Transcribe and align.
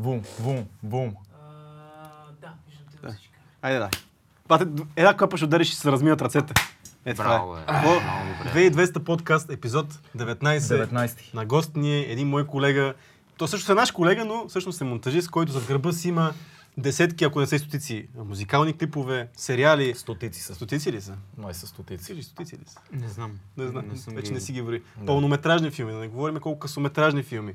Вум, 0.00 0.22
вум, 0.40 0.66
вум. 0.82 1.14
Да, 2.40 2.52
виждам 2.66 2.84
те 2.92 2.98
да 2.98 3.12
всички. 3.12 3.32
Айде 3.62 3.78
да. 3.78 3.90
Бате, 4.48 4.66
една 4.96 5.16
клапа 5.16 5.36
ще 5.36 5.44
удариш 5.44 5.70
и 5.70 5.76
се 5.76 5.92
разминат 5.92 6.22
ръцете. 6.22 6.54
Е, 7.04 7.14
това 7.14 7.24
Браво, 7.24 7.56
е. 7.56 7.60
е. 7.60 7.64
О, 7.68 7.80
Много 7.80 8.00
добре. 8.38 8.70
2200 8.72 8.98
подкаст, 8.98 9.50
епизод 9.50 9.86
19. 10.16 10.58
19. 10.58 11.34
На 11.34 11.46
гост 11.46 11.76
ни 11.76 11.94
е 11.94 12.02
един 12.02 12.28
мой 12.28 12.46
колега. 12.46 12.94
То 13.36 13.46
също 13.46 13.72
е 13.72 13.74
наш 13.74 13.90
колега, 13.90 14.24
но 14.24 14.48
всъщност 14.48 14.80
е 14.80 14.84
монтажист, 14.84 15.30
който 15.30 15.52
зад 15.52 15.64
гърба 15.64 15.92
си 15.92 16.08
има 16.08 16.32
десетки, 16.78 17.24
ако 17.24 17.40
не 17.40 17.46
са 17.46 17.56
и 17.56 17.58
стотици, 17.58 18.08
музикални 18.16 18.72
клипове, 18.72 19.28
сериали. 19.34 19.94
Стотици 19.94 20.40
са. 20.42 20.54
Стотици 20.54 20.92
ли 20.92 21.00
са? 21.00 21.14
Май 21.36 21.54
са 21.54 21.66
стотици. 21.66 22.04
Всички 22.04 22.22
стотици 22.22 22.56
ли 22.56 22.64
са? 22.66 22.78
Не 22.92 23.08
знам. 23.08 23.32
Не 23.56 23.66
знам, 23.68 23.84
Не 23.88 23.96
съм 23.96 24.14
вече 24.14 24.28
ги- 24.28 24.34
не 24.34 24.40
си 24.40 24.52
ги 24.52 24.60
вори. 24.60 24.82
Да. 24.96 25.06
Пълнометражни 25.06 25.70
филми, 25.70 25.92
да 25.92 25.98
не 25.98 26.08
говорим 26.08 26.36
колко 26.36 26.58
късометражни 26.58 27.22
филми. 27.22 27.54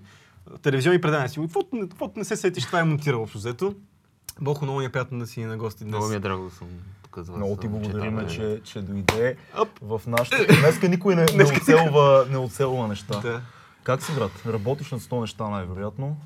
Телевизионни 0.62 1.02
предания 1.02 1.30
си. 1.30 1.40
Каквото, 1.42 1.76
не- 1.76 1.90
каквото 1.90 2.20
не 2.20 2.26
се 2.26 2.36
сетиш, 2.36 2.66
това 2.66 2.80
е 2.80 2.84
монтирал 2.84 3.22
общо 3.22 3.38
взето. 3.38 3.76
Бохо, 4.42 4.66
много 4.66 4.80
ни 4.80 4.86
е 4.86 4.92
приятно 4.92 5.20
да 5.20 5.28
си 5.28 5.44
на 5.44 5.58
гости 5.58 5.84
днес. 5.84 5.92
Много 5.92 6.08
ми 6.08 6.16
е 6.16 6.20
драго 6.20 6.44
да 6.44 6.52
съм 6.52 6.68
тук 7.04 7.16
за 7.18 7.32
вас. 7.32 7.38
Много 7.38 7.56
ти 7.56 7.68
благодариме, 7.68 8.24
да, 8.24 8.30
че, 8.30 8.62
че 8.64 8.82
дойде 8.82 9.36
Оп. 9.58 9.70
в 9.82 10.02
нашата... 10.08 10.46
Днеска 10.62 10.90
никой 10.90 11.16
не, 11.16 11.26
не, 11.36 11.44
оцелва, 11.44 12.26
не 12.30 12.38
оцелва 12.38 12.88
неща. 12.88 13.20
Да. 13.20 13.42
Как 13.84 14.04
си, 14.04 14.12
брат? 14.16 14.32
Работиш 14.48 14.92
над 14.92 15.02
100 15.02 15.22
неща, 15.22 15.50
най-вероятно. 15.50 16.18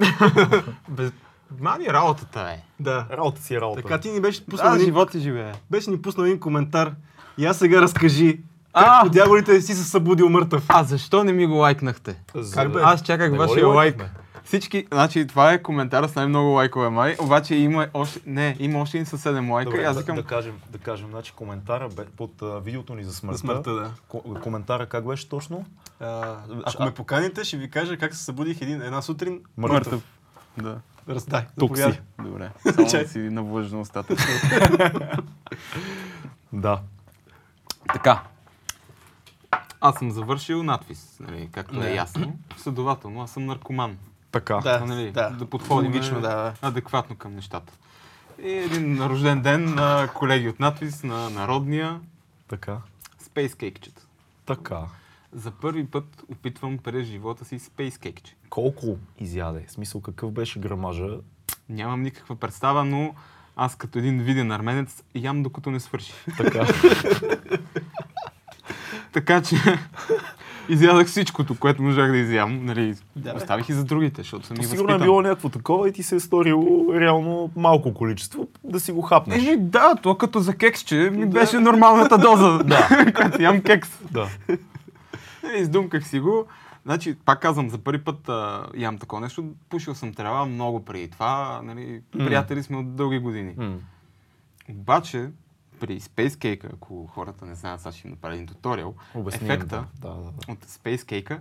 Без... 0.88 1.12
Мани 1.60 1.86
работата 1.86 2.40
е. 2.40 2.62
да. 2.80 3.06
Работа 3.10 3.42
си 3.42 3.54
е 3.54 3.60
работа. 3.60 3.82
Така 3.82 4.00
ти 4.00 4.10
ни 4.10 4.20
беше 4.20 4.46
пуснал, 4.46 4.72
А, 4.72 4.74
един, 4.74 4.86
живота 4.86 5.18
живее. 5.18 5.52
беше 5.70 5.90
ни 5.90 6.02
пуснал 6.02 6.24
един 6.24 6.40
коментар. 6.40 6.94
И 7.38 7.46
аз 7.46 7.58
сега 7.58 7.82
разкажи. 7.82 8.40
А! 8.74 9.08
Дяволите 9.08 9.60
си 9.60 9.74
се 9.74 9.84
събудил 9.84 10.28
мъртъв? 10.28 10.64
А 10.68 10.84
защо 10.84 11.24
не 11.24 11.32
ми 11.32 11.46
го 11.46 11.54
лайкнахте? 11.54 12.16
Как 12.54 12.72
бе? 12.72 12.80
Аз 12.82 13.02
чаках 13.02 13.32
Не 13.32 13.38
вашия 13.38 13.66
лайк. 13.66 14.04
Всички, 14.44 14.86
значи 14.92 15.26
това 15.26 15.52
е 15.52 15.62
коментар 15.62 16.06
с 16.06 16.14
най-много 16.14 16.48
лайкове 16.48 16.88
май, 16.88 17.16
обаче 17.20 17.54
има 17.54 17.86
още, 17.94 18.20
не, 18.26 18.56
има 18.58 18.80
още 18.80 18.96
един 18.96 19.06
със 19.06 19.22
7 19.22 19.50
лайка 19.50 19.70
Добре, 19.70 19.82
и 19.82 19.84
аз 19.84 19.94
да, 19.96 20.00
викам, 20.00 20.16
да, 20.16 20.22
кажем, 20.22 20.54
да 20.70 20.78
кажем, 20.78 21.08
значи 21.10 21.32
коментара 21.32 21.88
бе, 21.88 22.04
под 22.06 22.42
а, 22.42 22.60
видеото 22.60 22.94
ни 22.94 23.04
за 23.04 23.14
смъртта. 23.14 23.36
За 23.36 23.40
смъртта, 23.40 23.72
да. 23.72 23.90
Ко- 24.08 24.40
коментара 24.42 24.86
как 24.86 25.06
беше 25.06 25.28
точно? 25.28 25.64
А, 26.00 26.36
ако 26.64 26.82
А- 26.82 26.84
ме 26.84 26.90
поканите, 26.90 27.44
ще 27.44 27.56
ви 27.56 27.70
кажа 27.70 27.96
как 27.96 28.14
се 28.14 28.24
събудих 28.24 28.60
един, 28.62 28.82
една 28.82 29.02
сутрин 29.02 29.40
Мъртъв. 29.56 30.02
Да, 30.58 30.76
Раздай. 31.08 31.42
Тук 31.58 31.78
си. 31.78 32.00
добре. 32.24 32.50
Само 32.74 32.88
Чай. 32.88 33.02
да 33.02 33.08
си 33.08 33.18
навлъжна 33.18 33.80
устата. 33.80 34.14
Да. 36.52 36.80
така. 37.92 38.22
Аз 39.86 39.96
съм 39.98 40.10
завършил 40.10 40.62
надпис, 40.62 41.16
нали, 41.20 41.48
както 41.52 41.80
Да. 41.80 41.90
е 41.90 41.94
ясно. 41.94 42.36
Следователно, 42.56 43.22
аз 43.22 43.30
съм 43.30 43.44
наркоман. 43.46 43.98
Така. 44.30 44.54
Да, 44.56 44.84
нали, 44.86 45.12
да. 45.12 45.30
да 45.30 45.46
подходим 45.46 45.92
Логично, 45.92 46.20
да, 46.20 46.28
да. 46.28 46.54
адекватно 46.62 47.16
към 47.16 47.34
нещата. 47.34 47.72
И 48.42 48.50
един 48.50 49.06
рожден 49.06 49.42
ден 49.42 49.74
на 49.74 50.08
колеги 50.14 50.48
от 50.48 50.60
надпис, 50.60 51.02
на 51.02 51.30
народния 51.30 52.00
Така. 52.48 52.78
Space 53.22 53.52
Cake-чета. 53.52 54.02
Така. 54.46 54.80
За 55.32 55.50
първи 55.50 55.86
път 55.86 56.22
опитвам 56.32 56.78
през 56.78 57.06
живота 57.06 57.44
си 57.44 57.58
Space 57.60 57.90
Cake-че. 57.96 58.34
Колко 58.50 58.98
изяде? 59.18 59.64
В 59.68 59.72
смисъл 59.72 60.00
какъв 60.00 60.32
беше 60.32 60.60
грамажа? 60.60 61.18
Нямам 61.68 62.02
никаква 62.02 62.36
представа, 62.36 62.84
но 62.84 63.14
аз 63.56 63.76
като 63.76 63.98
един 63.98 64.22
виден 64.22 64.52
арменец 64.52 65.02
ям 65.14 65.42
докато 65.42 65.70
не 65.70 65.80
свърши. 65.80 66.12
Така. 66.36 66.66
така 69.14 69.42
че 69.42 69.56
изядах 70.68 71.06
всичкото, 71.06 71.54
което 71.58 71.82
можах 71.82 72.10
да 72.10 72.16
изям. 72.16 72.64
Нали, 72.64 72.94
Да, 73.16 73.34
оставих 73.36 73.68
и 73.68 73.72
за 73.72 73.84
другите, 73.84 74.22
защото 74.22 74.46
съм 74.46 74.56
ги 74.56 74.66
Сигурно 74.66 74.94
е 74.94 74.98
било 74.98 75.22
някакво 75.22 75.48
такова 75.48 75.88
и 75.88 75.92
ти 75.92 76.02
се 76.02 76.16
е 76.16 76.20
сторило 76.20 76.94
реално 76.94 77.50
малко 77.56 77.94
количество 77.94 78.48
да 78.64 78.80
си 78.80 78.92
го 78.92 79.02
хапнеш. 79.02 79.46
Еми 79.46 79.56
да, 79.56 79.94
то 80.02 80.18
като 80.18 80.40
за 80.40 80.56
кексче 80.56 81.10
ми 81.12 81.20
Да. 81.20 81.26
беше 81.26 81.58
нормалната 81.58 82.18
доза. 82.18 82.58
Да. 82.64 82.88
Когато 83.14 83.42
ям 83.42 83.62
кекс. 83.62 83.98
Да. 84.10 84.28
Нали, 85.42 85.58
Издумках 85.60 86.08
си 86.08 86.20
го. 86.20 86.46
Значи, 86.84 87.16
пак 87.24 87.40
казвам, 87.40 87.70
за 87.70 87.78
първи 87.78 88.04
път 88.04 88.28
а, 88.28 88.66
ям 88.76 88.98
такова 88.98 89.22
нещо. 89.22 89.44
Пушил 89.68 89.94
съм 89.94 90.14
трева 90.14 90.44
много 90.44 90.84
преди 90.84 91.10
това. 91.10 91.60
Нали, 91.64 92.00
приятели 92.12 92.62
сме 92.62 92.76
от 92.76 92.96
дълги 92.96 93.18
години. 93.18 93.54
Обаче, 94.70 95.28
при 95.74 96.00
Space 96.00 96.28
Cake, 96.28 96.64
ако 96.66 97.06
хората 97.06 97.46
не 97.46 97.54
знаят, 97.54 97.80
сега 97.80 97.92
ще 97.92 98.06
им 98.06 98.10
направя 98.10 98.34
един 98.34 98.46
туториал, 98.46 98.94
ефекта 99.28 99.84
Да, 99.94 100.08
да, 100.08 100.14
да. 100.14 100.52
от 100.52 100.64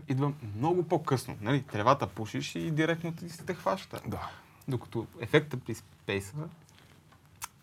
идва 0.08 0.32
много 0.56 0.84
по-късно. 0.84 1.38
Нали, 1.42 1.62
тревата 1.62 2.08
пушиш 2.08 2.56
и 2.56 2.72
директно 2.72 3.12
ти 3.12 3.30
се 3.30 3.44
те 3.44 3.54
хваща. 3.54 4.00
Да. 4.08 4.30
Докато 4.68 5.08
ефекта 5.20 5.58
при 5.58 5.76
Space 5.76 6.34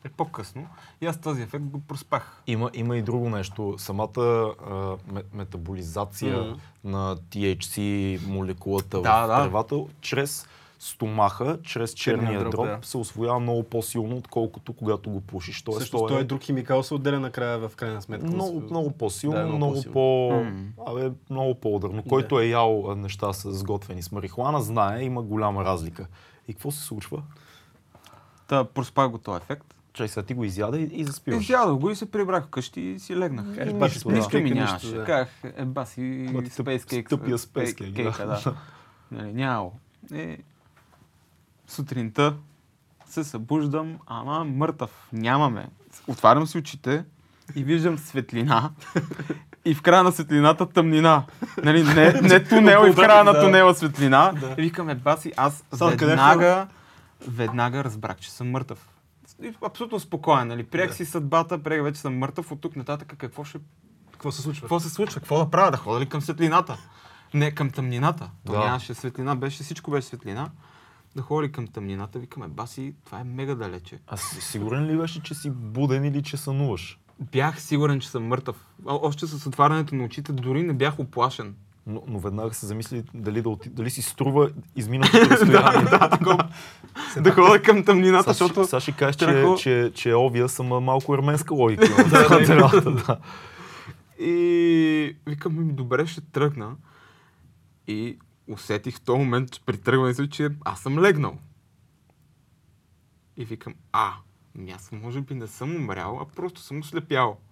е 0.05 0.09
по-късно. 0.09 0.67
И 1.01 1.07
аз 1.07 1.21
този 1.21 1.43
ефект 1.43 1.65
го 1.65 1.81
проспах. 1.81 2.43
Има, 2.47 2.71
има 2.75 2.97
и 2.97 3.03
друго 3.03 3.31
нещо. 3.31 3.75
Самата 3.79 4.21
а, 4.21 4.75
ме- 5.07 5.23
метаболизация 5.35 6.39
Мгм. 6.41 6.59
на 6.85 7.17
THC 7.17 7.79
молекулата 8.27 9.03
Да, 9.03 9.25
в 9.25 9.29
да. 9.29 9.43
тревата 9.43 9.77
чрез 10.01 10.47
стомаха, 10.83 11.59
чрез 11.63 11.95
черния, 11.95 12.23
Черния 12.23 12.41
дроб, 12.41 12.53
дроб, 12.53 12.67
да. 12.67 12.79
се 12.83 12.99
освоява 12.99 13.41
много 13.41 13.63
по-силно, 13.63 14.17
отколкото 14.17 14.73
когато 14.73 15.11
го 15.11 15.21
пушиш. 15.21 15.63
Тоест, 15.63 15.79
Също 15.81 16.07
той 16.07 16.21
е 16.21 16.25
друг 16.25 16.43
химикал, 16.43 16.83
се 16.83 16.95
отделя 16.95 17.21
накрая 17.21 17.59
в 17.59 17.77
крайна 17.77 18.03
сметка. 18.03 18.27
много, 18.27 18.61
много 18.61 18.91
по-силно, 18.91 19.37
Да, 19.37 19.43
много 19.43 19.57
много, 19.57 19.75
по-силно. 19.75 19.93
по... 20.77 20.91
Абе, 20.91 21.11
много 21.31 21.55
по-ударно. 21.55 22.03
Който 22.03 22.41
е 22.41 22.47
ял 22.47 22.95
неща 22.97 23.33
с 23.33 23.53
сготвени 23.53 24.03
с 24.03 24.13
марихуана, 24.13 24.63
знае, 24.63 25.03
има 25.03 25.23
голяма 25.23 25.65
разлика. 25.65 26.07
И 26.49 26.53
какво 26.55 26.71
се 26.71 26.83
случва? 26.83 27.23
Та, 28.47 28.65
проспах 28.65 29.11
го 29.11 29.19
този 29.19 29.37
ефект. 29.37 29.75
Чай 29.93 30.09
сега 30.09 30.27
ти 30.27 30.35
го 30.35 30.45
изяда 30.45 30.79
и, 30.79 30.91
и 30.93 31.05
заспиваш. 31.05 31.45
Изядох 31.45 31.81
го 31.81 31.91
и 31.91 31.97
се 31.97 32.11
прибрах 32.11 32.47
вкъщи 32.47 32.81
и 32.81 32.99
си 32.99 33.17
легнах. 33.17 33.55
Кажеш, 33.55 33.73
И 33.73 33.77
бати, 33.77 33.95
нищо, 33.95 34.09
да. 34.09 34.15
нищо 34.17 34.37
ми 34.37 34.43
Нищо, 34.43 34.57
нямаше. 34.57 34.95
да. 34.95 35.05
Казах, 35.05 35.29
е 35.57 35.65
баси, 35.65 36.01
Space 36.01 36.79
Cake. 36.79 37.09
тъпия 37.09 37.39
Cake, 37.39 37.75
Cake, 37.77 38.19
да. 38.19 38.27
да. 38.45 38.55
Нали, 39.11 39.33
нямало. 39.33 39.73
И 40.15 40.37
сутринта 41.71 42.35
се 43.07 43.25
събуждам, 43.25 43.99
ама 44.07 44.45
мъртъв. 44.45 45.09
Нямаме. 45.13 45.69
Отварям 46.07 46.47
си 46.47 46.59
очите 46.59 47.05
и 47.55 47.65
виждам 47.65 47.99
светлина. 47.99 48.71
И 49.65 49.75
в 49.75 49.83
края 49.83 50.03
на 50.03 50.13
светлината 50.13 50.67
тъмнина. 50.67 51.25
Нали, 51.65 51.83
не, 51.83 52.13
не 52.23 52.45
тунел 52.45 52.87
и 52.87 52.91
в 52.91 52.97
края 52.97 53.25
на 53.25 53.41
тунела 53.41 53.75
светлина. 53.75 54.33
Да. 54.41 54.55
И 54.59 54.63
викаме, 54.63 54.95
баси, 54.95 55.33
аз 55.37 55.65
Само 55.75 55.91
къде 55.91 56.05
е 56.05 56.09
веднага, 56.09 56.67
веднага 57.29 57.85
разбрах, 57.85 58.17
че 58.17 58.31
съм 58.31 58.51
мъртъв. 58.51 58.89
Абсолютно 59.67 60.01
спокоен, 60.01 60.49
нали? 60.49 60.65
Приех 60.65 60.89
Да. 60.89 60.95
си 60.95 61.05
съдбата, 61.05 61.63
приех 61.63 61.83
вече 61.83 62.01
съм 62.01 62.19
мъртъв, 62.19 62.53
от 62.53 62.61
тук 62.61 62.77
нататък 62.77 63.15
какво 63.19 63.45
ще... 63.45 63.59
Какво 64.13 64.33
се 64.33 64.43
случва? 64.43 64.61
Какво 64.61 64.81
се 64.81 64.91
случва? 64.91 65.21
Какво 65.21 65.39
да 65.39 65.51
правя? 65.51 65.71
Да 65.71 65.77
ходя 65.77 66.01
ли 66.01 66.07
към 66.07 66.21
светлината? 66.21 66.77
Не, 67.35 67.51
към 67.51 67.71
тъмнината. 67.71 68.31
То 68.47 68.53
Да. 68.53 68.59
нямаше 68.59 68.95
светлина, 68.95 69.37
беше, 69.37 69.63
всичко 69.63 69.91
беше 69.91 70.07
светлина. 70.07 70.51
Да 71.17 71.23
ходя 71.23 71.43
ли 71.43 71.53
към 71.53 71.67
тъмнината, 71.67 72.19
викаме, 72.19 72.49
баси, 72.49 72.95
това 73.05 73.21
е 73.21 73.25
мега 73.25 73.55
далече. 73.55 73.99
А 74.07 74.17
си- 74.17 74.41
сигурен 74.41 74.87
ли 74.87 74.97
беше, 74.97 75.23
че 75.23 75.35
си 75.35 75.51
буден 75.51 76.05
или 76.05 76.23
че 76.23 76.37
сънуваш? 76.37 76.99
Бях 77.33 77.63
сигурен, 77.63 78.01
че 78.01 78.09
съм 78.11 78.27
мъртъв. 78.27 78.57
О- 78.87 79.01
Още 79.03 79.27
с 79.27 79.47
отварянето 79.47 79.95
на 79.95 80.05
очите 80.05 80.33
дори 80.33 80.63
не 80.63 80.73
бях 80.73 80.99
оплашен. 80.99 81.55
Но, 81.87 82.03
но 82.07 82.19
веднага 82.19 82.55
се 82.55 82.67
замисли 82.67 83.05
дали, 83.15 83.43
да 83.43 83.49
оти... 83.49 83.69
дали 83.69 83.91
си 83.91 84.03
струва 84.03 84.51
изминатото 84.77 85.19
разстояние. 85.31 85.91
да, 85.91 86.09
такова. 86.11 86.49
да 87.21 87.33
ходя 87.33 87.63
към 87.63 87.85
тъмнината, 87.85 88.23
Сега 88.25 88.33
защото... 88.47 88.61
ще, 88.61 88.71
сега 88.71 88.81
ще 88.81 88.93
кажеш, 88.93 89.17
че, 89.17 89.55
че, 89.59 89.93
че 89.95 90.15
обвия 90.15 90.49
съм 90.49 90.67
малко 90.67 91.15
арменска 91.15 91.55
логика. 91.55 91.87
цялата, 92.47 92.91
да. 92.91 93.19
И 94.25 95.17
викам, 95.27 95.67
ми 95.67 95.73
добре, 95.73 96.07
ще 96.07 96.21
тръгна. 96.21 96.73
И 97.87 98.19
усетих 98.51 98.97
в 98.97 99.01
този 99.01 99.19
момент, 99.19 99.53
че 99.53 99.61
при 99.67 99.79
тръгването, 99.79 100.27
че 100.27 100.49
аз 100.65 100.81
съм 100.81 100.99
легнал. 100.99 101.39
И 103.37 103.45
викам, 103.45 103.75
а, 103.93 104.13
ми 104.55 104.71
аз 104.71 104.93
може 104.93 105.21
би 105.21 105.35
не 105.35 105.47
съм 105.47 105.77
умрял, 105.77 106.19
а 106.21 106.35
просто 106.37 106.61
съм 106.61 106.79
ослепял. 106.79 107.39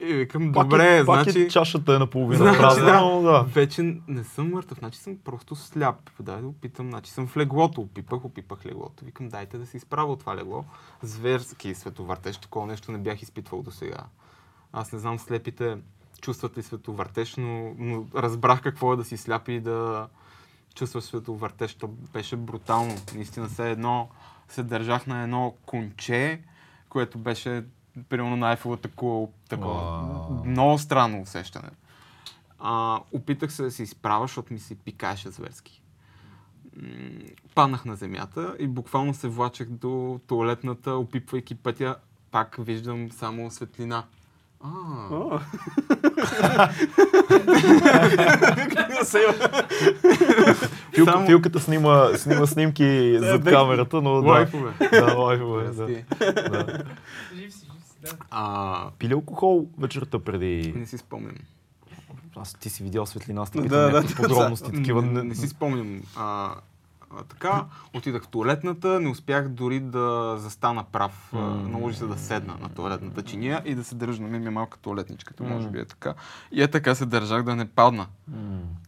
И 0.00 0.14
викам, 0.14 0.52
Пак 0.52 0.68
добре, 0.68 0.98
е, 0.98 1.04
пак 1.04 1.22
значи... 1.22 1.42
е, 1.42 1.48
чашата 1.48 1.94
е 1.94 1.98
наполовина 1.98 2.44
Значи, 2.44 2.58
празна, 2.58 2.84
да. 2.84 3.00
но 3.00 3.22
да. 3.22 3.42
Вече 3.42 4.00
не 4.08 4.24
съм 4.24 4.50
мъртъв, 4.50 4.78
значи 4.78 4.98
съм 4.98 5.16
просто 5.24 5.56
сляп. 5.56 6.10
Да 6.20 6.40
опитам, 6.44 6.88
значи 6.90 7.10
съм 7.10 7.26
в 7.26 7.36
леглото, 7.36 7.80
опипах, 7.80 8.24
опипах 8.24 8.66
леглото. 8.66 9.04
Викам, 9.04 9.28
дайте 9.28 9.58
да 9.58 9.66
се 9.66 9.76
изправя 9.76 10.12
от 10.12 10.20
това 10.20 10.36
легло. 10.36 10.64
Зверски 11.02 11.74
световъртеж, 11.74 12.38
такова 12.38 12.66
нещо 12.66 12.92
не 12.92 12.98
бях 12.98 13.22
изпитвал 13.22 13.62
до 13.62 13.70
сега. 13.70 14.04
Аз 14.72 14.92
не 14.92 14.98
знам 14.98 15.18
слепите 15.18 15.78
чувстват 16.20 16.58
ли 16.58 16.62
световъртеж, 16.62 17.36
но, 17.36 17.74
разбрах 18.14 18.62
какво 18.62 18.92
е 18.92 18.96
да 18.96 19.04
си 19.04 19.16
сляп 19.16 19.48
и 19.48 19.60
да 19.60 20.08
чувстваш 20.74 21.04
световъртеж. 21.04 21.74
То 21.74 21.88
беше 21.88 22.36
брутално. 22.36 22.96
Наистина 23.14 23.48
се 23.48 23.70
едно, 23.70 24.08
се 24.48 24.62
държах 24.62 25.06
на 25.06 25.22
едно 25.22 25.54
конче, 25.66 26.40
което 26.88 27.18
беше 27.18 27.64
примерно 28.08 28.36
на 28.36 28.48
Айфелата 28.50 28.90
кула. 28.90 29.28
Такова. 29.48 29.74
Вау. 29.74 30.44
Много 30.44 30.78
странно 30.78 31.20
усещане. 31.20 31.70
А, 32.58 33.00
опитах 33.12 33.52
се 33.52 33.62
да 33.62 33.70
се 33.70 33.82
изправя, 33.82 34.24
защото 34.24 34.52
ми 34.52 34.58
се 34.58 34.74
пикаеше 34.74 35.30
зверски. 35.30 35.82
паднах 37.54 37.84
на 37.84 37.96
земята 37.96 38.56
и 38.58 38.66
буквално 38.66 39.14
се 39.14 39.28
влачех 39.28 39.68
до 39.68 40.20
туалетната, 40.26 40.92
опипвайки 40.92 41.54
пътя. 41.54 41.96
Пак 42.30 42.56
виждам 42.58 43.12
само 43.12 43.50
светлина. 43.50 44.04
А. 44.60 45.40
Филка, 50.94 51.26
Филката 51.26 51.60
снима, 51.60 52.08
снима 52.16 52.46
снимки 52.46 53.18
зад 53.20 53.44
камерата, 53.44 54.02
но 54.02 54.22
да. 54.22 54.28
лайфове. 54.28 54.72
Да, 54.92 55.14
лайфове, 55.18 55.64
да. 55.64 55.88
Жив 55.88 56.04
си, 57.34 57.36
жив 57.36 57.54
си, 57.54 57.66
да. 58.02 58.10
А, 58.30 58.90
Пили 58.98 59.12
алкохол 59.12 59.66
вечерта 59.78 60.18
преди... 60.18 60.72
не 60.76 60.86
си 60.86 60.98
спомням. 60.98 61.36
Аз 62.36 62.54
ти 62.54 62.70
си 62.70 62.82
видял 62.82 63.06
светлина, 63.06 63.42
аз 63.42 63.50
ти 63.50 63.60
Да, 63.60 64.04
подробности. 64.16 64.72
Такива 64.72 65.02
не, 65.02 65.12
не, 65.12 65.22
не 65.22 65.34
си 65.34 65.48
спомням. 65.48 66.02
А, 66.16 66.50
а, 67.16 67.22
така, 67.22 67.64
отидах 67.94 68.22
в 68.22 68.28
туалетната, 68.28 69.00
не 69.00 69.08
успях 69.08 69.48
дори 69.48 69.80
да 69.80 70.36
застана 70.38 70.84
прав. 70.84 71.28
М. 71.32 71.40
Наложи 71.40 71.96
се 71.96 72.06
да 72.06 72.18
седна 72.18 72.56
на 72.60 72.68
туалетната 72.68 73.22
чиния 73.22 73.62
и 73.64 73.74
да 73.74 73.84
се 73.84 73.94
държа 73.94 74.22
на 74.22 74.28
мен 74.28 74.40
ми 74.40 74.46
е 74.46 74.50
малка 74.50 74.78
туалетничката, 74.78 75.42
може 75.42 75.66
М. 75.66 75.72
би 75.72 75.78
е 75.78 75.84
така. 75.84 76.14
И 76.52 76.62
е 76.62 76.68
така 76.68 76.94
се 76.94 77.06
държах 77.06 77.42
да 77.42 77.56
не 77.56 77.68
падна. 77.68 78.06
М. 78.28 78.36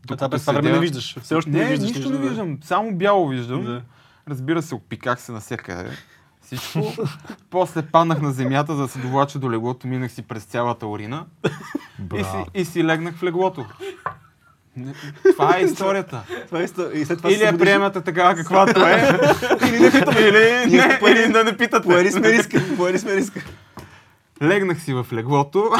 Това 0.09 0.29
през 0.29 0.43
това 0.43 0.53
време 0.53 0.73
не 0.73 0.79
виждаш. 0.79 1.19
Все 1.23 1.35
още 1.35 1.51
Не, 1.51 1.59
не 1.59 1.71
виждаш. 1.71 1.89
нищо 1.91 2.11
не 2.11 2.19
да. 2.19 2.29
виждам, 2.29 2.59
само 2.63 2.97
бяло 2.97 3.29
виждам. 3.29 3.65
Да. 3.65 3.83
Разбира 4.29 4.63
се, 4.63 4.75
опиках 4.75 5.21
се 5.21 5.33
навсякъде. 5.33 5.91
Всичко. 6.43 6.93
После 7.51 7.83
паднах 7.83 8.21
на 8.21 8.33
земята, 8.33 8.77
за 8.77 8.83
да 8.83 8.89
се 8.89 8.99
довлача 8.99 9.39
до 9.39 9.51
леглото, 9.51 9.87
минах 9.87 10.13
си 10.13 10.23
през 10.23 10.45
цялата 10.45 10.87
урина 10.87 11.27
и 12.15 12.25
си, 12.25 12.45
и 12.55 12.65
си 12.65 12.85
легнах 12.85 13.15
в 13.17 13.23
леглото. 13.23 13.67
Не, 14.81 14.95
Това 15.33 15.57
е 15.57 15.63
историята. 15.63 16.23
Това 16.47 16.61
е 16.61 16.67
исто- 16.67 16.93
И 16.93 17.05
след 17.05 17.19
това 17.19 17.31
Или 17.31 17.35
я 17.35 17.47
събудиш. 17.47 17.61
приемате 17.61 18.01
такава 18.01 18.35
каквато 18.35 18.81
е, 18.81 19.19
или 19.65 19.81
не 19.81 19.91
питате, 19.91 20.21
или, 20.21 20.77
не, 20.79 20.99
поели- 21.01 21.19
или 21.19 21.33
да 21.33 21.45
не 21.45 21.57
питате. 21.57 21.89
Поели 21.89 22.11
сме 22.13 22.29
риска. 22.29 22.63
Поели 22.77 22.99
сме 22.99 23.13
риска. 23.13 23.41
Легнах 24.43 24.81
си 24.81 24.95
в 24.95 25.07
леглото, 25.13 25.71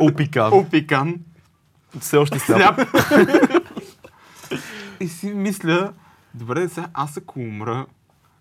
Опикан. 0.00 0.52
опикан, 0.52 1.14
Все 2.00 2.16
още 2.16 2.38
сляп. 2.38 2.80
и 5.00 5.08
си 5.08 5.26
мисля, 5.26 5.92
добре, 6.34 6.68
сега 6.68 6.86
аз 6.94 7.16
ако 7.16 7.40
умра, 7.40 7.86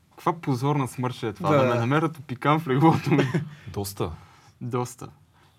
каква 0.10 0.34
позорна 0.34 0.88
смърт 0.88 1.14
ще 1.14 1.28
е 1.28 1.34
това, 1.34 1.50
да, 1.50 1.58
Да. 1.58 1.66
ме 1.66 1.76
намерят 1.76 2.18
опикан 2.18 2.60
в 2.60 2.68
леглото 2.68 3.12
ми. 3.12 3.32
Доста. 3.68 4.10
Доста. 4.62 5.08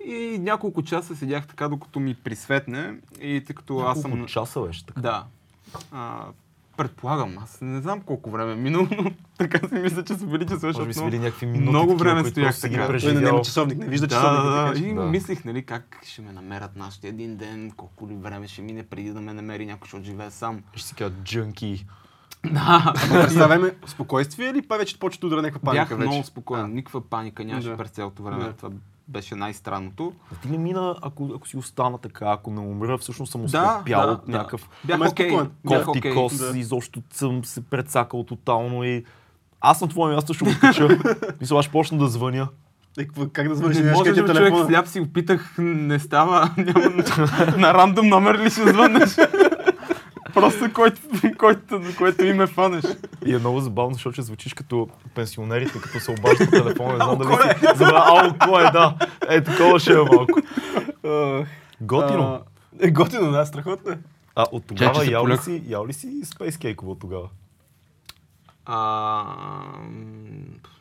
И 0.06 0.38
няколко 0.38 0.82
часа 0.82 1.16
седях 1.16 1.46
така, 1.46 1.68
докато 1.68 2.00
ми 2.00 2.14
присветне. 2.14 2.94
И 3.20 3.42
тъй 3.46 3.56
като 3.56 3.78
аз 3.78 4.00
съм... 4.00 4.10
Няколко 4.10 4.28
часа 4.28 4.60
беше 4.60 4.86
така. 4.86 5.00
Да. 5.00 5.24
А, 5.92 6.24
предполагам, 6.76 7.38
аз 7.38 7.58
не 7.60 7.80
знам 7.80 8.00
колко 8.00 8.30
време 8.30 8.52
е 8.52 8.56
минало, 8.56 8.88
но 8.92 9.10
така 9.38 9.68
си 9.68 9.74
мисля, 9.74 10.04
че 10.04 10.14
са 10.14 10.26
били 10.26 10.46
часове, 10.46 10.72
защото 10.72 10.88
много, 10.88 11.10
били 11.10 11.18
някакви 11.18 11.46
минути. 11.46 11.68
много 11.68 11.86
такива, 11.86 12.04
време 12.04 12.20
които 12.22 12.32
стоях 12.32 12.54
си 12.54 12.60
така. 12.60 12.98
Той 13.00 13.14
не 13.14 13.20
няма 13.20 13.42
часовник, 13.42 13.78
не 13.78 13.86
вижда 13.86 14.06
да, 14.06 14.14
часовник. 14.14 14.42
да, 14.42 14.72
да. 14.72 14.88
И 14.90 14.94
Да. 14.94 15.02
мислих, 15.02 15.44
нали, 15.44 15.62
как 15.62 15.98
ще 16.04 16.22
ме 16.22 16.32
намерят 16.32 16.76
нашите 16.76 17.08
един 17.08 17.36
ден, 17.36 17.70
колко 17.70 18.08
ли 18.08 18.14
време 18.14 18.48
ще 18.48 18.62
мине 18.62 18.82
преди 18.82 19.10
да 19.10 19.20
ме 19.20 19.32
намери 19.32 19.66
някой, 19.66 19.86
защото 19.86 20.04
живее 20.04 20.30
сам. 20.30 20.62
Ще 20.74 20.86
си 20.88 20.94
кажа 20.94 21.14
джънки. 21.24 21.86
Да, 22.52 22.92
През 23.10 23.32
това 23.32 23.46
време 23.46 23.74
спокойствие 23.86 24.48
или 24.50 24.62
па 24.62 24.78
вече 24.78 24.98
почва 24.98 25.20
да 25.20 25.26
удара 25.26 25.42
някаква 25.42 25.60
паника 25.60 25.88
бях 25.88 25.98
вече? 25.98 26.08
много 26.08 26.24
спокоен, 26.24 26.74
никаква 26.74 27.00
паника 27.00 27.44
нямаше 27.44 27.68
Да. 27.68 27.76
през 27.76 27.90
цялото 27.90 28.22
време. 28.22 28.44
Да. 28.44 28.52
Това 28.52 28.70
беше 29.08 29.34
най-странното. 29.34 30.12
А 30.32 30.34
ти 30.34 30.48
не 30.48 30.58
мина, 30.58 30.94
ако, 31.02 31.30
ако 31.36 31.48
си 31.48 31.56
остана 31.56 31.98
така, 31.98 32.24
ако 32.26 32.50
не 32.50 32.60
умра, 32.60 32.98
всъщност 32.98 33.32
съм 33.32 33.40
Да, 33.40 33.46
ослепял 33.46 34.06
да, 34.06 34.12
от 34.12 34.20
да. 34.26 34.32
някакъв 34.32 34.68
Бях 34.84 34.94
Ама 34.94 35.06
е 35.06 35.08
окей. 35.08 35.28
спокоен. 35.28 35.50
Бях 35.68 35.88
окей. 35.88 36.14
кос, 36.14 36.52
да. 36.52 36.58
изобщо 36.58 37.02
съм 37.12 37.44
се 37.44 37.60
прецакал 37.60 38.24
тотално 38.24 38.84
и 38.84 39.04
аз 39.60 39.80
на 39.80 39.88
твое 39.88 40.14
място 40.14 40.34
ще 40.34 40.44
го 40.44 40.50
кача. 40.60 40.88
Мисля, 41.40 41.58
аз 41.58 41.64
ще 41.64 41.72
почна 41.72 41.98
да 41.98 42.06
звъня. 42.08 42.48
Е, 42.98 43.06
Как 43.32 43.48
да 43.48 43.54
звъниш? 43.54 43.78
Не 43.78 43.92
може 43.92 44.10
ли 44.10 44.14
ти 44.14 44.20
човек 44.20 44.54
сляп 44.66 44.86
си 44.88 45.00
опитах, 45.00 45.54
не 45.58 45.98
става, 45.98 46.50
няма, 46.56 46.90
на 47.58 47.74
рандом 47.74 48.08
номер 48.08 48.38
ли 48.38 48.50
ще 48.50 48.72
звънеш? 48.72 49.10
Просто 50.36 50.72
който, 50.72 51.00
който, 51.38 51.80
който 51.98 52.24
име 52.24 52.46
фанеш. 52.46 52.84
И 53.26 53.34
е 53.34 53.38
много 53.38 53.60
забавно, 53.60 53.94
защото 53.94 54.22
звучиш 54.22 54.54
като 54.54 54.88
пенсионерите, 55.14 55.80
като 55.80 56.00
се 56.00 56.10
обаждат 56.10 56.50
по 56.50 56.56
телефона. 56.56 56.92
Не 56.92 56.96
знам 56.96 57.18
дали 57.18 57.58
си 57.58 57.66
забравя. 57.76 58.02
Ало, 58.06 58.34
кой 58.44 58.66
е, 58.66 58.70
да. 58.70 58.96
Е, 59.28 59.42
такова 59.42 59.80
ще 59.80 59.92
е 59.92 59.96
малко. 59.96 60.40
Готино. 61.80 62.40
Е, 62.80 62.90
готино, 62.90 63.30
да, 63.32 63.46
страхотно 63.46 63.92
е. 63.92 63.98
А 64.34 64.46
от 64.52 64.66
тогава 64.66 65.04
се 65.04 65.10
ял 65.10 65.28
ли 65.28 65.36
си, 65.38 65.62
ял 65.66 65.86
ли 65.86 65.92
си 65.92 66.06
Space 66.24 66.50
Cake 66.50 66.82
от 66.82 67.00
тогава? 67.00 67.28
А, 68.66 69.24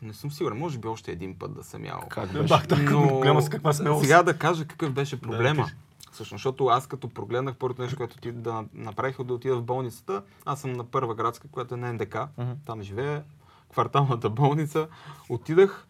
не 0.01 0.13
съм 0.13 0.31
сигурен, 0.31 0.57
може 0.57 0.77
би 0.77 0.87
още 0.87 1.11
един 1.11 1.39
път 1.39 1.53
да 1.55 1.63
съм 1.63 1.85
ял. 1.85 2.03
Как 2.09 2.33
Бах, 2.33 2.41
беше? 2.41 2.67
така, 2.67 2.95
голяма 2.95 3.41
с 3.41 3.49
каква 3.49 3.73
смелост. 3.73 4.01
Сега 4.01 4.23
да 4.23 4.33
кажа 4.33 4.65
какъв 4.65 4.91
беше 4.91 5.21
проблема. 5.21 5.63
кажи. 5.63 5.75
Всъщност, 6.15 6.39
защото 6.39 6.65
аз 6.65 6.87
като 6.87 7.09
прогледнах 7.09 7.55
първото 7.55 7.81
нещо, 7.81 7.97
което 7.97 8.17
ти 8.17 8.31
да 8.31 8.65
направих 8.73 9.23
да 9.23 9.33
отида 9.33 9.55
в 9.55 9.63
болницата, 9.63 10.21
аз 10.45 10.61
съм 10.61 10.73
на 10.73 10.83
първа 10.83 11.15
градска, 11.15 11.47
която 11.47 11.73
е 11.73 11.77
на 11.77 11.93
НДК, 11.93 12.17
Мгм. 12.37 12.51
там 12.65 12.81
живее, 12.81 13.21
кварталната 13.69 14.29
болница. 14.31 14.87
Отидах, 15.29 15.87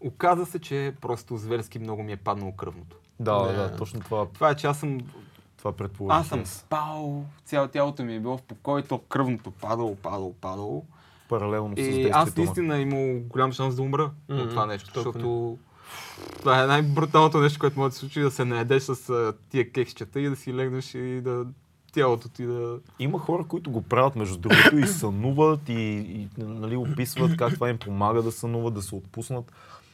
оказа 0.00 0.46
се, 0.46 0.58
че 0.58 0.94
просто 1.00 1.36
зверски 1.36 1.78
много 1.78 2.02
ми 2.02 2.12
е 2.12 2.18
паднало 2.18 2.52
кръвното. 2.52 2.96
Да, 3.20 3.38
Да. 3.38 3.52
да, 3.52 3.76
точно 3.76 4.00
това, 4.00 4.26
Това 4.26 4.50
е, 4.50 4.54
че 4.54 4.66
аз 4.66 4.78
съм 4.78 4.98
това 5.56 5.72
предположих. 5.72 6.20
аз 6.20 6.26
съм 6.28 6.46
спал, 6.46 7.24
цяло 7.44 7.68
тялото 7.68 8.04
ми 8.04 8.14
е 8.14 8.20
било 8.20 8.36
в 8.36 8.42
покой, 8.42 8.82
то 8.82 8.98
кръвното 8.98 9.50
падало, 9.50 9.96
падало, 9.96 10.34
падало. 10.34 10.84
Паралелно 11.28 11.68
с 11.68 11.80
И 11.80 11.82
действието 11.82 12.18
аз 12.18 12.28
на- 12.28 12.34
наистина 12.36 12.78
имал 12.78 13.20
голям 13.20 13.52
шанс 13.52 13.76
да 13.76 13.82
умра 13.82 14.10
Мгм, 14.28 14.40
от 14.40 14.50
това 14.50 14.66
нещо, 14.66 14.90
защото 14.94 15.58
това 16.38 16.62
е 16.62 16.66
най-бруталното 16.66 17.38
нещо, 17.40 17.58
което 17.58 17.78
може 17.78 17.88
да 17.90 17.94
се 17.94 18.00
случи, 18.00 18.20
да 18.20 18.30
се 18.30 18.44
наедеш 18.44 18.82
с 18.82 19.10
а, 19.10 19.32
тия 19.50 19.72
кексчета 19.72 20.20
и 20.20 20.28
да 20.28 20.36
си 20.36 20.54
легнеш 20.54 20.94
и 20.94 21.20
да 21.20 21.46
тялото 21.92 22.28
ти 22.28 22.46
да... 22.46 22.78
Има 22.98 23.18
хора, 23.18 23.44
които 23.44 23.70
го 23.70 23.82
правят 23.82 24.16
между 24.16 24.38
другото 24.38 24.78
и 24.78 24.86
сънуват 24.86 25.68
и, 25.68 25.72
и 25.72 26.28
нали, 26.38 26.76
описват 26.76 27.36
как 27.36 27.54
това 27.54 27.70
им 27.70 27.78
помага 27.78 28.22
да 28.22 28.32
сънуват, 28.32 28.74
да 28.74 28.82
се 28.82 28.94
отпуснат. 28.94 29.52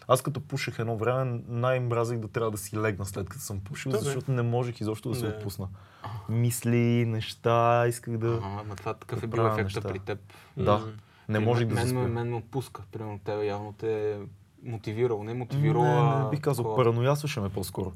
Аз 0.08 0.22
като 0.22 0.40
пушех 0.40 0.78
едно 0.78 0.96
време, 0.96 1.40
най-мразих 1.48 2.18
да 2.18 2.28
трябва 2.28 2.50
да 2.50 2.58
си 2.58 2.78
легна 2.78 3.04
след 3.04 3.28
като 3.28 3.42
съм 3.42 3.60
пушил, 3.60 3.92
Да, 3.92 3.98
защото 3.98 4.32
не 4.32 4.42
можех 4.42 4.80
изобщо 4.80 5.08
да 5.08 5.14
се 5.14 5.26
Не. 5.26 5.28
отпусна. 5.28 5.68
Мисли, 6.28 7.04
неща, 7.06 7.86
исках 7.88 8.18
да... 8.18 8.28
Ага, 8.28 8.60
ама 8.60 8.76
това 8.76 8.94
такъв 8.94 9.20
да 9.20 9.26
е 9.26 9.28
бил 9.28 9.42
ефекта 9.42 9.62
неща. 9.62 9.80
при 9.80 9.98
теб. 9.98 10.18
Да, 10.56 10.86
не 11.28 11.38
И 11.38 11.44
можех 11.44 11.68
да 11.68 11.74
мен, 11.74 11.88
се 11.88 11.94
мен, 11.94 12.12
мен 12.12 12.30
ме 12.30 12.36
отпуска. 12.36 12.82
Примерно 12.92 13.20
тебе 13.24 13.46
явно 13.46 13.72
те 13.72 14.12
е 14.12 14.18
мотивирал. 14.64 15.24
Не 15.24 15.32
е 15.32 15.34
Не, 15.84 16.24
не, 16.24 16.30
бих 16.30 16.40
казал, 16.40 16.64
такова. 16.64 16.76
параноясваше 16.76 17.40
ме 17.40 17.48
по-скоро. 17.48 17.92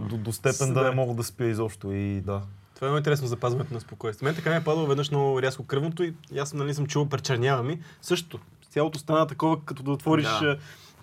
До, 0.00 0.16
до 0.16 0.32
степен 0.32 0.74
да 0.74 0.82
Да. 0.82 0.88
не 0.88 0.94
мога 0.94 1.14
да 1.14 1.24
спя 1.24 1.44
изобщо 1.44 1.92
и 1.92 2.20
да. 2.20 2.42
Това 2.74 2.86
е 2.86 2.90
много 2.90 2.98
интересно 2.98 3.26
за 3.26 3.30
запазването 3.30 3.74
на 3.74 3.80
спокойствие. 3.80 4.26
Мен 4.26 4.34
така 4.34 4.50
ми 4.50 4.56
е 4.56 4.64
падало 4.64 4.86
веднъж 4.86 5.10
много 5.10 5.42
рязко 5.42 5.64
кръвното 5.66 6.02
и 6.02 6.14
аз 6.38 6.54
нали 6.54 6.74
съм 6.74 6.86
чувал 6.86 7.08
пречернява 7.08 7.62
ми. 7.62 7.80
Също. 8.02 8.38
Цялото 8.70 8.98
стана 8.98 9.26
такова, 9.26 9.60
като 9.64 9.82
да 9.82 9.90
отвориш, 9.90 10.26
Да. 10.26 10.46
да. 10.46 10.58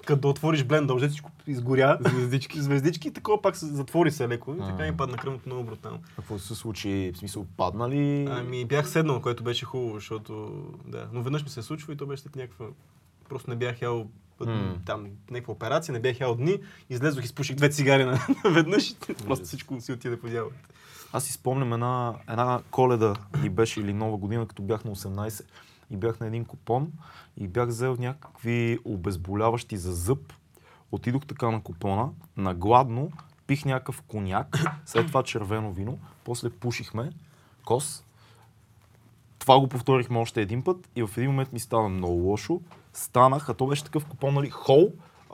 като 0.06 0.22
да 0.22 0.28
отвориш 0.28 0.64
блендър, 0.64 0.88
въобще 0.94 1.08
всичко 1.10 1.32
изгоря. 1.48 1.98
Звездички. 2.02 2.62
Звездички 2.62 3.08
и 3.08 3.12
такова 3.12 3.42
пак 3.42 3.56
се 3.56 3.66
затвори 3.66 4.12
се 4.12 4.28
леко. 4.30 4.56
И 4.56 4.66
така 4.68 4.84
ми 4.84 4.98
падна 4.98 5.18
кръвното 5.18 5.50
много 5.50 5.64
брутално. 5.64 6.00
Какво 6.16 6.40
се 6.40 6.56
случи? 6.56 7.12
В 7.16 7.18
смисъл, 7.18 7.46
падна 7.58 7.90
ли? 7.90 8.28
Ами 8.32 8.66
бях 8.66 8.90
седнал, 8.90 9.22
което 9.22 9.44
беше 9.44 9.66
хубаво, 9.66 9.94
защото 9.96 10.54
да. 10.86 11.08
Но 11.14 11.22
веднъж 11.24 11.44
ми 11.44 11.50
се 11.50 11.62
случва 11.62 11.94
и 11.94 11.98
то 11.98 12.06
беше 12.06 12.24
след 12.24 12.36
някаква... 12.36 12.66
Просто 13.30 13.50
не 13.50 13.56
бях 13.56 13.82
ял 13.82 14.08
М. 14.42 14.78
там 14.86 15.08
някаква 15.32 15.54
операция, 15.54 15.94
не 15.94 16.00
бях 16.00 16.20
ял 16.20 16.36
дни, 16.36 16.58
излезох 16.90 17.24
и 17.24 17.28
спуших 17.28 17.56
две 17.56 17.70
цигари 17.70 18.06
на- 18.06 18.20
наведнъж 18.44 18.92
и 18.92 18.96
просто 19.18 19.46
всичко 19.46 19.82
си 19.82 19.92
отиде 19.92 20.20
по 20.20 20.28
дяволите. 20.28 20.62
Аз 21.14 21.24
си 21.24 21.34
спомням 21.34 21.74
една, 21.74 22.14
една 22.30 22.62
коледа 22.72 23.14
и 23.44 23.50
беше 23.50 23.82
или 23.82 23.94
нова 23.94 24.18
година, 24.18 24.48
като 24.48 24.62
бях 24.62 24.86
на 24.86 24.92
18 24.92 25.46
и 25.92 25.98
бях 25.98 26.20
на 26.20 26.28
един 26.28 26.46
купон 26.46 26.92
и 27.38 27.48
бях 27.48 27.68
взел 27.68 27.96
някакви 28.00 28.80
обезболяващи 28.86 29.78
за 29.78 29.94
зъб. 29.94 30.34
Отидох 30.92 31.26
така 31.26 31.52
на 31.52 31.62
купона, 31.62 32.10
на 32.38 32.54
гладно, 32.54 33.12
пих 33.48 33.66
някакъв 33.66 34.02
коняк, 34.02 34.58
след 34.86 35.08
това 35.08 35.24
червено 35.24 35.72
вино, 35.72 36.00
после 36.24 36.50
пушихме 36.50 37.10
кос. 37.66 38.04
Това 39.40 39.60
го 39.60 39.68
повторихме 39.68 40.18
още 40.18 40.42
един 40.42 40.64
път 40.64 40.90
и 40.96 41.04
в 41.04 41.18
един 41.18 41.30
момент 41.30 41.54
ми 41.54 41.60
стана 41.60 41.90
много 41.90 42.14
лошо. 42.14 42.62
Станах, 42.96 43.50
а 43.50 43.54
то 43.54 43.68
беше 43.68 43.84
такъв 43.84 44.06
купон, 44.06 44.34
нали, 44.34 44.50
хол, 44.50 44.92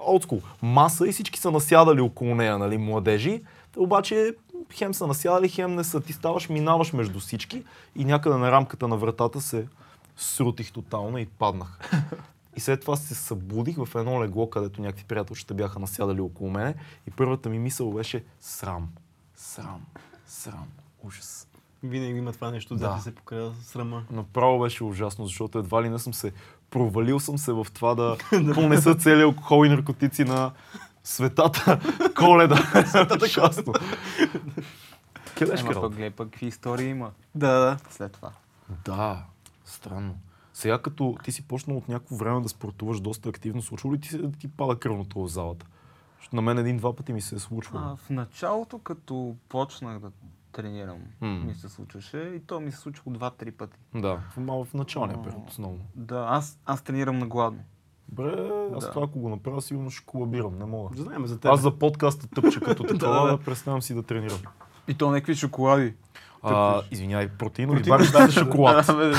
олдскул, 0.07 0.41
маса 0.61 1.07
и 1.07 1.11
всички 1.11 1.39
са 1.39 1.51
насядали 1.51 2.01
около 2.01 2.35
нея, 2.35 2.57
нали, 2.57 2.77
младежи. 2.77 3.43
Обаче 3.77 4.35
хем 4.73 4.93
са 4.93 5.07
насядали, 5.07 5.49
хем 5.49 5.75
не 5.75 5.83
са. 5.83 6.01
Ти 6.01 6.13
ставаш, 6.13 6.49
минаваш 6.49 6.93
между 6.93 7.19
всички 7.19 7.63
и 7.95 8.05
някъде 8.05 8.37
на 8.37 8.51
рамката 8.51 8.87
на 8.87 8.97
вратата 8.97 9.41
се 9.41 9.67
срутих 10.17 10.71
тотално 10.71 11.17
и 11.17 11.25
паднах. 11.25 11.79
И 12.55 12.59
след 12.59 12.81
това 12.81 12.95
се 12.95 13.15
събудих 13.15 13.77
в 13.77 13.95
едно 13.95 14.23
легло, 14.23 14.49
където 14.49 14.81
някакви 14.81 15.05
приятелчета 15.05 15.53
бяха 15.53 15.79
насядали 15.79 16.21
около 16.21 16.49
мене 16.49 16.75
и 17.07 17.11
първата 17.11 17.49
ми 17.49 17.59
мисъл 17.59 17.91
беше 17.91 18.23
срам, 18.39 18.89
срам, 19.35 19.85
срам, 20.27 20.67
ужас. 21.03 21.47
Винаги 21.83 22.19
има 22.19 22.31
това 22.31 22.51
нещо, 22.51 22.75
Да. 22.75 22.95
да 22.95 23.01
се 23.01 23.15
покрая 23.15 23.51
срама. 23.63 24.03
Направо 24.11 24.59
беше 24.59 24.83
ужасно, 24.83 25.25
защото 25.25 25.59
едва 25.59 25.83
ли 25.83 25.89
не 25.89 25.99
съм 25.99 26.13
се 26.13 26.31
провалил 26.71 27.19
съм 27.19 27.37
се 27.37 27.51
в 27.53 27.67
това 27.73 27.95
да 27.95 28.17
понеса 28.53 28.95
целият 28.95 29.23
алкохол 29.25 29.65
и 29.65 29.69
наркотици 29.69 30.23
на 30.23 30.51
светата 31.03 31.79
коледа. 32.17 32.55
Светата 32.85 33.25
ужасно. 33.25 33.73
Ще 35.35 35.43
Ема 35.43 35.81
пък 35.81 35.91
гледай 35.91 36.09
пък 36.09 36.29
какви 36.29 36.45
истории 36.45 36.89
има 36.89 37.11
Да, 37.35 37.51
да. 37.51 37.77
след 37.89 38.11
това. 38.11 38.31
Да, 38.85 39.23
странно. 39.65 40.15
Сега 40.53 40.77
като 40.77 41.17
ти 41.23 41.31
си 41.31 41.47
почнал 41.47 41.77
от 41.77 41.87
някакво 41.87 42.15
време 42.15 42.41
да 42.41 42.49
спортуваш 42.49 42.99
доста 42.99 43.29
активно, 43.29 43.61
случва 43.61 43.93
ли 43.93 43.99
ти 43.99 44.07
се 44.09 44.17
да 44.17 44.31
ти 44.31 44.47
пада 44.47 44.79
кръвното 44.79 45.23
в 45.23 45.27
залата? 45.27 45.65
Защото 46.19 46.35
на 46.35 46.41
мен 46.41 46.57
един-два 46.57 46.95
пъти 46.95 47.13
ми 47.13 47.21
се 47.21 47.35
е 47.35 47.39
случвало. 47.39 47.85
А, 47.85 47.95
в 47.95 48.09
началото, 48.09 48.79
като 48.79 49.35
почнах 49.49 49.99
да 49.99 50.11
тренирам, 50.51 50.97
М. 51.21 51.27
ми 51.37 51.55
се 51.55 51.69
случваше 51.69 52.17
и 52.17 52.39
то 52.39 52.59
ми 52.59 52.71
се 52.71 52.77
случило 52.77 53.05
два-три 53.07 53.51
пъти. 53.51 53.77
Да, 53.95 54.19
в- 54.29 54.37
малко 54.37 54.65
в 54.65 54.73
началния 54.73 55.23
период 55.23 55.49
основно. 55.49 55.79
Да, 55.95 56.25
аз, 56.29 56.59
аз 56.65 56.81
тренирам 56.81 57.19
на 57.19 57.27
гладно. 57.27 57.59
Бре, 58.09 58.35
аз 58.75 58.83
Да. 58.83 58.91
това 58.91 59.03
ако 59.03 59.19
го 59.19 59.29
направя, 59.29 59.61
сигурно 59.61 59.89
ще 59.91 60.05
колабирам. 60.05 60.57
Не 60.57 60.65
мога. 60.65 60.97
Знаем 60.97 61.27
за 61.27 61.39
теб. 61.39 61.51
Аз 61.51 61.61
за 61.61 61.71
подкаста 61.71 62.27
тъпче 62.27 62.59
като 62.59 62.83
такова, 62.83 62.97
Да, 63.15 63.21
да, 63.21 63.31
да. 63.31 63.37
преставам 63.37 63.81
си 63.81 63.93
да 63.95 64.03
тренирам. 64.03 64.39
И 64.87 64.93
то 64.93 65.11
някакви 65.11 65.35
шоколади. 65.35 65.93
А, 66.43 66.81
извинявай, 66.91 67.27
протеинови 67.29 67.77
Протеинови 67.77 68.11
бари 68.11 68.31
с 68.31 68.39
шоколад. 68.39 68.85
Да, 68.87 68.93
бе, 68.95 69.11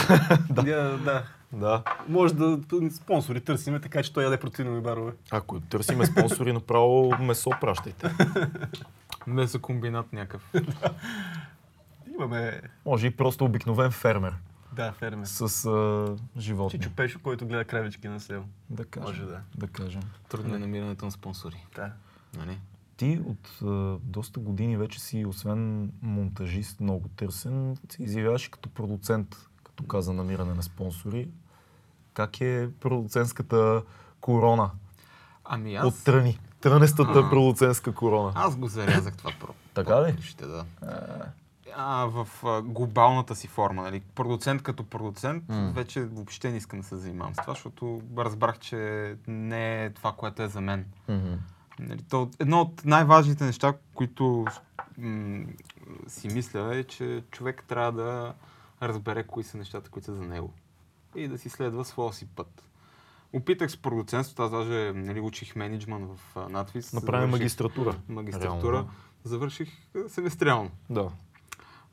да. 0.62 0.98
да. 0.98 1.22
Да. 1.52 1.82
Може 2.08 2.34
да 2.34 2.58
спонсори 2.90 3.40
търсиме, 3.40 3.80
така 3.80 4.02
че 4.02 4.12
той 4.12 4.24
яде 4.24 4.36
протеинови 4.36 4.80
барове. 4.80 5.12
Ако 5.30 5.60
търсиме 5.60 6.06
спонсори, 6.06 6.52
направо 6.52 7.12
месо 7.20 7.50
пращайте. 7.60 8.10
Месокомбинат 9.26 10.12
някакъв. 10.12 10.52
Имаме, 12.14 12.60
Може 12.84 13.06
и 13.06 13.16
просто 13.16 13.44
обикновен 13.44 13.90
фермер 13.90 14.34
да, 14.72 14.92
фермер. 14.92 15.26
с 15.26 15.66
а, 15.66 16.40
животни. 16.40 16.80
Чичо 16.80 16.94
Пешо, 16.96 17.20
който 17.22 17.46
гледа 17.46 17.64
кравички 17.64 18.08
на 18.08 18.20
село. 18.20 18.44
Да 18.70 18.84
кажем. 18.84 19.06
Може 19.06 19.24
да. 19.24 19.40
да 19.56 19.66
кажем. 19.66 20.02
Трудно 20.28 20.54
е 20.54 20.58
намирането 20.58 21.04
на 21.04 21.10
спонсори. 21.10 21.66
Да. 21.74 21.92
Нали? 22.36 22.58
Ти 22.96 23.20
от 23.26 23.58
а, 23.62 23.98
доста 24.02 24.40
години 24.40 24.76
вече 24.76 25.00
си, 25.00 25.24
освен 25.26 25.92
монтажист, 26.02 26.80
много 26.80 27.08
търсен, 27.08 27.76
се 27.88 28.02
изявяваш 28.02 28.48
като 28.48 28.68
продуцент, 28.68 29.36
като 29.64 29.84
каза 29.84 30.12
намиране 30.12 30.54
на 30.54 30.62
спонсори. 30.62 31.28
Как 32.14 32.40
е 32.40 32.68
продуцентската 32.80 33.82
корона? 34.20 34.70
Ами 35.44 35.76
Аз... 35.76 35.86
аз, 35.86 35.98
От 35.98 36.04
тръни. 36.04 36.38
Трънестата 36.62 37.18
А. 37.18 37.30
продуцентска 37.30 37.94
корона. 37.94 38.32
аз 38.34 38.56
го 38.56 38.68
зарязах 38.68 39.16
това 39.16 39.30
про. 39.40 39.54
Така 39.74 40.02
ли? 40.02 40.16
Ще 40.22 40.46
да. 40.46 40.64
А, 41.76 42.04
в 42.04 42.28
а, 42.44 42.62
глобалната 42.62 43.34
си 43.34 43.48
форма, 43.48 43.82
нали? 43.82 44.00
Продуцент 44.14 44.62
като 44.62 44.84
продуцент, 44.84 45.44
М. 45.48 45.72
вече 45.74 46.04
въобще 46.04 46.50
не 46.50 46.56
искам 46.56 46.80
да 46.80 46.86
се 46.86 46.96
занимавам 46.96 47.34
с 47.34 47.38
това, 47.38 47.52
защото 47.52 48.02
разбрах, 48.18 48.58
че 48.58 48.76
не 49.26 49.84
е 49.84 49.90
това, 49.90 50.12
което 50.12 50.42
е 50.42 50.48
за 50.48 50.60
мен. 50.60 50.86
Мгм. 51.08 51.34
Нали, 51.78 52.02
то, 52.02 52.30
едно 52.38 52.60
от 52.60 52.84
най-важните 52.84 53.44
неща, 53.44 53.74
които 53.94 54.44
м- 54.98 55.44
си 56.08 56.28
мисля 56.28 56.76
е, 56.76 56.84
че 56.84 57.22
човек 57.30 57.64
трябва 57.68 57.92
да 57.92 58.34
разбере 58.82 59.22
кои 59.22 59.44
са 59.44 59.56
нещата, 59.58 59.90
които 59.90 60.06
са 60.06 60.14
за 60.14 60.22
него. 60.22 60.52
И 61.14 61.28
да 61.28 61.38
си 61.38 61.48
следва 61.48 61.84
своя 61.84 62.12
си 62.12 62.26
път. 62.26 62.62
Опитах 63.32 63.70
с 63.70 63.76
продуцентството, 63.76 64.42
аз 64.42 64.50
даже 64.50 64.92
нали, 64.94 65.20
учих 65.20 65.56
менеджмент 65.56 66.08
в 66.10 66.48
надвис. 66.50 66.90
Завърших 66.90 67.30
магистратура. 67.30 67.94
магистратура. 68.08 68.72
Реално, 68.72 68.90
Завърших 69.24 69.68
а, 69.96 70.08
семестриално. 70.08 70.70
Да. 70.90 71.08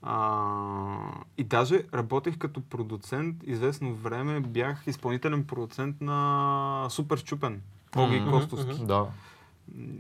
А, 0.01 0.95
и 1.37 1.43
даже 1.43 1.83
работех 1.93 2.37
като 2.37 2.61
продуцент. 2.61 3.35
Известно 3.43 3.93
време 3.95 4.39
бях 4.39 4.83
изпълнителен 4.87 5.43
продуцент 5.45 6.01
на 6.01 6.87
Супер 6.89 7.17
Щупен. 7.17 7.61
Боги 7.95 8.19
Мгм, 8.19 8.31
Костовски. 8.31 8.85
Да. 8.85 9.05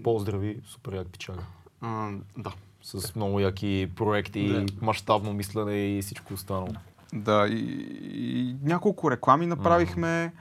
Поздрави, 0.03 0.59
супер 0.65 0.93
як 0.93 1.07
пичага. 1.07 1.41
А, 1.81 2.11
да. 2.37 2.53
С 2.83 3.15
много 3.15 3.39
яки 3.39 3.89
проекти, 3.95 4.47
Да. 4.53 4.65
мащабно 4.81 5.33
мислене 5.33 5.97
и 5.97 6.01
всичко 6.01 6.33
останало. 6.33 6.67
Да, 7.13 7.47
и, 7.47 7.59
и 8.01 8.55
няколко 8.63 9.11
реклами 9.11 9.45
направихме, 9.45 10.33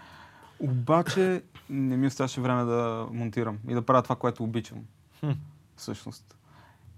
обаче 0.61 1.43
не 1.71 1.97
ми 1.97 2.07
оставаше 2.07 2.41
време 2.41 2.65
да 2.65 3.09
монтирам 3.13 3.59
и 3.69 3.75
да 3.75 3.83
правя 3.83 4.03
това, 4.03 4.17
което 4.17 4.45
обичам. 4.45 4.79
Хм. 5.21 5.31
Всъщност. 5.77 6.37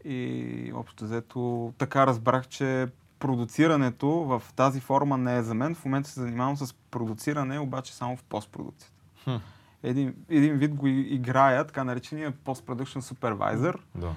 И 0.05 0.73
общо 0.75 1.05
взето 1.05 1.73
така 1.79 2.07
разбрах, 2.07 2.49
че 2.49 2.89
продуцирането 3.19 4.09
в 4.09 4.43
тази 4.57 4.81
форма 4.81 5.19
не 5.19 5.37
е 5.37 5.43
за 5.43 5.55
мен. 5.55 5.75
В 5.75 5.85
момента 5.85 6.11
се 6.11 6.21
занимавам 6.21 6.57
с 6.57 6.75
продуциране, 6.91 7.59
обаче 7.59 7.95
само 7.95 8.17
в 8.17 8.23
постпродукцията. 8.23 8.95
Хм. 9.25 9.37
Един, 9.83 10.15
един 10.29 10.57
вид 10.57 10.75
го 10.75 10.87
играя, 10.87 11.67
така 11.67 11.85
наречения 11.85 12.33
Post-Production 12.33 13.01
Supervisor 13.01 13.77
Да. 13.95 14.15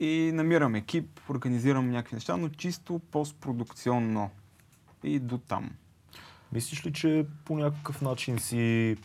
и 0.00 0.30
намирам 0.34 0.74
екип, 0.74 1.20
организирам 1.30 1.90
някакви 1.90 2.16
неща, 2.16 2.36
но 2.36 2.48
чисто 2.48 2.98
постпродукционно. 3.10 4.30
И 5.02 5.18
до 5.18 5.38
там. 5.38 5.70
Мислиш 6.54 6.86
ли, 6.86 6.92
че 6.92 7.26
по 7.44 7.56
някакъв 7.56 8.02
начин 8.02 8.38
си 8.38 8.96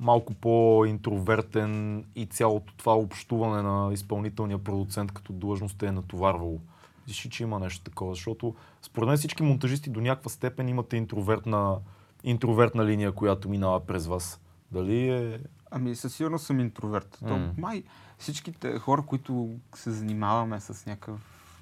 малко 0.00 0.34
по-интровертен 0.34 2.04
и 2.14 2.26
цялото 2.26 2.74
това 2.76 2.96
общуване 2.96 3.62
на 3.62 3.92
изпълнителния 3.92 4.58
продуцент 4.64 5.12
като 5.12 5.32
длъжност 5.32 5.78
те 5.78 5.86
е 5.86 5.92
натоварвало? 5.92 6.60
Мислиш 7.06 7.26
ли, 7.26 7.30
че 7.30 7.42
има 7.42 7.58
нещо 7.58 7.84
такова? 7.84 8.14
Защото 8.14 8.54
според 8.82 9.08
мен 9.08 9.16
всички 9.16 9.42
монтажисти 9.42 9.90
до 9.90 10.00
някаква 10.00 10.30
степен 10.30 10.68
имате 10.68 10.96
интровертна, 10.96 11.78
интровертна 12.24 12.84
линия, 12.84 13.12
която 13.12 13.48
минава 13.48 13.86
през 13.86 14.06
вас. 14.06 14.40
Дали 14.72 15.08
е... 15.08 15.40
Ами 15.70 15.96
със 15.96 16.14
сигурност 16.14 16.46
съм 16.46 16.60
интроверт. 16.60 17.18
То, 17.28 17.38
М. 17.38 17.52
май 17.58 17.82
всичките 18.18 18.78
хора, 18.78 19.02
които 19.06 19.50
се 19.74 19.90
занимаваме 19.90 20.60
с 20.60 20.86
някакъв 20.86 21.20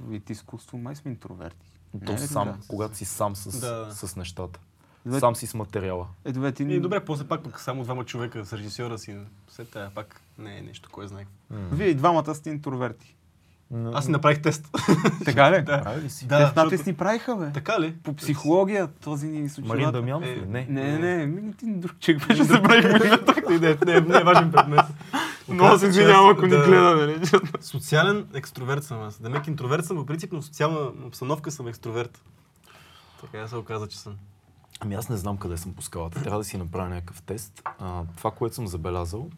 вид 0.09 0.31
изкуство, 0.31 0.79
май 0.79 0.97
сме 0.97 1.11
интроверти. 1.11 1.73
То 2.07 2.13
Не 2.13 2.19
е 2.19 2.19
сам, 2.19 2.49
така? 2.49 2.59
когато 2.69 2.97
си 2.97 3.05
сам 3.05 3.37
с, 3.37 3.61
Да. 3.61 3.89
с 3.93 4.17
нещата. 4.17 4.61
Добре, 5.09 5.21
Сам 5.21 5.37
си 5.37 5.47
с 5.47 5.55
материала. 5.55 6.07
Е, 6.25 6.33
добре, 6.33 6.53
ти... 6.53 6.63
И 6.63 6.81
добре, 6.81 7.01
после 7.01 7.25
пак 7.25 7.43
пък 7.43 7.61
само 7.61 7.83
двама 7.83 8.05
човека 8.05 8.45
с 8.45 8.53
режисьора 8.53 8.99
си. 8.99 9.17
След 9.49 9.69
това 9.71 9.91
пак 9.95 10.21
не 10.39 10.59
е 10.59 10.63
нещо, 10.63 10.89
кой 10.93 11.09
знае. 11.09 11.27
Вие 11.51 11.87
и 11.87 11.95
двамата 11.95 12.35
сте 12.35 12.51
интроверти. 12.51 13.15
Аз 13.93 14.05
си 14.05 14.11
направих 14.11 14.43
тест. 14.43 14.69
Така 15.25 15.51
ли? 15.53 15.63
Да. 15.67 15.83
Прави 15.83 16.11
си? 16.11 16.29
Те 16.29 16.35
в 16.37 16.41
надпис 16.57 16.71
защото- 16.71 16.91
ни 16.91 16.97
правиха, 16.97 17.37
бе. 17.37 17.53
Така 17.53 17.81
ли? 17.81 17.95
По 18.03 18.15
психология, 18.17 18.87
този 18.87 19.27
ни 19.27 19.33
Марин 19.33 19.49
случва. 19.49 19.93
Дамянов 19.93 20.25
Е? 20.25 20.37
Не. 20.47 20.67
Не, 20.71 20.99
не, 20.99 21.27
ми 21.27 21.53
ти 21.53 21.67
друг 21.67 21.99
човек 22.01 22.29
беше 22.29 22.45
забравих 22.45 22.85
името. 22.85 23.51
Не, 23.51 23.59
не, 23.59 23.77
не, 23.87 24.01
не 24.01 24.19
е 24.19 24.25
важен 24.25 24.53
предмет. 24.53 24.81
Много 25.49 25.79
се 25.79 25.87
извинявам, 25.87 26.31
ако 26.31 26.43
ни 26.43 26.51
Да. 26.51 26.65
гледа, 26.65 26.97
нали? 26.97 27.21
Социален 27.61 28.27
екстроверт 28.35 28.85
съм 28.85 29.01
аз. 29.01 29.23
Демек 29.23 29.47
интроверт 29.47 29.85
съм, 29.85 29.97
по 29.97 30.07
принцип, 30.07 30.33
но 30.33 30.41
в 30.41 30.45
социална 30.45 30.79
обстановка 31.07 31.51
съм 31.51 31.69
екстроверт. 31.69 32.23
Така 33.21 33.49
се 33.49 33.57
оказа, 33.57 33.89
че 33.89 33.99
съм. 33.99 34.17
Ами 34.81 34.95
аз 34.95 35.09
не 35.09 35.17
знам 35.17 35.37
къде 35.37 35.57
съм 35.57 35.75
по 35.75 35.83
скалата. 35.83 36.23
Трябва 36.23 36.39
да 36.39 36.45
си 36.45 36.59
направя 36.59 36.89
някакъв 36.89 37.23
тест. 37.23 37.63
А, 37.79 38.05
това, 38.17 38.31
което 38.31 38.55
съм 38.55 38.67
забелязал, 38.67 39.31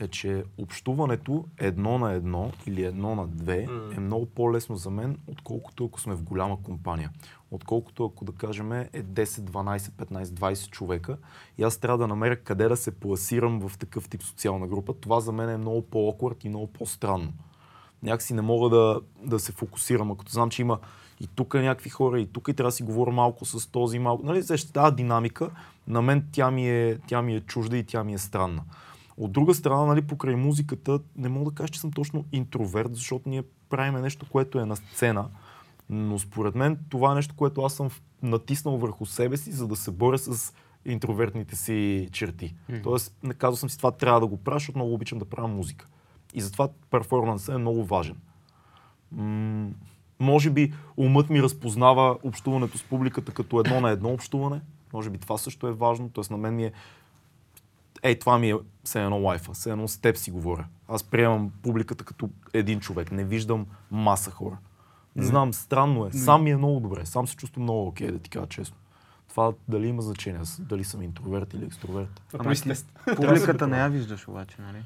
е, 0.00 0.08
че 0.08 0.44
общуването 0.58 1.44
едно 1.58 1.98
на 1.98 2.12
едно 2.12 2.52
или 2.66 2.84
едно 2.84 3.14
на 3.14 3.26
две 3.26 3.66
М. 3.66 3.94
е 3.96 4.00
много 4.00 4.26
по-лесно 4.26 4.76
за 4.76 4.90
мен, 4.90 5.18
отколкото 5.26 5.84
ако 5.84 6.00
сме 6.00 6.14
в 6.14 6.22
голяма 6.22 6.62
компания. 6.62 7.10
Отколкото 7.50 8.04
ако 8.04 8.24
да 8.24 8.32
кажем 8.32 8.72
е 8.72 8.88
10, 8.94 9.24
12, 9.24 9.78
15, 9.78 10.24
20 10.24 10.70
човека 10.70 11.16
и 11.58 11.62
аз 11.62 11.78
трябва 11.78 11.98
да 11.98 12.06
намеря 12.06 12.36
къде 12.36 12.68
да 12.68 12.76
се 12.76 13.00
пласирам 13.00 13.68
в 13.68 13.78
такъв 13.78 14.08
тип 14.08 14.22
социална 14.22 14.66
група. 14.66 14.94
Това 15.00 15.20
за 15.20 15.32
мен 15.32 15.50
е 15.50 15.56
много 15.56 15.82
по-оквард 15.82 16.44
и 16.44 16.48
много 16.48 16.66
по-странно. 16.66 17.32
Някакси 18.02 18.34
не 18.34 18.42
мога 18.42 18.76
да, 18.76 19.00
да 19.22 19.38
се 19.38 19.52
фокусирам, 19.52 20.10
ако 20.10 20.24
знам, 20.28 20.50
че 20.50 20.62
има 20.62 20.78
и 21.24 21.26
тук 21.26 21.54
някакви 21.54 21.90
хора, 21.90 22.20
и 22.20 22.26
тук 22.26 22.48
и 22.48 22.54
трябва 22.54 22.68
да 22.68 22.72
си 22.72 22.82
говоря 22.82 23.10
малко 23.10 23.44
с 23.44 23.70
този 23.70 23.98
малко. 23.98 24.26
Нали, 24.26 24.42
тази 24.72 24.96
динамика, 24.96 25.50
на 25.88 26.02
мен 26.02 26.24
тя 26.32 26.50
ми, 26.50 26.68
е, 26.68 26.98
тя 27.06 27.22
ми 27.22 27.36
е 27.36 27.40
чужда 27.40 27.76
и 27.76 27.84
тя 27.84 28.04
ми 28.04 28.14
е 28.14 28.18
странна. 28.18 28.62
От 29.16 29.32
друга 29.32 29.54
страна, 29.54 29.86
нали, 29.86 30.02
покрай 30.02 30.36
музиката, 30.36 31.00
не 31.16 31.28
мога 31.28 31.50
да 31.50 31.54
кажа, 31.54 31.68
че 31.68 31.80
съм 31.80 31.92
точно 31.92 32.24
интроверт, 32.32 32.94
защото 32.94 33.28
ние 33.28 33.42
правиме 33.68 34.00
нещо, 34.00 34.26
което 34.30 34.58
е 34.58 34.64
на 34.64 34.76
сцена, 34.76 35.28
но 35.90 36.18
според 36.18 36.54
мен 36.54 36.78
това 36.88 37.12
е 37.12 37.14
нещо, 37.14 37.34
което 37.36 37.62
аз 37.62 37.74
съм 37.74 37.88
натиснал 38.22 38.76
върху 38.76 39.06
себе 39.06 39.36
си, 39.36 39.52
за 39.52 39.68
да 39.68 39.76
се 39.76 39.90
боря 39.90 40.18
с 40.18 40.54
интровертните 40.84 41.56
си 41.56 42.08
черти. 42.12 42.54
Мгм. 42.68 42.82
Тоест, 42.82 43.14
не 43.22 43.34
казал 43.34 43.56
съм 43.56 43.70
си 43.70 43.76
това 43.76 43.90
трябва 43.90 44.20
да 44.20 44.26
го 44.26 44.36
правя, 44.36 44.58
защото 44.58 44.78
много 44.78 44.94
обичам 44.94 45.18
да 45.18 45.24
правя 45.24 45.48
музика. 45.48 45.86
И 46.34 46.40
затова 46.40 46.68
перформансът 46.90 47.54
е 47.54 47.58
много 47.58 47.84
важен. 47.84 48.16
М- 49.12 49.70
може 50.24 50.50
би 50.50 50.72
умът 50.96 51.30
ми 51.30 51.42
разпознава 51.42 52.18
общуването 52.22 52.78
с 52.78 52.82
публиката 52.82 53.32
като 53.32 53.60
едно 53.60 53.80
на 53.80 53.90
едно 53.90 54.08
общуване. 54.08 54.60
Може 54.92 55.10
би 55.10 55.18
това 55.18 55.38
също 55.38 55.66
е 55.66 55.72
важно. 55.72 56.08
Тоест 56.08 56.30
на 56.30 56.36
мен 56.36 56.54
ми 56.54 56.64
е 56.64 56.72
Ей, 58.04 58.18
това 58.18 58.38
ми 58.38 58.50
е 58.50 58.54
все 58.84 59.02
едно 59.02 59.18
лайфа, 59.18 59.52
все 59.52 59.70
едно 59.70 59.88
с 59.88 59.98
теб 59.98 60.16
си 60.16 60.30
говоря. 60.30 60.66
Аз 60.88 61.04
приемам 61.04 61.52
публиката 61.62 62.04
като 62.04 62.30
един 62.52 62.80
човек, 62.80 63.12
не 63.12 63.24
виждам 63.24 63.66
маса 63.90 64.30
хора. 64.30 64.58
Не 65.16 65.24
знам, 65.24 65.54
странно 65.54 66.06
е. 66.06 66.12
Сам 66.12 66.42
ми 66.42 66.50
е 66.50 66.56
много 66.56 66.80
добре. 66.80 67.06
Сам 67.06 67.26
се 67.26 67.36
чувствам 67.36 67.62
много 67.62 67.86
окей, 67.86 68.10
да 68.10 68.18
ти 68.18 68.30
кажа 68.30 68.46
честно. 68.46 68.76
Това 69.28 69.52
дали 69.68 69.86
има 69.86 70.02
значение, 70.02 70.40
дали 70.58 70.84
съм 70.84 71.02
интроверт 71.02 71.54
или 71.54 71.64
екстроверт. 71.64 72.22
Тест. 72.62 72.92
Публиката 73.16 73.66
не 73.66 73.78
я 73.78 73.88
виждаш 73.88 74.28
обаче, 74.28 74.56
нали? 74.58 74.84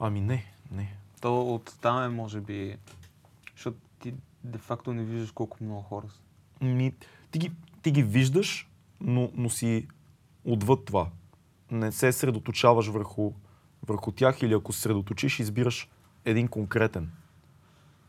Ами 0.00 0.20
не, 0.20 0.52
не. 0.72 0.94
То 1.20 1.54
от 1.54 1.76
там 1.80 2.02
е, 2.02 2.08
може 2.08 2.40
би, 2.40 2.76
защото 3.56 3.76
ти 3.98 4.14
де-факто 4.44 4.92
не 4.92 5.04
виждаш 5.04 5.30
колко 5.30 5.56
много 5.60 5.82
хора 5.82 6.06
са. 6.08 6.20
Ми, 6.64 6.92
ти, 7.30 7.38
ги, 7.38 7.52
ти 7.82 7.90
ги 7.90 8.02
виждаш, 8.02 8.68
но, 9.00 9.30
но 9.34 9.50
си 9.50 9.88
отвъд 10.44 10.84
това. 10.84 11.08
Не 11.70 11.92
се 11.92 12.12
средоточаваш 12.12 12.86
върху, 12.86 13.32
върху 13.86 14.12
тях 14.12 14.42
или 14.42 14.54
ако 14.54 14.72
се 14.72 14.80
средоточиш, 14.80 15.38
избираш 15.40 15.88
един 16.24 16.48
конкретен. 16.48 17.10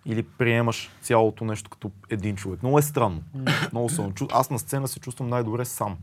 Или 0.05 0.23
приемаш 0.23 0.91
цялото 1.01 1.45
нещо 1.45 1.69
като 1.69 1.91
един 2.09 2.35
човек. 2.35 2.63
Много 2.63 2.79
е 2.79 2.81
странно. 2.81 3.23
Много 3.71 3.89
съм. 3.89 4.11
чу- 4.11 4.27
Аз 4.31 4.49
на 4.49 4.59
сцена 4.59 4.87
се 4.87 4.99
чувствам 4.99 5.27
най-добре 5.29 5.65
сам. 5.65 5.97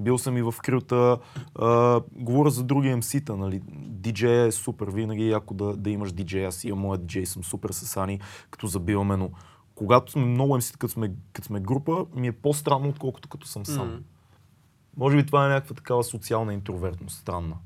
Бил 0.00 0.18
съм 0.18 0.36
и 0.36 0.42
в 0.42 0.54
крилта. 0.62 1.18
А, 1.54 2.00
говоря 2.12 2.50
за 2.50 2.64
други 2.64 2.88
MC-та, 2.88 3.36
нали. 3.36 3.60
DJ 4.00 4.46
е 4.46 4.52
супер. 4.52 4.88
Винаги 4.90 5.22
е 5.22 5.28
яко 5.28 5.54
да, 5.54 5.76
да 5.76 5.90
имаш 5.90 6.12
DJ. 6.12 6.46
Аз 6.46 6.64
имам 6.64 6.78
моят 6.78 7.02
DJ, 7.02 7.24
съм 7.24 7.44
супер 7.44 7.70
с 7.70 7.96
Ани, 7.96 8.20
като 8.50 8.66
забиваме, 8.66 9.16
но 9.16 9.30
когато 9.74 10.12
сме 10.12 10.24
много 10.24 10.56
MC, 10.56 10.76
като 10.76 10.92
сме, 10.92 11.12
като 11.32 11.46
сме 11.46 11.60
група, 11.60 12.06
ми 12.14 12.26
е 12.26 12.32
по-странно, 12.32 12.88
отколкото 12.88 13.28
като 13.28 13.46
съм 13.46 13.66
сам. 13.66 13.88
М. 13.88 13.98
Може 14.96 15.16
би 15.16 15.26
това 15.26 15.46
е 15.46 15.48
някаква 15.48 15.74
такава 15.74 16.04
социална 16.04 16.54
интровертност, 16.54 17.18
странна. 17.18 17.56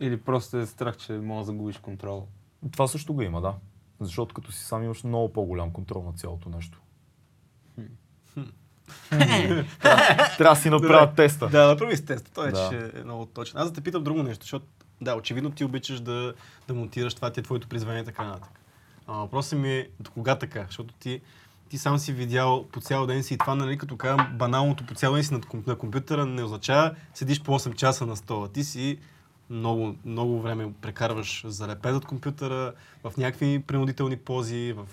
Или 0.00 0.20
просто 0.20 0.56
е 0.56 0.66
страх, 0.66 0.96
че 0.96 1.12
може 1.12 1.38
да 1.38 1.44
загубиш 1.44 1.78
контрол. 1.78 2.26
Това 2.72 2.88
също 2.88 3.14
го 3.14 3.22
има, 3.22 3.40
да. 3.40 3.54
Защото 4.00 4.34
като 4.34 4.52
си 4.52 4.64
сам 4.64 4.84
имаш 4.84 5.04
много 5.04 5.32
по-голям 5.32 5.70
контрол 5.70 6.02
на 6.02 6.12
цялото 6.12 6.48
нещо. 6.48 6.80
Трябва 10.38 10.54
да 10.54 10.56
си 10.56 10.70
направя 10.70 11.14
теста. 11.14 11.48
Да, 11.48 11.66
направи 11.66 11.96
си 11.96 12.04
тест. 12.04 12.30
Той 12.34 12.50
Да. 12.52 12.66
ще 12.66 13.00
е 13.00 13.04
много 13.04 13.26
точен. 13.26 13.60
Аз 13.60 13.68
да 13.68 13.74
те 13.74 13.80
питам 13.80 14.04
друго 14.04 14.22
нещо, 14.22 14.44
защото 14.44 14.66
да, 15.00 15.14
очевидно 15.14 15.50
ти 15.50 15.64
обичаш 15.64 16.00
да, 16.00 16.34
да 16.68 16.74
монтираш 16.74 17.14
това, 17.14 17.30
ти 17.30 17.40
е 17.40 17.42
твоето 17.42 17.68
призвание 17.68 18.02
и 18.02 18.04
така 18.04 18.24
нататък. 18.24 18.50
Въпросът 19.08 19.58
ми 19.58 19.72
е 19.72 19.88
до 20.00 20.10
кога 20.10 20.34
така? 20.34 20.64
Защото 20.66 20.94
ти, 20.94 21.20
ти 21.68 21.78
сам 21.78 21.98
си 21.98 22.12
видял 22.12 22.66
по 22.72 22.80
цял 22.80 23.06
ден 23.06 23.22
си 23.22 23.34
и 23.34 23.38
това, 23.38 23.54
нали, 23.54 23.78
като 23.78 23.96
казвам, 23.96 24.28
баналното 24.32 24.86
по 24.86 24.94
цял 24.94 25.12
ден 25.14 25.24
си 25.24 25.34
на, 25.34 25.40
на 25.66 25.76
компютъра 25.76 26.26
не 26.26 26.42
означава 26.42 26.94
седиш 27.14 27.42
по 27.42 27.58
8 27.58 27.74
часа 27.74 28.06
на 28.06 28.16
стола. 28.16 28.48
Ти 28.48 28.64
си 28.64 28.98
много, 29.50 29.94
много 30.04 30.40
време 30.42 30.72
прекарваш 30.80 31.44
залепен 31.46 31.96
от 31.96 32.04
компютъра, 32.04 32.72
в 33.04 33.12
някакви 33.16 33.62
принудителни 33.66 34.16
пози, 34.16 34.74
в, 34.76 34.86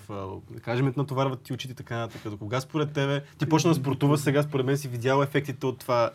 да 0.50 0.60
кажем, 0.60 0.92
натоварват 0.96 1.42
ти 1.42 1.52
очите 1.52 1.72
и 1.72 1.76
така 1.76 1.98
нататък. 1.98 2.30
До 2.30 2.38
кога 2.38 2.60
според 2.60 2.92
тебе, 2.92 3.22
ти 3.38 3.48
почна 3.48 3.70
да 3.70 3.74
спортуваш 3.74 4.20
сега, 4.20 4.42
според 4.42 4.66
мен 4.66 4.78
си 4.78 4.88
видял 4.88 5.22
ефектите 5.22 5.66
от 5.66 5.78
това 5.78 6.10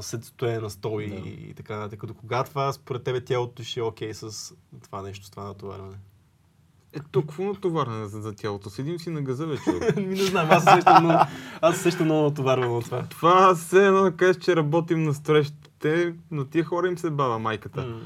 след 0.00 0.24
стоене 0.24 0.58
на 0.58 0.70
стол 0.70 1.00
и, 1.00 1.04
и 1.50 1.54
така 1.54 1.76
нататък. 1.76 2.06
До 2.06 2.14
кога 2.14 2.44
това 2.44 2.72
според 2.72 3.02
тебе 3.02 3.20
тялото 3.20 3.62
ще 3.62 3.80
е 3.80 3.82
окей 3.82 4.14
с 4.14 4.54
това 4.82 5.02
нещо, 5.02 5.26
с 5.26 5.30
това 5.30 5.44
натоварване? 5.44 5.96
Е, 6.92 7.00
толкова 7.12 7.44
натоварване 7.44 8.06
за, 8.06 8.20
за 8.20 8.32
тялото. 8.32 8.70
Седим 8.70 8.98
си 8.98 9.10
на 9.10 9.22
газа 9.22 9.46
вече. 9.46 9.70
Не 10.00 10.16
знам, 10.16 10.48
аз 10.50 10.64
се 10.64 10.70
сещам 10.70 11.04
много, 11.04 11.20
аз 11.60 11.76
се 11.76 11.82
сещам 11.82 12.04
много 12.04 12.22
натоварвано 12.22 12.76
от 12.76 12.84
това. 12.84 13.02
Това 13.02 13.54
все 13.54 13.86
едно 13.86 14.02
да 14.02 14.12
кажеш, 14.12 14.36
че 14.36 14.56
работим 14.56 15.02
на 15.02 15.14
строежите, 15.14 16.14
на 16.30 16.50
тия 16.50 16.64
хора 16.64 16.88
им 16.88 16.98
се 16.98 17.10
бава 17.10 17.38
майката. 17.38 17.80
М. 17.80 18.00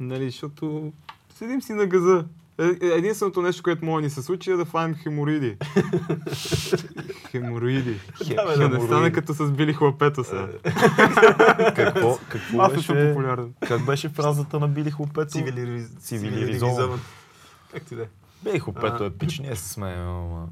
Нали, 0.00 0.24
защото 0.24 0.92
седим 1.34 1.62
си 1.62 1.72
на 1.72 1.86
газа. 1.86 2.24
Е, 2.58 2.86
е, 2.86 2.86
Единственото 2.86 3.42
нещо, 3.42 3.62
което 3.62 3.84
може 3.84 4.02
да 4.02 4.04
ни 4.06 4.10
се 4.10 4.22
случи 4.22 4.50
е 4.50 4.56
да 4.56 4.64
фанем 4.64 4.94
хемороиди. 4.94 5.56
хемороиди. 7.30 8.00
Да, 8.18 8.46
бе, 8.46 8.52
Ще 8.52 8.58
да, 8.58 8.68
не 8.68 8.80
стане 8.80 9.12
като 9.12 9.34
с 9.34 9.50
били 9.50 9.72
хлапето 9.72 10.24
сега. 10.24 10.48
Какво, 11.76 12.18
какво 12.28 12.60
Аз 12.60 12.72
беше, 12.74 12.86
популярен. 12.86 13.54
как 13.68 13.86
беше 13.86 14.08
фразата 14.08 14.60
на 14.60 14.68
Били 14.68 14.90
Хлопето? 14.90 15.30
Цивилириз... 15.30 15.88
Цивилизован. 16.00 17.00
Как 17.72 17.82
ти 17.82 17.96
да 17.96 18.02
е? 18.02 18.06
Били 18.44 18.58
Хлопето 18.58 19.02
А. 19.02 19.06
е 19.06 19.10
пич, 19.10 19.38
ние 19.38 19.56
се 19.56 19.68
смеем, 19.68 20.00
ама 20.00 20.46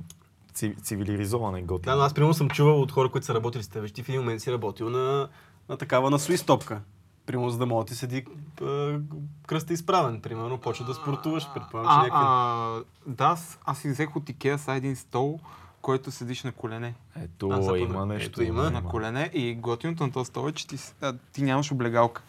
ци- 0.55 0.74
цивилизован 0.76 1.57
е 1.57 1.62
готин. 1.62 1.85
Да, 1.85 1.96
но 1.96 2.03
аз 2.03 2.14
примерно 2.14 2.35
съм 2.35 2.50
чувал 2.50 2.81
от 2.83 2.92
хора, 2.92 3.09
които 3.09 3.26
са 3.26 3.35
работили 3.35 3.62
с 3.62 3.68
теб. 3.68 3.92
Ти 3.92 4.03
в 4.03 4.09
един 4.09 4.20
момент 4.20 4.42
си 4.42 4.53
работил 4.53 4.90
на, 4.90 5.29
на 5.68 5.76
такава 5.76 6.11
на 6.11 6.18
суис 6.18 6.42
топка. 6.42 6.81
Примерно, 7.26 7.50
за 7.50 7.59
да 7.59 7.66
мога 7.66 7.85
да 7.85 7.88
ти 7.88 7.94
седи 7.94 8.24
а, 8.62 8.98
кръста 9.46 9.72
изправен. 9.72 10.20
Примерно, 10.20 10.59
почва 10.59 10.85
да 10.85 10.94
спортуваш. 10.94 11.48
Предполагам, 11.55 11.90
че 11.92 11.94
А, 11.94 11.98
някакви... 11.98 12.18
а, 12.20 12.83
да, 13.09 13.24
аз, 13.24 13.59
аз 13.64 13.79
си 13.79 13.88
взех 13.90 14.16
от 14.16 14.29
Икеа 14.29 14.59
са 14.59 14.72
един 14.72 14.96
стол, 14.96 15.38
който 15.83 16.11
седиш 16.11 16.42
на 16.42 16.53
колене. 16.53 16.94
Ето, 17.16 17.48
А, 17.50 17.79
има 17.79 18.07
нещо. 18.07 18.31
Ето, 18.33 18.42
има. 18.42 18.70
На 18.70 18.83
колене 18.85 19.31
и 19.33 19.55
готиното 19.55 20.03
на 20.03 20.12
този 20.12 20.29
стол 20.29 20.48
е, 20.48 20.53
че 20.53 20.66
ти, 20.66 20.76
а, 21.00 21.14
ти 21.33 21.42
нямаш 21.42 21.72
облегалка. 21.72 22.22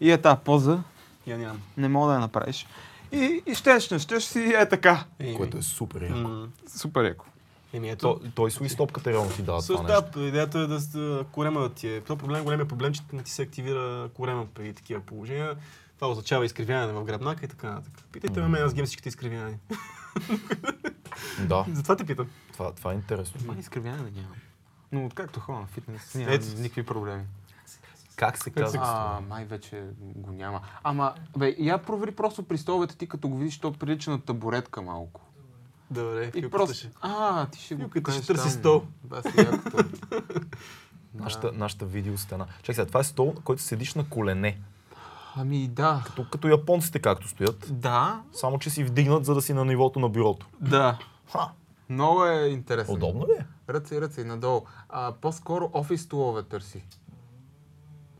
И 0.00 0.10
е 0.10 0.18
тази 0.18 0.40
поза, 0.40 0.82
Я 1.26 1.38
нямам. 1.38 1.60
не 1.76 1.88
мога 1.88 2.08
да 2.08 2.14
я 2.14 2.20
направиш. 2.20 2.66
И, 3.12 3.42
и 3.46 3.54
щеш, 3.54 3.90
не 3.90 3.98
щеш 3.98 4.24
си 4.24 4.54
е 4.56 4.68
така. 4.68 5.04
Еми, 5.18 5.36
Което 5.36 5.58
е 5.58 5.62
супер 5.62 6.02
яко. 6.02 6.14
м, 6.18 6.48
Супер 6.68 7.04
яко. 7.04 7.24
Еми, 7.72 7.90
ето. 7.90 8.00
То, 8.14 8.30
той 8.30 8.50
с 8.50 8.68
стопката 8.68 9.10
реално 9.10 9.30
ти 9.30 9.42
дава 9.42 9.62
Също, 9.62 9.82
това 9.82 10.00
нещо. 10.00 10.18
да, 10.20 10.26
идеята 10.26 10.58
е 10.58 10.66
да 10.66 10.80
корема 11.24 11.60
да 11.60 11.68
ти 11.68 11.88
е. 11.88 12.00
Това 12.00 12.16
проблем, 12.16 12.44
големия 12.44 12.68
проблем, 12.68 12.92
че 12.92 13.00
не 13.12 13.22
ти 13.22 13.30
се 13.30 13.42
активира 13.42 14.10
корема 14.14 14.46
при 14.46 14.72
такива 14.72 15.00
положения. 15.00 15.56
Това 15.96 16.08
означава 16.08 16.44
изкривяване 16.44 16.92
в 16.92 17.04
гръбнака 17.04 17.44
и 17.44 17.48
така 17.48 17.70
нататък. 17.70 18.04
Питайте 18.12 18.40
ме, 18.40 18.48
мен, 18.48 18.62
аз 18.62 18.74
ги 18.74 18.78
имам 18.78 18.86
всичките 18.86 19.08
изкривявания. 19.08 19.58
Да, 21.40 21.64
Затова 21.72 21.96
те 21.96 22.04
питам. 22.04 22.26
това, 22.52 22.72
това 22.72 22.92
е 22.92 22.94
интересно. 22.94 23.40
Май 23.46 23.56
изкривяване 23.58 24.02
да 24.02 24.20
няма. 24.20 24.34
Но 24.92 25.06
откакто 25.06 25.40
ходя 25.40 25.58
на 25.58 25.66
фитнес, 25.66 26.14
няма 26.14 26.32
Ето. 26.32 26.46
никакви 26.56 26.82
проблеми. 26.82 27.22
Как 28.16 28.42
се 28.42 28.50
казва? 28.50 28.80
А, 28.84 29.20
май 29.28 29.44
вече 29.44 29.84
го 30.00 30.32
няма. 30.32 30.60
Ама, 30.82 31.14
бе, 31.36 31.56
я 31.58 31.78
провери 31.78 32.10
просто 32.10 32.42
при 32.42 32.58
столовете 32.58 32.96
ти, 32.96 33.08
като 33.08 33.28
го 33.28 33.36
видиш, 33.36 33.58
то 33.58 33.72
прилича 33.72 34.10
на 34.10 34.20
табуретка 34.20 34.82
малко. 34.82 35.20
Добре, 35.90 36.32
И 36.34 36.50
просто... 36.50 36.76
ще. 36.76 36.90
А, 37.00 37.46
ти 37.46 37.60
ще 37.60 37.74
го 37.74 37.90
ще 38.10 38.26
търси 38.26 38.50
стол. 38.50 38.82
Си 39.22 39.32
якото. 39.38 39.84
Нашата, 41.14 41.52
нашата 41.52 41.86
видеостена. 41.86 42.46
Чакай 42.62 42.74
сега, 42.74 42.86
това 42.86 43.00
е 43.00 43.04
стол, 43.04 43.32
на 43.36 43.40
който 43.40 43.62
седиш 43.62 43.94
на 43.94 44.08
колене. 44.08 44.60
Ами 45.36 45.68
да. 45.68 46.02
Като, 46.06 46.26
като 46.30 46.48
японците 46.48 46.98
както 46.98 47.28
стоят. 47.28 47.66
Да, 47.70 48.22
Само, 48.32 48.58
че 48.58 48.70
си 48.70 48.84
вдигнат, 48.84 49.24
за 49.24 49.34
да 49.34 49.42
си 49.42 49.52
на 49.52 49.64
нивото 49.64 49.98
на 49.98 50.08
бюрото. 50.08 50.46
да. 50.60 50.98
Ха, 51.32 51.48
Много 51.88 52.24
е 52.24 52.46
интересно. 52.48 52.94
удобно 52.94 53.26
ли 53.26 53.32
е? 53.40 53.46
Ръце, 53.72 54.00
ръце, 54.00 54.24
надолу. 54.24 54.62
А, 54.88 55.12
по-скоро 55.12 55.70
офис 55.72 56.02
столове 56.02 56.42
търси. 56.42 56.84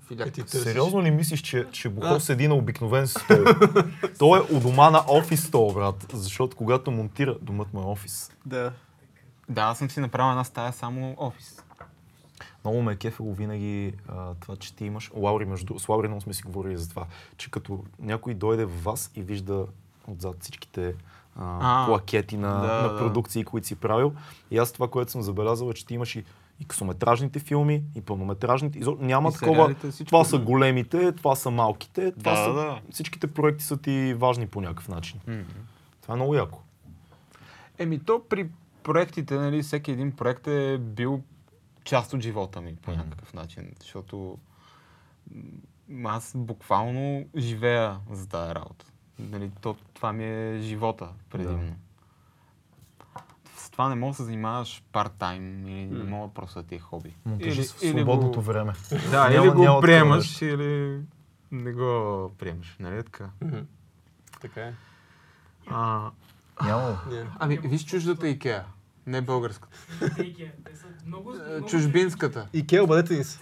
Филяк. 0.08 0.26
Е, 0.26 0.30
ти. 0.30 0.58
Сериозно 0.58 1.02
ли 1.02 1.10
мислиш, 1.10 1.42
че, 1.42 1.66
че 1.72 1.88
Бухо 1.88 2.14
А. 2.14 2.20
седи 2.20 2.48
на 2.48 2.54
обикновен 2.54 3.06
стол? 3.06 3.36
Той 4.18 4.38
е 4.38 4.54
у 4.54 4.60
дома 4.60 4.90
на 4.90 5.04
офис 5.08 5.44
стол, 5.44 5.72
брат. 5.72 6.06
Защото 6.12 6.56
когато 6.56 6.90
монтира, 6.90 7.36
домът 7.42 7.72
му 7.74 7.80
е 7.80 7.84
офис. 7.84 8.32
Да. 8.46 8.72
Да, 9.48 9.62
аз 9.62 9.78
съм 9.78 9.90
си 9.90 10.00
направил 10.00 10.30
една 10.30 10.44
стая 10.44 10.72
само 10.72 11.14
офис. 11.18 11.62
Много 12.64 12.82
ме 12.82 12.92
е 12.92 12.96
кефило 12.96 13.34
винаги 13.34 13.92
а, 14.08 14.34
това, 14.34 14.56
че 14.56 14.74
ти 14.74 14.84
имаш... 14.84 15.10
Лаури, 15.14 15.44
между... 15.44 15.78
С 15.78 15.88
Лаури 15.88 16.08
много 16.08 16.20
сме 16.20 16.34
си 16.34 16.42
говорили 16.42 16.76
за 16.76 16.88
това, 16.88 17.06
че 17.36 17.50
като 17.50 17.84
някой 17.98 18.34
дойде 18.34 18.64
в 18.64 18.84
вас 18.84 19.10
и 19.14 19.22
вижда 19.22 19.66
отзад 20.08 20.36
всичките 20.40 20.94
а, 21.36 21.58
А, 21.60 21.86
плакети 21.86 22.36
на, 22.36 22.60
да, 22.60 22.82
на 22.82 22.98
продукции, 22.98 23.44
които 23.44 23.66
си 23.66 23.76
правил. 23.76 24.12
И 24.50 24.58
аз 24.58 24.72
това, 24.72 24.88
което 24.88 25.10
съм 25.10 25.22
забелязал 25.22 25.70
е, 25.70 25.74
че 25.74 25.86
ти 25.86 25.94
имаш 25.94 26.16
и, 26.16 26.24
и 26.60 26.64
късометражните 26.64 27.38
филми, 27.38 27.82
и 27.94 28.00
пълнометражните. 28.00 28.78
Изо... 28.78 28.96
Няма 29.00 29.28
И 29.28 29.32
такова. 29.32 29.74
всичко, 29.90 30.06
Това 30.06 30.18
да. 30.18 30.24
са 30.24 30.38
големите, 30.38 31.12
това 31.12 31.36
са 31.36 31.50
малките. 31.50 32.12
Това 32.12 32.30
Да, 32.32 32.44
са... 32.44 32.52
да. 32.52 32.80
Всичките 32.90 33.26
проекти 33.26 33.64
са 33.64 33.76
ти 33.76 34.14
важни 34.14 34.46
по 34.46 34.60
някакъв 34.60 34.88
начин. 34.88 35.20
Това 36.02 36.14
е 36.14 36.16
много 36.16 36.34
яко. 36.34 36.62
Еми 37.78 37.98
то 37.98 38.22
при 38.28 38.48
проектите, 38.82 39.34
нали, 39.34 39.62
всеки 39.62 39.90
един 39.90 40.12
проект 40.12 40.46
е 40.46 40.78
бил 40.78 41.22
част 41.84 42.12
от 42.12 42.20
живота 42.20 42.60
ми 42.60 42.76
по 42.76 42.90
някакъв 42.90 43.34
начин, 43.34 43.70
защото 43.80 44.38
аз 46.04 46.32
буквално 46.36 47.24
живея 47.36 47.98
за 48.10 48.28
тази 48.28 48.54
работа. 48.54 48.86
Нали, 49.18 49.50
то, 49.60 49.76
това 49.94 50.12
ми 50.12 50.24
е 50.24 50.60
живота 50.60 51.08
предимно. 51.30 51.72
С 51.72 51.85
това 53.76 53.88
не 53.88 53.94
мога 53.94 54.10
да 54.10 54.16
се 54.16 54.24
занимаваш 54.24 54.82
парт-тайм 54.92 55.36
или 55.66 55.86
не 55.88 56.04
мога 56.04 56.34
просто 56.34 56.62
да 56.62 56.68
ти 56.68 56.74
е 56.74 56.78
хоби. 56.78 57.14
Монтажи 57.26 57.50
Или- 57.50 57.66
в 57.66 57.70
свободното 57.70 58.34
го- 58.34 58.42
време. 58.42 58.72
Да, 59.10 59.28
Няма- 59.30 59.46
или 59.46 59.54
го 59.56 59.80
приемаш, 59.80 60.42
или 60.42 61.00
не 61.52 61.72
го 61.72 62.30
приемаш, 62.38 62.76
нали 62.80 63.02
така? 63.04 63.30
Така 64.40 64.60
е. 64.60 64.72
А, 65.66 66.10
Няма. 66.64 67.00
Ами, 67.38 67.58
виж 67.58 67.84
чуждата 67.84 68.28
Икеа, 68.28 68.64
не 69.06 69.20
българската. 69.20 69.76
Чужбинската. 71.68 72.46
И 72.52 72.66
Кел, 72.66 72.86
бъдете 72.86 73.14
ни 73.14 73.24
се. 73.24 73.38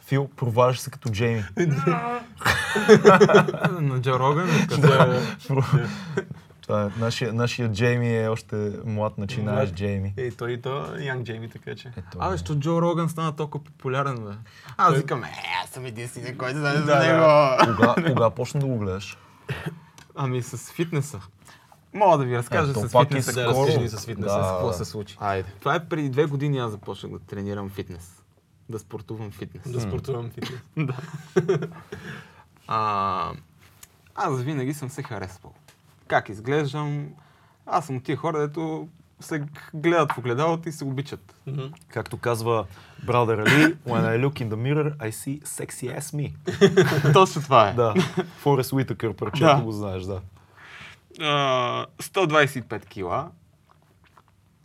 Фил, 0.00 0.28
проваждаш 0.28 0.80
се 0.80 0.90
като 0.90 1.08
Джейми. 1.10 1.44
На 3.72 4.00
Джо 4.00 4.18
Роган. 4.18 4.48
Това 6.62 6.82
е, 6.84 6.98
нашия, 6.98 7.32
нашия 7.32 7.72
Джейми 7.72 8.16
е 8.16 8.28
още 8.28 8.72
млад 8.84 9.18
начинаеш 9.18 9.68
Млад. 9.68 9.76
Джейми. 9.76 10.14
Е, 10.16 10.30
той 10.30 10.52
и 10.52 10.62
то, 10.62 10.96
Янг 10.96 11.26
Джейми, 11.26 11.50
така 11.50 11.74
че. 11.74 11.88
Ето, 11.88 12.18
Абе, 12.18 12.38
що 12.38 12.54
Джо 12.54 12.82
Роган 12.82 13.08
стана 13.08 13.36
толкова 13.36 13.64
популярен, 13.64 14.16
бе? 14.16 14.30
Аз 14.76 14.88
Той- 14.88 14.98
викам, 14.98 15.24
е, 15.24 15.32
аз 15.64 15.70
съм 15.70 15.86
единствения, 15.86 16.38
който 16.38 16.58
знае 16.58 16.74
за 16.74 16.84
Да, 16.84 16.98
да. 16.98 17.06
него. 17.58 17.76
кога, 17.76 18.08
кога 18.08 18.30
почна 18.30 18.60
да 18.60 18.66
го 18.66 18.78
гледаш? 18.78 19.18
Ами 20.14 20.42
с 20.42 20.72
фитнеса. 20.72 21.20
Мога 21.94 22.18
да 22.18 22.24
ви 22.24 22.36
разкажа 22.36 22.70
Ето, 22.70 22.80
с 22.80 22.88
фитнеса. 22.90 23.30
е 23.32 23.44
Да, 23.44 23.50
скоро. 23.50 23.66
разкажи 23.66 23.88
с 23.88 24.00
фитнеса, 24.00 24.34
Да, 24.34 24.42
какво 24.42 24.66
да. 24.66 24.72
се 24.74 24.84
случи. 24.84 25.16
Айде. 25.20 25.48
Това 25.60 25.74
е 25.74 25.84
преди 25.84 26.08
две 26.08 26.24
години 26.26 26.58
аз 26.58 26.70
започнах 26.70 27.12
да 27.12 27.18
тренирам 27.18 27.70
фитнес. 27.70 28.22
Да 28.68 28.78
спортувам 28.78 29.30
фитнес. 29.30 29.62
Да 29.66 29.80
спортувам 29.80 30.30
фитнес. 30.30 30.60
Да. 30.76 30.94
а, 32.68 33.32
аз 34.14 34.40
винаги 34.40 34.74
съм 34.74 34.90
се 34.90 35.02
харесвал. 35.02 35.52
Как 36.12 36.28
изглеждам? 36.28 37.08
Аз 37.66 37.86
съм 37.86 37.96
от 37.96 38.04
тия 38.04 38.16
хора, 38.16 38.38
дето 38.38 38.88
се 39.20 39.44
гледат 39.74 40.12
в 40.12 40.18
огледалото 40.18 40.68
и 40.68 40.72
се 40.72 40.84
обичат. 40.84 41.34
Мгм. 41.46 41.62
Както 41.88 42.16
казва 42.16 42.66
Брадър 43.06 43.38
Али, 43.38 43.74
when 43.74 44.18
I 44.18 44.26
look 44.26 44.40
in 44.40 44.48
the 44.48 44.54
mirror, 44.54 44.96
I 44.96 45.10
see 45.10 45.42
sexy 45.42 45.98
as 45.98 46.00
me. 46.00 46.32
Точно 47.12 47.42
това 47.42 47.68
е. 47.68 47.74
Да, 47.74 47.94
Форест 48.36 48.72
Уитъкър, 48.72 49.14
парчето 49.14 49.56
Да. 49.56 49.62
го 49.62 49.72
знаеш, 49.72 50.02
да. 50.02 50.20
А, 51.20 51.86
125 52.02 52.86
кила. 52.86 53.30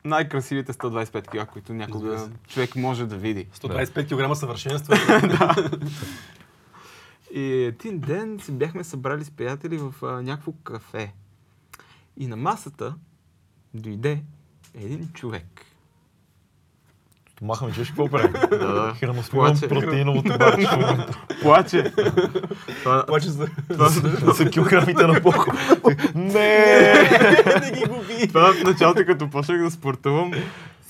Най-красивите 0.06 0.74
125 0.74 1.32
кила, 1.32 1.46
които 1.46 1.74
някога 1.74 2.30
човек 2.48 2.76
може 2.76 3.06
да 3.06 3.16
види. 3.18 3.48
125 3.56 4.30
кг 4.32 4.38
съвършенство. 4.38 4.94
И 7.34 7.64
един 7.64 8.00
ден 8.00 8.40
се 8.42 8.52
бяхме 8.52 8.84
събрали 8.84 9.24
с 9.24 9.32
приятели 9.32 9.78
в 9.78 9.94
а, 10.04 10.22
някакво 10.22 10.52
кафе. 10.52 11.14
И 12.18 12.28
на 12.28 12.36
масата 12.36 12.96
дойде 13.74 14.24
един 14.74 15.10
човек. 15.14 15.66
Махаме, 17.42 17.72
чуеш 17.72 17.88
какво 17.88 18.10
правим? 18.10 18.34
Да, 18.50 18.94
протеиновото 19.70 20.38
барче. 20.38 20.68
Плаче. 21.42 21.94
Плаче 23.08 23.30
за... 23.30 23.48
Са 24.34 24.50
килограмите 24.50 25.08
на 25.08 25.22
похо. 25.22 25.52
Не! 26.16 26.94
Не 27.62 27.72
ги 27.72 27.86
губи. 27.90 28.28
това 28.28 28.54
в 28.54 28.64
началото, 28.64 29.06
като 29.06 29.30
почнах 29.30 29.62
да 29.62 29.72
спортувам, 29.72 30.32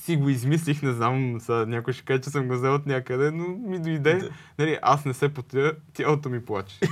си 0.08 0.17
го 0.17 0.30
измислих, 0.30 0.82
не 0.82 0.93
знам, 0.93 1.38
сега 1.39 1.65
някой 1.65 1.93
ще 1.93 2.04
каже, 2.04 2.22
че 2.22 2.30
съм 2.30 2.48
го 2.48 2.54
взел 2.54 2.76
от 2.76 2.86
някъде, 2.86 3.32
но 3.32 3.48
ми 3.48 3.80
дойде. 3.80 4.30
Нали, 4.60 4.80
аз 4.82 5.06
не 5.06 5.13
се 5.13 5.30
потя, 5.30 5.74
тялото 5.93 6.30
ми 6.30 6.46
плаче. 6.46 6.80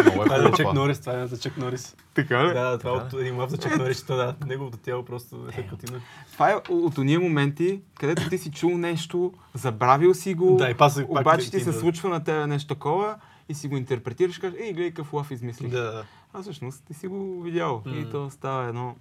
Много 0.00 0.22
е 0.22 0.24
Това 0.24 0.36
е 0.36 0.42
Чак 0.42 0.54
това. 0.56 0.72
Норис, 0.72 1.00
това 1.00 1.12
е 1.12 1.26
за 1.26 1.38
Чак 1.38 1.56
Норис. 1.56 1.96
така 2.14 2.44
ли? 2.44 2.48
Да, 2.48 2.70
да, 2.70 2.78
това 2.78 2.90
е 2.90 2.94
от 2.94 3.12
един 3.12 3.36
лав 3.36 3.50
за 3.50 3.58
Чак 3.58 3.78
Норис, 3.78 3.98
че 3.98 4.06
да, 4.06 4.34
неговото 4.46 4.78
тяло 4.78 5.04
просто 5.04 5.36
е 5.52 5.66
котина. 5.68 6.00
Това 6.32 6.50
е 6.50 6.56
от 6.68 6.98
уния 6.98 7.20
моменти, 7.20 7.80
където 7.94 8.28
ти 8.28 8.38
си 8.38 8.50
чул 8.50 8.78
нещо, 8.78 9.32
забравил 9.54 10.14
си 10.14 10.34
го, 10.34 10.56
Да, 10.56 10.70
и 10.70 10.74
пак 10.74 10.92
обаче 11.08 11.50
ти- 11.50 11.60
се 11.60 11.72
да- 11.72 11.78
случва 11.78 12.08
на 12.08 12.24
тебе 12.24 12.46
нещо 12.46 12.68
такова 12.68 13.16
и 13.48 13.54
си 13.54 13.68
го 13.68 13.76
интерпретираш 13.76 14.38
кажеш, 14.38 14.58
ей, 14.60 14.72
гледай 14.72 14.90
какъв 14.90 15.12
лав 15.12 15.30
измислих. 15.30 15.70
Да, 15.70 15.82
да. 15.82 16.04
А 16.32 16.42
всъщност 16.42 16.84
ти 16.84 16.94
си 16.94 17.06
го 17.06 17.42
видял 17.42 17.82
и 17.86 18.10
то 18.10 18.30
става 18.30 18.68
едно 18.68 18.96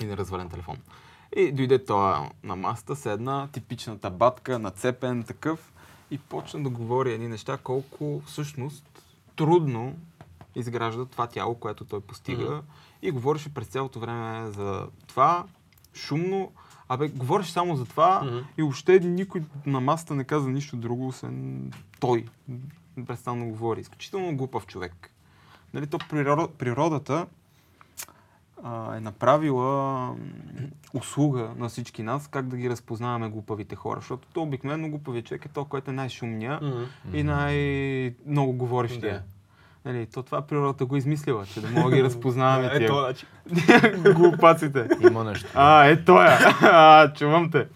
един 0.00 0.14
развален 0.14 0.48
телефон. 0.48 0.76
И 1.36 1.52
дойде 1.52 1.84
той 1.84 2.14
на 2.42 2.56
масата, 2.56 2.96
седна, 2.96 3.48
типичната 3.52 4.10
батка, 4.10 4.58
нацепен 4.58 5.24
такъв 5.24 5.72
и 6.10 6.18
почна 6.18 6.62
да 6.62 6.68
говори 6.68 7.12
едни 7.12 7.28
неща, 7.28 7.56
колко 7.56 8.22
всъщност 8.26 8.84
трудно 9.36 9.96
изгражда 10.54 11.04
това 11.04 11.26
тяло, 11.26 11.54
което 11.54 11.84
той 11.84 12.00
постига. 12.00 12.44
Мгм. 12.44 12.58
И 13.02 13.10
говореше 13.10 13.54
през 13.54 13.66
цялото 13.66 14.00
време 14.00 14.50
за 14.50 14.86
това, 15.06 15.44
шумно. 15.94 16.52
Абе, 16.88 17.08
говореше 17.08 17.52
само 17.52 17.76
за 17.76 17.84
това 17.84 18.22
Мгм. 18.24 18.38
и 18.58 18.62
въобще 18.62 19.00
никой 19.00 19.42
на 19.66 19.80
масата 19.80 20.14
не 20.14 20.24
каза 20.24 20.50
нищо 20.50 20.76
друго, 20.76 21.08
освен 21.08 21.72
той. 22.00 22.26
Престанно 23.06 23.48
говори. 23.48 23.80
Изключително 23.80 24.36
глупав 24.36 24.66
човек. 24.66 25.10
Нали, 25.74 25.86
то 25.86 25.98
природа, 26.10 26.48
природата 26.48 27.26
а, 28.66 28.96
е 28.96 29.00
направила 29.00 30.10
услуга 30.94 31.50
на 31.56 31.68
всички 31.68 32.02
нас, 32.02 32.28
как 32.28 32.48
да 32.48 32.56
ги 32.56 32.70
разпознаваме 32.70 33.28
глупавите 33.28 33.76
хора. 33.76 34.00
Защото 34.00 34.28
то 34.32 34.42
обикновено 34.42 34.88
глупавият 34.88 35.26
човек 35.26 35.44
е 35.44 35.48
то, 35.48 35.64
който 35.64 35.90
е 35.90 35.94
най-шумния 35.94 36.60
Мгм. 36.62 36.82
и 37.16 37.22
най-много 37.22 38.52
говорещия. 38.52 39.14
Да. 39.14 39.22
Нали, 39.92 40.06
то 40.06 40.22
това 40.22 40.42
природата 40.42 40.84
го 40.86 40.96
измислила, 40.96 41.46
че 41.46 41.60
да 41.60 41.68
мога 41.70 41.90
да 41.90 41.96
ги 41.96 42.02
разпознаваме 42.04 42.66
Е, 42.66 42.78
тия 42.78 42.88
това, 42.88 43.02
значи. 43.02 43.26
глупаците. 44.14 44.88
Има 45.00 45.24
нещо. 45.24 45.48
А, 45.54 45.84
е 45.84 46.04
той 46.04 46.26
е. 46.26 46.28
А, 46.62 47.12
чувам 47.12 47.50
те. 47.50 47.68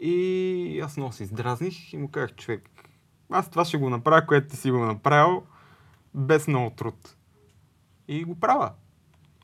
И 0.00 0.80
аз 0.84 0.96
много 0.96 1.12
се 1.12 1.22
издразних 1.22 1.92
и 1.92 1.96
му 1.96 2.08
казах, 2.08 2.34
човек, 2.34 2.70
аз 3.30 3.50
това 3.50 3.64
ще 3.64 3.76
го 3.76 3.90
направя, 3.90 4.26
което 4.26 4.48
ти 4.48 4.56
си 4.56 4.70
го 4.70 4.78
направил, 4.78 5.42
без 6.14 6.48
много 6.48 6.70
труд. 6.70 7.16
И 8.08 8.24
го 8.24 8.34
правя. 8.40 8.70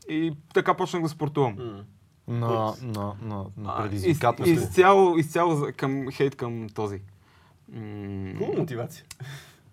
И 0.08 0.32
така 0.54 0.74
почнах 0.74 1.02
да 1.02 1.08
спортувам. 1.08 1.56
М. 1.58 1.84
На, 2.28 2.74
на, 2.82 3.14
на, 3.22 3.44
на 3.56 3.76
предизвикателство. 3.82 4.54
из, 4.54 4.62
изцяло, 4.62 5.16
изцяло 5.18 5.66
към 5.76 6.10
хейт 6.12 6.36
към 6.36 6.68
този. 6.68 7.00
М, 7.72 8.34
Хубава 8.38 8.58
мотивация. 8.58 9.04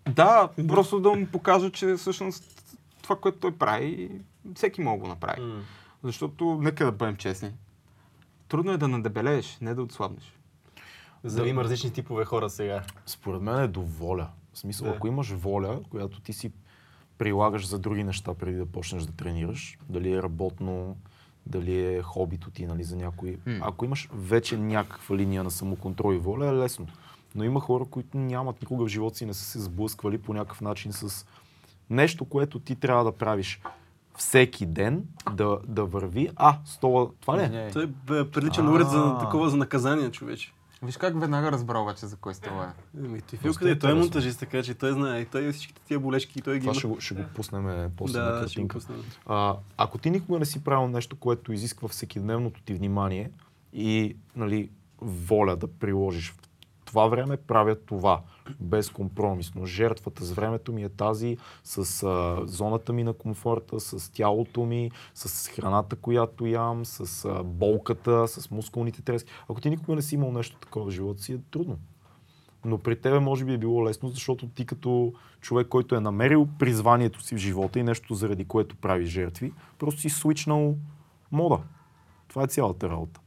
Да, 0.09 0.49
просто 0.67 0.99
да 0.99 1.09
му 1.09 1.27
покажа, 1.27 1.71
че 1.71 1.95
всъщност 1.95 2.73
това, 3.01 3.15
което 3.15 3.39
той 3.39 3.51
прави, 3.51 4.11
всеки 4.55 4.81
може 4.81 4.97
да 4.97 5.01
го 5.01 5.07
направи. 5.07 5.41
М. 5.41 5.61
Защото, 6.03 6.59
нека 6.61 6.85
да 6.85 6.91
бъдем 6.91 7.15
честни, 7.15 7.51
трудно 8.47 8.71
е 8.71 8.77
да 8.77 8.87
надебелееш, 8.87 9.57
не 9.61 9.73
да 9.75 9.81
отслабнеш. 9.81 10.33
За 11.23 11.41
да 11.43 11.49
има 11.49 11.63
различни 11.63 11.91
типове 11.91 12.25
хора 12.25 12.49
сега. 12.49 12.83
Според 13.05 13.41
мен 13.41 13.59
е 13.59 13.67
до 13.67 13.81
воля. 13.81 14.29
В 14.53 14.59
смисъл, 14.59 14.87
Да. 14.87 14.93
ако 14.95 15.07
имаш 15.07 15.29
воля, 15.29 15.79
която 15.89 16.21
ти 16.21 16.33
си 16.33 16.51
прилагаш 17.17 17.67
за 17.67 17.79
други 17.79 18.03
неща 18.03 18.33
преди 18.33 18.57
да 18.57 18.65
почнеш 18.65 19.03
да 19.03 19.11
тренираш, 19.11 19.77
дали 19.89 20.13
е 20.13 20.23
работно, 20.23 20.97
дали 21.45 21.85
е 21.85 22.01
хобито 22.01 22.51
ти, 22.51 22.65
нали, 22.65 22.83
за 22.83 22.95
някой. 22.95 23.37
М. 23.45 23.59
Ако 23.61 23.85
имаш 23.85 24.09
вече 24.13 24.57
някаква 24.57 25.15
линия 25.15 25.43
на 25.43 25.51
самоконтрол 25.51 26.13
и 26.13 26.17
воля, 26.17 26.47
е 26.47 26.53
лесно. 26.53 26.87
Но 27.35 27.43
има 27.43 27.59
хора, 27.59 27.85
които 27.85 28.17
нямат 28.17 28.61
никога 28.61 28.85
в 28.85 28.87
живота 28.87 29.17
си, 29.17 29.25
не 29.25 29.33
са 29.33 29.43
се 29.43 29.59
сблъсквали 29.59 30.17
по 30.17 30.33
някакъв 30.33 30.61
начин 30.61 30.93
с 30.93 31.25
нещо, 31.89 32.25
което 32.25 32.59
ти 32.59 32.75
трябва 32.75 33.03
да 33.03 33.11
правиш 33.11 33.61
всеки 34.17 34.65
ден, 34.65 35.03
да, 35.33 35.57
да 35.67 35.85
върви. 35.85 36.29
А, 36.35 36.57
стола, 36.65 37.09
това 37.21 37.37
ли 37.37 37.55
е? 37.57 37.71
Той 37.73 37.91
прилича 38.31 38.63
на 38.63 38.71
уред 38.71 38.87
за 38.87 39.17
такова 39.17 39.49
за 39.49 39.57
наказание, 39.57 40.11
човече. 40.11 40.53
Виж 40.83 40.97
как 40.97 41.19
веднага 41.19 41.51
разбра 41.51 41.79
обаче 41.79 42.05
за 42.05 42.15
кой 42.15 42.33
става 42.33 42.63
е. 42.65 42.97
Еми, 42.97 43.07
той 43.07 43.17
Доста 43.19 43.37
Фил 43.37 43.53
къде 43.53 43.71
е? 43.71 43.79
Той 43.79 43.89
е 43.89 43.91
интересно. 43.91 43.99
монтажист, 43.99 44.39
така 44.39 44.63
че 44.63 44.73
той 44.73 44.91
знае. 44.91 45.19
И 45.21 45.25
той 45.25 45.51
всичките 45.51 45.81
тия 45.81 45.99
болешки, 45.99 46.39
и 46.39 46.41
той 46.41 46.53
ги 46.53 46.59
Това 46.59 46.71
има. 46.71 46.79
ще 46.79 46.87
го, 46.87 46.99
ще 47.01 47.13
го 47.13 47.23
пуснем 47.35 47.91
после 47.97 48.19
на 48.19 48.25
Да, 48.25 48.35
ще 48.35 48.39
го 48.39 48.41
картинка. 48.67 48.73
пуснем. 48.73 49.03
А, 49.25 49.55
ако 49.77 49.97
ти 49.97 50.09
никога 50.09 50.39
не 50.39 50.45
си 50.45 50.63
правил 50.63 50.87
нещо, 50.87 51.15
което 51.15 51.53
изисква 51.53 51.87
всекидневното 51.87 52.61
ти 52.61 52.73
внимание 52.73 53.31
и 53.73 54.15
нали, 54.35 54.69
воля 55.01 55.55
да 55.55 55.67
приложиш 55.67 56.31
в 56.31 56.37
това 56.85 57.07
време, 57.07 57.37
правя 57.37 57.75
това 57.75 58.21
безкомпромисно. 58.59 59.65
Жертвата 59.65 60.25
с 60.25 60.31
времето 60.31 60.73
ми 60.73 60.83
е 60.83 60.89
тази, 60.89 61.37
с 61.63 62.03
а, 62.03 62.41
зоната 62.47 62.93
ми 62.93 63.03
на 63.03 63.13
комфорта, 63.13 63.79
с 63.79 64.11
тялото 64.11 64.65
ми, 64.65 64.91
с 65.13 65.49
храната, 65.49 65.95
която 65.95 66.45
ям, 66.45 66.85
с 66.85 67.25
а, 67.25 67.43
болката, 67.43 68.27
с 68.27 68.51
мускулните 68.51 69.01
трески. 69.01 69.31
Ако 69.49 69.61
ти 69.61 69.69
никога 69.69 69.95
не 69.95 70.01
си 70.01 70.15
имал 70.15 70.31
нещо 70.31 70.57
такова 70.57 70.85
в 70.85 70.93
живота 70.93 71.21
си, 71.21 71.33
е 71.33 71.37
трудно. 71.51 71.77
Но 72.65 72.77
при 72.77 73.01
тебе 73.01 73.19
може 73.19 73.45
би 73.45 73.53
е 73.53 73.57
било 73.57 73.85
лесно, 73.85 74.09
защото 74.09 74.47
ти 74.47 74.65
като 74.65 75.13
човек, 75.41 75.67
който 75.67 75.95
е 75.95 75.99
намерил 75.99 76.47
призванието 76.59 77.21
си 77.21 77.35
в 77.35 77.37
живота 77.37 77.79
и 77.79 77.83
нещо 77.83 78.13
заради 78.13 78.45
което 78.45 78.75
прави 78.75 79.05
жертви, 79.05 79.53
просто 79.79 80.01
си 80.01 80.09
свичнал 80.09 80.75
мода. 81.31 81.59
Това 82.27 82.43
е 82.43 82.47
цялата 82.47 82.89
работа. 82.89 83.19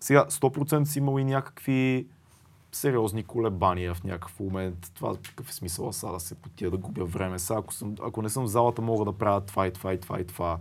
Сега 0.00 0.26
100% 0.28 0.84
си 0.84 0.98
имал 0.98 1.18
и 1.18 1.24
някакви 1.24 2.06
сериозни 2.72 3.22
колебания 3.22 3.94
в 3.94 4.04
някакъв 4.04 4.40
момент. 4.40 4.90
Това 4.94 5.14
какъв 5.16 5.50
е 5.50 5.52
смисъл 5.52 5.92
сега 5.92 6.12
да 6.12 6.20
се 6.20 6.34
потия, 6.34 6.70
да 6.70 6.76
губя 6.76 7.04
време. 7.04 7.38
Сега, 7.38 7.58
ако, 7.58 7.74
съм, 7.74 7.94
ако 8.02 8.22
не 8.22 8.28
съм 8.28 8.44
в 8.44 8.48
залата, 8.48 8.82
мога 8.82 9.04
да 9.04 9.18
правя 9.18 9.40
това 9.40 9.66
и 9.66 9.72
това 9.72 9.92
и 9.92 10.00
това 10.00 10.20
и 10.20 10.26
това. 10.26 10.58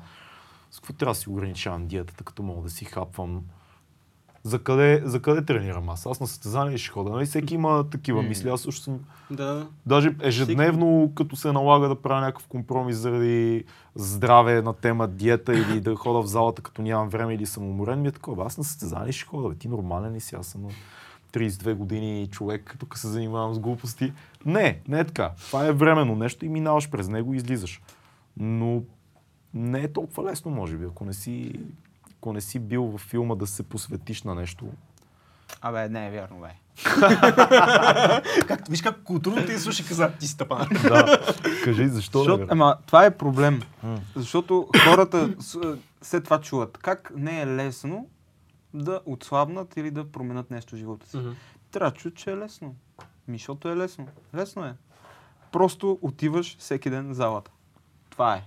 С 0.71 0.79
какво 0.79 0.93
трябва 0.93 1.13
да 1.13 1.19
си 1.19 1.29
ограничавам 1.29 1.87
диетата, 1.87 2.23
като 2.23 2.43
мога 2.43 2.61
да 2.61 2.69
си 2.69 2.85
хапвам 2.85 3.41
за 4.43 4.59
къде, 4.59 5.01
за 5.05 5.21
къде 5.21 5.45
тренирам 5.45 5.89
аз? 5.89 6.05
Аз 6.05 6.19
на 6.19 6.27
състезание 6.27 6.77
ще 6.77 6.89
хода. 6.91 7.09
Нали? 7.09 7.25
Всеки 7.25 7.53
има 7.53 7.89
такива 7.89 8.21
мисли. 8.21 8.49
Аз 8.49 8.61
също 8.61 8.81
съм 8.81 8.99
Да. 9.31 9.67
Даже 9.85 10.15
ежедневно, 10.21 11.11
като 11.15 11.35
се 11.35 11.51
налага 11.51 11.87
да 11.87 12.01
правя 12.01 12.21
някакъв 12.21 12.47
компромис 12.47 12.97
заради 12.97 13.63
здраве 13.95 14.61
на 14.61 14.73
тема 14.73 15.07
диета 15.07 15.53
или 15.53 15.81
да 15.81 15.95
хода 15.95 16.21
в 16.21 16.25
залата, 16.25 16.61
като 16.61 16.81
нямам 16.81 17.09
време 17.09 17.33
или 17.33 17.45
съм 17.45 17.63
уморен, 17.63 18.01
ми 18.01 18.07
е 18.07 18.11
такова. 18.11 18.45
Аз 18.45 18.57
на 18.57 18.63
състезание 18.63 19.11
ще 19.11 19.25
хода. 19.25 19.49
Бе. 19.49 19.55
Ти 19.55 19.67
нормален 19.67 20.13
ли 20.13 20.19
си? 20.19 20.35
Аз 20.35 20.47
съм 20.47 20.67
32 21.33 21.73
години 21.73 22.27
човек, 22.27 22.75
тук 22.79 22.97
се 22.97 23.07
занимавам 23.07 23.53
с 23.53 23.59
глупости. 23.59 24.13
Не, 24.45 24.79
не 24.87 24.99
е 24.99 25.03
така. 25.03 25.31
Това 25.37 25.65
е 25.65 25.71
временно 25.71 26.15
нещо 26.15 26.45
и 26.45 26.49
минаваш 26.49 26.89
през 26.89 27.07
него 27.07 27.33
и 27.33 27.37
излизаш. 27.37 27.81
но 28.37 28.83
не 29.53 29.79
е 29.79 29.93
толкова 29.93 30.23
лесно, 30.23 30.51
може 30.51 30.77
би, 30.77 30.85
ако 30.85 31.05
не 31.05 31.13
си, 31.13 31.59
ако 32.17 32.33
не 32.33 32.41
си 32.41 32.59
бил 32.59 32.83
във 32.83 33.01
филма 33.01 33.35
да 33.35 33.47
се 33.47 33.63
посветиш 33.63 34.23
на 34.23 34.35
нещо. 34.35 34.65
Абе, 35.61 35.89
не 35.89 36.07
е 36.07 36.11
вярно, 36.11 36.39
бе. 36.39 36.49
Как, 38.47 38.67
виж 38.69 38.81
как 38.81 39.03
културно 39.03 39.45
ти 39.45 39.59
слушай 39.59 39.85
каза, 39.85 40.11
ти 40.19 40.27
си 40.27 40.37
тъпан. 40.37 40.67
Да, 40.83 41.19
кажи 41.63 41.87
защо 41.87 42.17
да 42.17 42.23
Защото, 42.23 42.43
е 42.43 42.47
ама, 42.49 42.77
това 42.85 43.05
е 43.05 43.17
проблем. 43.17 43.61
Защото 44.15 44.67
хората 44.83 45.29
след 46.01 46.23
това 46.23 46.41
чуват 46.41 46.77
как 46.77 47.11
не 47.15 47.41
е 47.41 47.47
лесно 47.47 48.07
да 48.73 49.01
отслабнат 49.05 49.77
или 49.77 49.91
да 49.91 50.11
променят 50.11 50.51
нещо 50.51 50.75
в 50.75 50.77
живота 50.77 51.07
си. 51.09 51.17
Трябва 51.71 51.91
да 51.91 51.97
чуят, 51.97 52.15
че 52.15 52.31
е 52.31 52.37
лесно. 52.37 52.75
Ми, 53.27 53.37
защото 53.37 53.69
е 53.69 53.77
лесно. 53.77 54.07
Лесно 54.35 54.65
е. 54.65 54.75
Просто 55.51 55.99
отиваш 56.01 56.57
всеки 56.57 56.89
ден 56.89 57.09
в 57.09 57.13
залата. 57.13 57.51
Това 58.09 58.35
е. 58.35 58.43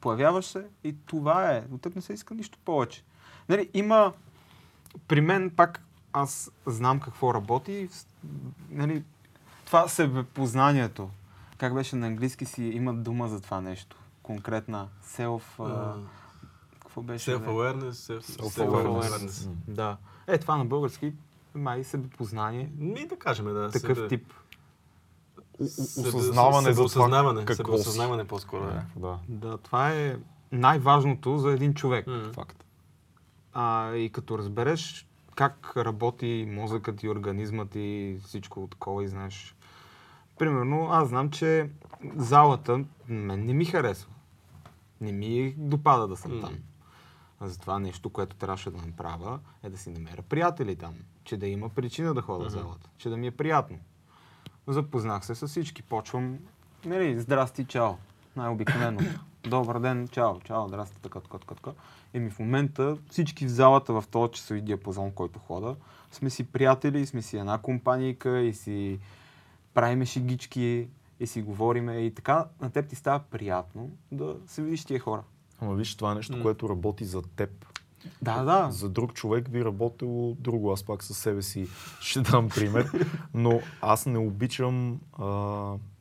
Появяваш 0.00 0.46
се 0.46 0.66
и 0.84 0.96
това 1.06 1.52
е. 1.52 1.64
От 1.72 1.82
теб 1.82 1.96
не 1.96 2.02
се 2.02 2.12
иска 2.12 2.34
нищо 2.34 2.58
повече. 2.64 3.04
Нали, 3.48 3.70
има... 3.74 4.12
При 5.08 5.20
мен 5.20 5.50
пак 5.50 5.84
аз 6.12 6.50
знам 6.66 7.00
какво 7.00 7.34
работи. 7.34 7.88
Нали, 8.70 9.04
това 9.64 9.88
себепознанието. 9.88 11.10
Как 11.58 11.74
беше 11.74 11.96
на 11.96 12.06
английски 12.06 12.44
си 12.44 12.64
има 12.64 12.94
дума 12.94 13.28
за 13.28 13.40
това 13.40 13.60
нещо. 13.60 13.96
Конкретна. 14.22 14.88
Self... 15.04 15.42
а, 15.58 15.96
какво 16.98 17.12
беше? 17.12 17.30
бе? 17.30 17.36
Self-awareness, 17.38 17.90
self- 17.90 18.20
Self-awareness. 18.20 19.02
self-awareness. 19.02 19.48
Да. 19.68 19.96
Е, 20.26 20.38
това 20.38 20.56
на 20.56 20.64
български 20.64 21.12
май 21.54 21.84
себепознание. 21.84 22.70
Ми 22.76 23.06
да 23.06 23.16
кажем, 23.16 23.44
да. 23.46 23.70
Такъв 23.70 23.96
себе- 23.96 24.08
тип. 24.08 24.32
Осъзнаване 25.60 26.72
за 26.72 26.84
това 26.84 27.10
какво 27.46 27.52
си. 27.52 27.56
себеосъзнаване 27.56 28.24
по-скоро. 28.24 28.64
да. 28.64 28.82
Да, 28.96 29.18
Да, 29.28 29.58
това 29.58 29.90
е 29.90 30.16
най-важното 30.52 31.38
за 31.38 31.52
един 31.52 31.74
човек. 31.74 32.06
Факт. 32.34 32.64
А, 33.52 33.92
и 33.92 34.10
като 34.10 34.38
разбереш 34.38 35.06
как 35.34 35.72
работи 35.76 36.48
мозъкът 36.50 37.02
и 37.02 37.08
организмът 37.08 37.74
и 37.74 38.18
всичко 38.24 38.68
такова 38.70 39.04
и 39.04 39.08
знаеш. 39.08 39.54
Примерно, 40.38 40.88
аз 40.90 41.08
знам, 41.08 41.30
че 41.30 41.70
залата 42.16 42.80
мен 43.08 43.44
не 43.46 43.52
ми 43.52 43.64
харесва. 43.64 44.10
Не 45.00 45.12
ми 45.12 45.54
допада 45.58 46.08
да 46.08 46.16
съм 46.16 46.34
М. 46.34 46.40
там. 46.40 46.54
А 47.40 47.48
затова 47.48 47.78
нещо, 47.78 48.10
което 48.10 48.36
трябваше 48.36 48.70
да 48.70 48.86
направя, 48.86 49.38
е 49.62 49.70
да 49.70 49.78
си 49.78 49.90
намеря 49.90 50.22
приятели 50.22 50.76
там. 50.76 50.94
Че 51.24 51.36
да 51.36 51.46
има 51.46 51.68
причина 51.68 52.14
да 52.14 52.22
ходя 52.22 52.44
в 52.44 52.52
залата. 52.52 52.90
Че 52.98 53.08
да 53.08 53.16
ми 53.16 53.26
е 53.26 53.30
приятно. 53.30 53.78
Запознах 54.66 55.26
се 55.26 55.34
с 55.34 55.48
всички. 55.48 55.82
Почвам, 55.82 56.38
нали, 56.84 57.20
здрасти, 57.20 57.64
чао. 57.64 57.92
Най-обикновено. 58.36 59.00
Добър 59.42 59.78
ден, 59.78 60.08
чао, 60.08 60.40
чао, 60.40 60.68
здрасти, 60.68 61.02
така, 61.02 61.20
така, 61.20 61.38
така, 61.38 61.54
така. 61.54 61.70
Еми 62.14 62.30
в 62.30 62.38
момента 62.38 62.98
всички 63.10 63.46
в 63.46 63.50
залата 63.50 63.92
в 64.00 64.04
този 64.10 64.32
часови 64.32 64.60
диапазон, 64.60 65.12
който 65.12 65.38
хода, 65.38 65.76
сме 66.10 66.30
си 66.30 66.44
приятели, 66.44 67.06
сме 67.06 67.22
си 67.22 67.38
една 67.38 67.58
компанийка 67.58 68.40
и 68.40 68.54
си 68.54 68.98
правиме 69.74 70.06
шигички 70.06 70.88
и 71.20 71.26
си 71.26 71.42
говориме 71.42 71.96
и 71.96 72.14
така 72.14 72.46
на 72.60 72.70
теб 72.70 72.88
ти 72.88 72.96
става 72.96 73.18
приятно 73.18 73.90
да 74.12 74.36
се 74.46 74.62
видиш 74.62 74.84
тия 74.84 75.00
хора. 75.00 75.22
Ама 75.60 75.74
виж, 75.74 75.94
това 75.94 76.12
е 76.12 76.14
нещо, 76.14 76.36
М. 76.36 76.42
което 76.42 76.68
работи 76.68 77.04
за 77.04 77.22
теб. 77.22 77.50
Да, 78.22 78.42
да. 78.44 78.70
За 78.70 78.88
друг 78.88 79.14
човек 79.14 79.50
би 79.50 79.64
работило 79.64 80.34
друго. 80.34 80.72
Аз 80.72 80.82
пак 80.82 81.04
със 81.04 81.18
себе 81.18 81.42
си 81.42 81.68
ще 82.00 82.20
дам 82.20 82.48
пример. 82.48 83.06
Но 83.34 83.60
аз 83.82 84.06
не 84.06 84.18
обичам 84.18 85.00
а, 85.18 85.26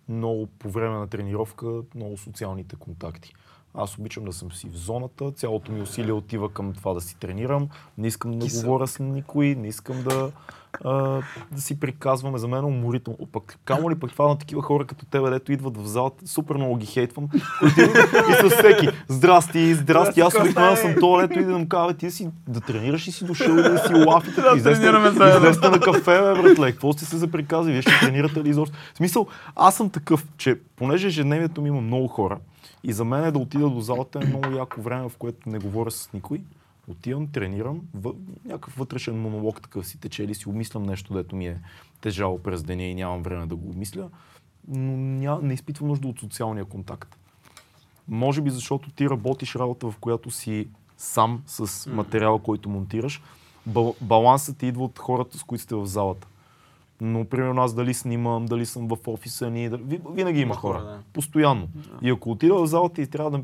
много 0.09 0.47
по 0.47 0.69
време 0.69 0.97
на 0.97 1.07
тренировка 1.07 1.81
много 1.95 2.17
социалните 2.17 2.75
контакти. 2.75 3.33
Аз 3.77 3.97
обичам 3.97 4.25
да 4.25 4.33
съм 4.33 4.51
си 4.51 4.69
в 4.69 4.77
зоната, 4.77 5.31
цялото 5.31 5.71
ми 5.71 5.81
усилие 5.81 6.11
отива 6.11 6.53
към 6.53 6.73
това 6.73 6.93
да 6.93 7.01
си 7.01 7.17
тренирам, 7.19 7.69
не 7.97 8.07
искам 8.07 8.39
да 8.39 8.45
Киса. 8.45 8.61
говоря 8.61 8.87
с 8.87 8.99
никой, 8.99 9.55
не 9.55 9.67
искам 9.67 10.03
да, 10.03 10.31
а, 10.83 11.21
да 11.51 11.61
си 11.61 11.79
приказваме. 11.79 12.37
За 12.37 12.47
мен 12.47 12.63
е 12.63 12.67
уморително. 12.67 13.27
Пък, 13.31 13.59
камо 13.65 13.91
ли 13.91 13.95
пък 13.95 14.11
това 14.11 14.27
на 14.27 14.37
такива 14.37 14.61
хора 14.61 14.85
като 14.85 15.05
тебе, 15.05 15.29
дето 15.29 15.51
идват 15.51 15.77
в 15.77 15.85
залата, 15.85 16.27
супер 16.27 16.55
много 16.55 16.75
ги 16.75 16.85
хейтвам. 16.85 17.29
които 17.59 17.81
и 18.29 18.49
с 18.49 18.49
всеки, 18.49 18.89
здрасти, 19.07 19.73
здрасти, 19.73 20.21
аз 20.21 20.35
обикновено 20.39 20.75
съм 20.75 20.95
то, 20.99 21.17
дето 21.17 21.39
и 21.39 21.43
да 21.43 21.57
му 21.57 21.67
кажа, 21.67 21.93
ти 21.93 22.11
си 22.11 22.29
да 22.47 22.61
тренираш 22.61 23.07
и 23.07 23.11
си 23.11 23.25
дошъл 23.25 23.53
и 23.53 23.61
да 23.61 23.83
си 23.87 23.93
лафите. 23.93 24.41
Да, 24.41 24.63
тренираме 24.63 25.09
излезте 25.09 25.69
на 25.69 25.79
кафе, 25.79 26.21
бе, 26.21 26.41
братле, 26.41 26.71
какво 26.71 26.93
сте 26.93 27.05
се 27.05 27.17
заприказали, 27.17 27.73
вие 27.73 27.81
ще 27.81 27.99
тренирате 27.99 28.43
ли 28.43 28.49
изобщо? 28.49 28.77
В 28.93 28.97
смисъл, 28.97 29.27
аз 29.55 29.75
съм 29.75 29.89
такъв, 29.89 30.27
че 30.37 30.59
понеже 30.75 31.07
ежедневието 31.07 31.61
ми 31.61 31.69
има 31.69 31.81
много 31.81 32.07
хора 32.07 32.37
и 32.87 32.93
за 32.93 33.05
мен 33.05 33.23
е 33.23 33.31
да 33.31 33.39
отида 33.39 33.69
до 33.69 33.81
залата 33.81 34.19
е 34.23 34.27
много 34.27 34.55
яко 34.55 34.81
време, 34.81 35.09
в 35.09 35.17
което 35.17 35.49
не 35.49 35.59
говоря 35.59 35.91
с 35.91 36.13
никой. 36.13 36.41
Отивам, 36.87 37.27
тренирам, 37.27 37.81
в, 37.93 38.13
някакъв 38.45 38.75
вътрешен 38.75 39.21
монолог 39.21 39.61
такъв 39.61 39.87
си 39.87 39.99
тече 39.99 40.23
или 40.23 40.35
си 40.35 40.49
обмислям 40.49 40.83
нещо, 40.83 41.13
дето 41.13 41.35
ми 41.35 41.47
е 41.47 41.61
тежало 42.01 42.39
през 42.39 42.63
деня 42.63 42.83
и 42.83 42.95
нямам 42.95 43.23
време 43.23 43.45
да 43.45 43.55
го 43.55 43.69
обмисля, 43.69 44.09
но 44.67 44.97
ня, 44.97 45.39
не 45.41 45.53
изпитвам 45.53 45.87
нужда 45.87 46.07
от 46.07 46.19
социалния 46.19 46.65
контакт. 46.65 47.17
Може 48.07 48.41
би 48.41 48.49
защото 48.49 48.91
ти 48.91 49.09
работиш 49.09 49.55
работа, 49.55 49.91
в 49.91 49.97
която 49.97 50.31
си 50.31 50.67
сам 50.97 51.43
с 51.45 51.89
материала, 51.89 52.39
който 52.39 52.69
монтираш. 52.69 53.21
Бал- 53.65 53.95
балансът 54.01 54.57
ти 54.57 54.67
идва 54.67 54.83
от 54.83 54.99
хората, 54.99 55.37
с 55.37 55.43
които 55.43 55.63
сте 55.63 55.75
в 55.75 55.85
залата. 55.85 56.27
Но, 57.01 57.25
примерно, 57.25 57.61
аз 57.61 57.73
дали 57.73 57.93
снимам, 57.93 58.45
дали 58.45 58.65
съм 58.65 58.87
в 58.87 58.97
офиса 59.07 59.49
ни, 59.49 59.69
дали... 59.69 60.01
винаги 60.13 60.41
има 60.41 60.55
хора, 60.55 60.79
хора. 60.79 60.89
да. 60.89 60.99
Постоянно. 61.13 61.69
И 62.01 62.09
ако 62.09 62.31
отида 62.31 62.55
в 62.55 62.67
залата 62.67 63.01
и 63.01 63.07
трябва 63.07 63.31
да 63.31 63.43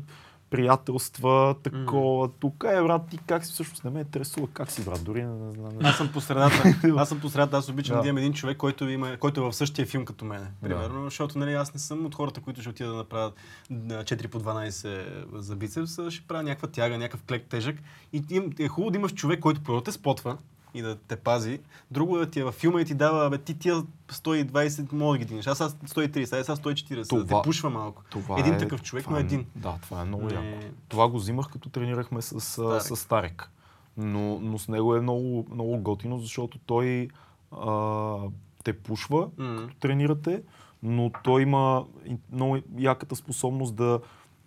приятелства, 0.54 1.54
такова, 1.62 2.28
тук 2.28 2.64
е, 2.68 2.82
брат, 2.82 3.02
ти 3.10 3.18
как 3.26 3.44
си 3.44 3.52
всъщност 3.52 3.84
не 3.84 3.90
ме 3.90 4.00
интересува 4.00 4.48
как 4.52 4.70
си, 4.70 4.84
брат, 4.84 5.04
дори 5.04 5.22
не, 5.22 5.32
не. 5.32 5.88
Аз 5.88 5.96
съм 5.96 6.12
по 6.12 6.20
средата. 6.20 6.74
Аз 6.96 7.08
съм 7.08 7.20
по 7.20 7.28
средата. 7.28 7.56
Аз 7.56 7.68
обичам 7.68 7.96
Да. 7.96 8.02
да, 8.02 8.08
имам 8.08 8.18
един 8.18 8.32
човек, 8.32 8.56
който, 8.56 8.88
има, 8.88 9.16
който 9.16 9.40
е 9.40 9.44
в 9.44 9.52
същия 9.52 9.86
филм 9.86 10.04
като 10.04 10.24
мене. 10.24 10.44
Да. 10.44 10.68
Примерно, 10.68 11.04
защото 11.04 11.38
нали, 11.38 11.52
аз 11.52 11.74
не 11.74 11.80
съм 11.80 12.06
от 12.06 12.14
хората, 12.14 12.40
които 12.40 12.60
ще 12.60 12.70
отидат 12.70 12.92
да 12.92 12.96
направят 12.96 13.34
на 13.70 14.04
4 14.04 14.28
по 14.28 14.40
12 14.40 15.04
за 15.34 15.56
бицепс, 15.56 16.10
ще 16.10 16.26
правя 16.26 16.42
някаква 16.42 16.68
тяга, 16.68 16.98
някакъв 16.98 17.22
клек 17.22 17.46
тежък. 17.48 17.76
И 18.12 18.22
им, 18.30 18.50
е 18.58 18.68
хубаво 18.68 18.90
да 18.90 18.98
имаш 18.98 19.14
човек, 19.14 19.40
който 19.40 19.60
първо 19.60 19.80
те 19.80 19.92
спотва 19.92 20.36
и 20.74 20.82
да 20.82 20.96
те 20.98 21.16
пази. 21.16 21.60
Друго 21.90 22.16
е 22.16 22.20
да 22.20 22.30
ти 22.30 22.40
е 22.40 22.44
във 22.44 22.54
филма 22.54 22.80
и 22.80 22.84
ти 22.84 22.94
дава, 22.94 23.30
бе, 23.30 23.38
ти 23.38 23.58
тия 23.58 23.82
120 24.08 24.92
мога 24.92 25.12
да 25.12 25.18
ги 25.18 25.24
дигнеш. 25.24 25.46
Аз 25.46 25.58
сега 25.58 25.70
130, 25.70 26.22
аз 26.22 26.46
сега 26.46 26.56
140, 26.56 26.96
да 26.96 27.08
Това- 27.24 27.24
те 27.38 27.44
пушва 27.44 27.70
малко. 27.70 28.02
Това 28.10 28.38
един 28.38 28.54
е, 28.54 28.58
такъв 28.58 28.82
човек, 28.82 29.06
но 29.10 29.16
е- 29.16 29.20
един. 29.20 29.46
Да, 29.56 29.78
това 29.82 30.00
е 30.00 30.04
много 30.04 30.24
Не- 30.24 30.34
яко. 30.34 30.66
Това 30.88 31.08
го 31.08 31.18
взимах 31.18 31.48
като 31.48 31.68
тренирахме 31.68 32.22
с, 32.22 32.40
с, 32.40 32.50
Старек. 32.52 32.82
с 32.82 32.96
Старек. 32.96 33.50
Но, 33.96 34.38
но 34.40 34.58
с 34.58 34.68
него 34.68 34.96
е 34.96 35.00
много, 35.00 35.46
много 35.50 35.78
готино, 35.78 36.18
защото 36.18 36.58
той 36.58 37.08
а, 37.52 38.16
те 38.64 38.72
пушва, 38.72 39.28
М. 39.38 39.56
като 39.58 39.76
тренирате, 39.76 40.42
но 40.82 41.10
той 41.24 41.42
има 41.42 41.84
много 42.32 42.58
яката 42.78 43.16
способност 43.16 43.74
да, 43.74 44.00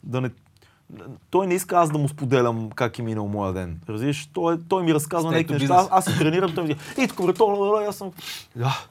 да 0.04 0.22
не 0.22 0.30
той 1.30 1.48
не 1.48 1.54
иска 1.54 1.78
аз 1.78 1.92
да 1.92 1.98
му 1.98 2.10
споделям 2.10 2.70
как 2.70 3.00
е 3.00 3.02
минал 3.02 3.28
моя 3.28 3.54
ден. 3.54 3.80
Разбираш, 3.90 4.30
той, 4.34 4.58
той 4.70 4.84
ми 4.84 4.94
разказва 4.94 5.32
някакви 5.32 5.54
неща, 5.54 5.74
аз, 5.76 5.88
аз 5.92 6.06
се 6.06 6.18
тренирам, 6.18 6.56
той 6.56 6.64
ми 6.64 6.76
казва, 6.76 7.04
и 7.04 7.08
тук 7.08 7.26
брат, 7.26 7.38
то, 7.38 7.84
аз 7.90 7.96
съм... 7.96 8.12
Да, 8.56 8.86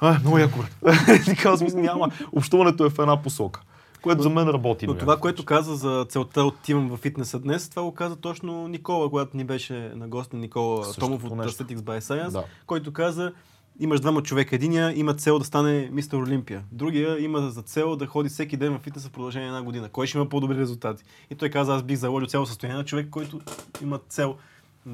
а, 0.00 0.18
много 0.20 0.38
яко. 0.38 0.58
Така, 1.26 1.56
смисъл, 1.56 1.80
няма. 1.80 2.10
Общуването 2.32 2.84
е 2.84 2.90
в 2.90 2.98
една 2.98 3.22
посока, 3.22 3.60
което 4.02 4.22
за 4.22 4.30
мен 4.30 4.48
работи. 4.48 4.86
Но 4.86 4.94
това, 4.98 5.16
което 5.16 5.44
каза 5.44 5.76
за 5.76 6.06
целта 6.08 6.44
отивам 6.44 6.88
в 6.88 6.96
фитнеса 6.96 7.38
днес, 7.38 7.68
това 7.68 7.82
го 7.82 7.94
каза 7.94 8.16
точно 8.16 8.68
Никола, 8.68 9.10
когато 9.10 9.36
ни 9.36 9.44
беше 9.44 9.92
на 9.94 10.08
гост 10.08 10.32
на 10.32 10.38
Никола 10.38 10.84
Същото 10.84 11.06
Томов 11.06 11.24
от 11.24 11.36
нещо. 11.36 11.64
Aesthetics 11.64 11.80
by 11.80 11.98
Science, 11.98 12.30
Да. 12.30 12.44
който 12.66 12.92
каза, 12.92 13.32
имаш 13.80 14.00
двама 14.00 14.22
човека. 14.22 14.56
Единия 14.56 14.92
има 14.98 15.14
цел 15.14 15.38
да 15.38 15.44
стане 15.44 15.88
мистер 15.92 16.16
Олимпия. 16.16 16.64
Другия 16.72 17.24
има 17.24 17.40
за 17.40 17.62
цел 17.62 17.96
да 17.96 18.06
ходи 18.06 18.28
всеки 18.28 18.56
ден 18.56 18.78
в 18.78 18.82
фитнеса 18.82 19.08
в 19.08 19.12
продължение 19.12 19.48
на 19.48 19.56
една 19.56 19.64
година. 19.64 19.88
Кой 19.88 20.06
ще 20.06 20.18
има 20.18 20.28
по-добри 20.28 20.58
резултати? 20.58 21.04
И 21.30 21.34
той 21.34 21.48
каза, 21.50 21.74
аз 21.74 21.82
бих 21.82 21.96
заложил 21.96 22.28
цяло 22.28 22.46
състояние 22.46 22.78
на 22.78 22.84
човек, 22.84 23.10
който 23.10 23.40
има 23.82 23.98
цел 24.08 24.36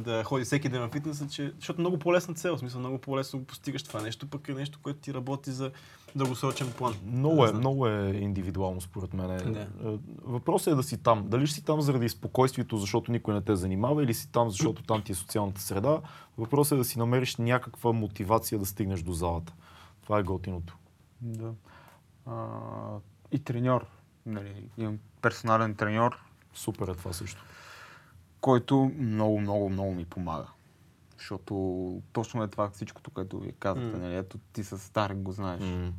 да 0.03 0.25
ходи 0.25 0.45
всеки 0.45 0.69
ден 0.69 0.89
в 0.89 0.93
фитнеса, 0.93 1.29
че, 1.29 1.53
защото 1.59 1.81
много 1.81 1.99
по-лесна 1.99 2.35
цел, 2.35 2.57
в 2.57 2.59
смисъл 2.59 2.81
много 2.81 2.99
по-лесно 2.99 3.39
го 3.39 3.45
постигаш 3.45 3.83
това 3.83 4.03
нещо, 4.03 4.27
пък 4.27 4.49
е 4.49 4.55
нещо, 4.55 4.79
което 4.83 4.99
ти 4.99 5.15
работи 5.15 5.53
за 5.53 5.71
дългосрочен 6.17 6.73
план. 6.73 6.95
Много 7.07 7.47
е, 7.47 7.53
много 7.53 7.87
е 7.87 8.19
индивидуално 8.21 8.81
според 8.81 9.15
мен. 9.15 9.53
Да. 9.53 9.61
Е, 9.61 9.99
Въпросът 10.23 10.73
е 10.73 10.75
да 10.77 10.83
си 10.83 11.03
там. 11.03 11.29
Дали 11.29 11.47
ще 11.47 11.55
си 11.55 11.65
там 11.65 11.81
заради 11.81 12.09
спокойствието, 12.09 12.77
защото 12.77 13.13
никой 13.13 13.35
не 13.35 13.41
те 13.41 13.57
занимава, 13.57 14.03
или 14.03 14.15
си 14.15 14.33
там, 14.33 14.51
защото 14.51 14.83
там 14.83 15.03
ти 15.03 15.13
е 15.13 15.15
социалната 15.15 15.61
среда. 15.61 16.01
Въпросът 16.39 16.77
е 16.77 16.79
да 16.79 16.85
си 16.85 16.99
намериш 16.99 17.37
някаква 17.37 17.93
мотивация 17.93 18.59
да 18.59 18.67
стигнеш 18.67 19.03
до 19.03 19.13
залата. 19.13 19.53
Това 20.03 20.19
е 20.19 20.23
готиното. 20.23 20.77
Да. 21.21 21.53
А, 22.27 22.47
и 23.33 23.39
треньор. 23.39 23.87
Нали, 24.27 24.69
имам 24.79 24.99
персонален 25.23 25.75
треньор, 25.75 26.19
Супер 26.55 26.89
е 26.89 26.95
това 26.95 27.13
също. 27.13 27.45
Който 28.45 28.93
много, 28.99 29.41
много, 29.41 29.69
много 29.69 29.95
ми 29.95 30.05
помага. 30.05 30.47
Защото 31.19 31.55
точно 32.13 32.43
е 32.43 32.49
това 32.49 32.71
всичкото, 32.71 33.11
което 33.11 33.41
ви 33.41 33.53
казвате. 33.53 33.97
М. 33.97 34.03
Нали? 34.03 34.17
Ето 34.17 34.39
ти 34.53 34.65
с 34.65 34.79
Старик 34.79 35.19
го 35.19 35.33
знаеш. 35.33 35.63
М. 35.63 35.93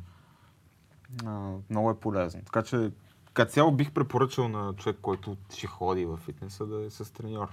А, 1.26 1.52
много 1.70 1.90
е 1.90 2.00
полезно. 2.00 2.42
Така 2.44 2.62
че 2.62 2.90
Като 3.32 3.52
цяло 3.52 3.72
бих 3.72 3.92
препоръчал 3.92 4.48
на 4.48 4.74
човек, 4.76 4.98
който 5.02 5.36
ще 5.54 5.66
ходи 5.66 6.04
в 6.04 6.16
фитнеса 6.16 6.66
да 6.66 6.84
е 6.84 6.90
с 6.90 7.12
треньор. 7.12 7.48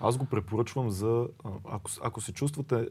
Аз 0.00 0.16
го 0.16 0.24
препоръчвам 0.24 0.90
за, 0.90 1.28
ако, 1.64 1.90
ако 2.02 2.20
се 2.20 2.32
чувствате 2.32 2.88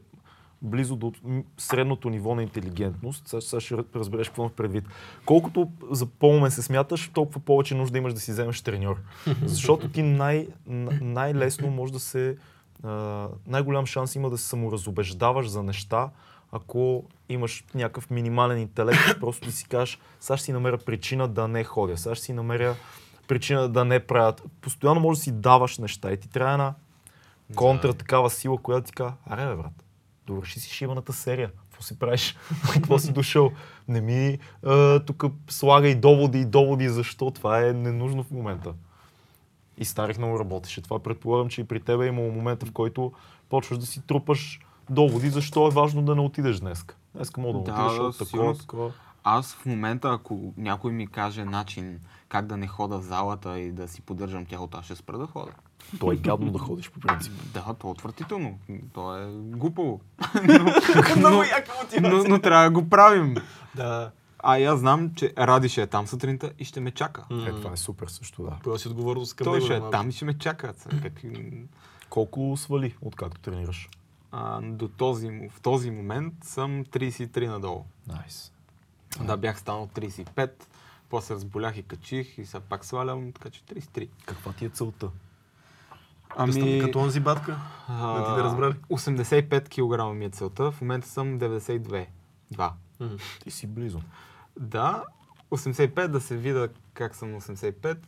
близо 0.62 0.96
до 0.96 1.12
средното 1.58 2.10
ниво 2.10 2.34
на 2.34 2.42
интелигентност, 2.42 3.28
сега, 3.28 3.40
сега 3.40 3.60
ще 3.60 3.76
разбереш 3.94 4.28
какво 4.28 4.42
имам 4.42 4.52
предвид. 4.56 4.84
Колкото 5.24 5.68
за 5.90 6.06
по-умен 6.06 6.50
се 6.50 6.62
смяташ, 6.62 7.10
толкова 7.14 7.40
повече 7.40 7.74
нужда 7.74 7.98
имаш 7.98 8.14
да 8.14 8.20
си 8.20 8.30
вземеш 8.30 8.62
треньор. 8.62 8.96
Защото 9.44 9.88
ти 9.88 10.02
най- 10.02 10.48
най-лесно 11.00 11.70
може 11.70 11.92
да 11.92 12.00
се... 12.00 12.36
а, 12.82 13.28
най-голям 13.46 13.86
шанс 13.86 14.14
има 14.14 14.30
да 14.30 14.38
се 14.38 14.48
саморазобеждаваш 14.48 15.48
за 15.48 15.62
неща, 15.62 16.10
ако 16.52 17.04
имаш 17.28 17.64
някакъв 17.74 18.10
минимален 18.10 18.58
интелект, 18.58 19.00
просто 19.20 19.46
да 19.46 19.52
си 19.52 19.68
кажеш, 19.68 19.98
сега 20.20 20.36
ще 20.36 20.44
си 20.44 20.52
намеря 20.52 20.78
причина 20.78 21.28
да 21.28 21.48
не 21.48 21.64
ходя, 21.64 21.96
сега 21.96 22.14
ще 22.14 22.24
си 22.24 22.32
намеря 22.32 22.76
причина 23.28 23.68
да 23.68 23.84
не 23.84 24.00
правят. 24.00 24.42
Постоянно 24.60 25.00
може 25.00 25.18
да 25.18 25.22
си 25.22 25.32
даваш 25.32 25.78
неща 25.78 26.12
и 26.12 26.16
ти 26.16 26.28
трябва 26.28 26.52
една 26.52 26.74
контра, 27.54 27.94
такава 27.94 28.30
сила, 28.30 28.58
която 28.58 28.86
ти 28.86 28.92
казва, 28.92 29.12
аре 29.26 29.46
бе, 29.46 29.56
брат, 29.56 29.84
довърши 30.30 30.60
си 30.60 30.70
шибаната 30.70 31.12
серия. 31.12 31.50
Какво 31.70 31.82
си 31.82 31.98
правиш? 31.98 32.36
Какво 32.72 32.98
си 32.98 33.12
дошъл? 33.12 33.52
Не 33.88 34.00
ми 34.00 34.38
тук 35.06 35.24
слагай 35.48 35.94
доводи 35.94 36.40
и 36.40 36.44
доводи, 36.44 36.88
защо 36.88 37.30
това 37.30 37.66
е 37.66 37.72
ненужно 37.72 38.22
в 38.22 38.30
момента. 38.30 38.74
И 39.78 39.84
Старих 39.84 40.18
много 40.18 40.38
работеше. 40.38 40.82
Това 40.82 40.98
предполагам, 40.98 41.48
че 41.48 41.60
и 41.60 41.64
при 41.64 41.80
тебе 41.80 42.04
е 42.04 42.08
имало 42.08 42.32
момента, 42.32 42.66
в 42.66 42.72
който 42.72 43.12
почваш 43.48 43.78
да 43.78 43.86
си 43.86 44.00
трупаш 44.06 44.60
доводи, 44.90 45.30
защо 45.30 45.66
е 45.66 45.70
важно 45.70 46.02
да 46.02 46.14
не 46.14 46.20
отидеш 46.20 46.60
днес. 46.60 46.84
Днес 47.14 47.36
мога 47.36 47.58
да, 47.58 47.64
Да, 47.64 47.72
отидеш, 47.72 47.98
да, 47.98 48.02
от 48.02 48.18
такова, 48.18 48.58
такова. 48.58 48.92
Аз 49.24 49.54
в 49.54 49.66
момента, 49.66 50.10
ако 50.12 50.52
някой 50.56 50.92
ми 50.92 51.06
каже 51.06 51.44
начин 51.44 52.00
как 52.28 52.46
да 52.46 52.56
не 52.56 52.66
хода 52.66 52.98
в 52.98 53.02
залата 53.04 53.60
и 53.60 53.72
да 53.72 53.88
си 53.88 54.02
поддържам 54.02 54.46
тялото, 54.46 54.78
аз 54.78 54.84
ще 54.84 54.96
спра 54.96 55.18
да 55.18 55.26
хода. 55.26 55.52
То 56.00 56.12
е 56.12 56.16
гадно 56.16 56.52
да 56.52 56.58
ходиш 56.58 56.90
по 56.90 57.00
принцип. 57.00 57.32
Да, 57.54 57.74
то 57.78 57.86
е 57.86 57.90
отвратително. 57.90 58.58
То 58.92 59.16
е 59.16 59.26
глупаво. 59.32 60.00
Мотивация. 60.34 62.00
но, 62.02 62.24
но 62.24 62.40
трябва 62.40 62.64
да 62.64 62.70
го 62.70 62.88
правим. 62.88 63.36
Да. 63.74 64.10
А 64.38 64.58
и 64.58 64.64
аз 64.64 64.78
знам, 64.80 65.14
че 65.14 65.32
Ради 65.38 65.68
ще 65.68 65.82
е 65.82 65.86
там 65.86 66.06
сутринта 66.06 66.52
и 66.58 66.64
ще 66.64 66.80
ме 66.80 66.90
чака. 66.90 67.24
Е, 67.30 67.50
това 67.50 67.72
е 67.72 67.76
супер 67.76 68.06
също, 68.06 68.42
да. 68.42 68.50
Поел 68.62 68.78
си 68.78 68.88
отговорност 68.88 69.34
към 69.34 69.44
Той 69.44 69.54
него. 69.54 69.66
ще 69.66 69.76
е 69.76 69.80
там 69.90 70.08
и 70.08 70.12
ще 70.12 70.24
ме 70.24 70.38
чака. 70.38 70.74
Колко 72.10 72.54
свали, 72.56 72.96
откакто 73.00 73.40
тренираш? 73.40 73.88
А, 74.32 74.60
до 74.60 74.88
този, 74.88 75.50
в 75.56 75.60
този 75.60 75.90
момент 75.90 76.34
съм 76.42 76.84
33 76.84 77.46
надолу. 77.46 77.84
Найс. 78.06 78.52
Да, 79.20 79.36
бях 79.36 79.58
станал 79.58 79.88
35, 79.94 80.50
после 81.10 81.34
разболях 81.34 81.76
и 81.76 81.82
качих 81.82 82.38
и 82.38 82.46
сега 82.46 82.60
пак 82.60 82.84
свалям, 82.84 83.32
така 83.32 83.50
че 83.50 83.62
33. 83.62 84.08
Каква 84.26 84.52
ти 84.52 84.64
е 84.64 84.68
целта? 84.68 85.08
Ами... 86.36 86.80
Като 86.80 86.98
онзи 86.98 87.20
батка. 87.20 87.60
а, 87.88 88.12
да 88.12 88.26
ти 88.26 88.36
да 88.36 88.44
разбрали. 88.44 88.74
85 88.74 89.68
кг 89.68 90.16
ми 90.16 90.24
е 90.24 90.30
целта, 90.30 90.70
в 90.70 90.80
момента 90.80 91.08
съм 91.08 91.38
92. 91.38 92.06
Два. 92.50 92.72
Ти 93.42 93.50
си 93.50 93.66
близо. 93.66 94.00
Да, 94.60 95.04
85 95.50 96.08
да 96.08 96.20
се 96.20 96.36
видя 96.36 96.68
как 96.94 97.16
съм 97.16 97.32
на 97.32 97.40
85, 97.40 97.98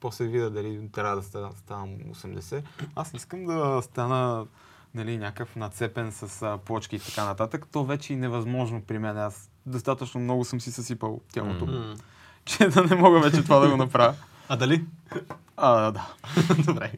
после 0.00 0.26
видя 0.26 0.50
дали 0.50 0.88
трябва 0.92 1.16
да 1.16 1.22
ставам 1.56 1.90
80. 1.98 2.62
Аз 2.94 3.12
не 3.12 3.16
искам 3.16 3.44
да 3.44 3.82
стана 3.82 4.46
нали, 4.94 5.18
някакъв 5.18 5.56
нацепен 5.56 6.12
с 6.12 6.42
а, 6.42 6.58
плочки 6.58 6.96
и 6.96 7.00
така 7.00 7.24
нататък. 7.24 7.66
То 7.72 7.84
вече 7.84 8.12
е 8.12 8.16
невъзможно 8.16 8.82
при 8.82 8.98
мен. 8.98 9.18
Аз 9.18 9.50
достатъчно 9.66 10.20
много 10.20 10.44
съм 10.44 10.60
си 10.60 10.72
съсипал 10.72 11.20
тялото. 11.32 11.66
М. 11.66 11.94
че 12.44 12.68
да 12.68 12.82
не 12.84 12.96
мога 12.96 13.20
вече 13.20 13.42
това 13.42 13.58
да 13.58 13.70
го 13.70 13.76
направя. 13.76 14.14
А 14.48 14.56
дали? 14.56 14.84
А, 15.56 15.90
да. 15.90 16.08
Добре. 16.66 16.92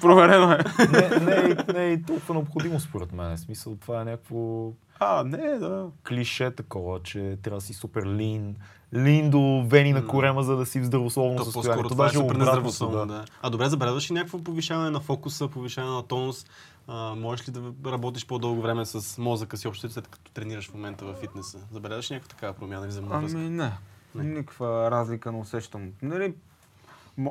Проверено 0.00 0.52
е. 0.52 0.58
не, 0.92 1.08
не, 1.20 1.50
е- 1.50 1.72
не 1.72 1.92
е 1.92 2.02
толкова 2.02 2.34
необходимо 2.34 2.80
според 2.80 3.12
мен. 3.12 3.36
В 3.36 3.40
смисъл, 3.40 3.76
това 3.76 4.00
е 4.00 4.04
някакво 4.04 4.70
А, 5.00 5.24
не, 5.24 5.58
да. 5.58 5.86
клише 6.08 6.50
такова, 6.50 7.02
че 7.02 7.38
трябва 7.42 7.58
да 7.58 7.66
си 7.66 7.74
супер 7.74 8.04
лин, 8.04 8.56
лин 8.94 9.30
до 9.30 9.64
вени 9.66 9.92
на 9.92 10.06
корема, 10.06 10.42
за 10.42 10.56
да 10.56 10.66
си 10.66 10.80
в 10.80 10.84
здравословно 10.84 11.36
То 11.36 11.44
състояние. 11.44 11.68
по-скоро 11.68 11.88
То 11.88 11.94
това 11.94 12.04
е 12.04 12.08
даже 12.08 12.18
супер 12.18 12.34
нездравословно, 12.36 12.98
да. 12.98 13.06
да. 13.06 13.24
А 13.42 13.50
добре, 13.50 13.68
забелязваш 13.68 14.10
ли 14.10 14.14
някакво 14.14 14.38
повишаване 14.38 14.90
на 14.90 15.00
фокуса, 15.00 15.48
повишаване 15.48 15.94
на 15.94 16.02
тонус? 16.02 16.46
А, 16.86 17.14
можеш 17.14 17.48
ли 17.48 17.52
да 17.52 17.92
работиш 17.92 18.26
по-дълго 18.26 18.62
време 18.62 18.86
с 18.86 19.18
мозъка 19.18 19.56
си, 19.56 19.68
общо 19.68 19.90
след 19.90 20.08
като 20.08 20.32
тренираш 20.32 20.70
в 20.70 20.74
момента 20.74 21.04
в 21.04 21.14
фитнеса? 21.14 21.58
Забелязваш 21.72 22.10
ли 22.10 22.14
някаква 22.14 22.28
такава 22.28 22.52
промяна 22.52 22.84
и 22.84 22.88
взаимовръзка? 22.88 23.38
Ами 23.38 23.50
не. 23.50 23.72
Не. 24.14 24.24
Никаква 24.24 24.90
разлика 24.90 25.32
не 25.32 25.38
усещам. 25.38 25.82
Нали, 26.02 26.34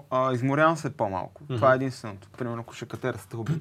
а, 0.10 0.34
изморявам 0.34 0.78
се 0.78 0.98
по-малко. 0.98 1.44
Това 1.48 1.74
е 1.74 1.76
единственото. 1.76 2.30
Примерно, 2.38 2.62
ако 2.62 2.74
ще 2.74 2.86
катера 2.86 3.18
стълби, 3.18 3.54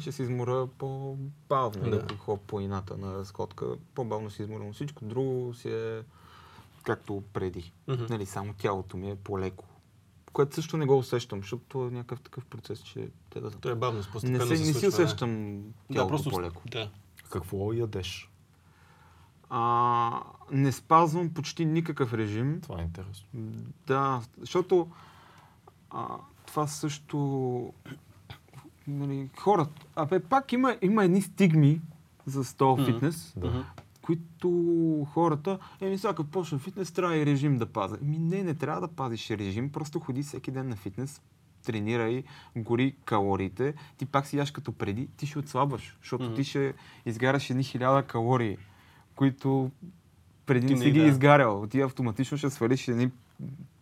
ще 0.00 0.12
се 0.12 0.22
изморя 0.22 0.66
по-бавно. 0.78 1.84
Да. 1.84 1.90
Да. 1.90 1.96
Ако 1.96 2.16
ходя 2.16 2.40
по 2.46 2.60
ината 2.60 2.96
на 2.96 3.14
разходка, 3.14 3.66
по-бавно 3.94 4.30
се 4.30 4.42
изморям. 4.42 4.72
Всичко 4.72 5.04
друго 5.04 5.54
си 5.54 5.68
е 5.68 6.02
както 6.82 7.22
преди. 7.32 7.72
Мгм. 7.88 8.04
Нали, 8.10 8.26
само 8.26 8.54
тялото 8.54 8.96
ми 8.96 9.10
е 9.10 9.16
по-леко. 9.16 9.64
Което 10.32 10.54
също 10.54 10.76
не 10.76 10.86
го 10.86 10.98
усещам, 10.98 11.40
защото 11.40 11.62
това 11.68 11.86
е 11.86 11.90
някакъв 11.90 12.20
такъв 12.20 12.44
процес, 12.44 12.80
че 12.82 13.08
те 13.30 13.40
да... 13.40 13.50
То 13.50 13.68
е 13.70 13.74
бавно, 13.74 13.98
Не, 13.98 14.40
се, 14.40 14.48
не 14.48 14.56
си 14.56 14.80
да. 14.80 14.88
усещам 14.88 15.62
Да, 15.62 15.94
тялото 15.94 16.08
просто 16.08 16.30
по-леко. 16.30 16.62
Да. 16.70 16.90
Какво 17.30 17.72
ядеш? 17.72 18.30
А, 19.50 20.22
не 20.50 20.72
спазвам 20.72 21.34
почти 21.34 21.64
никакъв 21.64 22.14
режим. 22.14 22.60
Това 22.62 22.80
е 22.80 22.84
интересно. 22.84 23.26
Да, 23.86 24.22
защото 24.40 24.88
а, 25.90 26.06
това 26.46 26.66
също... 26.66 27.72
Нали, 28.88 29.28
хората... 29.38 29.86
Абе, 29.96 30.20
пак 30.20 30.52
има, 30.52 30.76
има 30.82 31.04
едни 31.04 31.22
стигми 31.22 31.80
за 32.26 32.56
този 32.56 32.82
Мгм. 32.82 32.92
фитнес, 32.92 33.32
Да. 33.36 33.64
Които 34.02 34.48
хората... 35.10 35.58
Еми, 35.80 35.98
сега 35.98 36.14
като 36.14 36.30
почна 36.30 36.58
фитнес, 36.58 36.92
трябва 36.92 37.16
и 37.16 37.26
режим 37.26 37.56
да 37.56 37.66
пазя. 37.66 37.98
Еми, 38.02 38.18
не, 38.18 38.42
не 38.42 38.54
трябва 38.54 38.80
да 38.80 38.88
пазиш 38.88 39.30
режим, 39.30 39.72
просто 39.72 40.00
ходи 40.00 40.22
всеки 40.22 40.50
ден 40.50 40.68
на 40.68 40.76
фитнес, 40.76 41.22
тренирай, 41.64 42.22
гори 42.56 42.94
калориите, 43.04 43.74
ти 43.96 44.06
пак 44.06 44.26
си 44.26 44.36
яш 44.36 44.50
като 44.50 44.72
преди, 44.72 45.08
ти 45.08 45.26
ще 45.26 45.38
отслабваш, 45.38 45.96
защото 46.00 46.24
Мгм. 46.24 46.34
ти 46.34 46.44
ще 46.44 46.74
изгаряш 47.06 47.50
едни 47.50 47.64
хиляда 47.64 48.02
калории, 48.02 48.56
които 49.14 49.70
преди 50.46 50.66
Ти 50.66 50.72
не 50.72 50.78
не- 50.78 50.84
си 50.84 50.90
ги 50.90 51.00
да. 51.00 51.06
изгарял. 51.06 51.66
Ти 51.66 51.80
автоматично 51.80 52.38
ще 52.38 52.50
свалиш 52.50 52.88
едни 52.88 53.10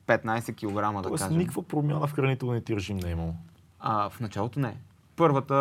15 0.07 0.55
кг, 0.55 1.03
да 1.03 1.09
Тоест, 1.09 1.25
кажем. 1.25 1.39
никаква 1.39 1.63
промяна 1.63 2.07
в 2.07 2.13
хранителния 2.13 2.65
ти 2.65 2.77
режим 2.77 2.97
не 2.97 3.09
е 3.09 3.13
имало. 3.13 3.35
А, 3.81 4.11
в 4.11 4.21
началото 4.21 4.61
не. 4.61 4.77
Първата, 5.17 5.55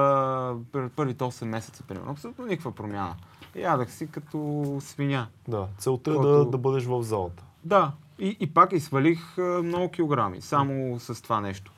пър, 0.71 0.89
първите 0.89 1.23
8 1.23 1.45
месеца, 1.45 1.83
примерно, 1.83 2.11
абсолютно 2.11 2.45
никаква 2.45 2.71
промяна. 2.71 3.15
Ядах 3.55 3.91
си 3.91 4.07
като 4.07 4.77
свиня. 4.81 5.27
Да, 5.47 5.67
целта 5.77 6.11
е 6.11 6.13
да, 6.13 6.45
да 6.45 6.57
бъдеш 6.57 6.85
в 6.85 7.03
залата. 7.03 7.43
Да, 7.63 7.91
и, 8.19 8.37
и 8.39 8.53
пак 8.53 8.71
изсвалих 8.71 9.37
а, 9.37 9.41
много 9.63 9.91
килограми, 9.91 10.41
само 10.41 10.99
с 10.99 11.23
това 11.23 11.41
нещо. 11.41 11.71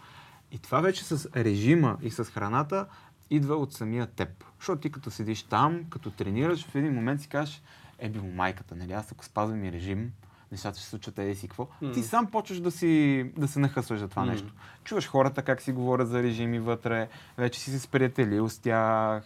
И 0.51 0.59
това 0.59 0.81
вече 0.81 1.03
с 1.03 1.29
режима 1.35 1.97
и 2.01 2.11
с 2.11 2.25
храната 2.25 2.85
идва 3.29 3.55
от 3.55 3.73
самия 3.73 4.07
теб. 4.07 4.43
Защото 4.59 4.81
ти 4.81 4.91
като 4.91 5.11
седиш 5.11 5.43
там, 5.43 5.83
като 5.89 6.11
тренираш, 6.11 6.67
в 6.67 6.75
един 6.75 6.93
момент 6.93 7.21
си 7.21 7.27
кажеш, 7.27 7.61
е 7.99 8.09
било 8.09 8.27
майката, 8.27 8.75
нали? 8.75 8.93
Аз 8.93 9.11
ако 9.11 9.25
спазвам 9.25 9.63
и 9.63 9.71
режим, 9.71 10.11
нещата 10.55 10.75
ще 10.75 10.83
се 10.83 10.89
случат 10.89 11.19
еди 11.19 11.35
си 11.35 11.47
какво. 11.47 11.67
М. 11.81 11.91
Ти 11.91 12.03
сам 12.03 12.25
почваш 12.27 12.59
да, 12.59 12.71
си, 12.71 13.25
да 13.37 13.47
се 13.47 13.59
нахъсваш 13.59 13.99
за 13.99 14.07
това 14.07 14.25
М. 14.25 14.31
нещо. 14.31 14.53
Чуваш 14.83 15.07
хората 15.07 15.41
как 15.41 15.61
си 15.61 15.71
говорят 15.71 16.07
за 16.07 16.23
режими 16.23 16.59
вътре, 16.59 17.07
вече 17.37 17.59
си 17.59 17.71
се 17.71 17.79
сприятелил 17.79 18.49
с 18.49 18.59
тях. 18.59 19.23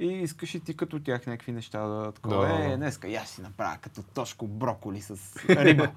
И 0.00 0.06
искаш 0.06 0.54
и 0.54 0.60
ти 0.60 0.76
като 0.76 1.00
тях 1.00 1.26
някакви 1.26 1.52
неща 1.52 1.80
да 1.80 2.12
такова. 2.12 2.46
Да. 2.48 2.64
Е, 2.64 2.76
днеска 2.76 3.08
я 3.08 3.26
си 3.26 3.42
направя 3.42 3.76
като 3.80 4.02
тошко 4.04 4.46
броколи 4.46 5.00
с 5.00 5.16
риба. 5.48 5.88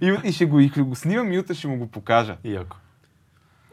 и, 0.00 0.16
и, 0.24 0.32
ще 0.32 0.46
го, 0.46 0.60
и 0.60 0.68
го 0.68 0.94
снимам 0.94 1.32
и 1.32 1.38
утре 1.38 1.54
ще 1.54 1.68
му 1.68 1.78
го 1.78 1.86
покажа. 1.86 2.36
Яко. 2.44 2.76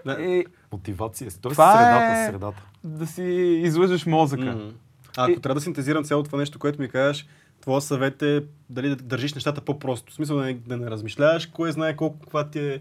Да. 0.05 0.17
Е, 0.21 0.43
Мотивация. 0.71 1.31
Тоест 1.31 1.53
Това 1.53 1.73
средата, 1.73 2.19
е- 2.19 2.27
средата. 2.27 2.63
да 2.83 3.07
си 3.07 3.23
излъжеш 3.63 4.05
мозъка. 4.05 4.45
Мгм. 4.45 4.69
А 5.17 5.23
ако 5.23 5.31
И- 5.31 5.41
трябва 5.41 5.55
да 5.55 5.61
синтезирам 5.61 6.03
цялото 6.03 6.25
това 6.25 6.39
нещо, 6.39 6.59
което 6.59 6.81
ми 6.81 6.89
кажеш, 6.89 7.27
твоя 7.61 7.81
съвет 7.81 8.21
е 8.21 8.43
дали 8.69 8.89
да 8.89 8.95
държиш 8.95 9.33
нещата 9.33 9.61
по-просто. 9.61 10.11
В 10.11 10.15
смисъл 10.15 10.37
да 10.37 10.43
не, 10.43 10.53
да 10.53 10.77
не 10.77 10.89
размишляваш, 10.89 11.45
кой 11.45 11.71
знае 11.71 11.95
колко 11.95 12.19
каква 12.19 12.49
ти 12.49 12.59
е 12.59 12.79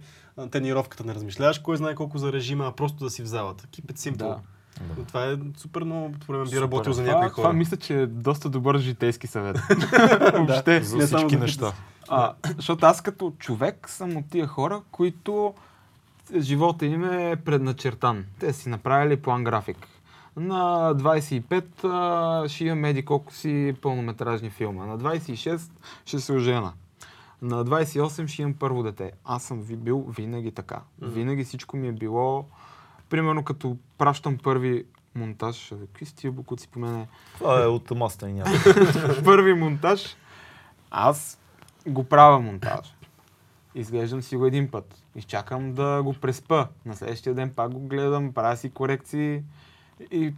тренировката, 0.51 1.05
не 1.05 1.15
размишляваш, 1.15 1.59
кой 1.59 1.77
знае 1.77 1.95
колко 1.95 2.19
за 2.19 2.33
режима, 2.33 2.67
а 2.67 2.73
просто 2.73 3.05
да 3.05 3.11
си 3.11 3.23
в 3.23 3.27
залата. 3.27 3.67
Keep 3.67 3.93
it 3.93 3.97
simple. 3.97 4.17
Да. 4.17 4.39
Но 4.99 5.05
Това 5.05 5.25
е 5.25 5.37
супер 5.57 5.83
много, 5.83 6.15
мен 6.29 6.43
би 6.43 6.49
Супер. 6.49 6.61
работил 6.61 6.93
за 6.93 7.03
Това, 7.03 7.13
някои 7.15 7.31
това 7.31 7.49
хора. 7.49 7.53
мисля, 7.53 7.77
че 7.77 8.03
е 8.03 8.07
доста 8.07 8.49
добър 8.49 8.79
житейски 8.79 9.27
съвет. 9.27 9.59
Въобще. 10.33 10.83
За 10.83 10.97
Не 10.97 11.07
само 11.07 11.19
всички 11.19 11.35
за 11.35 11.41
неща. 11.41 11.73
А, 12.09 12.33
защото 12.57 12.87
аз 12.87 13.01
като 13.01 13.33
човек 13.39 13.89
съм 13.89 14.17
от 14.17 14.25
тия 14.31 14.47
хора, 14.47 14.83
които 14.91 15.55
живота 16.39 16.87
им 16.87 17.05
е 17.05 17.37
предначертан. 17.45 18.25
Те 18.39 18.53
си 18.53 18.69
направили 18.69 19.17
план 19.17 19.45
график. 19.45 19.77
На 20.39 20.95
25 20.95 21.85
а, 21.85 22.49
ще 22.49 22.65
имам 22.65 22.85
еди 22.85 23.05
колко 23.05 23.33
си 23.33 23.75
пълнометражни 23.83 24.51
филма. 24.51 24.87
На 24.87 24.99
26 24.99 25.71
ще 26.05 26.21
се 26.21 26.33
ожена. 26.33 26.73
На 27.43 27.65
28 27.65 28.27
ще 28.27 28.43
имам 28.43 28.55
първо 28.55 28.83
дете. 28.83 29.13
Аз 29.25 29.43
съм 29.43 29.63
ви 29.63 29.77
бил 29.77 30.07
винаги 30.09 30.53
така. 30.53 30.81
Винаги 31.03 31.45
всичко 31.45 31.77
ми 31.77 31.89
е 31.89 31.93
било, 31.93 32.47
примерно 33.11 33.45
като 33.45 33.77
пращам 33.99 34.39
първи 34.39 34.85
монтаж, 35.15 35.73
какви 35.81 36.07
са 36.07 36.17
тия 36.17 36.33
букуци 36.33 36.69
по 36.69 36.79
мене? 36.79 37.09
Това 37.39 37.63
е 37.63 37.67
от 37.67 37.91
маста 37.91 38.29
и 38.29 38.33
няма. 38.33 38.51
първи 39.25 39.55
монтаж, 39.55 40.17
аз 40.91 41.41
го 41.87 42.05
правя 42.05 42.41
монтаж. 42.41 42.95
Изглеждам 43.75 44.23
си 44.23 44.37
го 44.37 44.47
един 44.47 44.71
път. 44.71 45.03
Изчакам 45.17 45.75
да 45.75 46.03
го 46.03 46.15
преспа. 46.15 46.67
На 46.87 46.97
следващия 46.97 47.35
ден 47.35 47.53
пак 47.57 47.73
го 47.73 47.81
гледам, 47.81 48.33
правя 48.33 48.57
си 48.57 48.71
корекции 48.71 49.43
и 50.03 50.35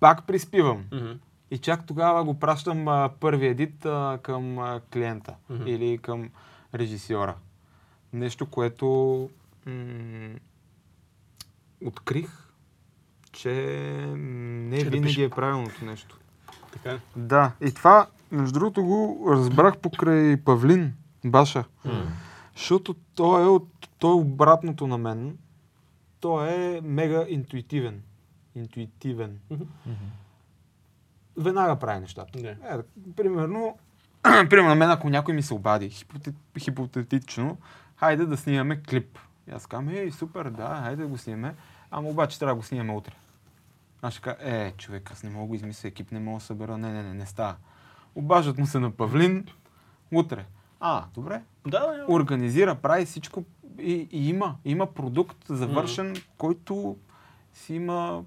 пак 0.00 0.26
приспивам. 0.26 0.84
Мгм. 0.92 1.12
И 1.50 1.58
чак 1.58 1.86
тогава 1.86 2.24
го 2.24 2.38
пращам 2.38 2.88
а, 2.88 3.10
първи 3.20 3.46
едит 3.46 3.86
а, 3.86 4.18
към 4.22 4.58
а, 4.58 4.80
клиента 4.92 5.34
Мгм. 5.50 5.66
или 5.66 5.98
към 5.98 6.30
режисьора. 6.74 7.34
Нещо, 8.12 8.46
което 8.46 8.86
м- 9.66 10.34
открих, 11.84 12.48
че 13.32 13.50
не 14.16 14.78
Че 14.78 14.84
да 14.84 14.90
винаги 14.90 15.06
пише. 15.08 15.24
е 15.24 15.30
правилното 15.30 15.84
нещо. 15.84 16.18
Така. 16.72 16.98
Да, 17.16 17.52
и 17.60 17.72
това, 17.72 18.06
между 18.30 18.52
другото, 18.52 18.84
го 18.84 19.26
разбрах 19.28 19.78
покрай 19.78 20.36
Павлин 20.36 20.94
Баша. 21.24 21.64
Защото 22.56 22.94
той 23.14 23.42
е, 23.42 23.46
от, 23.46 23.68
той 23.98 24.10
е 24.10 24.14
обратното 24.14 24.86
на 24.86 24.98
мен. 24.98 25.38
Той 26.20 26.48
е 26.48 26.80
мега 26.80 27.24
интуитивен. 27.28 28.02
Интуитивен. 28.54 29.38
Веднага 31.36 31.78
прави 31.78 32.00
нещата. 32.00 32.38
Да. 32.38 32.50
Е, 32.50 33.02
примерно, 33.16 33.78
примерно 34.22 34.68
на 34.68 34.74
мен, 34.74 34.90
ако 34.90 35.10
някой 35.10 35.34
ми 35.34 35.42
се 35.42 35.54
обади, 35.54 35.90
хипотет, 35.90 36.34
хипотетично, 36.58 37.58
хайде 37.96 38.26
да 38.26 38.36
снимаме 38.36 38.82
клип. 38.82 39.18
И 39.48 39.50
аз 39.50 39.66
казвам, 39.66 39.88
ей, 39.88 40.10
супер, 40.10 40.50
да, 40.50 40.80
хайде 40.84 41.02
да 41.02 41.08
го 41.08 41.18
снимаме, 41.18 41.54
ама 41.90 42.08
обаче 42.08 42.38
трябва 42.38 42.54
да 42.54 42.56
го 42.56 42.62
снимаме 42.62 42.92
утре. 42.92 43.12
Аз 44.02 44.12
ще 44.12 44.22
кажа, 44.22 44.36
е, 44.40 44.72
човек, 44.72 45.10
аз 45.12 45.22
не 45.22 45.30
мога 45.30 45.48
да 45.48 45.56
измисля, 45.56 45.88
екип 45.88 46.12
не 46.12 46.20
мога 46.20 46.38
да 46.38 46.44
събера, 46.44 46.78
не, 46.78 46.92
не, 46.92 47.02
не, 47.02 47.14
не 47.14 47.26
става. 47.26 47.56
Обаждат 48.14 48.58
му 48.58 48.66
се 48.66 48.78
на 48.78 48.90
Павлин, 48.90 49.46
утре. 50.12 50.46
А, 50.80 51.04
добре, 51.14 51.42
Да, 51.66 51.80
да, 51.80 52.04
организира, 52.08 52.74
прави 52.74 53.04
всичко 53.04 53.44
и, 53.78 54.08
и 54.12 54.28
има, 54.28 54.56
има 54.64 54.94
продукт 54.94 55.36
завършен, 55.48 56.16
който 56.38 56.96
си 57.52 57.74
има 57.74 58.24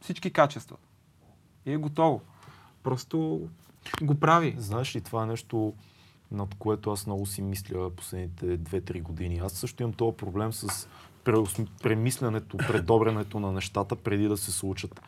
всички 0.00 0.30
качества. 0.30 0.76
И 1.66 1.72
е 1.72 1.76
готово. 1.76 2.20
Просто 2.82 3.40
го 4.02 4.14
прави. 4.14 4.54
Знаеш 4.58 4.96
ли, 4.96 5.00
това 5.00 5.22
е 5.22 5.26
нещо, 5.26 5.72
над 6.32 6.54
което 6.54 6.90
аз 6.90 7.06
много 7.06 7.26
си 7.26 7.42
мисля 7.42 7.90
последните 7.90 8.58
2-3 8.58 9.02
години. 9.02 9.40
Аз 9.44 9.52
също 9.52 9.82
имам 9.82 9.92
този 9.92 10.16
проблем 10.16 10.52
с 10.52 10.88
премисленето, 11.82 12.56
предобренето 12.56 13.40
на 13.40 13.52
нещата 13.52 13.96
преди 13.96 14.28
да 14.28 14.36
се 14.36 14.52
случат. 14.52 15.00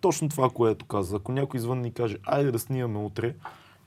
Точно 0.00 0.28
това, 0.28 0.50
което 0.50 0.84
каза. 0.84 1.16
Ако 1.16 1.32
някой 1.32 1.58
извън 1.58 1.80
ни 1.80 1.92
каже, 1.92 2.16
айде 2.24 2.50
да 2.50 2.58
снимаме 2.58 2.98
утре, 2.98 3.34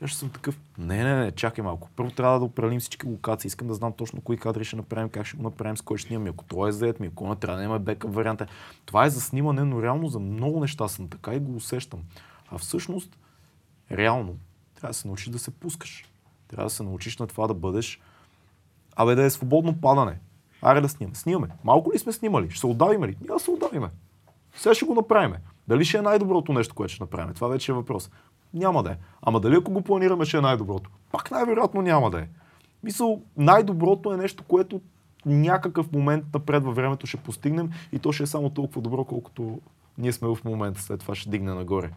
аз 0.01 0.11
съм 0.11 0.29
такъв, 0.29 0.59
не, 0.77 1.03
не, 1.03 1.15
не, 1.15 1.31
чакай 1.31 1.63
малко. 1.63 1.89
Първо 1.95 2.11
трябва 2.11 2.39
да 2.39 2.45
определим 2.45 2.79
всички 2.79 3.07
локации. 3.07 3.47
Искам 3.47 3.67
да 3.67 3.73
знам 3.73 3.93
точно 3.93 4.21
кои 4.21 4.37
кадри 4.37 4.65
ще 4.65 4.75
направим, 4.75 5.09
как 5.09 5.25
ще 5.25 5.37
го 5.37 5.43
направим, 5.43 5.77
с 5.77 5.81
кой 5.81 5.97
ще 5.97 6.07
снимаме. 6.07 6.29
Ако 6.29 6.43
това 6.43 6.67
е 6.67 6.71
заед 6.71 6.99
ми, 6.99 7.07
ако 7.07 7.29
не 7.29 7.35
трябва 7.35 7.57
да 7.57 7.63
има 7.63 7.79
бекъп 7.79 8.13
варианта. 8.13 8.47
Това 8.85 9.05
е 9.05 9.09
за 9.09 9.21
снимане, 9.21 9.63
но 9.63 9.81
реално 9.81 10.07
за 10.07 10.19
много 10.19 10.59
неща 10.59 10.87
съм 10.87 11.07
така 11.07 11.33
и 11.33 11.39
го 11.39 11.55
усещам. 11.55 11.99
А 12.51 12.57
всъщност, 12.57 13.17
реално, 13.91 14.37
трябва 14.75 14.89
да 14.89 14.93
се 14.93 15.07
научиш 15.07 15.27
да 15.27 15.39
се 15.39 15.51
пускаш. 15.51 16.05
Трябва 16.47 16.65
да 16.65 16.69
се 16.69 16.83
научиш 16.83 17.17
на 17.17 17.27
това 17.27 17.47
да 17.47 17.53
бъдеш, 17.53 18.01
абе 18.95 19.15
да 19.15 19.23
е 19.23 19.29
свободно 19.29 19.81
падане. 19.81 20.19
Аре 20.61 20.81
да 20.81 20.89
снимаме. 20.89 21.15
Снимаме. 21.15 21.47
Малко 21.63 21.93
ли 21.93 21.99
сме 21.99 22.11
снимали? 22.11 22.49
Ще 22.49 22.59
се 22.59 22.67
отдавиме 22.67 23.07
ли? 23.07 23.17
Няма 23.21 23.33
да 23.35 23.39
се 23.39 23.51
отдавиме. 23.51 23.89
Сега 24.55 24.75
ще 24.75 24.85
го 24.85 24.95
направим. 24.95 25.35
Дали 25.67 25.85
ще 25.85 25.97
е 25.97 26.01
най-доброто 26.01 26.53
нещо, 26.53 26.75
което 26.75 26.93
ще 26.93 27.03
направим? 27.03 27.33
Това 27.33 27.47
вече 27.47 27.71
е 27.71 27.75
въпрос. 27.75 28.11
Няма 28.53 28.83
да 28.83 28.91
е. 28.91 28.95
Ама 29.21 29.39
дали 29.39 29.55
ако 29.55 29.71
го 29.71 29.81
планираме, 29.81 30.25
ще 30.25 30.37
е 30.37 30.41
най-доброто? 30.41 30.89
Пак 31.11 31.31
най-вероятно 31.31 31.81
няма 31.81 32.09
да 32.11 32.19
е. 32.19 32.27
Мисъл, 32.83 33.21
най-доброто 33.37 34.13
е 34.13 34.17
нещо, 34.17 34.43
което 34.43 34.81
някакъв 35.25 35.91
момент 35.91 36.25
напред 36.33 36.63
във 36.63 36.75
времето 36.75 37.07
ще 37.07 37.17
постигнем 37.17 37.71
и 37.91 37.99
то 37.99 38.11
ще 38.11 38.23
е 38.23 38.27
само 38.27 38.49
толкова 38.49 38.81
добро, 38.81 39.03
колкото 39.03 39.59
ние 39.97 40.13
сме 40.13 40.27
в 40.27 40.37
момента. 40.45 40.81
След 40.81 40.99
това 40.99 41.15
ще 41.15 41.29
дигне 41.29 41.53
нагоре. 41.53 41.91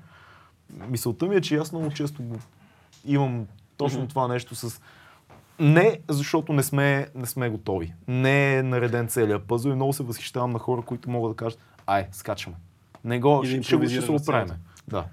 Мисълта 0.89 1.27
ми 1.27 1.37
е, 1.37 1.41
че 1.41 1.57
аз 1.57 1.73
много 1.73 1.91
често 1.91 2.23
имам 3.05 3.47
точно 3.77 4.09
това 4.09 4.29
нещо 4.29 4.55
с... 4.55 4.81
Не 5.61 6.01
защото 6.09 6.53
не 6.53 6.63
сме, 6.63 7.09
не 7.15 7.27
сме 7.27 7.51
готови. 7.51 7.95
Не 8.09 8.57
е 8.57 8.63
нареден 8.63 9.09
целият 9.09 9.43
пъзъл 9.43 9.71
и 9.71 9.75
много 9.75 9.93
се 9.93 10.03
възхищавам 10.03 10.51
на 10.51 10.59
хора, 10.59 10.83
които 10.83 11.11
могат 11.11 11.33
да 11.33 11.37
кажат, 11.37 11.59
ай, 11.87 12.09
скачаме. 12.13 12.57
Не 13.05 13.21
го, 13.21 13.43
ще, 13.45 13.63
ще, 13.63 13.89
ще 13.89 14.03
се 14.03 14.13
оправим. 14.13 14.55
Да. 14.89 15.05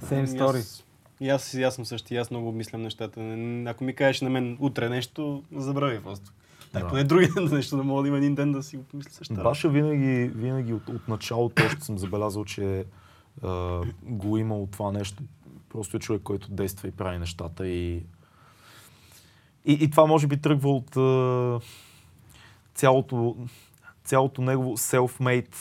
Same 0.00 0.24
И 0.24 0.28
story. 0.28 0.58
аз- 0.58 0.84
И 1.20 1.28
аз, 1.28 1.54
и 1.54 1.62
аз 1.62 1.74
съм 1.74 1.84
същи, 1.84 2.16
аз 2.16 2.30
много 2.30 2.48
обмислям 2.48 2.82
нещата. 2.82 3.20
Не- 3.20 3.70
Ако 3.70 3.84
ми 3.84 3.94
кажеш 3.94 4.20
на 4.20 4.30
мен 4.30 4.56
утре 4.60 4.88
нещо, 4.88 5.42
забрави 5.52 6.02
просто. 6.02 6.32
Дай 6.72 6.82
Да. 6.82 6.88
поне 6.88 7.04
други 7.04 7.28
ден 7.28 7.44
нещо 7.52 7.76
да 7.76 7.82
мога 7.82 8.02
да 8.02 8.08
има 8.08 8.16
един 8.16 8.34
ден 8.34 8.52
да 8.52 8.62
си 8.62 8.76
го 8.76 8.82
помисля 8.82 9.10
същата. 9.10 9.42
Баша 9.42 9.68
винаги, 9.68 10.04
винаги 10.28 10.72
от, 10.72 10.88
от 10.88 11.08
началото 11.08 11.62
още 11.64 11.80
съм 11.80 11.98
забелязал, 11.98 12.44
че 12.44 12.84
а, 13.42 13.80
го 14.02 14.36
е 14.36 14.40
имал 14.40 14.68
това 14.68 14.92
нещо. 14.92 15.22
Просто 15.68 15.96
е 15.96 16.00
човек, 16.00 16.22
който 16.22 16.50
действа 16.50 16.88
и 16.88 16.92
прави 16.92 17.18
нещата. 17.18 17.68
И, 17.68 17.96
и, 19.64 19.72
и 19.72 19.90
това 19.90 20.06
може 20.06 20.26
би 20.26 20.36
тръгва 20.36 20.70
от 20.70 20.96
а, 20.96 21.60
цялото, 22.74 23.36
цялото 24.04 24.42
негово 24.42 24.76
self-made 24.76 25.54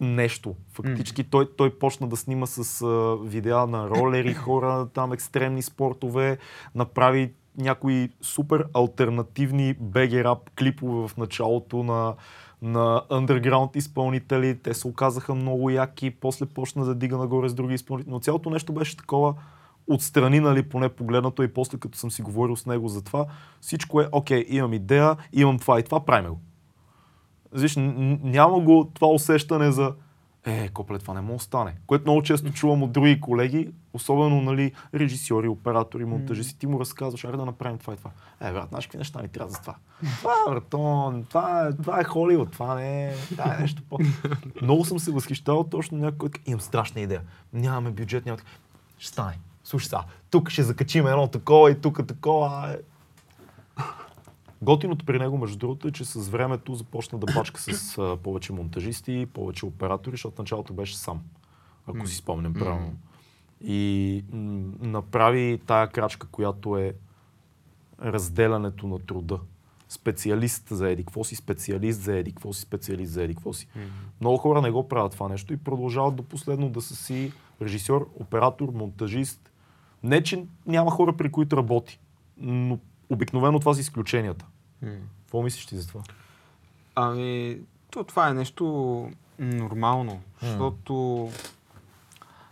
нещо. 0.00 0.54
Фактически 0.72 1.24
той, 1.24 1.48
той 1.56 1.78
почна 1.78 2.08
да 2.08 2.16
снима 2.16 2.46
с 2.46 2.82
а, 2.82 3.16
видеа 3.24 3.66
на 3.66 3.90
ролери, 3.90 4.34
хора, 4.44 4.88
там 4.94 5.12
екстремни 5.12 5.62
спортове, 5.62 6.38
направи 6.74 7.32
някои 7.58 8.08
супер 8.20 8.66
альтернативни 8.74 9.76
BG 9.76 10.38
клипове 10.58 11.08
в 11.08 11.16
началото 11.16 11.82
на, 11.82 12.14
на 12.62 13.02
underground 13.10 13.76
изпълнители. 13.76 14.58
Те 14.62 14.74
се 14.74 14.88
оказаха 14.88 15.34
много 15.34 15.70
яки, 15.70 16.10
после 16.10 16.46
почна 16.46 16.84
да 16.84 16.94
дига 16.94 17.16
нагоре 17.16 17.48
с 17.48 17.54
други 17.54 17.74
изпълнители. 17.74 18.12
Но 18.12 18.20
цялото 18.20 18.50
нещо 18.50 18.72
беше 18.72 18.96
такова 18.96 19.34
отстрани, 19.86 20.40
нали, 20.40 20.62
поне 20.62 20.88
погледнато 20.88 21.42
и 21.42 21.48
после 21.48 21.78
като 21.78 21.98
съм 21.98 22.10
си 22.10 22.22
говорил 22.22 22.56
с 22.56 22.66
него 22.66 22.88
за 22.88 23.02
това, 23.02 23.26
всичко 23.60 24.00
е, 24.00 24.08
окей, 24.12 24.44
имам 24.48 24.72
идея, 24.72 25.16
имам 25.32 25.58
това 25.58 25.80
и 25.80 25.82
това, 25.82 26.04
правим 26.04 26.30
го. 26.30 26.40
Виж, 27.56 27.74
няма 27.76 28.60
го 28.60 28.90
това 28.94 29.08
усещане 29.08 29.72
за 29.72 29.94
е, 30.46 30.68
копле, 30.68 30.98
това 30.98 31.14
не 31.14 31.20
може 31.20 31.36
да 31.36 31.44
стане. 31.44 31.74
Което 31.86 32.04
много 32.04 32.22
често 32.22 32.52
чувам 32.52 32.82
от 32.82 32.92
други 32.92 33.20
колеги, 33.20 33.68
особено 33.92 34.40
нали, 34.40 34.72
режисьори, 34.94 35.48
оператори, 35.48 36.04
монтажисти, 36.04 36.58
ти 36.58 36.66
му 36.66 36.80
разказваш, 36.80 37.24
аре 37.24 37.36
да 37.36 37.44
направим 37.44 37.78
това 37.78 37.92
и 37.92 37.96
това. 37.96 38.10
Е, 38.40 38.52
брат, 38.52 38.68
знаеш 38.68 38.86
какви 38.86 38.98
неща 38.98 39.22
ни 39.22 39.28
трябва 39.28 39.52
за 39.52 39.60
това? 39.60 39.74
Това, 40.18 40.34
братон, 40.48 41.24
това, 41.28 41.66
е- 41.66 41.76
това 41.82 42.00
е 42.00 42.04
Холивуд, 42.04 42.50
това 42.52 42.74
не 42.74 43.08
е, 43.08 43.14
това 43.14 43.54
е 43.54 43.60
нещо 43.60 43.82
по... 43.90 43.98
много 44.62 44.84
съм 44.84 44.98
се 44.98 45.10
възхищавал 45.10 45.64
точно 45.64 45.98
някой, 45.98 46.28
имам 46.46 46.60
страшна 46.60 47.00
идея, 47.00 47.22
нямаме 47.52 47.90
бюджет, 47.90 48.26
няма... 48.26 48.36
така». 48.38 48.50
Ще 48.98 49.12
стане. 49.12 49.38
Слушай 49.64 49.88
сега, 49.88 50.04
тук 50.30 50.50
ще 50.50 50.62
закачим 50.62 51.06
едно 51.06 51.28
такова 51.28 51.70
и 51.70 51.80
тук 51.80 52.06
такова. 52.06 52.76
Готиното 54.62 55.04
при 55.04 55.18
него, 55.18 55.38
между 55.38 55.58
другото, 55.58 55.88
е, 55.88 55.92
че 55.92 56.04
с 56.04 56.28
времето 56.28 56.74
започна 56.74 57.18
да 57.18 57.32
бачка 57.34 57.60
с 57.60 57.98
а, 57.98 58.16
повече 58.22 58.52
монтажисти, 58.52 59.26
повече 59.34 59.66
оператори, 59.66 60.14
защото 60.14 60.42
началото 60.42 60.74
беше 60.74 60.96
сам, 60.96 61.20
ако 61.86 62.06
си 62.06 62.16
спомням 62.16 62.54
правилно. 62.54 62.94
И 63.60 64.24
м- 64.32 64.72
направи 64.80 65.60
тая 65.66 65.88
крачка, 65.88 66.26
която 66.26 66.78
е 66.78 66.94
разделянето 68.02 68.86
на 68.86 68.98
труда. 68.98 69.40
Специалист 69.88 70.68
за 70.70 70.90
еди 70.90 71.02
какво 71.04 71.24
си, 71.24 71.36
специалист 71.36 72.00
за 72.00 72.16
еди 72.16 72.32
какво 72.32 72.52
си, 72.52 72.60
специалист 72.60 73.12
за 73.12 73.22
еди 73.22 73.34
какво 73.34 73.52
си. 73.52 73.68
Много 74.20 74.36
хора 74.36 74.62
не 74.62 74.70
го 74.70 74.88
правят 74.88 75.12
това 75.12 75.28
нещо 75.28 75.52
и 75.52 75.56
продължават 75.56 76.16
до 76.16 76.22
последно 76.22 76.68
да 76.68 76.80
са 76.80 76.96
си 76.96 77.32
режисьор, 77.62 78.10
оператор, 78.14 78.68
монтажист. 78.68 79.50
Не, 80.02 80.22
че 80.22 80.46
няма 80.66 80.90
хора, 80.90 81.16
при 81.16 81.32
които 81.32 81.56
работи, 81.56 82.00
но 82.38 82.78
обикновено 83.10 83.60
това 83.60 83.74
са 83.74 83.80
изключенията. 83.80 84.46
Какво 85.22 85.42
мислиш 85.42 85.66
ти 85.66 85.76
за 85.76 85.88
това? 85.88 86.02
Ами, 86.94 87.58
то, 87.90 88.04
това 88.04 88.28
е 88.28 88.34
нещо 88.34 88.64
нормално, 89.38 90.22
защото 90.42 90.94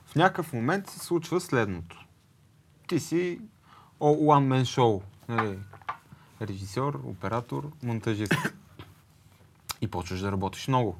в 0.07 0.15
някакъв 0.17 0.53
момент 0.53 0.91
се 0.91 0.99
случва 0.99 1.41
следното. 1.41 2.05
Ти 2.87 3.01
си 3.01 3.41
о- 4.01 4.15
one 4.15 4.49
man 4.49 4.63
show, 4.63 5.03
нали? 5.29 5.59
режисьор, 6.41 7.01
оператор, 7.05 7.71
монтажист. 7.83 8.33
И 9.81 9.89
почваш 9.89 10.21
да 10.21 10.33
работиш 10.33 10.69
много. 10.69 10.97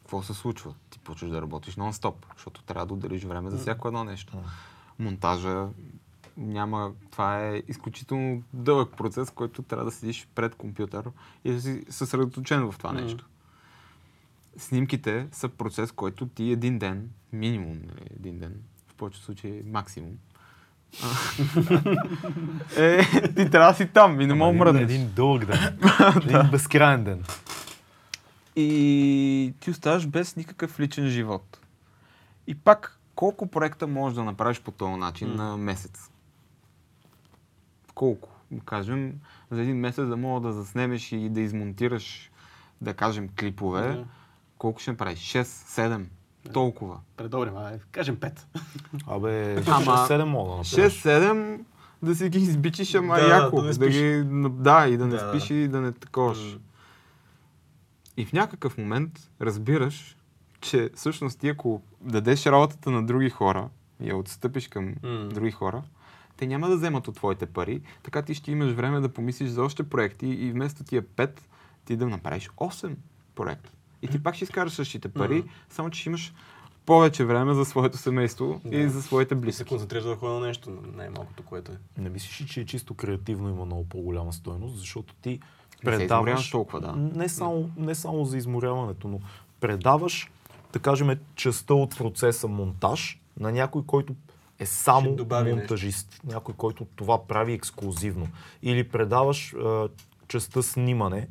Какво 0.00 0.22
се 0.22 0.34
случва? 0.34 0.74
Ти 0.90 0.98
почваш 0.98 1.30
да 1.30 1.42
работиш 1.42 1.76
нон-стоп, 1.76 2.14
защото 2.36 2.62
трябва 2.62 2.86
да 2.86 2.94
отделиш 2.94 3.24
време 3.24 3.50
за 3.50 3.58
всяко 3.58 3.88
едно 3.88 4.04
нещо. 4.04 4.42
Монтажа 4.98 5.68
няма, 6.40 6.92
това 7.10 7.46
е 7.46 7.62
изключително 7.68 8.42
дълъг 8.52 8.96
процес, 8.96 9.30
който 9.30 9.62
трябва 9.62 9.84
да 9.84 9.90
седиш 9.90 10.28
пред 10.34 10.54
компютър 10.54 11.04
и 11.44 11.52
да 11.52 11.60
си 11.60 11.84
съсредоточен 11.88 12.70
в 12.70 12.74
това 12.78 12.92
Мгм. 12.92 13.02
нещо. 13.02 13.26
Снимките 14.56 15.26
са 15.32 15.48
процес, 15.48 15.92
който 15.92 16.26
ти 16.26 16.50
един 16.50 16.78
ден, 16.78 17.10
минимум 17.32 17.78
нали, 17.86 18.06
един 18.16 18.38
ден, 18.38 18.54
в 18.88 18.94
повечето 18.94 19.24
случаи 19.24 19.62
максимум, 19.66 20.12
е, 22.76 23.02
ти 23.36 23.50
трябва 23.50 23.72
да 23.72 23.74
си 23.74 23.86
там 23.86 24.20
и 24.20 24.26
не 24.26 24.34
мога 24.34 24.58
мръднеш. 24.58 24.82
Един 24.82 25.12
дълъг 25.14 25.44
ден. 25.46 25.78
един 26.16 26.50
безкрайен 26.50 27.04
ден. 27.04 27.24
И 28.56 29.54
ти 29.60 29.70
оставаш 29.70 30.06
без 30.06 30.36
никакъв 30.36 30.80
личен 30.80 31.08
живот. 31.08 31.60
И 32.46 32.54
пак, 32.54 32.98
колко 33.14 33.46
проекта 33.46 33.86
можеш 33.86 34.16
да 34.16 34.24
направиш 34.24 34.60
по 34.60 34.70
този 34.70 34.92
начин 34.96 35.28
М. 35.28 35.34
на 35.34 35.56
месец? 35.56 36.10
Колко? 38.00 38.28
Кажем, 38.64 39.12
за 39.50 39.62
един 39.62 39.76
месец 39.76 40.08
да 40.08 40.16
мога 40.16 40.40
да 40.40 40.52
заснемеш 40.52 41.12
и 41.12 41.28
да 41.28 41.40
измонтираш, 41.40 42.30
да 42.80 42.94
кажем, 42.94 43.28
клипове. 43.40 43.82
Да. 43.82 44.04
Колко 44.58 44.80
ще 44.80 44.90
направиш? 44.90 45.18
6, 45.18 45.42
7, 45.42 46.04
толкова. 46.52 47.00
Предобрим, 47.16 47.56
а 47.56 47.72
кажем 47.92 48.16
5. 48.16 48.40
Абе, 49.06 49.52
Ама, 49.66 49.84
6-7 49.84 50.24
мога 50.24 50.50
да 50.50 50.56
направиш. 50.56 51.02
6-7 51.02 51.60
да 52.02 52.14
си 52.14 52.28
ги 52.28 52.38
избичиш, 52.38 52.94
ама 52.94 53.14
Да, 53.14 53.28
яко. 53.28 53.62
да 53.62 53.74
Да, 53.74 53.88
ги, 53.88 54.24
да, 54.50 54.86
и 54.86 54.96
да 54.96 55.06
не 55.06 55.16
Да, 55.16 55.28
спиш 55.28 55.50
и 55.50 55.68
да 55.68 55.80
не 55.80 55.92
таковаш. 55.92 56.58
И 58.16 58.24
в 58.26 58.32
някакъв 58.32 58.78
момент 58.78 59.30
разбираш, 59.40 60.16
че 60.60 60.90
всъщност 60.94 61.38
ти 61.40 61.48
ако 61.48 61.82
дадеш 62.00 62.46
работата 62.46 62.90
на 62.90 63.06
други 63.06 63.30
хора 63.30 63.68
и 64.02 64.08
я 64.08 64.16
отстъпиш 64.16 64.68
към 64.68 64.94
М. 65.02 65.28
други 65.28 65.50
хора, 65.50 65.82
те 66.40 66.46
няма 66.46 66.68
да 66.68 66.76
вземат 66.76 67.08
от 67.08 67.14
твоите 67.14 67.46
пари, 67.46 67.80
така 68.02 68.22
ти 68.22 68.34
ще 68.34 68.50
имаш 68.52 68.72
време 68.72 69.00
да 69.00 69.08
помислиш 69.08 69.48
за 69.50 69.62
още 69.62 69.82
проекти 69.82 70.26
и 70.26 70.52
вместо 70.52 70.84
тия 70.84 71.02
5, 71.02 71.40
ти 71.84 71.96
да 71.96 72.08
направиш 72.08 72.48
8 72.50 72.94
проекта. 73.34 73.70
И 74.02 74.08
ти 74.08 74.22
пак 74.22 74.34
ще 74.34 74.44
изкараш 74.44 74.72
същите 74.72 75.08
пари, 75.08 75.38
Мгм. 75.38 75.48
само 75.68 75.90
че 75.90 76.00
ще 76.00 76.08
имаш 76.08 76.34
повече 76.86 77.24
време 77.24 77.54
за 77.54 77.64
своето 77.64 77.98
семейство 77.98 78.60
Да. 78.64 78.76
и 78.76 78.88
за 78.88 79.02
своите 79.02 79.34
И 79.34 79.36
се 79.36 79.40
близки. 79.40 79.64
концентрираш 79.64 80.04
върху 80.04 80.26
едно 80.26 80.40
нещо, 80.40 80.70
най-малкото, 80.96 81.42
което 81.42 81.72
е. 81.72 81.76
Не 81.98 82.10
мислиш 82.10 82.40
ли, 82.40 82.46
че 82.46 82.60
е 82.60 82.66
чисто 82.66 82.94
креативно 82.94 83.48
има 83.48 83.64
много 83.64 83.84
по-голяма 83.84 84.32
стойност, 84.32 84.78
защото 84.78 85.14
ти 85.14 85.30
Не 85.30 85.40
предаваш... 85.84 86.50
толкова, 86.50 86.80
да. 86.80 86.92
Не 86.92 87.28
само, 87.28 87.70
не 87.76 87.94
само 87.94 88.24
за 88.24 88.36
изморяването, 88.38 89.08
но 89.08 89.20
предаваш, 89.60 90.30
да 90.72 90.78
кажем, 90.78 91.10
частта 91.34 91.74
от 91.74 91.96
процеса 91.98 92.48
монтаж 92.48 93.20
на 93.40 93.52
някой, 93.52 93.82
който 93.86 94.14
е 94.60 94.66
само 94.66 95.16
монтажист. 95.30 96.20
Някой, 96.24 96.54
който 96.54 96.86
това 96.96 97.26
прави 97.26 97.52
ексклюзивно. 97.52 98.28
Или 98.62 98.88
предаваш 98.88 99.54
а, 99.54 99.88
частта 100.28 100.62
снимане 100.62 101.28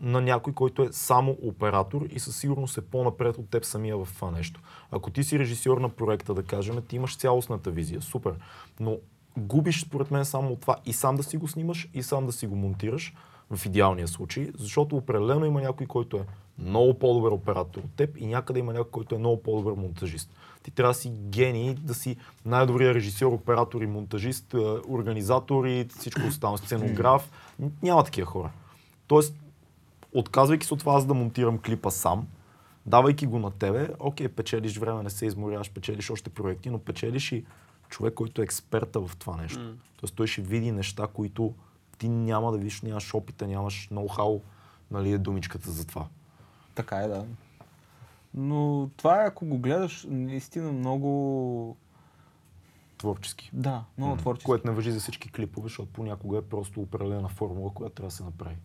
на 0.00 0.20
някой, 0.20 0.52
който 0.52 0.82
е 0.82 0.88
само 0.92 1.36
оператор 1.42 2.06
и 2.10 2.20
със 2.20 2.36
сигурност 2.36 2.78
е 2.78 2.80
по-напред 2.80 3.38
от 3.38 3.50
теб 3.50 3.64
самия 3.64 3.96
в 3.96 4.08
това 4.14 4.30
нещо. 4.30 4.60
Ако 4.90 5.10
ти 5.10 5.24
си 5.24 5.38
режисьор 5.38 5.78
на 5.78 5.88
проекта, 5.88 6.34
да 6.34 6.42
кажем, 6.42 6.82
ти 6.88 6.96
имаш 6.96 7.16
цялостната 7.16 7.70
визия, 7.70 8.02
супер. 8.02 8.34
Но 8.80 8.98
губиш, 9.38 9.82
според 9.84 10.10
мен, 10.10 10.24
само 10.24 10.52
от 10.52 10.60
това 10.60 10.76
и 10.86 10.92
сам 10.92 11.16
да 11.16 11.22
си 11.22 11.36
го 11.36 11.48
снимаш, 11.48 11.88
и 11.94 12.02
сам 12.02 12.26
да 12.26 12.32
си 12.32 12.46
го 12.46 12.56
монтираш, 12.56 13.14
в 13.50 13.66
идеалния 13.66 14.08
случай, 14.08 14.50
защото 14.58 14.96
определено 14.96 15.46
има 15.46 15.60
някой, 15.60 15.86
който 15.86 16.16
е 16.16 16.26
много 16.58 16.98
по-добър 16.98 17.30
оператор 17.30 17.80
от 17.80 17.90
теб 17.96 18.16
и 18.16 18.26
някъде 18.26 18.60
има 18.60 18.72
някой, 18.72 18.90
който 18.90 19.14
е 19.14 19.18
много 19.18 19.42
по-добър 19.42 19.72
монтажист. 19.72 20.30
Ти 20.62 20.70
трябва 20.70 20.90
да 20.90 20.98
си 20.98 21.10
гений, 21.10 21.74
да 21.74 21.94
си 21.94 22.16
най-добрият 22.44 22.94
режисьор, 22.94 23.32
оператор 23.32 23.82
и 23.82 23.86
монтажист, 23.86 24.54
е, 24.54 24.56
организатор 24.88 25.64
и 25.64 25.86
всичко 25.98 26.20
останало, 26.28 26.58
сценограф. 26.58 27.30
Няма 27.82 28.04
такива 28.04 28.26
хора. 28.26 28.50
Тоест, 29.06 29.34
отказвайки 30.12 30.66
се 30.66 30.74
от 30.74 30.80
това 30.80 30.94
аз 30.94 31.06
да 31.06 31.14
монтирам 31.14 31.58
клипа 31.58 31.90
сам, 31.90 32.26
давайки 32.86 33.26
го 33.26 33.38
на 33.38 33.50
тебе, 33.50 33.88
окей, 33.98 34.28
печелиш 34.28 34.78
време, 34.78 35.02
не 35.02 35.10
се 35.10 35.26
изморяваш, 35.26 35.70
печелиш 35.70 36.10
още 36.10 36.30
проекти, 36.30 36.70
но 36.70 36.78
печелиш 36.78 37.32
и 37.32 37.44
човек, 37.88 38.14
който 38.14 38.40
е 38.40 38.44
експерта 38.44 39.00
в 39.00 39.16
това 39.16 39.36
нещо. 39.36 39.74
Тоест 39.96 40.14
той 40.14 40.26
ще 40.26 40.42
види 40.42 40.72
неща, 40.72 41.06
които 41.14 41.54
ти 41.98 42.08
няма 42.08 42.52
да 42.52 42.58
видиш, 42.58 42.82
нямаш 42.82 43.14
опита, 43.14 43.46
нямаш 43.46 43.88
ноу-хау, 43.92 44.40
нали 44.90 45.12
е 45.12 45.18
думичката 45.18 45.70
за 45.70 45.86
това. 45.86 46.06
Така 46.74 46.96
е, 46.96 47.08
да. 47.08 47.26
Но 48.34 48.90
това 48.96 49.22
е, 49.22 49.26
ако 49.26 49.46
го 49.46 49.58
гледаш, 49.58 50.06
наистина 50.10 50.72
много... 50.72 51.76
Творчески. 52.98 53.50
Да, 53.52 53.84
много 53.98 54.14
М, 54.14 54.18
творчески. 54.18 54.46
Което 54.46 54.66
не 54.68 54.74
въжи 54.74 54.92
за 54.92 55.00
всички 55.00 55.32
клипове, 55.32 55.68
защото 55.68 55.92
понякога 55.92 56.38
е 56.38 56.42
просто 56.42 56.80
определена 56.80 57.28
формула, 57.28 57.74
която 57.74 57.94
трябва 57.94 58.08
да 58.08 58.14
се 58.14 58.24
направи. 58.24 58.56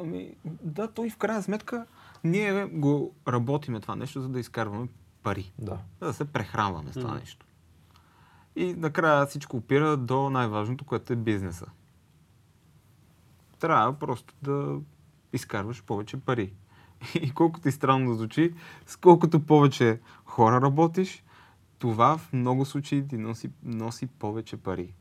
Ами, 0.00 0.34
да, 0.62 0.88
то 0.88 1.04
и 1.04 1.10
в 1.10 1.16
крайна 1.16 1.42
сметка 1.42 1.86
ние 2.24 2.64
го 2.66 3.14
работиме 3.28 3.80
това 3.80 3.96
нещо, 3.96 4.20
за 4.20 4.28
да 4.28 4.40
изкарваме 4.40 4.88
пари. 5.22 5.52
Да. 5.58 5.78
За 6.00 6.06
да 6.06 6.12
се 6.12 6.24
прехранваме 6.24 6.90
с 6.92 6.94
това 6.94 7.10
Мгм. 7.10 7.18
нещо. 7.18 7.46
И 8.56 8.74
накрая 8.74 9.26
всичко 9.26 9.56
опира 9.56 9.96
до 9.96 10.30
най-важното, 10.30 10.84
което 10.84 11.12
е 11.12 11.16
бизнеса. 11.16 11.66
Трябва 13.58 13.92
просто 13.92 14.34
да 14.42 14.78
изкарваш 15.32 15.82
повече 15.82 16.20
пари. 16.20 16.52
И 17.22 17.30
колкото 17.30 17.68
и 17.68 17.72
странно 17.72 18.10
да 18.10 18.14
звучи, 18.16 18.54
с 18.86 18.96
колкото 18.96 19.40
повече 19.40 20.00
хора 20.24 20.60
работиш, 20.60 21.24
това 21.78 22.18
в 22.18 22.32
много 22.32 22.64
случаи 22.64 23.08
ти 23.08 23.18
носи, 23.18 23.50
носи 23.62 24.06
повече 24.06 24.56
пари. 24.56 24.94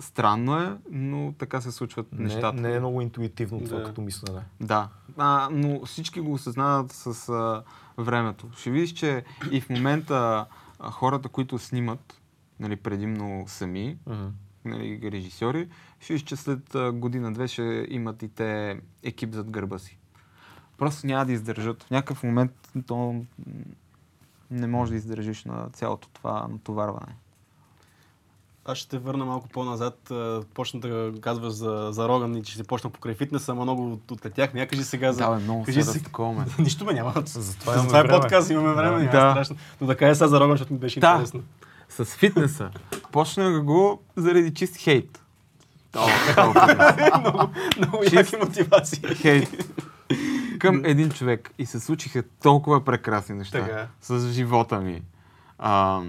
Странно 0.00 0.60
е, 0.60 0.76
но 0.90 1.34
така 1.38 1.60
се 1.60 1.72
случват 1.72 2.12
Не, 2.12 2.24
нещата. 2.24 2.60
не 2.60 2.74
е 2.74 2.78
много 2.80 3.00
интуитивно 3.00 3.60
това 3.64 3.78
Да. 3.78 3.84
като 3.84 4.00
мислене. 4.00 4.40
Да, 4.60 4.88
а, 5.16 5.48
но 5.52 5.84
всички 5.86 6.20
го 6.20 6.32
осъзнават 6.32 6.92
с 6.92 7.28
а, 7.28 7.62
времето. 7.98 8.46
Ще 8.56 8.70
видиш, 8.70 8.92
че 8.92 9.24
и 9.50 9.60
в 9.60 9.68
момента 9.70 10.46
а, 10.78 10.90
хората, 10.90 11.28
които 11.28 11.58
снимат, 11.58 12.20
нали, 12.60 12.76
предимно 12.76 13.44
сами, 13.46 13.98
нали, 14.64 15.00
режисьори, 15.12 15.68
ще 16.00 16.12
видиш, 16.12 16.24
че 16.28 16.36
след 16.36 16.76
година-две 16.92 17.48
ще 17.48 17.86
имат 17.90 18.22
и 18.22 18.28
те 18.28 18.80
екип 19.02 19.32
зад 19.32 19.50
гърба 19.50 19.78
си. 19.78 19.97
Просто 20.78 21.06
няма 21.06 21.26
да 21.26 21.32
издържат. 21.32 21.82
В 21.82 21.90
някакъв 21.90 22.22
момент 22.22 22.52
то 22.86 23.14
не 24.50 24.66
можеш 24.66 24.90
да 24.90 24.96
издържиш 24.96 25.44
на 25.44 25.66
цялото 25.72 26.08
това 26.08 26.46
натоварване. 26.50 27.14
Аз 28.64 28.78
ще 28.78 28.88
те 28.88 28.98
върна 28.98 29.24
малко 29.24 29.48
по-назад. 29.48 30.12
Почна 30.54 30.80
да 30.80 31.12
казваш 31.20 31.52
за, 31.52 31.88
за 31.90 32.08
Роган 32.08 32.36
и 32.36 32.42
че 32.42 32.52
ще 32.52 32.64
почна 32.64 32.90
покрай 32.90 33.14
фитнеса, 33.14 33.52
ама 33.52 33.62
много 33.62 34.00
отлетяхме. 34.10 34.60
Я 34.60 34.68
кажи 34.68 34.84
сега 34.84 35.12
за... 35.12 35.18
Да, 35.20 35.30
бе, 35.30 35.42
много 35.42 35.64
кажи 35.64 35.82
се 35.82 35.90
си- 35.90 35.98
разтаковаме. 35.98 36.46
Нищо 36.58 36.84
ме 36.84 36.92
няма. 36.92 37.12
За 37.26 37.54
имаме 37.66 37.88
това 37.88 38.00
е 38.00 38.08
подкаст, 38.10 38.50
имаме 38.50 38.74
време, 38.74 38.96
няма 38.96 39.10
Да. 39.12 39.30
страшно. 39.30 39.56
Но 39.80 39.86
да 39.86 39.96
кажа 39.96 40.14
сега 40.14 40.28
за 40.28 40.40
Роган, 40.40 40.50
защото 40.50 40.72
ми 40.72 40.78
беше 40.78 41.00
Да. 41.00 41.10
интересно. 41.10 41.42
С 41.88 42.04
фитнеса. 42.06 42.70
Почнах 43.12 43.62
го 43.62 44.02
заради 44.16 44.54
чист 44.54 44.76
хейт. 44.76 45.22
Много 47.18 47.50
много 47.78 47.98
яки 48.12 48.36
мотивации. 48.36 49.00
хейт 49.14 49.72
към 50.58 50.84
един 50.84 51.10
човек 51.10 51.50
и 51.58 51.66
се 51.66 51.80
случиха 51.80 52.22
толкова 52.42 52.84
прекрасни 52.84 53.34
неща 53.34 53.60
Така 53.60 53.80
е. 53.80 53.86
с 54.00 54.28
живота 54.28 54.80
ми. 54.80 55.02
А, 55.58 56.00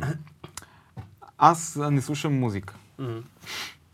аз 1.38 1.80
не 1.82 2.02
слушам 2.02 2.40
музика. 2.40 2.74
Мгм. 3.00 3.18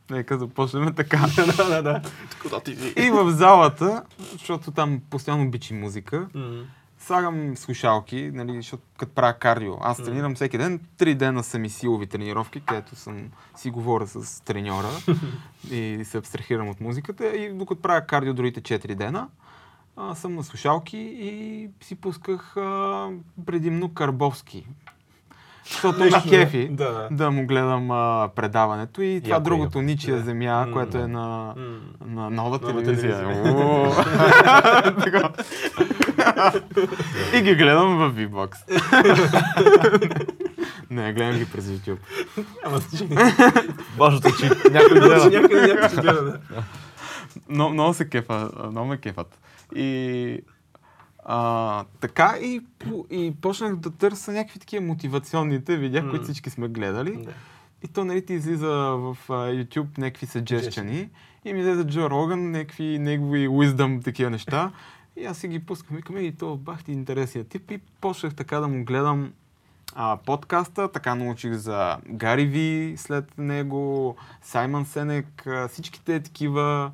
Нека 0.10 0.38
започнем 0.38 0.94
така. 0.94 1.18
Да, 1.58 1.70
да, 1.70 1.82
да. 1.84 2.02
И 2.98 3.10
в 3.10 3.32
залата, 3.32 4.04
защото 4.32 4.72
там 4.72 5.02
постоянно 5.10 5.52
бичи 5.52 5.74
музика, 5.74 6.28
Мгм. 6.36 6.62
слагам 7.00 7.58
слушалки, 7.58 8.32
нали, 8.34 8.56
защото 8.56 8.84
като 8.98 9.14
правя 9.14 9.34
кардио. 9.34 9.74
Аз 9.82 9.98
тренирам 9.98 10.36
всеки 10.36 10.58
ден, 10.58 10.80
три 10.98 11.16
дена 11.16 11.44
са 11.44 11.60
ми 11.60 11.70
силови 11.70 12.08
тренировки, 12.08 12.60
където 12.60 12.96
съм 12.96 13.24
си 13.56 13.70
говоря 13.70 14.08
с 14.08 14.44
треньора 14.44 14.90
и 15.72 16.02
се 16.04 16.18
абстрахирам 16.18 16.70
от 16.70 16.82
музиката. 16.82 17.28
И 17.28 17.54
докато 17.54 17.82
правя 17.82 18.02
кардио 18.02 18.34
другите 18.34 18.62
4 18.62 18.96
дена, 18.96 19.28
а, 19.98 20.16
съм 20.16 20.36
на 20.36 20.44
слушалки 20.44 20.98
и 20.98 21.70
си 21.82 21.96
пусках 21.96 22.58
а, 22.58 23.08
предимно 23.46 23.90
Карбовски. 23.90 24.68
Защото 25.66 26.00
Нещо, 26.00 26.30
кефи 26.30 26.68
да, 26.68 26.92
да. 26.92 27.08
да 27.12 27.32
му 27.32 27.48
гледам 27.48 27.92
а, 27.92 28.30
предаването 28.36 29.02
и 29.02 29.22
това 29.24 29.36
Яко, 29.36 29.44
другото 29.44 29.78
яко. 29.78 29.82
Ничия 29.82 30.18
Да. 30.18 30.24
земя, 30.24 30.66
М. 30.66 30.74
което 30.74 30.98
е 30.98 31.08
на, 31.08 31.54
М. 31.58 31.80
на 32.02 32.30
нова 32.30 32.60
телевизия. 32.60 33.20
и 37.34 37.42
ги 37.42 37.56
гледам 37.56 37.98
в 37.98 38.14
V-Box. 38.14 38.56
Не, 40.90 41.14
гледам 41.14 41.36
ги 41.36 41.46
през 41.46 41.66
YouTube. 41.66 41.98
Ама 42.66 42.80
Важното 43.98 44.28
е, 44.28 44.32
че 44.32 44.46
някой 44.72 45.00
гледа. 45.00 45.20
ще 45.90 45.96
гледа, 45.96 46.22
да. 46.24 46.40
Но, 47.50 47.70
много 47.70 47.94
се 47.94 48.10
кефа, 48.10 48.50
много 48.66 48.88
ме 48.88 48.98
кефат. 48.98 49.40
И 49.76 50.40
а, 51.26 51.84
така 52.00 52.36
и, 52.42 52.62
и 53.10 53.34
почнах 53.42 53.76
да 53.76 53.92
търся 53.92 54.32
някакви 54.32 54.60
такива 54.60 54.86
мотивационните 54.86 55.78
видеа, 55.78 56.04
М. 56.04 56.10
които 56.10 56.24
всички 56.24 56.50
сме 56.50 56.68
гледали. 56.68 57.18
Да. 57.18 57.32
И 57.84 57.88
то, 57.88 58.06
нали, 58.06 58.26
ти 58.26 58.34
излиза 58.34 58.68
в 58.68 59.18
а, 59.30 59.34
YouTube 59.34 59.98
някакви 59.98 60.26
съджещани 60.26 61.10
и 61.46 61.54
ми 61.54 61.60
излезе 61.60 61.84
Джо 61.84 62.10
Роган, 62.10 62.52
някакви 62.52 63.00
негови 63.00 63.48
wisdom, 63.48 64.04
такива 64.04 64.30
неща. 64.30 64.72
И 65.16 65.26
аз 65.26 65.38
си 65.38 65.48
ги 65.48 65.60
пускам, 65.60 65.98
викам, 65.98 66.18
и 66.18 66.32
то 66.32 66.56
бах 66.56 66.84
ти 66.84 66.92
интересния 66.92 67.44
тип 67.44 67.72
и 67.72 67.78
почнах 68.02 68.36
така 68.36 68.60
да 68.60 68.68
му 68.68 68.86
гледам 68.86 69.34
а, 69.96 70.18
подкаста, 70.26 70.92
така 70.92 71.16
научих 71.16 71.54
за 71.54 71.98
Гари 72.08 72.46
Ви 72.46 72.94
след 72.98 73.38
него, 73.38 74.16
Саймън 74.42 74.86
Сенек, 74.86 75.48
а, 75.48 75.68
всичките 75.68 76.20
такива, 76.20 76.92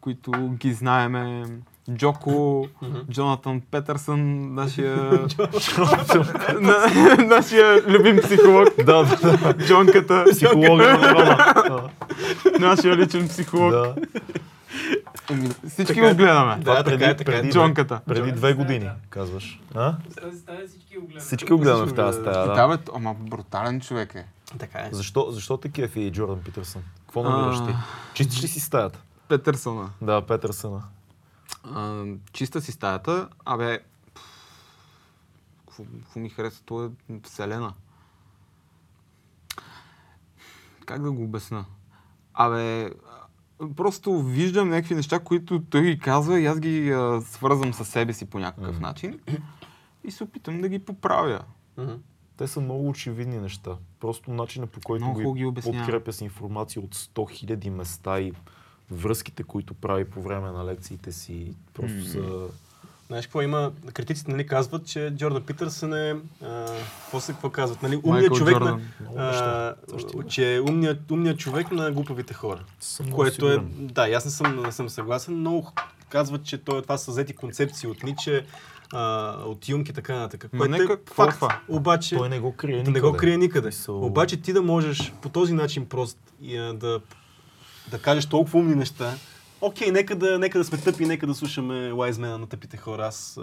които 0.00 0.32
ги 0.50 0.72
знаеме. 0.72 1.46
Джоко, 1.90 2.66
Джонатан 3.10 3.60
Петърсън, 3.70 4.54
нашия, 4.54 4.96
на, 6.60 6.86
нашия 7.26 7.82
любим 7.82 8.16
психолог, 8.22 8.68
Да, 8.84 9.02
да, 9.02 9.36
да. 9.36 9.66
Джонката, 9.66 10.24
Психолога 10.30 10.98
на 10.98 11.90
нашия 12.60 12.96
личен 12.96 13.28
психолог. 13.28 13.74
Всички 15.68 16.00
го 16.00 16.14
гледаме. 16.14 16.56
Да, 16.56 16.84
така 16.84 17.06
е, 17.06 17.16
така 17.16 17.32
е. 17.32 17.40
преди, 17.40 17.52
Джонката. 17.52 18.00
преди 18.06 18.32
две 18.32 18.54
години, 18.54 18.90
казваш. 19.10 19.60
А? 19.74 19.94
Всички 20.68 20.96
го 20.98 21.06
гледат. 21.06 21.22
Всички 21.22 21.52
го 21.52 21.58
гледаме 21.58 21.86
в 21.86 21.94
тази 21.94 22.18
стая, 22.20 22.46
Да, 22.46 22.66
да. 22.66 22.76
бе, 22.76 22.82
ама 22.94 23.14
брутален 23.20 23.80
човек 23.80 24.14
е. 24.14 24.24
Така 24.58 24.78
е. 24.78 24.88
Защо, 24.92 25.26
защо 25.30 25.56
те 25.56 25.68
кефи 25.68 26.10
Джордан 26.12 26.38
Питърсън? 26.44 26.82
Какво 27.06 27.22
намираш 27.22 27.58
ти? 27.58 27.74
Чистиш 28.14 28.42
ли 28.42 28.48
си 28.48 28.60
стаята? 28.60 28.98
Петърсона. 29.28 29.88
Да, 30.02 30.20
Петърсъна. 30.20 30.82
А, 31.64 32.04
чиста 32.32 32.60
си 32.60 32.72
стаята. 32.72 33.28
Абе, 33.44 33.80
какво, 35.66 35.84
ми 36.20 36.28
хареса? 36.28 36.62
Това 36.64 36.84
е 36.84 36.88
вселена. 37.24 37.74
Как 40.86 41.02
да 41.02 41.12
го 41.12 41.22
обясна? 41.24 41.64
Абе, 42.34 42.90
просто 43.76 44.22
виждам 44.22 44.68
някакви 44.68 44.94
неща, 44.94 45.18
които 45.20 45.62
той 45.62 45.82
ги 45.82 45.98
казва 45.98 46.40
и 46.40 46.46
аз 46.46 46.60
ги 46.60 46.90
а, 46.90 47.20
свързвам 47.20 47.74
със 47.74 47.88
себе 47.88 48.12
си 48.12 48.30
по 48.30 48.38
някакъв 48.38 48.74
Мгм. 48.74 48.82
начин 48.82 49.20
и 50.04 50.10
се 50.10 50.24
опитам 50.24 50.60
да 50.60 50.68
ги 50.68 50.78
поправя. 50.78 51.44
Мгм. 51.78 51.92
Те 52.36 52.48
са 52.48 52.60
много 52.60 52.88
очевидни 52.88 53.38
неща. 53.38 53.76
Просто 54.00 54.30
начина 54.30 54.66
по 54.66 54.80
който 54.80 55.04
Много 55.04 55.32
ги 55.34 55.44
ги 55.44 55.60
подкрепя 55.62 56.12
с 56.12 56.20
информация 56.20 56.82
от 56.82 56.94
100 56.94 57.46
000 57.56 57.70
места 57.70 58.20
и 58.20 58.32
връзките, 58.90 59.42
които 59.42 59.74
прави 59.74 60.04
по 60.04 60.22
време 60.22 60.50
на 60.50 60.64
лекциите 60.64 61.12
си, 61.12 61.54
просто 61.74 61.98
М. 61.98 62.04
са... 62.04 62.48
Знаеш 63.06 63.26
какво 63.26 63.42
има? 63.42 63.72
Критиците 63.92 64.30
нали, 64.30 64.46
казват, 64.46 64.86
че 64.86 65.12
Джордан 65.16 65.42
Питърсън 65.42 65.94
е... 65.94 66.16
А, 66.42 66.66
после 67.10 67.32
какво 67.32 67.50
казват? 67.50 67.82
Нали, 67.82 68.00
умният 68.04 68.34
човек 68.34 68.54
Джордан. 68.54 68.82
на... 69.14 69.22
А, 69.22 69.74
че 70.28 70.54
е 70.54 70.60
умният, 70.60 71.10
умният 71.10 71.38
човек 71.38 71.72
на 71.72 71.92
глупавите 71.92 72.34
хора. 72.34 72.64
Съм 72.80 73.10
Което 73.10 73.50
е... 73.50 73.58
Да, 73.78 74.10
аз 74.10 74.24
не 74.24 74.30
съм, 74.30 74.62
не 74.62 74.72
съм 74.72 74.88
съгласен. 74.88 75.34
Много 75.34 75.72
казват, 76.08 76.44
че 76.44 76.58
той, 76.58 76.82
това 76.82 76.98
са 76.98 77.10
взети 77.10 77.32
концепции 77.32 77.88
от 77.88 78.02
Ниче, 78.02 78.46
а, 78.92 79.36
от 79.46 79.68
Юнг 79.68 79.88
и 79.88 79.92
така 79.92 80.14
нататък. 80.18 80.50
Което 80.58 80.74
е 80.82 80.86
какво 80.86 81.22
е 81.22 81.26
факт. 81.26 81.38
това? 81.38 81.60
Обаче... 81.68 82.16
Той 82.16 82.28
не 82.28 82.40
го 82.40 82.56
крие 82.56 82.76
никъде. 82.76 82.90
не 82.90 83.00
го 83.00 83.12
крие 83.12 83.36
никъде. 83.36 83.70
Обаче 83.88 84.36
ти 84.36 84.52
да 84.52 84.62
можеш 84.62 85.12
по 85.22 85.28
този 85.28 85.52
начин 85.52 85.86
прост 85.86 86.18
и, 86.40 86.56
а, 86.56 86.74
да, 86.74 87.00
да 87.90 87.98
кажеш 87.98 88.26
толкова 88.26 88.58
умни 88.58 88.74
неща, 88.74 89.14
окей, 89.60 89.90
нека 89.90 90.16
да, 90.16 90.38
нека 90.38 90.58
да 90.58 90.64
сме 90.64 90.78
тъпи, 90.78 91.06
нека 91.06 91.26
да 91.26 91.34
слушаме 91.34 91.90
лайзмена 91.92 92.38
на 92.38 92.46
тъпите 92.46 92.76
хора. 92.76 93.06
Аз 93.06 93.38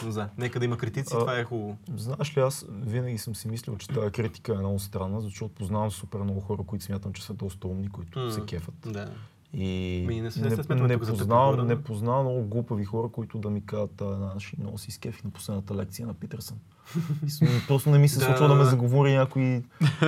съм 0.00 0.12
за. 0.12 0.28
Нека 0.38 0.58
да 0.58 0.64
има 0.64 0.78
критици, 0.78 1.14
А, 1.16 1.18
това 1.18 1.38
е 1.38 1.44
хубаво. 1.44 1.76
Знаеш 1.96 2.36
ли, 2.36 2.40
аз 2.40 2.66
винаги 2.70 3.18
съм 3.18 3.34
си 3.36 3.48
мислил, 3.48 3.76
че 3.76 3.88
тази 3.88 4.10
критика 4.10 4.52
е 4.52 4.58
много 4.58 4.78
странна, 4.78 5.20
защото 5.20 5.54
познавам 5.54 5.90
супер 5.90 6.18
много 6.18 6.40
хора, 6.40 6.62
които 6.66 6.84
смятам, 6.84 7.12
че 7.12 7.22
са 7.24 7.34
доста 7.34 7.68
умни, 7.68 7.88
които 7.88 8.18
М. 8.18 8.30
се 8.32 8.40
кефат. 8.40 8.74
Да. 8.86 9.10
И 9.54 10.04
Ми, 10.08 10.20
не 10.20 10.30
се- 10.30 10.40
не, 10.40 10.50
смятаме 10.50 10.88
не, 10.88 10.98
познавам, 10.98 11.66
не 11.66 11.82
познавам 11.84 12.24
много 12.24 12.42
глупави 12.42 12.84
хора, 12.84 13.08
които 13.08 13.38
да 13.38 13.50
ми 13.50 13.66
кажат, 13.66 14.00
наши 14.00 14.56
много 14.58 14.78
си 14.78 14.90
скефи 14.90 15.22
на 15.24 15.30
последната 15.30 15.74
лекция 15.74 16.06
на 16.06 16.14
Питърсън. 16.14 16.58
И 17.26 17.30
с- 17.30 17.40
Просто 17.68 17.90
не 17.90 17.98
ми 17.98 18.08
се 18.08 18.20
случва 18.20 18.48
да 18.48 18.54
ме 18.54 18.64
заговори 18.64 19.12
някой 19.12 19.62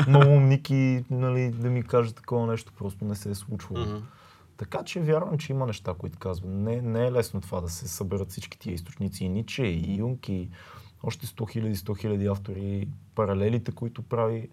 много 0.09 0.30
умники, 0.30 1.05
нали, 1.11 1.51
да 1.51 1.70
ми 1.70 1.82
каже 1.82 2.12
такова 2.12 2.47
нещо. 2.47 2.72
Просто 2.78 3.05
не 3.05 3.14
се 3.14 3.30
е 3.30 3.34
случвало. 3.34 3.86
Така 4.57 4.82
че 4.82 5.01
вярвам, 5.01 5.38
че 5.38 5.53
има 5.53 5.66
неща, 5.66 5.94
които 5.94 6.18
казвам. 6.18 6.62
Не, 6.62 6.82
не 6.82 7.07
е 7.07 7.12
лесно 7.12 7.40
това 7.40 7.61
да 7.61 7.68
се 7.68 7.88
съберат 7.88 8.30
всички 8.30 8.59
тия 8.59 8.74
източници. 8.74 9.24
И 9.24 9.28
Ниче, 9.28 9.64
и 9.64 9.97
Юнг, 9.97 10.28
и 10.28 10.49
още 11.03 11.26
100 11.26 11.51
хиляди, 11.51 11.76
100 11.76 11.99
хиляди 11.99 12.26
автори, 12.26 12.88
паралелите, 13.14 13.72
които 13.72 14.03
прави. 14.03 14.49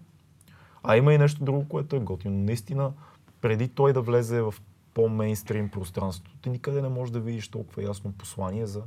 А 0.83 0.97
има 0.97 1.13
и 1.13 1.17
нещо 1.17 1.43
друго, 1.43 1.67
което 1.67 1.95
е 1.95 1.99
готино. 1.99 2.37
Наистина, 2.37 2.91
преди 3.41 3.67
той 3.67 3.93
да 3.93 4.01
влезе 4.01 4.41
в 4.41 4.53
по-мейнстрим 4.93 5.69
пространството, 5.69 6.31
ти 6.41 6.49
никъде 6.49 6.81
не 6.81 6.89
можеш 6.89 7.11
да 7.11 7.19
видиш 7.19 7.47
толкова 7.47 7.83
ясно 7.83 8.11
послание 8.11 8.65
за 8.65 8.81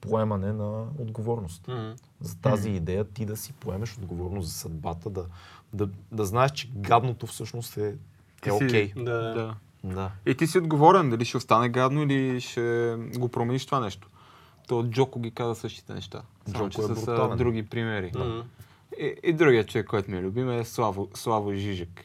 поемане 0.00 0.52
на 0.52 0.86
отговорност. 0.98 1.68
Мгм. 1.68 1.90
За 2.20 2.36
тази 2.36 2.70
идея 2.70 3.04
ти 3.04 3.26
да 3.26 3.36
си 3.36 3.52
поемеш 3.52 3.98
отговорност 3.98 4.48
за 4.48 4.54
съдбата, 4.54 5.10
да, 5.10 5.24
да, 5.72 5.88
да 6.12 6.24
знаеш, 6.24 6.50
че 6.50 6.70
гадното 6.74 7.26
всъщност 7.26 7.76
е, 7.76 7.94
е 8.46 8.52
окей. 8.52 8.92
Да. 8.96 9.34
Да. 9.34 9.54
Да. 9.84 10.10
И 10.26 10.34
ти 10.34 10.46
си 10.46 10.58
отговорен, 10.58 11.10
дали 11.10 11.24
ще 11.24 11.36
остане 11.36 11.68
гадно 11.68 12.02
или 12.02 12.40
ще 12.40 12.96
го 13.16 13.28
промениш 13.28 13.66
това 13.66 13.80
нещо. 13.80 14.08
То 14.68 14.84
Джоко 14.84 15.20
ги 15.20 15.30
каза 15.30 15.54
същите 15.54 15.94
неща. 15.94 16.22
Само, 16.46 16.68
че 16.68 16.80
Джоко 16.80 16.92
е 16.92 16.96
с 16.96 17.36
други 17.36 17.66
примери. 17.66 18.12
Мгм. 18.14 18.40
И, 18.98 19.14
и 19.22 19.32
другия 19.32 19.64
човек, 19.64 19.86
който 19.86 20.10
ми 20.10 20.16
е 20.16 20.22
любим 20.22 20.50
е 20.50 20.64
Славо, 20.64 21.08
Славо 21.14 21.52
Жижик. 21.52 22.04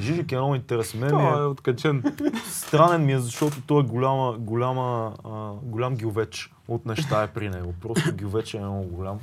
Жижик 0.00 0.32
е 0.32 0.36
много 0.36 0.54
интересен. 0.54 1.00
Мен 1.00 1.20
е 1.20 1.28
е 1.28 1.44
откачен. 1.44 2.02
странен 2.44 3.04
ми 3.04 3.12
е, 3.12 3.18
защото 3.18 3.62
той 3.66 3.80
е 3.80 3.86
голяма, 3.86 4.36
голяма, 4.38 5.14
а, 5.24 5.52
голям 5.62 5.96
гилвеч 5.96 6.52
от 6.68 6.86
неща 6.86 7.22
е 7.22 7.32
при 7.32 7.48
него. 7.48 7.74
Просто 7.80 8.14
гилвеч 8.14 8.54
е 8.54 8.60
много 8.60 8.84
голям, 8.84 9.18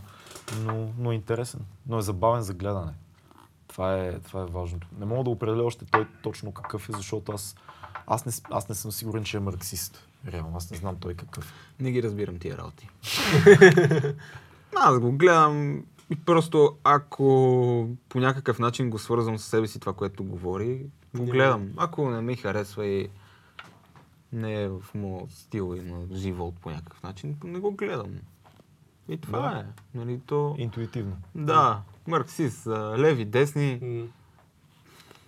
но, 0.61 0.87
но 0.99 1.11
е 1.11 1.15
интересен. 1.15 1.59
Но 1.87 1.97
е 1.97 2.01
забавен 2.01 2.41
за 2.41 2.53
гледане. 2.53 2.91
Това 3.67 3.95
е, 3.95 4.19
това 4.19 4.41
е 4.41 4.45
важното. 4.45 4.87
Не 4.99 5.05
мога 5.05 5.23
да 5.23 5.29
определя 5.29 5.63
още 5.63 5.85
той 5.85 6.07
точно 6.23 6.51
какъв 6.51 6.89
е, 6.89 6.93
защото 6.93 7.31
аз, 7.31 7.55
аз, 8.07 8.25
не, 8.25 8.31
аз 8.51 8.69
не 8.69 8.75
съм 8.75 8.91
сигурен, 8.91 9.23
че 9.23 9.37
е 9.37 9.39
марксист. 9.39 10.07
Реално, 10.27 10.57
аз 10.57 10.71
не 10.71 10.77
знам 10.77 10.95
той 10.99 11.13
какъв. 11.13 11.53
е. 11.79 11.83
Не 11.83 11.91
ги 11.91 12.03
разбирам 12.03 12.39
тия 12.39 12.57
работи. 12.57 12.89
Аз 14.75 14.99
го 14.99 15.11
гледам 15.11 15.83
и 16.09 16.15
просто 16.15 16.77
ако 16.83 17.89
по 18.09 18.19
някакъв 18.19 18.59
начин 18.59 18.89
го 18.89 18.99
свързвам 18.99 19.37
с 19.37 19.43
себе 19.43 19.67
си 19.67 19.79
това, 19.79 19.93
което 19.93 20.23
говори, 20.23 20.85
го 21.15 21.25
гледам. 21.25 21.69
Ако 21.77 22.09
не 22.09 22.21
ми 22.21 22.35
харесва 22.35 22.85
и 22.85 23.09
не 24.33 24.63
е 24.63 24.69
в 24.69 24.83
моят 24.95 25.31
стил 25.31 25.75
и 25.77 25.81
на 25.81 26.17
живот 26.17 26.55
по 26.61 26.69
някакъв 26.69 27.03
начин, 27.03 27.37
не 27.43 27.59
го 27.59 27.71
гледам. 27.71 28.11
И 29.09 29.17
това 29.17 29.39
Да. 29.39 29.59
е. 29.59 29.97
Нали, 29.97 30.19
то... 30.25 30.55
Интуитивно. 30.57 31.17
Да, 31.35 31.81
марксист, 32.07 32.67
леви, 32.97 33.25
десни. 33.25 33.79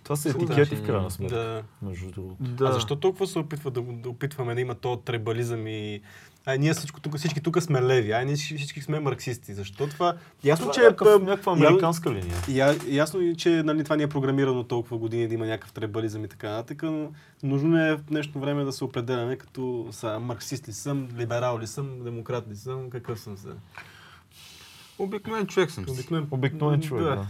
Това 0.04 0.16
са 0.16 0.30
етикети 0.30 0.76
в 0.76 0.86
крайна 0.86 1.12
сметка. 1.12 1.36
Да. 1.36 1.64
Между 1.82 2.12
другото. 2.12 2.44
Да. 2.44 2.66
А 2.66 2.72
защо 2.72 2.96
толкова 2.96 3.28
се 3.28 3.40
опитва 3.40 3.72
да, 3.72 3.82
да 3.82 4.10
опитваме 4.10 4.56
да 4.56 4.62
има 4.62 4.76
то 4.76 4.98
требализъм 4.98 5.68
и... 5.68 6.02
Ай, 6.48 6.58
ние 6.58 6.74
всичко 6.74 7.00
тук, 7.00 7.18
всички 7.18 7.42
тук 7.42 7.62
сме 7.62 7.82
леви, 7.82 8.12
ай, 8.12 8.26
ние 8.26 8.36
всички, 8.36 8.82
сме 8.82 9.00
марксисти. 9.00 9.54
Защо 9.54 9.88
това? 9.88 10.18
Ясно, 10.44 10.64
Това 10.64 10.74
че 10.74 10.80
е 10.82 10.84
някакъв, 10.84 11.22
а, 11.22 11.26
някаква 11.26 11.52
американска 11.52 12.12
линия. 12.12 12.36
Я, 12.50 12.76
ясно 12.88 13.20
е, 13.22 13.36
че 13.36 13.50
нали, 13.50 13.84
това 13.84 13.96
ни 13.96 14.04
е 14.04 14.10
програмирано 14.10 14.64
толкова 14.64 14.98
години 14.98 15.28
да 15.28 15.34
има 15.34 15.46
някакъв 15.46 15.72
требализъм 15.74 16.26
и 16.26 16.28
така 16.28 16.50
нататък, 16.50 16.84
но 16.84 17.12
нужно 17.44 17.78
е 17.78 17.96
в 17.96 18.02
днешно 18.02 18.42
време 18.42 18.64
да 18.64 18.72
се 18.72 18.84
определяме 18.84 19.36
като 19.36 19.88
са, 19.92 20.20
марксист 20.20 20.68
ли 20.68 20.74
съм, 20.74 21.08
либерал 21.18 21.60
ли 21.60 21.68
съм, 21.68 22.04
демократ 22.04 22.48
ли 22.48 22.56
съм, 22.56 22.90
какъв 22.90 23.20
съм 23.20 23.38
се. 23.38 23.50
Обикновен 25.00 25.48
човек 25.48 25.72
съм. 25.72 25.86
Обикновен, 25.90 26.28
Обикновен 26.32 26.82
човек, 26.82 27.04
Да. 27.04 27.16
да. 27.16 27.28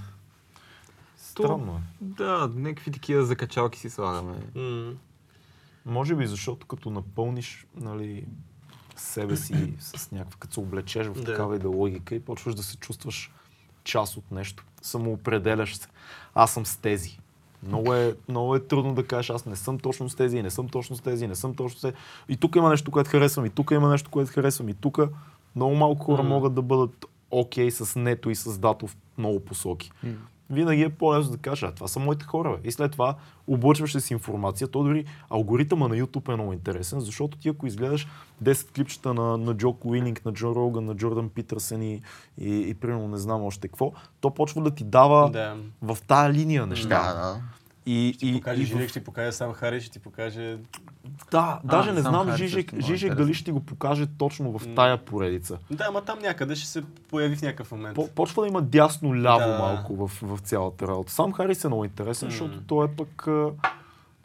Странно 1.17 1.71
е. 1.71 1.81
Да, 2.01 2.51
някакви 2.55 2.91
такива 2.91 3.25
закачалки 3.25 3.79
си 3.79 3.89
слагаме. 3.89 4.35
М, 4.55 4.91
Може 5.85 6.15
би, 6.15 6.27
защото 6.27 6.67
като 6.67 6.89
напълниш 6.89 7.65
нали, 7.75 8.25
себе 8.97 9.35
си 9.35 9.73
с 9.79 10.11
някаква, 10.11 10.37
като 10.39 10.53
се 10.53 10.59
облечеш 10.59 11.07
в 11.07 11.23
такава 11.23 11.55
идеологика 11.55 12.15
и 12.15 12.19
почваш 12.19 12.55
да 12.55 12.63
се 12.63 12.77
чувстваш 12.77 13.31
част 13.83 14.17
от 14.17 14.31
нещо. 14.31 14.65
Самоопределяш 14.81 15.75
се. 15.75 15.87
Аз 16.35 16.53
съм 16.53 16.65
с 16.65 16.77
тези. 16.77 17.19
Много 17.63 17.93
е, 17.93 18.15
много 18.29 18.55
е 18.55 18.59
трудно 18.59 18.93
да 18.93 19.07
кажеш, 19.07 19.29
аз 19.29 19.45
не 19.45 19.55
съм 19.55 19.79
точно 19.79 20.09
с 20.09 20.15
тези, 20.15 20.43
не 20.43 20.49
съм 20.49 20.69
точно 20.69 20.95
с 20.95 21.01
тези, 21.01 21.27
не 21.27 21.35
съм 21.35 21.55
точно 21.55 21.79
с 21.79 21.81
тези. 21.81 21.93
И 22.29 22.37
тук 22.37 22.55
има 22.55 22.69
нещо, 22.69 22.91
което 22.91 23.09
харесвам, 23.09 23.45
и 23.45 23.49
тук 23.49 23.71
има 23.71 23.89
нещо, 23.89 24.09
което 24.09 24.31
харесвам, 24.31 24.69
и 24.69 24.73
тук 24.73 24.99
много 25.55 25.75
малко 25.75 26.05
хора 26.05 26.23
М. 26.23 26.29
могат 26.29 26.53
да 26.53 26.61
бъдат 26.61 27.05
окей 27.31 27.71
с 27.71 27.99
нето 27.99 28.29
и 28.29 28.35
с 28.35 28.57
дато 28.57 28.87
в 28.87 28.97
много 29.17 29.39
посоки 29.39 29.91
М. 30.03 30.13
винаги 30.49 30.81
е 30.81 30.89
по-лесно 30.89 31.31
да 31.31 31.37
кажа, 31.37 31.65
а 31.65 31.71
това 31.71 31.87
са 31.87 31.99
моите 31.99 32.25
хора. 32.25 32.49
Бе. 32.49 32.67
И 32.69 32.71
след 32.71 32.91
това 32.91 33.15
облъчваш 33.47 33.91
се 33.91 33.99
с 33.99 34.11
информация. 34.11 34.67
То 34.67 34.83
дори 34.83 35.05
алгоритъма 35.29 35.87
на 35.87 35.95
YouTube 35.95 36.29
е 36.33 36.35
много 36.35 36.53
интересен, 36.53 36.99
защото 36.99 37.37
ти 37.37 37.49
ако 37.49 37.67
изгледаш 37.67 38.07
10 38.43 38.71
клипчета 38.75 39.13
на, 39.13 39.37
на 39.37 39.53
Джо 39.53 39.75
Уининг, 39.83 40.25
на 40.25 40.33
Джо 40.33 40.55
Роган, 40.55 40.85
на 40.85 40.95
Джордан 40.95 41.29
Питърсън 41.29 41.81
и, 41.81 42.01
и, 42.37 42.69
и 42.69 42.73
примерно 42.73 43.07
не 43.07 43.17
знам 43.17 43.43
още 43.43 43.67
какво, 43.67 43.91
то 44.21 44.29
почва 44.33 44.61
да 44.61 44.71
ти 44.71 44.83
дава 44.83 45.31
Да. 45.31 45.57
в 45.81 45.97
тая 46.07 46.33
линия 46.33 46.65
неща. 46.65 46.87
Да, 46.87 47.13
да. 47.13 47.41
И, 47.87 48.13
Ще 48.13 48.25
и, 48.25 48.33
покаже 48.33 48.61
и 48.61 48.65
Жилек, 48.65 48.87
в... 48.87 48.89
ще 48.89 48.99
ти 48.99 49.05
покаже 49.05 49.31
сам 49.31 49.53
Хари, 49.53 49.81
ще 49.81 49.91
ти 49.91 49.99
покаже... 49.99 50.57
Да, 51.31 51.59
даже 51.63 51.91
не 51.91 52.01
знам 52.01 52.27
Хари 52.27 52.37
Жижек, 52.37 52.69
също 52.69 52.85
Жижек 52.87 53.13
дали 53.15 53.33
ще 53.33 53.51
го 53.51 53.59
покаже 53.59 54.07
точно 54.07 54.51
в 54.51 54.75
тая 54.75 54.97
поредица. 54.97 55.57
Да, 55.71 55.85
ама 55.87 56.01
там 56.01 56.19
някъде 56.19 56.55
ще 56.55 56.67
се 56.67 56.81
появи 57.09 57.35
в 57.35 57.41
някакъв 57.41 57.71
момент. 57.71 57.95
По- 57.95 58.07
Почва 58.07 58.41
да 58.41 58.47
има 58.47 58.61
дясно-ляво 58.61 59.39
Да. 59.41 59.57
малко 59.59 59.95
в, 59.97 60.11
в 60.21 60.39
цялата 60.39 60.87
работа. 60.87 61.11
Сам 61.11 61.33
Харис 61.33 61.63
е 61.63 61.67
много 61.67 61.85
интересен, 61.85 62.27
М. 62.27 62.31
защото 62.31 62.61
той 62.61 62.85
е 62.85 62.89
пък 62.89 63.27
а, 63.27 63.49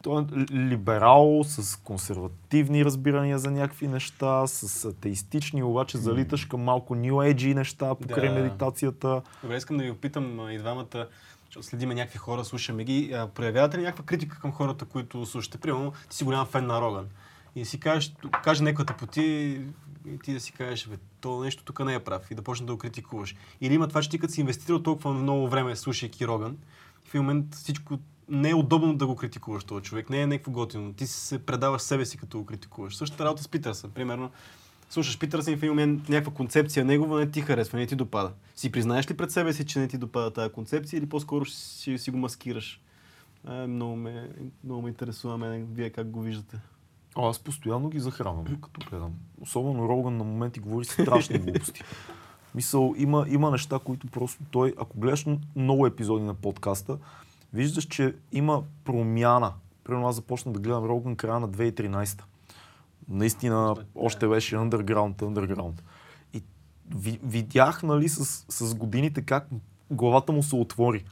той 0.03 0.21
е 0.21 0.25
ли- 0.25 0.69
либерал, 0.69 1.41
с 1.43 1.75
консервативни 1.77 2.85
разбирания 2.85 3.39
за 3.39 3.51
някакви 3.51 3.87
неща, 3.87 4.47
с 4.47 4.85
атеистични, 4.85 5.63
обаче 5.63 5.97
залиташ 5.97 6.45
към 6.45 6.61
малко 6.61 6.95
New 6.95 7.33
Age 7.33 7.53
неща 7.53 7.95
покрай 7.95 8.29
Да. 8.29 8.35
медитацията. 8.35 9.21
Добре, 9.41 9.57
искам 9.57 9.77
да 9.77 9.83
ви 9.83 9.91
опитам 9.91 10.39
а, 10.39 10.53
и 10.53 10.57
двамата, 10.57 11.07
следиме 11.61 11.95
някакви 11.95 12.17
хора, 12.17 12.45
слушаме 12.45 12.83
ги. 12.83 13.15
Проявявате 13.35 13.77
ли 13.77 13.81
някаква 13.81 14.03
критика 14.03 14.39
към 14.39 14.51
хората, 14.51 14.85
които 14.85 15.25
слушате? 15.25 15.57
Примерно, 15.57 15.93
ти 16.09 16.15
си 16.15 16.23
голям 16.23 16.45
фен 16.45 16.65
на 16.65 16.81
Роган. 16.81 17.07
И 17.55 17.65
си 17.65 17.79
кажеш, 17.79 18.13
каже 18.43 18.63
някаква 18.63 18.85
тъпоти 18.85 19.21
и 20.07 20.19
ти 20.23 20.33
да 20.33 20.39
си 20.39 20.51
кажеш, 20.51 20.87
бе, 20.87 20.95
то 21.21 21.39
нещо 21.39 21.63
тук 21.63 21.85
не 21.85 21.93
е 21.93 22.03
прав 22.03 22.31
и 22.31 22.35
да 22.35 22.41
почнеш 22.41 22.67
да 22.67 22.73
го 22.73 22.77
критикуваш. 22.77 23.35
Или 23.61 23.73
има 23.73 23.87
това, 23.87 24.01
че 24.01 24.09
ти 24.09 24.19
като 24.19 24.33
си 24.33 24.41
инвестирал 24.41 24.83
толкова 24.83 25.13
много 25.13 25.49
време 25.49 25.75
слушайки 25.75 26.27
Роган, 26.27 26.57
в 27.05 27.09
един 27.09 27.21
момент 27.21 27.55
всичко 27.55 27.99
не 28.29 28.49
е 28.49 28.55
удобно 28.55 28.97
да 28.97 29.07
го 29.07 29.15
критикуваш 29.15 29.63
този 29.63 29.83
човек, 29.83 30.09
не 30.09 30.21
е 30.21 30.27
някакво 30.27 30.51
готино. 30.51 30.93
Ти 30.93 31.07
се 31.07 31.45
предаваш 31.45 31.81
себе 31.81 32.05
си, 32.05 32.17
като 32.17 32.37
го 32.37 32.45
критикуваш. 32.45 32.95
Същата 32.95 33.25
работа 33.25 33.43
с 33.43 33.47
Питърсън. 33.47 33.91
Примерно, 33.91 34.31
слушаш 34.93 35.17
в 35.17 35.47
един 35.47 35.69
момент 35.69 36.09
някаква 36.09 36.33
концепция 36.33 36.85
негова 36.85 37.19
не 37.19 37.31
ти 37.31 37.41
харесва, 37.41 37.79
не 37.79 37.87
ти 37.87 37.95
допада. 37.95 38.31
Си 38.55 38.71
признаеш 38.71 39.11
ли 39.11 39.17
пред 39.17 39.31
себе 39.31 39.53
си, 39.53 39.65
че 39.65 39.79
не 39.79 39.87
ти 39.87 39.97
допада 39.97 40.33
тази 40.33 40.53
концепция 40.53 40.97
или 40.97 41.09
по-скоро 41.09 41.45
си, 41.45 41.97
си 41.97 42.11
го 42.11 42.17
маскираш? 42.17 42.81
А, 43.45 43.67
много, 43.67 43.95
ме, 43.95 44.29
много 44.63 44.81
ме 44.81 44.89
интересува 44.89 45.37
мен, 45.37 45.67
вие 45.71 45.89
как 45.89 46.09
го 46.09 46.21
виждате. 46.21 46.59
О, 47.15 47.29
аз 47.29 47.39
постоянно 47.39 47.89
ги 47.89 47.99
захранвам, 47.99 48.45
като 48.45 48.89
гледам. 48.89 49.13
Особено 49.41 49.89
Роган 49.89 50.17
на 50.17 50.23
моменти 50.23 50.59
говори 50.59 50.85
страшни 50.85 51.39
глупости. 51.39 51.81
Мисъл, 52.55 52.93
има, 52.97 53.25
има 53.29 53.51
неща, 53.51 53.79
които 53.83 54.07
просто 54.07 54.43
той, 54.51 54.73
ако 54.77 54.99
гледаш 54.99 55.25
много 55.55 55.87
епизоди 55.87 56.25
на 56.25 56.33
подкаста, 56.33 56.97
виждаш, 57.53 57.85
че 57.85 58.15
има 58.31 58.63
промяна. 58.83 59.53
Примерно 59.83 60.07
аз 60.07 60.15
започнах 60.15 60.53
да 60.53 60.59
гледам 60.59 60.85
Роган 60.85 61.15
края 61.15 61.39
на 61.39 61.49
2013. 61.49 62.21
Наистина, 63.09 63.75
още 63.95 64.27
беше 64.27 64.55
underground, 64.55 65.15
underground. 65.15 65.81
И 66.33 66.43
ви, 66.95 67.19
видях, 67.23 67.83
нали, 67.83 68.09
с, 68.09 68.45
с 68.49 68.75
годините 68.75 69.21
как 69.21 69.47
главата 69.91 70.31
му 70.31 70.43
се 70.43 70.55
отвори. 70.55 71.05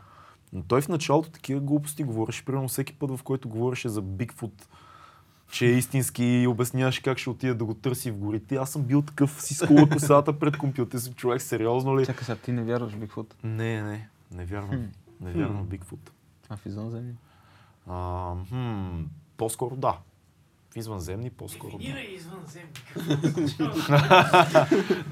Но 0.53 0.63
той 0.63 0.81
в 0.81 0.87
началото 0.87 1.29
такива 1.29 1.59
глупости 1.59 2.03
говореше, 2.03 2.45
примерно 2.45 2.67
всеки 2.67 2.93
път, 2.93 3.17
в 3.17 3.23
който 3.23 3.49
говореше 3.49 3.89
за 3.89 4.01
Бигфут, 4.01 4.67
че 5.51 5.65
е 5.65 5.71
истински 5.71 6.23
и 6.23 6.47
обясняваше 6.47 7.01
как 7.01 7.17
ще 7.17 7.29
отиде 7.29 7.53
да 7.53 7.65
го 7.65 7.73
търси 7.73 8.11
в 8.11 8.17
горите. 8.17 8.55
Аз 8.55 8.69
съм 8.69 8.83
бил 8.83 9.01
такъв 9.01 9.41
си 9.41 9.53
скула 9.53 9.89
косата 9.89 10.39
пред 10.39 10.57
компютър 10.57 10.97
си 10.97 11.13
човек, 11.13 11.41
сериозно 11.41 11.99
ли? 11.99 12.05
Чакай 12.05 12.23
сега, 12.23 12.37
ти 12.37 12.51
не 12.51 12.63
вярваш 12.63 12.93
в 12.93 12.99
Бигфут? 12.99 13.35
Не, 13.43 13.81
не, 13.81 14.09
не 14.31 14.45
вярвам. 14.45 14.89
Не 15.21 15.31
вярвам 15.31 15.63
в 15.63 15.67
Бигфут. 15.67 16.11
А 16.49 16.57
в 16.57 16.65
извънземни? 16.65 17.13
По-скоро 19.37 19.75
да. 19.75 19.97
В 20.71 20.77
извънземни 20.77 21.29
по-скоро. 21.29 21.77
Дефинирай 21.77 22.03
извънземни. 22.05 22.71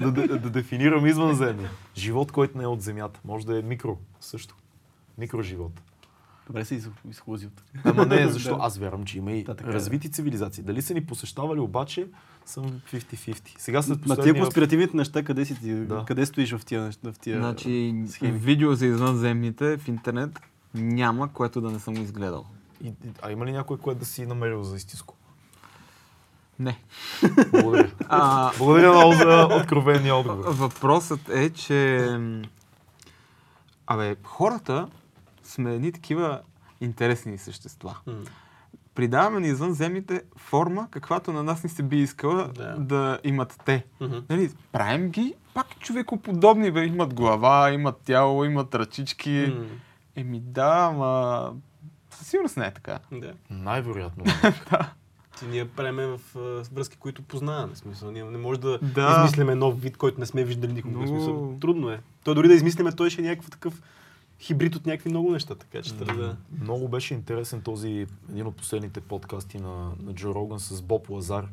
да, 0.00 0.12
да, 0.12 0.38
да 0.38 0.50
дефинирам 0.50 1.06
извънземни. 1.06 1.68
Живот, 1.96 2.32
който 2.32 2.58
не 2.58 2.64
е 2.64 2.66
от 2.66 2.82
земята. 2.82 3.20
Може 3.24 3.46
да 3.46 3.58
е 3.58 3.62
микро 3.62 3.98
също. 4.20 4.54
Микроживот. 5.18 5.80
Добре 6.46 6.64
се 6.64 6.80
изхлузи 7.10 7.46
от. 7.46 7.62
Ама 7.84 8.06
не, 8.06 8.28
защо? 8.28 8.58
Аз 8.60 8.78
вярвам, 8.78 9.04
че 9.04 9.18
има 9.18 9.32
и 9.32 9.44
Да, 9.44 9.52
е. 9.54 9.64
развити 9.64 10.10
цивилизации. 10.10 10.64
Дали 10.64 10.82
са 10.82 10.94
ни 10.94 11.06
посещавали, 11.06 11.60
обаче 11.60 12.06
съм 12.46 12.64
50-50. 12.64 13.58
Сега 13.58 13.82
след 13.82 14.06
Ма 14.06 14.16
тия 14.16 14.34
конспиративните 14.34 14.96
неща, 14.96 15.22
къде 15.22 15.44
си 15.44 15.60
ти? 15.60 15.74
Да. 15.74 16.04
Къде 16.04 16.26
стоиш 16.26 16.52
в 16.52 16.64
тия? 16.64 16.90
В 17.04 17.14
тия... 17.20 17.38
Значи, 17.38 18.04
схеми. 18.08 18.38
видео 18.38 18.74
за 18.74 18.86
извънземните 18.86 19.76
в 19.78 19.88
интернет 19.88 20.40
няма, 20.74 21.32
което 21.32 21.60
да 21.60 21.70
не 21.70 21.78
съм 21.78 21.94
изгледал. 21.94 22.46
И- 22.84 22.88
и- 22.88 22.92
А 23.22 23.32
има 23.32 23.46
ли 23.46 23.52
някой, 23.52 23.78
което 23.78 23.98
да 23.98 24.06
си 24.06 24.26
намерил 24.26 24.62
за 24.62 24.76
истинско? 24.76 25.14
Не. 26.60 26.78
Благодаря. 27.50 27.90
А, 28.08 28.50
Благодаря 28.58 28.92
много 28.92 29.12
за 29.12 29.48
откровения 29.60 30.14
отговор. 30.14 30.44
Въпросът 30.46 31.28
е, 31.28 31.50
че... 31.50 32.08
Абе, 33.86 34.16
хората 34.22 34.88
сме 35.42 35.74
едни 35.74 35.92
такива 35.92 36.40
интересни 36.80 37.38
същества. 37.38 37.96
Придаваме 38.94 39.40
на 39.40 39.46
извънземните 39.46 40.22
форма, 40.36 40.88
каквато 40.90 41.32
на 41.32 41.42
нас 41.42 41.64
ни 41.64 41.70
се 41.70 41.82
би 41.82 41.96
искала 41.98 42.48
Да. 42.48 42.76
да, 42.78 43.18
имат 43.24 43.58
те. 43.64 43.84
Нали, 44.30 44.50
правим 44.72 45.08
ги 45.10 45.34
пак 45.54 45.66
човекоподобни, 45.78 46.70
бе. 46.70 46.84
Имат 46.84 47.14
глава, 47.14 47.70
имат 47.70 47.96
тяло, 48.04 48.44
имат 48.44 48.74
ръчички. 48.74 49.54
Еми 50.16 50.40
да, 50.40 50.88
ама... 50.92 51.52
Със 52.10 52.26
сигурност 52.26 52.56
не 52.56 52.66
е 52.66 52.74
така. 52.74 52.98
Да. 53.12 53.32
Най-вероятно. 53.50 54.24
Ти 55.40 55.46
ние 55.46 55.68
правиме 55.68 56.06
в 56.06 56.20
връзки, 56.72 56.96
които 56.96 57.22
познаваме. 57.22 57.76
Смисъл, 57.76 58.10
ние 58.10 58.24
не 58.24 58.38
може 58.38 58.60
да, 58.60 58.78
Да. 58.78 59.14
измислиме 59.18 59.54
нов 59.54 59.82
вид, 59.82 59.96
който 59.96 60.20
не 60.20 60.26
сме 60.26 60.44
виждали 60.44 60.72
никога. 60.72 60.98
Но- 60.98 61.06
Смисъл, 61.06 61.56
трудно 61.60 61.90
е. 61.90 62.00
Той 62.24 62.34
дори 62.34 62.48
да 62.48 62.54
измислиме, 62.54 62.92
той 62.92 63.10
ще 63.10 63.22
е 63.22 63.24
някакъв 63.24 63.50
такъв 63.50 63.82
хибрид 64.40 64.76
от 64.76 64.86
някакви 64.86 65.10
много 65.10 65.32
неща, 65.32 65.54
така 65.54 65.82
че 65.82 65.94
трябва 65.94 66.22
да... 66.22 66.36
Много 66.60 66.88
беше 66.88 67.14
интересен 67.14 67.60
този, 67.60 68.06
един 68.30 68.46
от 68.46 68.56
последните 68.56 69.00
подкасти 69.00 69.58
на, 69.58 69.92
на 70.02 70.14
Джо 70.14 70.34
Роган 70.34 70.60
с 70.60 70.82
Боб 70.82 71.08
Лазар, 71.10 71.48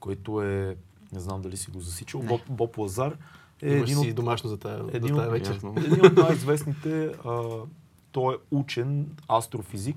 който 0.00 0.42
е, 0.42 0.76
не 1.12 1.20
знам 1.20 1.42
дали 1.42 1.56
си 1.56 1.70
го 1.70 1.80
засичал, 1.80 2.22
Боб, 2.22 2.40
Боб 2.48 2.78
Лазар 2.78 3.16
е 3.62 3.72
Имаш 3.72 3.90
един 3.90 4.02
си 4.02 4.10
от, 4.10 4.16
домашно 4.16 4.50
за 4.50 4.56
тази, 4.56 4.82
един, 4.92 5.14
за 5.14 5.22
от, 5.22 5.30
вечер. 5.30 5.52
Ясно. 5.52 5.74
един 5.76 6.06
от 6.06 6.16
най-известните, 6.16 7.12
а, 7.24 7.42
той 8.12 8.34
е 8.34 8.38
учен, 8.50 9.06
астрофизик, 9.28 9.96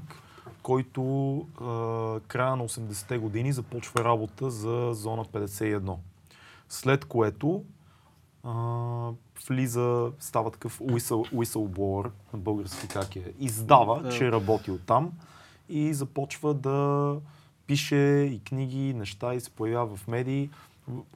който 0.63 1.37
а, 1.37 2.19
края 2.27 2.55
на 2.55 2.63
80-те 2.63 3.17
години 3.17 3.53
започва 3.53 4.03
работа 4.03 4.51
за 4.51 4.89
зона 4.93 5.25
51. 5.25 5.95
След 6.69 7.05
което 7.05 7.63
а, 8.43 8.53
влиза, 9.47 10.11
става 10.19 10.51
такъв 10.51 10.79
whistle, 10.79 11.33
whistleblower, 11.33 12.11
на 12.33 12.39
български 12.39 12.87
как 12.87 13.15
е, 13.15 13.33
издава, 13.39 14.01
Да. 14.01 14.09
че 14.09 14.27
е 14.27 14.31
работил 14.31 14.77
там 14.85 15.11
и 15.69 15.93
започва 15.93 16.53
да 16.53 17.15
пише 17.67 17.95
и 18.31 18.39
книги, 18.39 18.93
неща 18.93 19.33
и 19.33 19.39
се 19.41 19.49
появява 19.49 19.95
в 19.95 20.07
медии, 20.07 20.49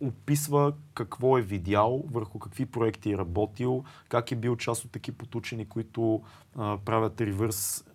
описва 0.02 0.74
какво 0.94 1.38
е 1.38 1.42
видял, 1.42 2.04
върху 2.12 2.40
какви 2.40 2.66
проекти 2.66 3.12
е 3.12 3.18
работил, 3.18 3.84
как 4.10 4.32
е 4.32 4.36
бил 4.36 4.56
част 4.56 4.86
от 4.86 4.96
екип 4.96 5.22
от 5.22 5.36
учени, 5.36 5.66
които 5.66 6.22
а, 6.58 6.78
правят 6.86 7.22
ревърс, 7.22 7.86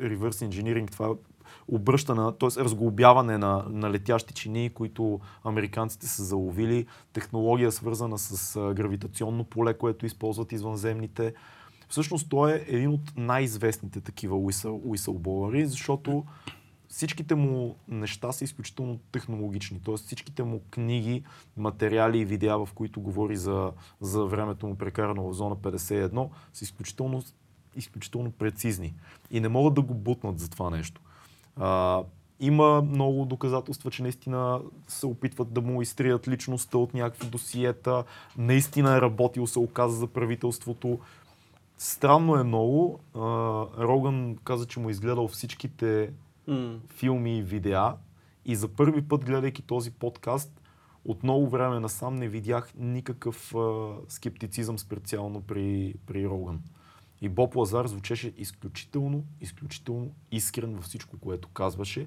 ревърс 0.00 0.40
инжиниринг, 0.40 0.90
това 0.90 1.14
обръщане, 1.68 2.32
т.е. 2.40 2.64
разглобяване 2.64 3.38
на, 3.38 3.64
на 3.68 3.90
летящи 3.90 4.34
чини, 4.34 4.70
които 4.74 5.20
американците 5.44 6.06
са 6.06 6.24
заловили, 6.24 6.86
технология 7.12 7.72
свързана 7.72 8.18
с 8.18 8.58
гравитационно 8.74 9.44
поле, 9.44 9.74
което 9.74 10.06
използват 10.06 10.52
извънземните. 10.52 11.34
Всъщност 11.88 12.28
той 12.28 12.52
е 12.52 12.64
един 12.68 12.90
от 12.90 13.12
най-известните 13.16 14.00
такива 14.00 14.36
whistleblower, 14.36 15.64
защото 15.64 16.24
всичките 16.88 17.34
му 17.34 17.76
неща 17.88 18.32
са 18.32 18.44
изключително 18.44 18.98
технологични. 19.12 19.80
Т.е. 19.84 19.96
всичките 19.96 20.42
му 20.42 20.60
книги, 20.70 21.24
материали 21.56 22.18
и 22.18 22.24
видеа, 22.24 22.58
в 22.58 22.68
които 22.74 23.00
говори 23.00 23.36
за, 23.36 23.72
за 24.00 24.24
времето 24.24 24.66
му 24.66 24.76
прекарано 24.76 25.28
в 25.28 25.32
зона 25.32 25.56
51, 25.56 26.28
са 26.52 26.64
изключително, 26.64 27.22
изключително 27.76 28.30
прецизни. 28.30 28.94
И 29.30 29.40
не 29.40 29.48
могат 29.48 29.74
да 29.74 29.82
го 29.82 29.94
бутнат 29.94 30.38
за 30.38 30.50
това 30.50 30.70
нещо. 30.70 31.00
А, 31.56 32.02
има 32.40 32.82
много 32.82 33.24
доказателства, 33.24 33.90
че 33.90 34.02
наистина 34.02 34.60
се 34.88 35.06
опитват 35.06 35.52
да 35.52 35.60
му 35.60 35.82
изтрият 35.82 36.28
личността 36.28 36.78
от 36.78 36.94
някакви 36.94 37.26
досиета. 37.28 38.04
Наистина 38.38 38.96
е 38.96 39.00
работил, 39.00 39.46
се 39.46 39.58
оказа 39.58 39.96
за 39.96 40.06
правителството. 40.06 40.98
Странно 41.78 42.36
е 42.36 42.44
много. 42.44 43.00
А, 43.14 43.20
Роган 43.78 44.36
каза, 44.44 44.66
че 44.66 44.80
му 44.80 44.88
е 44.88 44.92
изгледал 44.92 45.28
всичките 45.28 46.12
М. 46.46 46.74
филми 46.88 47.38
и 47.38 47.42
видеа 47.42 47.94
и 48.44 48.56
за 48.56 48.68
първи 48.68 49.02
път, 49.02 49.24
гледайки 49.24 49.62
този 49.62 49.90
подкаст, 49.90 50.60
от 51.04 51.22
много 51.22 51.48
време 51.48 51.80
насам 51.80 52.16
не 52.16 52.28
видях 52.28 52.72
никакъв 52.78 53.54
а, 53.54 53.92
скептицизъм 54.08 54.78
специално 54.78 55.40
при, 55.40 55.94
при 56.06 56.26
Роган. 56.26 56.60
И 57.24 57.28
Боб 57.28 57.56
Лазар 57.56 57.86
звучеше 57.86 58.32
изключително, 58.36 59.24
изключително 59.40 60.10
искрен 60.32 60.74
във 60.74 60.84
всичко, 60.84 61.18
което 61.18 61.48
казваше. 61.48 62.06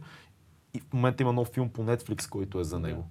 И 0.73 0.79
в 0.79 0.93
момента 0.93 1.23
има 1.23 1.33
нов 1.33 1.47
филм 1.47 1.69
по 1.69 1.83
Netflix, 1.83 2.29
който 2.29 2.59
е 2.59 2.63
за 2.63 2.79
него. 2.79 3.07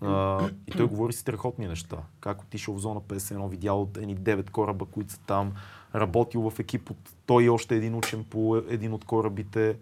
А, 0.00 0.48
и 0.66 0.70
той 0.70 0.86
говори 0.86 1.12
страхотни 1.12 1.66
неща. 1.66 1.96
Как 2.20 2.42
отишъл 2.42 2.74
в 2.74 2.80
зона 2.80 3.00
51, 3.00 3.48
видял 3.48 3.90
едни 3.96 4.16
9 4.16 4.50
кораба, 4.50 4.84
които 4.84 5.12
са 5.12 5.20
там, 5.20 5.52
работил 5.94 6.50
в 6.50 6.58
екип 6.58 6.90
от 6.90 6.98
той 7.26 7.44
и 7.44 7.48
още 7.50 7.76
един 7.76 7.94
учен 7.94 8.24
по 8.24 8.56
един 8.56 8.92
от 8.92 9.04
корабите. 9.04 9.76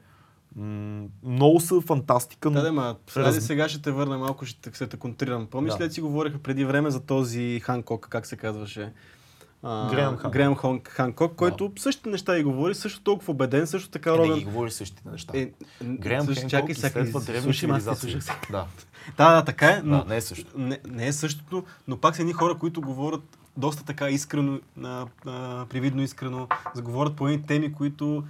Много 0.56 1.60
са 1.60 1.80
фантастика, 1.80 2.50
Да, 2.50 2.62
да, 2.62 2.72
ма, 2.72 2.96
Раз- 3.16 3.40
сега 3.46 3.68
ще 3.68 3.82
те 3.82 3.90
върна 3.90 4.18
малко, 4.18 4.46
ще 4.46 4.70
ще 4.74 4.86
те 4.86 4.96
контрирам. 4.96 5.46
Помниш 5.46 5.74
Да. 5.74 5.84
ли, 5.86 5.90
си 5.92 6.00
говориха 6.00 6.38
преди 6.38 6.64
време 6.64 6.90
за 6.90 7.00
този 7.00 7.60
Ханкок, 7.60 8.06
как 8.10 8.26
се 8.26 8.36
казваше? 8.36 8.92
А, 9.62 9.88
Ханкок. 9.90 10.32
Греъм 10.32 10.54
Хонк, 10.54 10.88
Ханкок, 10.88 11.34
който 11.34 11.72
същите 11.78 12.08
неща 12.08 12.38
и 12.38 12.42
говори, 12.42 12.74
също 12.74 13.00
толкова 13.00 13.32
убеден, 13.32 13.66
също 13.66 13.90
така 13.90 14.14
е, 14.14 14.18
не 14.18 14.34
ги 14.34 14.44
говори 14.44 14.70
същите 14.70 15.02
неща. 15.08 15.32
Е, 15.36 15.50
Греъм 15.82 16.26
също- 16.26 16.40
Хенкок 16.40 16.50
чакай, 16.50 16.74
сега, 16.74 17.00
изследва 17.00 17.20
древни 17.22 17.54
цивилизации. 17.54 18.16
Да, 18.50 18.66
Да, 19.16 19.34
да, 19.34 19.44
така 19.44 19.66
е, 19.66 19.80
но 19.84 19.98
да, 19.98 20.04
не 20.04 20.16
е 20.16 20.20
също. 20.20 20.58
не, 20.58 20.78
не 20.86 21.06
е 21.06 21.12
същото, 21.12 21.64
но 21.88 21.96
пак 21.96 22.16
са 22.16 22.22
едни 22.22 22.32
хора, 22.32 22.54
които 22.54 22.80
говорят 22.80 23.22
доста 23.56 23.84
така 23.84 24.08
искрено, 24.08 24.60
а, 24.84 25.06
а, 25.26 25.66
привидно 25.66 26.02
искрено, 26.02 26.48
заговорят 26.74 27.16
по 27.16 27.28
едни 27.28 27.46
теми, 27.46 27.72
които 27.72 28.24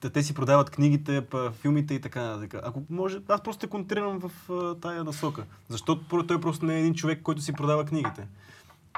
те, 0.00 0.10
те 0.10 0.22
си 0.22 0.34
продават 0.34 0.70
книгите, 0.70 1.20
па, 1.20 1.52
филмите 1.52 1.94
и 1.94 2.00
така 2.00 2.22
нататък. 2.22 2.60
Ако 2.64 2.82
може, 2.90 3.18
аз 3.28 3.42
просто 3.42 3.60
те 3.60 3.66
контрирам 3.66 4.18
в 4.20 4.52
а, 4.52 4.74
тая 4.74 5.04
насока. 5.04 5.44
Защото 5.68 6.24
той 6.26 6.40
просто 6.40 6.64
не 6.66 6.76
е 6.76 6.80
един 6.80 6.94
човек, 6.94 7.22
който 7.22 7.42
си 7.42 7.52
продава 7.52 7.84
книгите. 7.84 8.26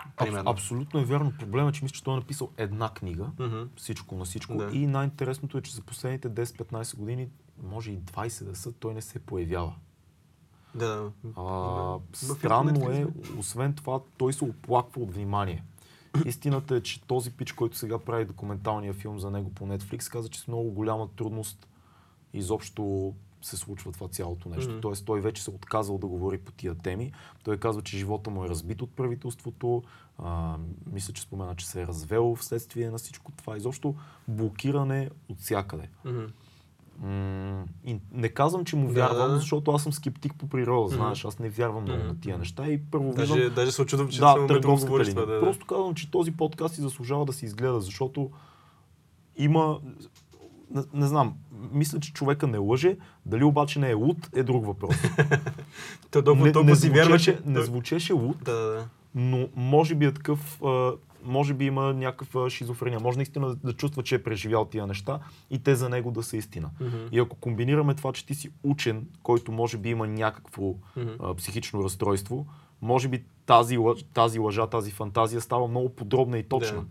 Аб, 0.07 0.17
Примерно. 0.17 0.51
абсолютно 0.51 1.01
е 1.01 1.05
вярно. 1.05 1.33
Проблемът 1.39 1.75
е, 1.75 1.79
че 1.79 1.85
мисля, 1.85 1.95
че 1.95 2.05
той 2.05 2.15
е 2.15 2.17
написал 2.17 2.51
една 2.57 2.89
книга, 2.89 3.31
Мгм. 3.39 3.63
всичко 3.77 4.15
на 4.15 4.25
всичко. 4.25 4.55
Да. 4.55 4.71
И 4.73 4.87
най-интересното 4.87 5.59
е, 5.59 5.63
че 5.63 5.75
за 5.75 5.83
последните 5.83 6.31
10-15 6.31 6.97
години, 6.97 7.29
може 7.63 7.93
и 7.93 7.99
20 7.99 8.45
да 8.45 8.57
са, 8.57 8.73
той 8.73 8.95
не 8.95 9.03
се 9.03 9.19
появява. 9.19 9.75
Да, 10.75 10.87
да. 10.87 11.11
А, 11.37 11.43
В 11.43 12.01
странно 12.13 12.91
е, 12.91 13.07
освен 13.39 13.75
това, 13.75 14.01
той 14.17 14.33
се 14.33 14.45
оплаква 14.45 15.03
от 15.03 15.15
внимание. 15.15 15.65
Истината 16.25 16.77
е, 16.77 16.81
че 16.81 17.03
този 17.03 17.31
пич, 17.31 17.53
който 17.53 17.77
сега 17.77 17.99
прави 17.99 18.25
документалния 18.25 18.93
филм 18.95 19.19
за 19.19 19.31
него 19.31 19.51
по 19.51 19.67
Netflix, 19.67 20.13
каза, 20.13 20.29
че 20.29 20.41
с 20.41 20.49
много 20.49 20.71
голяма 20.71 21.09
трудност 21.09 21.69
изобщо 22.33 23.15
се 23.43 23.57
случва 23.57 23.93
това 23.93 24.09
цялото 24.09 24.49
нещо. 24.49 24.71
Мгм. 24.71 24.81
Тоест 24.81 25.05
той 25.05 25.21
вече 25.21 25.43
се 25.43 25.51
отказал 25.51 25.99
да 25.99 26.07
говори 26.07 26.39
по 26.39 26.53
тия 26.53 26.75
теми. 26.75 27.13
Той 27.45 27.57
казва, 27.57 27.83
че 27.83 27.99
живота 27.99 28.31
му 28.31 28.45
е 28.45 28.49
разбит 28.49 28.83
от 28.83 28.91
правителството. 28.91 29.83
А, 30.19 30.57
мисля, 30.93 31.13
че 31.13 31.23
спомена, 31.23 31.57
че 31.57 31.67
се 31.67 31.83
е 31.83 31.87
развел 31.87 32.35
вследствие 32.35 32.91
на 32.91 32.99
всичко 32.99 33.33
това. 33.33 33.57
Изобщо 33.57 33.95
блокиране 34.29 35.11
от 35.29 35.39
всякъде. 35.39 35.89
Мгм. 36.05 36.25
М, 37.03 37.65
не 38.13 38.29
казвам, 38.29 38.65
че 38.65 38.77
му 38.77 38.89
вярвам, 38.89 39.29
да, 39.29 39.29
да. 39.29 39.37
защото 39.37 39.71
аз 39.71 39.83
съм 39.83 39.93
скептик 39.93 40.35
по 40.39 40.49
природа, 40.49 40.95
знаеш, 40.95 41.25
аз 41.25 41.39
не 41.39 41.49
вярвам 41.49 41.83
много 41.83 41.99
Мгм. 41.99 42.09
на 42.09 42.21
тия 42.21 42.39
неща 42.39 42.69
и 42.69 42.81
първо 42.91 43.13
Даже, 43.15 43.35
виждам 43.35 43.55
даже 43.55 43.73
се 43.73 43.83
очудвам, 43.83 44.09
че 44.09 44.21
да, 44.21 44.47
търговската 44.47 45.05
линия. 45.05 45.15
Да, 45.15 45.27
да. 45.27 45.41
Просто 45.41 45.67
казвам, 45.67 45.95
че 45.95 46.11
този 46.11 46.33
подкаст 46.33 46.75
си 46.75 46.81
заслужава 46.81 47.25
да 47.25 47.33
се 47.33 47.47
изгледа, 47.47 47.81
защото 47.81 48.31
има... 49.37 49.81
Не, 50.71 50.83
не 50.93 51.07
знам, 51.07 51.35
мисля, 51.73 52.01
че 52.01 52.13
човека 52.13 52.47
не 52.47 52.59
лъже, 52.59 52.97
дали 53.27 53.45
обаче 53.45 53.79
не 53.79 53.91
е 53.91 53.95
луд, 53.95 54.31
е 54.35 54.43
друг 54.43 54.67
въпрос. 54.67 54.97
Той 56.11 56.25
толкова, 56.25 56.47
не, 56.47 56.63
не, 56.63 56.77
си 56.77 56.91
вярва, 56.91 57.05
звучеше, 57.05 57.37
че... 57.37 57.43
не 57.47 57.63
звучеше 57.63 58.13
луд, 58.13 58.37
Да, 58.45 58.53
да, 58.53 58.67
да. 58.71 58.89
но 59.15 59.49
може 59.57 59.95
би 59.95 60.07
е 60.07 60.13
такъв, 60.13 60.61
може 61.25 61.55
би 61.55 61.65
има 61.65 61.95
някаква 61.95 62.51
шизофрения. 62.51 63.01
Може 63.01 63.19
наистина 63.19 63.49
да, 63.49 63.55
да 63.55 63.73
чувства, 63.73 64.03
че 64.03 64.15
е 64.15 64.23
преживял 64.23 64.65
тия 64.65 64.87
неща 64.87 65.19
и 65.51 65.59
те 65.59 65.75
за 65.75 65.89
него 65.89 66.11
да 66.11 66.23
са 66.23 66.37
истина. 66.37 66.71
Мгм. 66.81 66.97
И 67.13 67.19
ако 67.19 67.37
комбинираме 67.37 67.95
това, 67.95 68.13
че 68.13 68.27
ти 68.27 68.35
си 68.35 68.51
учен, 68.63 69.07
който 69.23 69.53
може 69.53 69.79
би 69.79 69.89
има 69.89 70.07
някакво 70.07 70.75
Мгм. 70.97 71.09
а, 71.21 71.35
психично 71.35 71.85
разстройство, 71.85 72.47
може 72.83 73.09
би 73.09 73.25
тази, 73.47 73.79
тази 74.15 74.39
лъжа, 74.39 74.67
тази 74.67 74.91
фантазия 74.91 75.41
става 75.41 75.69
много 75.69 75.89
подробна 75.89 76.39
и 76.39 76.43
точна. 76.43 76.79
Да. 76.79 76.87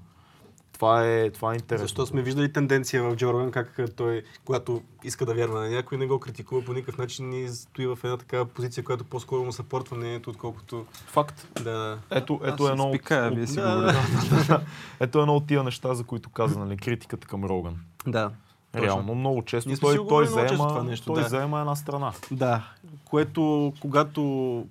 Това, 0.80 1.08
е, 1.08 1.30
това 1.30 1.52
е 1.52 1.56
интересно. 1.56 1.88
Защо 1.88 2.06
сме 2.06 2.22
виждали 2.22 2.54
тенденция 2.54 3.04
в 3.04 3.16
Джо 3.16 3.34
Роган, 3.34 3.52
как 3.52 3.80
той, 3.96 4.24
когато 4.46 4.82
иска 5.04 5.26
да 5.26 5.34
вярва 5.34 5.60
на 5.60 5.70
някой, 5.70 5.98
не 5.98 6.08
го 6.08 6.20
критикува 6.20 6.66
по 6.66 6.74
никакъв 6.74 6.98
начин 6.98 7.34
и 7.34 7.48
стои 7.48 7.88
в 7.88 8.00
една 8.04 8.18
такава 8.18 8.46
позиция, 8.46 8.84
която 8.84 9.04
по-скоро 9.04 9.44
му 9.44 9.52
съпортва 9.52 9.98
мнението, 9.98 10.30
отколкото 10.30 10.86
Факт. 11.08 11.48
да... 11.64 12.00
Ето, 12.12 12.40
ето 12.44 12.64
Аз 12.64 12.70
едно 12.70 12.84
от, 12.84 12.96
спикая, 12.96 13.32
вие 13.32 13.48
си 13.48 13.56
Да, 13.56 13.76
говорите. 13.76 14.66
ето 15.00 15.20
едно 15.20 15.36
от 15.36 15.48
тия 15.48 15.64
неща, 15.64 15.94
за 15.94 16.04
които 16.04 16.30
каза, 16.30 16.60
нали, 16.60 16.78
критиката 16.78 17.28
към 17.28 17.46
Роган. 17.46 17.76
Да. 18.08 18.32
Реално, 18.76 19.16
много 19.16 19.42
често 19.42 19.70
той, 19.80 20.08
той, 20.08 20.26
често 20.26 20.40
заема, 20.40 20.68
това 20.68 20.84
нещо, 20.84 21.14
той 21.14 21.24
да. 21.24 21.30
заема 21.30 21.60
една 21.60 21.76
страна. 21.76 22.14
Да, 22.32 22.64
което 23.06 23.74
когато 23.80 24.22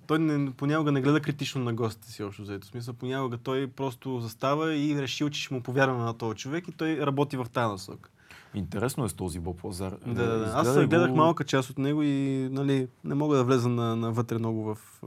той 0.07 0.19
не, 0.19 0.53
понякога 0.53 0.93
не 0.93 1.01
гледа 1.01 1.21
критично 1.21 1.65
на 1.65 1.75
гостите 1.75 2.11
си, 2.11 2.23
общо 2.23 2.43
взето. 2.43 2.67
В 2.67 2.71
смисъл, 2.71 2.95
понякога 2.95 3.39
той 3.39 3.67
просто 3.67 4.21
застава 4.21 4.75
и 4.75 5.03
решил, 5.03 5.31
че 5.31 5.41
ще 5.43 5.55
му 5.55 5.61
повярва 5.61 6.05
на 6.05 6.15
този 6.15 6.37
човек 6.37 6.69
и 6.69 6.73
той 6.73 6.99
работи 7.01 7.37
в 7.37 7.47
тази 7.53 7.73
насока. 7.73 8.11
Интересно 8.55 9.05
е 9.05 9.09
с 9.09 9.15
този 9.15 9.41
Боб 9.41 9.65
Лазар. 9.65 9.97
Да, 10.07 10.15
да, 10.15 10.39
да. 10.39 10.53
Аз 10.55 10.75
гледах 10.75 11.11
го- 11.11 11.17
малка 11.17 11.45
част 11.45 11.71
от 11.71 11.79
него 11.79 12.03
и 12.03 12.49
нали, 12.53 12.89
не 13.05 13.15
мога 13.15 13.37
да 13.37 13.45
влеза 13.45 13.69
на, 13.69 13.97
навътре 13.97 14.39
много 14.39 14.75
в... 14.75 15.03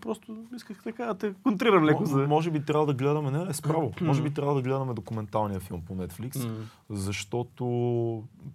Просто 0.00 0.36
исках 0.56 0.82
така 0.82 1.06
да 1.06 1.14
те 1.14 1.34
контрирам 1.42 1.84
леко 1.84 2.04
за... 2.04 2.26
Може 2.26 2.50
би 2.50 2.64
трябва 2.64 2.86
да 2.86 2.94
гледаме, 2.94 3.30
не, 3.30 3.44
не, 3.44 3.54
справо. 3.54 3.92
може 4.00 4.22
би 4.22 4.34
трябва 4.34 4.54
да 4.54 4.62
гледаме 4.62 4.94
документалния 4.94 5.60
филм 5.60 5.82
по 5.82 5.94
Netflix, 5.96 6.50
защото 6.90 7.64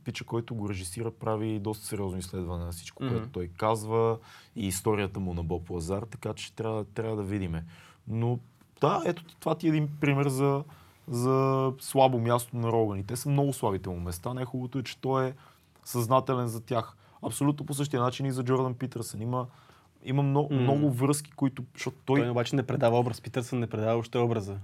пича, 0.04 0.26
който 0.26 0.56
го 0.56 0.70
режисира, 0.70 1.12
прави 1.12 1.60
доста 1.60 1.86
сериозно 1.86 2.20
изследване 2.20 2.66
на 2.66 2.72
всичко, 2.72 3.04
което 3.10 3.30
той 3.30 3.50
казва 3.58 4.18
и 4.56 4.68
историята 4.68 5.20
му 5.20 5.34
на 5.34 5.44
Боб 5.44 5.70
Лазар, 5.70 6.04
така 6.04 6.34
че 6.34 6.54
трябва, 6.54 6.84
трябва 6.84 7.16
да 7.16 7.24
видиме. 7.24 7.66
Но 8.08 8.40
да, 8.82 9.02
ето 9.06 9.24
това 9.40 9.56
ти 9.56 9.68
е 9.68 9.70
един 9.70 9.90
пример 10.02 10.28
за, 10.28 10.64
за 11.08 11.72
слабо 11.80 12.20
място 12.20 12.58
на 12.58 12.72
Роган. 12.72 13.00
И 13.00 13.04
те 13.04 13.16
са 13.16 13.30
много 13.30 13.54
слабите 13.54 13.90
му 13.90 14.00
места. 14.00 14.34
Най-хубавото 14.34 14.80
е, 14.80 14.84
че 14.84 14.98
той 14.98 15.28
е 15.28 15.34
съзнателен 15.86 16.48
за 16.48 16.62
тях. 16.62 16.96
Абсолютно 17.26 17.66
по 17.66 17.74
същия 17.74 18.02
начин 18.02 18.26
и 18.26 18.32
за 18.32 18.44
Джордан 18.44 18.74
Питърсън. 18.74 19.22
Има, 19.22 19.48
има 20.04 20.24
много, 20.24 20.54
М. 20.54 20.62
много 20.62 20.92
връзки, 20.92 21.32
които... 21.32 21.64
Защото 21.74 21.98
той, 22.06 22.20
Той 22.20 22.30
обаче 22.30 22.56
не 22.56 22.64
предава 22.64 23.00
образ. 23.00 23.22
Питърсън 23.22 23.60
не 23.60 23.68
предава 23.68 24.00
още 24.00 24.18
образа. 24.18 24.58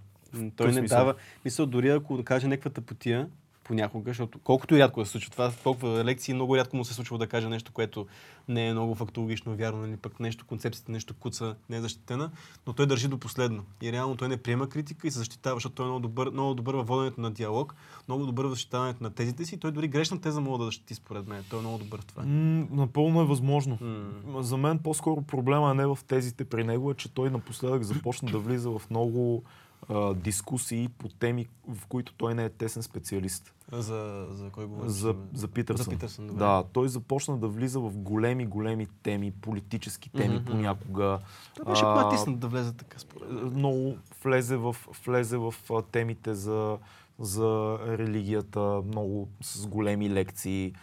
Той 0.55 0.67
не 0.67 0.73
смисъл? 0.73 0.97
дава. 0.97 1.15
Мисъл, 1.45 1.65
дори 1.65 1.89
ако 1.89 2.23
каже 2.23 2.47
някаква 2.47 2.69
тъпотия, 2.71 3.29
понякога, 3.69 4.09
защото 4.09 4.39
колкото 4.39 4.75
и 4.75 4.79
рядко 4.79 4.99
да 4.99 5.05
се 5.05 5.11
случва 5.11 5.31
това, 5.31 5.51
толкова 5.63 6.03
лекции 6.03 6.33
много 6.33 6.57
рядко 6.57 6.77
му 6.77 6.85
се 6.85 6.93
случва 6.93 7.17
да 7.17 7.27
каже 7.27 7.49
нещо, 7.49 7.71
което 7.71 8.07
не 8.47 8.67
е 8.67 8.73
много 8.73 8.95
фактологично 8.95 9.55
вярно, 9.55 9.87
или 9.87 9.97
пък 9.97 10.19
нещо, 10.19 10.45
концепцията, 10.45 10.91
нещо 10.91 11.13
куца, 11.13 11.55
не 11.69 11.77
е 11.77 11.81
защитена, 11.81 12.31
но 12.67 12.73
той 12.73 12.85
държи 12.85 13.07
до 13.07 13.17
последно. 13.17 13.63
И 13.81 13.91
реално 13.91 14.15
той 14.15 14.29
не 14.29 14.37
приема 14.37 14.69
критика 14.69 15.07
и 15.07 15.11
се 15.11 15.17
защитава, 15.17 15.55
защото 15.55 15.75
той 15.75 15.85
е 15.85 15.87
много 15.87 15.99
добър, 15.99 16.29
много 16.29 16.53
добър 16.53 16.75
във 16.75 16.87
воденето 16.87 17.21
на 17.21 17.31
диалог, 17.31 17.75
много 18.07 18.25
добър 18.25 18.45
в 18.45 18.49
защитаването 18.49 19.03
на 19.03 19.09
тезите 19.09 19.45
си. 19.45 19.55
и 19.55 19.57
Той 19.57 19.71
дори 19.71 19.87
грешна 19.87 20.21
теза 20.21 20.41
мога 20.41 20.57
да 20.57 20.65
защити 20.65 20.95
според 20.95 21.27
мен. 21.27 21.43
Той 21.49 21.59
е 21.59 21.61
много 21.61 21.77
добър 21.77 22.01
в 22.01 22.05
това. 22.05 22.23
М, 22.23 22.67
напълно 22.71 23.21
е 23.21 23.25
възможно. 23.25 23.77
М. 23.81 24.43
За 24.43 24.57
мен 24.57 24.79
по-скоро 24.79 25.21
проблема 25.21 25.71
е 25.71 25.73
не 25.73 25.85
в 25.85 25.97
тезите 26.07 26.45
при 26.45 26.63
него, 26.63 26.91
а 26.91 26.93
че 26.93 27.13
той 27.13 27.29
напоследък 27.29 27.83
започна 27.83 28.31
да 28.31 28.39
влиза 28.39 28.69
в 28.69 28.81
много 28.89 29.43
а, 29.89 30.13
дискусии 30.13 30.89
по 30.89 31.09
теми, 31.09 31.47
в 31.67 31.85
които 31.85 32.13
той 32.13 32.35
не 32.35 32.43
е 32.43 32.49
тесен 32.49 32.83
специалист. 32.83 33.53
За, 33.71 34.27
за 34.29 34.49
кой 34.49 34.65
говориш? 34.65 34.91
За, 34.91 35.15
за 35.33 35.47
Питърсън. 35.47 35.83
За 35.83 35.89
Питърсън, 35.89 36.27
добре. 36.27 36.39
да, 36.39 36.63
той 36.63 36.89
започна 36.89 37.37
да 37.37 37.47
влиза 37.47 37.79
в 37.79 37.91
големи, 37.91 38.45
големи 38.45 38.87
теми, 39.03 39.31
политически 39.31 40.09
теми 40.09 40.35
Мгм. 40.35 40.45
понякога. 40.45 41.19
Той 41.55 41.65
беше 41.65 41.81
А, 41.81 41.93
по-натиснат 41.95 42.39
да 42.39 42.47
влезе 42.47 42.73
така 42.73 42.99
според 42.99 43.31
мен. 43.31 43.45
много 43.45 43.97
влезе 44.23 44.57
в, 44.57 44.75
влезе 45.05 45.37
в 45.37 45.53
темите 45.83 46.33
за, 46.33 46.77
за 47.19 47.77
религията, 47.87 48.59
много 48.85 49.27
с 49.41 49.67
големи 49.67 50.09
лекции. 50.09 50.73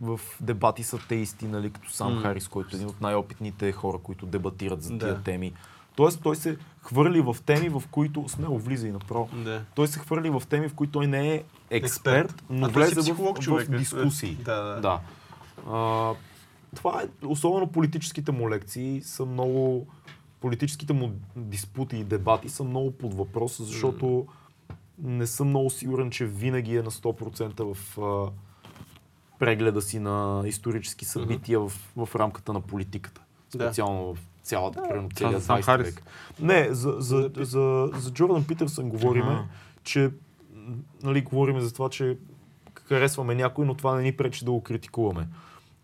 В 0.00 0.20
дебати 0.40 0.82
с 0.82 0.92
атеисти, 0.94 1.46
нали, 1.46 1.70
като 1.70 1.90
сам 1.90 2.14
М. 2.14 2.20
Харис, 2.20 2.48
който 2.48 2.68
е 2.72 2.76
един 2.76 2.88
от 2.88 3.00
най-опитните 3.00 3.72
хора, 3.72 3.98
които 3.98 4.26
дебатират 4.26 4.82
за 4.82 4.98
тия 4.98 5.14
Да. 5.14 5.22
теми. 5.22 5.52
Тоест 5.96 6.22
той 6.22 6.36
се 6.36 6.56
хвърли 6.80 7.20
в 7.20 7.36
теми, 7.46 7.68
в 7.68 7.82
които 7.90 8.28
смело 8.28 8.58
влиза 8.58 8.88
и 8.88 8.92
направо. 8.92 9.28
Да. 9.44 9.64
Той 9.74 9.88
се 9.88 9.98
хвърли 9.98 10.30
в 10.30 10.42
теми, 10.48 10.68
в 10.68 10.74
които 10.74 10.92
той 10.92 11.06
не 11.06 11.34
е 11.34 11.42
експерт, 11.70 12.30
Експерт. 12.30 12.44
но 12.50 12.66
А 12.66 12.68
си 12.68 12.74
влезе 12.74 12.94
в, 12.94 13.00
психолог, 13.00 13.38
в 13.38 13.40
човек, 13.40 13.68
е. 13.68 13.76
дискусии. 13.76 14.34
Да, 14.34 14.62
да. 14.62 14.80
да. 14.80 15.00
А, 15.70 16.14
това 16.74 17.02
е, 17.02 17.26
особено 17.26 17.66
политическите 17.66 18.32
му 18.32 18.50
лекции 18.50 19.02
са 19.04 19.26
много, 19.26 19.86
политическите 20.40 20.92
му 20.92 21.12
диспути 21.36 21.96
и 21.96 22.04
дебати 22.04 22.48
са 22.48 22.64
много 22.64 22.90
под 22.90 23.14
въпрос, 23.14 23.62
защото 23.62 24.26
не 25.02 25.26
съм 25.26 25.48
много 25.48 25.70
сигурен, 25.70 26.10
че 26.10 26.26
винаги 26.26 26.76
е 26.76 26.82
на 26.82 26.90
100% 26.90 27.74
в 27.74 27.98
а, 27.98 28.30
прегледа 29.38 29.82
си 29.82 29.98
на 29.98 30.42
исторически 30.46 31.04
събития 31.04 31.60
в, 31.60 31.72
в 31.96 32.08
рамката 32.16 32.52
на 32.52 32.60
политиката. 32.60 33.20
Да. 33.54 33.64
Специално 33.64 34.14
в 34.14 34.18
цялата, 34.46 34.82
примерно, 34.82 35.08
Това 35.08 35.28
целият 35.28 35.42
за 35.42 35.46
сам 35.46 35.58
20 35.58 35.62
Харис. 35.62 35.86
век. 35.86 36.02
Не, 36.40 36.68
за, 36.74 36.94
за, 36.98 37.30
за, 37.36 37.90
за 37.94 38.10
Джордан 38.10 38.44
Питърсън 38.44 38.88
говориме, 38.88 39.44
че 39.82 40.10
нали, 41.02 41.22
говориме 41.22 41.60
за 41.60 41.72
това, 41.72 41.88
че 41.88 42.18
харесваме 42.84 43.34
някой, 43.34 43.66
но 43.66 43.74
това 43.74 43.96
не 43.96 44.02
ни 44.02 44.16
пречи 44.16 44.44
да 44.44 44.50
го 44.50 44.62
критикуваме. 44.62 45.28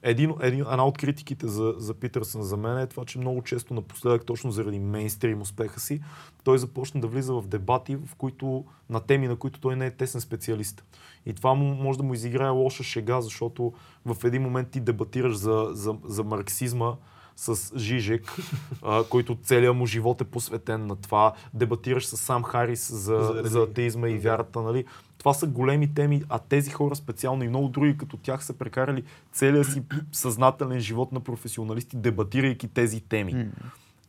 един, 0.03 0.35
един, 0.41 0.61
една 0.61 0.87
от 0.87 0.99
критиките 0.99 1.49
за, 1.49 1.75
за 1.77 1.95
Питърсън 1.95 2.43
за 2.43 2.57
мен 2.57 2.79
е 2.79 2.87
това, 2.87 3.05
че 3.05 3.19
много 3.19 3.43
често 3.43 3.75
напоследък, 3.75 4.27
точно 4.27 4.51
заради 4.51 4.79
мейнстрим 4.79 5.41
успеха 5.41 5.81
си, 5.81 6.01
той 6.45 6.59
започна 6.59 7.01
да 7.01 7.07
влиза 7.07 7.35
в 7.35 7.47
дебати, 7.47 7.97
в 7.97 8.15
които, 8.19 8.65
на 8.91 9.01
теми, 9.01 9.29
на 9.29 9.37
които 9.37 9.61
той 9.61 9.77
не 9.77 9.87
е 9.87 9.91
тесен 9.91 10.21
специалист. 10.21 10.85
И 11.27 11.35
това 11.35 11.55
му, 11.55 11.75
може 11.75 11.99
да 11.99 12.05
му 12.05 12.15
изиграе 12.15 12.49
лоша 12.49 12.83
шега, 12.83 13.21
защото 13.21 13.73
в 14.05 14.25
един 14.25 14.43
момент 14.43 14.71
ти 14.71 14.81
дебатираш 14.81 15.35
за, 15.37 15.69
за, 15.73 15.95
за 16.05 16.25
марксизма, 16.25 16.93
с 17.37 17.79
Жижек, 17.79 18.37
а, 18.83 19.05
който 19.05 19.39
целият 19.43 19.77
му 19.77 19.87
живот 19.87 20.21
е 20.21 20.25
посветен 20.25 20.87
на 20.87 20.97
това. 20.97 21.33
Дебатираш 21.55 22.07
с 22.07 22.17
сам 22.17 22.43
Харис 22.43 22.93
за, 22.93 23.43
За 23.45 23.61
атеизма 23.61 24.09
и 24.09 24.19
вярата. 24.19 24.63
Нали? 24.63 24.85
Това 25.19 25.35
са 25.35 25.47
големи 25.47 25.95
теми, 25.95 26.23
а 26.29 26.39
тези 26.39 26.71
хора 26.71 26.97
специално 26.97 27.45
и 27.45 27.49
много 27.49 27.69
други 27.69 27.97
като 27.97 28.17
тях 28.17 28.45
са 28.45 28.53
прекарали 28.53 29.03
целия 29.33 29.65
си 29.65 29.83
съзнателен 30.13 30.81
живот 30.81 31.13
на 31.13 31.21
професионалисти, 31.21 31.97
дебатирайки 31.97 32.69
тези 32.69 33.01
теми. 33.01 33.49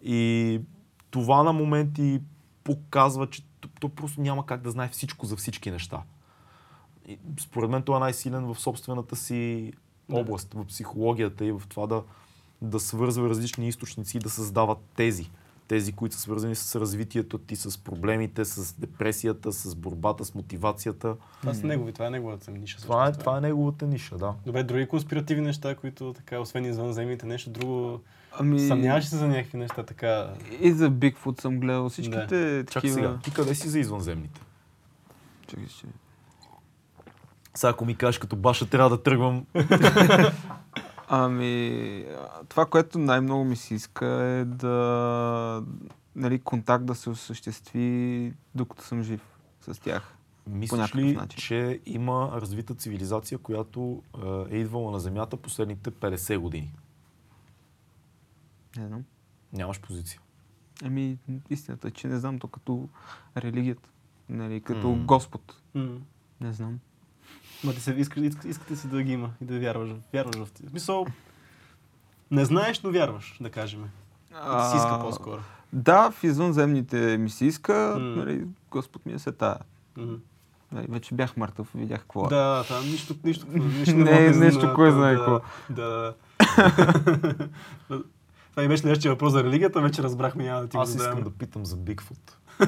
И 0.03 0.61
това 1.11 1.43
на 1.43 1.53
моменти 1.53 2.21
показва, 2.63 3.29
че 3.29 3.43
то 3.79 3.89
просто 3.89 4.21
няма 4.21 4.45
как 4.45 4.61
да 4.61 4.71
знае 4.71 4.89
всичко 4.89 5.25
за 5.25 5.35
всички 5.35 5.71
неща. 5.71 6.01
И 7.07 7.19
според 7.39 7.69
мен 7.69 7.83
той 7.83 7.97
е 7.97 7.99
най-силен 7.99 8.53
в 8.53 8.59
собствената 8.59 9.15
си 9.15 9.73
област, 10.11 10.53
в 10.53 10.65
психологията 10.65 11.45
и 11.45 11.51
в 11.51 11.61
това 11.69 11.87
да, 11.87 12.03
да 12.69 12.79
свързва 12.79 13.29
различни 13.29 13.67
източници 13.67 14.17
и 14.17 14.19
да 14.19 14.29
създава 14.29 14.75
тези. 14.95 15.29
Тези, 15.67 15.93
които 15.93 16.15
са 16.15 16.21
свързани 16.21 16.55
с 16.55 16.79
развитието 16.79 17.37
ти, 17.37 17.55
с 17.55 17.77
проблемите, 17.77 18.45
с 18.45 18.79
депресията, 18.79 19.51
с 19.51 19.75
борбата, 19.75 20.25
с 20.25 20.35
мотивацията. 20.35 21.15
Това 21.41 21.53
са 21.53 21.67
негови, 21.67 21.93
това 21.93 22.07
е 22.07 22.09
неговата 22.09 22.51
ниша. 22.51 22.77
Това 22.81 23.07
е, 23.07 23.11
това 23.11 23.37
е 23.37 23.41
неговата 23.41 23.87
ниша, 23.87 24.17
да. 24.17 24.33
Добре, 24.45 24.63
други 24.63 24.87
конспиративни 24.87 25.45
неща, 25.45 25.75
които 25.75 26.13
така, 26.13 26.39
освен 26.39 26.65
извънземните, 26.65 27.25
нещо 27.25 27.49
друго. 27.49 28.01
Ами, 28.39 28.59
Съмняваш 28.59 29.05
се 29.05 29.17
за 29.17 29.27
някакви 29.27 29.57
неща 29.57 29.83
така? 29.83 30.33
и 30.59 30.71
за 30.71 30.89
Бигфут 30.89 31.41
съм 31.41 31.59
гледал 31.59 31.89
всичките 31.89 32.19
Чакай 32.19 32.63
такива... 32.65 32.93
сега, 32.93 33.17
ти 33.23 33.31
къде 33.31 33.55
си 33.55 33.69
за 33.69 33.79
извънземните? 33.79 34.41
Чакай, 35.47 35.67
ще... 35.67 35.87
Сега 37.55 37.69
ако 37.69 37.85
ми 37.85 37.95
кажеш 37.95 38.17
като 38.19 38.35
баша, 38.35 38.69
трябва 38.69 38.89
да 38.89 39.03
тръгвам. 39.03 39.45
Ами, 41.07 42.05
това, 42.49 42.65
което 42.65 42.99
най-много 42.99 43.43
ми 43.43 43.55
се 43.55 43.75
иска 43.75 44.05
е 44.05 44.45
да... 44.45 45.63
Нали, 46.15 46.39
контакт 46.39 46.85
да 46.85 46.95
се 46.95 47.09
осъществи 47.09 48.33
докато 48.55 48.83
съм 48.83 49.03
жив 49.03 49.21
с 49.61 49.81
тях. 49.81 50.17
Мислиш 50.47 50.95
ли, 50.95 51.13
начин. 51.13 51.37
че 51.37 51.79
има 51.85 52.31
развита 52.33 52.75
цивилизация, 52.75 53.37
която 53.37 54.01
е, 54.49 54.55
е 54.55 54.59
идвала 54.59 54.91
на 54.91 54.99
Земята 54.99 55.37
последните 55.37 55.91
50 55.91 56.37
години? 56.37 56.73
Не 58.77 58.87
знам. 58.87 59.03
Нямаш 59.53 59.81
позиция. 59.81 60.21
Ами, 60.83 61.17
истината 61.49 61.87
е, 61.87 61.91
че 61.91 62.07
не 62.07 62.19
знам 62.19 62.39
то 62.39 62.47
като 62.47 62.89
религията. 63.37 63.89
Нали, 64.29 64.61
като 64.61 64.89
М. 64.89 65.05
Господ. 65.05 65.61
М. 65.73 65.97
Не 66.41 66.53
знам. 66.53 66.79
Ма 67.63 67.73
ти 67.73 67.79
се 67.79 67.91
искаш, 67.91 68.23
иск, 68.23 68.43
искате 68.45 68.75
си 68.75 68.87
да 68.87 69.03
ги 69.03 69.11
има 69.11 69.29
и 69.41 69.45
да 69.45 69.59
вярваш, 69.59 69.89
вярваш 70.13 70.35
в. 70.35 70.45
В 70.45 70.69
Смисъл, 70.69 71.05
не 72.31 72.45
знаеш, 72.45 72.81
но 72.81 72.91
вярваш, 72.91 73.37
да 73.41 73.49
кажем. 73.49 73.89
Да 74.31 74.69
си 74.71 74.77
иска 74.77 74.99
по-скоро. 75.01 75.41
Да, 75.73 76.11
в 76.11 76.23
извънземните 76.23 77.17
ми 77.17 77.29
се 77.29 77.45
иска, 77.45 77.95
М. 77.99 78.05
нали, 78.05 78.45
Господ 78.71 79.05
ми 79.05 79.13
е 79.13 79.19
света. 79.19 79.57
М. 79.97 80.15
Нали, 80.71 80.87
вече 80.89 81.15
бях 81.15 81.37
мъртъв, 81.37 81.71
видях 81.75 81.99
какво 81.99 82.25
е. 82.25 82.29
Да, 82.29 82.63
там 82.67 82.83
нищо, 82.85 83.15
нищо, 83.23 83.45
нищо 83.49 83.95
Не, 83.97 84.03
мога 84.03 84.33
да 84.33 84.39
нещо, 84.39 84.71
кой 84.75 84.89
да, 84.89 84.95
знае 84.95 85.15
какво. 85.15 85.41
Да. 85.69 86.13
Това 88.51 88.63
и 88.63 88.67
беше 88.67 88.87
нещо 88.87 89.09
въпрос 89.09 89.31
за 89.31 89.43
религията, 89.43 89.81
вече 89.81 90.03
разбрахме, 90.03 90.43
няма 90.43 90.61
да 90.61 90.67
ти 90.67 90.77
го 90.77 90.83
Аз 90.83 90.95
искам 90.95 91.21
да 91.23 91.29
питам 91.29 91.65
за 91.65 91.77
Бигфут. 91.77 92.37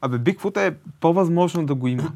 Абе, 0.00 0.18
Бигфут 0.18 0.56
е 0.56 0.76
по-възможно 1.00 1.66
да 1.66 1.74
го 1.74 1.88
има. 1.88 2.12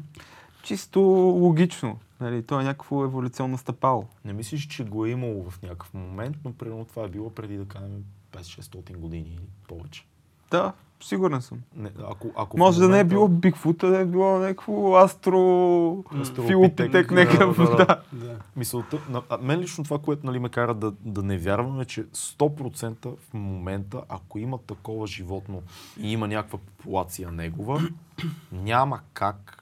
Чисто 0.67 0.99
логично. 0.99 1.97
Нали, 2.19 2.43
то 2.43 2.59
е 2.59 2.63
някакво 2.63 3.03
еволюционно 3.03 3.57
стъпало. 3.57 4.05
Не 4.25 4.33
мислиш, 4.33 4.67
че 4.67 4.83
го 4.83 5.05
е 5.05 5.09
имало 5.09 5.49
в 5.49 5.61
някакъв 5.61 5.93
момент, 5.93 6.37
но 6.45 6.53
примерно 6.53 6.85
това 6.85 7.03
е 7.03 7.07
било 7.07 7.29
преди 7.29 7.57
да 7.57 7.65
кажем 7.65 8.03
5-600 8.31 8.97
години 8.97 9.29
или 9.29 9.47
повече. 9.67 10.05
Да, 10.51 10.73
сигурен 11.03 11.41
съм. 11.41 11.61
Не, 11.75 11.91
ако, 12.09 12.31
ако 12.35 12.57
Може 12.57 12.79
да 12.79 12.83
не 12.83 12.87
е 12.87 13.03
момента- 13.03 13.09
било 13.09 13.27
Бигфут, 13.27 13.83
а 13.83 13.87
да 13.87 13.99
е 13.99 14.05
било 14.05 14.39
някакво 14.39 14.95
астро... 14.95 16.03
Филопитек 16.47 17.11
някакъв. 17.11 17.57
да, 17.57 17.65
да. 17.65 17.75
Да. 17.75 18.03
Да. 18.11 18.39
Мисълта, 18.55 18.99
на, 19.09 19.21
а, 19.29 19.37
мен 19.37 19.59
лично 19.59 19.83
това, 19.83 19.99
което 19.99 20.25
нали, 20.25 20.39
ме 20.39 20.49
кара 20.49 20.73
да, 20.73 20.93
да 21.01 21.23
не 21.23 21.37
вярвам 21.37 21.81
е, 21.81 21.85
че 21.85 22.03
100% 22.03 23.15
в 23.17 23.33
момента, 23.33 24.01
ако 24.09 24.39
има 24.39 24.57
такова 24.57 25.07
животно 25.07 25.61
и 25.99 26.11
има 26.11 26.27
някаква 26.27 26.59
популация 26.59 27.31
негова, 27.31 27.81
няма 28.51 28.99
как 29.13 29.56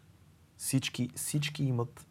всички, 0.66 1.10
всички 1.16 1.64
имат 1.64 2.06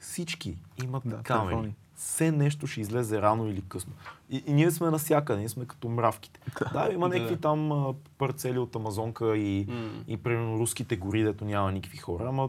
всички 0.00 0.56
имат 0.84 1.02
Да, 1.06 1.16
камери. 1.16 1.48
телефони. 1.48 1.74
Все 1.94 2.32
нещо 2.32 2.66
ще 2.66 2.80
излезе 2.80 3.22
рано 3.22 3.46
или 3.46 3.62
късно. 3.62 3.92
И, 4.30 4.42
и 4.46 4.52
ние 4.52 4.70
сме 4.70 4.90
насякъде, 4.90 5.38
ние 5.38 5.48
сме 5.48 5.66
като 5.66 5.88
мравките. 5.88 6.40
Да, 6.72 6.88
има 6.92 7.08
Да. 7.08 7.14
някакви 7.14 7.36
там 7.36 7.72
а, 7.72 7.94
парцели 8.18 8.58
от 8.58 8.76
Амазонка 8.76 9.36
и, 9.36 9.66
М. 9.68 9.90
и 10.08 10.16
примерно 10.16 10.58
руските 10.58 10.96
гори, 10.96 11.22
дето 11.22 11.44
няма 11.44 11.72
никакви 11.72 11.98
хора, 11.98 12.24
ама 12.28 12.48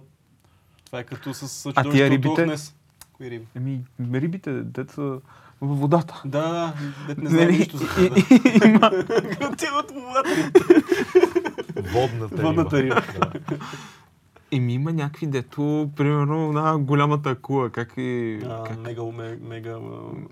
Това 0.86 1.00
е 1.00 1.04
като 1.04 1.34
с 1.34 1.44
А 1.66 1.74
чудовището 1.74 1.92
тия 1.92 2.06
от 2.06 2.12
рибите? 2.12 2.28
Лохнес. 2.30 2.76
Кои 3.14 3.32
риби? 3.32 3.46
Еми, 3.56 3.82
рибите, 4.14 4.52
деца 4.54 5.02
във 5.62 5.80
водата. 5.80 6.22
Да, 6.26 6.48
да, 6.48 6.74
дет 7.08 7.18
не 7.18 7.30
знам 7.30 7.42
Нали, 7.42 7.58
нищо 7.58 7.78
за 7.78 7.88
това. 7.88 8.04
Има. 8.68 8.88
От 9.50 9.92
водата. 9.92 10.52
водната 11.94 12.38
риба. 12.38 12.44
Водната 12.44 12.84
риба. 12.84 13.02
Да. 14.52 14.58
Еми 14.58 14.74
има 14.74 14.94
някакви, 14.94 15.28
дето, 15.28 15.92
примерно, 15.96 16.52
на 16.52 16.80
голямата 16.80 17.30
акула, 17.30 17.70
как 17.70 17.94
и... 17.98 18.40
А, 18.46 18.64
как... 18.64 18.78
Мега, 18.78 19.02
ме- 19.04 19.38
мега, 19.38 19.80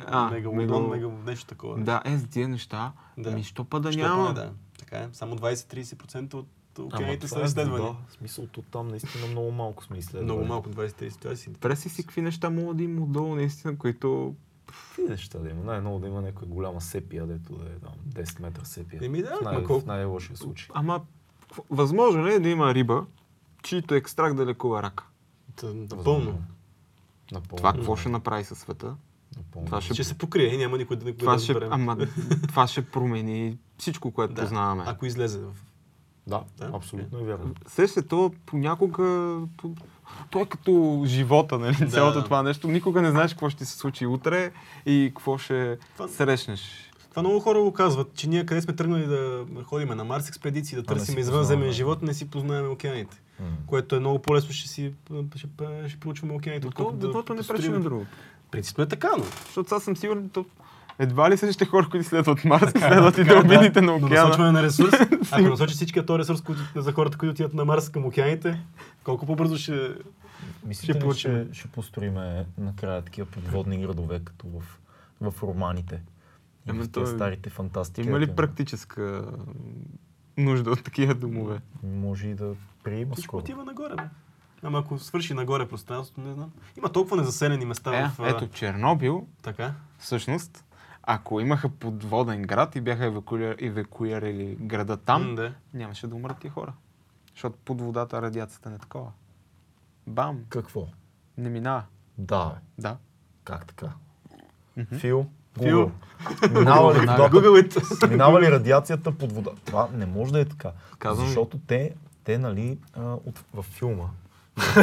А, 0.08 0.30
мега, 0.30 0.50
мега- 0.50 0.80
мега, 0.80 1.08
нещо 1.26 1.46
такова. 1.48 1.78
Да, 1.78 2.02
е, 2.06 2.18
с 2.18 2.28
тия 2.28 2.48
неща. 2.48 2.92
Да. 3.18 3.30
Ами, 3.30 3.44
що 3.44 3.64
па 3.64 3.80
да 3.80 3.92
Що 3.92 4.02
няма? 4.02 4.34
да. 4.34 4.52
Така 4.80 4.98
е. 4.98 5.10
Само 5.12 5.36
20-30% 5.36 6.34
от 6.34 6.48
океаните 6.80 7.28
са 7.28 7.42
е 7.42 7.44
изследвани. 7.44 7.82
вода. 7.82 7.96
В 8.08 8.14
смисъл, 8.14 8.48
то 8.48 8.62
там 8.62 8.88
наистина 8.88 9.28
много 9.28 9.52
малко 9.52 9.84
сме 9.84 9.98
изследвали. 9.98 10.26
Много 10.26 10.46
малко, 10.46 10.70
20-30. 10.70 11.16
Това 11.16 11.36
си. 11.36 11.54
Преси 11.54 11.90
си 11.90 12.04
какви 12.04 12.22
неща 12.22 12.50
могат 12.50 12.78
да 12.78 12.84
има 12.84 13.02
отдолу, 13.02 13.36
наистина, 13.36 13.78
които... 13.78 14.36
Какви 14.66 15.04
неща 15.04 15.40
да 15.40 15.50
има? 15.50 15.64
Най-много 15.64 16.00
да 16.00 16.08
има 16.08 16.22
някоя 16.22 16.48
голяма 16.48 16.82
сепия, 16.82 17.26
дето 17.26 17.54
да 17.54 17.66
е 17.66 17.76
там 17.76 17.92
10 18.16 18.42
метра 18.42 18.66
сепия. 18.66 19.00
Еми 19.04 19.22
да, 19.22 19.38
в, 19.38 19.42
най- 19.42 19.56
ма 19.56 19.62
в 19.62 19.66
колко- 19.66 19.88
най-лошия 19.88 20.38
случай. 20.38 20.68
Ама, 20.74 21.02
възможно 21.70 22.28
ли 22.28 22.34
е 22.34 22.40
да 22.40 22.50
има 22.50 22.74
риба, 22.74 23.06
чието 23.66 23.96
екстракт 23.96 24.38
да 24.38 24.46
лекува 24.46 24.84
рака? 24.84 25.04
Напълно. 25.64 26.42
Напълно. 27.32 27.58
Това 27.58 27.74
какво 27.74 27.96
ще 27.96 28.10
направи 28.10 28.44
със 28.44 28.60
света? 28.60 28.96
Напълно. 29.38 29.66
Това 29.66 29.82
ще- 29.82 29.94
Ще 29.94 30.04
се 30.04 30.18
покрие 30.18 30.48
и 30.48 30.58
няма 30.58 30.78
никой 30.78 30.98
да 30.98 31.06
не 31.06 31.12
го 31.12 31.18
Това 31.18 31.34
да 31.34 31.40
ще, 31.40 31.54
разберем. 31.54 31.74
ама, 31.74 31.98
това 32.48 32.68
ще 32.68 32.82
промени 32.84 33.58
всичко, 33.78 34.12
което 34.12 34.34
Да. 34.34 34.42
познаваме. 34.42 34.84
Ако 34.86 35.06
излезе 35.06 35.40
в... 35.40 35.52
Да, 36.28 36.42
Да. 36.58 36.72
абсолютно 36.74 37.20
е 37.20 37.24
вярно. 37.24 37.54
Сеща, 37.68 38.02
то 38.02 38.32
понякога... 38.46 39.04
То, 39.58 39.72
то 40.32 40.40
е 40.40 40.46
като 40.46 41.04
живота, 41.06 41.60
нали? 41.60 41.76
Да. 41.76 41.88
Цялото 41.88 42.24
това 42.24 42.44
нещо. 42.44 42.68
Никога 42.68 43.02
не 43.02 43.12
знаеш 43.12 43.32
какво 43.32 43.50
ще 43.50 43.66
се 43.66 43.78
случи 43.78 44.06
утре 44.06 44.52
и 44.86 45.12
какво 45.16 45.38
ще 45.38 45.78
Това- 45.94 46.08
срещнеш. 46.08 46.92
Това 47.10 47.22
много 47.22 47.40
хора 47.40 47.60
го 47.60 47.74
казват, 47.74 48.14
че 48.14 48.30
ние 48.30 48.46
къде 48.46 48.62
сме 48.62 48.76
тръгнали 48.76 49.06
да 49.06 49.46
ходиме 49.64 49.96
на 49.96 50.04
Марс 50.04 50.28
експедиции, 50.30 50.76
да 50.76 50.84
търсим 50.84 51.14
си 51.14 51.20
извънземен 51.20 51.72
живот, 51.72 52.02
не 52.02 52.14
си 52.14 52.30
познаваме 52.30 52.68
океаните. 52.68 53.22
Което 53.68 53.96
е 53.96 54.00
много 54.00 54.20
по-лесно, 54.20 54.52
ще 54.52 54.70
си 54.70 54.94
ще, 55.36 55.48
ще 55.88 56.00
проучваме 56.00 56.34
океаните. 56.34 56.66
Но 56.66 56.72
то, 56.72 56.82
отколкото 56.82 57.08
едното 57.08 57.34
не 57.34 57.42
да 57.42 57.48
пречи 57.48 57.70
на 57.70 57.80
другото. 57.80 58.08
Принципно 58.52 58.84
е 58.84 58.88
така, 58.88 59.10
но. 59.18 59.24
Защото 59.46 59.70
сега 59.70 59.80
съм 59.80 59.98
сигурен, 59.98 60.30
то 60.30 60.46
едва 61.00 61.30
ли 61.30 61.38
същите 61.38 61.66
хора, 61.66 61.88
които 61.92 62.08
следват 62.08 62.46
Марс, 62.46 62.72
следват 62.72 63.18
и 63.18 63.24
дълбините 63.24 63.82
на 63.82 63.92
Но 63.92 63.96
океана. 63.98 64.24
насочване 64.24 64.52
на 64.52 64.64
ресурс. 64.64 64.94
Ако 65.32 65.42
насочи 65.42 65.74
всичкия 65.74 66.06
този 66.06 66.20
ресурс 66.20 66.42
който, 66.42 66.62
за 66.76 66.92
хората, 66.92 67.18
които 67.18 67.32
отиват 67.32 67.54
на 67.54 67.66
Марс 67.66 67.90
към 67.90 68.06
океаните, 68.06 68.62
колко 69.04 69.26
по-бързо 69.26 69.58
ще... 69.58 69.96
Мислите 70.66 70.94
Ще 70.94 71.00
получим. 71.00 71.32
че 71.54 71.60
ще 71.60 71.68
построиме 71.68 72.46
накрая 72.58 73.02
такива 73.02 73.28
подводни 73.28 73.78
градове, 73.78 74.20
като 74.26 74.48
в, 74.48 74.80
в 75.32 75.44
романите? 75.44 75.96
И 76.68 76.72
Ами 76.72 76.84
в 76.84 76.92
тези 76.92 77.12
е- 77.14 77.16
старите 77.16 77.50
фантастики. 77.50 78.08
Има 78.08 78.20
ли 78.20 78.28
практическа 78.28 79.26
нужда 80.38 80.72
от 80.72 80.84
такива 80.84 81.14
домове? 81.14 81.60
Може 81.84 82.28
и 82.28 82.34
да 82.36 82.54
приема 82.86 83.14
Всичко 83.16 83.38
отива 83.38 83.64
нагоре, 83.64 83.96
бе. 83.96 84.04
Ама 84.64 84.80
ако 84.80 85.00
свърши 85.00 85.34
нагоре 85.34 85.68
пространството, 85.68 86.22
не 86.22 86.34
знам. 86.34 86.52
Има 86.78 86.90
толкова 86.90 87.18
незаселени 87.18 87.66
места 87.66 87.96
Е, 87.96 88.10
в... 88.10 88.20
ето 88.20 88.48
Чернобил, 88.48 89.28
Така. 89.42 89.74
всъщност, 89.98 90.66
ако 91.04 91.40
имаха 91.40 91.70
подводен 91.70 92.42
град 92.42 92.76
и 92.76 92.82
бяха 92.82 93.04
евакуира- 93.06 93.56
евакуирали 93.60 94.56
града 94.56 94.98
там, 94.98 95.24
М, 95.24 95.36
да. 95.36 95.54
нямаше 95.74 96.08
да 96.08 96.16
умрат 96.16 96.40
тия 96.40 96.52
хора. 96.52 96.74
Защото 97.34 97.58
под 97.58 97.82
водата 97.82 98.22
радиацията 98.22 98.70
не 98.70 98.76
е 98.76 98.80
такова. 98.80 99.12
Бам! 100.08 100.40
Какво? 100.50 100.88
Не 101.38 101.50
минава. 101.50 101.84
Да, 102.18 102.46
бе. 102.46 102.56
Да. 102.80 102.98
Как 103.44 103.66
така? 103.66 103.90
Фил? 104.90 105.26
Фил. 105.54 105.92
Google. 105.92 105.92
Минава 106.52 106.94
ли, 106.94 107.00
водата, 107.00 107.22
Google 107.24 107.68
it. 107.68 108.10
минава 108.10 108.42
ли 108.42 108.52
радиацията 108.52 109.12
под 109.12 109.32
вода? 109.32 109.52
Това 109.66 109.88
не 109.94 110.06
може 110.06 110.32
да 110.32 110.40
е 110.40 110.46
така. 110.46 110.72
Казвам 111.00 111.28
защото 111.28 111.58
те, 111.58 111.96
те 112.26 112.38
нали, 112.38 112.78
а, 112.94 113.14
от, 113.16 113.44
във 113.54 113.66
филма. 113.68 114.06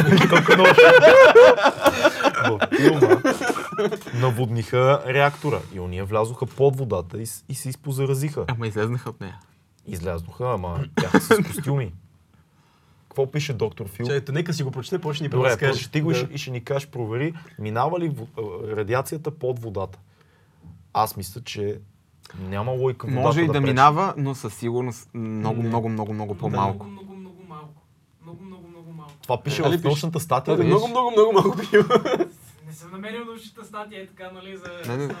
във 2.43 2.61
филма 2.71 3.21
наводниха 4.13 5.03
реактора 5.07 5.59
и 5.73 5.79
ония 5.79 6.05
влязоха 6.05 6.45
под 6.45 6.75
водата 6.75 7.17
и, 7.17 7.25
и 7.49 7.55
се 7.55 7.69
изпозаразиха. 7.69 8.45
Ама 8.47 8.67
излезнаха 8.67 9.09
от 9.09 9.21
нея. 9.21 9.39
Излязоха, 9.87 10.45
ама 10.45 10.79
бяха 10.93 11.21
с 11.21 11.37
костюми. 11.47 11.93
Какво 13.03 13.31
пише 13.31 13.53
доктор 13.53 13.87
Фил? 13.87 14.05
Чайте, 14.05 14.31
нека 14.31 14.53
си 14.53 14.63
го 14.63 14.71
прочете, 14.71 14.99
после 14.99 15.23
ни 15.23 15.29
Добре, 15.29 15.49
разкажеш. 15.49 15.75
прочети 15.75 16.01
го 16.01 16.11
и, 16.11 16.13
Да. 16.13 16.19
ще- 16.19 16.33
и 16.33 16.37
ще 16.37 16.51
ни 16.51 16.63
кажеш, 16.63 16.87
провери, 16.89 17.33
минава 17.59 17.99
ли 17.99 18.15
радиацията 18.67 19.31
под 19.31 19.59
водата? 19.59 19.99
Аз 20.93 21.17
мисля, 21.17 21.41
че 21.41 21.79
няма 22.39 22.71
лойка 22.71 23.07
водата 23.07 23.21
Може 23.21 23.41
и 23.41 23.45
да 23.45 23.51
пречи. 23.51 23.63
минава, 23.63 24.13
но 24.17 24.35
със 24.35 24.53
сигурност 24.53 25.09
много, 25.13 25.61
Не. 25.61 25.67
много, 25.67 25.89
много, 25.89 26.13
много 26.13 26.35
по-малко. 26.35 26.85
Много, 26.85 27.05
много, 27.05 27.19
много 27.19 27.43
малко. 27.49 27.81
Много, 28.21 28.43
много, 28.43 28.67
много 28.67 28.91
малко. 28.91 29.12
Това 29.23 29.43
пише 29.43 29.61
Нали 29.61 29.73
в 29.73 29.77
пише? 29.77 29.87
научната 29.87 30.19
статия. 30.19 30.57
Да, 30.57 30.63
да 30.63 30.67
много, 30.67 30.87
много, 30.87 31.11
много 31.11 31.33
малко 31.33 31.57
пил. 31.71 31.83
Не 32.67 32.73
съм 32.73 32.91
намерил 32.91 33.25
научната 33.25 33.65
статия, 33.65 34.01
е 34.03 34.07
така, 34.07 34.31
нали, 34.33 34.57
за... 34.57 34.91
Не, 34.97 35.07
не. 35.07 35.13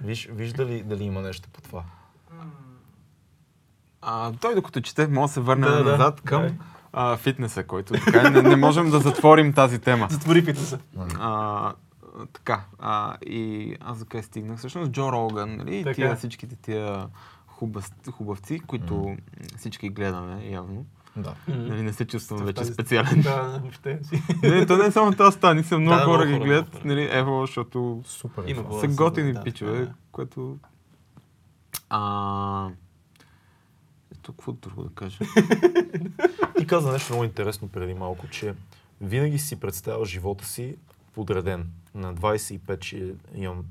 Виж, 0.00 0.28
виж 0.32 0.52
дали, 0.52 0.82
дали 0.82 1.04
има 1.04 1.20
нещо 1.20 1.48
по 1.52 1.60
това. 1.60 1.82
А, 4.02 4.32
той 4.32 4.54
докато 4.54 4.80
чете, 4.80 5.06
може 5.06 5.28
да 5.30 5.32
се 5.34 5.40
върнем 5.40 5.70
Да, 5.70 5.84
да, 5.84 5.90
назад 5.90 6.20
към 6.20 6.42
давай. 6.42 6.56
а, 6.92 7.16
фитнеса, 7.16 7.64
който 7.64 7.92
така 7.92 8.30
не, 8.30 8.42
не 8.42 8.56
можем 8.56 8.90
да 8.90 9.00
затворим 9.00 9.52
тази 9.52 9.78
тема. 9.78 10.06
Затвори 10.10 10.42
фитнеса. 10.42 10.78
А, 11.18 11.72
така, 12.32 12.64
а, 12.78 13.16
и 13.26 13.76
аз 13.80 13.98
за 13.98 14.04
къде 14.04 14.22
стигнах? 14.22 14.58
Всъщност 14.58 14.90
Джо 14.92 15.12
Роган, 15.12 15.56
нали? 15.56 15.84
Така. 15.84 15.94
Тия, 15.94 16.16
всичките 16.16 16.56
тия 16.56 17.06
хубав, 17.46 17.90
хубавци, 18.12 18.60
които 18.60 19.16
всички 19.56 19.88
гледаме 19.88 20.48
явно. 20.50 20.86
Да. 21.16 21.34
Нали, 21.48 21.82
не 21.82 21.92
се 21.92 22.04
чувствам 22.04 22.44
вече 22.44 22.54
тази- 22.54 22.72
специален. 22.72 23.20
Да, 23.20 23.42
въобще 23.42 23.98
си. 24.02 24.22
не, 24.42 24.66
то 24.66 24.76
не 24.76 24.86
е 24.86 24.90
само 24.90 25.12
тази 25.12 25.36
стани, 25.36 25.62
са 25.64 25.78
много 25.78 25.98
Да, 25.98 26.04
хора 26.04 26.26
ги 26.26 26.38
гледат, 26.38 26.84
нали, 26.84 27.08
ево, 27.12 27.40
защото 27.46 28.02
Супер. 28.06 28.42
е 28.46 28.50
Има 28.50 28.80
са 28.80 28.88
готини 28.88 29.32
да, 29.32 29.42
пичове, 29.42 29.80
да. 29.80 29.92
което... 30.12 30.58
А... 31.90 32.68
Ето, 34.12 34.32
какво 34.32 34.52
друго 34.52 34.82
да 34.82 34.90
кажа? 34.94 35.18
Ти 36.58 36.66
каза 36.66 36.92
нещо 36.92 37.12
много 37.12 37.24
интересно 37.24 37.68
преди 37.68 37.94
малко, 37.94 38.28
че 38.28 38.54
винаги 39.00 39.38
си 39.38 39.60
представял 39.60 40.04
живота 40.04 40.44
си 40.44 40.76
подреден. 41.14 41.70
На 41.94 42.14
25 42.14 42.84
ще 42.84 43.14
имам 43.34 43.64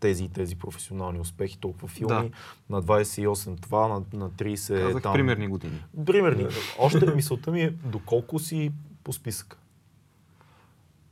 тези 0.00 0.24
и 0.24 0.28
тези 0.28 0.56
професионални 0.56 1.20
успехи, 1.20 1.58
толкова 1.58 1.88
филми, 1.88 2.30
на 2.70 2.82
28 2.82 3.60
това, 3.60 3.88
на, 3.88 4.02
на 4.14 4.30
30 4.30 4.80
Казах 4.80 5.02
там... 5.02 5.12
примерни 5.12 5.48
години. 5.48 5.84
Примерни. 6.06 6.46
Още 6.78 7.06
мисълта 7.14 7.50
ми 7.50 7.62
е 7.62 7.70
доколко 7.70 8.38
си 8.38 8.72
по 9.04 9.12
списък. 9.12 9.56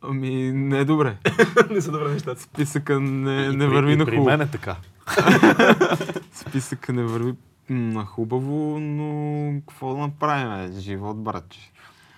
Ами, 0.03 0.31
не 0.53 0.79
е 0.79 0.85
добре. 0.85 1.17
Не 1.71 1.81
са 1.81 1.93
добре 1.93 2.09
нещата. 2.09 2.41
Списъка 2.43 3.01
не, 3.01 3.45
И 3.45 3.49
не 3.49 3.59
при- 3.59 3.67
върви 3.67 3.93
и 3.93 3.97
на 3.97 4.05
При 4.05 4.11
хубаво. 4.11 4.29
мен 4.29 4.41
е 4.41 4.51
така. 4.51 4.77
Списъка 6.33 6.93
не 6.93 7.03
върви 7.03 7.35
на 7.69 8.05
хубаво, 8.05 8.81
но 8.81 9.53
какво 9.61 9.93
да 9.93 9.99
направим? 9.99 10.73
Живот, 10.73 11.19
братче. 11.19 11.73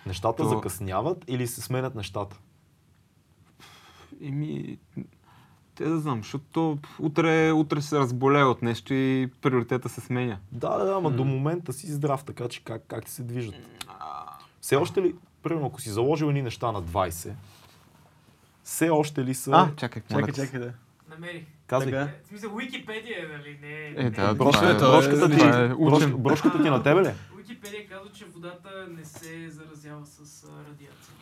Нещата 0.07 0.37
То- 0.37 0.49
закъсняват 0.49 1.25
или 1.27 1.47
се 1.47 1.61
сменят 1.61 1.95
нещата? 1.95 2.39
Еми, 4.23 4.79
те 5.81 5.87
да 5.87 5.99
знам, 5.99 6.19
защото 6.19 6.79
утре, 6.99 7.53
утре 7.53 7.81
се 7.83 7.99
разболее 7.99 8.45
от 8.45 8.63
нещо 8.63 8.95
и 8.95 9.31
приоритета 9.43 9.89
се 9.89 10.01
сменя. 10.01 10.39
Да, 10.53 10.79
да, 10.79 10.85
да, 10.85 10.95
ама 10.95 11.11
до 11.11 11.25
момента 11.25 11.73
си 11.73 11.93
здрав, 11.93 12.25
така 12.25 12.49
че 12.49 12.65
как, 12.65 12.83
как 12.89 13.05
ти 13.05 13.11
се 13.11 13.23
движат? 13.23 13.55
Все 14.61 14.77
още 14.77 15.03
ли, 15.03 15.15
примерно, 15.43 15.67
ако 15.67 15.81
си 15.81 15.91
заложил 15.91 16.27
едни 16.27 16.43
неща 16.43 16.73
на 16.73 16.83
20, 16.83 17.33
все 18.65 18.91
още 18.91 19.25
ли 19.25 19.35
са... 19.35 19.51
А, 19.51 19.71
чакай, 19.77 20.03
Чакай, 20.11 20.35
чакай 20.35 20.61
да. 20.61 20.73
Намерих. 21.11 21.45
Казвай. 21.67 21.93
Така. 21.93 22.05
Е, 22.05 22.15
В 22.25 22.29
смисъл, 22.29 22.55
Уикипедия, 22.55 23.29
нали, 23.29 23.59
не... 23.63 23.87
Е, 23.97 24.03
не- 24.03 24.11
да, 24.11 24.35
Брошка, 24.35 24.77
това 24.77 24.89
е- 24.89 24.93
брошката, 24.93 25.31
ти, 25.31 25.43
е 25.45 25.69
брош, 25.69 26.07
брошката 26.09 26.63
ти 26.63 26.71
на 26.71 26.83
тебе 26.83 27.03
ли? 27.03 27.11
Уикипедия 27.37 27.89
казва, 27.89 28.13
че 28.13 28.25
водата 28.25 28.87
не 28.91 29.05
се 29.05 29.51
заразява 29.51 30.07
с 30.07 30.45
радиация. 30.71 31.15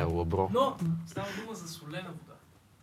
Е, 0.00 0.02
лабро. 0.02 0.50
Но 0.54 0.76
става 1.06 1.26
дума 1.40 1.54
за 1.54 1.68
солена 1.68 2.08
вода. 2.08 2.35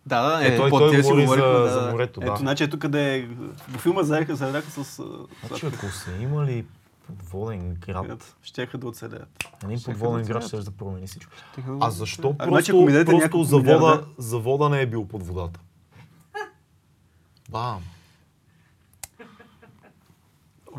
Да, 0.06 0.22
да, 0.30 0.46
Е, 0.46 0.56
той- 0.56 0.70
по 0.70 0.78
той 0.78 0.90
си 0.94 1.10
говори 1.12 1.40
за- 1.40 1.46
да, 1.48 1.68
за 1.70 1.90
морето, 1.90 2.20
да. 2.20 2.26
Ето, 2.26 2.36
значи 2.36 2.64
ето 2.64 2.78
къде 2.78 3.16
е. 3.16 3.26
Във 3.68 3.80
филма 3.80 4.02
заеха, 4.02 4.36
заеха 4.36 4.70
с... 4.74 4.98
а, 4.98 5.04
Значи, 5.46 5.66
ако 5.66 5.86
са 5.86 6.10
имали 6.12 6.64
подводен 7.06 7.76
град, 7.76 8.36
Щяха 8.42 8.78
да 8.78 8.86
оцелеят. 8.86 9.44
един 9.64 9.78
подводен 9.84 10.26
град 10.26 10.46
ще 10.46 10.56
да 10.56 10.70
промени 10.70 11.06
всичко. 11.06 11.32
А 11.80 11.90
защо 11.90 12.34
А, 12.38 12.44
значи, 12.44 12.70
ако 12.70 12.78
просто, 12.78 12.86
ми 12.86 12.92
дадете 12.92 13.10
просто 13.10 13.44
завода, 13.44 13.70
милиарда- 13.70 14.04
завода 14.18 14.68
не 14.68 14.80
е 14.80 14.86
бил 14.86 15.04
под 15.04 15.22
водата? 15.22 15.60
Бам! 17.50 17.80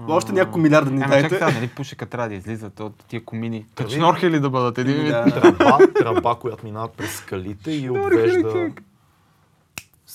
Още 0.08 0.32
няколко 0.32 0.60
милиарда 0.60 0.92
ни 0.92 1.02
чакай 1.02 1.22
дайте. 1.22 1.36
сега, 1.36 1.52
нали 1.52 1.68
пушека 1.68 2.06
трябва 2.06 2.30
да 2.30 2.36
излизат 2.36 2.80
от 2.80 2.96
тия 2.98 3.26
комини. 3.26 3.66
Като 3.76 3.90
шнорхели 3.92 4.40
да 4.40 4.50
бъдат 4.50 4.78
един 4.78 4.96
вид. 4.96 5.08
Да. 5.08 5.26
Тръба, 5.26 5.78
тръба, 5.94 6.36
която 6.36 6.66
минава 6.66 6.88
през 6.88 7.16
скалите 7.16 7.72
и 7.72 7.90
отвежда... 7.90 8.72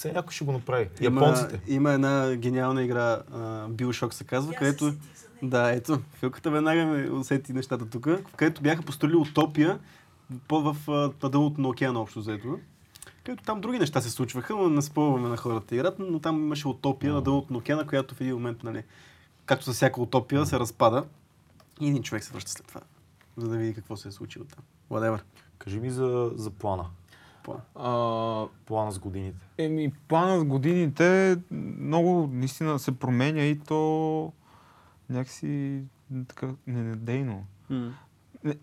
Все 0.00 0.12
някой 0.12 0.32
ще 0.32 0.44
го 0.44 0.52
направи. 0.52 0.88
Японците. 1.00 1.54
Има, 1.54 1.74
има 1.74 1.92
една 1.92 2.36
гениална 2.36 2.82
игра, 2.82 3.22
uh, 3.32 3.68
Bioshock 3.68 4.12
се 4.12 4.24
казва, 4.24 4.52
където... 4.52 4.92
Да, 5.42 5.70
ето, 5.70 6.00
Филката 6.14 6.50
веднага 6.50 6.86
ме 6.86 7.10
усети 7.10 7.52
нещата 7.52 7.90
тук, 7.90 8.08
където 8.36 8.62
бяха 8.62 8.82
построили 8.82 9.16
утопия 9.16 9.78
по, 10.48 10.60
в 10.60 10.76
дъното 11.22 11.60
на 11.60 11.68
океана 11.68 12.00
общо 12.00 12.18
взето. 12.18 12.58
Където 13.24 13.42
там 13.42 13.60
други 13.60 13.78
неща 13.78 14.00
се 14.00 14.10
случваха, 14.10 14.56
но 14.56 14.68
не 14.68 14.82
спълваме 14.82 15.28
на 15.28 15.36
хората 15.36 15.74
играта, 15.74 16.02
но 16.02 16.18
там 16.18 16.36
имаше 16.36 16.68
утопия 16.68 17.12
на 17.12 17.22
дъното 17.22 17.52
на 17.52 17.58
океана, 17.58 17.86
която 17.86 18.14
в 18.14 18.20
един 18.20 18.34
момент, 18.34 18.62
нали, 18.64 18.82
както 19.46 19.64
с 19.64 19.72
всяка 19.72 20.00
утопия, 20.00 20.46
се 20.46 20.58
разпада 20.58 21.04
и 21.80 21.88
един 21.88 22.02
човек 22.02 22.24
се 22.24 22.32
връща 22.32 22.50
след 22.50 22.66
това, 22.66 22.80
за 23.36 23.48
да 23.48 23.56
види 23.56 23.74
какво 23.74 23.96
се 23.96 24.08
е 24.08 24.12
случило 24.12 24.44
там. 24.44 24.64
Whatever. 24.90 25.20
Кажи 25.58 25.80
ми 25.80 25.90
за, 25.90 26.30
за 26.34 26.50
плана. 26.50 26.84
План. 27.44 27.58
А, 27.74 28.46
Плана 28.66 28.92
с 28.92 28.98
годините. 28.98 29.46
Еми, 29.58 29.92
плана 30.08 30.40
с 30.40 30.44
годините 30.44 31.36
много 31.50 32.28
наистина 32.32 32.78
се 32.78 32.98
променя 32.98 33.42
и 33.42 33.58
то 33.58 34.32
някакси 35.10 35.82
така 36.28 36.48
ненадейно. 36.66 37.46
Н- 37.70 37.94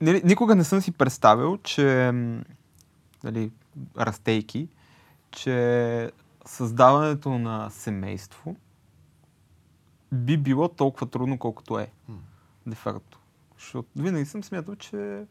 Нали, 0.02 0.22
никога 0.26 0.56
не 0.56 0.64
съм 0.64 0.82
си 0.82 0.92
представил, 0.92 1.58
че 1.58 2.12
нали, 3.24 3.52
растейки, 4.00 4.68
че 5.32 6.12
създаването 6.46 7.40
на 7.40 7.70
семейство 7.70 8.56
би 10.12 10.38
било 10.38 10.68
толкова 10.70 11.08
трудно, 11.10 11.38
колкото 11.38 11.80
е. 11.80 11.92
М. 12.08 12.18
Де 12.68 12.76
факто. 12.76 13.20
Защото 13.60 13.90
винаги 13.96 14.26
съм 14.26 14.44
смятал, 14.44 14.76
че 14.76 15.24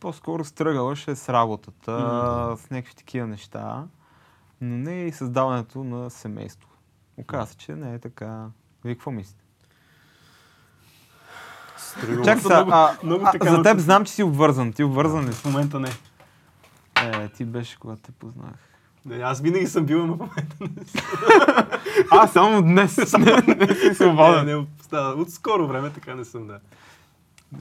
по-скоро 0.00 0.44
стръгала 0.44 0.96
ще 0.96 1.10
е 1.10 1.16
с 1.16 1.28
работата, 1.28 1.90
М. 1.92 2.56
с 2.56 2.70
някакви 2.70 2.94
такива 2.94 3.26
неща, 3.26 3.84
но 4.60 4.76
не 4.76 5.02
и 5.02 5.12
създаването 5.12 5.84
на 5.84 6.10
семейство. 6.10 6.68
Оказва 7.16 7.46
се, 7.46 7.56
че 7.56 7.72
не 7.72 7.94
е 7.94 7.98
така. 7.98 8.46
Вие 8.84 8.94
какво 8.94 9.10
мислите? 9.10 9.44
Сега, 11.76 12.34
много- 12.36 12.70
а, 12.72 12.96
много 13.04 13.24
а, 13.24 13.50
за 13.50 13.62
теб 13.62 13.74
на- 13.74 13.80
знам, 13.80 14.04
че 14.04 14.12
си 14.12 14.22
обвързан. 14.22 14.72
Ти 14.72 14.84
обвързан 14.84 15.24
ли? 15.24 15.32
В 15.32 15.44
момента 15.44 15.80
не. 15.80 15.90
Е, 16.96 17.28
ти 17.28 17.44
беше, 17.44 17.78
когато 17.78 18.02
те 18.02 18.12
познах. 18.12 18.50
Не, 19.06 19.16
Аз 19.16 19.40
винаги 19.40 19.66
съм 19.66 19.84
бил, 19.84 20.06
но 20.06 20.14
в 20.14 20.18
момента 20.18 20.56
не 20.60 20.84
съм. 20.86 21.02
А, 22.12 22.26
само 22.26 22.62
днес. 22.62 22.96
не, 23.18 23.56
не 23.56 23.74
си 23.74 23.88
Не, 23.88 23.94
свободен. 23.94 24.46
не, 24.46 24.66
става. 24.82 25.12
От 25.12 25.30
скоро 25.30 25.66
време 25.66 25.90
така 25.90 26.14
не 26.14 26.24
съм, 26.24 26.46
да. 26.46 26.60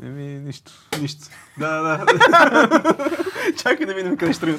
Еми, 0.03 0.40
нищо. 0.40 0.72
Нищо. 1.02 1.26
Да, 1.57 1.82
да. 1.82 2.06
Чакай 3.57 3.86
да 3.86 3.94
видим 3.94 4.18
къде 4.18 4.34
ще. 4.34 4.57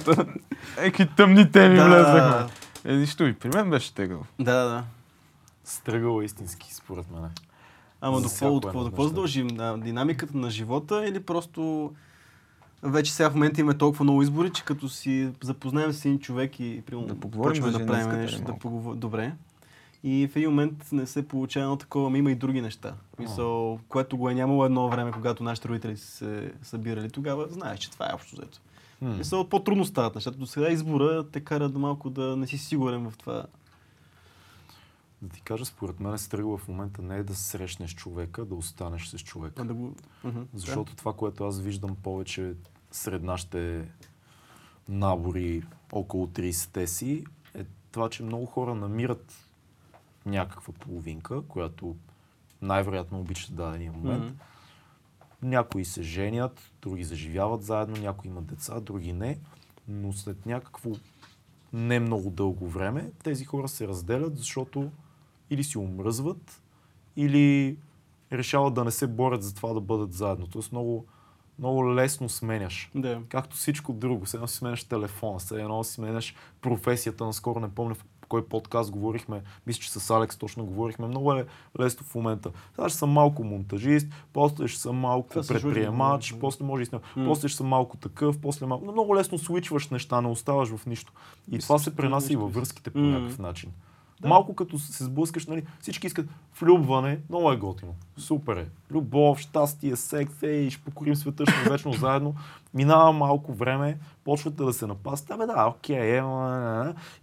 Еки 0.79 1.09
тъмни 1.17 1.53
теми 1.53 1.77
Да. 1.77 1.85
влезахме. 1.85 2.53
Е, 2.85 2.97
нищо 2.97 3.25
и 3.27 3.35
при 3.35 3.49
мен 3.49 3.71
беше 3.71 3.95
тегъл. 3.95 4.23
Да, 4.39 4.65
да. 4.65 4.85
Стръгъл 5.65 6.23
истински, 6.23 6.75
според 6.75 7.11
мен. 7.11 7.31
Ама 8.01 8.21
до 8.21 8.29
какво, 8.29 8.61
какво 8.61 9.11
дължим? 9.11 9.47
На 9.47 9.79
динамиката 9.79 10.37
на 10.37 10.51
живота 10.51 11.05
или 11.09 11.21
просто 11.21 11.93
вече 12.83 13.13
сега 13.13 13.31
в 13.31 13.35
момента 13.35 13.61
има 13.61 13.79
толкова 13.79 14.03
много 14.05 14.23
избори, 14.23 14.51
че 14.51 14.65
като 14.65 14.89
си 14.89 15.31
запознаем 15.43 15.93
с 15.93 16.05
един 16.05 16.19
човек 16.19 16.61
и 16.61 16.83
примерно 16.87 17.07
Да 17.09 17.21
поговорим 17.21 17.63
да 17.63 17.73
правим 17.73 17.89
женската 17.95 18.17
нещо, 18.17 18.43
да 18.43 18.59
поговорим. 18.59 19.01
Добре. 19.01 19.33
И 20.03 20.29
в 20.29 20.37
един 20.37 20.51
момент 20.51 20.89
не 20.93 21.07
се 21.07 21.29
получава 21.29 21.65
едно 21.65 21.77
такова, 21.77 22.07
ами 22.07 22.19
има 22.19 22.31
и 22.31 22.35
други 22.35 22.61
неща. 22.61 22.95
Мисъл, 23.19 23.81
което 23.89 24.17
го 24.17 24.31
е 24.31 24.35
нямало 24.35 24.65
едно 24.65 24.89
време, 24.89 25.13
когато 25.13 25.43
нашите 25.43 25.69
родители 25.69 25.97
се 25.97 26.53
събирали, 26.63 27.11
тогава 27.11 27.49
знаеш, 27.49 27.79
че 27.79 27.91
това 27.91 28.11
е 28.11 28.15
общо 28.15 28.37
взето. 28.37 28.61
М. 29.01 29.17
Мисля, 29.17 29.49
по-трудно 29.49 29.85
стават 29.85 30.15
нещата. 30.15 30.39
До 30.39 30.47
сега 30.47 30.69
избора 30.69 31.27
те 31.33 31.41
кара 31.41 31.69
да 31.69 31.79
малко 31.79 32.11
да 32.11 32.37
не 32.37 32.47
си 32.47 32.59
сигурен 32.59 33.11
в 33.11 33.17
това. 33.17 33.45
Да 35.23 35.29
ти 35.29 35.41
кажа, 35.41 35.65
според 35.65 36.01
мен 36.01 36.19
се 36.19 36.29
тръгва 36.29 36.59
в 36.59 36.69
момента 36.69 37.03
не 37.03 37.17
е 37.17 37.23
да 37.23 37.35
срещнеш 37.35 37.95
човека, 37.95 38.45
да 38.45 38.55
останеш 38.55 39.07
с 39.07 39.19
човека. 39.19 39.63
А 39.63 39.65
да 39.65 39.75
го... 39.75 39.95
Мгм. 40.25 40.41
Защото 40.55 40.97
това, 40.97 41.13
което 41.13 41.45
аз 41.45 41.61
виждам 41.61 41.97
повече 42.03 42.55
сред 42.91 43.23
нашите 43.23 43.89
набори 44.89 45.63
около 45.93 46.27
30-те 46.27 46.87
си, 46.87 47.25
е 47.55 47.65
това, 47.93 48.09
че 48.09 48.23
много 48.23 48.47
хора 48.47 48.75
намират 48.75 49.50
някаква 50.27 50.73
половинка, 50.73 51.43
която 51.43 51.97
най-вероятно 52.63 53.21
обичат 53.21 53.51
в 53.51 53.55
дадения 53.55 53.93
Да. 53.93 53.99
момент. 53.99 54.25
Мгм. 54.25 54.35
Някои 55.43 55.85
се 55.85 56.03
женят, 56.03 56.73
други 56.83 57.05
заживяват 57.05 57.63
заедно, 57.63 57.97
някои 57.97 58.31
имат 58.31 58.47
деца, 58.47 58.81
други 58.81 59.13
не. 59.13 59.39
Но 59.89 60.13
след 60.13 60.47
някакво 60.47 60.91
не 61.73 62.01
много 62.01 62.31
дълго 62.31 62.69
време 62.69 63.11
тези 63.23 63.45
хора 63.45 63.69
се 63.69 63.89
разделят, 63.89 64.37
защото 64.39 64.91
или 65.51 65.65
си 65.65 65.79
омръзват, 65.79 66.63
или 67.17 67.77
решават 68.33 68.75
да 68.75 68.85
не 68.85 68.91
се 68.91 69.07
борят 69.07 69.43
за 69.43 69.55
това 69.55 69.73
да 69.73 69.81
бъдат 69.81 70.13
заедно. 70.13 70.47
Тоест 70.47 70.73
много, 70.73 71.07
много 71.59 71.95
лесно 71.95 72.29
сменяш. 72.29 72.91
Да. 72.95 73.23
Както 73.29 73.57
всичко 73.57 73.93
друго. 73.93 74.27
Сега 74.27 74.47
си 74.47 74.57
сменяш 74.57 74.85
телефона, 74.85 75.41
сега 75.41 75.63
едно 75.63 75.85
си 75.85 75.93
сменяш 75.93 76.35
професията. 76.61 77.25
Наскоро 77.25 77.61
не 77.61 77.75
помня 77.75 77.95
в 77.95 78.05
кой 78.31 78.45
подкаст 78.45 78.91
говорихме. 78.91 79.43
Мисля, 79.67 79.81
че 79.81 79.91
с 79.91 80.11
Алекс 80.11 80.37
точно 80.37 80.65
говорихме. 80.65 81.07
Много 81.07 81.33
е 81.33 81.47
лесно 81.81 82.07
в 82.07 82.15
момента. 82.15 82.51
Сега 82.75 82.89
ще 82.89 82.99
съм 82.99 83.11
малко 83.11 83.45
монтажист, 83.45 84.07
после 84.33 84.69
ще 84.69 84.81
съм 84.81 84.97
малко 84.97 85.29
Това 85.29 85.43
се 85.43 85.55
предприемач, 85.55 86.33
да. 86.33 86.39
после 86.39 86.65
може 86.65 86.83
и 86.83 86.87
снимам. 86.87 87.03
М. 87.17 87.25
После 87.25 87.49
ще 87.49 87.57
съм 87.57 87.67
малко 87.67 87.97
такъв, 87.97 88.39
после 88.39 88.67
малко... 88.67 88.85
Но 88.85 88.93
много 88.93 89.17
лесно 89.17 89.39
свичваш 89.39 89.89
неща, 89.89 90.21
не 90.21 90.29
оставаш 90.29 90.69
в 90.69 90.87
нищо. 90.87 91.13
И 91.51 91.59
това 91.59 91.79
се 91.79 91.97
пренася 91.97 92.33
и 92.33 92.37
във 92.37 92.55
връзките 92.55 92.91
по 92.91 92.99
някакъв 92.99 93.39
начин. 93.39 93.71
Да. 94.21 94.29
Малко 94.29 94.55
като 94.55 94.79
се 94.79 95.05
сблъскаш, 95.05 95.47
нали, 95.47 95.67
всички 95.81 96.07
искат 96.07 96.29
влюбване, 96.61 97.21
много 97.29 97.53
е 97.53 97.57
готино. 97.57 97.95
Супер 98.17 98.57
е. 98.57 98.69
Любов, 98.91 99.39
щастие, 99.39 99.97
секс, 99.97 100.43
ей, 100.43 100.71
ще 100.71 100.85
покорим 100.85 101.17
света, 101.17 101.45
ще 101.47 101.71
вечно 101.71 101.93
заедно. 102.01 102.35
Минава 102.75 103.13
малко 103.13 103.53
време, 103.53 103.99
почвате 104.25 104.65
да 104.65 104.73
се 104.73 104.87
напасте, 104.87 105.33
ами 105.33 105.47
да, 105.47 105.67
окей, 105.67 106.19
е, 106.19 106.23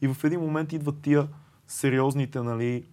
и 0.01 0.07
в 0.07 0.23
един 0.23 0.39
момент 0.39 0.73
идват 0.73 1.01
тия 1.01 1.27
сериозните, 1.67 2.41
нали, 2.41 2.85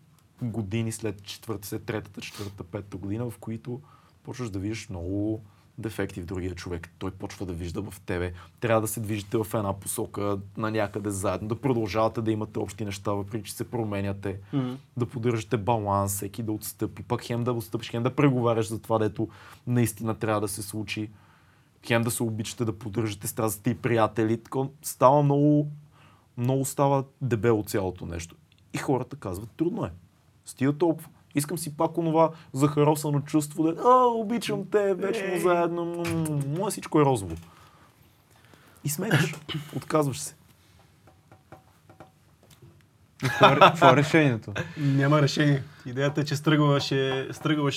години 0.43 0.93
след 0.93 1.22
четвърта, 1.22 1.68
след 1.68 1.85
третата, 1.85 2.20
четвъртата, 2.20 2.64
петата 2.64 2.97
година, 2.97 3.31
в 3.31 3.39
които 3.39 3.81
почваш 4.22 4.51
да 4.51 4.59
виждаш 4.59 4.89
много 4.89 5.43
дефекти 5.78 6.20
в 6.20 6.26
другия 6.26 6.55
човек. 6.55 6.90
Той 6.98 7.10
почва 7.10 7.46
да 7.46 7.52
вижда 7.52 7.82
в 7.90 8.01
тебе. 8.01 8.32
Трябва 8.60 8.80
да 8.80 8.88
се 8.88 9.01
движите 9.01 9.38
в 9.38 9.46
една 9.55 9.72
посока, 9.72 10.38
на 10.56 10.70
някъде 10.70 11.10
заедно, 11.10 11.48
да 11.48 11.60
продължавате 11.60 12.22
да 12.22 12.32
имате 12.32 12.59
общи 12.59 12.84
неща, 12.84 13.12
въпреки 13.12 13.48
че 13.48 13.55
се 13.55 13.70
променяте 13.70 14.38
Мгм. 14.52 14.72
да 14.96 15.06
поддържате 15.06 15.56
баланс, 15.56 16.12
всеки 16.12 16.42
да 16.42 16.52
отстъпи, 16.52 17.02
пък 17.02 17.22
хем 17.22 17.44
да 17.44 17.52
отстъпиш, 17.52 17.90
хем 17.90 18.02
да 18.02 18.16
преговаряш 18.16 18.66
за 18.68 18.82
това, 18.82 18.98
дето 18.98 19.28
наистина 19.66 20.14
трябва 20.14 20.40
да 20.40 20.48
се 20.48 20.62
случи, 20.62 21.10
хем 21.86 22.02
да 22.02 22.10
се 22.10 22.22
обичате 22.22 22.64
да 22.64 22.78
поддържате 22.78 23.26
страстите 23.26 23.70
и 23.70 23.74
приятели. 23.78 24.42
Тако 24.42 24.70
става 24.82 25.22
много, 25.22 25.68
много 26.36 26.64
става 26.64 27.05
дебело 27.20 27.62
цялото 27.62 28.06
нещо. 28.06 28.36
И 28.74 28.78
хората 28.78 29.16
казват, 29.16 29.51
трудно 29.51 29.84
е. 29.84 29.92
Стига 30.44 30.72
толкова. 30.78 31.09
Искам 31.35 31.59
си 31.59 31.77
пак 31.77 31.98
онова 31.98 32.31
захаросано 32.52 33.20
чувство 33.20 33.62
да 33.62 33.82
а, 33.82 34.06
обичам 34.06 34.65
те, 34.70 34.94
вечно 34.94 35.40
заедно, 35.40 35.85
м, 35.85 36.02
м, 36.05 36.24
м, 36.31 36.40
мое 36.48 36.70
всичко 36.70 37.01
е 37.01 37.05
розово. 37.05 37.36
И 38.85 38.89
сменяш, 38.89 39.35
отказваш 39.77 40.19
се. 40.20 40.35
Какво 43.20 43.47
е- 43.47 43.59
какво 43.61 43.89
е 43.89 43.97
решението? 43.97 44.52
Няма 44.77 45.23
решение. 45.23 45.62
Идеята 45.86 46.20
е, 46.20 46.24
че 46.24 46.36
стръгвала 46.36 46.81
ще, 46.81 47.28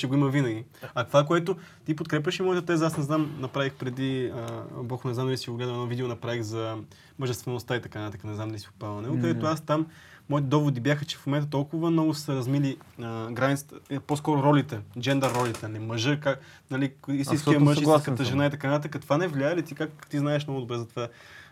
го 0.07 0.13
има 0.13 0.29
винаги. 0.29 0.65
А 0.95 1.03
това, 1.03 1.25
което 1.25 1.55
ти 1.85 1.95
подкрепяш 1.95 2.39
и 2.39 2.43
моята 2.43 2.65
теза, 2.65 2.85
аз 2.85 2.97
не 2.97 3.03
знам, 3.03 3.37
направих 3.39 3.73
преди, 3.73 4.31
а, 4.35 4.47
Бог 4.83 5.05
не 5.05 5.13
знам 5.13 5.25
дали 5.25 5.37
си 5.37 5.49
го 5.49 5.57
гледал, 5.57 5.73
едно 5.73 5.85
видео 5.85 6.07
направих 6.07 6.41
за 6.41 6.77
мъжествеността 7.19 7.75
и 7.75 7.81
така 7.81 7.99
нататък, 7.99 8.23
не 8.23 8.35
знам 8.35 8.49
дали 8.49 8.59
си 8.59 8.67
попал 8.67 8.95
на 8.95 9.01
него, 9.01 9.13
Мгм. 9.13 9.21
където 9.21 9.45
аз 9.45 9.61
там, 9.61 9.87
моите 10.29 10.47
доводи 10.47 10.79
бяха, 10.79 11.05
че 11.05 11.17
в 11.17 11.25
момента 11.25 11.49
толкова 11.49 11.91
много 11.91 12.13
са 12.13 12.35
размили 12.35 12.77
а, 13.01 13.31
границата, 13.31 13.75
е, 13.89 13.99
по-скоро 13.99 14.43
ролите, 14.43 14.79
джендър 14.99 15.33
ролите, 15.33 15.67
не 15.67 15.79
мъжа, 15.79 16.19
как, 16.19 16.39
нали, 16.71 16.93
истинския 17.09 17.59
мъж, 17.59 17.77
истинската 17.77 18.23
жена 18.23 18.45
и 18.45 18.49
така 18.49 18.69
нататък. 18.69 19.01
Това 19.01 19.17
не 19.17 19.27
влияе 19.27 19.55
ли 19.55 19.63
ти, 19.63 19.75
как 19.75 20.07
ти 20.09 20.19
знаеш 20.19 20.47
много 20.47 20.61
добре 20.61 20.77
за 20.77 20.87
това, 20.87 21.07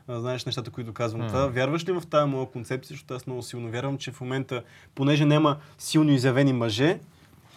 знаеш 0.10 0.46
нещата, 0.46 0.72
които 0.72 0.94
казвам. 0.94 1.22
М. 1.22 1.28
Това, 1.28 1.48
вярваш 1.48 1.88
ли 1.88 1.92
в 1.92 2.04
тази 2.10 2.30
моя 2.30 2.46
концепция, 2.46 2.94
защото 2.94 3.14
аз 3.14 3.28
много 3.28 3.42
силно 3.42 3.72
вярвам, 3.72 3.98
че 3.98 4.12
в 4.12 4.22
момента, 4.22 4.64
понеже 4.96 5.26
няма 5.26 5.58
силно 5.78 6.12
изявени 6.12 6.54
мъже 6.54 7.00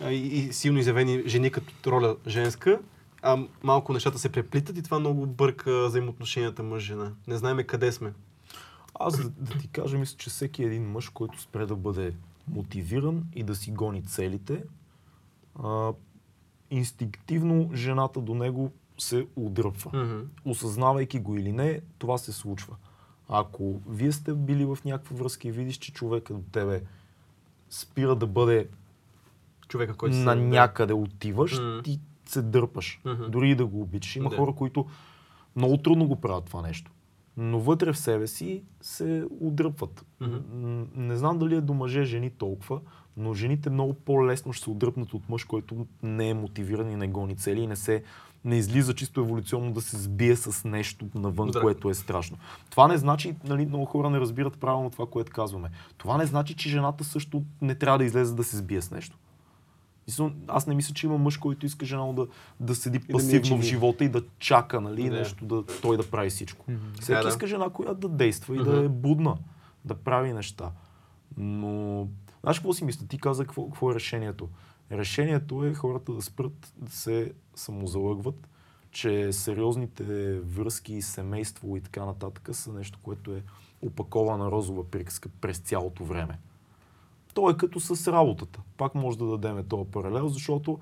а, 0.04 0.10
и, 0.10 0.26
и 0.26 0.52
силно 0.52 0.78
изявени 0.78 1.22
жени 1.26 1.50
като 1.50 1.92
роля 1.92 2.16
женска, 2.26 2.78
а 3.22 3.38
малко 3.62 3.92
нещата 3.92 4.18
се 4.18 4.28
преплитат 4.28 4.78
и 4.78 4.82
това 4.82 4.98
много 4.98 5.26
бърка 5.26 5.86
взаимоотношенията 5.86 6.62
мъж-жена. 6.62 7.12
Не 7.26 7.36
знаеме 7.36 7.64
къде 7.64 7.92
сме. 7.92 8.12
Аз 9.00 9.16
да, 9.22 9.30
да 9.30 9.58
ти 9.58 9.68
кажа, 9.68 9.98
мисля, 9.98 10.16
че 10.16 10.30
всеки 10.30 10.62
един 10.62 10.90
мъж, 10.90 11.08
който 11.08 11.40
спре 11.40 11.66
да 11.66 11.76
бъде 11.76 12.14
мотивиран 12.48 13.24
и 13.34 13.42
да 13.42 13.54
си 13.54 13.70
гони 13.70 14.04
целите, 14.04 14.64
а, 15.62 15.92
инстинктивно 16.70 17.70
жената 17.74 18.20
до 18.20 18.34
него 18.34 18.72
се 18.98 19.26
удръпва. 19.36 20.24
Осъзнавайки 20.44 21.20
го 21.20 21.36
или 21.36 21.52
не, 21.52 21.80
това 21.98 22.18
се 22.18 22.32
случва. 22.32 22.76
Ако 23.28 23.80
вие 23.88 24.12
сте 24.12 24.34
били 24.34 24.64
в 24.64 24.78
някаква 24.84 25.16
връзка 25.16 25.48
и 25.48 25.52
видиш, 25.52 25.76
че 25.76 25.92
човека 25.92 26.34
до 26.34 26.42
тебе 26.52 26.82
спира 27.70 28.16
да 28.16 28.26
бъде 28.26 28.68
Човека, 29.68 29.94
който 29.94 30.16
на 30.16 30.32
се... 30.32 30.38
някъде 30.38 30.92
отиваш, 30.92 31.58
М. 31.58 31.80
ти 31.84 32.00
се 32.26 32.42
дърпаш. 32.42 33.00
Мгм. 33.04 33.30
Дори 33.30 33.50
и 33.50 33.54
да 33.54 33.66
го 33.66 33.80
обичаш. 33.80 34.16
Има 34.16 34.30
Да. 34.30 34.36
хора, 34.36 34.52
които 34.52 34.86
много 35.56 35.76
трудно 35.76 36.08
го 36.08 36.20
правят 36.20 36.44
това 36.44 36.62
нещо. 36.62 36.90
Но 37.40 37.60
вътре 37.60 37.92
в 37.92 37.98
себе 37.98 38.26
си 38.26 38.62
се. 38.80 39.24
Мгм. 40.20 40.36
М, 40.52 40.86
Не 40.96 41.16
знам 41.16 41.38
дали 41.38 41.54
е 41.54 41.60
до 41.60 41.74
мъже, 41.74 42.04
жени 42.04 42.30
толкова, 42.30 42.80
но 43.16 43.34
жените 43.34 43.70
много 43.70 43.94
по-лесно 43.94 44.52
ще 44.52 44.64
се 44.64 44.70
отдръпнат 44.70 45.14
от 45.14 45.28
мъж, 45.28 45.44
който 45.44 45.86
не 46.02 46.28
е 46.30 46.34
мотивиран 46.34 46.90
и 46.90 46.96
не 46.96 47.08
гони 47.08 47.36
цели 47.36 47.60
и 47.60 47.66
не 47.66 47.76
се 47.76 48.02
не 48.44 48.56
излиза 48.56 48.94
чисто 48.94 49.20
еволюционно 49.20 49.72
да 49.72 49.80
се 49.80 49.96
сбие 49.96 50.36
с 50.36 50.68
нещо 50.68 51.06
навън, 51.14 51.50
Да. 51.50 51.60
което 51.60 51.90
е 51.90 51.94
страшно. 51.94 52.38
Това 52.70 52.88
не 52.88 52.96
значи, 52.96 53.36
нали, 53.44 53.66
много 53.66 53.84
хора 53.84 54.10
не 54.10 54.20
разбират 54.20 54.58
правилно 54.58 54.90
това, 54.90 55.06
което 55.06 55.32
казваме. 55.32 55.70
Това 55.98 56.16
не 56.16 56.26
значи, 56.26 56.54
че 56.54 56.68
жената 56.68 57.04
също 57.04 57.42
не 57.62 57.74
трябва 57.74 57.98
да 57.98 58.04
излезе 58.04 58.34
да 58.34 58.44
се 58.44 58.56
сбие 58.56 58.82
с 58.82 58.90
нещо. 58.90 59.16
Мисля, 60.08 60.32
Аз 60.46 60.66
не 60.66 60.74
мисля, 60.74 60.94
че 60.94 61.06
има 61.06 61.18
мъж, 61.18 61.36
който 61.36 61.66
иска 61.66 61.86
жена 61.86 62.12
да, 62.12 62.26
да 62.60 62.74
седи 62.74 62.98
да 62.98 63.06
пасивно 63.06 63.40
в 63.56 63.60
чили. 63.60 63.62
живота 63.62 64.04
и 64.04 64.08
да 64.08 64.22
чака, 64.38 64.80
нали, 64.80 65.10
Да. 65.10 65.16
нещо, 65.16 65.44
да, 65.44 65.64
той 65.82 65.96
да 65.96 66.10
прави 66.10 66.30
всичко. 66.30 66.66
Всеки 67.00 67.12
Да, 67.12 67.22
да. 67.22 67.28
иска 67.28 67.46
жена, 67.46 67.70
която 67.70 68.00
да 68.00 68.08
действа 68.08 68.56
и 68.56 68.58
Мгм. 68.58 68.70
да 68.70 68.84
е 68.84 68.88
будна, 68.88 69.36
да 69.84 69.94
прави 69.94 70.32
неща. 70.32 70.70
Но, 71.36 72.08
знаеш 72.42 72.58
какво 72.58 72.72
си 72.72 72.84
мисля? 72.84 73.06
Ти 73.06 73.18
каза 73.18 73.44
какво, 73.44 73.64
какво 73.66 73.90
е 73.90 73.94
решението. 73.94 74.48
Решението 74.92 75.64
е 75.64 75.74
хората 75.74 76.12
да 76.12 76.22
спрат 76.22 76.72
да 76.76 76.90
се 76.90 77.32
самозалъгват, 77.54 78.48
че 78.90 79.32
сериозните 79.32 80.38
връзки, 80.40 81.02
семейство 81.02 81.76
и 81.76 81.80
така 81.80 82.04
нататък 82.04 82.48
са 82.52 82.72
нещо, 82.72 82.98
което 83.02 83.32
е 83.32 83.42
опакована 83.82 84.50
розова 84.50 84.90
приказка 84.90 85.28
през 85.40 85.58
цялото 85.58 86.04
време. 86.04 86.38
То 87.38 87.50
е 87.50 87.56
като 87.56 87.80
с 87.80 88.12
работата. 88.12 88.60
Пак 88.76 88.94
може 88.94 89.18
да 89.18 89.26
дадем 89.26 89.64
този 89.68 89.90
паралел, 89.90 90.28
защото 90.28 90.78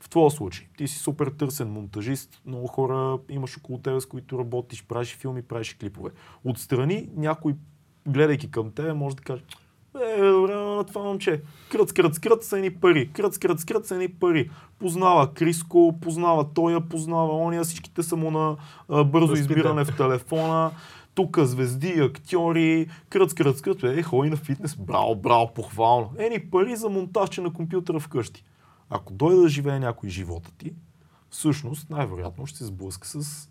в 0.00 0.08
твоя 0.08 0.30
случай 0.30 0.66
ти 0.78 0.88
си 0.88 0.98
супер 0.98 1.26
търсен 1.26 1.70
монтажист, 1.70 2.40
много 2.46 2.66
хора 2.66 3.18
имаш 3.28 3.56
около 3.56 3.78
тебе, 3.78 4.00
с 4.00 4.06
които 4.06 4.38
работиш, 4.38 4.84
правиш 4.84 5.16
филми, 5.16 5.42
правиш 5.42 5.74
клипове. 5.74 6.10
Отстрани 6.44 7.08
някой, 7.16 7.54
гледайки 8.06 8.50
към 8.50 8.70
тебе, 8.70 8.92
може 8.92 9.16
да 9.16 9.22
каже, 9.22 9.42
е, 10.00 10.22
добре, 10.22 10.54
на 10.54 10.84
това 10.84 11.02
момче. 11.02 11.42
Кръц, 11.70 11.92
кръц, 11.92 12.18
кръц 12.18 12.46
са 12.46 12.56
едни 12.56 12.74
пари. 12.74 13.10
Кръц, 13.12 13.38
кръц, 13.38 13.64
кръц 13.64 13.88
са 13.88 13.94
едни 13.94 14.08
пари. 14.08 14.50
Познава 14.78 15.34
Криско, 15.34 15.94
познава 16.00 16.52
тоя, 16.54 16.80
познава 16.80 17.36
ония, 17.36 17.64
всичките 17.64 18.02
са 18.02 18.16
му 18.16 18.30
на 18.30 18.56
а, 18.88 19.04
бързо 19.04 19.34
избиране 19.34 19.84
в 19.84 19.96
телефона. 19.96 20.70
Тук 21.16 21.38
звезди, 21.38 22.00
актьори, 22.00 22.88
кръц, 23.08 23.34
кръц, 23.34 23.60
кръц. 23.60 23.82
Е, 23.82 24.02
ходи 24.02 24.30
на 24.30 24.36
фитнес. 24.36 24.76
Браво, 24.76 25.16
браво, 25.16 25.54
похвално. 25.54 26.10
Ени 26.18 26.50
пари 26.50 26.76
за 26.76 26.88
монтажче 26.88 27.40
на 27.40 27.52
компютъра 27.52 28.00
вкъщи. 28.00 28.44
Ако 28.90 29.12
дойде 29.12 29.40
да 29.40 29.48
живее 29.48 29.78
някой 29.78 30.08
живота 30.08 30.50
ти, 30.58 30.72
всъщност 31.30 31.90
най-вероятно 31.90 32.46
ще 32.46 32.58
се 32.58 32.64
сблъска 32.64 33.08
с 33.08 33.48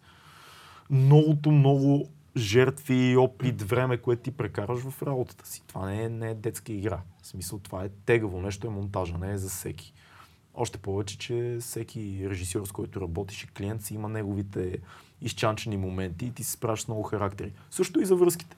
многото, 0.89 1.51
много 1.51 2.09
жертви, 2.37 3.17
опит, 3.17 3.61
време, 3.61 3.97
което 3.97 4.21
ти 4.21 4.31
прекараш 4.31 4.79
в 4.79 5.03
работата 5.03 5.47
си. 5.47 5.63
Това 5.67 5.85
не 5.85 6.03
е, 6.03 6.09
не 6.09 6.29
е 6.29 6.35
детска 6.35 6.73
игра. 6.73 7.01
В 7.21 7.27
смисъл, 7.27 7.59
това 7.59 7.83
е 7.83 7.89
тегаво 7.89 8.41
нещо, 8.41 8.67
е 8.67 8.69
монтажа, 8.69 9.17
не 9.17 9.31
е 9.31 9.37
за 9.37 9.49
всеки. 9.49 9.93
Още 10.53 10.77
повече, 10.77 11.17
че 11.17 11.57
всеки 11.61 12.29
режисьор, 12.29 12.65
с 12.65 12.71
който 12.71 13.01
работиш 13.01 13.43
и 13.43 13.47
клиент 13.47 13.81
си 13.81 13.93
има 13.93 14.09
неговите 14.09 14.79
изчанчени 15.21 15.77
моменти 15.77 16.25
и 16.25 16.31
ти 16.31 16.43
се 16.43 16.51
справяш 16.51 16.81
с 16.81 16.87
много 16.87 17.03
характери. 17.03 17.53
Също 17.71 17.99
и 18.01 18.05
за 18.05 18.15
връзките. 18.15 18.57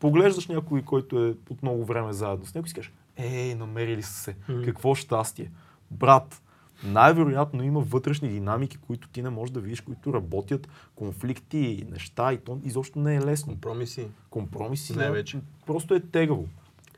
Поглеждаш 0.00 0.46
някой, 0.46 0.82
който 0.82 1.24
е 1.24 1.34
от 1.50 1.62
много 1.62 1.84
време 1.84 2.12
заедно 2.12 2.46
с 2.46 2.54
него 2.54 2.66
и 2.66 2.68
си 2.68 2.74
кажеш, 2.74 2.92
ей, 3.16 3.54
намерили 3.54 4.02
са 4.02 4.12
се, 4.12 4.36
Мгм. 4.48 4.62
какво 4.64 4.94
щастие. 4.94 5.50
Брат, 5.90 6.42
най-вероятно 6.84 7.62
има 7.62 7.80
вътрешни 7.80 8.28
динамики, 8.28 8.76
които 8.76 9.08
ти 9.08 9.22
не 9.22 9.30
можеш 9.30 9.52
да 9.52 9.60
видиш, 9.60 9.80
които 9.80 10.14
работят, 10.14 10.68
конфликти, 10.94 11.86
неща 11.90 12.32
и 12.32 12.38
то 12.38 12.60
изобщо 12.64 12.98
не 12.98 13.14
е 13.14 13.20
лесно. 13.20 13.52
Компромиси. 13.52 14.06
Компромиси 14.30 14.96
Най-вече. 14.96 15.40
просто 15.66 15.94
е 15.94 16.00
тегаво. 16.00 16.48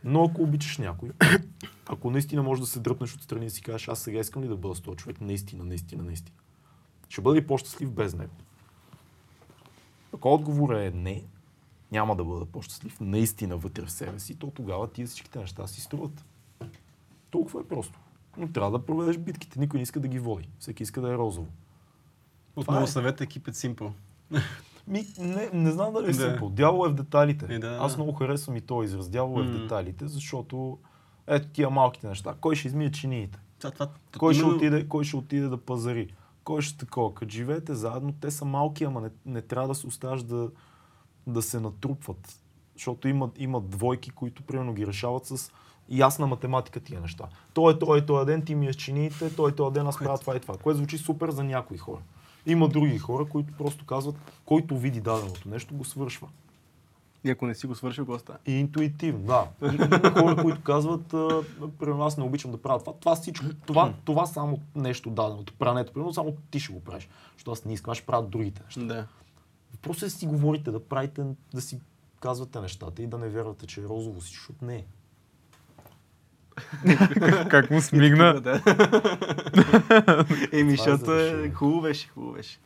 Но 0.04 0.24
ако 0.24 0.42
обичаш 0.42 0.78
някой, 0.78 1.10
ако 1.86 2.10
наистина 2.10 2.42
можеш 2.42 2.60
да 2.60 2.66
се 2.66 2.80
дръпнеш 2.80 3.14
отстрани 3.14 3.46
и 3.46 3.50
си 3.50 3.62
кажеш, 3.62 3.88
аз 3.88 3.98
сега 3.98 4.20
искам 4.20 4.42
ли 4.42 4.48
да 4.48 4.56
бъда 4.56 4.74
с 4.74 4.80
този 4.80 4.96
човек, 4.96 5.20
наистина, 5.20 5.64
наистина, 5.64 6.02
наистина. 6.02 6.36
Ще 7.08 7.20
бъда 7.20 7.36
ли 7.36 7.46
по-щастлив 7.46 7.90
без 7.90 8.14
него? 8.14 8.32
Ако 10.14 10.28
отговор 10.28 10.74
е 10.74 10.90
не, 10.90 11.22
няма 11.92 12.16
да 12.16 12.24
бъда 12.24 12.46
по-щастлив 12.46 13.00
наистина 13.00 13.56
вътре 13.56 13.84
в 13.84 13.90
себе 13.90 14.18
си, 14.18 14.34
то 14.38 14.50
тогава 14.50 14.90
тия 14.90 15.06
всичките 15.06 15.38
неща 15.38 15.66
си 15.66 15.80
струват. 15.80 16.24
Толкова 17.30 17.60
е 17.60 17.64
просто. 17.64 17.98
Но 18.36 18.48
трябва 18.52 18.78
да 18.78 18.86
проведеш 18.86 19.18
битките. 19.18 19.60
Никой 19.60 19.78
не 19.78 19.82
иска 19.82 20.00
да 20.00 20.08
ги 20.08 20.18
води. 20.18 20.48
Всеки 20.58 20.82
иска 20.82 21.00
да 21.00 21.08
е 21.12 21.16
розово. 21.16 21.46
Отново 22.56 22.84
е. 22.84 22.86
съвет 22.86 23.20
екипът 23.20 23.54
Simple. 23.54 23.90
Ми, 24.86 25.06
не, 25.18 25.50
не 25.52 25.70
знам 25.70 25.92
дали 25.92 26.04
е 26.10 26.12
Да. 26.12 26.38
simple. 26.38 26.50
Дявол 26.50 26.86
е 26.86 26.90
в 26.90 26.94
детайлите. 26.94 27.54
Е, 27.54 27.58
да. 27.58 27.78
Аз 27.80 27.96
много 27.96 28.12
харесвам 28.12 28.56
и 28.56 28.60
този 28.60 28.84
израз. 28.84 29.08
Дявол 29.08 29.40
е 29.40 29.42
в 29.42 29.52
М. 29.52 29.58
детайлите, 29.58 30.08
защото 30.08 30.78
ето 31.26 31.48
тия 31.48 31.70
малките 31.70 32.08
неща. 32.08 32.34
Кой 32.40 32.56
ще 32.56 32.68
измие 32.68 32.92
чиниите? 32.92 33.38
Това, 33.58 33.70
това, 33.70 33.88
Кой 34.18 34.34
ще, 34.34 34.44
отиде, 34.44 34.88
кой 34.88 35.04
ще 35.04 35.16
отиде 35.16 35.48
да 35.48 35.56
пазари? 35.56 36.14
Кой 36.50 36.62
ще 36.62 36.78
такова? 36.78 37.14
Като 37.14 37.30
живеете 37.30 37.74
заедно, 37.74 38.12
те 38.20 38.30
са 38.30 38.44
малки, 38.44 38.84
ама 38.84 39.00
не, 39.00 39.10
не 39.26 39.42
трябва 39.42 39.68
да 39.68 39.74
се 39.74 39.86
оставаш 39.86 40.22
да, 40.22 40.50
да 41.26 41.42
се 41.42 41.60
натрупват. 41.60 42.38
Защото 42.74 43.08
има, 43.08 43.30
има 43.36 43.60
двойки, 43.60 44.10
които 44.10 44.42
примерно 44.42 44.74
ги 44.74 44.86
решават 44.86 45.26
с 45.26 45.52
ясна 45.88 46.26
математика 46.26 46.80
тия 46.80 47.00
неща. 47.00 47.28
Той 47.54 47.72
е 47.72 47.78
той, 47.78 47.98
е 47.98 48.06
този 48.06 48.26
ден 48.26 48.42
ти 48.42 48.54
ми 48.54 48.66
е 48.66 48.74
чиниите, 48.74 49.36
той 49.36 49.50
е 49.50 49.54
този 49.54 49.74
ден 49.74 49.86
аз 49.86 49.98
правя 49.98 50.18
това 50.18 50.36
и 50.36 50.40
това. 50.40 50.56
Което 50.56 50.76
звучи 50.76 50.98
супер 50.98 51.30
за 51.30 51.44
някои 51.44 51.78
хора. 51.78 52.00
Има 52.46 52.68
други 52.68 52.98
хора, 52.98 53.24
които 53.24 53.52
просто 53.58 53.86
казват, 53.86 54.16
който 54.46 54.78
види 54.78 55.00
даденото 55.00 55.48
нещо, 55.48 55.74
го 55.74 55.84
свършва. 55.84 56.28
И 57.24 57.30
ако 57.30 57.46
не 57.46 57.54
си 57.54 57.66
го 57.66 57.74
свършил, 57.74 58.04
го 58.04 58.12
остава. 58.12 58.38
И 58.46 58.52
интуитивно, 58.52 59.26
да. 59.26 59.46
Има 59.62 60.12
хора, 60.20 60.42
които 60.42 60.62
казват, 60.62 61.08
примерно 61.78 62.04
аз 62.04 62.16
не 62.16 62.24
обичам 62.24 62.50
да 62.50 62.62
правя 62.62 62.78
това. 62.78 62.92
Това 62.92 63.16
всичко, 63.16 63.46
това, 63.66 63.94
това 64.04 64.26
само 64.26 64.60
нещо 64.76 65.10
даденото, 65.10 65.52
прането, 65.58 65.92
примерно 65.92 66.14
само 66.14 66.36
ти 66.50 66.60
ще 66.60 66.72
го 66.72 66.80
правиш. 66.80 67.08
Защото 67.32 67.52
аз 67.52 67.64
не 67.64 67.72
искам, 67.72 67.90
аз 67.90 67.96
ще 67.96 68.06
правя 68.06 68.26
другите 68.26 68.62
неща. 68.64 68.80
Да. 68.80 69.06
Просто 69.82 70.04
да 70.04 70.10
си 70.10 70.26
говорите, 70.26 70.70
да 70.70 70.84
правите, 70.84 71.24
да 71.54 71.60
си 71.60 71.80
казвате 72.20 72.60
нещата 72.60 73.02
и 73.02 73.06
да 73.06 73.18
не 73.18 73.28
вярвате, 73.28 73.66
че 73.66 73.80
е 73.80 73.84
розово 73.84 74.20
всичко, 74.20 74.40
защото 74.42 74.64
не 74.64 74.76
е. 74.76 74.84
как 77.50 77.70
му 77.70 77.80
смигна. 77.80 78.42
Еми, 80.52 80.72
е 80.72 80.76
защото 80.76 81.14
е 81.14 81.50
хубаво 81.50 81.80
беше, 81.80 82.08
хубаво 82.08 82.32
беше. 82.32 82.58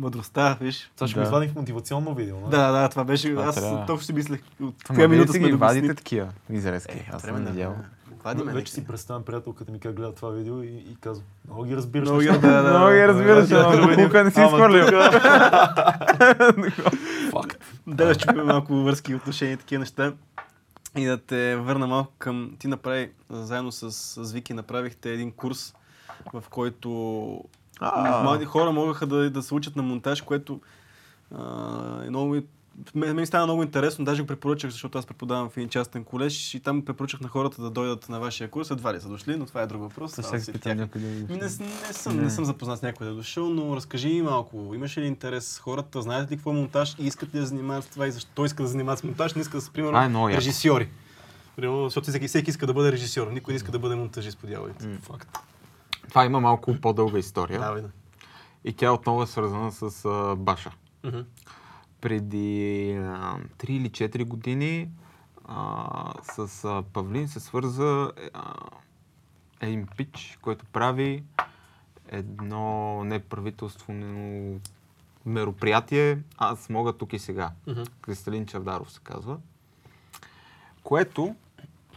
Мъдростта, 0.00 0.56
виж. 0.60 0.90
Сега 0.96 1.06
ще 1.06 1.14
Да. 1.14 1.20
го 1.20 1.24
извадим 1.24 1.50
в 1.50 1.54
мотивационно 1.54 2.14
видео. 2.14 2.36
нали? 2.36 2.50
Да, 2.50 2.72
да, 2.72 2.88
това 2.88 3.04
беше. 3.04 3.30
Това 3.30 3.44
аз 3.44 3.54
трябва. 3.54 3.86
точно 3.86 4.00
си 4.00 4.12
мислех. 4.12 4.40
От 4.60 4.74
коя 4.86 5.08
минута 5.08 5.32
сме 5.32 5.38
ги 5.40 5.52
вадите 5.52 5.94
такива 5.94 6.28
изрезки. 6.50 6.92
Е, 6.92 7.10
Аз 7.12 7.22
време 7.22 7.38
съм 7.38 7.46
видял. 7.46 7.76
Вади 8.24 8.42
ме 8.42 8.52
Вече 8.52 8.72
си 8.72 8.76
някъде. 8.76 8.88
представям 8.88 9.22
приятелката 9.22 9.72
ми 9.72 9.80
как 9.80 9.94
гледа 9.94 10.14
това 10.14 10.30
видео 10.30 10.62
и, 10.62 10.66
и 10.66 10.96
казва, 11.00 11.24
много 11.46 11.64
ги 11.64 11.76
разбираш. 11.76 12.02
Много 12.02 12.20
ги- 12.20 12.26
нещата». 12.26 12.48
да, 12.48 12.62
да, 12.62 12.70
Много 12.70 12.90
ги 12.92 13.08
разбираш, 13.08 13.48
да, 13.48 13.56
ама 13.58 13.76
да, 13.78 13.88
до 13.88 14.04
кука 14.04 14.24
не 14.24 14.30
си 14.30 14.40
изхвърлил. 14.40 14.84
Факт. 17.32 17.64
Да, 17.86 18.06
да 18.06 18.14
щупим 18.14 18.44
малко 18.44 18.74
връзки, 18.74 19.14
отношения 19.14 19.54
и 19.54 19.58
такива 19.58 19.78
неща. 19.80 20.12
И 20.96 21.04
да 21.04 21.18
те 21.18 21.56
върна 21.56 21.86
малко 21.86 22.12
към... 22.18 22.50
Ти 22.58 22.68
направи, 22.68 23.10
заедно 23.30 23.72
с, 23.72 23.92
с 23.92 24.32
Вики, 24.32 24.54
направихте 24.54 25.10
един 25.10 25.32
курс, 25.32 25.74
в 26.32 26.44
който 26.50 27.40
А. 27.80 28.22
млади 28.22 28.44
хора 28.44 28.72
могаха 28.72 29.06
да, 29.06 29.30
да 29.30 29.42
се 29.42 29.54
учат 29.54 29.76
на 29.76 29.82
монтаж, 29.82 30.20
което 30.22 30.60
а, 31.34 32.04
е 32.06 32.08
много... 32.08 32.36
Мен, 32.94 33.16
мен 33.16 33.26
стана 33.26 33.44
много 33.44 33.62
интересно, 33.62 34.04
даже 34.04 34.22
го 34.22 34.26
препоръчах, 34.26 34.70
защото 34.70 34.98
аз 34.98 35.06
преподавам 35.06 35.50
в 35.50 35.56
един 35.56 35.68
частен 35.68 36.04
колеж 36.04 36.54
и 36.54 36.60
там 36.60 36.84
препоръчах 36.84 37.20
на 37.20 37.28
хората 37.28 37.62
да 37.62 37.70
дойдат 37.70 38.08
на 38.08 38.20
вашия 38.20 38.50
курс. 38.50 38.70
Едва 38.70 38.94
ли 38.94 39.00
са 39.00 39.08
дошли, 39.08 39.36
но 39.36 39.46
това 39.46 39.62
е 39.62 39.66
друг 39.66 39.80
въпрос. 39.80 40.12
Ще 40.12 40.40
си 40.40 40.52
питам 40.52 40.78
Ми, 40.78 40.88
не, 41.28 41.36
не, 41.36 41.48
съм, 41.92 42.16
не. 42.16 42.30
съм 42.30 42.44
запознат 42.44 42.78
с 42.78 42.82
някой 42.82 43.06
да 43.06 43.12
е 43.12 43.16
дошъл, 43.16 43.48
но 43.50 43.76
разкажи 43.76 44.08
ми 44.08 44.22
малко. 44.22 44.72
Имаш 44.74 44.98
ли 44.98 45.06
интерес 45.06 45.58
хората? 45.58 46.02
Знаете 46.02 46.32
ли 46.32 46.36
какво 46.36 46.50
е 46.50 46.54
монтаж 46.54 46.96
и 46.98 47.06
искат 47.06 47.34
ли 47.34 47.38
да 47.38 47.46
занимават 47.46 47.84
с 47.84 47.88
това 47.88 48.06
и 48.06 48.12
защо 48.12 48.44
иска 48.44 48.62
да 48.62 48.68
занимават 48.68 48.98
с 48.98 49.04
монтаж? 49.04 49.34
Не 49.34 49.40
иска 49.40 49.56
да 49.56 49.60
са, 49.60 49.70
примерно, 49.70 49.98
А, 49.98 50.04
е 50.04 50.32
яко. 50.32 50.36
режисьори. 50.36 50.88
Примерно, 51.56 51.84
защото 51.84 52.10
всеки, 52.10 52.28
всеки 52.28 52.50
иска 52.50 52.66
да 52.66 52.72
бъде 52.72 52.92
режисьор. 52.92 53.26
Никой 53.26 53.52
не 53.52 53.56
иска 53.56 53.72
да 53.72 53.78
бъде 53.78 53.94
монтажист 53.94 54.38
по 54.38 54.46
дяволите. 54.46 54.88
Факт. 55.02 55.38
Това 56.10 56.24
има 56.24 56.40
малко 56.40 56.76
по-дълга 56.80 57.18
история. 57.18 57.60
Да. 57.60 57.88
И 58.64 58.72
тя 58.72 58.92
отново 58.92 59.22
е 59.22 59.26
свързана 59.26 59.72
с 59.72 60.04
а, 60.04 60.36
Баша. 60.36 60.70
Преди 62.00 62.92
а, 62.92 63.38
3 63.58 63.70
или 63.70 63.90
4 63.90 64.24
години 64.24 64.90
а, 65.44 66.12
с 66.22 66.64
а, 66.64 66.82
Павлин 66.92 67.28
се 67.28 67.40
свърза 67.40 68.12
а, 68.32 68.54
един 69.60 69.86
пич, 69.96 70.38
който 70.42 70.64
прави 70.72 71.24
едно 72.08 73.04
неправителствено 73.04 74.60
мероприятие. 75.26 76.18
Аз 76.38 76.68
мога 76.68 76.92
тук 76.92 77.12
и 77.12 77.18
сега. 77.18 77.50
Мгм. 77.66 77.82
Кристалин 78.00 78.46
Чавдаров 78.46 78.92
се 78.92 79.00
казва. 79.02 79.38
Което 80.82 81.34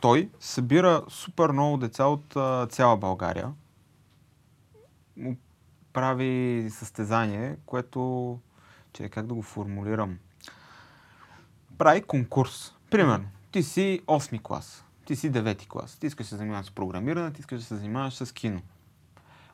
той 0.01 0.29
събира 0.39 1.03
супер 1.09 1.51
много 1.51 1.77
деца 1.77 2.05
от 2.05 2.35
а, 2.35 2.67
цяла 2.67 2.97
България. 2.97 3.51
Му 5.17 5.37
прави 5.93 6.67
състезание, 6.71 7.57
което, 7.65 8.39
че 8.93 9.09
как 9.09 9.27
да 9.27 9.33
го 9.33 9.41
формулирам, 9.41 10.17
прави 11.77 12.01
конкурс. 12.01 12.73
Примерно, 12.91 13.25
ти 13.51 13.63
си 13.63 14.01
8 14.07 14.41
клас, 14.41 14.85
ти 15.05 15.15
си 15.15 15.31
9 15.31 15.67
клас, 15.67 15.97
ти 15.99 16.07
искаш 16.07 16.25
да 16.25 16.29
се 16.29 16.35
занимаваш 16.35 16.65
с 16.65 16.71
програмиране, 16.71 17.33
ти 17.33 17.39
искаш 17.39 17.59
да 17.59 17.65
се 17.65 17.75
занимаваш 17.75 18.13
с 18.13 18.31
кино. 18.31 18.61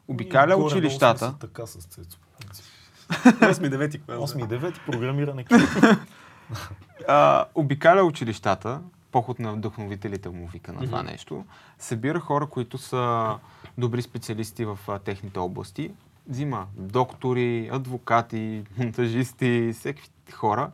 Обикаля 0.07 0.53
сме 0.53 0.63
училищата. 0.63 1.29
си 1.29 1.35
Така 1.39 1.65
с 1.65 1.85
Цецо. 1.85 2.19
по 2.19 2.37
принцип. 2.39 2.65
8-9 3.09 4.05
клас. 4.05 4.33
8 4.33 4.45
и 4.45 4.59
9 4.59 4.85
програмиране. 4.85 5.45
а, 7.07 7.45
обикаля 7.55 8.03
училищата, 8.03 8.81
поход 9.11 9.39
на 9.39 9.53
вдъхновителите 9.53 10.29
му 10.29 10.47
вика 10.47 10.73
на 10.73 10.79
това 10.79 11.03
нещо, 11.03 11.45
събира 11.79 12.19
хора, 12.19 12.47
които 12.47 12.77
са 12.77 13.35
добри 13.77 14.01
специалисти 14.01 14.65
в 14.65 14.79
а, 14.87 14.99
техните 14.99 15.39
области, 15.39 15.91
взима 16.27 16.67
доктори, 16.75 17.69
адвокати, 17.73 18.63
монтажисти, 18.77 19.73
всеки 19.73 20.11
хора 20.31 20.71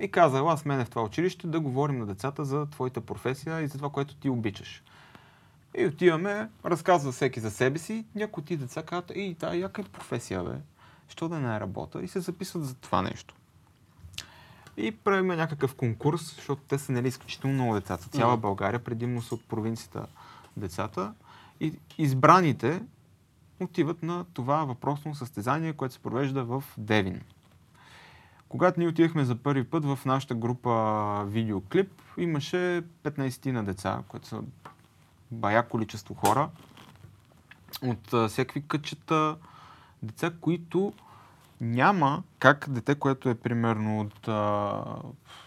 и 0.00 0.10
каза, 0.10 0.38
ела 0.38 0.58
с 0.58 0.64
мене 0.64 0.84
в 0.84 0.90
това 0.90 1.02
училище 1.02 1.46
да 1.46 1.60
говорим 1.60 1.98
на 1.98 2.06
децата 2.06 2.44
за 2.44 2.66
твоята 2.66 3.00
професия 3.00 3.60
и 3.60 3.68
за 3.68 3.78
това, 3.78 3.90
което 3.90 4.16
ти 4.16 4.28
обичаш. 4.28 4.82
И 5.78 5.86
отиваме, 5.86 6.48
разказва 6.64 7.12
всеки 7.12 7.40
за 7.40 7.50
себе 7.50 7.78
си, 7.78 8.04
някои 8.14 8.44
тия 8.44 8.58
деца 8.58 8.82
казват, 8.82 9.12
ей, 9.14 9.34
тая 9.34 9.60
яка 9.60 9.80
е 9.80 9.84
професия, 9.84 10.44
бе. 10.44 10.54
Що 11.08 11.28
да 11.28 11.40
не 11.40 11.60
работа? 11.60 12.02
И 12.02 12.08
се 12.08 12.20
записват 12.20 12.64
за 12.64 12.74
това 12.74 13.02
нещо. 13.02 13.34
И 14.76 14.92
правим 14.92 15.26
някакъв 15.26 15.74
конкурс, 15.74 16.34
защото 16.34 16.62
те 16.68 16.78
са 16.78 16.92
нали, 16.92 17.08
изключително 17.08 17.54
много 17.54 17.74
децата. 17.74 18.08
Цяла. 18.08 18.36
България, 18.36 18.84
предимно 18.84 19.22
са 19.22 19.34
от 19.34 19.48
провинцията 19.48 20.06
децата. 20.56 21.14
И 21.60 21.72
избраните 21.98 22.82
отиват 23.60 24.02
на 24.02 24.24
това 24.34 24.64
въпросно 24.64 25.14
състезание, 25.14 25.72
което 25.72 25.94
се 25.94 26.00
провежда 26.00 26.44
в 26.44 26.64
Девин. 26.78 27.20
Когато 28.48 28.80
ние 28.80 28.88
отидахме 28.88 29.24
за 29.24 29.36
първи 29.36 29.64
път 29.64 29.84
в 29.84 29.98
нашата 30.06 30.34
група 30.34 31.24
видеоклип, 31.26 31.90
имаше 32.16 32.82
15 33.04 33.50
на 33.50 33.64
деца, 33.64 34.02
които 34.08 34.28
са 34.28 34.42
бая 35.30 35.68
количество 35.68 36.14
хора, 36.14 36.48
от 37.82 38.30
всякакви 38.30 38.62
кътчета, 38.68 39.36
деца, 40.02 40.32
които 40.40 40.92
няма 41.62 42.22
как 42.38 42.66
дете, 42.68 42.94
което 42.94 43.28
е 43.28 43.34
примерно 43.34 44.00
от, 44.00 44.28
а, 44.28 44.84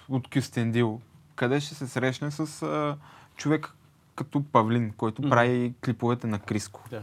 от 0.09 0.27
Кюстендил, 0.33 1.01
къде 1.35 1.59
ще 1.59 1.75
се 1.75 1.87
срещне 1.87 2.31
с 2.31 2.61
а, 2.63 2.97
човек 3.35 3.73
като 4.15 4.43
Павлин, 4.43 4.93
който 4.97 5.21
Мгм. 5.21 5.29
прави 5.29 5.73
клиповете 5.85 6.27
на 6.27 6.39
Криско. 6.39 6.83
Да. 6.89 7.01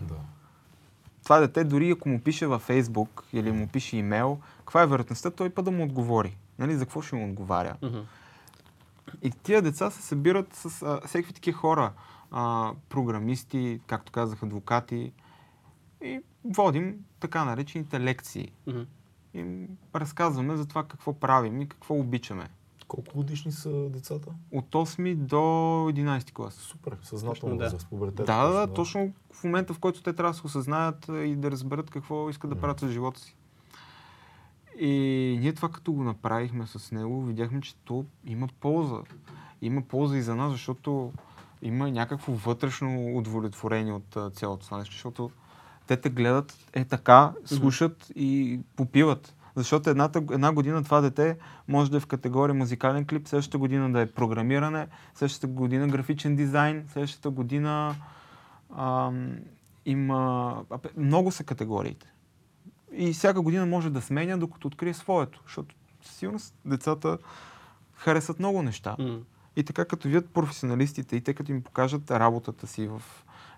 Това 1.24 1.40
дете, 1.40 1.64
дори 1.64 1.90
ако 1.90 2.08
му 2.08 2.20
пише 2.20 2.46
във 2.46 2.62
Фейсбук 2.62 3.24
или 3.32 3.52
му 3.52 3.68
пише 3.68 3.96
имейл, 3.96 4.38
каква 4.58 4.82
е 4.82 4.86
вероятността 4.86 5.30
той 5.30 5.50
път 5.50 5.64
да 5.64 5.70
му 5.70 5.84
отговори? 5.84 6.36
Нали, 6.58 6.76
за 6.76 6.84
какво 6.84 7.02
ще 7.02 7.16
му 7.16 7.28
отговаря? 7.28 7.76
Мгм. 7.82 7.98
И 9.22 9.30
тия 9.30 9.62
деца 9.62 9.90
се 9.90 10.02
събират 10.02 10.54
с 10.54 10.82
а, 10.82 11.00
всеки 11.06 11.34
такива 11.34 11.58
хора, 11.58 11.92
а, 12.30 12.72
програмисти, 12.88 13.80
както 13.86 14.12
казах, 14.12 14.42
адвокати 14.42 15.12
и 16.04 16.20
водим 16.44 17.04
така 17.20 17.44
наречените 17.44 18.00
лекции. 18.00 18.52
Мгм. 18.66 18.80
Им 19.34 19.68
разказваме 19.94 20.56
за 20.56 20.66
това 20.66 20.84
какво 20.84 21.12
правим 21.12 21.60
и 21.60 21.68
какво 21.68 21.94
обичаме. 21.94 22.48
Колко 22.88 23.16
годишни 23.16 23.52
са 23.52 23.70
децата? 23.70 24.30
От 24.50 24.70
8 24.70 25.14
до 25.14 25.36
11 25.36 26.32
клас. 26.32 26.54
Супер, 26.54 26.96
съзнателно 27.02 27.56
да. 27.56 27.64
възраст, 27.64 27.88
пубертет. 27.88 28.26
Да, 28.26 28.46
да, 28.46 28.52
да, 28.52 28.74
точно 28.74 29.12
в 29.32 29.44
момента, 29.44 29.74
в 29.74 29.78
който 29.78 30.02
те 30.02 30.12
трябва 30.12 30.32
да 30.32 30.38
се 30.38 30.46
осъзнаят 30.46 31.08
и 31.08 31.36
да 31.36 31.50
разберат 31.50 31.90
какво 31.90 32.30
искат 32.30 32.50
да 32.50 32.56
правят 32.56 32.80
с 32.80 32.88
живота 32.88 33.20
си. 33.20 33.36
И 34.80 35.38
ние 35.40 35.52
това 35.52 35.68
като 35.68 35.92
го 35.92 36.02
направихме 36.02 36.66
с 36.66 36.92
него, 36.92 37.22
видяхме, 37.22 37.60
че 37.60 37.74
то 37.76 38.04
има 38.26 38.48
полза. 38.60 38.98
Има 39.62 39.82
полза 39.82 40.16
и 40.16 40.22
за 40.22 40.34
нас, 40.34 40.52
защото 40.52 41.12
има 41.62 41.90
някакво 41.90 42.32
вътрешно 42.32 43.16
удовлетворение 43.16 43.92
от 43.92 44.34
цялото 44.34 44.64
това 44.64 44.78
нещо, 44.78 44.94
защото 44.94 45.30
те 45.86 45.96
те 45.96 46.10
гледат 46.10 46.54
е 46.72 46.84
така, 46.84 47.32
слушат 47.44 48.12
и 48.14 48.60
попиват. 48.76 49.34
Защото 49.56 49.90
едната, 49.90 50.22
една 50.32 50.52
година 50.52 50.84
това 50.84 51.00
дете 51.00 51.38
може 51.68 51.90
да 51.90 51.96
е 51.96 52.00
в 52.00 52.06
категория 52.06 52.54
музикален 52.54 53.06
клип, 53.06 53.28
следващата 53.28 53.58
година 53.58 53.92
да 53.92 54.00
е 54.00 54.06
програмиране, 54.06 54.86
следващата 55.14 55.46
година 55.46 55.88
графичен 55.88 56.36
дизайн, 56.36 56.84
следващата 56.92 57.30
година 57.30 57.94
ам, 58.76 59.36
има... 59.86 60.64
Много 60.96 61.30
са 61.30 61.44
категориите. 61.44 62.12
И 62.92 63.12
всяка 63.12 63.42
година 63.42 63.66
може 63.66 63.90
да 63.90 64.02
сменя, 64.02 64.38
докато 64.38 64.68
открие 64.68 64.94
своето. 64.94 65.40
Защото 65.46 65.74
със 66.02 66.16
сигурност 66.16 66.54
децата 66.64 67.18
харесват 67.94 68.38
много 68.38 68.62
неща. 68.62 68.96
М. 68.98 69.18
И 69.56 69.64
така 69.64 69.84
като 69.84 70.08
видят 70.08 70.30
професионалистите 70.30 71.16
и 71.16 71.20
те 71.20 71.34
като 71.34 71.52
им 71.52 71.62
покажат 71.62 72.10
работата 72.10 72.66
си 72.66 72.86
в 72.86 73.02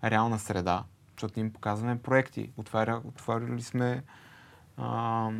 реална 0.04 0.38
среда, 0.38 0.84
защото 1.16 1.40
им 1.40 1.52
показваме 1.52 1.98
проекти. 1.98 2.50
Отваря, 2.56 3.00
отваряли 3.04 3.62
сме 3.62 4.02
а, 4.76 5.30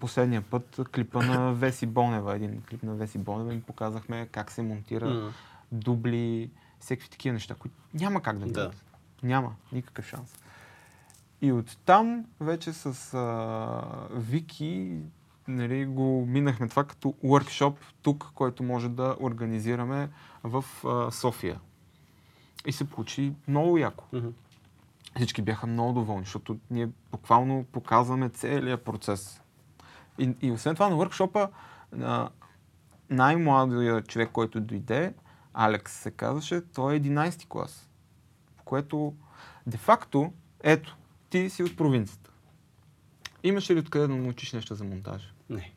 последния 0.00 0.42
път 0.42 0.80
клипа 0.94 1.22
на 1.22 1.52
Веси 1.54 1.86
Бонева, 1.86 2.36
един 2.36 2.62
клип 2.62 2.82
на 2.82 2.94
Веси 2.94 3.18
Бонева 3.18 3.54
им 3.54 3.62
показахме 3.62 4.28
как 4.32 4.50
се 4.50 4.62
монтира 4.62 5.08
М. 5.10 5.32
дубли, 5.72 6.50
всеки 6.80 7.10
такива 7.10 7.32
неща, 7.32 7.54
които 7.54 7.76
няма 7.94 8.22
как 8.22 8.38
да 8.38 8.40
Да. 8.40 8.46
видят. 8.46 8.84
Няма 9.22 9.54
никакъв 9.72 10.06
шанс. 10.06 10.38
И 11.42 11.52
оттам 11.52 12.24
вече 12.40 12.72
с 12.72 13.14
а, 13.14 14.08
Вики 14.10 14.98
нали, 15.48 15.86
го 15.86 16.26
минахме 16.26 16.68
това 16.68 16.84
като 16.84 17.14
workshop 17.24 17.74
тук, 18.02 18.30
който 18.34 18.62
може 18.62 18.88
да 18.88 19.16
организираме 19.20 20.08
в 20.42 20.64
а, 20.86 21.10
София. 21.10 21.60
И 22.66 22.72
се 22.72 22.84
получи 22.90 23.32
много 23.48 23.78
яко. 23.78 24.04
Мгм. 24.12 24.28
Всички 25.16 25.42
бяха 25.42 25.66
много 25.66 25.92
доволни, 25.92 26.24
защото 26.24 26.58
ние 26.70 26.88
буквално 27.12 27.64
показваме 27.72 28.28
целият 28.28 28.84
процес. 28.84 29.42
И, 30.18 30.34
и 30.42 30.52
освен 30.52 30.74
това 30.74 30.88
на 30.88 30.96
въркшопа 30.96 31.48
най-младият 33.10 34.08
човек, 34.08 34.30
който 34.32 34.60
дойде, 34.60 35.14
Алекс 35.54 35.92
се 35.92 36.10
казваше, 36.10 36.62
той 36.74 36.94
е 36.94 37.00
11 37.00 37.48
клас. 37.48 37.90
Което 38.64 39.14
де-факто, 39.66 40.32
ето, 40.62 40.96
ти 41.30 41.50
си 41.50 41.62
от 41.62 41.76
провинцията. 41.76 42.30
Имаш 43.42 43.70
ли 43.70 43.78
откъде 43.78 44.06
да 44.06 44.16
научиш 44.16 44.52
нещо 44.52 44.74
за 44.74 44.84
монтаж? 44.84 45.34
Не. 45.50 45.72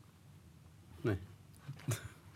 Не. 1.06 1.18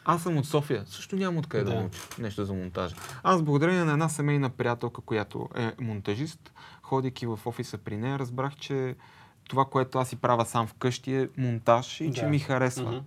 Аз 0.06 0.24
съм 0.24 0.38
от 0.38 0.46
София. 0.46 0.84
Също 0.86 1.16
нямам 1.16 1.38
откъде 1.38 1.64
да, 1.64 1.70
Да. 1.70 1.80
науча 1.80 2.00
нещо 2.20 2.46
за 2.46 2.54
монтажа. 2.54 2.96
Аз 3.24 3.44
благодарение 3.44 3.84
на 3.84 3.92
една 3.92 4.10
семейна 4.10 4.50
приятелка, 4.50 5.02
която 5.02 5.50
е 5.56 5.74
монтажист, 5.80 6.54
ходейки 6.88 7.26
в 7.26 7.40
офиса 7.46 7.78
при 7.78 7.98
нея, 7.98 8.20
разбрах, 8.20 8.56
че 8.56 8.96
това, 9.50 9.66
което 9.66 10.00
аз 10.00 10.10
си 10.10 10.16
правя 10.16 10.46
сам 10.46 10.68
вкъщи 10.68 11.16
е 11.16 11.30
монтаж 11.38 12.02
и 12.02 12.14
че 12.14 12.22
Да. 12.22 12.28
ми 12.28 12.40
харесва. 12.40 13.04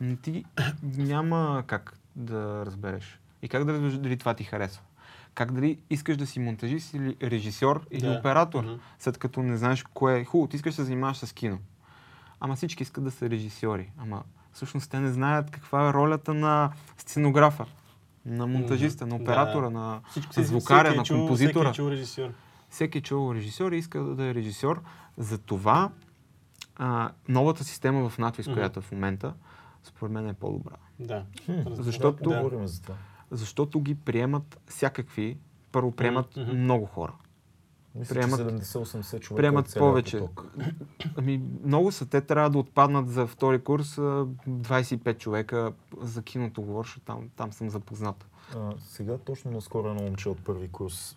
Но 0.00 0.16
ти 0.16 0.44
няма 0.82 1.64
как 1.66 1.94
да 2.16 2.62
разбереш. 2.66 3.20
И 3.42 3.48
как 3.48 3.64
да 3.64 3.72
разбереш 3.72 3.94
дали 3.94 4.16
това 4.16 4.34
ти 4.34 4.44
харесва. 4.44 4.82
Как 5.34 5.52
дали 5.52 5.78
искаш 5.90 6.16
да 6.16 6.26
си 6.26 6.40
монтажист 6.40 6.94
или 6.94 7.16
режисьор 7.22 7.86
или 7.90 8.00
Да. 8.02 8.12
оператор, 8.12 8.64
Мгм. 8.64 8.74
след 8.98 9.18
като 9.18 9.42
не 9.42 9.56
знаеш 9.56 9.84
кое 9.84 10.18
е. 10.18 10.24
Хубаво, 10.24 10.48
ти 10.48 10.56
искаш 10.56 10.72
да 10.72 10.76
се 10.76 10.84
занимаваш 10.84 11.16
с 11.16 11.32
кино. 11.32 11.58
Ама 12.40 12.56
всички 12.56 12.82
искат 12.82 13.04
да 13.04 13.10
са 13.10 13.30
режисьори. 13.30 13.90
Ама 13.98 14.22
всъщност 14.52 14.90
те 14.90 15.00
не 15.00 15.10
знаят 15.10 15.50
каква 15.50 15.88
е 15.88 15.92
ролята 15.92 16.34
на 16.34 16.70
сценографа, 16.98 17.66
на 18.26 18.46
монтажиста, 18.46 19.06
на 19.06 19.16
Да. 19.16 19.22
оператора, 19.22 19.70
на 19.70 20.00
Всичко 20.10 20.32
на 20.36 20.46
звукаря, 20.46 20.78
всеки 20.80 20.94
е 20.94 20.98
на 20.98 21.04
чул- 21.04 21.18
композитора. 21.18 21.64
Всеки 21.64 21.80
е 21.80 21.84
чул 21.84 21.90
режисьор. 21.90 22.28
Всеки 22.76 22.98
е 22.98 23.02
чул 23.02 23.34
режисьор 23.34 23.72
и 23.72 23.76
иска 23.76 24.00
да 24.00 24.24
е 24.24 24.34
режисьор. 24.34 24.82
Затова 25.16 25.90
а, 26.76 27.10
новата 27.28 27.64
система 27.64 28.08
в 28.08 28.18
надвис, 28.18 28.46
Мгм. 28.46 28.54
която 28.54 28.78
е 28.78 28.82
в 28.82 28.92
момента, 28.92 29.34
според 29.84 30.12
мен 30.12 30.28
е 30.28 30.34
по-добра. 30.34 30.74
Да. 31.00 31.24
Защото- 31.70 32.24
Да, 32.24 32.36
говорим 32.36 32.66
за 32.66 32.82
това. 32.82 32.94
Защото 33.30 33.80
ги 33.80 33.94
приемат 33.96 34.60
всякакви, 34.66 35.38
първо 35.72 35.92
приемат 35.92 36.36
Мгм. 36.36 36.52
много 36.54 36.86
хора. 36.86 37.12
Мисля, 37.94 38.14
Приемат- 38.14 38.38
че 38.38 38.44
70-80 38.44 39.20
човека 39.20 39.36
приемат 39.36 39.74
повече. 39.78 40.18
поток. 40.18 40.46
Ами, 41.16 41.42
много 41.64 41.92
са. 41.92 42.06
Те 42.06 42.20
трябва 42.20 42.50
да 42.50 42.58
отпаднат 42.58 43.08
за 43.08 43.26
втори 43.26 43.58
курс 43.60 43.98
а, 43.98 44.26
25 44.48 45.14
човека 45.14 45.72
за 45.98 46.22
киното 46.22 46.62
говоря, 46.62 46.84
защото 46.84 47.04
там, 47.04 47.28
там 47.36 47.52
съм 47.52 47.70
запознат. 47.70 48.26
А, 48.56 48.72
сега 48.78 49.18
точно 49.18 49.50
наскоро 49.50 49.88
едно 49.88 50.02
момче 50.02 50.28
от 50.28 50.40
първи 50.40 50.68
курс 50.68 51.16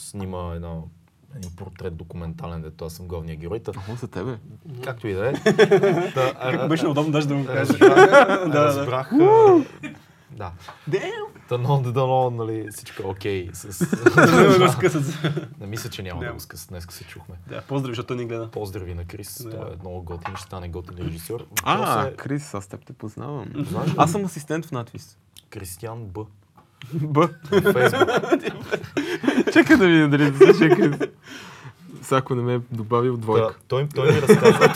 снима 0.00 0.52
едно, 0.54 0.88
един 1.36 1.50
портрет 1.56 1.96
документален, 1.96 2.62
дето 2.62 2.84
аз 2.84 2.92
съм 2.92 3.08
главния 3.08 3.36
герой. 3.36 3.60
Та, 3.60 3.72
за 4.00 4.08
тебе. 4.08 4.38
както 4.84 5.08
и 5.08 5.14
да 5.14 5.28
е. 5.28 5.32
Та, 6.14 6.32
а- 6.40 6.50
Как 6.50 6.68
беше 6.68 6.86
удобно 6.86 7.12
даже 7.12 7.28
да 7.28 7.34
му 7.34 7.46
кажеш. 7.46 7.80
Разбрах, 7.80 9.10
да. 10.30 10.52
Дано, 11.48 11.82
дано, 11.82 12.30
нали, 12.30 12.66
всичко 12.70 13.02
е 13.02 13.06
окей. 13.06 13.50
С... 13.52 13.78
Да 14.14 14.58
го 14.58 14.72
скъсат. 14.72 15.18
Не 15.60 15.66
мисля, 15.66 15.90
че 15.90 16.02
няма 16.02 16.24
да 16.24 16.32
го 16.32 16.40
скъс. 16.40 16.66
Днес 16.66 16.86
се 16.90 17.04
чухме. 17.04 17.34
Да, 17.48 17.62
поздрави, 17.62 17.90
защото 17.94 18.14
ни 18.14 18.26
гледа. 18.26 18.50
Поздрави 18.50 18.94
на 18.94 19.04
Крис. 19.04 19.42
Да. 19.42 19.50
Той 19.50 19.72
е 19.72 19.76
много 19.80 20.02
готин, 20.02 20.36
ще 20.36 20.46
стане 20.46 20.68
готин 20.68 21.06
режисьор. 21.06 21.46
А, 21.62 22.06
е 22.06 22.12
Крис, 22.16 22.54
аз 22.54 22.66
теб 22.66 22.86
те 22.86 22.92
познавам. 22.92 23.46
Аз 23.96 24.10
съм 24.12 24.24
асистент 24.24 24.66
в 24.66 24.72
надвис. 24.72 25.18
Кристиан 25.50 26.04
Б. 26.04 26.24
Б. 26.94 27.28
Чакай 29.52 29.76
да 29.76 29.86
видя 29.86 30.08
дали 30.08 30.30
да 30.30 30.36
слуша 30.38 30.68
Крис. 30.68 30.96
Сако 32.02 32.34
не 32.34 32.42
ме 32.42 32.54
е 32.54 32.60
добавил 32.70 33.16
двойка. 33.16 33.54
той, 33.68 33.88
той 33.94 34.12
ми 34.12 34.22
разказа. 34.22 34.70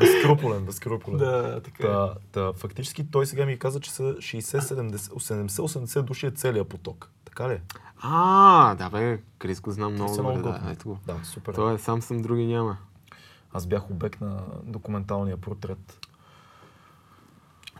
безкруполен, 0.00 0.64
безкруполен. 0.64 1.18
Да, 1.18 1.60
така 1.60 1.82
е. 1.82 1.86
Та, 1.86 2.14
та, 2.32 2.52
фактически 2.52 3.10
той 3.10 3.26
сега 3.26 3.46
ми 3.46 3.58
каза, 3.58 3.80
че 3.80 3.90
са 3.92 4.02
60, 4.02 4.58
70, 4.60 4.96
70-80 5.46 6.02
души 6.02 6.26
е 6.26 6.30
целият 6.30 6.68
поток. 6.68 7.08
Така 7.24 7.48
ли? 7.48 7.60
А, 8.02 8.74
да 8.74 8.90
бе, 8.90 9.20
Крис 9.38 9.60
го 9.60 9.70
знам 9.70 9.92
много 9.92 10.16
добре. 10.16 10.42
Да, 10.42 10.70
ето 10.70 10.88
го. 10.88 10.98
Да, 11.06 11.16
супер. 11.24 11.54
Той 11.54 11.74
е 11.74 11.78
сам 11.78 12.02
съм, 12.02 12.22
други 12.22 12.46
няма. 12.46 12.76
Аз 13.52 13.66
бях 13.66 13.90
обект 13.90 14.20
на 14.20 14.40
документалния 14.64 15.36
портрет. 15.36 16.06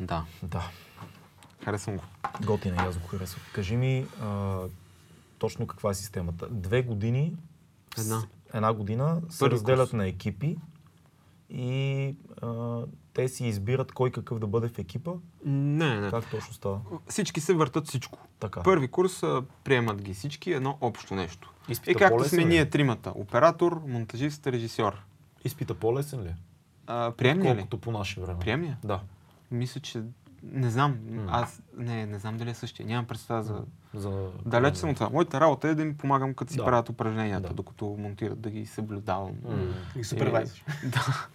Да, 0.01 0.24
Да, 0.43 0.62
харесвам 1.65 1.97
го. 1.97 2.03
готин 2.45 2.73
е, 2.73 2.77
и 2.77 2.81
аз 2.81 2.99
го 2.99 3.07
харесвам. 3.07 3.43
Кажи 3.55 3.77
ми 3.77 4.07
а, 4.23 4.59
точно 5.39 5.66
каква 5.66 5.91
е 5.91 5.95
системата. 5.95 6.49
Две 6.51 6.82
години, 6.82 7.37
Една. 7.99 8.23
една 8.55 8.73
година 8.73 9.20
се 9.28 9.39
Първи 9.39 9.55
разделят 9.55 9.81
курс. 9.81 9.93
на 9.93 10.07
екипи 10.07 10.57
и 11.51 12.15
а, 12.43 12.81
те 13.15 13.28
си 13.28 13.47
избират 13.47 13.93
кой 13.93 14.11
какъв 14.11 14.39
да 14.39 14.47
бъде 14.47 14.69
в 14.69 14.78
екипа. 14.78 15.12
Не, 15.45 16.01
не. 16.01 16.11
Как 16.11 16.31
точно 16.31 16.55
става? 16.55 16.81
Всички 17.09 17.41
се 17.41 17.55
въртат 17.55 17.89
всичко. 17.89 18.19
Така. 18.41 18.62
Първи 18.62 18.89
курс 18.89 19.23
а, 19.23 19.43
приемат 19.65 20.03
ги 20.03 20.15
всички 20.15 20.53
едно 20.53 20.78
общо 20.81 21.15
нещо. 21.15 21.53
Изпита 21.69 21.91
И 21.91 21.95
както 21.95 22.24
сме 22.24 22.39
ли 22.39 22.43
е? 22.43 22.47
ние 22.47 22.70
тримата. 22.70 23.12
Оператор, 23.15 23.82
монтажист, 23.87 24.47
режисьор. 24.47 25.03
Изпита 25.45 25.74
по-лесен 25.74 26.23
ли? 26.23 26.28
е? 26.28 26.37
А, 26.87 27.12
приемния 27.12 27.55
ли? 27.55 27.59
Колкото 27.59 27.78
по 27.78 27.93
наше 27.93 28.20
време. 28.20 28.41
Приемния? 28.41 28.78
Да. 28.85 29.01
Мисля, 29.51 29.81
че... 29.81 30.03
Не 30.43 30.71
знам. 30.71 30.99
М. 31.11 31.27
Аз 31.31 31.62
не, 31.77 32.07
не 32.07 32.19
знам 32.19 32.37
дали 32.37 32.51
е 32.51 32.55
същия. 32.55 32.87
Нямам 32.87 33.07
представа 33.07 33.43
за... 33.43 33.65
За... 33.95 34.29
Далеч 34.47 34.77
съм 34.77 34.91
от 34.91 34.97
това. 34.97 35.09
Моята 35.09 35.41
работа 35.41 35.69
е 35.69 35.75
да 35.75 35.83
им 35.83 35.97
помагам, 35.97 36.35
като 36.35 36.53
си 36.53 36.59
Да. 36.59 36.65
правят 36.65 36.89
упражненията, 36.89 37.49
Да. 37.49 37.55
докато 37.55 37.85
монтират, 37.99 38.41
да 38.41 38.51
ги 38.51 38.67
съблюдавам. 38.67 39.33
М. 39.45 39.75
И 39.97 40.05
супервайзър. 40.05 40.65
да. 40.85 41.29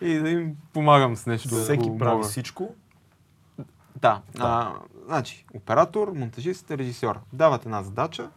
И 0.00 0.14
да 0.14 0.30
им 0.30 0.56
помагам 0.72 1.16
с 1.16 1.26
нещо. 1.26 1.48
Всеки 1.48 1.98
прави 1.98 2.14
мога. 2.16 2.28
всичко. 2.28 2.74
Да. 3.96 4.22
Да. 4.34 4.42
А, 4.42 4.74
значи, 5.06 5.46
оператор, 5.54 6.08
монтажист, 6.08 6.70
режисьор. 6.70 7.20
Дават 7.32 7.64
една 7.64 7.82
задача 7.82 8.30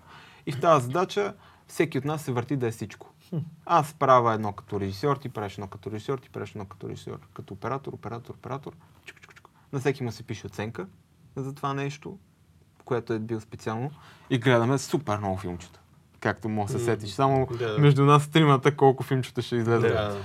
и 0.45 0.51
в 0.51 0.59
тази 0.59 0.85
задача 0.85 1.33
всеки 1.67 1.97
от 1.97 2.05
нас 2.05 2.21
се 2.21 2.31
върти 2.31 2.55
да 2.57 2.67
е 2.67 2.71
всичко. 2.71 3.09
Аз 3.65 3.93
правя 3.93 4.33
едно 4.33 4.53
като 4.53 4.79
режисьор, 4.79 5.17
ти 5.17 5.29
правиш 5.29 5.53
едно 5.53 5.67
като 5.67 5.91
режисьор, 5.91 6.17
ти 6.17 6.29
правиш 6.29 6.49
едно 6.51 6.65
като 6.65 6.89
режисьор. 6.89 7.19
Като 7.33 7.53
оператор, 7.53 7.93
оператор, 7.93 8.33
оператор. 8.33 8.73
Чук. 9.05 9.17
На 9.73 9.79
всеки 9.79 10.03
му 10.03 10.11
се 10.11 10.23
пише 10.23 10.47
оценка 10.47 10.87
за 11.35 11.55
това 11.55 11.73
нещо, 11.73 12.17
което 12.85 13.13
е 13.13 13.19
бил 13.19 13.41
специално. 13.41 13.91
И 14.29 14.37
гледаме 14.39 14.77
супер 14.77 15.17
много 15.17 15.37
филмчета. 15.37 15.79
Както 16.19 16.49
може 16.49 16.73
да 16.73 16.79
се 16.79 16.85
сетиш. 16.85 17.11
Само 17.11 17.47
Да. 17.59 17.77
между 17.79 18.05
нас 18.05 18.27
тримата 18.27 18.75
колко 18.75 19.03
филмчета 19.03 19.41
ще 19.41 19.55
излезе. 19.55 19.89
Да. 19.89 20.09
Да. 20.09 20.21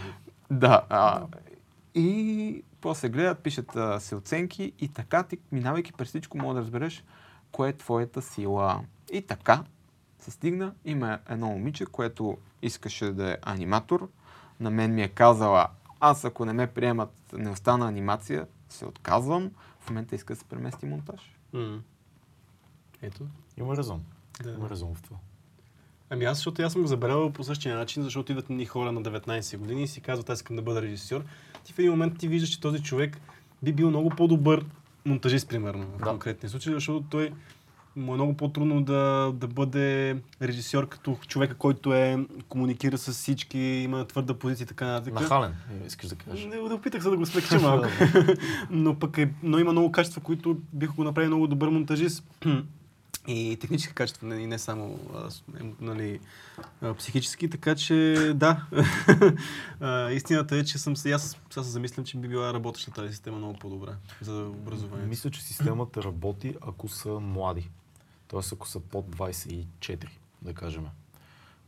Да. 0.50 0.82
А, 0.88 1.26
и 1.94 2.62
после 2.80 3.08
гледат, 3.08 3.38
пишат 3.38 3.76
а, 3.76 4.00
се 4.00 4.14
оценки 4.14 4.72
и 4.78 4.88
така 4.88 5.22
ти, 5.22 5.38
минавайки 5.52 5.92
през 5.92 6.08
всичко, 6.08 6.38
мога 6.38 6.54
да 6.54 6.60
разбереш 6.60 7.04
кое 7.52 7.68
е 7.68 7.76
твоята 7.76 8.22
сила. 8.22 8.80
И 9.12 9.22
така 9.22 9.64
се 10.18 10.30
стигна. 10.30 10.74
Има 10.84 11.18
едно 11.28 11.46
момиче, 11.46 11.86
което 11.86 12.38
искаше 12.62 13.12
да 13.12 13.30
е 13.30 13.36
аниматор. 13.42 14.08
На 14.60 14.70
мен 14.70 14.94
ми 14.94 15.02
е 15.02 15.08
казала, 15.08 15.68
аз 16.00 16.24
ако 16.24 16.44
не 16.44 16.52
ме 16.52 16.66
приемат, 16.66 17.12
не 17.32 17.50
остана 17.50 17.88
анимация, 17.88 18.46
се 18.68 18.86
отказвам. 18.86 19.50
В 19.80 19.90
момента 19.90 20.14
иска 20.14 20.34
да 20.34 20.38
се 20.40 20.44
премести 20.44 20.86
монтаж. 20.86 21.34
М. 21.52 21.80
Ето. 23.02 23.26
Има 23.56 23.76
резон. 23.76 24.04
Да. 24.42 24.50
Има 24.50 24.70
резон 24.70 24.94
в 24.94 25.02
това. 25.02 25.16
Ами 26.10 26.24
аз, 26.24 26.36
защото 26.38 26.62
аз 26.62 26.72
съм 26.72 26.82
го 26.82 26.88
забравял 26.88 27.32
по 27.32 27.44
същия 27.44 27.76
начин, 27.76 28.02
защото 28.02 28.32
идват 28.32 28.50
ни 28.50 28.66
хора 28.66 28.92
на 28.92 29.02
19 29.02 29.56
години 29.58 29.82
и 29.82 29.88
си 29.88 30.00
казват, 30.00 30.30
аз 30.30 30.38
искам 30.38 30.56
да 30.56 30.62
бъда 30.62 30.82
режисьор. 30.82 31.24
Ти 31.64 31.72
в 31.72 31.78
един 31.78 31.90
момент 31.90 32.18
ти 32.18 32.28
виждаш, 32.28 32.50
че 32.50 32.60
този 32.60 32.82
човек 32.82 33.20
би 33.62 33.72
бил 33.72 33.88
много 33.88 34.10
по-добър 34.10 34.64
монтажист, 35.04 35.48
примерно, 35.48 35.86
в 35.86 35.98
Да. 35.98 36.04
конкретния 36.04 36.50
случай, 36.50 36.72
защото 36.74 37.06
той 37.10 37.32
му 37.98 38.12
е 38.12 38.14
много 38.14 38.36
по-трудно 38.36 38.82
да, 38.82 39.32
да 39.34 39.46
бъде 39.48 40.16
режисьор 40.42 40.88
като 40.88 41.16
човека, 41.26 41.54
който 41.54 41.94
е, 41.94 42.26
комуникира 42.48 42.98
с 42.98 43.12
всички, 43.12 43.58
има 43.58 44.04
твърда 44.04 44.34
позиция 44.34 44.64
и 44.64 44.68
така 44.68 44.86
нататък. 44.86 45.14
Нахален, 45.14 45.50
е, 45.50 45.86
искаш 45.86 46.08
да 46.08 46.16
кажеш. 46.16 46.44
Не, 46.44 46.56
да 46.56 46.74
опитах 46.74 47.02
се 47.02 47.10
да 47.10 47.16
го 47.16 47.26
смекча 47.26 47.60
малко. 47.62 47.88
но 48.70 48.98
пък 48.98 49.18
е, 49.18 49.30
но 49.42 49.58
има 49.58 49.72
много 49.72 49.92
качества, 49.92 50.20
които 50.20 50.56
биха 50.72 50.92
го 50.92 51.04
направили 51.04 51.28
много 51.28 51.46
добър 51.46 51.68
монтажист. 51.68 52.24
И 53.28 53.56
технически 53.60 53.94
качества, 53.94 54.26
не, 54.26 54.42
и 54.42 54.46
не 54.46 54.58
само 54.58 54.98
а, 55.14 55.28
ем, 55.60 55.74
нали, 55.80 56.20
а, 56.82 56.94
психически, 56.94 57.50
така 57.50 57.74
че 57.74 58.32
да. 58.34 58.66
а, 59.80 60.10
истината 60.10 60.56
е, 60.56 60.64
че 60.64 60.78
съм 60.78 60.96
се, 60.96 61.12
аз 61.12 61.36
сега 61.50 61.64
се 61.64 61.70
замислям, 61.70 62.06
че 62.06 62.16
би 62.16 62.28
била 62.28 62.54
работеща 62.54 62.90
тази 62.90 63.12
система 63.12 63.36
много 63.36 63.58
по-добра 63.58 63.92
за 64.20 64.42
образованието. 64.42 65.08
Мисля, 65.08 65.30
че 65.30 65.42
системата 65.42 66.02
работи, 66.02 66.54
ако 66.66 66.88
са 66.88 67.08
млади. 67.08 67.70
Тоест, 68.28 68.52
ако 68.52 68.68
са 68.68 68.80
под 68.80 69.16
24, 69.16 70.08
да 70.42 70.54
кажем. 70.54 70.86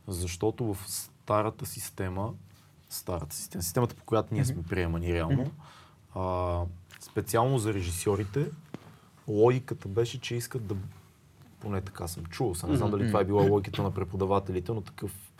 Защото 0.07 0.73
в 0.73 0.77
старата 0.87 1.65
система, 1.65 2.33
старата 2.89 3.35
система, 3.35 3.63
системата, 3.63 3.95
по 3.95 4.03
която 4.03 4.33
ние 4.33 4.45
сме 4.45 4.63
приемани 4.63 5.13
реално, 5.13 5.51
а, 6.15 6.61
специално 6.99 7.59
за 7.59 7.73
режисьорите, 7.73 8.51
логиката 9.27 9.87
беше, 9.87 10.21
че 10.21 10.35
искат 10.35 10.67
да 10.67 10.75
поне 11.59 11.81
така 11.81 12.07
съм 12.07 12.25
чул, 12.25 12.55
съм 12.55 12.71
не 12.71 12.77
знам 12.77 12.91
дали 12.91 13.07
това 13.07 13.21
е 13.21 13.25
била 13.25 13.49
логиката 13.49 13.83
на 13.83 13.93
преподавателите, 13.93 14.71
но 14.71 14.81
такъв, 14.81 15.31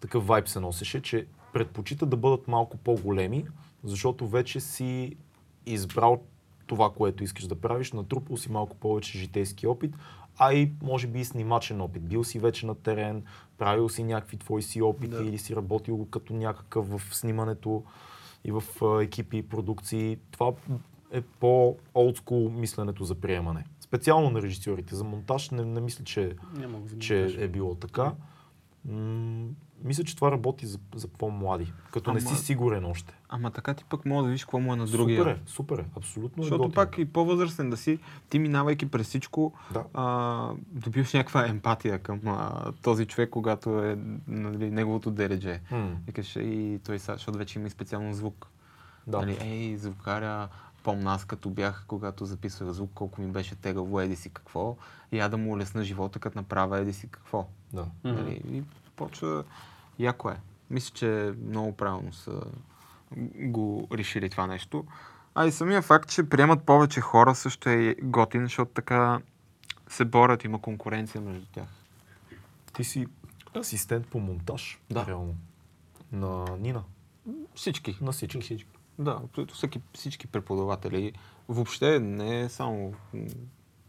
такъв 0.00 0.26
вайб 0.26 0.48
се 0.48 0.60
носеше, 0.60 1.02
че 1.02 1.26
предпочитат 1.52 2.08
да 2.08 2.16
бъдат 2.16 2.48
малко 2.48 2.76
по-големи, 2.76 3.44
защото 3.84 4.28
вече 4.28 4.60
си 4.60 5.16
избрал 5.66 6.22
това, 6.66 6.92
което 6.92 7.24
искаш 7.24 7.46
да 7.46 7.60
правиш, 7.60 7.92
натрупал 7.92 8.36
си 8.36 8.52
малко 8.52 8.76
повече 8.76 9.18
житейски 9.18 9.66
опит, 9.66 9.94
а 10.38 10.52
и 10.52 10.72
може 10.82 11.06
би 11.06 11.20
и 11.20 11.24
снимачен 11.24 11.80
опит. 11.80 12.02
Бил 12.02 12.24
си 12.24 12.38
вече 12.38 12.66
на 12.66 12.74
терен, 12.74 13.22
правил 13.58 13.88
си 13.88 14.04
някакви 14.04 14.36
твои 14.36 14.62
си 14.62 14.82
опити 14.82 15.08
Да. 15.08 15.22
или 15.22 15.38
си 15.38 15.56
работил 15.56 16.06
като 16.06 16.32
някакъв 16.32 16.88
в 16.88 17.14
снимането 17.14 17.82
и 18.44 18.52
в 18.52 18.62
екипи 19.02 19.36
и 19.36 19.42
продукции. 19.42 20.18
Това 20.30 20.52
е 21.12 21.20
по-олдскул 21.20 22.50
мисленето 22.50 23.04
за 23.04 23.14
приемане. 23.14 23.64
Специално 23.80 24.30
на 24.30 24.42
режисьорите. 24.42 24.94
За 24.94 25.04
монтаж 25.04 25.50
не, 25.50 25.64
не 25.64 25.80
мисля, 25.80 26.04
че, 26.04 26.36
че 27.00 27.36
е 27.38 27.48
било 27.48 27.74
така. 27.74 28.12
М- 28.84 29.46
мисля, 29.84 30.04
че 30.04 30.16
това 30.16 30.30
работи 30.30 30.66
за, 30.66 30.78
за 30.94 31.08
по-млади, 31.08 31.72
като 31.92 32.12
не 32.12 32.20
Ама- 32.20 32.28
си 32.28 32.44
сигурен 32.44 32.84
още. 32.84 33.15
Ама 33.28 33.50
така 33.50 33.74
ти 33.74 33.84
пък 33.84 34.04
мога 34.06 34.22
да 34.22 34.28
видиш 34.28 34.44
какво 34.44 34.60
му 34.60 34.72
е 34.72 34.76
на 34.76 34.86
другия. 34.86 35.18
Супер 35.20 35.30
е, 35.30 35.38
супер 35.46 35.78
е, 35.78 35.84
абсолютно 35.96 36.42
е 36.42 36.44
Защото 36.44 36.62
готино. 36.62 36.74
пак 36.74 36.98
и 36.98 37.04
по-възрастен 37.04 37.70
да 37.70 37.76
си, 37.76 37.98
ти 38.30 38.38
минавайки 38.38 38.90
през 38.90 39.06
всичко, 39.06 39.52
Да. 39.72 39.84
а, 39.94 40.50
добиваш 40.72 41.12
някаква 41.12 41.46
емпатия 41.48 41.98
към 41.98 42.20
а, 42.26 42.72
този 42.82 43.06
човек, 43.06 43.30
когато 43.30 43.84
е 43.84 43.98
нали, 44.28 44.70
неговото 44.70 45.10
дередже. 45.10 45.60
Викаш, 46.06 46.36
и 46.36 46.80
той 46.84 46.98
сега, 46.98 47.12
защото 47.12 47.38
вече 47.38 47.58
има 47.58 47.66
и 47.68 47.70
специално 47.70 48.14
звук. 48.14 48.46
да. 49.06 49.18
Нали, 49.18 49.38
ей, 49.40 49.76
звукаря, 49.76 50.48
помня 50.82 51.12
аз 51.12 51.24
като 51.24 51.50
бях, 51.50 51.84
когато 51.88 52.24
записвах 52.24 52.70
звук, 52.70 52.90
колко 52.94 53.20
ми 53.20 53.26
беше 53.28 53.54
тегаво, 53.54 54.00
еди 54.00 54.16
си 54.16 54.30
какво. 54.30 54.76
И 55.12 55.18
я 55.18 55.28
да 55.28 55.36
му 55.36 55.52
улесна 55.52 55.84
живота, 55.84 56.18
като 56.18 56.38
направя 56.38 56.78
еди 56.78 56.92
си 56.92 57.08
какво. 57.08 57.46
да. 57.72 57.86
Нали, 58.04 58.40
и 58.50 58.62
почва, 58.96 59.44
яко 59.98 60.30
е. 60.30 60.36
Мисля, 60.70 60.94
че 60.94 61.32
много 61.46 61.72
правилно 61.72 62.12
са 62.12 62.40
го 63.36 63.88
решили 63.92 64.30
това 64.30 64.46
нещо. 64.46 64.84
А 65.34 65.46
и 65.46 65.52
самия 65.52 65.82
факт, 65.82 66.10
че 66.10 66.28
приемат 66.28 66.62
повече 66.62 67.00
хора 67.00 67.34
също 67.34 67.68
е 67.68 67.94
готин, 68.02 68.42
защото 68.42 68.70
така 68.74 69.20
се 69.88 70.04
борят, 70.04 70.44
има 70.44 70.60
конкуренция 70.60 71.20
между 71.20 71.46
тях. 71.46 71.68
Ти 72.72 72.84
си 72.84 73.06
асистент 73.56 74.06
по 74.06 74.20
монтаж, 74.20 74.80
Да. 74.90 75.06
реално. 75.06 75.34
На 76.12 76.44
Нина. 76.58 76.82
Всички. 77.54 77.98
На 78.00 78.12
всички. 78.12 78.66
Да, 78.98 79.20
абсолютно 79.24 79.54
всеки, 79.54 79.80
всички 79.94 80.26
преподаватели. 80.26 81.12
Въобще 81.48 82.00
не 82.00 82.40
е 82.40 82.48
само 82.48 82.94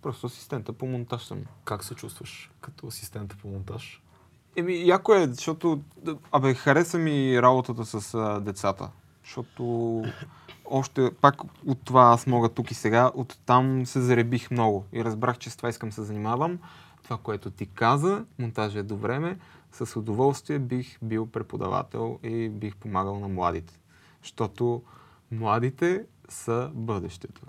просто 0.01 0.27
асистента 0.27 0.73
по 0.73 0.85
монтаж 0.85 1.23
съм. 1.23 1.43
Как 1.65 1.83
се 1.83 1.95
чувстваш 1.95 2.51
като 2.61 2.87
асистент 2.87 3.37
по 3.41 3.47
монтаж? 3.47 4.01
Еми, 4.55 4.87
яко 4.87 5.13
е, 5.13 5.27
защото, 5.27 5.81
абе, 6.31 6.53
хареса 6.53 6.97
ми 6.97 7.41
работата 7.41 7.85
с 7.85 8.13
а, 8.13 8.39
децата. 8.39 8.89
Защото 9.27 10.03
още, 10.65 11.11
пак 11.21 11.35
от 11.65 11.81
това 11.85 12.03
аз 12.03 12.27
мога 12.27 12.49
тук 12.49 12.71
и 12.71 12.73
сега, 12.73 13.11
от 13.13 13.39
там 13.45 13.85
се 13.85 14.01
заребих 14.01 14.51
много 14.51 14.85
и 14.93 15.03
разбрах, 15.03 15.37
че 15.37 15.49
с 15.49 15.57
това 15.57 15.69
искам 15.69 15.89
да 15.89 15.95
се 15.95 16.03
занимавам. 16.03 16.59
Това, 17.03 17.17
което 17.17 17.51
ти 17.51 17.65
каза, 17.65 18.25
монтажа 18.39 18.79
е 18.79 18.83
до 18.83 18.95
време, 18.95 19.37
с 19.71 19.99
удоволствие 19.99 20.59
бих 20.59 20.97
бил 21.01 21.25
преподавател 21.25 22.19
и 22.23 22.49
бих 22.49 22.75
помагал 22.75 23.19
на 23.19 23.27
младите. 23.27 23.79
Защото 24.23 24.81
младите 25.31 26.03
са 26.29 26.71
бъдещето. 26.73 27.41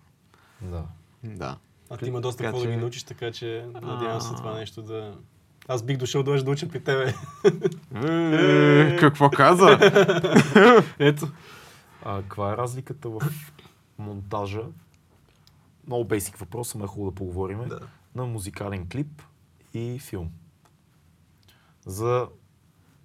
Да. 0.62 0.82
Да. 1.24 1.56
А 1.90 1.96
ти 1.96 2.08
има 2.08 2.20
доста 2.20 2.44
какво 2.44 2.58
да 2.58 2.64
че- 2.64 2.70
ги 2.70 2.76
научиш, 2.76 3.02
така 3.02 3.32
че 3.32 3.66
надявам 3.82 4.20
се 4.20 4.34
това 4.34 4.54
нещо 4.54 4.82
да... 4.82 5.14
Аз 5.68 5.82
бих 5.82 5.96
дошъл 5.96 6.22
да 6.22 6.42
да 6.42 6.50
уча 6.50 6.68
при 6.68 6.80
тебе. 6.80 7.14
Е, 7.94 8.96
какво 8.96 9.30
каза? 9.30 9.78
Ето. 10.98 11.28
А, 12.10 12.22
каква 12.22 12.52
е 12.52 12.56
разликата 12.56 13.08
в 13.08 13.20
монтажа? 13.98 14.62
Много 15.86 16.04
бейсик 16.04 16.36
въпрос, 16.36 16.74
ама 16.74 16.84
е 16.84 16.88
хубаво 16.88 17.10
да 17.10 17.14
поговорим. 17.14 17.58
Да. 17.68 17.80
На 18.14 18.26
музикален 18.26 18.88
клип 18.88 19.22
и 19.74 19.98
филм. 19.98 20.30
За 21.86 22.28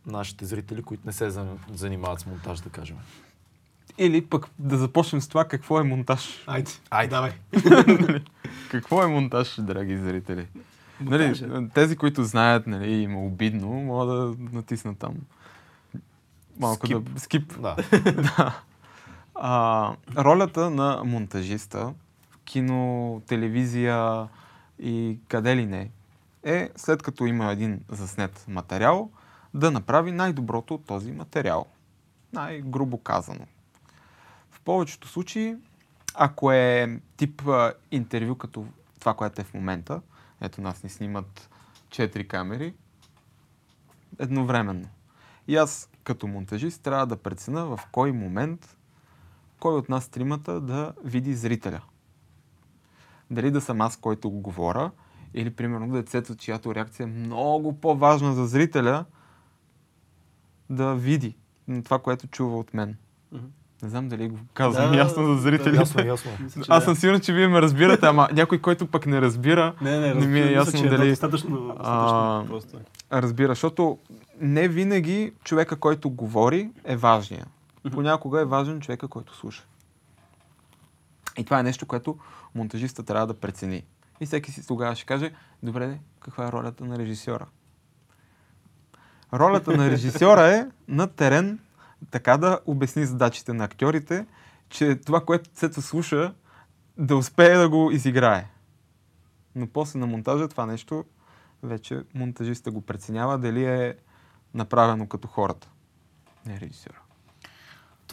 нашите 0.06 0.46
зрители, 0.46 0.84
които 0.84 1.04
не 1.06 1.14
се 1.14 1.32
зан- 1.32 1.58
занимават 1.74 2.20
с 2.20 2.26
монтаж, 2.26 2.60
да 2.60 2.70
кажем. 2.70 2.98
Или 3.98 4.26
пък 4.26 4.50
да 4.60 4.78
започнем 4.78 5.22
с 5.22 5.28
това 5.28 5.48
какво 5.48 5.80
е 5.80 5.84
монтаж. 5.84 6.44
Айде. 6.48 6.72
Айде. 6.90 7.10
Давай. 7.10 7.32
Какво 8.72 9.04
е 9.04 9.08
монтаж, 9.08 9.62
драги 9.62 9.98
зрители? 9.98 10.48
Монтаж 11.00 11.42
е. 11.42 11.48
Нали, 11.48 11.70
тези, 11.70 11.96
които 11.96 12.24
знаят, 12.24 12.68
нали, 12.68 12.92
им 12.92 13.12
е 13.12 13.18
обидно, 13.18 13.68
могат 13.68 14.08
да 14.08 14.46
натиснат 14.56 14.98
там. 14.98 15.16
Малко 16.60 16.88
Скип. 16.88 17.10
да... 17.10 17.20
Скип. 17.20 17.54
Да. 17.62 17.76
А, 19.36 19.96
ролята 20.18 20.70
на 20.70 21.04
монтажиста 21.06 21.94
в 22.30 22.38
кино, 22.38 23.22
телевизия 23.28 24.28
и 24.80 25.20
къде 25.28 25.56
ли 25.56 25.66
не 25.66 25.92
е, 26.44 26.70
след 26.76 27.04
като 27.04 27.26
има 27.26 27.52
един 27.52 27.82
заснет 27.90 28.46
материал, 28.48 29.12
да 29.54 29.72
направи 29.72 30.12
най-доброто 30.12 30.74
от 30.74 30.86
този 30.86 31.12
материал. 31.12 31.66
Най-грубо 32.34 32.98
казано. 32.98 33.46
В 34.52 34.62
повечето 34.62 35.08
случаи, 35.08 35.56
ако 36.16 36.52
е 36.52 37.00
тип 37.18 37.48
а, 37.48 37.74
интервю 37.92 38.36
като 38.36 38.66
това, 39.00 39.14
което 39.14 39.42
е 39.42 39.44
в 39.44 39.54
момента, 39.54 40.02
ето 40.42 40.62
нас 40.62 40.84
ни 40.84 40.90
снимат 40.90 41.50
4 41.90 42.28
камери, 42.28 42.74
едновременно. 44.20 44.90
И 45.48 45.56
аз 45.56 45.90
като 46.04 46.28
монтажист 46.28 46.82
трябва 46.82 47.08
да 47.08 47.18
преценя 47.18 47.66
в 47.66 47.80
кой 47.92 48.12
момент 48.12 48.78
кой 49.64 49.76
от 49.76 49.90
нас 49.90 50.10
тримата 50.10 50.62
да 50.62 50.94
види 51.04 51.34
зрителя. 51.36 51.82
Дали 53.32 53.52
да 53.52 53.62
съм 53.62 53.82
аз, 53.82 53.98
който 53.98 54.30
го 54.30 54.40
говоря, 54.40 54.92
или 55.34 55.50
примерно 55.50 55.88
децето, 55.90 56.36
чиято 56.36 56.76
реакция 56.76 57.04
е 57.04 57.08
много 57.08 57.74
по-важна 57.74 58.34
за 58.34 58.46
зрителя, 58.46 59.06
да 60.70 60.96
види 60.96 61.36
това, 61.84 62.00
което 62.00 62.28
чува 62.28 62.58
от 62.58 62.74
мен. 62.74 62.96
Не 63.84 63.90
знам 63.90 64.10
дали 64.10 64.30
го 64.30 64.38
казвам 64.54 64.92
Да, 64.92 64.98
ясно 64.98 65.26
за 65.28 65.42
зрителите. 65.42 65.78
ясно, 65.78 66.06
ясно. 66.06 66.32
Мисля, 66.40 66.62
Аз 66.62 66.80
да. 66.80 66.82
съм 66.82 66.96
сигурен, 66.96 67.22
че 67.22 67.34
вие 67.34 67.48
ме 67.48 67.62
разбирате, 67.62 68.06
ама 68.06 68.30
някой, 68.34 68.60
който 68.60 68.88
пък 68.88 69.06
не 69.06 69.22
разбира, 69.22 69.74
Не, 69.82 69.92
не, 69.92 70.00
не 70.00 70.08
ми 70.08 70.12
е 70.12 70.16
разбира- 70.16 70.52
ясно 70.52 70.72
мисля, 70.74 70.86
че 70.86 70.90
дали- 70.90 71.08
Е 71.08 71.12
достатъчно, 71.12 71.50
достатъчно 71.58 71.84
А, 71.86 72.46
просто. 72.48 72.78
е. 72.78 72.82
разбира, 73.14 73.48
защото 73.50 73.98
не 74.42 74.68
винаги 74.68 75.34
човека, 75.44 75.76
който 75.76 76.10
говори, 76.10 76.70
е 76.84 76.96
важния. 76.98 77.46
Понякога 77.90 78.42
е 78.42 78.46
важен 78.46 78.82
човека, 78.82 79.08
който 79.08 79.36
слуша. 79.36 79.64
И 81.38 81.46
това 81.46 81.60
е 81.60 81.64
нещо, 81.64 81.86
което 81.86 82.18
монтажиста 82.56 83.04
трябва 83.04 83.28
да 83.28 83.40
прецени. 83.40 83.86
И 84.20 84.26
всеки 84.26 84.52
си 84.52 84.68
тогава 84.68 84.96
ще 84.96 85.06
каже, 85.06 85.34
добре, 85.64 86.00
каква 86.20 86.48
е 86.48 86.52
ролята 86.52 86.86
на 86.86 86.98
режисьора? 86.98 87.46
Ролята 89.34 89.78
на 89.78 89.92
режисьора 89.92 90.48
е 90.48 90.68
на 90.88 91.08
терен 91.08 91.60
така 92.12 92.38
да 92.38 92.60
обясни 92.66 93.06
задачите 93.06 93.54
на 93.54 93.64
актьорите, 93.64 94.26
че 94.70 94.96
това, 94.96 95.26
което 95.26 95.50
се 95.54 95.82
слуша, 95.82 96.34
да 96.98 97.18
успее 97.18 97.58
да 97.58 97.70
го 97.70 97.92
изиграе. 97.92 98.48
Но 99.56 99.68
после 99.68 100.00
на 100.00 100.08
монтажа 100.08 100.48
това 100.48 100.66
нещо 100.66 101.06
вече 101.64 102.04
монтажиста 102.14 102.72
го 102.72 102.82
преценява 102.82 103.38
дали 103.38 103.66
е 103.66 103.96
направено 104.54 105.08
като 105.08 105.28
хората. 105.28 105.70
Не 106.46 106.60
режисьора. 106.60 107.03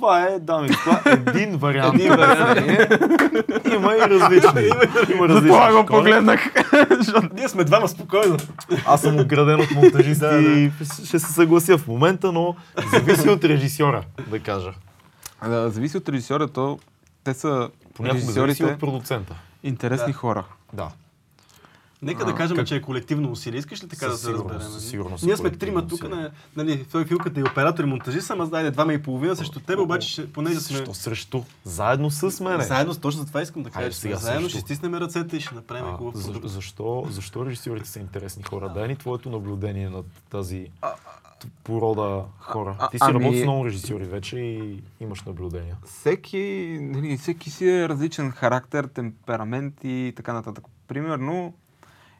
Това 0.00 0.22
е, 0.22 0.38
дами 0.38 0.66
и 0.66 0.70
господа, 0.70 1.00
един 1.26 1.56
вариант. 1.56 1.94
Един 1.94 2.16
вариант. 2.16 2.60
Има 3.74 3.96
и 3.96 4.00
различни. 4.00 4.62
Има 5.14 5.28
различни 5.28 5.48
Това 5.48 5.72
го 5.72 5.86
погледнах. 5.86 6.40
Ние 7.34 7.48
сме 7.48 7.64
двама 7.64 7.88
спокойно. 7.88 8.36
Аз 8.86 9.00
съм 9.00 9.20
ограден 9.20 9.60
от 9.60 9.70
монтажисти 9.70 10.20
да. 10.20 10.38
и 10.38 10.70
ще 11.04 11.18
се 11.18 11.32
съглася 11.32 11.78
в 11.78 11.86
момента, 11.88 12.32
но 12.32 12.56
зависи 12.92 13.28
от 13.28 13.44
режисьора, 13.44 14.02
да 14.30 14.38
кажа. 14.38 14.72
Зависи 15.46 15.96
от 15.96 16.08
режисьора, 16.08 16.48
то 16.48 16.78
те 17.24 17.34
са 17.34 17.70
Понякога 17.94 18.32
зависи 18.32 18.64
от 18.64 18.78
продуцента. 18.80 19.34
интересни 19.62 20.12
хора. 20.12 20.44
Да. 20.72 20.88
Нека 22.02 22.22
А, 22.22 22.26
да 22.26 22.34
кажем, 22.34 22.56
как- 22.56 22.66
че 22.66 22.76
е 22.76 22.82
колективно 22.82 23.30
усилие. 23.30 23.58
Искаш 23.58 23.84
ли 23.84 23.88
така 23.88 24.06
да 24.06 24.12
се 24.12 24.24
сигурност, 24.24 24.44
разберем? 24.44 24.72
със 24.72 24.90
сигурност 24.90 25.22
е 25.22 25.26
Ние 25.26 25.36
сме 25.36 25.50
трима 25.50 25.86
тук, 25.86 26.02
на, 26.02 26.30
нали, 26.56 26.84
той 26.84 27.04
филката 27.04 27.40
и 27.40 27.44
оператор 27.44 27.84
и 27.84 27.86
монтажист, 27.86 28.30
ама 28.30 28.48
айде 28.52 28.70
двама 28.70 28.92
и 28.92 29.02
половина 29.02 29.36
срещу 29.36 29.60
теб, 29.60 29.78
обаче 29.78 30.08
ще, 30.08 30.32
понеже 30.32 30.60
сме... 30.60 30.76
Защо 30.76 30.94
срещу? 30.94 31.42
Заедно 31.64 32.10
с 32.10 32.40
мене. 32.40 32.64
Заедно, 32.64 32.94
точно 32.94 33.20
за 33.20 33.26
това 33.26 33.42
искам 33.42 33.62
да 33.62 33.70
кажа, 33.70 33.92
сега 33.92 34.16
заедно 34.16 34.40
срещу. 34.40 34.58
ще 34.58 34.66
стиснем 34.66 34.94
ръцете 34.94 35.36
и 35.36 35.40
ще 35.40 35.54
направим 35.54 35.84
А, 35.84 35.96
хубав 35.96 36.16
за, 36.16 36.32
защо, 36.44 37.06
защо 37.10 37.46
режисьорите 37.46 37.88
са 37.88 37.98
интересни 38.00 38.42
хора? 38.42 38.68
Дай 38.68 38.88
ни 38.88 38.96
твоето 38.96 39.30
наблюдение 39.30 39.90
над 39.90 40.06
тази 40.30 40.66
порода 41.64 42.24
хора. 42.40 42.76
а- 42.78 42.90
Ти 42.90 42.98
си 42.98 43.04
ами- 43.04 43.14
работил 43.14 43.40
с 43.40 43.42
много 43.42 43.64
режисьори 43.64 44.04
вече 44.04 44.38
и 44.38 44.82
имаш 45.00 45.22
наблюдения. 45.22 45.76
Всеки, 45.86 46.38
нали, 46.82 47.18
всеки 47.18 47.50
си 47.50 47.68
е 47.68 47.88
различен 47.88 48.30
характер, 48.30 48.84
темперамент 48.84 49.74
и 49.84 50.12
така 50.16 50.32
нататък. 50.32 50.64
Примерно, 50.88 51.54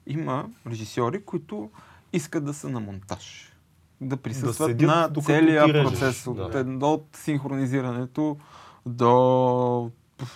има 0.07 0.49
режисьори, 0.67 1.25
които 1.25 1.71
искат 2.13 2.45
да 2.45 2.55
са 2.55 2.69
на 2.69 2.81
монтаж. 2.81 3.53
Да 4.01 4.17
присъстват 4.17 4.71
седят, 4.71 5.17
на 5.17 5.23
целия 5.23 5.85
процес. 5.85 6.27
От, 6.27 6.37
да. 6.37 6.59
едно 6.59 6.93
от 6.93 7.07
синхронизирането 7.17 8.37
до, 8.87 9.91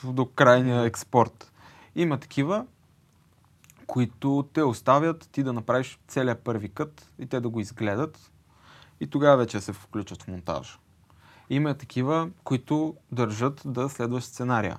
до 0.04 0.26
крайния 0.26 0.82
експорт. 0.82 1.52
Има 1.96 2.18
такива, 2.18 2.66
които 3.86 4.48
те 4.52 4.62
оставят 4.62 5.28
ти 5.32 5.42
да 5.42 5.52
направиш 5.52 5.98
целият 6.08 6.38
първи 6.38 6.68
кът 6.68 7.10
и 7.18 7.26
те 7.26 7.40
да 7.40 7.48
го 7.48 7.60
изгледат 7.60 8.30
и 9.00 9.06
тогава 9.06 9.36
вече 9.36 9.60
се 9.60 9.72
включат 9.72 10.22
в 10.22 10.28
монтажа. 10.28 10.78
Има 11.50 11.74
такива, 11.74 12.28
които 12.44 12.94
държат 13.12 13.62
да 13.64 13.88
следваш 13.88 14.24
сценария. 14.24 14.78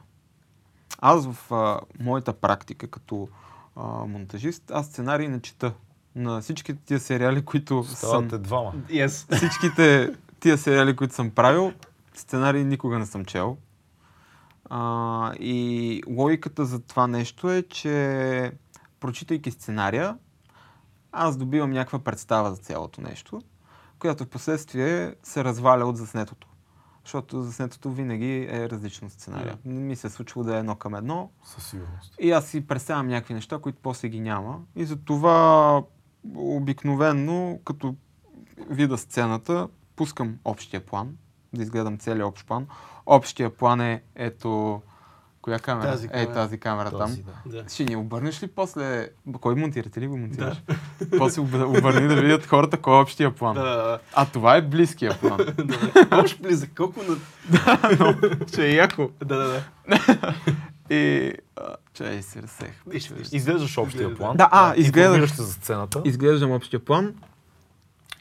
Аз 0.99 1.27
в 1.27 1.51
а, 1.51 1.79
моята 1.99 2.33
практика 2.33 2.87
като 2.87 3.27
а, 3.75 4.05
монтажист, 4.05 4.71
аз 4.71 4.85
сценарии 4.85 5.27
не 5.27 5.41
чета. 5.41 5.73
На 6.15 6.41
всичките 6.41 6.79
тия 6.85 6.99
сериали, 6.99 7.45
които 7.45 7.83
съм... 7.83 7.95
Ставате 7.95 8.37
двама. 8.37 8.73
Yes. 8.89 9.35
Всичките 9.37 10.13
тия 10.39 10.57
сериали, 10.57 10.95
които 10.95 11.13
съм 11.13 11.29
правил, 11.29 11.73
сценарии 12.13 12.63
никога 12.63 12.99
не 12.99 13.05
съм 13.05 13.25
чел. 13.25 13.57
А, 14.69 15.33
и 15.39 16.03
логиката 16.07 16.65
за 16.65 16.79
това 16.79 17.07
нещо 17.07 17.51
е, 17.51 17.63
че 17.63 18.51
прочитайки 18.99 19.51
сценария, 19.51 20.17
аз 21.11 21.37
добивам 21.37 21.71
някаква 21.71 21.99
представа 21.99 22.49
за 22.49 22.57
цялото 22.57 23.01
нещо, 23.01 23.41
която 23.99 24.23
в 24.23 24.29
последствие 24.29 25.15
се 25.23 25.43
разваля 25.43 25.85
от 25.85 25.97
заснетото. 25.97 26.47
Защото 27.05 27.41
заснетото 27.41 27.91
винаги 27.91 28.47
е 28.49 28.69
различно 28.69 29.09
сценария. 29.09 29.57
Не 29.65 29.79
ми 29.79 29.95
се 29.95 30.07
е 30.07 30.09
случило 30.09 30.45
да 30.45 30.55
е 30.55 30.59
едно 30.59 30.75
към 30.75 30.95
едно. 30.95 31.31
Със 31.43 31.69
сигурност. 31.69 32.15
И 32.19 32.31
аз 32.31 32.47
си 32.47 32.67
представям 32.67 33.07
някакви 33.07 33.33
неща, 33.33 33.59
които 33.59 33.79
после 33.81 34.09
ги 34.09 34.19
няма. 34.19 34.59
И 34.75 34.85
затова 34.85 35.83
обикновенно, 36.35 37.59
като 37.65 37.95
вида 38.69 38.97
сцената, 38.97 39.67
пускам 39.95 40.37
общия 40.45 40.85
план, 40.85 41.17
да 41.53 41.63
изгледам 41.63 41.97
целият 41.97 42.27
общ 42.27 42.47
план. 42.47 42.67
Общия 43.05 43.55
план 43.57 43.81
е 43.81 44.03
ето... 44.15 44.81
Коя 45.45 45.59
камера? 45.59 45.85
Тази 45.85 46.05
Е, 46.05 46.09
камера. 46.09 46.33
тази 46.33 46.57
камера 46.57 46.91
Този, 46.91 47.23
там. 47.23 47.33
да. 47.45 47.57
Да. 47.57 47.69
Ще 47.69 47.85
ни 47.85 47.95
обърнеш 47.95 48.43
ли 48.43 48.47
после... 48.47 49.09
Кой 49.41 49.55
монтирате 49.55 50.01
ли 50.01 50.07
го 50.07 50.17
монтираш? 50.17 50.57
после 51.17 51.41
объ- 51.41 51.77
обърни 51.79 52.07
да 52.07 52.15
видят 52.15 52.45
хората 52.45 52.77
кой 52.77 52.97
е 52.97 53.01
общия 53.01 53.35
план. 53.35 53.55
Да, 53.55 53.63
да, 53.63 53.75
да. 53.75 53.99
А 54.13 54.25
това 54.25 54.55
е 54.55 54.61
близкия 54.61 55.19
план. 55.19 55.39
Общ 56.13 56.41
близък. 56.41 56.69
Колко 56.77 56.99
на... 57.03 57.15
Ще 58.47 58.65
е 58.65 58.73
яко. 58.73 59.09
Да, 59.19 59.37
да, 59.37 59.47
да. 59.47 59.63
И... 60.89 61.33
Чай 61.93 62.21
се 62.21 62.41
разсех. 62.41 62.81
Изглеждаш 63.31 63.77
общия 63.77 64.15
план. 64.15 64.37
Да, 64.37 64.49
а, 64.51 64.75
се 65.27 65.41
за 65.41 65.53
сцената. 65.53 66.01
изглеждам 66.05 66.51
общия 66.51 66.79
план 66.79 67.13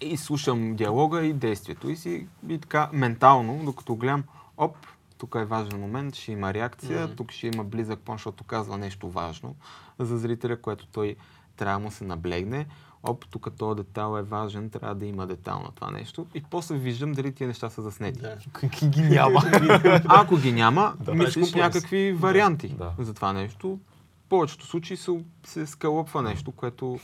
и 0.00 0.16
слушам 0.16 0.76
диалога 0.76 1.22
и 1.22 1.32
действието. 1.32 1.90
И 1.90 1.96
си 1.96 2.26
и 2.48 2.58
така 2.58 2.88
ментално, 2.92 3.64
докато 3.64 3.96
гледам, 3.96 4.24
оп, 4.56 4.76
тук 5.18 5.34
е 5.34 5.44
важен 5.44 5.80
момент, 5.80 6.14
ще 6.14 6.32
има 6.32 6.54
реакция, 6.54 7.04
Мгм. 7.04 7.14
тук 7.14 7.32
ще 7.32 7.46
има 7.46 7.64
близък 7.64 8.00
план, 8.00 8.18
защото 8.18 8.44
казва 8.44 8.78
нещо 8.78 9.10
важно 9.10 9.54
за 9.98 10.18
зрителя, 10.18 10.56
което 10.56 10.86
той 10.86 11.16
трябва 11.56 11.78
да 11.78 11.84
му 11.84 11.90
се 11.90 12.04
наблегне. 12.04 12.66
Оп, 13.02 13.24
тук 13.30 13.48
този 13.58 13.76
детал 13.76 14.18
е 14.18 14.22
важен, 14.22 14.70
трябва 14.70 14.94
да 14.94 15.06
има 15.06 15.26
детал 15.26 15.60
на 15.60 15.70
това 15.70 15.90
нещо. 15.90 16.26
И 16.34 16.42
после 16.42 16.74
виждам 16.76 17.12
дали 17.12 17.32
тия 17.32 17.48
неща 17.48 17.70
са 17.70 17.82
заснети. 17.82 18.20
Да. 18.20 18.36
ги 18.88 19.02
няма. 19.02 19.42
Ако 20.04 20.36
ги 20.36 20.52
няма, 20.52 20.94
Да. 21.00 21.14
мислиш 21.14 21.54
някакви 21.54 22.12
варианти 22.12 22.68
Да. 22.68 22.92
за 22.98 23.14
това 23.14 23.32
нещо. 23.32 23.78
В 24.16 24.28
повечето 24.28 24.66
случаи 24.66 24.96
се, 24.96 25.10
се 25.46 25.66
скалъпва 25.66 26.22
нещо, 26.22 26.52
което 26.52 26.98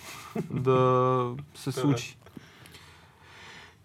да 0.51 1.31
се 1.55 1.73
случи. 1.73 2.17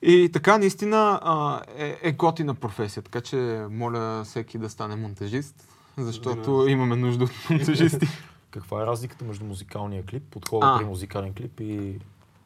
И 0.08 0.30
така, 0.34 0.58
наистина 0.58 1.20
а, 1.24 1.62
е, 1.78 1.98
е 2.02 2.12
готина 2.12 2.54
професия, 2.56 3.04
така 3.04 3.22
че 3.22 3.66
моля 3.72 4.24
всеки 4.24 4.58
да 4.58 4.70
стане 4.70 4.96
монтажист, 4.96 5.68
защото 5.98 6.64
Да. 6.64 6.72
имаме 6.72 6.96
нужда 6.96 7.24
от 7.24 7.32
монтажисти. 7.50 8.08
Каква 8.52 8.82
е 8.82 8.86
разликата 8.86 9.26
между 9.26 9.46
музикалния 9.46 10.06
клип, 10.06 10.24
подхода 10.24 10.68
А. 10.68 10.78
при 10.78 10.86
музикален 10.86 11.34
клип 11.34 11.60
и, 11.60 12.00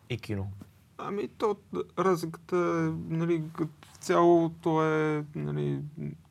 и 0.09 0.17
кино? 0.17 0.47
Ами, 0.97 1.27
то 1.27 1.55
разликата 1.99 2.55
е, 2.55 3.13
нали, 3.13 3.43
като 3.57 3.71
цяло, 3.99 4.49
то 4.49 4.83
е, 4.85 5.23
нали, 5.35 5.79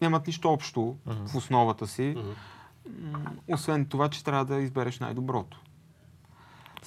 нямат 0.00 0.26
нищо 0.26 0.48
общо 0.48 0.96
Мгм. 1.06 1.26
в 1.26 1.34
основата 1.34 1.86
си. 1.86 2.16
М, 3.00 3.18
Освен 3.48 3.86
това, 3.86 4.08
че 4.08 4.24
трябва 4.24 4.44
да 4.44 4.56
избереш 4.56 4.98
най-доброто. 4.98 5.60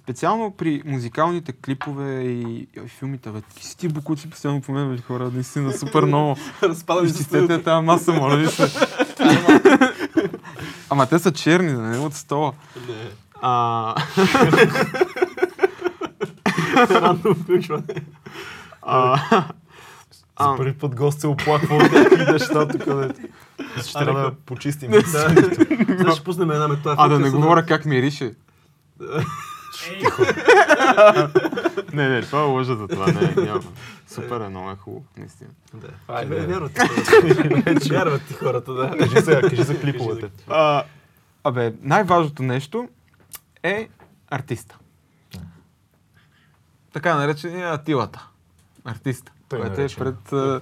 Специално 0.04 0.52
при 0.52 0.82
музикалните 0.86 1.52
клипове 1.52 2.22
и, 2.22 2.68
и 2.86 2.88
филмите, 2.88 3.30
бе, 3.30 3.42
какви 3.42 3.64
си 3.64 3.78
ти 3.78 3.88
букуци 3.88 4.30
постоянно 4.30 4.62
по 4.62 4.72
мен, 4.72 5.02
хора, 5.08 5.32
наистина 5.34 5.74
супер 5.74 6.04
много. 6.04 6.36
Разпадаме 6.64 7.10
се 7.10 7.24
студиото. 7.24 7.64
тази 7.64 7.86
маса, 7.86 8.14
моля 8.14 8.38
ви 8.38 8.48
се. 8.48 8.68
Ама 10.90 11.06
те 11.08 11.20
са 11.20 11.32
черни, 11.32 11.72
да 11.74 11.82
не 11.82 11.98
от 11.98 12.14
стола. 12.14 12.54
Не. 12.88 13.10
А, 13.42 13.96
Рандом 16.90 17.36
включване. 17.36 17.84
а, 18.82 19.20
За 20.42 20.56
първи 20.58 20.74
път 20.74 20.96
гост 20.96 21.20
се 21.20 21.28
оплаква 21.28 21.76
от 21.76 21.92
някакви 21.92 22.32
неща 22.32 22.68
тук, 22.68 22.82
ще 23.84 23.94
трябва 23.94 24.22
да 24.22 24.32
почистим. 24.46 24.92
Ще 26.14 26.24
пуснем 26.24 26.52
една 26.52 26.68
метода. 26.68 26.96
а 26.98 27.08
да 27.08 27.20
не 27.20 27.30
говоря 27.30 27.66
как 27.66 27.86
мирише. 27.86 28.34
Ей, 29.90 30.02
Не, 31.94 32.10
не, 32.10 32.22
това 32.22 32.40
е 32.40 32.46
лъжа 32.46 32.76
за 32.76 32.88
това. 32.88 33.06
Не, 33.08 33.34
няма. 33.38 33.64
Супер 34.08 34.42
е, 34.42 34.50
много 34.50 34.72
е 34.72 34.76
хубаво, 34.76 35.06
наистина. 35.18 35.50
Да. 35.74 35.88
Айде, 36.08 36.46
вярват 36.46 36.74
ти 36.74 36.80
хората. 36.80 37.90
Вярват 37.90 38.22
ти 38.24 38.34
хората, 38.34 38.74
да. 38.74 38.98
Кажи 38.98 39.16
сега, 39.16 39.42
кажи 39.42 39.64
за 39.64 39.80
клиповете. 39.80 40.30
А, 40.48 40.84
абе, 41.44 41.74
най-важното 41.82 42.44
нещо 42.44 42.90
е 43.64 43.90
артиста. 44.30 44.78
Така 46.94 47.16
наречения 47.16 47.74
атилата. 47.74 48.28
Артиста. 48.86 49.32
Той 49.50 49.60
който 49.60 49.74
е 49.74 49.78
наречен. 49.78 50.04
пред 50.04 50.34
а, 50.34 50.62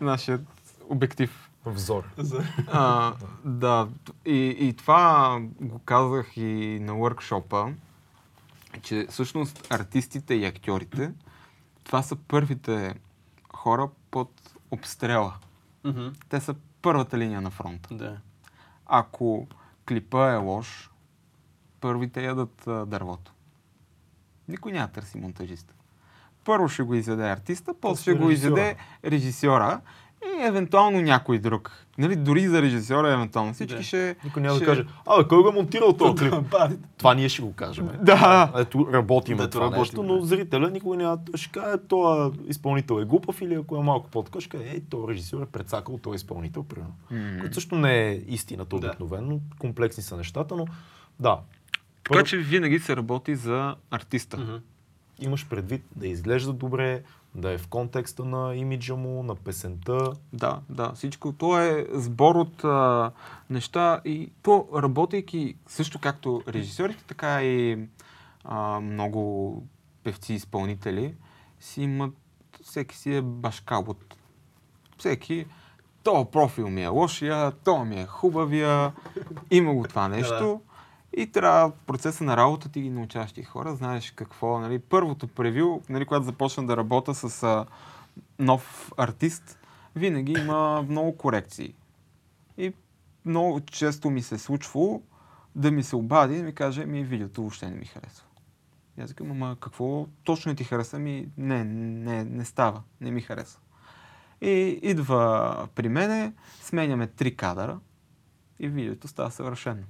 нашия 0.00 0.40
обектив. 0.82 1.50
Взор. 1.66 2.02
За- 2.16 2.44
А, 2.66 3.12
да, 3.44 3.88
и, 4.26 4.56
и 4.58 4.72
това 4.72 5.36
го 5.60 5.78
казах 5.78 6.36
и 6.36 6.42
на 6.80 6.92
workshop 6.92 7.72
че 8.82 9.06
всъщност 9.10 9.72
артистите 9.72 10.34
и 10.34 10.44
актьорите, 10.44 11.12
това 11.84 12.02
са 12.02 12.16
първите 12.16 12.94
хора 13.52 13.88
под 14.10 14.52
обстрела 14.70 15.34
Мгм. 15.84 16.08
Те 16.28 16.40
са 16.40 16.54
първата 16.82 17.18
линия 17.18 17.40
на 17.40 17.50
фронта. 17.50 17.94
Да. 17.94 18.16
Ако 18.86 19.46
клипа 19.88 20.32
е 20.32 20.36
лош, 20.36 20.90
първите 21.80 22.24
ядат 22.24 22.66
а, 22.66 22.86
дървото. 22.86 23.32
Никой 24.48 24.72
няма 24.72 24.88
търси 24.88 25.18
монтажиста. 25.18 25.74
Първо 26.44 26.68
ще 26.68 26.82
го 26.82 26.94
изяде 26.94 27.30
артиста, 27.30 27.74
после 27.80 28.02
ще 28.02 28.14
го 28.14 28.30
изяде 28.30 28.76
режисьора 29.04 29.80
и 30.26 30.42
евентуално 30.42 31.00
някой 31.00 31.38
друг. 31.38 31.72
Нали, 31.98 32.16
дори 32.16 32.48
за 32.48 32.62
режисьора 32.62 33.12
евентуално. 33.12 33.54
Всички 33.54 33.76
Да. 33.76 33.82
ще... 33.82 34.16
Никой 34.24 34.42
няма 34.42 34.56
ще... 34.56 34.64
да 34.64 34.70
каже, 34.70 34.84
абе, 35.06 35.28
кой 35.28 35.42
го 35.42 35.48
е 35.48 35.52
монтирал 35.52 35.92
този 35.92 36.14
клип? 36.14 36.34
Ба, 36.50 36.70
Това 36.98 37.14
ние 37.14 37.28
ще 37.28 37.42
го 37.42 37.52
кажем. 37.52 37.88
Да. 38.02 38.52
Ето, 38.56 38.88
работим 38.92 39.36
Да, 39.36 39.42
да, 39.42 39.50
това 39.50 39.64
работим, 39.64 39.80
нещо, 39.80 40.02
да. 40.02 40.08
но 40.08 40.20
зрителя 40.20 40.70
никой 40.70 40.96
няма 40.96 41.18
ще 41.34 41.50
каже, 41.52 41.76
този 41.88 42.38
изпълнител 42.46 43.00
е 43.00 43.04
глупав 43.04 43.40
или 43.40 43.54
ако 43.54 43.76
е 43.76 43.82
малко 43.82 44.08
по-така, 44.10 44.40
ще 44.40 44.48
каже, 44.48 44.64
ей, 44.64 44.80
този 44.80 45.08
режисьор 45.12 45.42
е 45.42 45.46
прецакал 45.46 45.98
този 45.98 46.16
изпълнител, 46.16 46.62
примерно. 46.62 46.94
М. 47.10 47.40
Което 47.40 47.54
също 47.54 47.74
не 47.74 48.08
е 48.08 48.20
истината 48.28 48.78
Да. 48.78 48.86
обикновено, 48.86 49.40
комплексни 49.58 50.02
са 50.02 50.16
нещата, 50.16 50.56
но 50.56 50.66
да. 51.20 51.38
Така 52.04 52.24
че 52.24 52.36
винаги 52.36 52.78
се 52.78 52.96
работи 52.96 53.34
за 53.36 53.74
артиста. 53.90 54.36
Мгм. 54.38 54.54
Имаш 55.20 55.46
предвид 55.48 55.84
да 55.96 56.08
изглежда 56.08 56.52
добре, 56.52 57.02
да 57.34 57.52
е 57.52 57.58
в 57.58 57.68
контекста 57.68 58.24
на 58.24 58.54
имиджа 58.54 58.96
му, 58.96 59.22
на 59.22 59.34
песента. 59.34 60.12
Да, 60.32 60.60
да, 60.68 60.92
всичко. 60.92 61.32
То 61.32 61.58
е 61.58 61.86
сбор 61.92 62.34
от 62.34 62.64
а, 62.64 63.10
неща 63.50 64.00
и 64.04 64.32
то 64.42 64.68
работейки 64.74 65.56
също 65.66 65.98
както 65.98 66.42
режисьорите, 66.48 67.04
така 67.04 67.42
и 67.42 67.78
а, 68.44 68.80
много 68.80 69.62
певци 70.04 70.34
изпълнители 70.34 71.14
си 71.60 71.82
имат, 71.82 72.14
всеки 72.62 72.96
си 72.96 73.14
е 73.14 73.22
башкабот. 73.22 74.16
Всеки, 74.98 75.46
то 76.02 76.24
профил 76.24 76.70
ми 76.70 76.82
е 76.82 76.88
лошия, 76.88 77.52
то 77.64 77.84
ми 77.84 78.00
е 78.00 78.06
хубавия, 78.06 78.92
има 79.50 79.74
го 79.74 79.82
това 79.82 80.08
нещо. 80.08 80.60
И 81.16 81.26
трябва 81.26 81.70
в 81.70 81.72
процеса 81.86 82.24
на 82.24 82.36
работа 82.36 82.68
ти 82.68 82.80
ги 82.80 82.90
научаваш 82.90 83.32
ти 83.32 83.42
хора, 83.42 83.74
знаеш 83.74 84.10
какво, 84.10 84.58
нали, 84.58 84.78
първото 84.78 85.28
превю, 85.28 85.82
нали, 85.88 86.06
когато 86.06 86.24
започна 86.24 86.66
да 86.66 86.76
работя 86.76 87.14
с 87.14 87.42
а, 87.42 87.66
нов 88.38 88.92
артист, 88.96 89.58
винаги 89.96 90.32
има 90.32 90.82
много 90.88 91.16
корекции. 91.16 91.74
И 92.58 92.72
много 93.24 93.60
често 93.60 94.10
ми 94.10 94.22
се 94.22 94.34
е 94.34 94.38
случвало 94.38 95.02
да 95.54 95.70
ми 95.70 95.82
се 95.82 95.96
обади 95.96 96.38
и 96.38 96.42
ми 96.42 96.54
каже, 96.54 96.86
ми 96.86 97.04
видеото 97.04 97.40
въобще 97.40 97.70
не 97.70 97.76
ми 97.76 97.84
харесва. 97.84 98.26
И 98.98 99.00
аз 99.00 99.14
казвам, 99.14 99.42
ама 99.42 99.56
какво 99.60 100.06
точно 100.24 100.54
ти 100.54 100.64
хареса? 100.64 100.98
Ми, 100.98 101.28
не, 101.36 101.64
не, 101.64 102.24
не 102.24 102.44
става, 102.44 102.82
не 103.00 103.10
ми 103.10 103.20
харесва. 103.20 103.60
И 104.40 104.80
идва 104.82 105.68
при 105.74 105.88
мене, 105.88 106.32
сменяме 106.60 107.06
три 107.06 107.36
кадъра 107.36 107.78
и 108.58 108.68
видеото 108.68 109.08
става 109.08 109.30
съвършено. 109.30 109.82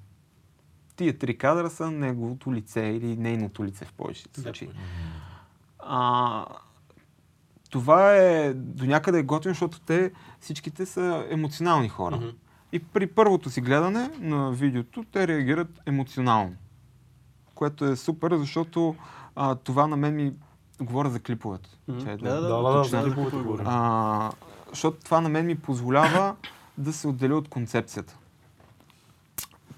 Тия 1.01 1.19
три 1.19 1.39
кадъра 1.39 1.71
са 1.71 1.91
неговото 1.91 2.55
лице 2.55 2.81
или 2.81 3.17
нейното 3.17 3.65
лице 3.65 3.85
в 3.85 3.93
повечето 3.93 4.41
случаи. 4.41 4.69
А, 5.79 6.47
това 7.71 8.17
е 8.17 8.55
до 8.55 8.87
някъде 8.87 9.19
е 9.19 9.23
готино, 9.23 9.55
защото 9.55 9.81
те 9.81 10.13
всичките 10.41 10.87
са 10.87 11.27
емоционални 11.31 11.89
хора. 11.89 12.17
Мгм. 12.17 12.29
И 12.73 12.79
при 12.79 13.07
първото 13.07 13.51
си 13.51 13.61
гледане 13.61 14.11
на 14.19 14.51
видеото 14.51 15.05
те 15.13 15.29
реагират 15.29 15.81
емоционално. 15.87 16.55
Което 17.55 17.85
е 17.85 17.97
супер, 17.97 18.37
защото 18.37 18.95
а, 19.37 19.55
това 19.55 19.87
на 19.87 19.97
мен 19.97 20.17
ми 20.17 20.33
говоря 20.81 21.11
за 21.11 21.21
клиповете. 21.21 21.69
Мгм. 21.89 22.05
Чай 22.05 22.17
Да, 22.17 22.35
да, 22.35 22.41
Да, 22.41 22.63
да, 22.63 22.79
да, 22.79 22.85
за 22.85 22.97
да, 22.97 23.05
клиповете 23.05 23.37
да, 23.37 23.43
говорим. 23.43 23.67
Защото 24.69 24.99
това 25.05 25.21
на 25.21 25.29
мен 25.29 25.47
ми 25.47 25.59
позволява 25.59 26.37
да 26.79 26.93
се 26.93 27.09
отделя 27.09 27.37
от 27.37 27.49
концепцията. 27.49 28.17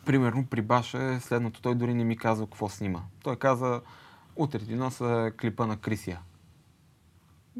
Примерно 0.05 0.47
при 0.47 0.62
Баша 0.62 1.03
е 1.03 1.20
следното. 1.20 1.62
Той 1.62 1.74
дори 1.74 1.95
не 1.95 2.05
ми 2.05 2.16
казва 2.16 2.47
какво 2.47 2.69
снима. 2.69 3.01
Той 3.23 3.37
каза, 3.37 3.81
утре 4.37 4.59
ти 4.59 4.74
носа 4.74 5.33
клипа 5.41 5.66
на 5.66 5.77
Крисия. 5.77 6.20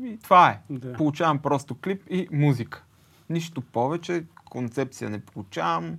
И 0.03 0.19
това 0.23 0.51
е. 0.51 0.61
Да. 0.71 0.93
Получавам 0.93 1.39
просто 1.39 1.75
клип 1.75 2.03
и 2.11 2.29
музика. 2.33 2.85
Нищо 3.31 3.61
повече, 3.61 4.25
концепция 4.45 5.11
не 5.11 5.21
получавам, 5.21 5.99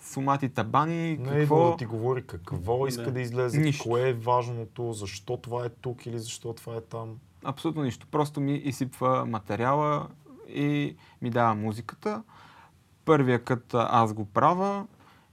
сумати 0.00 0.48
табани, 0.48 0.94
Не 0.94 1.12
идва 1.16 1.38
какво... 1.40 1.70
да 1.70 1.76
ти 1.76 1.84
говори 1.86 2.26
какво 2.26 2.86
иска 2.86 3.02
Да. 3.04 3.10
да, 3.12 3.20
излезе, 3.20 3.60
Нищо. 3.60 3.84
кое 3.84 4.08
е 4.08 4.12
важното, 4.12 4.92
защо 4.92 5.36
това 5.36 5.64
е 5.64 5.68
тук 5.68 6.06
или 6.06 6.18
защо 6.18 6.52
това 6.52 6.76
е 6.76 6.80
там. 6.80 7.18
Абсолютно 7.44 7.82
нищо. 7.82 8.06
Просто 8.10 8.40
ми 8.40 8.54
изсипва 8.54 9.26
материала 9.26 10.08
и 10.48 10.96
ми 11.22 11.30
дава 11.30 11.54
музиката. 11.54 12.22
Първия 13.04 13.44
кът 13.44 13.74
аз 13.74 14.12
го 14.12 14.24
правя 14.24 14.86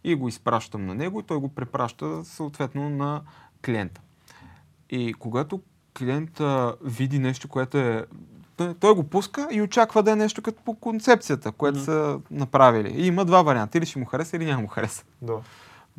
и 0.06 0.15
го 0.15 0.27
изпращам 0.27 0.86
на 0.86 0.95
него 0.95 1.19
и 1.19 1.23
той 1.23 1.38
го 1.38 1.48
препраща 1.49 2.26
съответно 2.26 2.90
на 2.90 3.22
клиента. 3.65 4.02
И 4.90 5.14
когато 5.14 5.61
клиента 5.98 6.76
види 6.84 7.19
нещо, 7.19 7.48
което 7.48 7.77
е... 7.77 8.06
той- 8.80 8.95
го 8.95 9.03
пуска 9.03 9.48
и 9.52 9.61
очаква 9.61 10.03
да 10.03 10.11
е 10.11 10.15
нещо 10.15 10.41
като 10.41 10.64
по 10.64 10.76
концепцията, 10.76 11.52
което 11.52 11.77
Мгм. 11.77 11.86
са 11.86 12.19
направили. 12.32 12.90
И 12.94 13.07
има 13.07 13.26
два 13.26 13.41
варианта. 13.41 13.77
Или 13.77 13.86
ще 13.86 13.99
му 13.99 14.06
хареса, 14.06 14.38
или 14.38 14.45
няма 14.45 14.61
му 14.61 14.68
хареса 14.68 15.03
Да. 15.22 15.38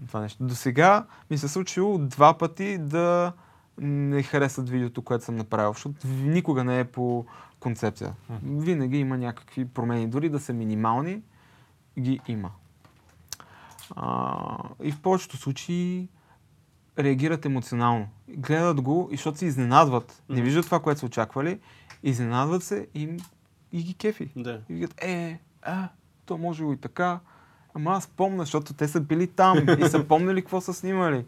това 0.06 0.20
нещо. 0.20 0.44
До 0.44 0.54
сега 0.54 1.06
ми 1.30 1.38
се 1.38 1.46
е 1.46 1.48
случило 1.48 1.98
два 1.98 2.38
пъти 2.38 2.78
да 2.78 3.32
не 3.78 4.22
харесат 4.22 4.68
видеото, 4.68 5.02
което 5.02 5.24
съм 5.24 5.36
направил, 5.36 5.72
защото 5.72 5.96
никога 6.06 6.64
не 6.64 6.80
е 6.80 6.84
по 6.84 7.26
концепция. 7.60 8.12
Винаги 8.44 8.98
има 8.98 9.18
някакви 9.18 9.64
промени, 9.64 10.06
дори 10.06 10.28
да 10.28 10.40
са 10.40 10.52
минимални, 10.52 11.22
ги 11.98 12.20
има. 12.28 12.50
А, 13.96 14.58
и 14.82 14.92
в 14.92 15.00
повечето 15.00 15.36
случаи 15.36 16.08
реагират 16.98 17.44
емоционално. 17.44 18.08
Гледат 18.28 18.80
го, 18.80 19.08
и 19.12 19.16
защото 19.16 19.38
се 19.38 19.46
изненадват. 19.46 20.22
Не 20.28 20.42
виждат 20.42 20.64
това, 20.64 20.80
което 20.80 21.00
са 21.00 21.06
очаквали, 21.06 21.60
изненадват 22.02 22.62
се 22.62 22.86
и, 22.94 23.08
и 23.72 23.82
ги 23.82 23.94
кефи. 23.94 24.30
Да. 24.36 24.60
И 24.68 24.74
викат, 24.74 25.02
е, 25.04 25.40
а, 25.62 25.88
то 26.26 26.38
може 26.38 26.64
и 26.64 26.76
така. 26.76 27.20
Ама 27.74 27.92
аз 27.92 28.06
помня, 28.06 28.42
защото 28.42 28.74
те 28.74 28.88
са 28.88 29.00
били 29.00 29.26
там 29.26 29.58
и 29.78 29.88
са 29.88 30.04
помнили 30.08 30.42
какво 30.42 30.60
са 30.60 30.74
снимали. 30.74 31.24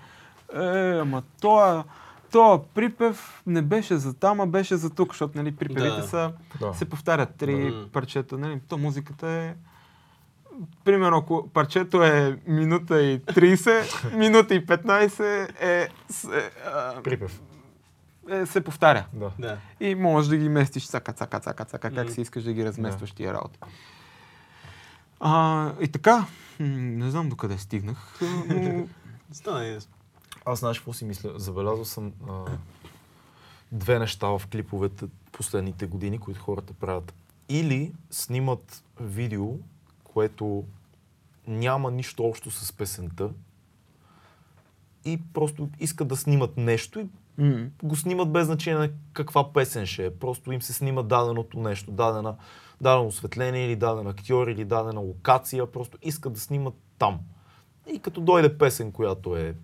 Е, 0.54 0.98
ама 0.98 1.22
това, 1.40 1.84
това 2.30 2.62
припев 2.64 3.42
не 3.46 3.62
беше 3.62 3.96
за 3.96 4.14
там, 4.14 4.40
а 4.40 4.46
беше 4.46 4.76
за 4.76 4.90
тук, 4.90 5.12
защото 5.12 5.38
нали, 5.38 5.56
припевите 5.56 5.96
Да. 5.96 6.02
са, 6.02 6.32
Да. 6.60 6.74
се 6.74 6.84
повтарят 6.84 7.34
три 7.34 7.70
Да. 7.70 7.88
парчета. 7.92 8.38
Нали, 8.38 8.60
то 8.68 8.78
музиката 8.78 9.28
е... 9.28 9.54
Примерно, 10.84 11.16
ако 11.16 11.48
парчето 11.48 12.02
е 12.02 12.38
минута 12.46 13.02
и 13.02 13.20
30, 13.20 14.16
минута 14.16 14.54
и 14.54 14.66
15 14.66 15.48
е, 15.60 15.68
е, 15.70 15.88
а, 16.66 17.02
Припев. 17.02 17.40
е, 18.30 18.46
се 18.46 18.60
повтаря. 18.64 19.06
Да. 19.12 19.30
Да. 19.38 19.58
И 19.80 19.94
можеш 19.94 20.28
да 20.28 20.36
ги 20.36 20.48
местиш 20.48 20.88
цака, 20.88 21.12
цака, 21.12 21.40
цака, 21.40 21.64
цака, 21.64 21.90
как 21.94 22.10
си 22.10 22.20
искаш 22.20 22.44
да 22.44 22.52
ги 22.52 22.64
разместваш 22.64 23.12
тия 23.12 23.34
работи. 23.34 23.58
А, 25.20 25.72
и 25.80 25.88
така, 25.88 26.26
не 26.60 27.10
знам 27.10 27.28
докъде 27.28 27.58
стигнах, 27.58 28.20
но 28.48 28.88
Стана. 29.32 29.78
Аз 30.44 30.58
знаеш 30.58 30.78
какво 30.78 30.92
си 30.92 31.04
мисля? 31.04 31.32
Забелязал 31.36 31.84
съм 31.84 32.12
а, 32.28 32.44
две 33.72 33.98
неща 33.98 34.26
в 34.26 34.42
клиповете 34.52 35.04
последните 35.32 35.86
години, 35.86 36.18
които 36.18 36.40
хората 36.40 36.72
правят. 36.72 37.14
Или 37.48 37.92
снимат 38.10 38.84
видео, 39.00 39.48
което 40.08 40.64
няма 41.46 41.90
нищо 41.90 42.24
общо 42.24 42.50
с 42.50 42.72
песента 42.72 43.30
и 45.04 45.18
просто 45.32 45.68
искат 45.80 46.08
да 46.08 46.16
снимат 46.16 46.56
нещо 46.56 47.00
и 47.00 47.08
м, 47.38 47.66
го 47.82 47.96
снимат 47.96 48.32
без 48.32 48.46
значение 48.46 48.78
на 48.78 48.90
каква 49.12 49.52
песен 49.52 49.86
ще 49.86 50.06
е. 50.06 50.10
Просто 50.10 50.52
им 50.52 50.62
се 50.62 50.72
снима 50.72 51.02
даденото 51.02 51.58
нещо, 51.58 51.90
дадена, 51.90 52.36
дадено 52.80 53.06
осветление 53.06 53.66
или 53.66 53.76
даден 53.76 54.06
актьор 54.06 54.46
или 54.46 54.64
дадена 54.64 55.00
локация. 55.00 55.72
Просто 55.72 55.98
искат 56.02 56.32
да 56.32 56.40
снимат 56.40 56.74
там. 56.98 57.20
И 57.94 57.98
като 57.98 58.20
дойде 58.20 58.58
песен, 58.58 58.92
която 58.92 59.36
е 59.36 59.54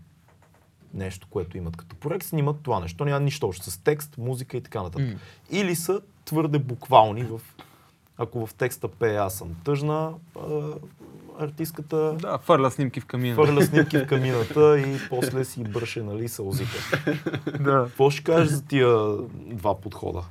нещо, 0.94 1.26
което 1.30 1.58
имат 1.58 1.76
като 1.76 1.96
проект, 1.96 2.26
снимат 2.26 2.56
това 2.62 2.80
нещо. 2.80 3.04
Няма 3.04 3.20
нищо 3.20 3.46
общо 3.46 3.70
с 3.70 3.78
текст, 3.78 4.18
музика 4.18 4.56
и 4.56 4.60
така 4.60 4.82
нататък. 4.82 5.08
М. 5.08 5.18
Или 5.50 5.74
са 5.74 6.00
твърде 6.24 6.58
буквални 6.58 7.22
в... 7.22 7.40
Ако 8.18 8.46
в 8.46 8.54
текста 8.54 8.88
пее 8.88 9.16
аз 9.16 9.34
съм 9.34 9.48
тъжна, 9.64 10.12
а, 10.38 10.72
артистката 11.38 12.12
да, 12.12 12.38
фърля 12.38 12.70
снимки 12.70 13.00
в 13.00 13.06
камина. 13.06 13.34
хвърля 13.34 13.62
снимки 13.62 13.98
в 13.98 14.06
камината 14.08 14.78
и 14.78 14.98
после 15.08 15.44
си 15.44 15.64
бърше 15.64 16.02
нали, 16.02 16.28
сълзите. 16.28 16.78
Да. 17.60 17.84
Какво 17.84 18.10
ще 18.10 18.24
кажеш 18.24 18.48
за 18.48 18.64
тия 18.64 19.16
два 19.34 19.80
подхода? 19.80 20.22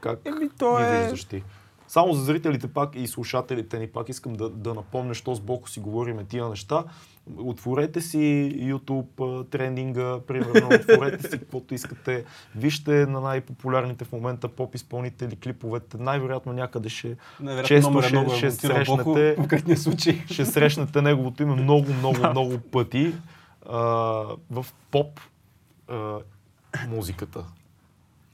Как 0.00 0.18
Еми, 0.24 0.48
то 0.58 0.76
ги 0.76 0.82
е... 0.84 1.00
виждаш 1.00 1.24
ти? 1.24 1.42
Само 1.88 2.12
за 2.12 2.22
зрителите 2.22 2.68
пак 2.68 2.90
и 2.94 3.06
слушателите 3.06 3.78
ни 3.78 3.86
пак 3.86 4.08
искам 4.08 4.32
да, 4.32 4.50
да 4.50 4.74
напомня, 4.74 5.14
що 5.14 5.34
с 5.34 5.40
Боко 5.40 5.70
си 5.70 5.80
говориме 5.80 6.24
тия 6.24 6.48
неща. 6.48 6.84
Отворете 7.36 8.00
си 8.00 8.18
YouTube 8.56 9.06
а, 9.40 9.44
трендинга, 9.44 10.20
примерно, 10.20 10.68
отворете 10.74 11.22
си 11.22 11.38
каквото 11.38 11.74
искате. 11.74 12.24
Вижте 12.56 13.06
на 13.06 13.20
най-популярните 13.20 14.04
в 14.04 14.12
момента 14.12 14.48
поп 14.48 14.74
изпълнители 14.74 15.36
клиповете. 15.36 15.96
Най-вероятно 15.98 16.52
някъде 16.52 16.88
ще, 16.88 17.16
Невероятно 17.40 17.66
Често 17.68 18.02
ще- 18.02 18.08
едно 18.08 18.24
го 18.24 18.32
е 18.32 18.36
ще 18.36 18.50
срещнете- 18.50 19.34
конкретния 19.36 19.76
случай. 19.76 20.22
ще 20.26 20.44
срещнете 20.44 21.02
неговото 21.02 21.42
име 21.42 21.54
много, 21.54 21.92
много, 21.92 22.18
много 22.30 22.58
пъти 22.58 23.14
а, 23.68 23.78
в 24.50 24.66
поп 24.90 25.20
а, 25.88 26.18
музиката. 26.88 27.44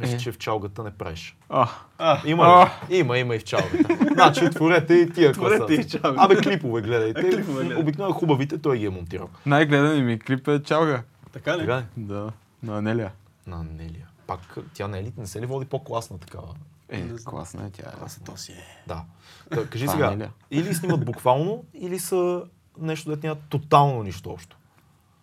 Мисля, 0.03 0.17
Е. 0.17 0.19
че 0.19 0.33
в 0.33 0.39
чалгата 0.39 0.83
не 0.83 0.91
правиш. 0.91 1.37
А, 1.49 1.69
А, 1.99 2.21
Има, 2.25 2.71
ли? 2.91 2.97
има, 2.97 3.19
има 3.19 3.35
и 3.35 3.39
в 3.39 3.45
чалгата. 3.45 3.97
Значи, 4.13 4.45
отворете 4.45 4.95
и 4.95 5.11
тия 5.11 5.31
Отворете 5.31 5.59
класа. 5.59 5.75
и 5.75 5.85
чалгата. 5.85 6.15
Абе, 6.19 6.37
клипове 6.37 6.83
гледайте. 6.83 7.21
А, 7.21 7.31
клипове 7.31 7.55
гледайте. 7.55 7.83
Обикновено 7.83 8.15
хубавите 8.15 8.59
той 8.59 8.79
ги 8.79 8.87
е 8.87 8.91
монтирал. 8.91 9.29
най-гледан 9.47 10.05
ми 10.05 10.19
клип 10.19 10.49
е 10.49 10.63
Чалга. 10.63 11.03
така 11.33 11.57
ли? 11.57 11.61
Така 11.61 11.79
ли? 11.79 11.83
Да, 11.97 12.33
на 12.63 12.79
Анелия. 12.79 13.13
На 13.47 13.63
Нелия. 13.65 14.07
Пак 14.27 14.41
тя 14.75 14.89
не 14.89 14.99
е 14.99 15.03
ли, 15.03 15.13
не 15.17 15.27
се 15.27 15.41
ли 15.41 15.47
води 15.47 15.67
по-класна 15.67 16.19
такава? 16.19 16.49
Е, 16.89 17.09
класна 17.25 17.67
е 17.67 17.71
тя. 17.71 17.83
е. 17.83 18.25
то 18.25 18.37
си 18.37 18.53
е. 18.53 18.65
Да. 18.87 19.03
Та, 19.51 19.67
кажи 19.67 19.89
сега, 19.89 20.17
или 20.51 20.75
снимат 20.75 21.05
буквално, 21.05 21.65
или 21.75 21.99
са 21.99 22.43
нещо, 22.79 23.11
да 23.11 23.19
нямат 23.23 23.43
тотално 23.49 24.03
нищо 24.03 24.31
общо. 24.31 24.57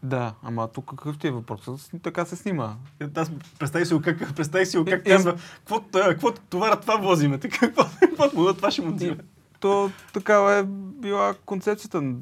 Да, 0.04 0.34
ама 0.44 0.68
тук 0.68 0.86
какъв 0.90 1.18
ти 1.18 1.28
е 1.28 1.32
въпросът? 1.32 1.92
Така 2.04 2.26
се 2.26 2.36
снима. 2.36 2.76
Е, 3.00 3.06
Аз 3.16 3.32
представи 3.60 3.86
си 3.86 4.00
как, 4.02 4.36
представи 4.36 4.66
си 4.66 4.78
как 4.88 5.08
Е, 5.08 5.10
казва, 5.10 5.36
какво, 5.60 5.82
какво 5.94 6.32
товара 6.32 6.80
това 6.80 6.96
возиме, 6.96 7.38
така, 7.38 7.60
какво, 7.60 7.84
какво 8.00 8.42
му 8.42 8.54
това 8.54 8.72
ще 8.72 8.82
монтира. 8.82 9.18
То 9.60 9.92
такава 10.14 10.54
е 10.54 10.64
била 11.02 11.34
концепцията. 11.46 12.02
Не, 12.02 12.16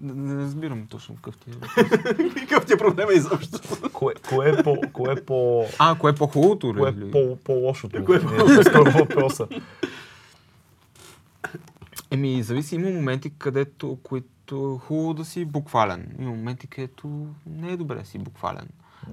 не 0.00 0.42
разбирам 0.42 0.86
точно 0.86 1.14
какъв 1.14 1.36
ти 1.36 1.50
е. 1.50 1.54
Какъв 2.40 2.66
ти 2.66 2.72
е 2.72 2.76
проблема 2.76 3.12
изобщо? 3.12 3.58
Кое, 3.92 4.14
кое 4.28 4.50
е 4.50 4.62
по... 4.62 4.76
Кое 4.92 5.12
е 5.12 5.24
по... 5.24 5.66
А, 5.78 5.94
кое 5.98 6.10
е 6.10 6.14
по-хубавото? 6.14 6.74
Кое 6.78 6.90
е 6.90 7.10
по, 7.10 7.36
по-лошото? 7.44 8.04
Кое 8.04 8.16
е 8.16 8.20
е 8.88 8.90
въпроса. 8.90 9.48
Еми, 12.10 12.42
зависи, 12.42 12.74
има 12.74 12.90
моменти, 12.90 13.30
където, 13.38 13.98
които 14.02 14.28
е 14.54 14.78
хубаво 14.78 15.14
да 15.14 15.24
си 15.24 15.44
буквален. 15.44 16.16
Има 16.18 16.30
моменти, 16.30 16.66
където 16.66 17.26
не 17.46 17.70
е 17.70 17.76
добре 17.76 17.94
да 17.94 18.04
си 18.04 18.18
буквален. 18.18 18.68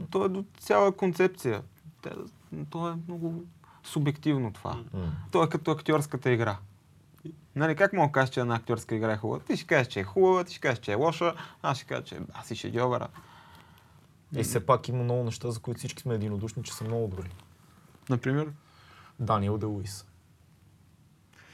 То 0.09 0.25
е 0.25 0.29
до 0.29 0.45
цяла 0.57 0.91
концепция. 0.91 1.63
То 2.69 2.89
е 2.89 2.95
много 3.07 3.43
субективно 3.83 4.53
това. 4.53 4.83
То 5.31 5.43
е 5.43 5.49
като 5.49 5.71
актьорската 5.71 6.31
игра. 6.31 6.57
Нали, 7.55 7.75
как 7.75 7.93
мога 7.93 8.07
да 8.07 8.11
кажеш, 8.11 8.29
че 8.29 8.39
една 8.39 8.55
актьорска 8.55 8.95
игра 8.95 9.11
е 9.11 9.17
хубава? 9.17 9.43
Ти 9.43 9.57
ще 9.57 9.67
кажеш, 9.67 9.87
че 9.87 9.99
е 9.99 10.03
хубава, 10.03 10.43
ти 10.43 10.51
ще 10.51 10.61
кажеш, 10.61 10.79
че 10.79 10.91
е 10.91 10.95
лоша, 10.95 11.33
аз 11.61 11.77
ще 11.77 11.85
кажа, 11.85 12.03
че 12.03 12.19
аз 12.33 12.47
си 12.47 12.55
шедьовъра. 12.55 13.07
И 14.35 14.43
все 14.43 14.65
пак 14.65 14.87
има 14.87 15.03
много 15.03 15.23
неща, 15.23 15.51
за 15.51 15.59
които 15.59 15.77
всички 15.77 16.01
сме 16.01 16.15
единодушни, 16.15 16.63
че 16.63 16.73
са 16.73 16.83
много 16.83 17.07
добри. 17.07 17.29
Например? 18.09 18.51
Даниел 19.19 19.57
Де 19.57 19.65
Луис. 19.65 20.05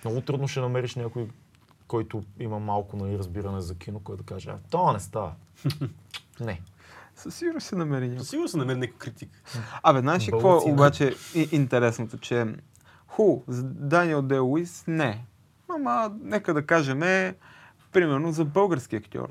Много 0.05 0.21
трудно 0.21 0.47
ще 0.47 0.59
намериш 0.59 0.95
някой, 0.95 1.29
който 1.91 2.23
има 2.39 2.59
малко 2.59 2.97
нали, 2.97 3.17
разбиране 3.17 3.61
за 3.61 3.75
кино, 3.75 3.99
който 3.99 4.23
да 4.23 4.27
каже, 4.27 4.49
а, 4.49 4.57
то 4.69 4.93
не 4.93 4.99
става. 4.99 5.31
не. 6.39 6.61
Със 7.15 7.35
сигурност 7.35 7.67
ще 7.67 7.75
намери 7.75 8.07
някой. 8.07 8.19
Със 8.19 8.29
сигурно 8.29 8.47
се 8.47 8.57
намери 8.57 8.79
някой 8.79 8.97
критик. 8.97 9.29
Абе, 9.83 9.99
знаеш 9.99 10.27
ли 10.27 10.31
какво 10.31 10.57
е 10.57 10.71
обаче 10.71 11.15
интересното, 11.51 12.17
че 12.17 12.55
ху, 13.07 13.41
за 13.47 13.63
Даниел 13.63 14.21
Де 14.21 14.37
Луис 14.37 14.83
не. 14.87 15.25
Ама, 15.69 16.11
нека 16.21 16.53
да 16.53 16.65
кажем, 16.65 17.03
е, 17.03 17.35
примерно 17.91 18.31
за 18.31 18.45
български 18.45 18.95
актьор. 18.95 19.29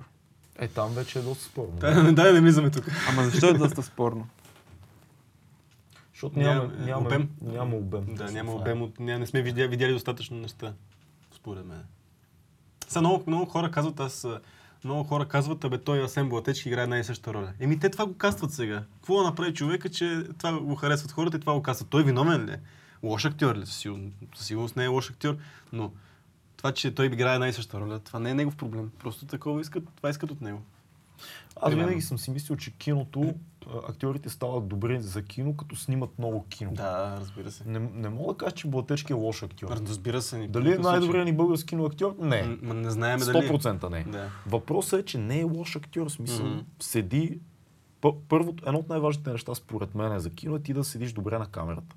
Е, 0.59 0.69
там 0.69 0.95
вече 0.95 1.19
е 1.19 1.23
доста 1.23 1.45
спорно. 1.45 1.73
Дай, 1.73 1.95
дай 1.95 2.13
да 2.13 2.33
не 2.33 2.41
влизаме 2.41 2.71
тук. 2.71 2.85
Ама 3.09 3.25
защо 3.25 3.49
е 3.49 3.53
доста 3.53 3.83
спорно? 3.83 4.29
Защото 6.13 6.39
няма, 6.39 6.55
Няма, 6.55 6.87
няма, 6.87 7.07
обем. 7.07 7.29
няма 7.43 7.77
обем. 7.77 8.15
Да, 8.15 8.31
няма 8.31 8.53
е. 8.53 8.55
обем 8.55 8.83
от... 8.83 9.01
Ня, 9.01 9.19
не 9.19 9.27
сме 9.27 9.43
видяли, 9.43 9.69
видяли 9.69 9.93
достатъчно 9.93 10.37
неща, 10.37 10.75
според 11.33 11.67
мен. 11.67 11.85
Сега 12.91 13.01
много, 13.01 13.25
много 13.27 13.45
хора 13.45 13.71
казват, 13.71 14.01
аз... 14.01 14.27
Много 14.85 15.05
хора 15.05 15.29
казват, 15.29 15.65
абе 15.65 15.79
той 15.79 16.05
Асен 16.05 16.29
Блатечки 16.29 16.69
играе 16.69 16.83
една 16.83 16.99
и 16.99 17.05
съща 17.05 17.35
роля. 17.35 17.53
Еми 17.61 17.79
те 17.79 17.91
това 17.91 18.07
го 18.07 18.15
кастват 18.15 18.53
сега. 18.53 18.85
Какво 18.95 19.17
да 19.17 19.23
направи 19.23 19.55
човека, 19.55 19.89
че 19.89 20.23
това 20.39 20.61
го 20.61 20.75
харесват 20.75 21.13
хората 21.13 21.37
и 21.37 21.41
това 21.41 21.53
го 21.55 21.63
кастват? 21.63 21.89
Той 21.89 22.05
виновен 22.05 22.45
ли 22.45 22.51
е? 22.51 22.61
Лош 23.03 23.25
актьор 23.25 23.57
ли? 23.57 23.67
Със 23.67 23.87
сигурност, 24.35 24.77
не 24.77 24.85
е 24.85 24.87
лош 24.87 25.11
актьор, 25.11 25.37
но 25.73 25.93
това, 26.57 26.73
че 26.73 26.95
той 26.95 27.07
играе 27.07 27.35
една 27.35 27.49
и 27.49 27.53
съща 27.53 27.81
роля, 27.81 27.99
това 27.99 28.19
не 28.19 28.31
е 28.31 28.35
негов 28.35 28.57
проблем. 28.57 28.91
Просто 28.99 29.27
такова 29.27 29.61
искат, 29.61 29.85
това 29.97 30.11
искат 30.11 30.31
от 30.31 30.41
него. 30.41 30.63
Аз 31.61 31.75
винаги 31.75 32.03
съм 32.03 32.19
си 32.19 32.31
мислил, 32.31 32.57
че 32.57 32.71
киното, 32.71 33.35
актьорите 33.89 34.29
стават 34.29 34.69
добри 34.69 35.01
за 35.01 35.23
кино, 35.23 35.57
като 35.57 35.77
снимат 35.77 36.19
много 36.19 36.45
кино. 36.45 36.73
Да, 36.73 37.17
разбира 37.21 37.51
се. 37.51 37.65
Не, 37.67 37.79
не 37.79 38.09
мога 38.09 38.33
да 38.33 38.37
кажа, 38.37 38.53
че 38.53 38.69
Блатечки 38.69 39.13
е 39.13 39.17
лош 39.17 39.43
актьор. 39.43 39.69
Разбира 39.71 40.23
се. 40.23 40.39
ни- 40.39 40.49
Дали 40.49 40.73
е 40.73 40.79
най-добрият 40.79 41.27
ни 41.27 41.33
български 41.33 41.67
киноактьор? 41.67 42.15
Не. 42.19 42.59
М, 42.63 42.75
не 42.75 42.91
знаем 42.91 43.19
дали. 43.21 43.49
100% 43.49 43.85
не. 43.85 44.05
Да. 44.05 44.29
Въпросът 44.47 45.01
е, 45.01 45.05
че 45.05 45.19
не 45.19 45.41
е 45.41 45.45
лош 45.45 45.77
актьор. 45.77 46.07
В 46.07 46.13
смисъл, 46.13 46.47
Мгм. 46.47 46.59
седи... 46.81 47.41
Първото, 48.29 48.65
едно 48.67 48.79
от 48.79 48.89
най-важните 48.89 49.31
неща, 49.33 49.55
според 49.55 49.95
мен, 49.95 50.13
е 50.13 50.21
за 50.21 50.31
кино 50.31 50.57
е 50.57 50.61
ти 50.61 50.73
да 50.73 50.85
седиш 50.85 51.13
добре 51.13 51.39
на 51.39 51.47
камерата. 51.47 51.97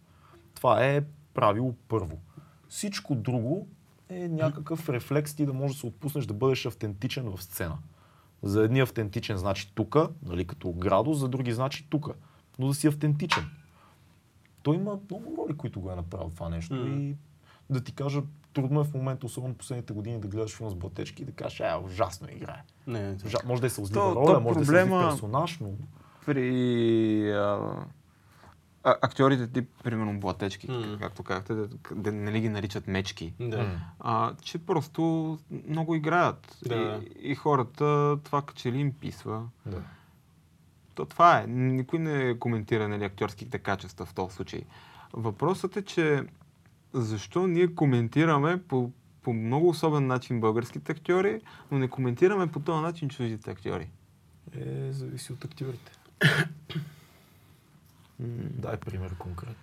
Това 0.56 0.86
е 0.86 1.02
правило 1.34 1.74
първо. 1.88 2.18
Всичко 2.70 3.16
друго 3.16 3.68
е 4.10 4.28
някакъв 4.28 4.90
рефлекс 4.90 5.36
ти 5.36 5.46
да 5.46 5.54
можеш 5.54 5.76
да 5.76 5.80
се 5.80 5.88
отпуснеш 5.88 6.26
да 6.26 6.34
бъдеш 6.34 6.66
автентичен 6.66 7.26
в 7.28 7.44
сцена. 7.44 7.78
За 8.44 8.64
едни 8.64 8.80
автентичен 8.80 9.38
значи 9.38 9.72
тука, 9.76 10.10
нали, 10.26 10.46
като 10.46 10.72
градус, 10.72 11.18
за 11.18 11.28
други 11.28 11.54
значи 11.54 11.88
тука. 11.90 12.14
Но 12.60 12.68
да 12.68 12.74
си 12.74 12.88
автентичен. 12.88 13.44
Той 14.64 14.76
има 14.76 15.00
много 15.10 15.38
роли, 15.38 15.58
които 15.58 15.82
го 15.82 15.92
е 15.92 15.96
направил 15.96 16.30
това 16.30 16.50
нещо. 16.50 16.76
Мгм. 16.76 17.00
И 17.00 17.16
да 17.70 17.84
ти 17.84 17.92
кажа, 17.96 18.22
трудно 18.54 18.82
е 18.82 18.84
в 18.84 18.94
момента, 18.94 19.26
особено 19.26 19.54
последните 19.54 19.94
години, 19.94 20.20
да 20.20 20.28
гледаш 20.28 20.58
филм 20.58 20.70
с 20.70 20.76
Блатечки 20.76 21.22
и 21.22 21.26
да 21.26 21.32
кажеш, 21.32 21.60
е, 21.60 21.74
ужасно 21.86 22.28
играе. 22.32 22.64
Не, 22.88 23.18
Жа, 23.28 23.38
може 23.46 23.62
да 23.62 23.68
е 23.68 23.70
сълзлива 23.70 24.16
роля, 24.16 24.34
то 24.34 24.42
може 24.42 24.60
проблема- 24.60 24.98
да 25.00 25.08
е 25.08 25.10
персонаж, 25.10 25.60
но... 25.62 25.70
При 26.26 27.32
а, 27.32 27.76
а, 28.84 28.96
актьорите 29.02 29.48
тип, 29.48 29.70
примерно 29.84 30.20
Блатечки, 30.20 30.72
М. 30.72 30.98
както 31.00 31.24
казахте, 31.24 31.54
да, 31.54 31.68
да 31.96 32.12
нали 32.12 32.40
ги 32.40 32.50
наричат 32.50 32.88
мечки. 32.88 33.34
Да. 33.40 33.80
А, 34.00 34.34
че 34.42 34.58
просто 34.58 35.38
много 35.68 35.96
играят. 35.96 36.58
Да. 36.66 37.02
И, 37.20 37.32
и 37.32 37.36
хората 37.36 38.18
това 38.24 38.44
че 38.56 38.72
ли 38.72 38.78
им 38.78 38.94
писва. 38.94 39.48
Да. 39.66 39.82
То 40.96 41.06
това 41.06 41.40
е. 41.40 41.48
Никой 41.48 42.00
не 42.00 42.40
коментира 42.40 42.88
нали, 42.88 43.04
актьорските 43.04 43.60
качества 43.60 44.06
в 44.06 44.14
този 44.14 44.36
случай. 44.36 44.62
Въпросът 45.14 45.78
е, 45.78 45.82
че 45.82 46.24
защо 46.94 47.48
ние 47.48 47.76
коментираме 47.76 48.62
по, 48.68 48.92
по 49.22 49.34
много 49.34 49.70
особен 49.70 50.08
начин 50.08 50.40
българските 50.40 50.92
актьори, 50.92 51.42
но 51.72 51.80
не 51.80 51.88
коментираме 51.88 52.48
по 52.48 52.60
този 52.60 52.82
начин 52.82 53.10
чуждите 53.10 53.52
актьори. 53.52 53.90
Е, 54.56 54.92
зависи 54.92 55.34
от 55.34 55.46
актьорите. 55.46 55.92
Дай 58.54 58.78
пример 58.78 59.16
конкретно. 59.16 59.56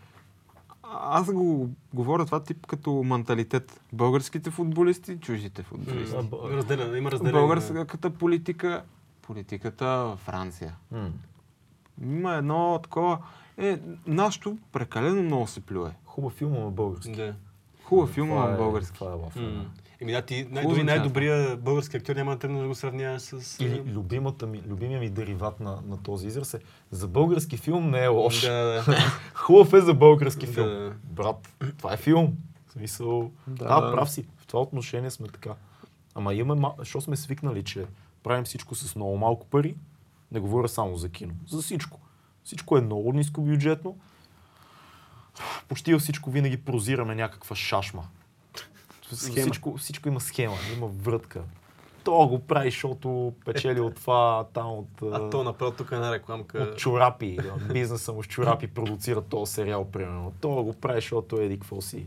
Аз 0.92 1.32
го 1.32 1.70
говоря 1.94 2.26
това 2.26 2.40
тип 2.40 2.66
като 2.66 2.92
менталитет. 2.92 3.80
Българските 3.92 4.50
футболисти, 4.50 5.16
чуждите 5.16 5.62
футболисти. 5.62 6.16
А, 6.16 6.22
б- 6.22 6.36
Разделя, 6.46 6.98
има 6.98 7.10
разделение. 7.10 7.40
Българската 7.40 8.10
политика, 8.10 8.82
политиката 9.22 9.86
във 9.86 10.18
Франция. 10.18 10.76
М. 10.92 11.10
Има 12.02 12.34
едно 12.34 12.80
такова... 12.82 13.18
Е, 13.58 13.78
нашето 14.06 14.58
прекалено 14.72 15.22
много 15.22 15.46
се 15.46 15.60
плюе. 15.60 15.90
Хубав 16.04 16.32
филм 16.32 16.52
на 16.54 16.70
български. 16.70 17.12
Да. 17.12 17.34
Хубав 17.84 18.10
филм 18.10 18.28
Това 18.28 18.46
на 18.46 18.54
е- 18.54 18.56
български. 18.56 18.94
Това 18.94 19.10
е 19.10 19.14
лафа. 19.14 19.64
Еми 20.00 20.12
да, 20.12 20.22
ти 20.22 20.34
най- 20.50 20.62
дори 20.62 20.72
означава 20.72 20.84
най-добрия 20.98 21.56
български 21.56 21.96
актьор 21.96 22.16
няма 22.16 22.32
да 22.32 22.38
тръгне 22.38 22.60
да 22.60 22.68
го 22.68 22.74
сравняваш 22.74 23.22
с... 23.22 23.58
Или 23.60 23.82
любимата 23.86 24.46
ми, 24.46 24.62
любимия 24.66 25.00
ми 25.00 25.10
дериват 25.10 25.60
на, 25.60 25.82
на 25.86 26.02
този 26.02 26.26
израз 26.26 26.54
е 26.54 26.60
за 26.90 27.08
български 27.08 27.56
филм 27.56 27.90
не 27.90 28.04
е 28.04 28.08
лош. 28.08 28.40
Да, 28.40 28.82
да. 28.86 28.96
Хубав 29.34 29.72
е 29.72 29.80
за 29.80 29.94
български 29.94 30.46
филм. 30.46 30.66
Да. 30.66 30.92
Брат, 31.04 31.54
това 31.78 31.92
е 31.92 31.96
филм. 31.96 32.36
В 32.66 32.72
смисъл, 32.72 33.30
Да, 33.46 33.80
да, 33.80 33.92
прав 33.92 34.10
си. 34.10 34.26
В 34.36 34.46
това 34.46 34.62
отношение 34.62 35.10
сме 35.10 35.28
така. 35.28 35.54
Ама 36.14 36.34
имаме, 36.34 36.60
ма- 36.60 36.78
защо 36.78 37.00
сме 37.00 37.16
свикнали, 37.16 37.64
че 37.64 37.86
правим 38.22 38.44
всичко 38.44 38.74
с 38.74 38.96
много 38.96 39.16
малко 39.16 39.46
пари, 39.46 39.74
не 40.32 40.40
говоря 40.40 40.68
само 40.68 40.96
за 40.96 41.08
кино, 41.08 41.32
за 41.48 41.62
всичко. 41.62 42.00
Всичко 42.44 42.76
е 42.76 42.80
много 42.80 43.12
ниско 43.12 43.40
бюджетно. 43.40 43.98
Почти 45.68 45.92
във 45.92 46.02
всичко 46.02 46.30
винаги 46.30 46.56
прозираме 46.56 47.14
някаква 47.14 47.56
шашма. 47.56 48.02
Схема. 49.16 49.36
Всичко, 49.36 49.76
всичко 49.76 50.08
има 50.08 50.20
схема, 50.20 50.54
има 50.76 50.86
врътка. 50.86 51.42
То 52.04 52.28
го 52.28 52.38
прави, 52.38 52.70
защото 52.70 53.32
печели 53.44 53.80
от 53.80 53.94
това, 53.94 54.46
там 54.52 54.66
от... 54.66 54.88
А 55.02 55.30
то 55.30 55.44
направо 55.44 55.72
тук 55.72 55.92
е 55.92 55.94
една 55.94 56.12
рекламка. 56.12 56.58
От 56.58 56.78
чорапи, 56.78 57.38
бизнеса 57.72 58.12
му 58.12 58.22
с 58.22 58.26
чорапи 58.26 58.66
продуцира 58.66 59.22
този 59.22 59.52
сериал, 59.52 59.84
примерно. 59.84 60.32
То 60.40 60.62
го 60.62 60.72
прави, 60.72 61.00
защото 61.00 61.40
еди 61.40 61.58
какво 61.58 61.80
си. 61.80 62.06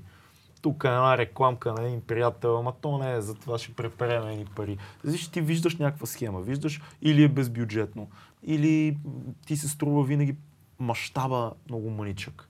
тук 0.62 0.84
е 0.84 0.88
една 0.88 1.18
рекламка 1.18 1.74
на 1.74 1.84
един 1.84 2.02
приятел, 2.02 2.60
ама 2.60 2.74
то 2.82 2.98
не 2.98 3.14
е, 3.14 3.22
за 3.22 3.36
това 3.36 3.58
ще 3.58 3.74
препереме 3.74 4.32
едни 4.32 4.46
пари. 4.46 4.78
Виж, 5.04 5.28
ти 5.28 5.42
виждаш 5.42 5.76
някаква 5.76 6.08
схема, 6.08 6.42
виждаш 6.42 6.82
или 7.02 7.24
е 7.24 7.28
безбюджетно, 7.28 8.10
или 8.44 8.98
ти 9.46 9.58
се 9.58 9.70
струва 9.70 10.04
винаги 10.04 10.36
мащаба 10.80 11.52
много 11.70 11.90
маничък. 11.90 12.50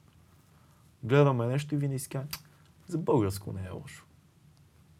Гледаме 1.03 1.45
нещо 1.45 1.75
и 1.75 1.77
винаги 1.77 1.99
си 1.99 2.09
за 2.87 2.97
българско 2.97 3.53
не 3.53 3.67
е 3.67 3.69
лошо. 3.69 4.05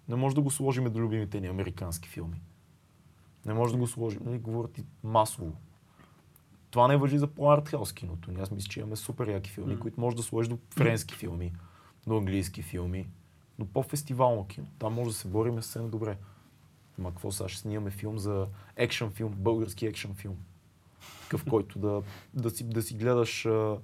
Не 0.09 0.15
може 0.15 0.35
да 0.35 0.41
го 0.41 0.51
сложим 0.51 0.83
до 0.83 0.99
любимите 0.99 1.39
ни 1.39 1.47
американски 1.47 2.09
филми. 2.09 2.41
Не 3.45 3.53
може 3.53 3.73
да 3.73 3.79
го 3.79 3.87
сложим, 3.87 4.21
нали, 4.25 4.37
говорят 4.37 4.77
и 4.77 4.85
масово. 5.03 5.51
Това 6.71 6.87
не 6.87 6.97
въжи 6.97 7.17
за 7.17 7.27
по-артхаус 7.27 7.93
киното. 7.93 8.31
Аз 8.39 8.51
мисля, 8.51 8.69
че 8.69 8.79
имаме 8.79 8.95
супер 8.95 9.27
яки 9.27 9.49
филми, 9.49 9.73
М. 9.73 9.79
които 9.79 10.01
може 10.01 10.15
да 10.15 10.23
сложиш 10.23 10.49
до 10.49 10.57
френски 10.69 11.15
филми, 11.15 11.53
до 12.07 12.17
английски 12.17 12.61
филми, 12.61 13.07
но 13.59 13.65
по-фестивално 13.65 14.47
кино. 14.47 14.67
Там 14.79 14.93
може 14.93 15.09
да 15.09 15.15
се 15.15 15.27
борим 15.27 15.55
съвсем 15.55 15.89
добре. 15.89 16.17
Ма 16.97 17.09
какво 17.09 17.31
сега 17.31 17.49
ще 17.49 17.61
снимаме 17.61 17.91
филм 17.91 18.17
за 18.17 18.47
екшен 18.75 19.11
филм, 19.11 19.33
български 19.37 19.85
екшен 19.85 20.13
филм. 20.13 20.37
Такъв, 21.21 21.45
който 21.49 21.79
да, 21.79 22.01
да, 22.33 22.49
си, 22.49 22.63
да 22.63 22.81
си 22.81 22.93
гледаш 22.93 23.45
а, 23.45 23.77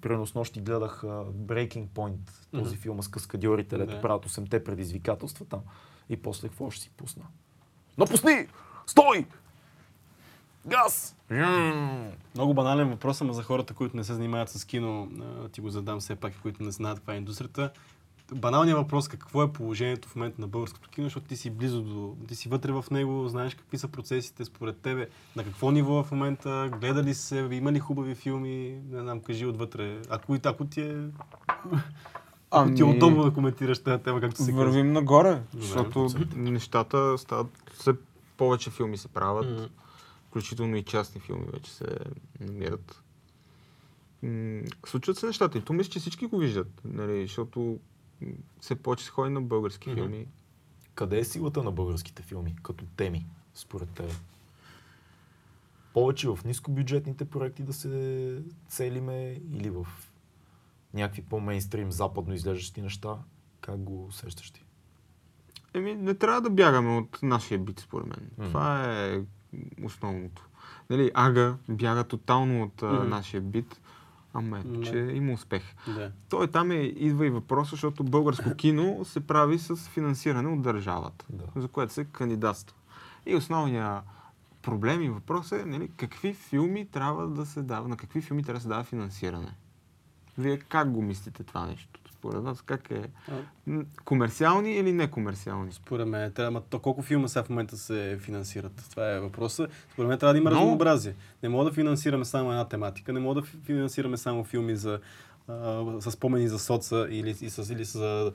Примерно 0.00 0.26
с 0.26 0.34
нощи 0.34 0.60
гледах 0.60 1.04
а, 1.04 1.06
Breaking 1.26 1.86
Point, 1.86 2.18
този 2.52 2.64
Мгм. 2.66 2.76
филм 2.76 3.02
с 3.02 3.08
каскадьорите, 3.08 3.78
дето 3.78 3.92
Да. 3.92 4.00
правят 4.00 4.24
8-те 4.24 4.64
предизвикателства 4.64 5.44
там. 5.44 5.60
И 6.08 6.16
после 6.16 6.48
какво 6.48 6.70
ще 6.70 6.82
си 6.82 6.90
пусна? 6.90 7.24
Напусни! 7.98 8.46
Стой! 8.86 9.26
Газ! 10.66 11.16
Жм! 11.32 12.06
Много 12.34 12.54
банален 12.54 12.90
въпрос, 12.90 13.20
ама 13.20 13.32
за 13.32 13.42
хората, 13.42 13.74
които 13.74 13.96
не 13.96 14.04
се 14.04 14.14
занимават 14.14 14.48
с 14.48 14.64
кино, 14.64 15.08
ти 15.52 15.60
го 15.60 15.70
задам 15.70 16.00
все 16.00 16.16
пак, 16.16 16.32
които 16.42 16.62
не 16.62 16.70
знаят 16.70 16.98
каква 16.98 17.14
е 17.14 17.18
индустрията. 17.18 17.70
Баналният 18.34 18.78
въпрос, 18.78 19.08
какво 19.08 19.42
е 19.42 19.52
положението 19.52 20.08
в 20.08 20.16
момента 20.16 20.40
на 20.40 20.46
българското 20.46 20.88
кино, 20.88 21.06
защото 21.06 21.26
ти 21.26 21.36
си 21.36 21.50
близо 21.50 21.82
до, 21.82 22.16
ти 22.28 22.34
си 22.36 22.48
вътре 22.48 22.72
в 22.72 22.84
него, 22.90 23.28
знаеш 23.28 23.54
какви 23.54 23.78
са 23.78 23.88
процесите 23.88 24.44
според 24.44 24.76
тебе, 24.76 25.08
на 25.36 25.44
какво 25.44 25.70
ниво 25.70 26.00
е 26.00 26.04
в 26.04 26.10
момента, 26.10 26.70
гледа 26.80 27.02
ли 27.02 27.14
се, 27.14 27.48
има 27.52 27.72
ли 27.72 27.78
хубави 27.78 28.14
филми, 28.14 28.80
не 28.90 29.00
знам, 29.00 29.20
кажи 29.20 29.46
отвътре. 29.46 30.00
Ако, 30.10 30.34
и- 30.34 30.40
ако 30.44 30.64
ти 30.64 30.80
е, 30.80 30.96
ако 32.50 32.66
ти 32.66 32.82
е 32.82 32.84
Ами, 32.84 32.96
удобно 32.96 33.24
да 33.24 33.30
коментираш 33.32 33.78
тази 33.78 34.02
тема, 34.02 34.20
както 34.20 34.36
се 34.36 34.50
казва. 34.50 34.64
Вървим 34.64 34.92
нагоре, 34.92 35.30
Добре, 35.52 35.66
защото 35.66 35.90
процентите. 35.92 36.38
нещата 36.38 37.18
стават, 37.18 37.46
все 37.74 37.92
повече 38.36 38.70
филми 38.70 38.96
се 38.96 39.08
правят, 39.08 39.60
М. 39.60 39.68
включително 40.28 40.76
и 40.76 40.82
частни 40.82 41.20
филми 41.20 41.46
вече 41.52 41.70
се 41.70 41.86
намират. 42.40 43.02
М, 44.22 44.60
Случват 44.86 45.18
се 45.18 45.26
нещата 45.26 45.58
и 45.58 45.62
то 45.62 45.72
мисля, 45.72 45.90
че 45.90 45.98
всички 46.00 46.26
го 46.26 46.38
виждат, 46.38 46.80
нали, 46.84 47.22
защото 47.22 47.78
все 48.60 48.76
се 48.98 49.10
ходи 49.10 49.30
на 49.30 49.40
български 49.40 49.90
Мгм. 49.90 50.00
филми. 50.00 50.26
Къде 50.94 51.18
е 51.18 51.24
силата 51.24 51.62
на 51.62 51.72
българските 51.72 52.22
филми 52.22 52.56
като 52.62 52.84
теми, 52.96 53.26
според 53.54 53.90
теб? 53.90 54.12
Повече 55.94 56.28
в 56.28 56.38
нискобюджетните 56.44 57.24
проекти 57.24 57.62
да 57.62 57.72
се 57.72 58.42
целиме 58.68 59.40
или 59.52 59.70
в 59.70 59.86
някакви 60.94 61.22
по-мейнстрим 61.22 61.92
западно 61.92 62.34
изглеждащи 62.34 62.82
неща? 62.82 63.18
Как 63.60 63.78
го 63.78 64.04
усещаш 64.04 64.50
ти? 64.50 64.64
Еми, 65.74 65.94
не 65.94 66.14
трябва 66.14 66.40
да 66.40 66.50
бягаме 66.50 66.96
от 66.96 67.18
нашия 67.22 67.58
бит, 67.58 67.80
според 67.80 68.06
мен. 68.06 68.30
Мгм. 68.38 68.48
Това 68.48 68.94
е 68.94 69.20
основното. 69.84 70.48
Нали, 70.90 71.10
Ага 71.14 71.56
бяга 71.68 72.04
тотално 72.04 72.62
от 72.62 72.82
Мгм. 72.82 73.08
нашия 73.08 73.40
бит, 73.40 73.80
ама 74.38 74.58
ето, 74.58 74.80
че 74.80 74.98
има 74.98 75.32
успех. 75.32 75.62
Да. 75.86 76.12
Той 76.28 76.46
там 76.46 76.70
е, 76.70 76.74
идва 76.74 77.26
и 77.26 77.30
въпроса, 77.30 77.70
защото 77.70 78.04
българско 78.04 78.54
кино 78.54 79.04
се 79.04 79.26
прави 79.26 79.58
с 79.58 79.76
финансиране 79.76 80.48
от 80.48 80.62
държавата, 80.62 81.24
Да. 81.30 81.44
за 81.60 81.68
което 81.68 81.92
се 81.92 82.04
кандидатства. 82.04 82.76
И 83.26 83.34
основният 83.34 84.04
проблем 84.62 85.02
и 85.02 85.08
въпрос 85.08 85.52
е 85.52 85.64
нали, 85.66 85.90
какви 85.96 86.34
филми 86.34 86.86
трябва 86.86 87.28
да 87.28 87.46
се 87.46 87.62
дава, 87.62 87.88
на 87.88 87.96
какви 87.96 88.20
филми 88.20 88.42
трябва 88.42 88.58
да 88.58 88.62
се 88.62 88.68
дава 88.68 88.84
финансиране. 88.84 89.54
Вие 90.38 90.58
как 90.58 90.90
го 90.90 91.02
мислите 91.02 91.44
това 91.44 91.66
нещо? 91.66 91.97
Според 92.18 92.42
вас 92.42 92.62
как 92.62 92.90
е? 92.90 93.02
А, 93.28 93.80
Комерциални 94.04 94.72
или 94.72 94.92
некомерциални? 94.92 95.72
Според 95.72 96.08
мен 96.08 96.32
трябва, 96.32 96.60
то 96.60 96.78
колко 96.78 97.02
филма 97.02 97.28
сега 97.28 97.42
в 97.42 97.48
момента 97.48 97.76
се 97.76 98.18
финансират? 98.20 98.86
Това 98.90 99.10
е 99.12 99.20
въпроса. 99.20 99.68
Според 99.92 100.08
мен 100.08 100.18
трябва 100.18 100.32
да 100.34 100.38
има 100.38 100.50
Много. 100.50 100.64
разнообразие. 100.64 101.14
Не 101.42 101.48
мога 101.48 101.64
да 101.64 101.72
финансираме 101.72 102.24
само 102.24 102.50
една 102.50 102.64
тематика, 102.68 103.12
не 103.12 103.20
мога 103.20 103.40
да 103.40 103.46
фи- 103.46 103.64
финансираме 103.64 104.16
само 104.16 104.44
филми 104.44 104.76
за 104.76 105.00
а, 105.48 105.84
с 106.00 106.10
спомени 106.10 106.48
за 106.48 106.58
соца 106.58 107.06
или, 107.10 107.36
и 107.40 107.50
с, 107.50 107.72
или 107.72 108.04
а, 108.04 108.32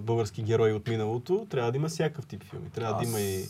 български 0.00 0.42
герои 0.42 0.72
от 0.72 0.88
миналото. 0.88 1.46
Трябва 1.50 1.72
да 1.72 1.78
има 1.78 1.88
всякакъв 1.88 2.26
тип 2.26 2.44
филми. 2.44 2.70
Трябва 2.70 3.02
да 3.02 3.08
има 3.08 3.20
и, 3.20 3.44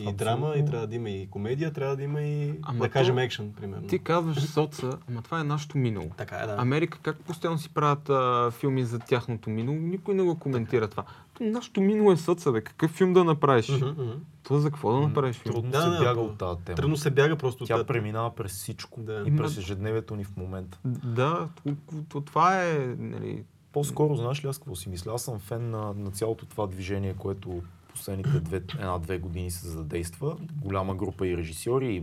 и 0.00 0.12
драма, 0.12 0.54
и 0.56 0.64
трябва 0.64 0.86
да 0.86 0.94
има 0.94 1.10
и 1.10 1.26
комедия, 1.26 1.72
трябва 1.72 1.96
да 1.96 2.02
има 2.02 2.22
и, 2.22 2.54
Ама 2.62 2.78
да 2.78 2.84
то- 2.84 2.90
кажем, 2.90 3.18
екшен, 3.18 3.52
примерно. 3.52 3.86
Ти 3.88 3.98
казваш 3.98 4.40
соца, 4.40 4.98
ама 5.08 5.22
това 5.22 5.40
е 5.40 5.44
нашето 5.44 5.78
минало. 5.78 6.10
Така 6.16 6.36
е, 6.36 6.46
да. 6.46 6.54
Америка 6.54 6.98
как 7.02 7.16
постоянно 7.18 7.58
си 7.58 7.68
правят 7.68 8.10
а, 8.10 8.50
филми 8.50 8.84
за 8.84 8.98
тяхното 8.98 9.50
минало, 9.50 9.78
никой 9.78 10.14
не 10.14 10.22
го 10.22 10.38
коментира 10.38 10.88
това. 10.88 11.04
То 11.34 11.44
нашето 11.44 11.80
минало 11.80 12.12
е 12.12 12.16
соца, 12.16 12.52
бе. 12.52 12.60
Какъв 12.60 12.90
филм 12.90 13.12
да 13.12 13.24
направиш? 13.24 13.68
Мгм. 13.70 14.02
То 14.42 14.58
за 14.58 14.70
какво 14.70 14.92
да 14.92 15.00
направиш 15.00 15.36
филм? 15.36 15.54
Трудно 15.54 15.70
Да, 15.70 15.82
се 15.82 15.88
да, 15.88 15.98
бяга 15.98 16.20
от 16.20 16.38
тази 16.38 16.60
тема. 16.60 16.76
Трудно 16.76 16.96
се 16.96 17.10
бяга 17.10 17.36
просто 17.36 17.64
Тя 17.64 17.74
от 17.74 17.78
тази- 17.78 17.86
преминава 17.88 18.34
през 18.34 18.52
всичко. 18.52 19.00
Да. 19.00 19.24
И 19.26 19.36
през 19.36 19.58
ежедневието 19.58 20.16
ни 20.16 20.24
в 20.24 20.36
момента. 20.36 20.78
Да, 20.84 21.48
то- 21.56 21.74
то- 22.08 22.20
това 22.20 22.62
е, 22.62 22.74
нали, 22.98 23.44
По-скоро, 23.78 24.16
знаеш 24.16 24.44
ли 24.44 24.48
аз 24.48 24.58
какво 24.58 24.76
си 24.76 24.88
мисля? 24.88 25.14
Аз 25.14 25.22
съм 25.22 25.38
фен 25.38 25.70
на, 25.70 25.94
на 25.94 26.10
цялото 26.10 26.46
това 26.46 26.66
движение, 26.66 27.14
което 27.14 27.62
последните 27.88 28.40
две, 28.40 28.56
една-две 28.56 29.18
години 29.18 29.50
се 29.50 29.68
задейства. 29.68 30.36
Голяма 30.62 30.94
група 30.94 31.26
и 31.26 31.36
режисьори 31.36 31.94
и, 31.94 32.02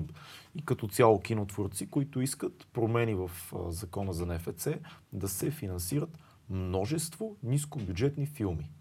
и 0.56 0.66
като 0.66 0.88
цяло 0.88 1.22
кинотворци, 1.22 1.90
които 1.90 2.22
искат 2.22 2.68
промени 2.74 3.16
в 3.16 3.32
а, 3.56 3.72
закона 3.72 4.14
за 4.14 4.26
НФЦ 4.26 4.68
да 5.14 5.28
се 5.28 5.52
финансират 5.52 6.18
множество 6.50 7.36
нискобюджетни 7.44 8.26
филми. 8.26 8.72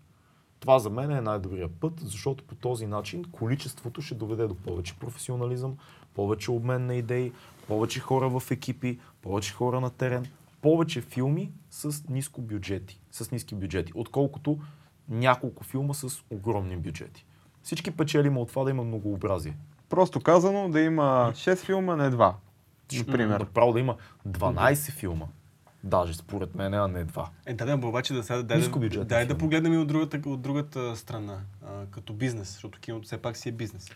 Това 0.60 0.78
за 0.78 0.90
мен 0.90 1.10
е 1.10 1.20
най-добрият 1.20 1.72
път, 1.80 2.00
защото 2.00 2.44
по 2.44 2.54
този 2.54 2.86
начин 2.86 3.24
количеството 3.32 4.02
ще 4.02 4.14
доведе 4.14 4.46
до 4.46 4.54
повече 4.54 4.98
професионализъм, 4.98 5.76
повече 6.14 6.50
обмен 6.50 6.86
на 6.86 6.94
идеи, 6.94 7.32
повече 7.68 8.00
хора 8.00 8.40
в 8.40 8.50
екипи, 8.50 9.00
повече 9.22 9.52
хора 9.52 9.80
на 9.80 9.90
терен, 9.90 10.26
повече 10.64 11.00
филми 11.00 11.52
с 11.70 12.08
ниско 12.08 12.42
бюджети, 12.42 13.00
с 13.10 13.30
ниски 13.30 13.54
бюджети, 13.54 13.92
отколкото 13.94 14.58
няколко 15.08 15.64
филма 15.64 15.94
с 15.94 16.08
огромни 16.30 16.76
бюджети. 16.76 17.26
Всички 17.62 17.90
печелим 17.90 18.38
от 18.38 18.48
това 18.48 18.64
да 18.64 18.70
има 18.70 18.84
многообразие. 18.84 19.56
просто 19.88 20.20
казано 20.20 20.68
да 20.68 20.80
има 20.80 21.32
6 21.34 21.56
филма, 21.56 21.96
не 21.96 22.10
2. 22.10 22.34
Например. 22.98 23.40
Направо 23.40 23.72
да 23.72 23.80
има 23.80 23.96
12 24.28 24.90
филма. 24.92 25.26
Даже 25.82 26.14
според 26.14 26.54
мен, 26.54 26.74
а 26.74 26.88
не 26.88 27.06
2. 27.06 27.26
Е, 27.46 27.54
да, 27.54 27.76
да, 27.76 27.86
обаче 27.86 28.14
да 28.14 28.22
сега 28.22 28.42
дай, 28.42 28.60
да, 28.60 29.04
дай 29.04 29.26
да 29.26 29.38
погледнем 29.38 29.72
и 29.72 29.78
от 29.78 29.88
другата, 29.88 30.28
от 30.28 30.42
другата 30.42 30.96
страна, 30.96 31.40
а, 31.66 31.86
като 31.90 32.12
бизнес, 32.12 32.52
защото 32.52 32.80
киното 32.80 33.06
все 33.06 33.16
пак 33.16 33.36
си 33.36 33.48
е 33.48 33.52
бизнес. 33.52 33.90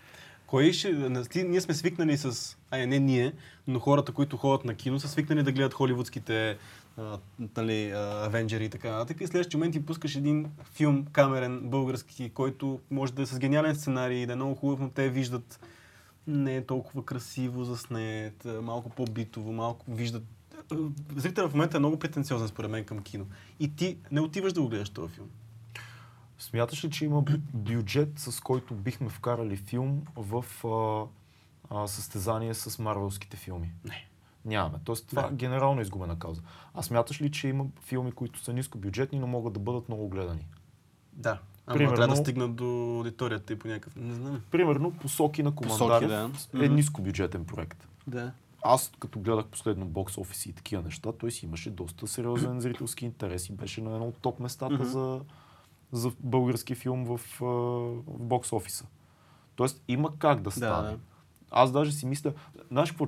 Кой 0.49 0.73
ще, 0.73 0.93
ние 1.35 1.61
сме 1.61 1.75
свикнали 1.75 2.17
с, 2.17 2.57
ай 2.71 2.87
не 2.87 2.99
ние, 2.99 3.33
но 3.67 3.79
хората, 3.79 4.13
които 4.13 4.37
ходят 4.37 4.65
на 4.65 4.75
кино, 4.75 5.01
са 5.01 5.09
свикнали 5.09 5.43
да 5.43 5.53
гледат 5.53 5.75
холивудските 5.75 6.59
нали, 7.57 7.91
Авенджери 7.95 8.65
и 8.65 8.69
така 8.69 8.91
нататък. 8.91 9.21
И 9.21 9.27
следващия 9.27 9.59
момент 9.59 9.73
ти 9.73 9.87
пускаш 9.87 10.17
един 10.17 10.47
филм, 10.73 11.07
камерен, 11.13 11.61
български, 11.65 12.31
който 12.31 12.81
може 12.91 13.13
да 13.13 13.23
е 13.23 13.27
с 13.27 13.39
гениален 13.39 13.77
сценарий, 13.77 14.27
да 14.27 14.33
е 14.33 14.37
много 14.37 14.55
хубав, 14.55 14.81
но 14.81 14.91
те 14.91 15.09
виждат 15.09 15.61
не 16.27 16.57
е 16.57 16.67
толкова 16.67 17.05
красиво 17.05 17.65
заснет, 17.65 18.47
малко 18.63 18.91
по-битово, 18.91 19.53
малко 19.53 19.85
виждат 19.89 20.25
Зрителът 21.17 21.51
в 21.51 21.55
момента 21.55 21.77
е 21.77 21.81
много 21.81 21.99
претенциозен 21.99 22.49
според 22.49 22.71
мен 22.71 22.85
към 22.85 23.03
кино. 23.03 23.27
И 23.61 23.77
ти 23.77 23.97
не 24.13 24.21
отиваш 24.21 24.53
да 24.53 24.63
го 24.63 24.69
гледаш 24.69 24.91
този 24.91 25.15
филм. 25.15 25.29
Смяташ 26.39 26.85
ли, 26.85 26.91
че 26.91 27.05
има 27.05 27.23
бю- 27.23 27.41
бюджет, 27.55 28.13
с 28.17 28.41
който 28.41 28.75
бихме 28.75 29.09
вкарали 29.09 29.57
филм 29.57 30.03
в 30.17 30.45
а, 30.65 31.05
а, 31.73 31.87
състезание 31.87 32.55
с 32.55 32.79
марвелските 32.79 33.37
филми? 33.37 33.73
Не. 33.85 34.07
Нямаме. 34.45 34.79
Тоест 34.85 35.09
това 35.09 35.23
Да. 35.23 35.29
е 35.29 35.33
генерално 35.33 35.81
изгубена 35.81 36.19
кауза. 36.19 36.43
А 36.75 36.83
смяташ 36.83 37.23
ли, 37.23 37.31
че 37.31 37.49
има 37.49 37.65
филми, 37.81 38.13
които 38.13 38.41
са 38.41 38.53
нискобюджетни, 38.53 39.19
но 39.19 39.27
могат 39.27 39.53
да 39.53 39.61
бъдат 39.61 39.89
много 39.89 40.09
гледани? 40.09 40.47
Да. 41.13 41.39
Ама 41.67 41.77
Примерно- 41.77 41.97
трябва 41.97 42.15
да 42.15 42.23
стигнат 42.23 42.55
до 42.55 42.65
аудиторията 42.97 43.53
и 43.53 43.59
по 43.59 43.69
някакъв... 43.69 43.97
Не 43.97 44.15
знам. 44.15 44.41
Примерно 44.51 44.91
Посоки 44.93 45.43
на 45.43 45.55
Командарев 45.55 46.09
да. 46.09 46.31
е 46.57 46.69
нискобюджетен 46.69 47.45
проект. 47.45 47.89
Да. 48.07 48.33
Аз 48.63 48.93
като 48.99 49.21
гледах 49.21 49.47
последно 49.47 49.87
бокс 49.87 50.19
офис 50.19 50.47
и 50.47 50.53
такива 50.53 50.83
неща, 50.83 51.13
той 51.13 51.31
си 51.33 51.47
имаше 51.47 51.71
доста 51.71 52.07
сериозен 52.07 52.61
зрителски 52.61 53.05
интерес 53.05 53.49
и 53.49 53.53
беше 53.53 53.81
на 53.81 53.93
едно 53.93 54.07
от 54.07 54.17
топ 54.17 54.41
местата 54.41 54.75
Мгм. 54.75 54.85
за, 54.85 55.21
за 55.93 56.13
български 56.21 56.75
филм 56.75 57.05
в, 57.05 57.21
в 57.41 58.03
бокс 58.09 58.53
офиса. 58.53 58.87
Тоест 59.57 59.83
има 59.89 60.19
как 60.19 60.43
да 60.43 60.51
стане. 60.51 60.91
да. 60.91 60.99
Аз 61.51 61.73
даже 61.73 61.93
си 61.93 62.07
мисля, 62.07 62.33
знаеш 62.71 62.91
какво, 62.91 63.07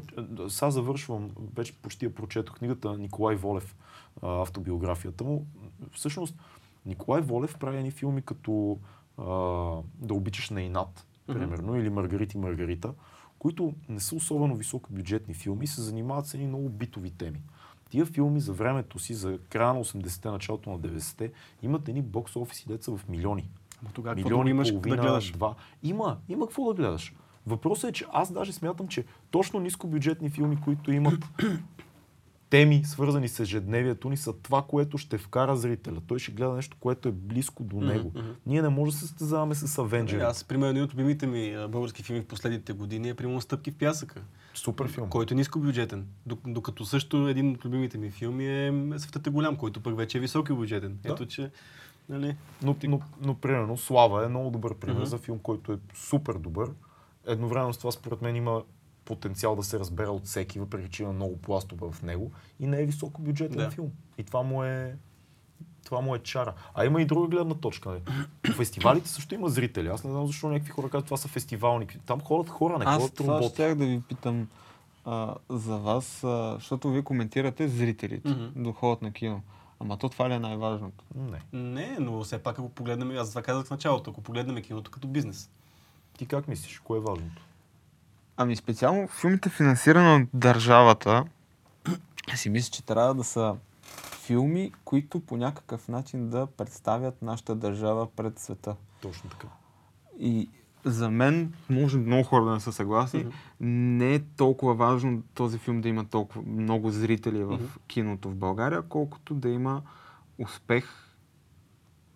сега 0.48 0.70
завършвам, 0.70 1.30
вече 1.54 1.76
почти 1.76 2.04
я 2.04 2.14
прочетох 2.14 2.58
книгата 2.58 2.98
Николай 2.98 3.36
Волев, 3.36 3.76
автобиографията 4.22 5.24
му. 5.24 5.46
Всъщност, 5.92 6.34
Николай 6.86 7.20
Волев 7.22 7.58
прави 7.58 7.76
едни 7.76 7.90
филми 7.90 8.22
като 8.22 8.78
а, 9.18 9.24
Да 9.94 10.14
обичаш 10.14 10.50
на 10.50 10.62
инат, 10.62 11.06
примерно, 11.26 11.76
или 11.76 11.90
Маргарита 11.90 12.38
и 12.38 12.40
Маргарита, 12.40 12.94
които 13.38 13.74
не 13.88 14.00
са 14.00 14.14
особено 14.14 14.56
високобюджетни 14.56 15.34
филми 15.34 15.66
се 15.66 15.82
занимават 15.82 16.26
с 16.26 16.34
едни 16.34 16.46
много 16.46 16.68
битови 16.68 17.10
теми. 17.10 17.42
Тия 17.90 18.06
филми 18.06 18.40
за 18.40 18.52
времето 18.52 18.98
си, 18.98 19.14
за 19.14 19.38
края 19.48 19.74
на 19.74 19.84
80-те, 19.84 20.30
началото 20.30 20.70
на 20.70 20.78
90-те, 20.78 21.32
имат 21.62 21.88
едни 21.88 22.02
бокс 22.02 22.36
офиси 22.36 22.68
деца 22.68 22.92
в 22.92 23.08
милиони. 23.08 23.50
Ама 23.82 23.90
тогава 23.94 24.16
Милиони, 24.16 24.50
имаш 24.50 24.68
половина, 24.68 24.96
да 24.96 25.02
гледаш? 25.02 25.30
два. 25.32 25.54
Има, 25.82 26.18
има 26.28 26.46
какво 26.46 26.64
да 26.64 26.74
гледаш. 26.74 27.14
Въпросът 27.46 27.90
е, 27.90 27.92
че 27.92 28.04
аз 28.12 28.32
даже 28.32 28.52
смятам, 28.52 28.88
че 28.88 29.04
точно 29.30 29.60
нискобюджетни 29.60 30.30
филми, 30.30 30.58
които 30.64 30.92
имат 30.92 31.24
теми, 32.50 32.82
свързани 32.84 33.28
с 33.28 33.40
ежедневието 33.40 34.10
ни, 34.10 34.16
са 34.16 34.32
това, 34.32 34.62
което 34.62 34.98
ще 34.98 35.18
вкара 35.18 35.56
зрителя. 35.56 36.00
Той 36.06 36.18
ще 36.18 36.32
гледа 36.32 36.52
нещо, 36.52 36.76
което 36.80 37.08
е 37.08 37.12
близко 37.12 37.62
до 37.64 37.80
него. 37.80 38.12
мгм. 38.14 38.28
Ние 38.46 38.62
не 38.62 38.68
можем 38.68 38.90
да 38.90 38.92
се 38.92 39.06
състезаваме 39.06 39.54
с 39.54 39.78
Авенджери. 39.78 40.20
Е, 40.20 40.24
Аз, 40.24 40.44
примерно, 40.44 40.70
един 40.70 40.82
от 40.82 40.92
любимите 40.94 41.26
ми 41.26 41.66
български 41.68 42.02
филми 42.02 42.20
в 42.22 42.26
последните 42.26 42.72
години 42.72 43.08
е 43.08 43.14
примерно 43.14 43.40
Стъпки 43.40 43.70
в 43.70 43.74
пясъка, 43.74 44.22
Супер 44.54 44.88
филм. 44.88 45.08
който 45.08 45.34
е 45.34 45.36
нискобюджетен. 45.36 46.06
Док- 46.26 46.52
Докато 46.52 46.84
също 46.84 47.28
един 47.28 47.50
от 47.50 47.64
любимите 47.64 47.98
ми 47.98 48.10
филми 48.10 48.46
е 48.48 48.72
Светът 48.98 49.26
е 49.26 49.30
голям, 49.30 49.56
който 49.56 49.82
пък 49.82 49.96
вече 49.96 50.18
е 50.18 50.20
високобюджетен. 50.20 50.98
Да. 51.02 51.12
Ето, 51.12 51.26
че 51.26 51.50
нали, 52.08 52.36
Но, 52.62 52.76
но, 52.84 53.00
но, 53.20 53.34
примерно, 53.34 53.76
Слава 53.76 54.24
е 54.24 54.28
много 54.28 54.50
добър 54.50 54.74
пример 54.74 54.94
Мгм. 54.94 55.04
за 55.04 55.18
филм, 55.18 55.38
който 55.38 55.72
е 55.72 55.78
супер 55.94 56.34
добър. 56.34 56.70
Едновременно 57.26 57.72
с 57.72 57.78
това, 57.78 57.92
според 57.92 58.22
мен, 58.22 58.36
има 58.36 58.62
потенциал 59.04 59.56
да 59.56 59.62
се 59.62 59.78
разбере 59.78 60.08
от 60.08 60.24
всеки, 60.24 60.58
въпреки 60.58 60.90
че 60.90 61.02
има 61.02 61.12
много 61.12 61.36
пластове 61.36 61.90
в 61.92 62.02
него 62.02 62.30
и 62.60 62.66
не 62.66 62.82
е 62.82 62.86
високобюджетен 62.86 63.58
Да. 63.58 63.70
филм. 63.70 63.90
И 64.18 64.24
това 64.24 64.42
му 64.42 64.64
е 64.64 64.96
това 65.84 66.00
му 66.00 66.14
е 66.14 66.18
чара. 66.18 66.52
А 66.74 66.84
има 66.84 67.02
и 67.02 67.04
друга 67.04 67.28
гледна 67.28 67.54
точка. 67.54 67.88
Нали? 67.88 68.00
По 68.42 68.52
фестивалите 68.52 69.08
също 69.08 69.34
има 69.34 69.48
зрители. 69.48 69.88
Аз 69.88 70.04
не 70.04 70.10
знам 70.10 70.26
защо 70.26 70.48
някакви 70.48 70.70
хора 70.70 70.88
казват, 70.88 71.04
това 71.04 71.16
са 71.16 71.28
фестивални. 71.28 71.86
Там 72.06 72.20
ходят 72.20 72.50
хора, 72.50 72.78
не 72.78 72.84
Аз 72.84 72.96
ходят 72.96 73.14
това 73.14 73.34
роботи. 73.34 73.54
щях 73.54 73.74
да 73.74 73.86
ви 73.86 74.00
питам 74.08 74.48
а, 75.04 75.34
за 75.48 75.76
вас, 75.76 76.24
а, 76.24 76.54
защото 76.54 76.90
вие 76.90 77.02
коментирате 77.02 77.68
зрителите, 77.68 78.28
Мгм. 78.28 78.62
да 78.62 78.72
ходят 78.72 79.02
на 79.02 79.12
кино. 79.12 79.42
Ама 79.80 79.96
то 79.96 80.08
това 80.08 80.28
ли 80.30 80.34
е 80.34 80.38
най-важното? 80.38 81.04
Не. 81.14 81.40
не, 81.52 81.96
но 82.00 82.24
все 82.24 82.38
пак 82.38 82.58
ако 82.58 82.68
погледнем, 82.68 83.18
аз 83.18 83.28
това 83.28 83.42
казах 83.42 83.66
в 83.66 83.70
началото, 83.70 84.10
ако 84.10 84.20
погледнем 84.20 84.62
киното 84.62 84.90
като 84.90 85.08
бизнес. 85.08 85.50
Ти 86.18 86.26
как 86.26 86.48
мислиш? 86.48 86.78
Кое 86.78 86.98
е 86.98 87.02
важното? 87.02 87.42
Ами 88.36 88.56
специално 88.56 89.08
филмите 89.08 89.48
финансирани 89.48 90.22
от 90.22 90.28
държавата, 90.34 91.24
си 92.34 92.50
мисля, 92.50 92.70
че 92.70 92.82
трябва 92.84 93.14
да 93.14 93.24
са 93.24 93.54
филми, 94.30 94.72
които 94.84 95.20
по 95.20 95.36
някакъв 95.36 95.88
начин 95.88 96.28
да 96.28 96.46
представят 96.46 97.22
нашата 97.22 97.54
държава 97.54 98.10
пред 98.10 98.38
света. 98.38 98.76
Точно 99.02 99.30
така. 99.30 99.46
И 100.18 100.48
за 100.84 101.10
мен, 101.10 101.52
може 101.70 101.98
много 101.98 102.24
хора 102.24 102.44
да 102.44 102.50
не 102.52 102.60
са 102.60 102.72
съгласни, 102.72 103.20
Мгм. 103.20 103.30
не 103.60 104.14
е 104.14 104.22
толкова 104.22 104.74
важно 104.74 105.22
този 105.34 105.58
филм 105.58 105.80
да 105.80 105.88
има 105.88 106.04
толкова 106.04 106.42
много 106.42 106.90
зрители 106.90 107.44
в 107.44 107.52
Мгм. 107.52 107.64
киното 107.86 108.30
в 108.30 108.36
България, 108.36 108.82
колкото 108.82 109.34
да 109.34 109.48
има 109.48 109.82
успех, 110.38 110.84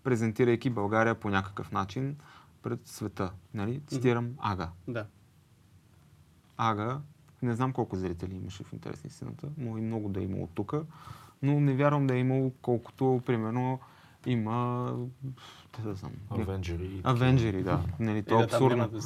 презентирайки 0.04 0.70
България 0.70 1.14
по 1.14 1.30
някакъв 1.30 1.72
начин 1.72 2.16
пред 2.62 2.88
света. 2.88 3.32
Нали? 3.54 3.80
Цитирам 3.86 4.30
Ага. 4.38 4.70
Да. 4.88 5.06
Ага, 6.56 7.00
не 7.42 7.54
знам 7.54 7.72
колко 7.72 7.96
зрители 7.96 8.34
имаше 8.34 8.64
в 8.64 8.72
интерес 8.72 9.04
на 9.04 9.08
истината, 9.08 9.48
но 9.58 9.78
и 9.78 9.80
много 9.80 10.08
да 10.08 10.20
е 10.20 10.24
имало 10.24 10.46
тук, 10.46 10.74
но 11.44 11.60
не 11.60 11.74
вярвам 11.74 12.06
да 12.06 12.14
е 12.14 12.18
имало 12.18 12.52
колкото, 12.62 13.22
примерно, 13.26 13.80
има... 14.26 14.90
Те 15.72 15.82
да 15.82 15.94
знам. 15.94 16.12
Авенджери. 16.30 17.00
Авенджери, 17.04 17.62
да. 17.62 17.80
Нали, 18.00 18.22
то 18.22 18.40
е 18.40 18.44
абсурдно. 18.44 18.88
да 18.88 19.00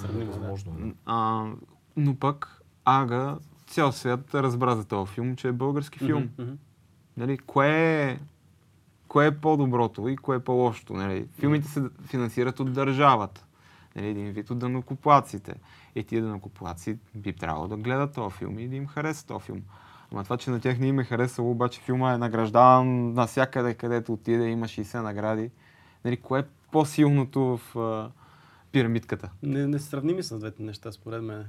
но 1.97 2.15
пък 2.15 2.63
Ага, 2.91 3.39
цял 3.67 3.93
свят 3.93 4.35
разбра 4.35 4.77
за 4.77 4.85
този 4.85 5.13
филм, 5.13 5.37
че 5.37 5.49
е 5.49 5.53
български 5.53 5.99
филм. 5.99 6.29
Мгм. 6.39 6.53
Нали, 7.17 7.39
кое 7.39 8.03
е, 8.03 8.19
кое 9.09 9.27
е 9.27 9.41
по-доброто 9.41 10.09
и 10.09 10.17
кое 10.17 10.37
е 10.37 10.41
по-лошото? 10.41 10.93
Нали? 10.93 11.27
Филмите 11.39 11.69
се 11.69 11.83
финансират 12.05 12.61
от 12.61 12.73
държавата. 12.73 13.47
Нали, 13.97 14.09
един 14.09 14.33
вид 14.33 14.51
от 14.51 14.59
данокоплаците. 14.59 15.55
И 15.95 16.05
тия 16.05 16.23
данокоплаци 16.23 16.99
би 17.15 17.33
трябвало 17.33 17.69
да 17.69 17.77
гледат 17.77 18.15
този 18.15 18.37
филм 18.37 18.59
и 18.59 18.69
да 18.69 18.77
им 18.77 18.87
хареса 18.87 19.27
този 19.27 19.45
филм. 19.45 19.63
Ама 20.13 20.25
това, 20.25 20.37
че 20.37 20.51
на 20.51 20.61
тях 20.61 20.79
не 20.79 20.87
им 20.87 21.01
е 21.01 21.05
харесало, 21.05 21.51
обаче 21.51 21.81
филма 21.81 22.13
е 22.13 22.19
награждаван 22.19 23.13
навсякъде, 23.13 23.75
където 23.75 24.13
отиде, 24.13 24.45
има 24.45 24.67
60 24.67 25.03
награди. 25.03 25.51
Нали, 26.05 26.17
кое 26.17 26.41
е 26.41 26.45
по-силното 26.73 27.41
в 27.59 27.79
а, 27.79 28.11
пирамидката? 28.73 29.31
Не, 29.43 29.67
не 29.67 29.79
сравними 29.79 30.23
с 30.23 30.39
двете 30.39 30.63
неща, 30.63 30.93
според 30.93 31.23
мен. 31.23 31.45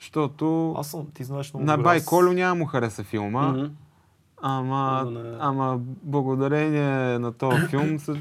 Защото 0.00 0.72
Аз 0.72 0.86
съм, 0.86 1.06
ти 1.06 1.24
знаеш 1.24 1.54
много 1.54 1.66
на 1.66 1.78
Бай 1.78 1.96
аз- 1.96 2.04
Колю 2.04 2.32
няма 2.32 2.54
му 2.54 2.64
хареса 2.66 3.02
филма. 3.04 3.48
Мгм. 3.48 3.64
Ама, 4.42 5.02
Но 5.04 5.10
на- 5.12 5.36
ама 5.40 5.78
благодарение 6.02 7.18
на 7.18 7.32
този 7.32 7.66
филм 7.66 7.98
са 7.98 8.16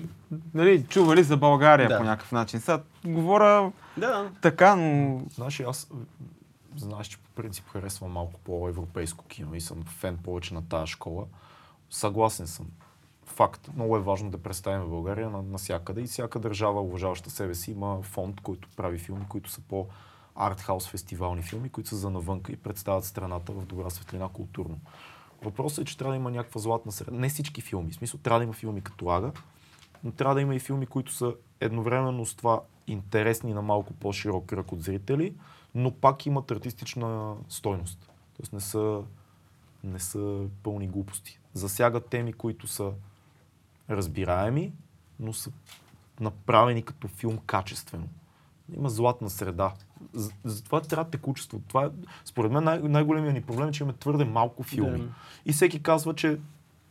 нали, 0.53 0.83
чували 0.83 1.23
за 1.23 1.37
България 1.37 1.89
Да. 1.89 1.97
по 1.97 2.03
някакъв 2.03 2.31
начин. 2.31 2.59
Сега 2.59 2.81
говоря 3.05 3.71
Да, 3.97 4.29
така, 4.41 4.75
но 4.75 5.21
Знаеш, 5.29 5.59
аз 5.59 5.89
знаеш, 6.79 7.07
че 7.07 7.17
по 7.17 7.29
принцип 7.29 7.67
харесвам 7.67 8.11
малко 8.11 8.39
по-европейско 8.39 9.25
кино 9.25 9.55
и 9.55 9.61
съм 9.61 9.83
фен 9.83 10.17
повече 10.17 10.53
на 10.53 10.67
тази 10.67 10.91
школа. 10.91 11.25
Съгласен 11.89 12.47
съм. 12.47 12.67
Факт. 13.25 13.69
Много 13.75 13.97
е 13.97 14.01
важно 14.01 14.31
да 14.31 14.43
представим 14.43 14.89
България 14.89 15.29
на, 15.29 15.41
навсякъде 15.41 16.01
и 16.01 16.07
всяка 16.07 16.39
държава, 16.39 16.81
уважаваща 16.81 17.29
себе 17.29 17.55
си, 17.55 17.71
има 17.71 18.01
фонд, 18.01 18.41
който 18.41 18.69
прави 18.75 18.97
филми, 18.97 19.25
които 19.29 19.49
са 19.49 19.61
по 19.61 19.87
артхаус 20.35 20.87
фестивални 20.87 21.41
филми, 21.41 21.69
които 21.69 21.89
са 21.89 21.95
за 21.95 22.09
навънка 22.09 22.51
и 22.51 22.57
представят 22.57 23.05
страната 23.05 23.51
в 23.51 23.65
добра 23.65 23.89
светлина 23.89 24.29
културно. 24.29 24.79
Въпросът 25.43 25.81
е, 25.81 25.85
че 25.85 25.97
трябва 25.97 26.13
да 26.13 26.17
има 26.17 26.31
някаква 26.31 26.61
златна 26.61 26.91
среда. 26.91 27.17
Не 27.17 27.29
всички 27.29 27.61
филми. 27.61 27.91
В 27.91 27.95
смисъл, 27.95 28.19
трябва 28.19 28.39
да 28.39 28.43
има 28.43 28.53
филми 28.53 28.81
като 28.81 29.09
Ага, 29.09 29.31
но 30.03 30.11
трябва 30.11 30.35
да 30.35 30.41
има 30.41 30.55
и 30.55 30.59
филми, 30.59 30.85
които 30.85 31.13
са 31.13 31.33
едновременно 31.59 32.25
с 32.25 32.35
това 32.35 32.61
интересни 32.87 33.53
на 33.53 33.61
малко 33.61 33.93
по-широк 33.93 34.45
кръг 34.45 34.71
от 34.71 34.81
зрители, 34.81 35.33
но 35.75 35.91
пак 35.91 36.25
имат 36.25 36.51
артистична 36.51 37.35
стойност. 37.49 38.11
Тоест 38.37 38.53
не 38.53 38.59
са, 38.59 39.01
не 39.83 39.99
са 39.99 40.45
пълни 40.63 40.87
глупости. 40.87 41.39
Засягат 41.53 42.05
теми, 42.05 42.33
които 42.33 42.67
са 42.67 42.91
разбираеми, 43.89 44.73
но 45.19 45.33
са 45.33 45.51
направени 46.19 46.83
като 46.83 47.07
филм 47.07 47.37
качествено. 47.45 48.07
Има 48.75 48.89
златна 48.89 49.29
среда. 49.29 49.73
Затова 50.43 50.81
трябва 50.81 51.11
текучество. 51.11 51.61
Това 51.67 51.85
е, 51.85 51.89
според 52.25 52.51
мен 52.51 52.63
най- 52.63 52.79
най-големият 52.79 53.33
ни 53.33 53.41
проблем 53.41 53.67
е, 53.67 53.71
че 53.71 53.83
имаме 53.83 53.97
твърде 53.97 54.25
малко 54.25 54.63
филми. 54.63 54.99
Да. 54.99 55.13
И 55.45 55.53
всеки 55.53 55.83
казва, 55.83 56.15
че 56.15 56.39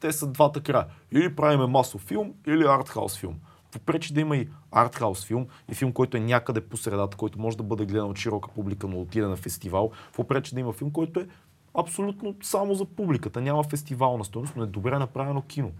те 0.01 0.13
са 0.13 0.27
двата 0.27 0.63
края. 0.63 0.87
Или 1.13 1.37
правиме 1.37 1.67
масов 1.67 2.03
филм, 2.03 2.35
или 2.47 2.65
артхаус 2.65 3.19
филм. 3.19 3.41
Попречи 3.73 4.15
да 4.15 4.21
има 4.21 4.37
и 4.37 4.49
артхаус 4.71 5.25
филм, 5.25 5.47
и 5.71 5.75
филм, 5.75 5.93
който 5.93 6.17
е 6.17 6.21
някъде 6.21 6.61
по 6.61 6.77
средата, 6.77 7.17
който 7.17 7.41
може 7.41 7.57
да 7.57 7.63
бъде 7.63 7.87
гледан 7.87 8.11
от 8.11 8.19
широка 8.19 8.49
публика, 8.49 8.89
но 8.89 9.01
отиде 9.01 9.27
на 9.27 9.37
фестивал. 9.37 9.91
Попречи 10.15 10.55
да 10.55 10.61
има 10.61 10.73
филм, 10.73 10.91
който 10.91 11.21
е 11.21 11.27
абсолютно 11.75 12.35
само 12.43 12.75
за 12.75 12.85
публиката. 12.85 13.41
Няма 13.41 13.63
фестивална 13.63 14.25
стоеност, 14.25 14.57
но 14.57 14.63
е 14.63 14.67
добре 14.67 14.99
направено 14.99 15.43
кино. 15.43 15.71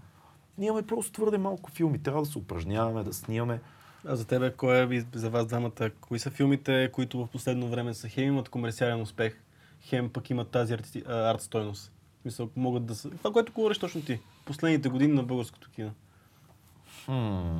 Ние 0.57 0.67
имаме 0.67 0.87
просто 0.87 1.11
твърде 1.11 1.37
малко 1.37 1.71
филми. 1.71 1.99
Трябва 1.99 2.21
да 2.21 2.27
се 2.27 2.37
упражняваме, 2.37 3.03
да 3.03 3.13
снимаме. 3.13 3.61
А 4.07 4.15
за 4.15 4.25
тебе, 4.25 4.53
кой 4.53 4.95
е 4.95 5.05
за 5.13 5.29
вас 5.29 5.45
двамата? 5.45 5.89
Кои 6.01 6.19
са 6.19 6.31
филмите, 6.31 6.89
които 6.93 7.19
в 7.19 7.27
последно 7.27 7.67
време 7.67 7.93
са 7.93 8.09
хем 8.09 8.27
имат 8.27 8.49
комерциален 8.49 9.01
успех, 9.01 9.39
хем 9.81 10.09
пък 10.09 10.29
имат 10.29 10.49
тази 10.49 10.73
арти... 10.73 11.03
а, 11.07 11.13
арт 11.13 11.41
стойност? 11.41 11.91
В 12.19 12.21
смисъл, 12.21 12.49
могат 12.55 12.85
да 12.85 12.95
са... 12.95 13.09
Това, 13.09 13.33
което 13.33 13.53
говориш 13.53 13.77
точно 13.77 14.01
ти. 14.01 14.19
Последните 14.45 14.89
години 14.89 15.13
на 15.13 15.23
българското 15.23 15.69
кино. 15.69 15.91
Хм. 17.05 17.59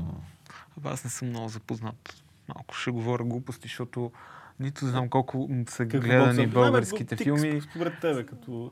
Аз 0.83 1.03
не 1.03 1.09
съм 1.09 1.29
много 1.29 1.49
запознат. 1.49 2.23
Малко 2.47 2.75
ще 2.75 2.91
говоря 2.91 3.23
глупости, 3.23 3.67
защото 3.67 4.11
нито 4.59 4.87
знам 4.87 5.09
колко 5.09 5.49
са 5.69 5.87
Какво 5.87 6.07
гледани 6.07 6.47
бокса- 6.47 6.53
българските 6.53 7.15
ти, 7.15 7.23
филми. 7.23 7.61
Според 7.61 7.99
тебе, 7.99 8.25
като... 8.25 8.71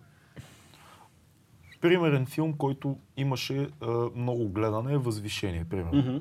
Примерен 1.82 2.26
филм, 2.26 2.54
който 2.54 2.98
имаше 3.18 3.70
а, 3.82 4.10
много 4.16 4.50
гледане 4.50 4.94
е 4.94 4.98
Възвишение, 4.98 5.66
примерно. 5.66 6.00
Мгм. 6.00 6.18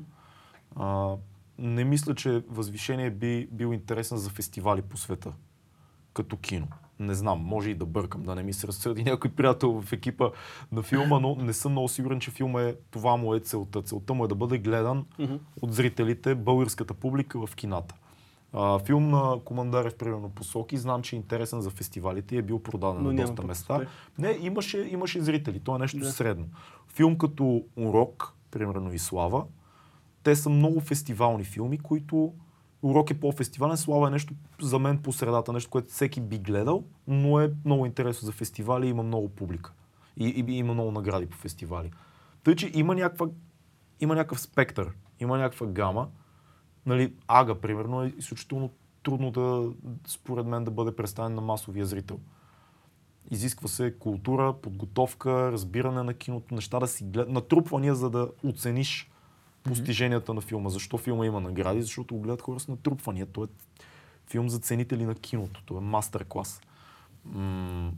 А, 0.77 1.17
не 1.59 1.85
мисля, 1.85 2.15
че 2.15 2.43
Възвишение 2.49 3.11
би 3.11 3.49
бил 3.53 3.73
интересен 3.73 4.19
за 4.19 4.31
фестивали 4.31 4.83
по 4.83 4.97
света. 4.97 5.33
Като 6.15 6.37
кино. 6.37 6.69
Не 7.01 7.15
знам, 7.15 7.41
може 7.41 7.71
и 7.71 7.75
да 7.75 7.87
бъркам, 7.87 8.23
да 8.23 8.35
не 8.35 8.43
ми 8.43 8.53
се 8.53 8.67
разсърди 8.67 9.05
някой 9.05 9.31
приятел 9.31 9.81
в 9.81 9.93
екипа 9.93 10.31
на 10.73 10.83
филма, 10.83 11.21
но 11.21 11.35
не 11.35 11.53
съм 11.53 11.73
много 11.73 11.89
сигурен, 11.89 12.21
че 12.21 12.31
филма 12.31 12.63
е, 12.63 12.75
това 12.91 13.17
му 13.17 13.35
е 13.35 13.41
целта. 13.41 13.83
Целта 13.83 14.15
му 14.15 14.25
е 14.25 14.29
да 14.29 14.35
бъде 14.35 14.59
гледан 14.59 15.07
Мгм. 15.19 15.35
от 15.63 15.75
зрителите, 15.75 16.35
българската 16.35 16.95
публика 16.95 17.47
в 17.47 17.55
кината. 17.55 17.95
А, 18.53 18.79
филм 18.79 19.09
на 19.09 19.41
Командарев, 19.45 19.95
примерно 19.95 20.29
Посоки, 20.31 20.77
знам, 20.77 21.03
че 21.03 21.17
е 21.17 21.19
интересен 21.19 21.61
за 21.61 21.71
фестивалите 21.71 22.35
и 22.35 22.39
е 22.39 22.43
бил 22.43 22.59
продаден 22.59 23.03
Но 23.03 23.13
на 23.13 23.23
доста 23.23 23.43
места. 23.43 23.75
успех. 23.75 23.89
Не, 24.19 24.37
имаше, 24.41 24.79
имаше 24.81 25.21
зрители, 25.21 25.61
то 25.61 25.77
е 25.77 25.79
нещо 25.79 25.99
Да. 25.99 26.11
средно. 26.13 26.47
Филм 26.89 27.19
като 27.19 27.45
Урок, 27.77 28.33
примерно 28.51 28.93
и 28.93 28.99
Слава, 28.99 29.45
те 30.23 30.37
са 30.37 30.51
много 30.51 30.81
фестивални 30.81 31.45
филми, 31.45 31.79
които 31.79 32.33
урок 32.83 33.11
е 33.11 33.21
по-фестивален, 33.21 33.77
слава 33.77 34.09
е 34.09 34.11
нещо 34.11 34.35
за 34.61 34.79
мен 34.79 34.99
по 34.99 35.13
средата, 35.13 35.53
нещо, 35.53 35.71
което 35.71 35.89
всеки 35.89 36.21
би 36.21 36.39
гледал, 36.39 36.85
но 37.07 37.41
е 37.41 37.53
много 37.65 37.87
интересно 37.87 38.27
за 38.27 38.33
фестивали 38.33 38.87
и 38.87 38.91
има 38.91 39.03
много 39.03 39.29
публика. 39.29 39.73
И, 40.17 40.27
и, 40.27 40.53
и 40.53 40.59
има 40.59 40.75
много 40.75 40.91
награди 40.91 41.27
по 41.27 41.37
фестивали. 41.37 41.91
Тъй, 42.45 42.57
че 42.57 42.71
има, 42.75 42.95
някаква, 42.95 43.27
има 44.01 44.15
някакъв 44.15 44.41
спектър, 44.41 44.91
има 45.21 45.39
някаква 45.39 45.67
гама. 45.67 46.09
Нали, 46.87 47.15
Ага, 47.29 47.61
примерно, 47.61 48.03
е 48.03 48.15
изключително 48.19 48.71
трудно 49.03 49.31
да, 49.31 49.73
според 50.07 50.47
мен, 50.47 50.65
да 50.65 50.71
бъде 50.71 50.97
представен 50.97 51.35
на 51.35 51.41
масовия 51.41 51.87
зрител. 51.87 52.21
Изисква 53.31 53.69
се 53.69 53.99
култура, 53.99 54.55
подготовка, 54.63 55.53
разбиране 55.53 56.03
на 56.03 56.15
киното, 56.15 56.55
неща 56.55 56.79
да 56.79 56.87
си 56.87 57.05
гледат, 57.05 57.31
натрупвания, 57.31 57.95
за 57.95 58.11
да 58.11 58.29
оцениш 58.45 59.11
постиженията 59.63 60.35
на 60.35 60.41
филма. 60.41 60.71
Защо 60.71 60.99
филма 60.99 61.27
има 61.27 61.41
награди? 61.41 61.83
Защото 61.83 62.15
го 62.15 62.21
гледат 62.21 62.43
хора 62.43 62.61
с 62.61 62.69
натрупвания. 62.69 63.27
Той 63.27 63.45
е 63.45 63.49
филм 64.27 64.49
за 64.49 64.59
ценители 64.59 65.05
на 65.05 65.15
киното. 65.15 65.63
Това 65.67 65.81
е 65.81 65.85
мастер 65.85 66.25
клас. 66.29 66.61
М- 67.25 67.93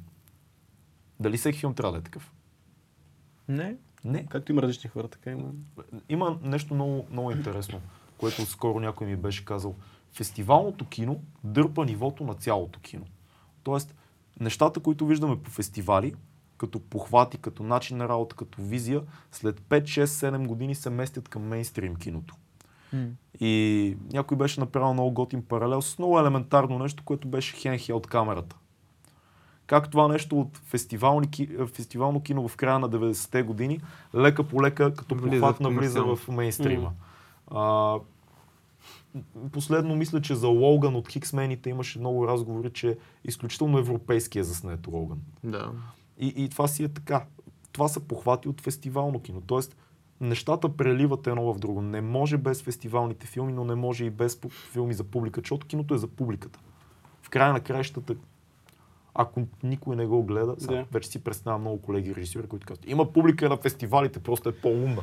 дали 1.20 1.36
всеки 1.36 1.58
филм 1.58 1.74
трябва 1.74 1.92
да 1.92 1.98
е 1.98 2.02
такъв? 2.02 2.32
Не. 3.48 3.76
Не. 4.04 4.26
Както 4.26 4.52
има 4.52 4.62
различни 4.62 4.90
хора, 4.90 5.08
така 5.08 5.30
има. 5.30 5.50
Има 6.08 6.38
нещо 6.42 6.74
много, 6.74 7.06
много 7.10 7.30
интересно, 7.30 7.80
което 8.18 8.46
скоро 8.46 8.80
някой 8.80 9.06
ми 9.06 9.16
беше 9.16 9.44
казал. 9.44 9.74
Фестивалното 10.12 10.88
кино 10.88 11.22
дърпа 11.44 11.84
нивото 11.84 12.24
на 12.24 12.34
цялото 12.34 12.80
кино. 12.80 13.06
Тоест, 13.62 13.94
нещата, 14.40 14.80
които 14.80 15.06
виждаме 15.06 15.42
по 15.42 15.50
фестивали, 15.50 16.14
като 16.62 16.80
похвати, 16.80 17.38
като 17.38 17.62
начин 17.62 17.96
на 17.96 18.08
работа, 18.08 18.36
като 18.36 18.62
визия, 18.62 19.02
след 19.32 19.60
5, 19.60 19.82
6, 19.82 20.04
7 20.04 20.46
години 20.46 20.74
се 20.74 20.90
местят 20.90 21.28
към 21.28 21.42
мейнстрим 21.42 21.96
киното. 21.96 22.34
И 23.40 23.96
някой 24.12 24.36
беше 24.36 24.60
направил 24.60 24.92
много 24.92 25.10
готин 25.10 25.42
паралел 25.42 25.82
с 25.82 25.98
много 25.98 26.18
елементарно 26.20 26.78
нещо, 26.78 27.02
което 27.04 27.28
беше 27.28 27.56
хенхелд 27.56 28.06
камерата. 28.06 28.56
Как 29.66 29.90
това 29.90 30.08
нещо 30.08 30.40
от 30.40 30.56
фестивални, 30.56 31.30
ки- 31.30 31.48
е, 31.60 31.66
фестивално 31.66 32.22
кино 32.22 32.48
в 32.48 32.56
края 32.56 32.78
на 32.78 32.90
90-те 32.90 33.42
години, 33.42 33.80
лека 34.14 34.44
по 34.44 34.62
лека, 34.62 34.94
като 34.94 35.14
похват 35.16 35.60
навлиза 35.60 36.02
в 36.16 36.28
мейнстрима. 36.28 36.92
А, 37.50 37.96
последно 39.52 39.96
мисля, 39.96 40.20
че 40.20 40.34
за 40.34 40.48
Логан 40.48 40.96
от 40.96 41.08
Хиксмените 41.08 41.70
имаше 41.70 41.98
много 41.98 42.28
разговори, 42.28 42.70
че 42.70 42.90
е 42.90 42.96
изключително 43.24 43.78
европейски 43.78 44.38
е 44.38 44.44
заснет 44.44 44.86
Логан. 44.86 45.18
Да. 45.44 45.72
И, 46.18 46.26
и 46.36 46.48
това 46.48 46.68
си 46.68 46.84
е 46.84 46.88
така. 46.88 47.24
Това 47.72 47.88
са 47.88 48.00
похвати 48.00 48.48
от 48.48 48.60
фестивално 48.60 49.20
кино. 49.22 49.42
Тоест, 49.46 49.76
нещата 50.20 50.76
преливат 50.76 51.26
едно 51.26 51.54
в 51.54 51.58
друго. 51.58 51.82
Не 51.82 52.00
може 52.00 52.36
без 52.38 52.62
фестивалните 52.62 53.26
филми, 53.26 53.52
но 53.52 53.64
не 53.64 53.74
може 53.74 54.04
и 54.04 54.10
без 54.10 54.40
филми 54.72 54.94
за 54.94 55.04
публика, 55.04 55.40
защото 55.40 55.66
киното 55.66 55.94
е 55.94 55.98
за 55.98 56.06
публиката. 56.08 56.58
В 57.22 57.30
края 57.30 57.52
на 57.52 57.60
краищата, 57.60 58.14
ако 59.14 59.42
никой 59.62 59.96
не 59.96 60.06
го 60.06 60.22
гледа, 60.22 60.54
сега, 60.58 60.74
Да. 60.74 60.86
вече 60.92 61.08
си 61.08 61.24
представям 61.24 61.60
много 61.60 61.82
колеги 61.82 62.14
режисьори, 62.14 62.46
които 62.48 62.66
казват, 62.66 62.88
има 62.90 63.12
публика 63.12 63.48
на 63.48 63.56
фестивалите, 63.56 64.18
просто 64.18 64.48
е 64.48 64.52
по-умна. 64.52 65.02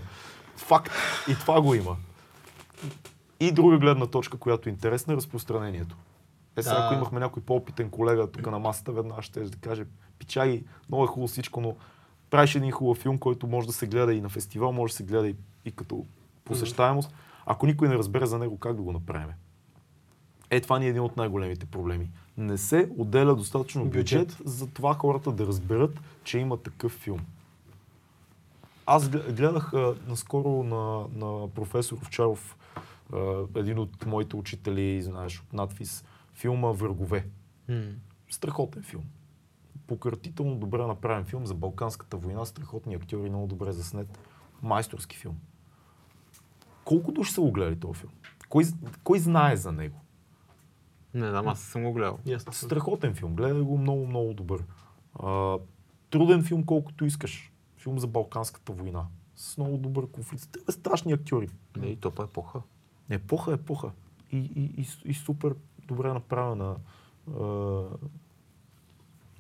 Факт. 0.56 0.91
И 1.30 1.34
това 1.34 1.61
го 1.61 1.73
има. 1.76 1.98
И 3.40 3.52
друга 3.52 3.77
гледна 3.77 4.06
точка, 4.07 4.38
която 4.38 4.69
е 4.69 4.72
интересна, 4.72 5.14
е 5.14 5.18
разпространението. 5.18 5.95
Е, 6.60 6.64
сега, 6.64 6.76
Да. 6.76 6.86
ако 6.86 6.94
имахме 6.94 7.19
някой 7.19 7.44
по-опитен 7.44 7.90
колега 7.90 8.27
тук 8.27 8.45
на 8.45 8.60
масата, 8.60 8.91
веднага 8.91 9.22
ще 9.22 9.40
да 9.40 9.57
каже, 9.57 9.86
пичаги, 10.19 10.64
много 10.90 11.03
е 11.03 11.07
хубаво 11.07 11.27
всичко, 11.27 11.61
но 11.61 11.76
правиш 12.30 12.56
един 12.56 12.72
хубав 12.72 12.98
филм, 12.98 13.18
който 13.18 13.48
може 13.48 13.68
да 13.68 13.73
се 13.73 13.88
гледа 13.88 14.14
и 14.14 14.22
на 14.22 14.30
фестивал, 14.30 14.72
може 14.72 14.91
да 14.91 14.98
се 14.98 15.03
гледа 15.03 15.27
и, 15.27 15.36
и 15.65 15.72
като 15.72 16.06
посещаемост. 16.45 17.14
Ако 17.45 17.65
никой 17.65 17.88
не 17.88 17.95
разбере 17.95 18.26
за 18.26 18.40
него, 18.40 18.57
как 18.57 18.76
да 18.76 18.81
го 18.81 18.91
направим? 18.91 19.27
Е, 20.49 20.61
това 20.61 20.80
ни 20.80 20.86
е 20.86 20.90
един 20.90 21.02
от 21.02 21.18
най-големите 21.18 21.65
проблеми. 21.65 22.10
Не 22.38 22.57
се 22.57 22.90
отделя 22.98 23.36
достатъчно 23.36 23.86
бюджет, 23.86 24.27
Бюджет. 24.27 24.41
за 24.45 24.68
това 24.68 24.94
хората 24.94 25.31
да 25.31 25.48
разберат, 25.48 25.91
че 26.23 26.40
има 26.40 26.57
такъв 26.57 26.91
филм. 26.91 27.19
Аз 28.86 29.06
гл- 29.06 29.31
гледах 29.31 29.73
а, 29.73 29.95
наскоро 30.07 30.64
на, 30.64 31.06
на 31.15 31.48
професор 31.48 31.98
Овчаров, 31.98 32.57
а, 33.14 33.18
един 33.56 33.80
от 33.80 34.06
моите 34.06 34.36
учители, 34.36 35.02
знаеш, 35.02 35.40
от 35.40 35.53
надфис, 35.53 36.03
филма 36.40 36.72
Врагове. 36.72 37.28
Страхотен 38.30 38.84
филм. 38.84 39.03
Пократително 39.88 40.56
добре 40.56 40.86
направен 40.86 41.26
филм 41.26 41.45
за 41.45 41.53
Балканската 41.53 42.18
война, 42.18 42.45
страхотни 42.45 42.95
актьори, 42.95 43.30
много 43.30 43.48
добре 43.48 43.72
заснет. 43.72 44.20
Майсторски 44.61 45.18
филм. 45.18 45.40
Колко 46.86 47.11
души 47.11 47.34
са 47.34 47.41
го 47.41 47.52
гледали 47.52 47.80
този 47.80 47.99
филм? 47.99 48.11
Кой, 48.49 48.64
кой 49.03 49.20
знае 49.20 49.56
за 49.56 49.72
него? 49.72 50.02
Не 51.14 51.30
знам, 51.30 51.48
аз 51.48 51.60
съм 51.60 51.84
го 51.84 51.94
гледал. 51.94 52.20
Страхотен 52.52 53.16
филм. 53.16 53.36
Гледай 53.36 53.61
го 53.61 53.78
много, 53.78 54.07
много 54.07 54.34
добър. 54.34 54.64
А, 55.20 55.57
труден 56.10 56.44
филм 56.44 56.64
колкото 56.64 57.06
искаш. 57.06 57.52
Филм 57.78 57.99
за 57.99 58.07
Балканската 58.07 58.72
война. 58.72 59.06
С 59.36 59.57
много 59.57 59.78
добър 59.78 60.11
конфликт. 60.11 60.57
Те 60.66 60.72
страшни 60.72 61.14
актьори. 61.14 61.49
Не, 61.78 61.88
и 61.88 61.95
то 61.95 62.11
по 62.11 62.24
епоха. 62.24 62.61
Епоха, 63.10 63.53
епоха. 63.53 63.91
И, 64.32 64.38
и, 64.38 64.82
и, 64.82 64.88
и 65.06 65.14
супер 65.14 65.56
добре 65.90 66.14
направена. 66.14 66.76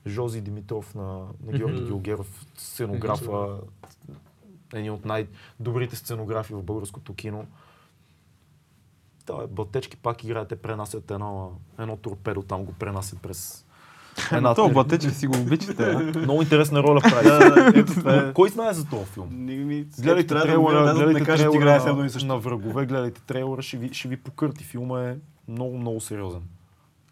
Жози 0.07 0.41
Димитров 0.41 0.95
на, 0.95 1.25
на 1.45 1.57
Георги. 1.57 1.85
Георгиев, 1.85 2.45
сценографа, 2.57 3.57
един 4.73 4.91
от 4.91 5.05
най-добрите 5.05 5.95
сценографи 5.95 6.53
в 6.53 6.63
българското 6.63 7.13
кино. 7.13 7.45
Да, 9.27 9.47
Батечки 9.47 9.97
пак 9.97 10.23
играе, 10.23 10.45
те 10.45 10.55
пренасят 10.55 11.11
едно, 11.11 11.51
едно 11.79 11.97
торпедо, 11.97 12.41
там 12.41 12.65
го 12.65 12.73
пренасят 12.73 13.21
през 13.21 13.65
Ема 14.31 14.55
то 14.55 14.69
батече 14.69 15.09
си 15.09 15.27
го 15.27 15.37
обичате, 15.37 15.83
а? 15.83 15.99
Много 16.19 16.41
интересна 16.41 16.83
роля 16.83 17.01
прави. 17.01 17.29
Е. 18.05 18.25
Но 18.25 18.33
Кой 18.33 18.49
знае 18.49 18.73
за 18.73 18.85
този 18.85 19.05
филм? 19.05 19.27
Гледайте 19.99 20.27
трейлера, 20.27 20.93
гледайте 20.93 21.25
трейлера 21.25 21.95
на, 22.25 22.37
врагове, 22.37 22.85
гледайте 22.85 23.21
трейлера, 23.21 23.61
ще 23.61 23.77
ви, 23.77 23.89
ще 23.93 24.07
ви 24.07 24.17
покърти. 24.17 24.63
Филма 24.63 25.03
е 25.03 25.15
много, 25.49 25.77
много 25.77 26.01
сериозен. 26.01 26.41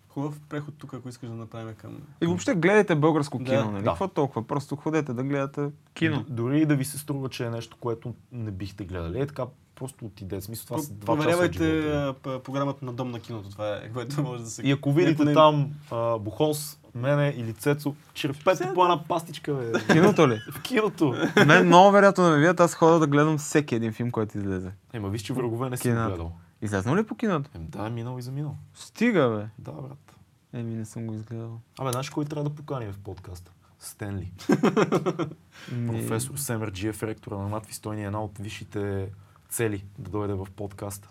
Хубав 0.10 0.40
преход 0.42 0.74
тук, 0.78 0.94
ако 0.94 1.10
искаш 1.10 1.30
да 1.30 1.36
направим 1.36 1.76
към... 1.76 1.98
И 2.22 2.26
въобще 2.26 2.56
гледайте 2.56 2.96
българско 2.96 3.38
Да. 3.38 3.44
кино, 3.46 3.72
нали? 3.72 3.84
Да. 3.84 3.90
Какво 3.90 4.08
толкова? 4.08 4.44
Просто 4.44 4.76
ходете 4.76 5.14
да 5.14 5.24
гледате 5.24 5.62
кино. 5.94 6.18
Д- 6.20 6.26
Дори 6.30 6.62
и 6.62 6.66
да 6.66 6.76
ви 6.76 6.86
се 6.86 6.98
струва, 6.98 7.30
че 7.30 7.46
е 7.46 7.50
нещо, 7.50 7.78
което 7.80 8.14
не 8.32 8.52
бихте 8.52 8.84
гледали. 8.86 9.20
Е 9.20 9.28
така, 9.28 9.44
просто 9.76 10.06
отиде. 10.06 10.38
В 10.38 10.44
Смисъл, 10.44 10.66
това 10.68 10.80
са 10.80 10.94
два 10.94 11.16
часа 11.16 11.30
от 11.30 11.52
Проверявайте 11.52 12.14
програмата 12.42 12.86
на 12.86 12.94
Дом 12.94 13.12
на 13.12 13.20
киното, 13.20 13.50
това 13.50 13.76
е, 13.76 13.90
което 13.90 14.22
може 14.22 14.44
да 14.44 14.50
се... 14.50 14.62
И 14.62 14.72
ако 14.72 14.92
видите 14.92 15.24
не- 15.24 15.34
там 15.34 15.72
а, 15.92 16.18
Бухос, 16.18 16.80
мене 16.96 17.34
или 17.38 17.54
Цецо, 17.54 17.96
черпете 18.14 18.72
по 18.74 18.84
една 18.84 19.04
пастичка, 19.04 19.54
бе. 19.54 19.72
Киното 19.86 20.30
ли? 20.30 20.40
В 20.52 20.62
киното. 20.62 21.16
Мен 21.48 21.66
много 21.66 21.92
вероятно 21.92 22.24
да 22.24 22.30
ме 22.30 22.38
видят, 22.38 22.60
аз 22.60 22.74
ходя 22.74 23.00
да 23.00 23.08
гледам 23.08 23.38
всеки 23.38 23.76
един 23.76 23.94
филм, 23.94 24.12
който 24.12 24.38
излезе. 24.38 24.72
Ема 24.94 25.10
виж, 25.10 25.22
че 25.22 25.34
врагове 25.34 25.70
не 25.70 25.78
си 25.78 25.90
гледал. 25.90 26.32
Излезнал 26.62 26.96
ли 26.96 27.04
по 27.04 27.16
киното? 27.16 27.50
Ем, 27.56 27.68
да, 27.68 27.90
минал 27.90 28.20
и 28.20 28.22
за 28.22 28.32
минал. 28.32 28.56
Стига, 28.74 29.30
бе. 29.30 29.64
Да, 29.64 29.82
брат. 29.82 30.16
Еми, 30.54 30.76
не 30.76 30.86
съм 30.86 31.08
го 31.08 31.14
изгледал. 31.14 31.60
Абе, 31.80 31.92
знаеш 31.92 32.10
кой 32.10 32.26
трябва 32.26 32.50
да 32.50 32.56
поканим 32.56 32.92
в 32.92 33.00
подкаста? 33.00 33.52
Стенли. 33.80 34.34
Професор 35.88 36.38
Семер 36.38 36.72
Джиев, 36.72 37.04
ректора 37.04 37.38
на 37.38 37.48
Матвис, 37.48 37.80
той 37.80 37.96
ни 37.96 38.02
е 38.04 38.06
една 38.06 38.24
от 38.24 38.38
висшите 38.38 39.10
цели 39.50 39.86
да 40.00 40.12
дойде 40.12 40.34
в 40.34 40.48
подкаста. 40.56 41.10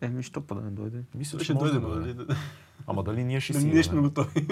Еми, 0.00 0.22
що 0.22 0.40
па 0.40 0.54
да 0.54 0.60
не 0.60 0.70
дойде? 0.70 1.02
Мисля, 1.14 1.44
Ще 1.44 1.54
може 1.54 1.72
дойде, 1.80 2.14
да 2.14 2.24
нали? 2.24 2.36
Ама 2.86 3.02
дали 3.02 3.24
ние 3.24 3.40
ще 3.40 3.54
си 3.54 3.66
Ние 3.66 3.84
сме 3.84 4.00
готови. 4.00 4.46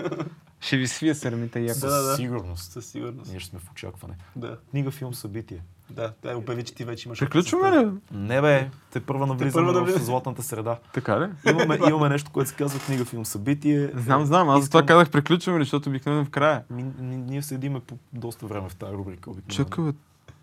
Ще 0.60 0.76
ви 0.76 0.88
свия 0.88 1.14
сърмите 1.14 1.60
яко. 1.60 1.74
Със 1.74 1.80
Да, 1.80 2.02
да, 2.02 2.08
да. 2.08 2.16
сигурност. 2.16 2.72
Със 2.72 2.86
сигурност. 2.86 3.30
Ние 3.30 3.40
ще 3.40 3.50
сме 3.50 3.58
в 3.58 3.70
очакване. 3.70 4.16
Да, 4.36 4.58
Книга, 4.70 4.90
филм, 4.90 5.14
събитие. 5.14 5.62
Да. 5.94 6.12
Тя 6.22 6.36
обяви, 6.36 6.64
че 6.64 6.74
ти 6.74 6.84
вече 6.84 7.08
имаш... 7.08 7.18
Приключваме 7.18 7.78
ли? 7.78 7.90
Не 8.12 8.40
бе, 8.40 8.70
те 8.92 9.00
първа 9.00 9.26
навлизаме 9.26 9.82
в 9.92 10.02
златната 10.02 10.42
среда. 10.42 10.76
Така 10.92 11.20
ли? 11.20 11.28
Имаме, 11.50 11.78
имаме 11.88 12.08
нещо, 12.08 12.30
което 12.32 12.50
се 12.50 12.56
казва 12.56 12.80
книга, 12.80 13.04
филм, 13.04 13.24
събитие. 13.24 13.90
Знам, 13.94 14.24
знам. 14.24 14.48
Аз 14.48 14.62
затова 14.62 14.82
казах 14.86 15.10
приключваме, 15.10 15.58
ли, 15.58 15.62
защото 15.64 15.88
обикновено 15.88 16.24
в 16.24 16.30
края. 16.30 16.62
Ми, 16.70 16.84
ние 17.00 17.42
седиме 17.42 17.80
по 17.80 17.98
доста 18.12 18.46
време 18.46 18.68
в 18.68 18.76
тази 18.76 18.92
рубрика. 18.92 19.30
Чакай, 19.48 19.84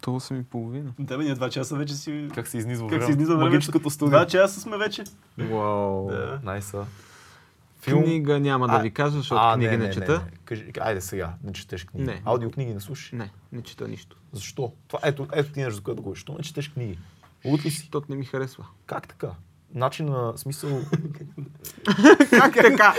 то 0.02 0.12
8 0.12 0.42
и 0.42 0.44
половина. 0.44 0.92
Да, 1.00 1.18
бе, 1.18 1.24
ние 1.24 1.36
два 1.36 1.50
часа 1.50 1.76
вече 1.76 1.94
си... 1.94 2.28
Как 2.36 2.48
се 2.48 2.58
изнизва 2.58 2.88
Как 2.88 2.92
време? 2.92 3.06
се 3.06 3.12
изнизва 3.12 3.36
времето? 3.36 3.52
Магическото 3.52 3.90
студио. 3.90 4.10
Два 4.10 4.28
часа 4.28 4.60
сме 4.60 4.78
вече. 4.78 5.04
Вау. 5.38 6.08
Да. 6.08 6.40
Найса. 6.44 6.86
Книга 7.84 8.40
няма 8.40 8.68
да 8.68 8.74
А, 8.74 8.80
ви 8.80 8.92
кажа, 8.92 9.18
защото 9.18 9.54
книги 9.54 9.78
не, 9.78 9.92
чета. 9.92 10.26
Кажи, 10.46 10.72
айде 10.80 11.02
сега, 11.02 11.34
не 11.44 11.54
четеш 11.54 11.84
книги. 11.84 12.06
Не. 12.08 12.22
Аудиокниги 12.26 12.74
не 12.74 12.80
слушаш. 12.80 13.12
Не, 13.12 13.32
не 13.52 13.62
чета 13.62 13.88
нищо. 13.88 14.18
Защо? 14.32 14.74
Това, 14.88 15.00
ето, 15.04 15.28
ето 15.34 15.52
ти 15.52 15.60
нещо, 15.60 15.76
за 15.76 15.82
което 15.82 16.02
говориш. 16.02 16.20
Защо 16.20 16.34
не 16.34 16.44
четеш 16.44 16.70
книги? 16.70 17.00
Лут 17.46 17.66
ли 17.66 17.72
си? 17.72 17.78
Защото 17.78 18.06
не 18.10 18.16
ми 18.16 18.26
харесва. 18.26 18.66
Как 18.86 19.08
така? 19.08 19.30
Начин 19.74 20.06
на 20.06 20.34
смисъл... 20.38 20.70
как 22.30 22.54
така? 22.54 22.94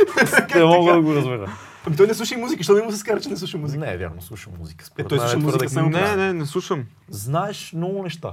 не 0.54 0.64
мога 0.64 0.92
да 0.92 1.02
го 1.02 1.14
разбера. 1.14 1.56
Ами 1.86 1.96
той 1.96 2.06
не 2.06 2.14
слуша 2.14 2.34
и 2.34 2.38
музика, 2.38 2.59
защото 2.59 2.78
не 2.78 2.84
му 2.84 2.92
се 2.92 2.98
скара, 2.98 3.20
че 3.20 3.28
не 3.28 3.36
слуша 3.36 3.59
музика. 3.59 3.84
Не 3.84 3.92
е 3.92 3.96
вярно, 3.96 4.22
слушам 4.22 4.52
музика. 4.59 4.84
Според 4.84 5.06
Е, 5.06 5.09
той 5.09 5.18
слуша 5.18 5.38
твърде 5.38 5.46
музика 5.46 5.68
само 5.68 5.90
не, 5.90 6.16
не, 6.16 6.32
не 6.32 6.46
слушам. 6.46 6.84
Знаеш 7.09 7.72
много 7.72 8.02
неща. 8.02 8.32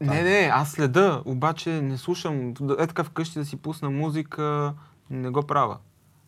Не, 0.00 0.22
не, 0.22 0.50
аз 0.52 0.70
следа, 0.70 1.22
обаче 1.24 1.70
не 1.70 1.98
слушам. 1.98 2.54
Е 2.78 2.86
така 2.86 3.04
вкъщи 3.04 3.38
да 3.38 3.44
си 3.44 3.56
пусна 3.56 3.90
музика, 3.90 4.74
не 5.10 5.30
го 5.30 5.42
правя. 5.42 5.76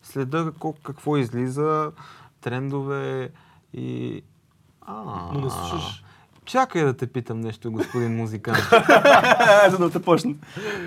Следа 0.03 0.45
какво, 0.45 0.73
какво 0.75 1.17
излиза, 1.17 1.93
трендове 2.41 3.31
и... 3.73 4.23
А, 4.81 4.95
Но 5.33 5.41
не 5.41 5.51
слушаш. 5.51 6.05
Чакай 6.45 6.85
да 6.85 6.95
те 6.95 7.07
питам 7.07 7.41
нещо, 7.41 7.73
господин 7.73 8.17
музикант. 8.17 8.59
За 9.69 9.79
да 9.79 9.91
те 9.91 10.03
почна. 10.03 10.35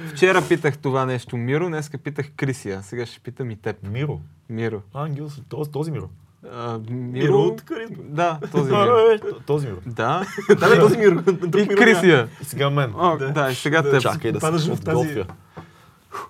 Вчера 0.08 0.42
питах 0.42 0.78
това 0.78 1.06
нещо 1.06 1.38
Миро, 1.38 1.68
днеска 1.68 1.98
питах 1.98 2.32
Крисия. 2.32 2.84
Сега 2.84 3.06
ще 3.06 3.20
питам 3.20 3.52
и 3.52 3.56
теб. 3.56 3.78
Миро. 3.84 4.20
Миро. 4.50 4.82
Ангел, 4.94 5.30
този, 5.50 5.72
този 5.72 5.92
Миро. 5.92 6.10
А, 6.52 6.80
Миро... 6.80 7.24
Миро 7.24 7.38
от 7.38 7.62
Каризма. 7.62 7.96
Да, 8.00 8.40
този 8.52 8.72
Миро. 8.72 8.96
Този 9.46 9.68
Миро. 9.68 9.78
Да. 9.86 10.26
Да, 10.50 10.70
бе, 10.70 10.80
този 10.80 10.98
мир. 10.98 11.12
Друг 11.22 11.66
И 11.66 11.68
Крисия. 11.68 12.30
И 12.42 12.46
сега 12.46 12.70
мен. 12.70 12.94
О, 12.96 13.18
Да. 13.18 13.32
да, 13.32 13.52
и 13.52 13.56
сега 13.56 13.84
теб. 13.84 14.02
Чакай 14.02 14.32
да 14.32 14.40
се 14.40 14.52
в 14.52 14.52
тази- 14.52 14.76
подготвя. 14.84 15.26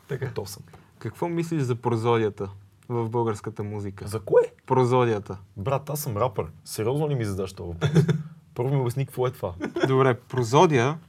Така. 0.07 0.29
То 0.33 0.45
съм. 0.45 0.63
Какво 1.05 1.29
мислиш 1.29 1.61
за 1.61 1.75
прозодията 1.75 2.49
в 2.89 3.09
българската 3.09 3.63
музика? 3.63 4.07
За 4.07 4.19
кое? 4.19 4.41
Прозодията. 4.65 5.37
Брат, 5.57 5.89
аз 5.89 5.99
съм 5.99 6.17
рапър. 6.17 6.47
Сериозно 6.63 7.09
ли 7.09 7.15
ми 7.15 7.25
задаш 7.25 7.53
това 7.53 7.67
въпрос? 7.67 7.89
Първо 8.55 8.73
ми 8.73 8.81
обясни 8.81 9.05
какво 9.05 9.27
е 9.27 9.31
това. 9.31 9.53
Добре, 9.87 10.19
прозодия 10.19 10.99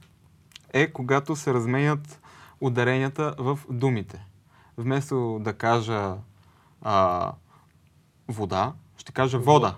е 0.73 0.91
когато 0.91 1.35
се 1.35 1.53
разменят 1.53 2.19
ударенията 2.61 3.35
в 3.37 3.59
думите. 3.69 4.25
Вместо 4.77 5.39
да 5.41 5.53
кажа 5.53 6.15
а, 6.81 7.31
вода, 8.27 8.73
ще 8.97 9.11
кажа 9.11 9.39
вода. 9.39 9.75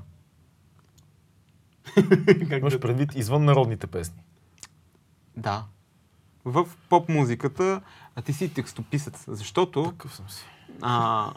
Как 2.50 2.60
Имаш 2.60 2.80
предвид 2.80 3.16
извън 3.16 3.46
народните 3.46 3.88
песни. 3.88 4.24
Да. 5.38 5.66
В 6.46 6.68
поп 6.90 7.10
музиката, 7.10 7.82
а 8.16 8.22
ти 8.22 8.34
си 8.34 8.54
текстописец, 8.54 9.24
защото... 9.28 9.84
Такъв 9.84 10.16
съм 10.16 10.30
си. 10.30 10.46
А, 10.82 11.32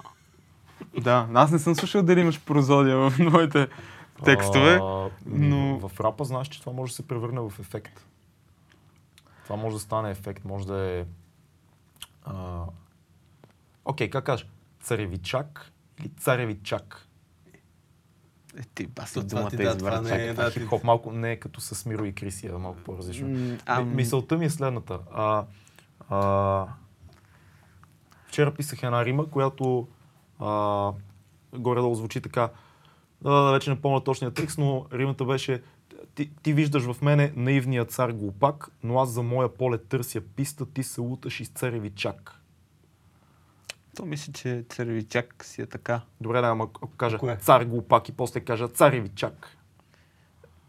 да, 1.01 1.29
аз 1.35 1.51
не 1.51 1.59
съм 1.59 1.75
слушал 1.75 2.03
дали 2.03 2.21
имаш 2.21 2.41
прозодия 2.41 2.97
в 3.11 3.19
моите 3.19 3.69
текстове. 4.25 4.75
А, 4.83 5.11
но- 5.27 5.89
В 5.89 6.01
рапа 6.01 6.25
знаеш, 6.25 6.49
че 6.49 6.61
това 6.61 6.73
може 6.73 6.91
да 6.93 6.97
се 6.97 7.09
превърне 7.09 7.41
в 7.41 7.53
ефект. 7.61 8.07
Това 9.45 9.57
може 9.57 9.75
да 9.77 9.81
стане 9.81 10.11
ефект, 10.11 10.45
може 10.45 10.67
да 10.67 10.81
е... 10.81 11.05
Окей, 13.85 14.11
как 14.11 14.25
кажеш? 14.25 14.47
Царевичак 14.81 15.73
или 16.01 16.09
царевичак? 16.09 17.09
Е, 18.59 18.63
ти 18.75 18.87
баси 18.87 19.25
думата 19.25 19.51
ти 19.51 19.57
да, 19.57 19.79
това 19.79 20.01
не 20.01 20.27
е, 20.27 20.35
да, 20.35 20.47
е 20.47 20.51
хип-хоп 20.51 20.85
малко 20.85 21.13
не 21.13 21.33
е 21.33 21.37
като 21.37 21.61
с 21.61 21.87
Миро 21.87 22.05
и 22.05 22.13
Криси, 22.13 22.47
а 22.47 22.59
малко 22.59 22.81
по-различно. 22.85 23.57
А, 23.67 23.81
ам, 23.81 23.97
Мисълта 23.97 24.39
ми 24.39 24.45
е 24.45 24.51
следната. 24.51 24.99
А, 25.15 25.45
а, 26.09 26.67
вчера 28.27 28.55
писах 28.55 28.83
една 28.83 29.05
рима, 29.05 29.27
която 29.31 29.89
а, 30.39 30.93
горе-долу 31.53 31.95
звучи 31.95 32.21
така. 32.21 32.51
А, 33.25 33.53
вече 33.53 33.71
не 33.71 33.81
помня 33.81 34.05
точния 34.05 34.31
текст, 34.31 34.59
но 34.59 34.87
римата 34.93 35.25
беше 35.25 35.63
ти, 36.15 36.31
ти 36.43 36.53
виждаш 36.53 36.83
в 36.83 37.03
мене 37.03 37.33
наивния 37.37 37.85
цар 37.85 38.11
глупак, 38.11 38.71
но 38.83 39.01
аз 39.01 39.09
за 39.11 39.23
моя 39.23 39.55
полет 39.55 39.89
търся 39.89 40.21
писта, 40.21 40.67
ти 40.67 40.83
се 40.83 41.01
луташ 41.01 41.41
из 41.41 41.49
цареви 41.49 41.91
чак. 41.91 42.42
То 43.97 44.07
мисля, 44.07 44.33
че 44.33 44.65
царевичак 44.69 45.45
си 45.45 45.63
е 45.63 45.67
така. 45.67 46.01
Добре, 46.21 46.41
да, 46.41 46.47
ама 46.47 46.65
ако 46.65 46.97
кажа 46.97 47.19
Кое? 47.19 47.37
цар 47.37 47.65
глупак 47.65 48.09
и 48.09 48.13
после 48.13 48.41
кажа 48.41 48.69
цареви 48.69 49.09
чак. 49.15 49.57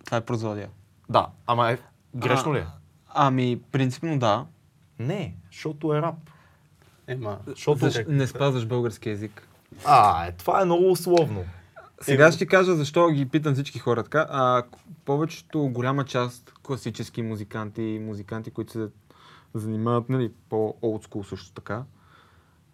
Това 0.05 0.17
е 0.17 0.25
прозодия. 0.25 0.69
Да, 1.09 1.27
ама 1.47 1.71
е, 1.71 1.77
грешно 2.15 2.51
А, 2.51 2.55
ли 2.55 2.59
е? 2.59 2.65
Ами, 3.07 3.61
принципно 3.71 4.19
да. 4.19 4.45
Не, 4.99 5.35
защото 5.51 5.93
е 5.93 6.01
рап. 6.01 6.15
Ема, 7.07 7.39
Защото... 7.47 7.79
Защ... 7.79 8.07
Не 8.07 8.27
спазваш 8.27 8.65
български 8.65 9.09
язик. 9.09 9.47
А, 9.85 10.25
е, 10.25 10.31
това 10.31 10.61
е 10.61 10.65
много 10.65 10.91
условно. 10.91 11.45
Сега 12.01 12.31
ще 12.31 12.39
ти 12.39 12.47
кажа 12.47 12.75
защо 12.75 13.09
ги 13.09 13.29
питам 13.29 13.53
всички 13.53 13.79
хора 13.79 14.03
така. 14.03 14.27
А, 14.29 14.63
повечето, 15.05 15.69
голяма 15.69 16.05
част 16.05 16.53
класически 16.63 17.21
музиканти 17.21 17.81
и 17.81 17.99
музиканти, 17.99 18.51
които 18.51 18.71
се 18.71 18.87
занимават 19.53 20.09
нали, 20.09 20.31
по-олдскул 20.49 21.23
също 21.23 21.53
така, 21.53 21.83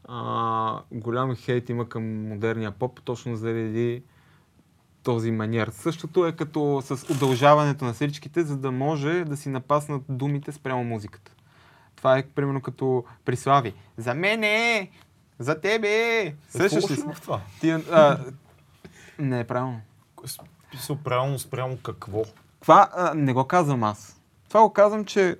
а, 0.08 0.82
голям 0.92 1.36
хейт 1.36 1.70
има 1.70 1.90
към 1.90 2.28
модерния 2.28 2.72
поп, 2.72 3.02
точно 3.02 3.36
заради 3.36 4.04
този 5.04 5.32
маниер. 5.32 5.70
Същото 5.74 6.26
е 6.26 6.36
като 6.36 6.82
с 6.86 7.10
удължаването 7.10 7.86
на 7.86 7.94
сричките, 7.94 8.44
за 8.44 8.58
да 8.58 8.72
може 8.72 9.26
да 9.26 9.38
си 9.38 9.50
напаснат 9.50 10.02
думите 10.10 10.52
спрямо 10.52 10.84
музиката. 10.84 11.32
Това 11.96 12.18
е 12.18 12.28
примерно 12.28 12.62
като 12.62 13.04
при 13.26 13.36
Слави. 13.36 13.74
За 13.98 14.14
мене! 14.14 14.90
За 15.40 15.62
тебе! 15.62 16.36
Сещаш 16.48 16.92
ли 16.92 16.96
в 16.96 17.22
това? 17.22 17.42
Ти, 17.62 17.70
а, 17.72 18.20
не 19.20 19.40
е 19.40 19.44
правилно. 19.44 19.82
Писал 20.72 20.98
правилно 21.04 21.40
спрямо 21.40 21.78
какво? 21.78 22.24
Това 22.62 22.90
а, 22.94 23.14
не 23.14 23.34
го 23.34 23.46
казвам 23.46 23.84
аз. 23.84 24.22
Това 24.48 24.62
го 24.62 24.74
казвам, 24.74 25.06
че 25.06 25.38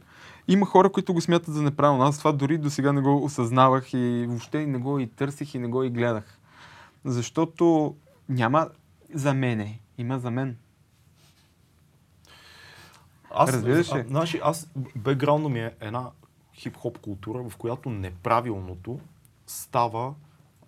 има 0.49 0.65
хора, 0.65 0.91
които 0.91 1.13
го 1.13 1.21
смятат 1.21 1.53
за 1.53 1.61
неправилно. 1.61 2.03
Аз 2.03 2.17
това 2.17 2.31
дори 2.31 2.57
до 2.57 2.69
сега 2.69 2.93
не 2.93 3.01
го 3.01 3.23
осъзнавах 3.23 3.93
и 3.93 4.26
въобще 4.30 4.65
не 4.67 4.77
го 4.77 4.99
и 4.99 5.07
търсих 5.07 5.53
и 5.55 5.59
не 5.59 5.67
го 5.67 5.84
и 5.84 5.89
гледах. 5.89 6.39
Защото 7.05 7.95
няма 8.30 8.69
за 9.13 9.34
мене, 9.34 9.80
има 9.97 10.19
за 10.19 10.31
мен. 10.31 10.57
Аз, 13.31 13.53
Разбираш 13.53 13.95
ли? 13.95 14.05
значи, 14.07 14.39
аз, 14.43 14.69
бекграунда 14.95 15.49
ми 15.49 15.59
е 15.59 15.76
една 15.80 16.09
хип-хоп 16.55 16.97
култура, 16.99 17.49
в 17.49 17.57
която 17.57 17.89
неправилното 17.89 18.99
става 19.47 20.13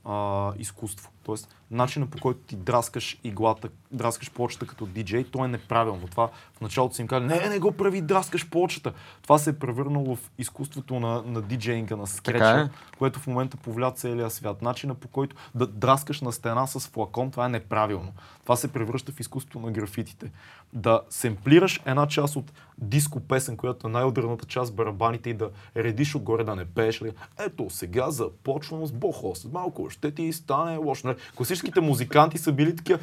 а, 0.05 0.51
изкуство. 0.57 1.11
Тоест, 1.23 1.55
начинът 1.71 2.09
по 2.09 2.17
който 2.17 2.39
ти 2.39 2.55
драскаш 2.55 3.19
иглата, 3.23 3.69
драскаш 3.91 4.31
плочата 4.31 4.67
като 4.67 4.85
диджей, 4.85 5.23
то 5.23 5.45
е 5.45 5.47
неправилно. 5.47 6.07
Това 6.07 6.29
в 6.53 6.61
началото 6.61 6.95
си 6.95 7.01
им 7.01 7.07
казали, 7.07 7.27
не, 7.27 7.49
не 7.49 7.59
го 7.59 7.71
прави, 7.71 8.01
драскаш 8.01 8.49
плочата. 8.49 8.93
Това 9.23 9.37
се 9.37 9.49
е 9.49 9.59
превърнало 9.59 10.15
в 10.15 10.31
изкуството 10.37 10.99
на, 10.99 11.21
на 11.21 11.41
диджейнга, 11.41 11.95
на 11.95 12.07
скреча, 12.07 12.69
е. 12.73 12.97
което 12.97 13.19
в 13.19 13.27
момента 13.27 13.57
повля 13.57 13.91
целия 13.91 14.29
свят. 14.29 14.61
Начинът 14.61 14.97
по 14.97 15.07
който 15.07 15.35
да 15.55 15.67
драскаш 15.67 16.21
на 16.21 16.31
стена 16.31 16.67
с 16.67 16.79
флакон, 16.79 17.31
това 17.31 17.45
е 17.45 17.49
неправилно. 17.49 18.13
Това 18.43 18.55
се 18.55 18.73
превръща 18.73 19.11
в 19.11 19.19
изкуството 19.19 19.59
на 19.59 19.71
графитите. 19.71 20.31
Да 20.73 21.01
семплираш 21.09 21.81
една 21.85 22.07
част 22.07 22.35
от 22.35 22.51
диско 22.77 23.19
песен, 23.19 23.57
която 23.57 23.87
е 23.87 23.91
най-ударната 23.91 24.45
част, 24.45 24.75
барабаните 24.75 25.29
и 25.29 25.33
да 25.33 25.49
редиш 25.77 26.15
отгоре 26.15 26.43
да 26.43 26.55
не 26.55 26.65
пееш. 26.65 27.01
Ли? 27.01 27.11
Ето 27.39 27.69
сега 27.69 28.11
започвам 28.11 28.85
с 28.85 28.91
Бохо. 28.91 29.35
След 29.35 29.53
малко 29.53 29.89
ще 29.89 30.11
ти 30.11 30.33
стане 30.33 30.77
лошо. 30.77 31.07
Нали? 31.07 31.17
Класическите 31.35 31.81
музиканти 31.81 32.37
са 32.37 32.51
били 32.51 32.75
такива. 32.75 32.99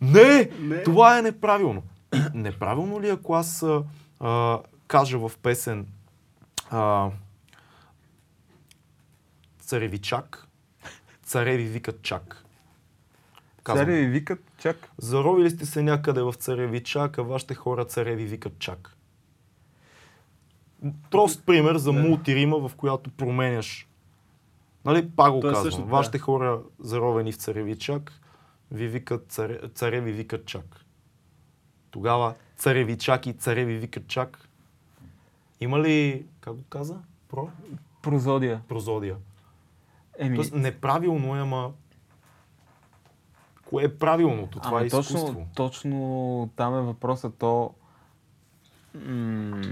Не! 0.00 0.50
Не. 0.60 0.82
Това 0.82 1.18
е 1.18 1.22
неправилно. 1.22 1.82
И 2.14 2.20
неправилно 2.34 3.00
ли, 3.00 3.08
ако 3.08 3.34
аз 3.34 3.64
а, 4.20 4.58
кажа 4.86 5.18
в 5.18 5.32
песен 5.42 5.86
а, 6.70 7.10
Царевичак, 9.60 10.46
цареви 11.22 11.64
викат 11.64 12.02
чак. 12.02 12.45
Казвам, 13.66 13.86
Царе 13.86 13.96
ви 13.96 14.06
викат, 14.06 14.38
чак. 14.58 14.76
Заровили 14.98 15.50
сте 15.50 15.66
се 15.66 15.82
някъде 15.82 16.22
в 16.22 16.32
Царевичак, 16.32 17.18
а 17.18 17.22
вашите 17.22 17.54
хора 17.54 17.84
цареви 17.84 18.24
викат 18.24 18.58
чак. 18.58 18.96
Прост 21.10 21.42
пример 21.46 21.76
за 21.76 21.92
Да. 21.92 21.98
мултирима, 22.02 22.68
в 22.68 22.74
която 22.76 23.10
променяш. 23.10 23.88
Нали, 24.84 25.10
пак 25.10 25.32
го 25.32 25.38
е 25.38 25.42
казвам. 25.42 25.62
същото, 25.64 25.84
да. 25.86 25.90
Вашите 25.92 26.18
хора 26.18 26.60
заровени 26.78 27.32
в 27.32 27.36
Царевичак, 27.36 28.12
ви 28.70 28.88
викат 28.88 29.24
царе, 29.28 29.60
цареви 29.74 30.12
викат 30.12 30.46
чак. 30.46 30.84
Тогава 31.90 32.34
Царевичак 32.56 33.26
и 33.26 33.32
цареви 33.32 33.78
викат 33.78 34.06
чак. 34.08 34.48
Има 35.60 35.80
ли, 35.80 36.26
как 36.40 36.54
го 36.54 36.64
каза? 36.68 36.98
Про? 37.28 37.48
Прозодия. 38.02 38.60
Прозодия. 38.68 39.16
Еми, 40.18 40.36
Тоест 40.36 40.54
неправилно 40.54 41.36
е, 41.36 41.40
ама 41.40 41.72
кое 43.66 43.84
е 43.84 43.88
правилното? 43.90 44.58
Това 44.58 44.70
ами 44.72 44.84
е 44.84 44.86
изкуство. 44.86 45.16
точно, 45.18 45.46
точно 45.54 46.50
там 46.56 46.74
е 46.74 46.82
въпросът. 46.82 47.34
То, 47.34 47.70
м- 48.96 49.62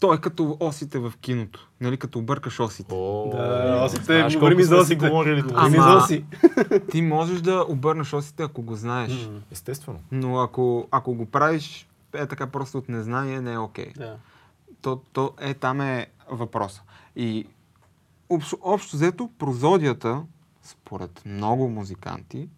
то 0.00 0.14
е 0.14 0.18
като 0.18 0.56
осите 0.60 0.98
в 0.98 1.12
киното. 1.20 1.68
Нали, 1.80 1.96
като 1.96 2.18
объркаш 2.18 2.60
осите. 2.60 2.94
О, 2.94 3.30
Да, 3.30 3.82
осите, 3.86 4.04
знаеш 4.04 4.34
говорим 4.34 4.62
за 4.62 4.76
осите. 4.76 5.08
говорили. 5.08 5.44
Ами 5.54 5.76
Ама- 5.76 6.00
за 6.00 6.06
си. 6.06 6.24
Ти 6.90 7.02
можеш 7.02 7.40
да 7.40 7.64
обърнеш 7.68 8.12
осите, 8.12 8.42
ако 8.42 8.62
го 8.62 8.74
знаеш. 8.74 9.26
М, 9.26 9.40
Естествено. 9.50 9.98
Но 10.12 10.38
ако, 10.38 10.88
ако 10.90 11.14
го 11.14 11.26
правиш 11.26 11.88
е 12.14 12.26
така 12.26 12.46
просто 12.46 12.78
от 12.78 12.88
незнание, 12.88 13.40
не 13.40 13.52
е 13.52 13.58
окей. 13.58 13.92
Да. 13.96 14.16
То, 14.82 15.00
то 15.12 15.32
е, 15.40 15.54
там 15.54 15.80
е 15.80 16.06
въпроса. 16.30 16.82
И 17.16 17.46
общо, 18.28 18.58
общо 18.62 18.96
взето, 18.96 19.30
прозодията, 19.38 20.22
според 20.62 21.22
много 21.26 21.68
музиканти, 21.68 22.48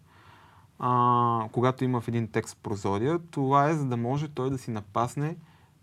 а, 0.79 1.47
когато 1.51 1.83
има 1.83 2.01
в 2.01 2.07
един 2.07 2.27
текст 2.27 2.57
прозодия, 2.63 3.19
това 3.31 3.69
е 3.69 3.73
за 3.73 3.85
да 3.85 3.97
може 3.97 4.27
той 4.27 4.49
да 4.49 4.57
си 4.57 4.71
напасне 4.71 5.35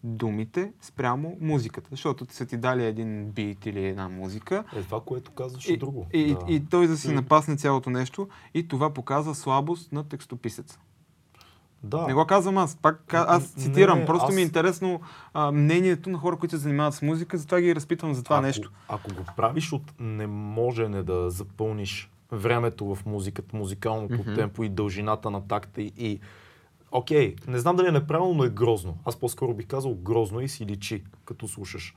думите 0.05 0.73
спрямо 0.81 1.37
музиката. 1.41 1.89
Защото 1.91 2.27
са 2.31 2.47
ти 2.47 2.57
дали 2.57 2.85
един 2.85 3.25
бит 3.25 3.67
или 3.67 3.85
една 3.85 4.09
музика 4.09 4.65
Е, 4.73 4.83
това, 4.83 5.01
което 5.01 5.31
казваш 5.31 5.69
е 5.69 5.73
и, 5.73 5.77
друго. 5.77 6.07
и, 6.13 6.35
да. 6.35 6.41
и 6.49 6.65
той 6.65 6.87
да 6.87 6.97
си 6.97 7.13
напасне 7.13 7.57
цялото 7.57 7.91
нещо 7.91 8.29
и 8.55 8.69
това 8.69 8.91
показва 8.91 9.35
слабост 9.35 9.93
на 9.93 10.05
текстописеца. 10.05 10.79
да. 11.83 12.07
Не 12.07 12.15
го 12.15 12.27
казвам 12.27 12.59
аз, 12.59 12.77
пак 12.77 13.15
аз 13.15 13.57
Не, 13.57 13.63
цитирам. 13.63 13.99
не, 13.99 14.07
Просто 14.07 14.27
аз- 14.29 14.35
ми 14.35 14.41
е 14.41 14.45
интересно 14.45 15.01
а, 15.35 15.53
мнението 15.53 16.11
на 16.11 16.19
хора, 16.19 16.37
които 16.37 16.51
се 16.51 16.63
занимават 16.63 16.95
с 16.95 17.03
музика, 17.03 17.39
затова 17.39 17.61
ги 17.61 17.75
разпитвам 17.75 18.15
за 18.15 18.23
това 18.23 18.37
ако, 18.37 18.47
нещо. 18.47 18.73
Ако 18.89 19.15
го 19.15 19.25
правиш 19.37 19.73
от 19.73 19.83
не 19.99 20.27
можене 20.27 21.03
да 21.03 21.31
запълниш 21.31 22.11
времето 22.33 22.95
в 22.95 23.07
музиката, 23.07 23.57
музикалното 23.57 24.15
Мгм. 24.15 24.35
темпо 24.35 24.65
и 24.65 24.69
дължината 24.69 25.31
на 25.31 25.49
такта 25.49 25.83
и, 25.83 25.93
и... 25.97 26.21
Окей, 26.93 27.37
не 27.47 27.59
знам 27.59 27.77
дали 27.77 27.89
е 27.89 27.93
неправилно, 27.93 28.35
но 28.35 28.45
е 28.45 28.51
грозно. 28.51 28.99
Аз 29.05 29.17
по-скоро 29.17 29.55
бих 29.55 29.67
казал 29.67 29.95
грозно 29.95 30.41
и 30.41 30.49
си 30.49 30.67
личи, 30.67 31.03
като 31.25 31.49
слушаш. 31.49 31.95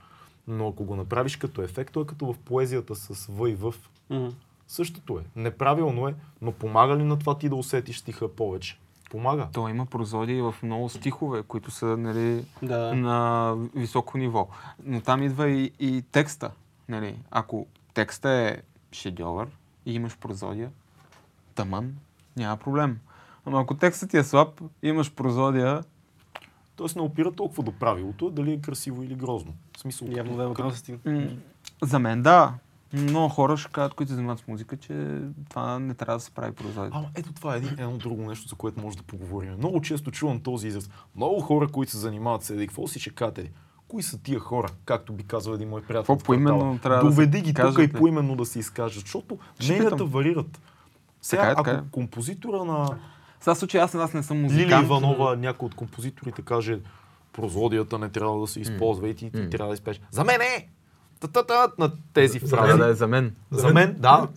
Но 0.48 0.68
ако 0.68 0.84
го 0.84 0.96
направиш 0.96 1.36
като 1.38 1.62
ефект, 1.62 1.94
то 1.94 2.02
е 2.02 2.06
като 2.06 2.34
в 2.34 2.38
поезията 2.38 2.96
с 2.96 3.28
В 3.30 3.50
и 3.50 3.56
В. 3.56 3.74
Мгм. 4.10 4.28
Същото 4.68 5.20
е. 5.20 5.24
Неправилно 5.36 6.08
е, 6.08 6.16
но 6.42 6.52
помага 6.52 6.98
ли 6.98 7.04
на 7.04 7.20
това 7.20 7.38
ти 7.38 7.50
да 7.50 7.56
усетиш 7.56 7.98
стиха 7.98 8.36
повече? 8.36 8.80
Помага. 9.12 9.48
То 9.54 9.70
има 9.70 9.86
прозодии 9.86 10.42
в 10.42 10.56
много 10.64 10.90
стихове, 10.90 11.44
които 11.44 11.72
са 11.72 11.86
нали, 11.98 12.46
Да. 12.62 12.94
на 12.94 13.56
високо 13.76 14.18
ниво. 14.18 14.48
Но 14.86 15.02
там 15.02 15.24
идва 15.24 15.50
и, 15.50 15.72
и 15.80 16.04
текста. 16.12 16.52
Нали. 16.90 17.16
Ако 17.32 17.68
текста 17.94 18.30
е 18.30 18.58
шедьовър 18.92 19.48
и 19.86 19.94
имаш 19.94 20.18
прозодия, 20.18 20.72
тъмън, 21.56 21.96
няма 22.38 22.58
проблем. 22.58 23.00
Ама 23.46 23.62
ако 23.62 23.78
текстът 23.78 24.10
ти 24.10 24.18
е 24.18 24.24
слаб, 24.24 24.62
имаш 24.84 25.12
прозодия, 25.12 25.84
Тоест 26.76 26.96
не 26.96 27.02
опира 27.02 27.32
толкова 27.32 27.64
до 27.64 27.72
правилото, 27.72 28.30
дали 28.30 28.54
е 28.54 28.62
красиво 28.62 29.04
или 29.04 29.16
грозно. 29.16 29.54
В 29.78 29.80
смисъл, 29.80 30.08
Явно 30.12 30.38
да 30.38 30.44
е 30.44 30.48
въпрос 30.48 30.84
за 31.82 32.00
мен 32.00 32.22
да. 32.22 32.54
Много 32.94 33.30
хора 33.30 33.58
ще 33.58 33.72
кажат, 33.72 33.94
които 33.94 34.10
се 34.10 34.16
занимават 34.16 34.40
с 34.40 34.48
музика, 34.48 34.78
че 34.78 35.22
това 35.50 35.80
не 35.80 35.94
трябва 35.94 36.18
да 36.18 36.24
се 36.24 36.32
прави 36.32 36.56
прозодия. 36.56 36.92
Ама 36.94 37.10
ето 37.16 37.34
това 37.34 37.56
е 37.56 37.58
един, 37.58 37.70
едно 37.70 37.98
друго 37.98 38.22
нещо, 38.22 38.48
за 38.48 38.56
което 38.56 38.82
може 38.82 38.98
да 38.98 39.04
поговорим. 39.04 39.56
Много 39.58 39.82
често 39.82 40.12
чувам 40.12 40.40
този 40.40 40.68
израз. 40.68 40.90
Много 41.16 41.42
хора, 41.42 41.68
които 41.68 41.92
се 41.92 41.98
занимават 41.98 42.44
с 42.44 42.50
еди, 42.50 42.68
какво 42.68 42.88
си 42.88 43.00
ще 43.00 43.10
кажете? 43.10 43.52
Кои 43.94 44.04
са 44.04 44.18
тия 44.18 44.40
хора, 44.40 44.68
както 44.86 45.14
би 45.14 45.24
казал 45.24 45.54
един 45.54 45.70
мой 45.70 45.82
приятел? 45.82 46.02
Какво 46.16 46.18
поименно 46.26 46.80
трябва 46.84 47.04
да 47.04 47.10
Доведи 47.10 47.42
ги 47.42 47.54
тук 47.54 47.78
и 47.78 47.82
не? 47.82 47.94
поименно 47.94 48.36
да 48.36 48.46
се 48.46 48.60
изкажат, 48.60 49.02
защото 49.02 49.38
мненията 49.64 50.06
варират. 50.06 50.62
Сега, 51.22 51.42
Така 51.42 51.50
е, 51.50 51.52
ако 51.52 51.64
така 51.64 51.78
е. 51.78 51.82
композитора 51.92 52.66
на 52.66 52.98
Сега 53.40 53.56
случай 53.56 53.82
аз, 53.82 53.96
аз 53.96 54.14
не 54.14 54.24
съм 54.24 54.42
музикант. 54.42 54.72
Лили 54.72 54.86
Иванова, 54.86 55.36
някой 55.36 55.66
от 55.66 55.76
композиторите 55.76 56.42
каже, 56.42 56.80
прозодията 57.34 58.00
не 58.00 58.10
трябва 58.10 58.40
да 58.40 58.48
се 58.48 58.60
използва 58.60 59.10
и 59.10 59.16
ти, 59.16 59.32
ти 59.32 59.50
трябва 59.50 59.68
да 59.68 59.74
изпееш. 59.74 60.02
За 60.12 60.24
мен 60.24 60.42
е! 60.42 60.70
Та-та-та, 61.20 61.68
на 61.78 61.92
тези 62.14 62.40
фрази. 62.40 62.78
да 62.78 62.88
е 62.90 62.94
за 62.94 63.08
мен. 63.08 63.36
За 63.52 63.74
мен, 63.74 63.96
да. 64.00 64.28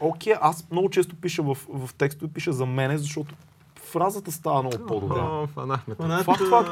Окей, 0.00 0.34
аз 0.40 0.66
много 0.70 0.90
често 0.90 1.16
пиша 1.16 1.42
в, 1.42 1.56
в 1.68 1.94
текстове, 1.94 2.32
пиша 2.32 2.52
за 2.52 2.66
мене, 2.66 2.98
защото 2.98 3.34
фразата 3.92 4.32
става 4.32 4.62
много 4.62 4.86
по-добра. 4.86 5.46
Фанахме. 5.46 5.94
Фанат, 5.94 6.24
Факт, 6.24 6.42
факт, 6.50 6.70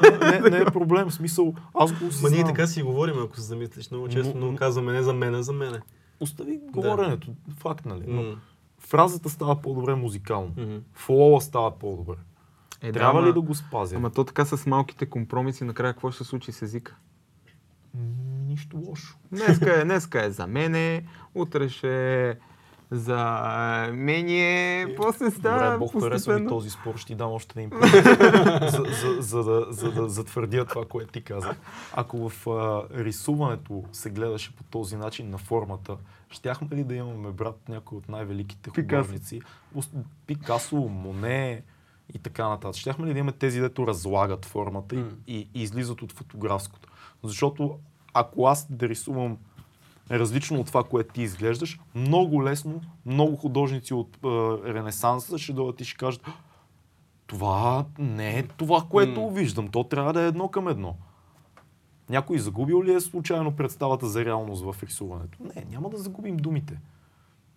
не, 0.51 0.59
е 0.59 0.65
проблем. 0.65 1.09
В 1.09 1.15
смисъл, 1.15 1.55
аз 1.75 1.91
го 1.91 1.95
Ма 1.95 2.01
ние 2.01 2.09
осъзнавам. 2.09 2.47
така 2.47 2.67
си 2.67 2.83
говорим, 2.83 3.19
ако 3.19 3.37
се 3.37 3.43
замислиш. 3.43 3.91
Много 3.91 4.09
често 4.09 4.39
Но- 4.39 4.57
казваме 4.57 4.93
не 4.93 5.03
за 5.03 5.13
мен, 5.13 5.35
а 5.35 5.43
за 5.43 5.53
мене. 5.53 5.81
Остави 6.21 6.61
говоренето, 6.65 7.29
факт, 7.51 7.87
нали? 7.87 8.05
Но 8.07 8.25
фразата 8.79 9.31
става 9.31 9.57
по-добре 9.57 9.95
музикално. 9.95 10.53
Мгм. 10.57 10.77
Флоа 10.95 11.41
става 11.41 11.71
по-добре. 11.71 12.17
Е, 12.83 12.93
Трябва 12.93 13.19
ама- 13.19 13.29
ли 13.29 13.33
да 13.33 13.41
го 13.41 13.55
спазя? 13.55 13.97
Ама 13.97 14.11
то 14.11 14.25
така 14.25 14.45
с 14.45 14.67
малките 14.67 15.07
компромиси, 15.07 15.65
накрая 15.65 15.93
какво 15.93 16.11
ще 16.11 16.25
се 16.25 16.31
случи 16.31 16.53
с 16.53 16.63
езика? 16.63 16.97
Нищо 18.47 18.77
лошо. 18.79 19.19
Днеска 19.33 19.81
е, 19.81 19.85
днеска 19.85 20.25
е 20.25 20.31
за 20.31 20.47
мене, 20.47 21.05
утре 21.35 21.69
ще 21.69 22.31
е 22.31 22.35
за 22.91 23.17
мене, 23.93 24.95
после 24.97 25.31
става 25.31 25.65
Добре, 25.65 25.79
Бог 25.79 26.03
харесва 26.03 26.39
ми 26.39 26.49
този 26.49 26.71
спор, 26.71 26.97
ще 26.97 27.07
ти 27.07 27.15
дам 27.15 27.31
още 27.31 27.59
един 27.59 27.71
път. 27.81 27.91
за, 28.71 28.85
за, 28.91 29.17
за, 29.21 29.45
да, 29.45 29.67
за 29.71 29.93
да 29.93 30.09
затвърдя 30.09 30.65
това, 30.65 30.85
което 30.85 31.13
ти 31.13 31.23
каза. 31.23 31.55
Ако 31.93 32.29
в 32.29 32.47
а, 32.47 32.83
рисуването 32.95 33.85
се 33.93 34.11
гледаше 34.11 34.57
по 34.57 34.63
този 34.63 34.97
начин 34.97 35.31
на 35.31 35.39
формата, 35.39 35.97
щяхме 36.31 36.69
ли 36.71 36.85
да 36.85 36.95
имаме 36.95 37.31
брат 37.31 37.61
някой 37.69 37.99
от 37.99 38.09
най-великите 38.09 38.71
Пикасо. 38.71 39.03
художници? 39.03 39.41
Ус- 39.75 39.91
Пикасо, 40.27 40.77
Моне 40.77 41.63
и 42.15 42.19
така 42.19 42.49
нататък. 42.49 42.77
Щяхме 42.77 43.07
ли 43.07 43.13
да 43.13 43.19
имаме 43.19 43.33
тези, 43.33 43.61
дето 43.61 43.87
разлагат 43.87 44.45
формата 44.45 44.95
и, 44.95 44.99
М. 44.99 45.11
и, 45.27 45.49
и 45.55 45.63
излизат 45.63 46.03
от 46.03 46.13
фотографското? 46.13 46.89
Защото 47.23 47.79
ако 48.15 48.47
аз 48.47 48.67
да 48.71 48.89
рисувам 48.89 49.39
различно 50.11 50.61
от 50.61 50.67
това, 50.67 50.85
което 50.85 51.15
ти 51.15 51.23
изглеждаш, 51.23 51.81
много 51.95 52.45
лесно, 52.45 52.81
много 53.07 53.37
художници 53.37 53.95
от 53.95 54.17
е, 54.17 54.29
Ренесанса 54.75 55.39
ще 55.39 55.53
дойдат 55.53 55.81
и 55.81 55.85
ще 55.85 55.99
кажат 55.99 56.27
това 57.31 57.87
не 57.99 58.39
е 58.39 58.43
това, 58.43 58.85
което 58.91 59.21
М. 59.21 59.31
виждам. 59.31 59.69
То 59.69 59.85
трябва 59.85 60.13
да 60.13 60.23
е 60.23 60.27
едно 60.27 60.49
към 60.49 60.69
едно. 60.69 60.97
Някой 62.09 62.39
загубил 62.39 62.83
ли 62.83 62.95
е 62.95 63.01
случайно 63.01 63.57
представата 63.57 64.07
за 64.09 64.25
реалност 64.25 64.65
в 64.65 64.83
рисуването? 64.83 65.39
Не, 65.41 65.65
няма 65.71 65.91
да 65.91 65.97
загубим 65.97 66.37
думите. 66.37 66.81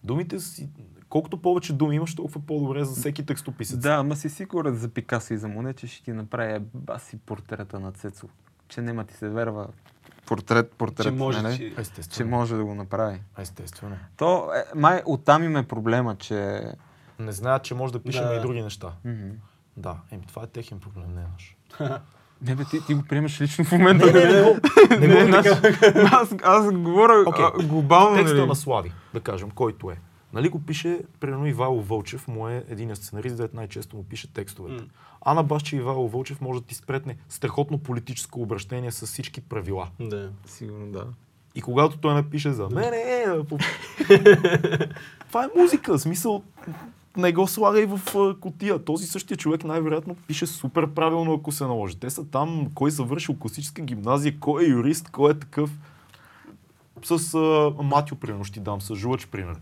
Думите 0.04 0.40
си... 0.40 0.70
Колкото 1.10 1.42
повече 1.42 1.74
думи 1.74 1.96
имаш, 1.96 2.16
толкова 2.16 2.42
по-добре 2.42 2.84
за 2.84 2.96
всеки 2.96 3.26
текстописец. 3.26 3.78
Да, 3.78 3.94
ама 3.94 4.16
си 4.16 4.30
сигурен 4.30 4.76
за 4.76 4.90
Пикасо 4.90 5.34
и 5.34 5.38
за 5.38 5.48
Моне, 5.48 5.74
че 5.74 5.88
ще 5.88 6.04
ти 6.04 6.12
направи 6.12 6.60
баси 6.74 7.18
портрета 7.18 7.80
на 7.80 7.92
Цецо. 7.92 8.28
Че 8.68 8.82
нема 8.82 9.04
ти 9.04 9.14
се 9.14 9.30
верва 9.30 9.68
портрет, 10.26 10.72
портрет, 10.78 11.06
Че 11.06 11.12
може, 11.12 11.42
не, 11.42 11.50
не? 11.50 11.58
че... 11.58 12.10
че 12.10 12.24
може 12.24 12.56
да 12.56 12.66
го 12.66 12.76
направи. 12.76 13.22
Естествено. 13.38 13.96
То, 14.18 14.52
е, 14.56 14.64
май, 14.76 15.02
оттам 15.06 15.44
им 15.44 15.58
е 15.58 15.64
проблема, 15.64 16.16
че... 16.16 16.62
Не 17.20 17.32
знаят, 17.32 17.64
че 17.64 17.76
може 17.76 17.94
да 17.94 18.04
пишем 18.04 18.26
Да. 18.28 18.36
и 18.36 18.40
други 18.42 18.62
неща. 18.62 18.92
Мгм. 19.06 19.30
Да, 19.78 19.98
еми 20.12 20.24
това 20.28 20.44
е 20.44 20.48
техен 20.48 20.80
проблем, 20.80 21.14
не 21.16 21.22
е 21.22 21.26
наш. 21.34 21.56
Не 22.48 22.56
бе, 22.56 22.64
ти, 22.66 22.86
ти 22.86 22.94
го 22.94 23.04
приемаш 23.04 23.42
лично 23.42 23.66
в 23.66 23.72
момента. 23.72 24.06
Не, 24.06 24.12
не, 24.12 24.42
не, 25.00 25.08
не, 25.08 25.24
не, 25.24 25.30
наш... 25.30 25.46
аз, 26.12 26.36
аз 26.44 26.72
говоря 26.72 27.24
Окей. 27.28 27.46
а, 27.46 27.64
глобално. 27.64 28.18
Текста 28.18 28.38
нали? 28.38 28.48
на 28.48 28.56
Слави, 28.56 28.94
да 29.14 29.20
кажем, 29.20 29.52
който 29.52 29.92
е. 29.92 29.98
Нали 30.34 30.50
го 30.50 30.60
пише, 30.60 31.00
примерно 31.20 31.48
Ивайло 31.48 31.82
Вълчев, 31.82 32.28
му 32.28 32.48
е 32.48 32.64
един 32.70 32.96
сценарист, 32.96 33.38
дето 33.38 33.56
най-често 33.56 33.96
му 33.96 34.04
пише 34.04 34.34
текстовете. 34.34 34.84
М. 34.84 34.90
Ана 35.22 35.44
Баш, 35.44 35.74
Ивайло 35.74 36.08
Вълчев 36.08 36.42
може 36.42 36.60
да 36.62 36.66
ти 36.66 36.76
спретне 36.76 37.18
страхотно 37.30 37.78
политическо 37.78 38.42
обращение 38.42 38.92
с 38.92 39.06
всички 39.06 39.42
правила. 39.42 39.88
Да. 40.00 40.30
Сигурно 40.46 40.92
да. 40.92 41.06
И 41.56 41.62
когато 41.62 41.98
той 41.98 42.14
напише 42.14 42.52
за 42.52 42.70
мене, 42.70 42.98
е, 42.98 43.44
по- 43.44 43.58
това 45.28 45.44
е 45.44 45.60
музика, 45.60 45.98
в 45.98 46.02
смисъл 46.02 46.44
не 47.18 47.32
го 47.32 47.48
слагай 47.48 47.86
в 47.86 48.02
а, 48.16 48.40
котия. 48.40 48.86
Този 48.86 49.08
същия 49.08 49.38
човек 49.38 49.64
най-вероятно 49.64 50.16
пише 50.16 50.48
супер 50.48 50.88
правилно, 50.88 51.34
ако 51.34 51.52
се 51.52 51.64
наложи. 51.64 51.96
Те 51.96 52.10
са 52.10 52.26
там, 52.26 52.68
кой 52.76 52.92
завършил 52.92 53.36
класическа 53.36 53.82
гимназия, 53.82 54.40
кой 54.40 54.64
е 54.64 54.68
юрист, 54.68 55.10
кой 55.10 55.32
е 55.32 55.40
такъв. 55.40 55.70
С 57.04 57.34
а, 57.34 57.84
Матю, 57.84 58.16
примерно, 58.16 58.44
ще 58.44 58.54
ти 58.54 58.60
дам, 58.60 58.82
с 58.82 58.96
Жулъч, 58.96 59.28
пример. 59.28 59.56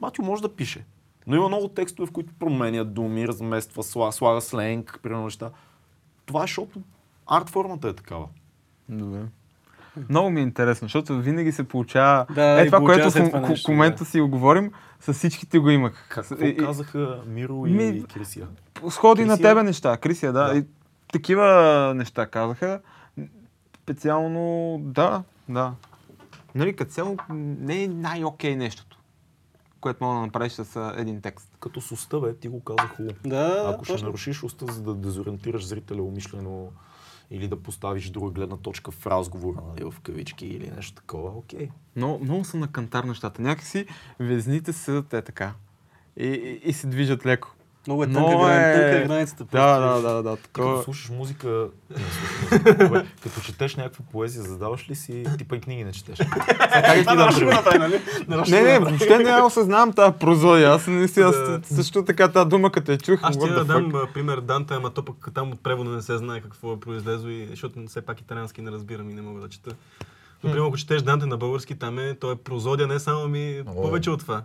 Матю 0.00 0.22
може 0.22 0.42
да 0.42 0.56
пише. 0.56 0.84
Но 1.26 1.36
има 1.36 1.48
много 1.48 1.68
текстове, 1.68 2.06
в 2.06 2.12
които 2.12 2.32
променя 2.38 2.84
думи, 2.84 3.28
размества, 3.28 3.82
слага, 3.82 4.12
слага 4.12 4.40
сленг, 4.40 5.00
примерно 5.02 5.24
неща. 5.24 5.50
Това 6.26 6.40
е, 6.40 6.46
защото 6.46 6.80
арт 7.26 7.50
формата 7.50 7.88
е 7.88 7.92
такава. 7.92 8.26
Добре. 8.88 9.20
Много 10.08 10.30
ми 10.30 10.40
е 10.40 10.42
интересно, 10.42 10.84
защото 10.88 11.18
винаги 11.18 11.52
се 11.52 11.68
получава... 11.68 12.26
Да, 12.34 12.60
е 12.60 12.62
и 12.62 12.66
това, 12.66 12.78
получава 12.78 13.12
което 13.12 13.56
в, 13.56 13.56
в 13.56 13.68
момента 13.68 14.04
да. 14.04 14.10
си 14.10 14.20
го 14.20 14.28
говорим, 14.28 14.72
с 15.00 15.12
всичките 15.12 15.58
го 15.58 15.70
имах. 15.70 16.06
Какво 16.08 16.44
И- 16.44 16.48
и- 16.48 16.56
казаха 16.56 17.20
Миро 17.26 17.66
и 17.66 17.70
Ми- 17.70 18.04
Крисия? 18.04 18.46
Сходи 18.90 19.24
на 19.24 19.34
Крисия? 19.34 19.50
тебе 19.50 19.62
неща. 19.62 19.96
Крисия, 19.96 20.32
да. 20.32 20.52
Да. 20.52 20.58
И 20.58 20.64
такива 21.12 21.92
неща 21.96 22.26
казаха. 22.26 22.80
Специално, 23.82 24.76
да, 24.80 25.22
да. 25.48 25.72
Нали, 26.54 26.76
като 26.76 26.90
цяло 26.90 27.16
не 27.30 27.82
е 27.82 27.88
най-окей 27.88 28.56
нещото, 28.56 28.97
което 29.80 30.04
мога 30.04 30.14
да 30.14 30.20
направиш 30.20 30.52
с 30.52 30.94
един 30.96 31.20
текст. 31.20 31.56
Като 31.60 31.80
с 31.80 31.92
уста, 31.92 32.20
бе, 32.20 32.34
ти 32.36 32.48
го 32.48 32.60
каза 32.64 32.88
хубаво. 32.88 33.16
Да, 33.26 33.72
Ако 33.74 33.84
ще 33.84 33.92
точно. 33.92 34.06
нарушиш 34.06 34.42
уста, 34.44 34.72
за 34.72 34.82
да 34.82 34.94
дезориентираш 34.94 35.66
зрителя 35.66 36.02
умишлено 36.02 36.68
или 37.30 37.48
да 37.48 37.62
поставиш 37.62 38.10
друга 38.10 38.30
гледна 38.30 38.56
точка 38.56 38.90
в 38.90 39.06
разговора, 39.06 39.60
нали, 39.68 39.90
в 39.90 40.00
кавички 40.00 40.46
или 40.46 40.70
нещо 40.76 40.94
такова, 40.94 41.30
окей. 41.30 41.68
Но 41.96 42.18
много 42.18 42.44
са 42.44 42.56
на 42.56 42.72
кантар 42.72 43.04
нещата. 43.04 43.42
Някакси 43.42 43.86
везните 44.20 44.72
седат 44.72 45.12
е 45.12 45.22
така. 45.22 45.54
И, 46.16 46.26
и, 46.26 46.70
и 46.70 46.72
се 46.72 46.86
движат 46.86 47.26
леко. 47.26 47.54
Много 47.88 48.04
е 48.04 48.06
тънка, 48.06 48.30
грани... 48.30 48.70
е- 48.70 48.74
тънка 48.74 48.98
е 48.98 49.06
границата. 49.06 49.44
Да, 49.52 49.78
да, 49.78 50.00
да, 50.00 50.22
да. 50.22 50.36
Ти 50.36 50.42
като 50.42 50.52
Такова... 50.52 50.82
слушаш 50.82 51.10
музика, 51.10 51.68
не 51.90 51.96
слушаш 51.96 52.52
музика, 52.52 52.78
кое- 52.88 53.06
като 53.22 53.40
четеш 53.40 53.76
някаква 53.76 54.04
поезия, 54.12 54.42
задаваш 54.42 54.90
ли 54.90 54.94
си, 54.94 55.24
ти 55.38 55.44
пък 55.44 55.62
книги 55.62 55.84
не 55.84 55.92
четеш. 55.92 56.18
Как 56.48 57.04
пример? 57.06 57.52
направи, 57.54 57.78
нали? 57.78 58.00
Не, 58.48 58.62
не, 58.62 58.78
въобще 58.78 59.18
не 59.18 59.30
я 59.30 59.44
осъзнавам 59.44 59.92
тази 59.92 60.18
прозодия. 60.18 60.70
Аз 60.70 60.86
не 60.86 61.08
си, 61.08 61.20
аз 61.20 61.36
също 61.62 62.04
така 62.04 62.28
тази 62.28 62.48
дума, 62.48 62.72
като 62.72 62.92
я 62.92 62.98
чух, 62.98 63.20
Аз 63.22 63.34
ще 63.34 63.48
да 63.48 63.64
дам 63.64 63.92
пример 64.14 64.40
Данте, 64.40 64.74
ама 64.74 64.90
то 64.90 65.04
пък 65.04 65.28
там 65.34 65.52
от 65.52 65.62
превода 65.62 65.90
не 65.90 66.02
се 66.02 66.16
знае 66.16 66.40
какво 66.40 66.72
е 66.72 66.80
произлезло, 66.80 67.28
и, 67.28 67.46
защото 67.50 67.80
все 67.86 68.00
пак 68.00 68.20
италиански 68.20 68.62
не 68.62 68.70
разбирам 68.70 69.10
и 69.10 69.14
не 69.14 69.22
мога 69.22 69.40
да 69.40 69.48
чета. 69.48 69.70
Но, 70.44 70.50
примерно, 70.50 70.68
ако 70.68 70.76
четеш 70.76 71.02
Данте 71.02 71.26
на 71.26 71.36
български, 71.36 71.78
там 71.78 71.98
е, 71.98 72.14
то 72.14 72.32
е 72.32 72.36
прозодия, 72.36 72.86
не 72.86 72.98
само 72.98 73.28
ми 73.28 73.62
повече 73.66 74.10
от 74.10 74.20
това. 74.20 74.42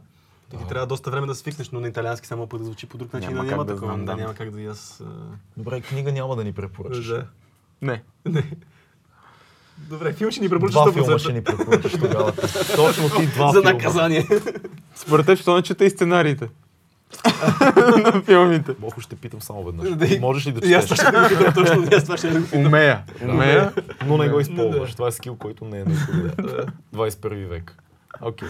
И 0.54 0.58
ти 0.58 0.66
трябва 0.66 0.88
доста 0.88 1.12
време 1.12 1.28
да 1.28 1.36
свикнеш, 1.36 1.70
но 1.70 1.80
на 1.80 1.88
италиански 1.88 2.28
само 2.28 2.48
пък 2.48 2.60
да 2.60 2.66
звучи 2.66 2.86
по 2.86 2.98
друг 2.98 3.14
начин. 3.14 3.30
Няма 3.30 3.36
да 3.36 3.44
как 3.44 3.52
няма 3.52 3.66
да 3.66 3.74
такова. 3.74 3.88
знам 3.88 4.00
Да, 4.00 4.06
Данте. 4.06 4.22
няма 4.22 4.34
как 4.36 4.52
да 4.52 4.62
и 4.62 4.66
аз... 4.66 5.02
а, 5.02 5.06
Добре, 5.58 5.82
книга 5.82 6.12
няма 6.12 6.36
да 6.36 6.44
ни 6.44 6.54
препоръчаш. 6.54 7.06
Да. 7.08 7.26
Не. 7.82 8.04
Не. 8.26 8.44
Добре, 9.80 10.14
филм 10.14 10.32
ще 10.32 10.42
ни 10.42 10.50
препоръчаш 10.50 10.74
Два 10.74 10.86
100%. 10.86 10.94
филма 10.96 11.20
ще 11.20 11.34
ни 11.34 11.44
препоръчаш 11.44 11.92
тогава. 11.94 12.32
Точно 12.76 13.10
ти 13.10 13.28
два 13.28 13.48
За 13.48 13.54
филма. 13.54 13.74
наказание. 13.74 14.28
Според 14.96 15.26
теб, 15.26 15.40
що 15.40 15.56
не 15.56 15.62
чета 15.62 15.86
и 15.86 15.90
сценариите? 15.90 16.50
на 17.98 18.22
филмите. 18.26 18.74
Бохо 18.74 19.02
ще 19.02 19.16
питам 19.16 19.42
само 19.42 19.64
Да, 19.64 19.82
веднъж. 19.86 20.20
Можеш 20.20 20.48
ли 20.48 20.52
да 20.52 20.68
И 20.68 20.74
аз 20.74 20.86
това 20.86 20.96
четеш? 20.98 21.54
точно. 21.54 21.88
Аз 21.94 22.04
това 22.04 22.18
ще 22.18 22.30
го. 22.30 22.58
Умея. 22.58 23.04
Умея. 23.24 23.74
Но 24.06 24.18
не 24.18 24.30
го 24.30 24.36
Да. 24.36 24.42
използваш. 24.42 24.94
Това 24.94 25.08
е 25.08 25.12
скил, 25.12 25.36
който 25.36 25.66
не 25.66 25.80
е 25.80 25.86
необходим. 25.86 26.32
21 26.94 27.46
век. 27.46 27.76
Окей. 28.22 28.48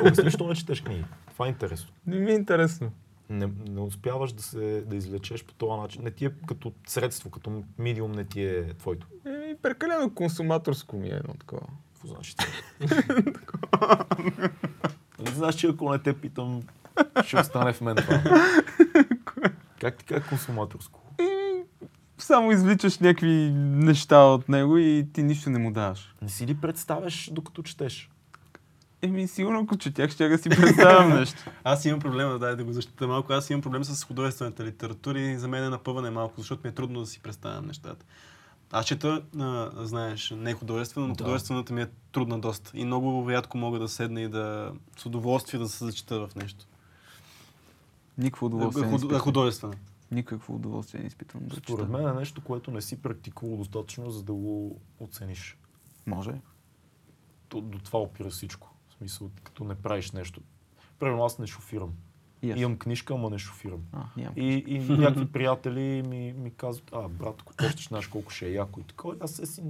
Обясни, 0.00 0.30
що 0.30 0.46
не 0.46 0.54
четеш 0.54 0.80
книги. 0.80 1.04
Това 1.38 1.46
е 1.46 1.48
интересно. 1.48 1.92
Не 2.06 2.16
ми 2.16 2.30
е 2.30 2.34
интересно. 2.34 2.92
Не, 3.30 3.48
не 3.68 3.80
успяваш 3.80 4.32
да 4.32 4.42
се 4.42 4.84
да 4.86 4.96
извлечеш 4.96 5.44
по 5.44 5.54
този 5.54 5.80
начин. 5.80 6.02
Не 6.02 6.10
ти 6.10 6.26
е 6.26 6.30
като 6.46 6.72
средство, 6.86 7.30
като 7.30 7.62
медиум 7.78 8.12
не 8.12 8.24
ти 8.24 8.42
е 8.42 8.74
твоето. 8.74 9.06
Еми, 9.26 9.56
прекалено 9.62 10.14
консуматорско 10.14 10.96
ми 10.96 11.08
е 11.08 11.10
едно 11.10 11.34
такова. 11.34 11.66
Какво 11.94 12.08
значи 12.08 12.36
това? 12.36 14.06
Нали 15.18 15.34
знаеш, 15.34 15.54
че 15.54 15.66
ако 15.66 15.92
не 15.92 15.98
те 15.98 16.12
питам, 16.12 16.62
ще 17.24 17.40
остане 17.40 17.72
в 17.72 17.80
мен 17.80 17.96
това. 17.96 18.22
Как 19.80 19.96
ти 19.96 20.04
как 20.04 20.28
консуматорско? 20.28 21.00
Само 22.18 22.52
извличаш 22.52 22.98
някакви 22.98 23.50
неща 23.54 24.18
от 24.18 24.48
него 24.48 24.78
и 24.78 25.06
ти 25.12 25.22
нищо 25.22 25.50
не 25.50 25.58
му 25.58 25.72
даваш. 25.72 26.14
Не 26.22 26.28
си 26.28 26.46
ли 26.46 26.54
представяш 26.54 27.30
докато 27.32 27.62
четеш? 27.62 28.10
Еми, 29.02 29.28
сигурно 29.28 29.60
ако 29.60 29.76
четях, 29.76 30.10
ще 30.10 30.28
да 30.28 30.38
си 30.38 30.48
представям 30.48 31.08
нещо. 31.14 31.38
Аз 31.64 31.84
имам 31.84 32.00
проблема, 32.00 32.38
дай 32.38 32.56
да 32.56 32.64
го 32.64 32.72
защита 32.72 33.06
малко. 33.06 33.32
Аз 33.32 33.50
имам 33.50 33.62
проблем 33.62 33.84
с 33.84 34.04
художествената 34.04 34.64
литература 34.64 35.20
и 35.20 35.38
за 35.38 35.48
мен 35.48 35.64
е 35.64 35.68
напъване 35.68 36.10
малко, 36.10 36.34
защото 36.36 36.60
ми 36.64 36.70
е 36.70 36.74
трудно 36.74 37.00
да 37.00 37.06
си 37.06 37.20
представям 37.20 37.66
нещата. 37.66 38.04
Аз 38.72 38.86
чета, 38.86 39.22
а, 39.38 39.70
знаеш, 39.76 40.30
не 40.32 40.54
художествено, 40.54 41.06
но 41.06 41.14
Да. 41.14 41.24
художествената 41.24 41.72
ми 41.72 41.82
е 41.82 41.88
трудна 42.12 42.38
доста. 42.38 42.70
И 42.74 42.84
много 42.84 43.30
рядко 43.30 43.58
мога 43.58 43.78
да 43.78 43.88
седна 43.88 44.20
и 44.20 44.28
да 44.28 44.72
с 44.96 45.06
удоволствие 45.06 45.60
да 45.60 45.68
се 45.68 45.84
зачита 45.84 46.18
в 46.18 46.34
нещо. 46.34 46.66
Никакво 48.18 48.46
удоволствие 48.46 48.82
не 48.82 48.88
Худ- 48.88 48.96
изпитвам. 48.96 49.20
художествена. 49.20 49.74
Никакво 50.10 50.54
удоволствие 50.54 51.00
не 51.00 51.06
изпитвам 51.06 51.42
да 51.44 51.56
Според 51.56 51.66
чета. 51.80 51.92
мен 51.92 52.08
е 52.08 52.12
нещо, 52.12 52.40
което 52.40 52.70
не 52.70 52.82
си 52.82 52.96
практикувал 52.96 53.56
достатъчно, 53.56 54.10
за 54.10 54.22
да 54.22 54.32
го 54.32 54.76
оцениш. 55.00 55.56
Може. 56.06 56.32
То, 57.48 57.60
до 57.60 57.78
това 57.78 57.98
опира 57.98 58.30
всичко. 58.30 58.74
Смисъл, 58.98 59.30
като 59.44 59.64
не 59.64 59.74
правиш 59.74 60.12
нещо. 60.12 60.40
Примерно 60.98 61.24
аз 61.24 61.38
не 61.38 61.46
шофирам. 61.46 61.92
Аз. 62.44 62.58
Имам 62.58 62.78
книжка, 62.78 63.14
ама 63.14 63.30
не 63.30 63.38
шофирам. 63.38 63.80
А, 63.92 64.04
нямам. 64.16 64.34
И, 64.36 64.64
и 64.66 64.78
някакви 64.78 65.32
приятели 65.32 66.02
ми, 66.08 66.32
ми 66.32 66.50
казват, 66.50 66.90
а, 66.92 67.08
брат, 67.08 67.34
ако 67.40 67.52
почнеш, 67.56 67.88
знаеш 67.88 68.06
колко 68.06 68.30
ще 68.30 68.46
е 68.46 68.52
яко 68.52 68.80
и 68.80 68.82
такова. 68.82 69.14
Аз 69.20 69.30
се 69.30 69.46
си 69.46 69.62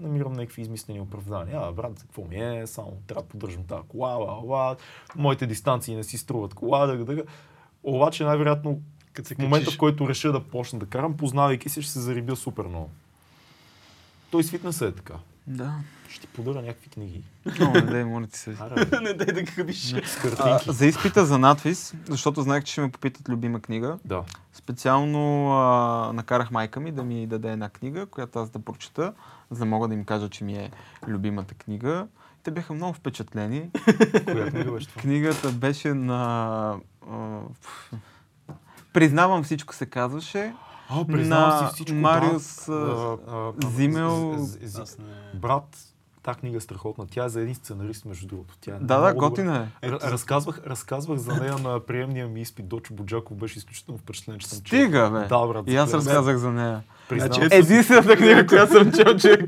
намирам 0.00 0.32
някакви 0.32 0.62
измислени 0.62 1.00
оправдания. 1.00 1.60
А, 1.62 1.72
брат, 1.72 2.00
какво 2.00 2.24
ми 2.24 2.36
е, 2.36 2.66
само 2.66 3.02
трябва 3.06 3.22
да 3.22 3.28
поддържам 3.28 3.64
тази 3.64 3.88
кола, 3.88 4.14
ла, 4.14 4.32
ла, 4.32 4.76
моите 5.16 5.46
дистанции 5.46 5.96
не 5.96 6.04
си 6.04 6.18
струват 6.18 6.54
кола, 6.54 6.86
да, 6.86 7.04
да, 7.04 7.22
Обаче 7.82 8.24
най-вероятно 8.24 8.80
се 9.22 9.34
в 9.34 9.38
момента, 9.38 9.70
в 9.70 9.78
който 9.78 10.08
реша 10.08 10.32
да 10.32 10.40
почна 10.44 10.78
да 10.78 10.86
карам, 10.86 11.16
познавайки 11.16 11.68
се, 11.68 11.82
ще 11.82 11.92
се 11.92 12.00
зарибя 12.00 12.36
супер 12.36 12.64
много. 12.64 12.90
Той 14.30 14.44
с 14.44 14.50
фитнеса 14.50 14.86
е 14.86 14.92
така. 14.92 15.14
Да. 15.46 15.74
Ще 16.10 16.20
ти 16.20 16.26
подаря 16.26 16.62
някакви 16.62 16.90
книги. 16.90 17.22
Много 17.60 17.72
не 17.72 17.82
дай, 17.82 18.04
моля 18.04 18.26
ти 18.26 18.38
се. 18.38 18.50
Не 19.02 19.14
дай 19.14 19.26
да 19.26 19.46
хъбиш. 19.46 19.94
за 20.68 20.86
изпита 20.86 21.26
за 21.26 21.38
надвис, 21.38 21.94
защото 22.08 22.42
знаех, 22.42 22.64
че 22.64 22.72
ще 22.72 22.80
ме 22.80 22.90
попитат 22.90 23.28
любима 23.28 23.60
книга. 23.60 23.98
Да. 24.04 24.24
Специално 24.52 25.52
а, 25.52 26.12
накарах 26.12 26.50
майка 26.50 26.80
ми 26.80 26.92
да 26.92 27.04
ми 27.04 27.26
даде 27.26 27.52
една 27.52 27.68
книга, 27.68 28.06
която 28.06 28.38
аз 28.38 28.50
да 28.50 28.58
прочета, 28.58 29.12
за 29.50 29.58
да 29.58 29.64
мога 29.64 29.88
да 29.88 29.94
им 29.94 30.04
кажа, 30.04 30.28
че 30.28 30.44
ми 30.44 30.54
е 30.54 30.70
любимата 31.08 31.54
книга. 31.54 32.06
Те 32.42 32.50
бяха 32.50 32.72
много 32.72 32.92
впечатлени. 32.92 33.70
Коя 34.24 34.50
книга 34.50 34.72
беше 34.72 34.88
това? 34.88 35.02
Книгата 35.02 35.52
беше 35.52 35.94
на... 35.94 36.76
А, 37.10 37.40
Признавам 38.92 39.42
всичко 39.42 39.74
се 39.74 39.86
казваше. 39.86 40.54
А, 40.88 41.04
признавам 41.04 41.64
на 41.64 41.68
си 41.68 41.74
всичко. 41.74 41.94
Мариус 41.94 42.66
да. 42.66 43.16
Зимел-. 43.64 44.46
Брат, 45.34 45.76
тази 46.22 46.38
книга 46.38 46.56
е 46.56 46.60
страхотна. 46.60 47.06
Тя 47.10 47.24
е 47.24 47.28
за 47.28 47.40
един 47.40 47.54
сценарист, 47.54 48.04
между 48.04 48.26
другото. 48.26 48.54
Тя 48.60 48.74
е 48.74 48.78
Да, 48.80 49.00
да, 49.00 49.14
готина 49.14 49.68
е. 49.82 49.90
Разказвах, 49.90 50.60
разказвах 50.66 51.18
за 51.18 51.34
нея 51.34 51.58
на 51.58 51.80
приемния 51.80 52.28
ми 52.28 52.40
изпит. 52.40 52.68
Дочо 52.68 52.94
Боджаков 52.94 53.36
беше 53.36 53.58
изключително 53.58 53.98
впечатлен, 53.98 54.38
че 54.38 54.46
съм. 54.46 54.58
Стига, 54.58 55.10
бе. 55.10 55.26
Да, 55.26 55.46
брат. 55.46 55.64
И 55.68 55.76
аз 55.76 55.94
разказах 55.94 56.36
за 56.36 56.50
нея. 56.50 56.82
Признавам 57.10 57.34
Значи, 57.34 57.56
Единствената 57.56 58.16
книга, 58.16 58.46
която 58.46 58.72
съм 58.72 58.92
чел, 58.92 59.16
че... 59.16 59.38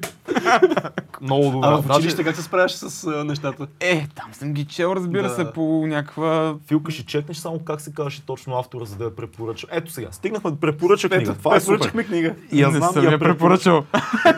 много 1.21 1.51
добра. 1.51 1.69
А 1.69 1.77
в 1.77 1.83
Значи, 1.83 1.99
училище 1.99 2.25
как 2.25 2.37
се 2.37 2.43
справяш 2.43 2.73
с 2.73 3.05
а, 3.07 3.25
нещата? 3.25 3.67
Е, 3.81 4.07
там 4.15 4.27
съм 4.33 4.53
ги 4.53 4.65
чел, 4.65 4.93
разбира 4.97 5.23
Да. 5.23 5.29
се, 5.29 5.53
по 5.53 5.87
някаква... 5.87 6.55
Филка 6.69 6.93
ще 6.93 7.05
чекнеш 7.05 7.37
само 7.37 7.59
как 7.59 7.81
се 7.81 7.93
казваше 7.93 8.23
точно 8.23 8.59
автора, 8.59 8.85
за 8.85 8.97
да 8.97 9.05
я 9.05 9.17
препоръча. 9.17 9.67
Ето 9.71 9.93
сега, 9.93 10.09
стигнахме 10.13 10.51
до 10.51 10.57
препоръча 10.57 11.09
книга. 11.09 11.35
Това 11.35 11.57
е. 11.57 11.59
Препоръчахме 11.59 12.05
книга. 12.05 12.35
И 12.53 12.63
аз 12.63 12.73
не 12.73 12.79
знам, 12.79 12.93
съм 12.93 13.05
я 13.05 13.19
препоръчал. 13.19 13.85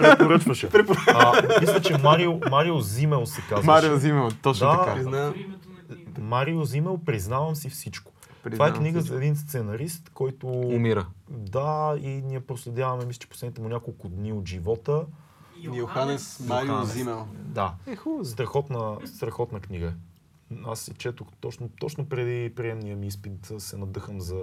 препоръчваше. 0.01 0.69
а, 1.07 1.33
мисля, 1.61 1.81
че 1.81 1.99
Марио, 1.99 2.39
Марио 2.51 2.81
Зимел 2.81 3.27
се 3.27 3.41
казваше. 3.41 3.67
Марио 3.67 3.97
Зимел, 3.97 4.29
точно 4.43 4.67
Да. 4.67 4.79
така. 4.79 4.95
Признавам. 4.95 5.29
Автор 5.29 5.41
името 5.41 5.69
на 5.69 5.97
книгата. 5.97 6.21
Марио 6.21 6.65
Зимел, 6.65 6.99
признавам 7.07 7.57
си 7.57 7.69
всичко. 7.69 8.13
Това 8.53 8.69
е 8.69 8.73
книга 8.73 9.01
за 9.01 9.17
един 9.17 9.37
сценарист, 9.37 10.11
който... 10.15 10.47
Умира. 10.47 11.07
Да, 11.29 11.97
и 12.01 12.09
ние 12.09 12.41
проследяваме, 12.41 13.05
мисля, 13.05 13.19
че 13.19 13.29
последните 13.29 13.61
му 13.61 13.69
няколко 13.69 14.09
дни 14.09 14.33
от 14.33 14.49
живота. 14.49 15.07
Йоханес 15.61 16.41
Марио. 16.41 16.85
Зимел. 16.85 17.27
Да. 17.35 17.75
Е, 17.87 17.97
хубаво. 17.97 18.25
Страхотна, 18.25 18.97
страхотна 19.07 19.61
книга. 19.61 19.93
Аз 20.67 20.81
си 20.81 20.95
четох 20.95 21.29
точно, 21.41 21.69
точно 21.81 22.09
преди 22.09 22.55
приемния 22.55 22.97
ми 22.97 23.07
изпит, 23.07 23.53
се 23.59 23.77
надъхам 23.77 24.21
за, 24.21 24.43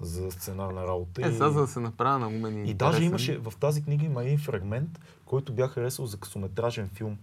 за 0.00 0.30
сценарна 0.30 0.82
работа. 0.86 1.28
Е, 1.28 1.32
сега 1.32 1.50
за 1.50 1.60
да 1.60 1.66
се 1.66 1.80
направя 1.80 2.18
на 2.18 2.28
умен 2.28 2.66
и 2.66 2.70
И 2.70 2.74
даже 2.74 3.04
имаше, 3.04 3.38
в 3.38 3.52
тази 3.60 3.84
книга 3.84 4.04
има 4.04 4.24
един 4.24 4.38
фрагмент, 4.38 5.00
който 5.24 5.52
бях 5.52 5.70
харесал 5.70 6.06
за 6.06 6.16
късометражен 6.16 6.88
филм. 6.88 7.18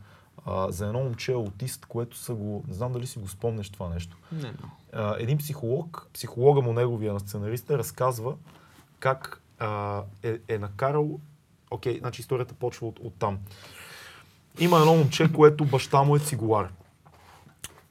А, 0.45 0.71
за 0.71 0.87
едно 0.87 0.99
момче 0.99 1.31
аутист, 1.31 1.85
което 1.85 2.17
са 2.17 2.33
го... 2.33 2.63
Не 2.67 2.73
знам 2.73 2.93
дали 2.93 3.07
си 3.07 3.19
го 3.19 3.27
спомнеш 3.27 3.69
това 3.69 3.89
нещо. 3.89 4.17
Не, 4.31 4.51
но. 4.61 4.69
А, 4.93 5.15
един 5.19 5.37
психолог, 5.37 6.07
психолога 6.13 6.61
му 6.61 6.73
неговия 6.73 7.13
на 7.13 7.19
сценариста, 7.19 7.77
разказва 7.77 8.35
как 8.99 9.41
а, 9.59 10.01
е, 10.23 10.37
е 10.47 10.57
накарал... 10.57 11.19
Окей, 11.71 11.99
значи 11.99 12.21
историята 12.21 12.53
почва 12.53 12.87
от, 12.87 12.99
от 12.99 13.13
там. 13.19 13.39
Има 14.59 14.77
едно 14.79 14.95
момче, 14.95 15.33
което 15.33 15.65
баща 15.65 16.03
му 16.03 16.15
е 16.15 16.19
цигулар. 16.19 16.71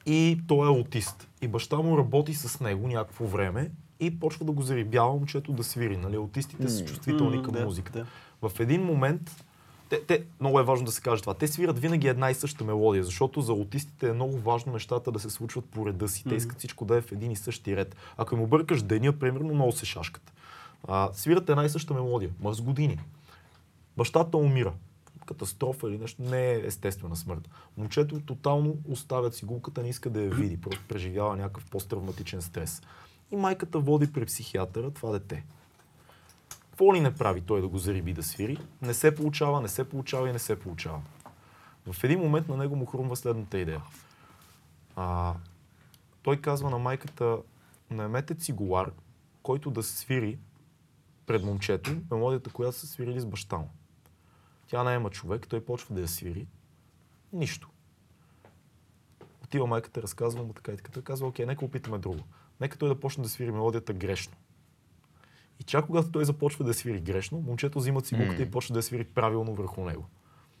И 0.05 0.41
той 0.47 0.67
е 0.67 0.69
аутист. 0.69 1.29
И 1.41 1.47
баща 1.47 1.77
му 1.77 1.97
работи 1.97 2.33
с 2.33 2.59
него 2.59 2.87
някакво 2.87 3.25
време 3.25 3.71
и 3.99 4.19
почва 4.19 4.45
да 4.45 4.51
го 4.51 4.61
зарибява 4.61 5.13
момчето 5.13 5.51
да 5.51 5.63
свири. 5.63 5.97
Нали? 5.97 6.15
Аутистите 6.15 6.69
са 6.69 6.85
чувствителни 6.85 7.43
към 7.43 7.63
музиката. 7.63 8.05
В 8.41 8.51
един 8.59 8.83
момент, 8.83 9.45
те, 9.89 10.01
те, 10.05 10.25
много 10.39 10.59
е 10.59 10.63
важно 10.63 10.85
да 10.85 10.91
се 10.91 11.01
каже 11.01 11.21
това, 11.21 11.33
те 11.33 11.47
свират 11.47 11.79
винаги 11.79 12.07
една 12.07 12.31
и 12.31 12.33
съща 12.33 12.63
мелодия, 12.63 13.03
защото 13.03 13.41
за 13.41 13.51
аутистите 13.51 14.09
е 14.09 14.13
много 14.13 14.37
важно 14.37 14.73
нещата 14.73 15.11
да 15.11 15.19
се 15.19 15.29
случват 15.29 15.65
по 15.65 15.87
реда 15.87 16.07
си. 16.07 16.23
Те 16.29 16.35
искат 16.35 16.57
всичко 16.57 16.85
да 16.85 16.97
е 16.97 17.01
в 17.01 17.11
един 17.11 17.31
и 17.31 17.35
същи 17.35 17.75
ред. 17.75 17.95
Ако 18.17 18.35
им 18.35 18.41
объркаш 18.41 18.81
деня, 18.81 19.19
примерно, 19.19 19.53
много 19.53 19.71
се 19.71 19.85
шашкат. 19.85 20.33
А, 20.87 21.09
свират 21.13 21.49
една 21.49 21.65
и 21.65 21.69
съща 21.69 21.93
мелодия, 21.93 22.31
ма 22.41 22.53
с 22.53 22.61
години. 22.61 22.99
Бащата 23.97 24.37
умира. 24.37 24.73
Катастрофа 25.25 25.87
или 25.87 25.97
нещо, 25.97 26.21
не 26.21 26.51
е 26.51 26.65
естествена 26.65 27.15
смърт. 27.15 27.49
Момчето 27.77 28.19
тотално 28.19 28.77
оставя 28.89 29.29
цигулката, 29.29 29.83
не 29.83 29.89
иска 29.89 30.09
да 30.09 30.21
я 30.21 30.29
види, 30.29 30.61
просто 30.61 30.81
преживява 30.87 31.35
някакъв 31.35 31.65
посттравматичен 31.65 32.41
стрес. 32.41 32.81
И 33.31 33.35
майката 33.35 33.79
води 33.79 34.11
при 34.11 34.25
психиатъра 34.25 34.91
това 34.91 35.11
дете. 35.11 35.43
Какво 36.79 36.95
ли 36.95 36.99
не 36.99 37.15
прави 37.15 37.41
той 37.41 37.61
да 37.61 37.67
го 37.67 37.77
зариби 37.77 38.13
да 38.13 38.23
свири? 38.23 38.57
Не 38.81 38.93
се 38.93 39.15
получава, 39.15 39.61
не 39.61 39.67
се 39.67 39.89
получава 39.89 40.29
и 40.29 40.31
не 40.31 40.39
се 40.39 40.59
получава. 40.59 41.01
В 41.91 42.03
един 42.03 42.19
момент 42.19 42.47
на 42.47 42.57
него 42.57 42.75
му 42.75 42.85
хрумва 42.85 43.15
следната 43.15 43.59
идея. 43.59 43.81
А, 44.95 45.33
той 46.21 46.41
казва 46.41 46.69
на 46.69 46.77
майката, 46.77 47.37
наемете 47.89 48.35
цигулар, 48.35 48.91
който 49.43 49.71
да 49.71 49.83
свири 49.83 50.39
пред 51.25 51.43
момчето 51.43 51.97
мелодията, 52.11 52.49
която 52.49 52.77
са 52.77 52.87
свирили 52.87 53.19
с 53.19 53.25
баща 53.25 53.57
му. 53.57 53.69
Тя 54.67 54.83
наема 54.83 55.09
човек, 55.09 55.47
той 55.47 55.65
почва 55.65 55.95
да 55.95 56.01
я 56.01 56.07
свири. 56.07 56.47
Нищо. 57.33 57.69
Отива 59.43 59.67
майката, 59.67 60.01
разказва 60.01 60.43
му 60.43 60.53
така 60.53 60.71
и 60.71 60.77
така. 60.77 60.91
Той 60.91 61.03
казва, 61.03 61.27
окей, 61.27 61.45
нека 61.45 61.65
опитаме 61.65 61.97
друго. 61.97 62.23
Нека 62.61 62.77
той 62.77 62.89
да 62.89 62.99
почне 62.99 63.23
да 63.23 63.29
свири 63.29 63.51
мелодията 63.51 63.93
грешно. 63.93 64.37
И 65.59 65.63
чак 65.63 65.85
когато 65.85 66.11
той 66.11 66.25
започва 66.25 66.65
да 66.65 66.73
свири 66.73 66.99
грешно, 66.99 67.41
момчето 67.41 67.79
взима 67.79 68.01
цигулката 68.01 68.41
М. 68.41 68.47
и 68.47 68.51
почва 68.51 68.73
да 68.73 68.83
свири 68.83 69.03
правилно 69.03 69.53
върху 69.55 69.83
него. 69.85 70.05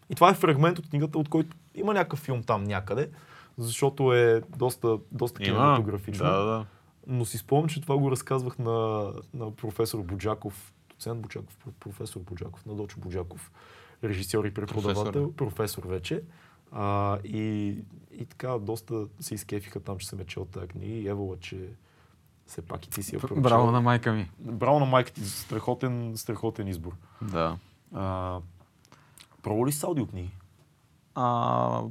И 0.09 0.15
това 0.15 0.29
е 0.29 0.33
фрагмент 0.33 0.79
от 0.79 0.89
книгата, 0.89 1.19
от 1.19 1.29
който 1.29 1.57
има 1.75 1.93
някакъв 1.93 2.19
филм 2.19 2.43
там 2.43 2.63
някъде, 2.63 3.09
защото 3.57 4.13
е 4.13 4.41
доста, 4.57 4.97
доста 5.11 5.39
кинематографично. 5.41 6.25
Да, 6.25 6.43
да. 6.43 6.65
Но 7.07 7.25
си 7.25 7.37
спомням, 7.37 7.69
че 7.69 7.81
това 7.81 7.97
го 7.97 8.11
разказвах 8.11 8.59
на, 8.59 9.11
на 9.33 9.55
професор 9.55 10.01
Буджаков, 10.01 10.73
доцент 10.89 11.21
Буджаков, 11.21 11.57
про- 11.57 11.71
професор 11.79 12.21
Буджаков, 12.21 12.65
на 12.65 12.75
Дочо 12.75 12.99
Буджаков, 12.99 13.51
режисьор 14.03 14.45
и 14.45 14.53
преподавател, 14.53 15.33
професор, 15.33 15.83
вече. 15.87 16.21
А, 16.71 17.19
и, 17.23 17.75
и 18.11 18.25
така 18.25 18.57
доста 18.59 19.07
се 19.19 19.35
изкефиха 19.35 19.79
там, 19.79 19.97
че 19.97 20.07
съм 20.07 20.19
я 20.19 20.25
чел 20.25 20.45
тази 20.45 20.67
книга 20.67 20.93
и 20.93 21.07
евала, 21.07 21.37
че 21.39 21.69
все 22.49 22.61
пак 22.61 22.85
и 22.85 22.89
ти 22.89 23.03
си 23.03 23.15
я 23.15 23.21
прочел. 23.21 23.37
Браво 23.37 23.71
на 23.71 23.81
майка 23.81 24.13
ми. 24.13 24.31
Браво 24.39 24.79
на 24.79 24.85
майка 24.85 25.11
ти, 25.11 25.21
страхотен, 25.21 26.17
страхотен 26.17 26.67
избор. 26.67 26.91
Да. 27.21 27.57
А, 27.93 28.37
пробва 29.43 29.67
ли 29.67 29.71
с 29.71 29.83
аудиокниги? 29.83 30.31
А, 31.15 31.81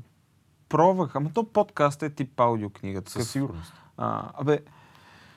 пробвах, 0.68 1.16
ама 1.16 1.30
то 1.30 1.44
подкаст 1.44 2.02
е 2.02 2.10
тип 2.10 2.40
аудиокнига. 2.40 3.01
Такъв, 3.01 3.12
Със 3.14 3.30
сигурност. 3.30 3.72
а, 3.97 4.30
абе, 4.35 4.60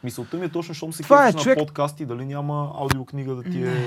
Мисълта 0.04 0.38
ми 0.38 0.46
е 0.46 0.50
точно, 0.50 0.62
защото 0.64 0.94
се 0.94 1.04
е 1.04 1.08
кефиш 1.08 1.42
човек- 1.44 1.58
на 1.58 1.66
подкасти, 1.66 2.06
дали 2.06 2.26
няма 2.26 2.74
аудиокнига 2.76 3.36
да 3.36 3.44
ти 3.44 3.64
е 3.64 3.86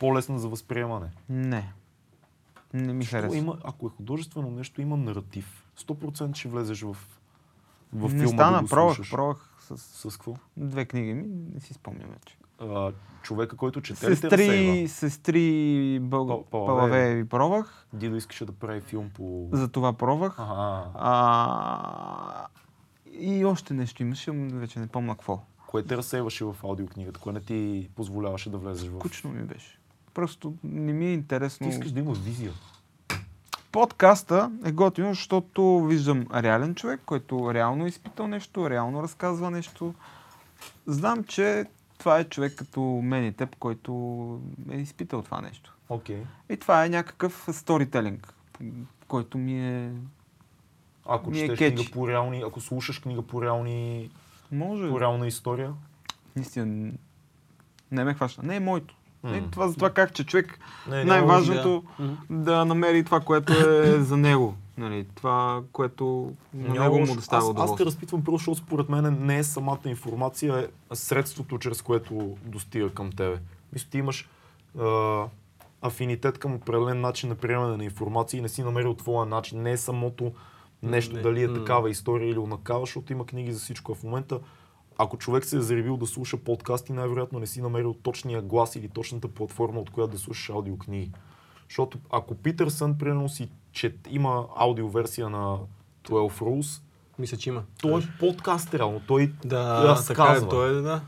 по-лесна 0.00 0.38
за 0.38 0.48
възприемане. 0.48 1.10
не. 1.28 1.72
Не 2.74 2.92
ми 2.92 3.04
Що 3.04 3.10
харесва. 3.10 3.36
има, 3.38 3.58
ако 3.64 3.86
е 3.86 3.90
художествено 3.90 4.50
нещо, 4.50 4.80
има 4.82 4.96
наратив. 4.96 5.64
100% 5.78 6.34
ще 6.34 6.48
влезеш 6.48 6.82
в, 6.82 6.96
в 7.92 8.14
не 8.14 8.20
филма 8.20 8.28
стана, 8.28 8.56
да 8.56 8.62
го 8.62 8.68
пробвах, 8.68 8.94
слушаш. 8.96 9.10
пробвах 9.12 9.56
с 9.60 9.76
С 10.10 10.16
какво? 10.16 10.34
две 10.56 10.84
книги 10.84 11.14
ми, 11.14 11.24
не 11.54 11.60
си 11.60 11.74
спомням 11.74 12.10
вече. 12.10 12.36
А, 12.60 12.92
човека, 13.22 13.56
който 13.56 13.80
чете? 13.80 14.00
Сестри, 14.00 14.88
сестри 14.88 15.98
Бълг... 16.02 16.28
Пал- 16.28 16.44
Палавееви. 16.44 16.66
Палавееви 16.90 17.28
пробвах, 17.28 17.86
Дидо 17.92 18.16
искаше 18.16 18.44
да 18.44 18.52
прави 18.52 18.80
филм 18.80 19.10
по... 19.14 19.48
за 19.52 19.68
това 19.68 19.92
пробвах. 19.92 20.36
Ага. 20.38 20.90
А, 20.94 22.46
и 23.12 23.44
още 23.44 23.74
нещо 23.74 24.02
имаше, 24.02 24.30
вече 24.32 24.80
не 24.80 24.86
помня 24.86 25.12
какво. 25.14 25.40
Кое 25.66 25.82
те 25.82 25.96
разсейваше 25.96 26.44
в 26.44 26.56
аудиокнигата? 26.64 27.20
Кое 27.20 27.32
не 27.32 27.40
ти 27.40 27.90
позволяваше 27.96 28.50
да 28.50 28.58
влезеш 28.58 28.88
в... 28.88 28.98
Скучно 28.98 29.30
ми 29.30 29.42
беше. 29.42 29.78
Просто 30.14 30.54
не 30.64 30.92
ми 30.92 31.06
е 31.06 31.12
интересно. 31.14 31.66
Ти 31.66 31.72
искаш 31.72 31.92
да 31.92 32.00
имаш 32.00 32.18
визия. 32.18 32.52
Подкаста 33.72 34.50
е 34.64 34.72
готино, 34.72 35.08
защото 35.08 35.84
виждам 35.84 36.26
реален 36.34 36.74
човек, 36.74 37.00
който 37.06 37.54
реално 37.54 37.84
е 37.84 37.88
изпитал 37.88 38.28
нещо, 38.28 38.70
реално 38.70 39.02
разказва 39.02 39.50
нещо. 39.50 39.94
Знам, 40.86 41.24
че 41.24 41.64
това 41.98 42.18
е 42.18 42.24
човек 42.24 42.54
като 42.56 42.80
мен 42.80 43.24
и 43.26 43.32
теб, 43.32 43.56
който 43.56 44.40
е 44.70 44.76
изпитал 44.76 45.22
това 45.22 45.40
нещо. 45.40 45.76
Окей. 45.88 46.22
И 46.50 46.56
това 46.56 46.84
е 46.84 46.88
някакъв 46.88 47.48
сторителинг, 47.52 48.34
който 49.08 49.38
ми 49.38 49.68
е... 49.68 49.92
Ако 51.06 51.30
Ми 51.30 51.38
е 51.38 51.40
четеш 51.40 51.58
кетчи. 51.58 51.76
книга 51.76 51.92
по 51.92 52.08
реални... 52.08 52.42
Ако 52.46 52.60
слушаш 52.60 52.98
книга 52.98 53.22
по 53.22 53.42
реални... 53.42 54.10
Може, 54.52 54.88
По 54.88 55.00
реална 55.00 55.26
история... 55.26 55.72
наистина, 56.36 56.92
не 57.90 58.04
ме 58.04 58.14
хваща. 58.14 58.42
Не 58.42 58.56
е 58.56 58.60
моето. 58.60 58.94
Не, 59.24 59.42
това 59.42 59.68
за 59.68 59.74
това 59.74 59.90
как, 59.90 60.14
че 60.14 60.24
човек 60.24 60.58
Не, 60.88 61.04
най-важното 61.04 61.84
Мгм. 61.98 62.12
да 62.30 62.64
намери 62.64 63.04
това, 63.04 63.20
което 63.20 63.52
е 63.52 63.92
за 64.00 64.16
него. 64.16 64.54
Нали, 64.78 65.06
това, 65.14 65.62
което 65.72 66.32
на 66.54 66.74
него 66.74 66.94
му 66.94 67.00
лошо. 67.00 67.14
доставя 67.14 67.38
аз, 67.38 67.44
аз 67.44 67.46
те 67.46 67.50
удоволствие. 67.52 67.86
разпитвам 67.86 68.24
просто, 68.24 68.38
защото 68.38 68.66
според 68.66 68.88
мен 68.88 69.16
не 69.20 69.38
е 69.38 69.44
самата 69.44 69.78
информация, 69.84 70.68
а 70.90 70.96
средството, 70.96 71.58
чрез 71.58 71.82
което 71.82 72.14
достига 72.44 72.90
към 72.90 73.12
тебе. 73.12 73.38
Мисля, 73.72 73.88
ти 73.90 73.98
имаш 73.98 74.28
а, 74.80 75.24
афинитет 75.82 76.38
към 76.38 76.54
определен 76.54 77.00
начин 77.00 77.28
на 77.28 77.34
приемане 77.34 77.76
на 77.76 77.84
информация 77.84 78.38
и 78.38 78.42
не 78.42 78.48
си 78.48 78.62
намерил 78.62 78.94
твоя 78.94 79.26
начин. 79.26 79.62
Не 79.62 79.72
е 79.72 79.76
самото 79.76 80.32
нещо, 80.82 81.16
Не. 81.16 81.22
дали 81.22 81.42
е 81.42 81.54
такава 81.54 81.90
история 81.90 82.30
или 82.30 82.38
онакава, 82.38 82.80
защото 82.80 83.12
има 83.12 83.26
книги 83.26 83.52
за 83.52 83.60
всичко. 83.60 83.92
А 83.92 83.94
в 83.94 84.02
момента, 84.02 84.38
ако 84.98 85.16
човек 85.18 85.44
се 85.44 85.56
е 85.56 85.60
заребил 85.60 85.96
да 85.96 86.06
слуша 86.06 86.36
подкасти, 86.36 86.92
най-вероятно 86.92 87.38
не 87.38 87.46
си 87.46 87.62
намерил 87.62 87.94
точния 87.94 88.42
глас 88.42 88.76
или 88.76 88.88
точната 88.88 89.28
платформа, 89.28 89.80
от 89.80 89.90
която 89.90 90.12
да 90.12 90.18
слушаш 90.18 90.50
аудиокниги. 90.50 91.12
Защото 91.68 91.98
ако 92.10 92.34
Питърсън, 92.34 92.98
примерно, 92.98 93.28
си 93.28 93.48
че 93.72 93.94
има 94.10 94.46
аудиоверсия 94.56 95.28
на 95.30 95.58
12 96.08 96.30
Rules, 96.30 96.82
Мисля, 97.18 97.36
че 97.36 97.50
има. 97.50 97.62
той 97.80 98.00
е 98.00 98.04
подкаст 98.20 98.74
реално. 98.74 99.00
Той 99.06 99.32
Да, 99.44 99.84
разказва. 99.84 100.14
така 100.14 100.46
е, 100.46 100.48
той 100.48 100.78
е, 100.78 100.82
да. 100.82 101.00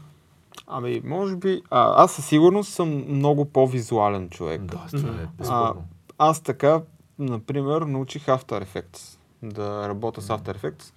Ами, 0.67 1.01
може 1.05 1.37
би... 1.37 1.63
А, 1.71 2.05
аз 2.05 2.13
със 2.13 2.27
сигурност 2.27 2.73
съм 2.73 3.05
много 3.09 3.45
по-визуален 3.45 4.31
човек. 4.31 4.63
Да, 4.63 4.87
това 4.91 5.09
е 5.23 5.27
А, 5.49 5.73
аз 6.19 6.41
така, 6.41 6.83
например, 7.19 7.83
научих 7.83 8.27
After 8.27 8.65
Effects. 8.67 9.19
Да 9.43 9.89
работя 9.89 10.23
с 10.23 10.29
After 10.29 10.59
Effects, 10.59 10.93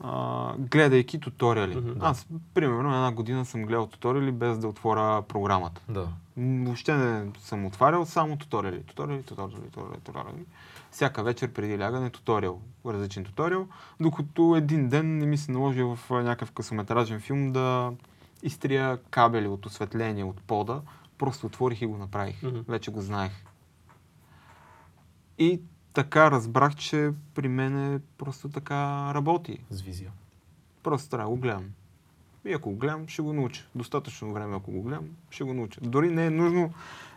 а, 0.00 0.54
гледайки 0.58 1.20
туториали. 1.20 1.76
Мгм. 1.76 1.98
Аз, 2.00 2.26
примерно, 2.54 2.94
една 2.94 3.12
година 3.12 3.44
съм 3.44 3.62
гледал 3.62 3.86
туториали 3.86 4.32
без 4.32 4.58
да 4.58 4.68
отворя 4.68 5.22
програмата. 5.22 5.80
Да. 5.88 6.08
Въобще 6.36 6.94
не 6.94 7.30
съм 7.38 7.66
отварял, 7.66 8.06
само 8.06 8.36
туториали. 8.36 8.82
Туториали, 8.82 9.22
туториали, 9.22 9.70
туториали, 9.70 10.00
туториали. 10.04 10.44
Всяка 10.90 11.22
вечер 11.22 11.52
преди 11.52 11.78
лягане 11.78 12.10
туториал, 12.10 12.60
различен 12.86 13.24
туториал, 13.24 13.66
докато 14.00 14.56
един 14.56 14.88
ден 14.88 15.18
не 15.18 15.26
ми 15.26 15.38
се 15.38 15.52
наложи 15.52 15.82
в 15.82 15.98
някакъв 16.10 16.52
късометражен 16.52 17.20
филм 17.20 17.52
да 17.52 17.92
изтрия 18.42 18.98
кабели 19.10 19.48
от 19.48 19.66
осветление 19.66 20.24
от 20.24 20.40
пода. 20.40 20.80
Просто 21.18 21.46
отворих 21.46 21.82
и 21.82 21.86
го 21.86 21.96
направих. 21.96 22.42
Мгм. 22.42 22.58
Вече 22.68 22.90
го 22.90 23.00
знаех. 23.00 23.32
И 25.38 25.60
така 25.94 26.30
разбрах, 26.30 26.74
че 26.74 27.10
при 27.34 27.48
мен 27.48 28.02
просто 28.18 28.48
така 28.48 29.10
работи. 29.14 29.58
С 29.70 29.80
визия. 29.80 30.10
Просто 30.82 31.10
трябва 31.10 31.30
да 31.30 31.30
го 31.30 31.36
гледам. 31.36 31.64
И 32.46 32.52
ако 32.52 32.70
го 32.70 32.76
гледам, 32.76 33.08
ще 33.08 33.22
го 33.22 33.32
науча. 33.32 33.64
Достатъчно 33.74 34.32
време, 34.32 34.56
ако 34.56 34.70
го 34.70 34.82
гледам, 34.82 35.04
ще 35.30 35.44
го 35.44 35.54
науча. 35.54 35.80
Дори 35.82 36.10
не 36.10 36.26
е 36.26 36.30
нужно. 36.30 36.72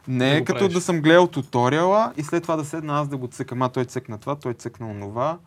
Не 0.08 0.38
е 0.38 0.44
като 0.44 0.60
правиш. 0.60 0.74
да 0.74 0.82
съм 0.82 1.02
гледал 1.02 1.28
туториала 1.28 2.14
и 2.18 2.24
след 2.24 2.44
това 2.44 2.56
да 2.56 2.66
седна 2.66 3.00
аз 3.00 3.08
да 3.08 3.18
го 3.18 3.28
цъкам. 3.28 3.62
А 3.62 3.70
той 3.70 3.86
цъкна 3.86 4.18
това, 4.18 4.36
той 4.36 4.54
цъкна 4.54 4.90
онова. 4.90 5.38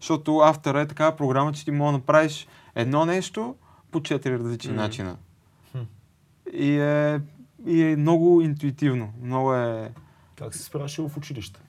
Защото 0.00 0.38
автора 0.38 0.80
е 0.80 0.86
такава 0.88 1.16
програма, 1.16 1.52
че 1.52 1.64
ти 1.64 1.70
мога 1.70 1.92
да 1.92 1.98
направиш 1.98 2.46
едно 2.74 3.06
нещо 3.06 3.54
по 3.90 4.02
четири 4.02 4.38
различни 4.38 4.70
Мгм. 4.70 4.80
начина. 4.80 5.16
Хм. 5.72 5.78
И 6.52 6.78
е, 6.80 7.20
и 7.66 7.82
е 7.82 7.96
много 7.96 8.40
интуитивно. 8.40 9.12
Много 9.22 9.54
е... 9.54 9.92
Как 10.36 10.54
се 10.54 10.62
справяше 10.62 11.02
в 11.02 11.16
училище 11.16 11.60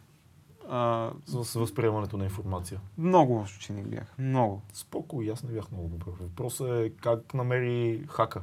А, 0.69 1.09
с, 1.25 1.59
възприемането 1.59 2.17
на 2.17 2.23
информация? 2.23 2.79
много 2.97 3.41
ученик 3.41 3.87
бях. 3.87 4.13
Много. 4.19 4.61
Споко 4.73 5.21
и 5.21 5.29
аз 5.29 5.43
не 5.43 5.51
бях 5.51 5.71
много 5.71 5.87
добър. 5.87 6.11
Въпросът 6.21 6.67
е 6.69 6.89
как 7.01 7.33
намери 7.33 8.03
хака. 8.09 8.41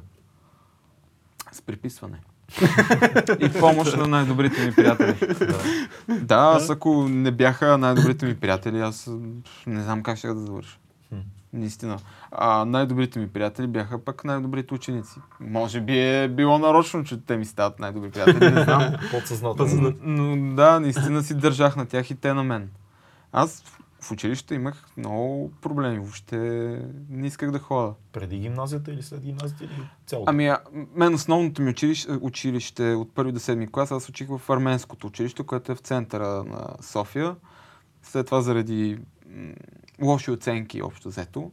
С 1.51 1.61
приписване. 1.61 2.21
и 3.39 3.59
помощ 3.59 3.97
на 3.97 4.07
най-добрите 4.07 4.65
ми 4.65 4.75
приятели. 4.75 5.15
Да. 5.39 6.19
Да, 6.19 6.35
аз 6.35 6.69
ако 6.69 7.07
не 7.09 7.31
бяха 7.31 7.77
най-добрите 7.77 8.25
ми 8.25 8.39
приятели, 8.39 8.79
аз 8.79 9.11
не 9.67 9.83
знам 9.83 10.03
как 10.03 10.17
ще 10.17 10.27
да 10.27 10.39
завърша. 10.39 10.79
Наистина. 11.55 11.97
А 12.31 12.65
най-добрите 12.65 13.19
ми 13.19 13.27
приятели 13.27 13.67
бяха 13.67 14.03
пък 14.03 14.23
най-добрите 14.23 14.73
ученици. 14.73 15.19
Може 15.39 15.81
би 15.81 15.99
е 15.99 16.27
било 16.27 16.59
нарочно, 16.59 17.03
че 17.03 17.25
те 17.25 17.37
ми 17.37 17.45
стават 17.45 17.79
най-добри 17.79 18.11
приятели, 18.11 18.51
не 18.51 18.63
знам. 18.63 18.93
Подсъзнателно. 19.11 19.93
Но, 20.01 20.55
да, 20.55 20.79
наистина 20.79 21.23
си 21.23 21.35
държах 21.35 21.75
на 21.75 21.85
тях 21.85 22.11
и 22.11 22.15
те 22.15 22.33
на 22.33 22.43
мен. 22.43 22.69
Аз 23.31 23.63
в 24.01 24.11
училище 24.11 24.55
имах 24.55 24.85
много 24.97 25.51
проблеми. 25.61 25.99
Въобще 25.99 26.37
не 27.09 27.27
исках 27.27 27.51
да 27.51 27.59
ходя. 27.59 27.93
Преди 28.13 28.39
гимназията 28.39 28.91
или 28.91 29.03
след 29.03 29.21
гимназията 29.21 29.63
или 29.63 29.89
цялото? 30.05 30.29
Ами, 30.29 30.47
а, 30.47 30.59
мен 30.95 31.13
основното 31.13 31.61
ми 31.61 31.69
училище, 31.69 32.11
училище 32.21 32.93
от 32.93 33.15
първи 33.15 33.31
до 33.31 33.39
седми 33.39 33.71
клас, 33.71 33.91
аз 33.91 34.09
учих 34.09 34.27
в 34.27 34.49
арменското 34.49 35.07
училище, 35.07 35.43
което 35.43 35.71
е 35.71 35.75
в 35.75 35.79
центъра 35.79 36.43
на 36.43 36.67
София. 36.81 37.35
След 38.03 38.25
това 38.25 38.41
заради 38.41 38.99
лоши 40.01 40.31
оценки, 40.31 40.81
общо 40.81 41.09
взето, 41.09 41.51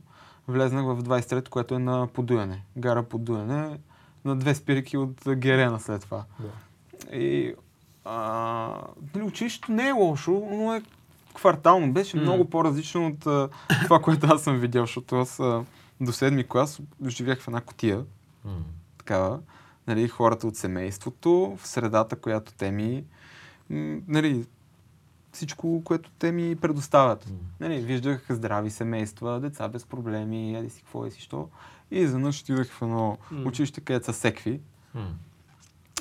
влезнах 0.49 0.85
в 0.85 1.03
23-то, 1.03 1.51
което 1.51 1.75
е 1.75 1.79
на 1.79 2.07
Подуяне. 2.07 2.63
Гара 2.77 3.03
Подуяне, 3.03 3.79
на 4.25 4.37
две 4.37 4.55
спирки 4.55 4.97
от 4.97 5.23
Герена 5.37 5.81
след 5.81 6.03
това. 6.03 6.25
Да. 6.41 7.17
И 7.17 7.55
а, 8.05 8.81
нали, 9.15 9.25
училището 9.25 9.73
не 9.73 9.89
е 9.89 9.93
лошо, 9.93 10.49
но 10.51 10.75
е 10.75 10.83
квартално. 11.35 11.93
Беше 11.93 12.17
М. 12.17 12.23
много 12.23 12.51
по-различно 12.51 13.07
от 13.07 13.27
а, 13.27 13.49
това, 13.85 14.01
което 14.01 14.27
аз 14.31 14.43
съм 14.43 14.59
видял, 14.59 14.83
защото 14.83 15.17
аз 15.17 15.41
а, 15.41 15.65
до 16.01 16.13
седми 16.13 16.49
клас 16.49 16.81
живях 17.07 17.41
в 17.41 17.49
една 17.49 17.61
котия 17.61 18.05
М. 18.45 18.53
такава. 18.99 19.41
Нали, 19.87 20.09
хората 20.09 20.47
от 20.47 20.57
семейството, 20.57 21.59
в 21.61 21.67
средата, 21.67 22.17
която 22.17 22.53
те 22.53 22.71
ми, 22.71 23.05
нали, 24.09 24.47
всичко, 25.33 25.83
което 25.85 26.11
те 26.11 26.33
ми 26.33 26.57
предоставят. 26.57 27.27
М. 27.27 27.37
Нали, 27.61 27.81
виждах 27.81 28.27
здрави 28.31 28.71
семейства, 28.71 29.41
деца 29.41 29.69
без 29.69 29.85
проблеми, 29.85 30.57
еди 30.57 30.71
си 30.71 30.81
какво, 30.83 31.07
еди 31.07 31.15
си 31.15 31.21
що. 31.21 31.49
И 31.91 31.99
изведнъж 31.99 32.41
отидох 32.43 32.67
в 32.67 32.83
едно 32.83 33.19
М. 33.31 33.49
училище, 33.49 33.81
където 33.81 34.07
са 34.07 34.13
секви, 34.13 34.61
М. 34.95 35.15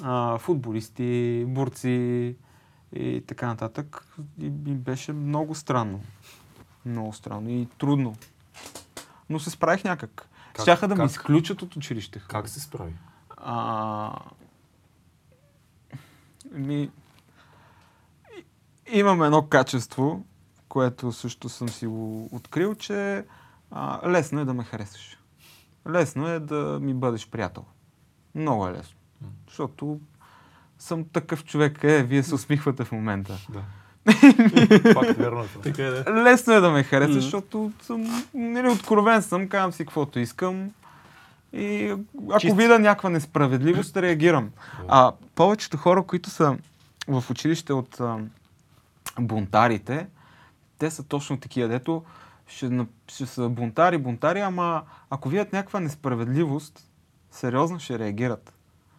а, 0.01 0.37
футболисти, 0.37 1.45
борци 1.47 2.35
и 2.93 3.23
така 3.27 3.47
нататък. 3.47 4.07
И, 4.39 4.45
и 4.45 4.49
беше 4.75 5.13
много 5.13 5.55
странно. 5.55 6.01
Много 6.85 7.13
странно 7.13 7.49
и 7.49 7.67
трудно. 7.77 8.15
Но 9.29 9.39
се 9.39 9.49
справих 9.49 9.83
някак. 9.83 10.27
Как- 10.53 10.61
Щяха 10.61 10.87
да 10.87 10.95
ме 10.95 11.01
как? 11.01 11.11
изключат 11.11 11.61
от 11.61 11.75
училище. 11.75 12.21
Как 12.27 12.49
се 12.49 12.59
справи? 12.59 12.93
А, 13.37 14.19
ми, 16.51 16.89
имам 18.91 19.23
едно 19.23 19.41
качество, 19.41 20.25
което 20.69 21.11
също 21.11 21.49
съм 21.49 21.69
си 21.69 21.87
го 21.87 22.29
открил, 22.31 22.75
че 22.75 23.25
а, 23.71 24.09
лесно 24.09 24.39
е 24.39 24.45
да 24.45 24.53
ме 24.53 24.63
харесаш. 24.63 25.17
Лесно 25.89 26.27
е 26.27 26.39
да 26.39 26.79
ми 26.81 26.93
бъдеш 26.93 27.29
приятел. 27.29 27.65
Много 28.35 28.67
е 28.67 28.71
лесно. 28.71 28.95
М. 29.21 29.27
Защото 29.47 29.99
съм 30.79 31.05
такъв 31.13 31.45
човек. 31.45 31.83
Е, 31.83 32.03
вие 32.03 32.23
се 32.23 32.35
усмихвате 32.35 32.83
в 32.83 32.91
момента. 32.91 33.37
Да. 33.49 33.61
Верно 35.17 35.41
е. 35.43 35.47
Така 35.63 35.83
е, 35.83 35.91
да. 35.91 36.23
Лесно 36.23 36.53
е 36.53 36.59
да 36.59 36.69
ме 36.71 36.83
харесаш, 36.83 37.11
Мгм. 37.15 37.21
защото 37.21 37.71
съм 37.81 38.25
нали, 38.33 38.69
откровен 38.69 39.21
съм, 39.21 39.49
казвам 39.49 39.71
си 39.71 39.85
каквото 39.85 40.19
искам. 40.19 40.71
И 41.53 41.95
ако 42.29 42.39
Чист. 42.39 42.57
видя 42.57 42.79
някаква 42.79 43.09
несправедливост, 43.09 43.97
реагирам. 43.97 44.49
А 44.87 45.11
повечето 45.35 45.77
хора, 45.77 46.03
които 46.03 46.29
са 46.29 46.57
в 47.07 47.23
училище 47.29 47.73
от 47.73 47.99
а, 47.99 48.17
бунтарите, 49.19 50.07
те 50.77 50.91
са 50.91 51.03
точно 51.03 51.39
такива, 51.39 51.67
дето 51.67 52.03
ще, 52.47 52.85
ще 53.07 53.25
са 53.25 53.49
бунтари, 53.49 53.97
бунтари, 53.97 54.39
ама 54.39 54.83
ако 55.09 55.29
видят 55.29 55.53
някаква 55.53 55.79
несправедливост, 55.79 56.89
сериозно 57.31 57.79
ще 57.79 57.99
реагират. 57.99 58.53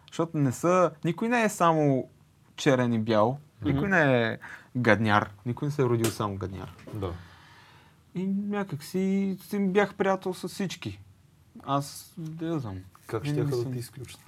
Защото 0.07 0.37
не 0.37 0.51
са, 0.51 0.91
никой 1.05 1.29
не 1.29 1.43
е 1.43 1.49
само 1.49 2.09
черен 2.55 2.93
и 2.93 2.99
бял, 2.99 3.39
никой 3.65 3.89
не 3.89 4.27
е 4.27 4.37
гадняр, 4.75 5.29
никой 5.45 5.67
не 5.67 5.71
се 5.71 5.81
е 5.81 5.85
родил 5.85 6.11
само 6.11 6.35
гадняр. 6.35 6.73
Да. 6.93 7.13
И 8.15 8.25
някак 8.25 8.83
си, 8.83 9.37
си 9.41 9.59
бях 9.59 9.95
приятел 9.95 10.33
с 10.33 10.47
всички. 10.47 10.99
Аз, 11.63 12.13
да 12.17 12.59
знам. 12.59 12.77
Как 13.07 13.25
ще 13.25 13.43
да 13.43 13.71
ти 13.71 13.77
изключат? 13.77 14.21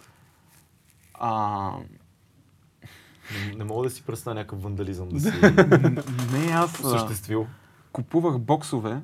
А, 1.14 1.72
Не, 3.34 3.56
не 3.56 3.64
мога 3.64 3.84
да 3.84 3.96
си 3.96 4.04
представя 4.04 4.36
някакъв 4.36 4.64
вандализъм 4.64 5.10
да 5.10 5.20
си 5.20 5.32
не, 6.32 6.52
аз 6.54 6.84
а, 6.84 6.88
осъществил. 6.88 7.48
купувах 7.92 8.40
боксове 8.40 9.02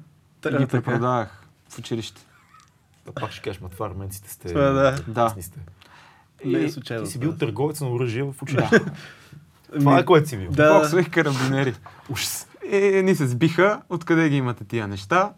и 0.51 0.57
ги 0.57 0.65
препродавах 0.65 1.43
в 1.69 1.79
училище. 1.79 2.21
Да, 3.05 3.11
пак 3.11 3.31
ще 3.31 3.41
кажеш, 3.41 3.61
ма 3.61 3.69
това 3.69 3.87
арменците 3.87 4.31
сте. 4.31 4.47
Това 4.47 4.61
да. 4.61 5.03
Да. 5.07 5.25
късни 5.25 5.43
сте. 5.43 5.59
Не 6.45 6.59
е 6.59 6.63
И 6.63 6.71
случайно. 6.71 7.05
Ти 7.05 7.11
си 7.11 7.19
бил 7.19 7.37
търговец 7.37 7.81
на 7.81 7.89
оръжие 7.91 8.23
в 8.23 8.35
училище. 8.41 8.81
Ами, 9.73 9.79
Това 9.79 9.99
е 9.99 10.05
което 10.05 10.29
си 10.29 10.37
бил. 10.37 10.51
Да, 10.51 10.79
боксове 10.79 11.01
и 11.01 11.09
карабинери. 11.09 11.75
Ужас. 12.09 12.47
И 12.71 13.01
ни 13.03 13.15
се 13.15 13.27
сбиха, 13.27 13.81
откъде 13.89 14.29
ги 14.29 14.35
имате 14.35 14.63
тия 14.63 14.87
неща. 14.87 15.33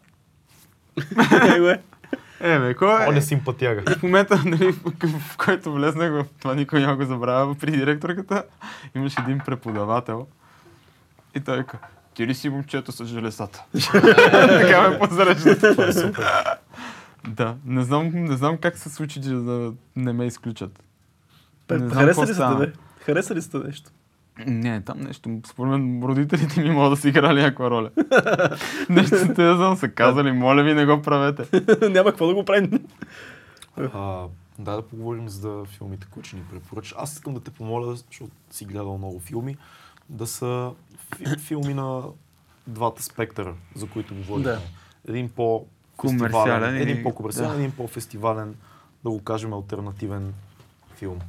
Е, 2.43 2.47
бе. 2.49 2.55
Е, 2.55 2.59
бе, 2.59 2.73
кой 2.73 2.87
О, 2.87 3.11
е? 3.11 3.15
не 3.15 3.21
симпатяга. 3.21 3.91
И 3.91 3.95
в 3.95 4.03
момента, 4.03 4.41
нали, 4.45 4.71
в, 4.71 5.37
който 5.37 5.73
влезнах 5.73 6.11
в 6.11 6.25
това, 6.41 6.55
никой 6.55 6.79
няма 6.79 6.95
го 6.95 7.05
забравя, 7.05 7.55
при 7.55 7.71
директорката, 7.71 8.43
имаше 8.95 9.21
един 9.21 9.39
преподавател. 9.39 10.27
И 11.35 11.39
той 11.39 11.57
вика, 11.57 11.77
ти 12.13 12.27
ли 12.27 12.33
си 12.35 12.49
момчето 12.49 12.91
с 12.91 13.05
железата? 13.05 13.63
така 13.91 14.89
ме 14.89 14.99
позарежда. 14.99 15.59
Това 15.59 15.83
е. 15.83 15.93
Да, 17.27 17.55
не 17.65 17.83
знам, 17.83 18.11
не 18.13 18.37
знам 18.37 18.57
как 18.57 18.77
се 18.77 18.89
случи, 18.89 19.21
че 19.21 19.29
да 19.29 19.73
не 19.95 20.13
ме 20.13 20.25
изключат. 20.25 20.83
Пе- 21.67 21.73
Не 21.73 21.89
знам 21.89 21.91
Хареса 21.91 22.21
ли 22.21 22.27
се 22.27 22.33
тебе? 22.33 22.73
Хареса 22.99 23.35
ли 23.35 23.41
се 23.41 23.57
нещо? 23.57 23.91
Не, 24.47 24.81
там 24.81 24.99
нещо, 24.99 25.39
според 25.47 25.71
мен 25.71 26.03
родителите 26.03 26.61
ми 26.61 26.69
могат 26.69 26.91
да 26.91 26.97
си 27.01 27.09
играли 27.09 27.41
някаква 27.41 27.69
роля. 27.69 27.89
нещо 28.89 29.15
те 29.35 29.43
да 29.43 29.55
знам, 29.55 29.75
са 29.75 29.89
казали, 29.89 30.31
моля 30.31 30.63
ви 30.63 30.73
не 30.73 30.85
го 30.85 31.01
правете. 31.01 31.61
Няма 31.89 32.09
какво 32.09 32.27
да 32.27 32.33
го 32.33 32.45
правим. 32.45 32.71
А, 33.77 34.25
да, 34.59 34.75
да 34.75 34.81
поговорим 34.81 35.29
за 35.29 35.63
филмите, 35.65 36.07
които 36.11 36.27
ще 36.27 36.35
ни 36.37 36.43
препоръчаш. 36.51 36.95
Аз 36.97 37.13
искам 37.13 37.33
да 37.33 37.39
те 37.39 37.51
помоля, 37.51 37.95
защото 37.95 38.31
си 38.51 38.65
гледал 38.65 38.97
много 38.97 39.19
филми, 39.19 39.57
да 40.09 40.27
са 40.27 40.71
фи- 41.15 41.39
филми 41.39 41.73
на 41.73 42.01
двата 42.67 43.03
спектъра, 43.03 43.53
за 43.75 43.87
които 43.87 44.15
говорим. 44.15 44.43
Да. 44.43 44.59
Един 45.07 45.29
по 45.29 45.65
Комерциален 45.97 46.75
един 46.77 47.03
по-комерциален, 47.03 47.51
да. 47.51 47.57
един 47.57 47.71
по-фестивален, 47.71 48.55
да 49.03 49.09
го 49.09 49.23
кажем, 49.23 49.53
альтернативен 49.53 50.33
филм. 50.95 51.19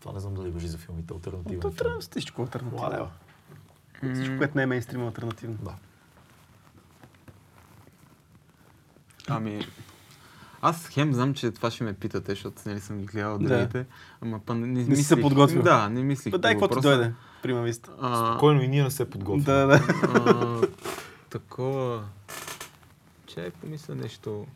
Това 0.00 0.12
не 0.12 0.20
знам 0.20 0.34
дали 0.34 0.50
въжи 0.50 0.68
за 0.68 0.78
филмите, 0.78 1.14
альтернативен 1.14 1.60
То 1.60 1.68
филм. 1.68 1.76
трябва 1.76 2.00
всичко 2.00 2.42
альтернативно. 2.42 2.82
Лалева. 2.82 3.10
Всичко, 4.14 4.38
което 4.38 4.56
не 4.56 4.62
е 4.62 4.66
мейнстрим 4.66 5.02
альтернативно. 5.06 5.58
Да. 5.62 5.74
Ами, 9.28 9.66
аз 10.62 10.88
хем 10.88 11.14
знам, 11.14 11.34
че 11.34 11.50
това 11.50 11.70
ще 11.70 11.84
ме 11.84 11.92
питате, 11.92 12.32
защото 12.32 12.62
нали 12.66 12.80
съм 12.80 12.98
ги 12.98 13.06
гледал 13.06 13.38
Да. 13.38 13.48
другите, 13.48 13.86
ама 14.20 14.40
па 14.46 14.54
не, 14.54 14.66
не, 14.66 14.84
Не 14.84 14.96
си 14.96 15.04
се 15.04 15.20
подготвил. 15.20 15.62
Да, 15.62 15.88
не 15.88 16.02
мислих. 16.02 16.32
Бе, 16.32 16.38
дай 16.38 16.52
каквото 16.52 16.80
дойде. 16.80 17.12
Прима 17.42 17.62
виста. 17.62 17.90
А, 18.00 18.26
Спокойно 18.30 18.62
и 18.62 18.68
ние 18.68 18.82
не 18.82 18.90
се 18.90 19.10
подготвим. 19.10 19.44
Да, 19.44 19.66
да. 19.66 19.74
а, 20.02 20.60
такова... 21.30 22.04
Чай 23.26 23.50
помисля 23.50 23.94
нещо... 23.94 24.46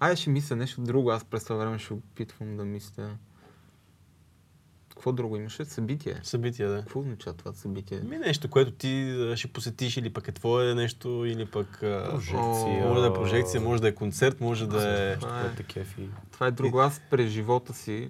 Айде 0.00 0.16
ще 0.16 0.30
мисля 0.30 0.56
нещо 0.56 0.80
друго, 0.80 1.10
аз 1.10 1.24
през 1.24 1.44
това 1.44 1.56
време 1.56 1.78
ще 1.78 1.92
опитвам 1.92 2.56
да 2.56 2.64
мисля... 2.64 3.10
Какво 4.96 5.12
друго 5.12 5.36
имаше? 5.36 5.64
Събитие. 5.64 6.20
Събития, 6.22 6.68
да. 6.68 6.78
Какво 6.78 7.00
означава 7.00 7.36
това 7.36 7.52
събитие? 7.52 8.00
Ми 8.00 8.18
нещо, 8.18 8.48
което 8.48 8.70
ти 8.70 9.24
ще 9.36 9.48
посетиш 9.48 9.96
или 9.96 10.12
пък 10.12 10.28
е 10.28 10.32
твое 10.32 10.74
нещо, 10.74 11.24
или 11.26 11.46
пък... 11.46 11.78
Прожекция. 11.80 12.88
Може 12.88 13.00
да 13.00 13.06
е 13.06 13.12
прожекция, 13.12 13.60
може 13.60 13.82
да 13.82 13.88
е 13.88 13.94
концерт, 13.94 14.40
може 14.40 14.66
да 14.66 15.12
е... 15.12 15.16
Това 15.16 15.40
е-. 15.40 15.86
Това 16.32 16.46
е 16.46 16.50
друго. 16.50 16.80
Аз 16.80 17.00
през 17.10 17.30
живота 17.30 17.74
си, 17.74 18.08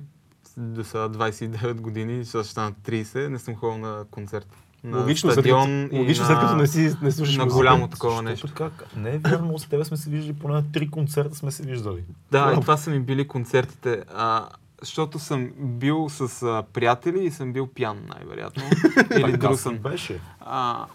до 0.56 0.84
сега 0.84 1.08
29 1.08 1.74
години, 1.74 2.24
сега 2.24 2.44
ще 2.44 2.52
стана 2.52 2.72
30, 2.72 3.28
не 3.28 3.38
съм 3.38 3.54
ходил 3.54 3.78
на 3.78 4.04
концерт. 4.10 4.46
На 4.84 4.98
Логично, 4.98 5.30
след 5.30 5.34
стадион 5.34 5.84
като, 5.84 5.96
и 5.96 5.98
логично 5.98 6.22
на... 6.22 6.28
след 6.28 6.40
като 6.40 6.56
не, 6.56 6.66
си, 6.66 6.96
не 7.02 7.12
слушаш 7.12 7.36
на 7.36 7.44
музика. 7.44 7.56
голямо 7.56 7.88
такова 7.88 8.22
нещо. 8.22 8.48
Как? 8.54 8.96
Не 8.96 9.14
е 9.14 9.18
вярно, 9.18 9.58
с 9.58 9.66
тебе 9.66 9.84
сме 9.84 9.96
се 9.96 10.10
виждали 10.10 10.32
поне 10.38 10.54
на 10.54 10.72
три 10.72 10.90
концерта 10.90 11.34
сме 11.34 11.50
се 11.50 11.62
виждали. 11.62 12.04
Да, 12.30 12.54
и 12.56 12.60
това 12.60 12.76
са 12.76 12.90
ми 12.90 13.00
били 13.00 13.28
концертите. 13.28 14.02
А, 14.14 14.48
защото 14.86 15.18
съм 15.18 15.50
бил 15.58 16.08
с 16.08 16.42
а, 16.42 16.64
приятели 16.72 17.24
и 17.24 17.30
съм 17.30 17.52
бил 17.52 17.66
пиян, 17.66 18.06
най-вероятно. 18.08 18.62
Или 19.18 19.56
съм. 19.56 19.78
беше. 19.78 20.20
А, 20.40 20.86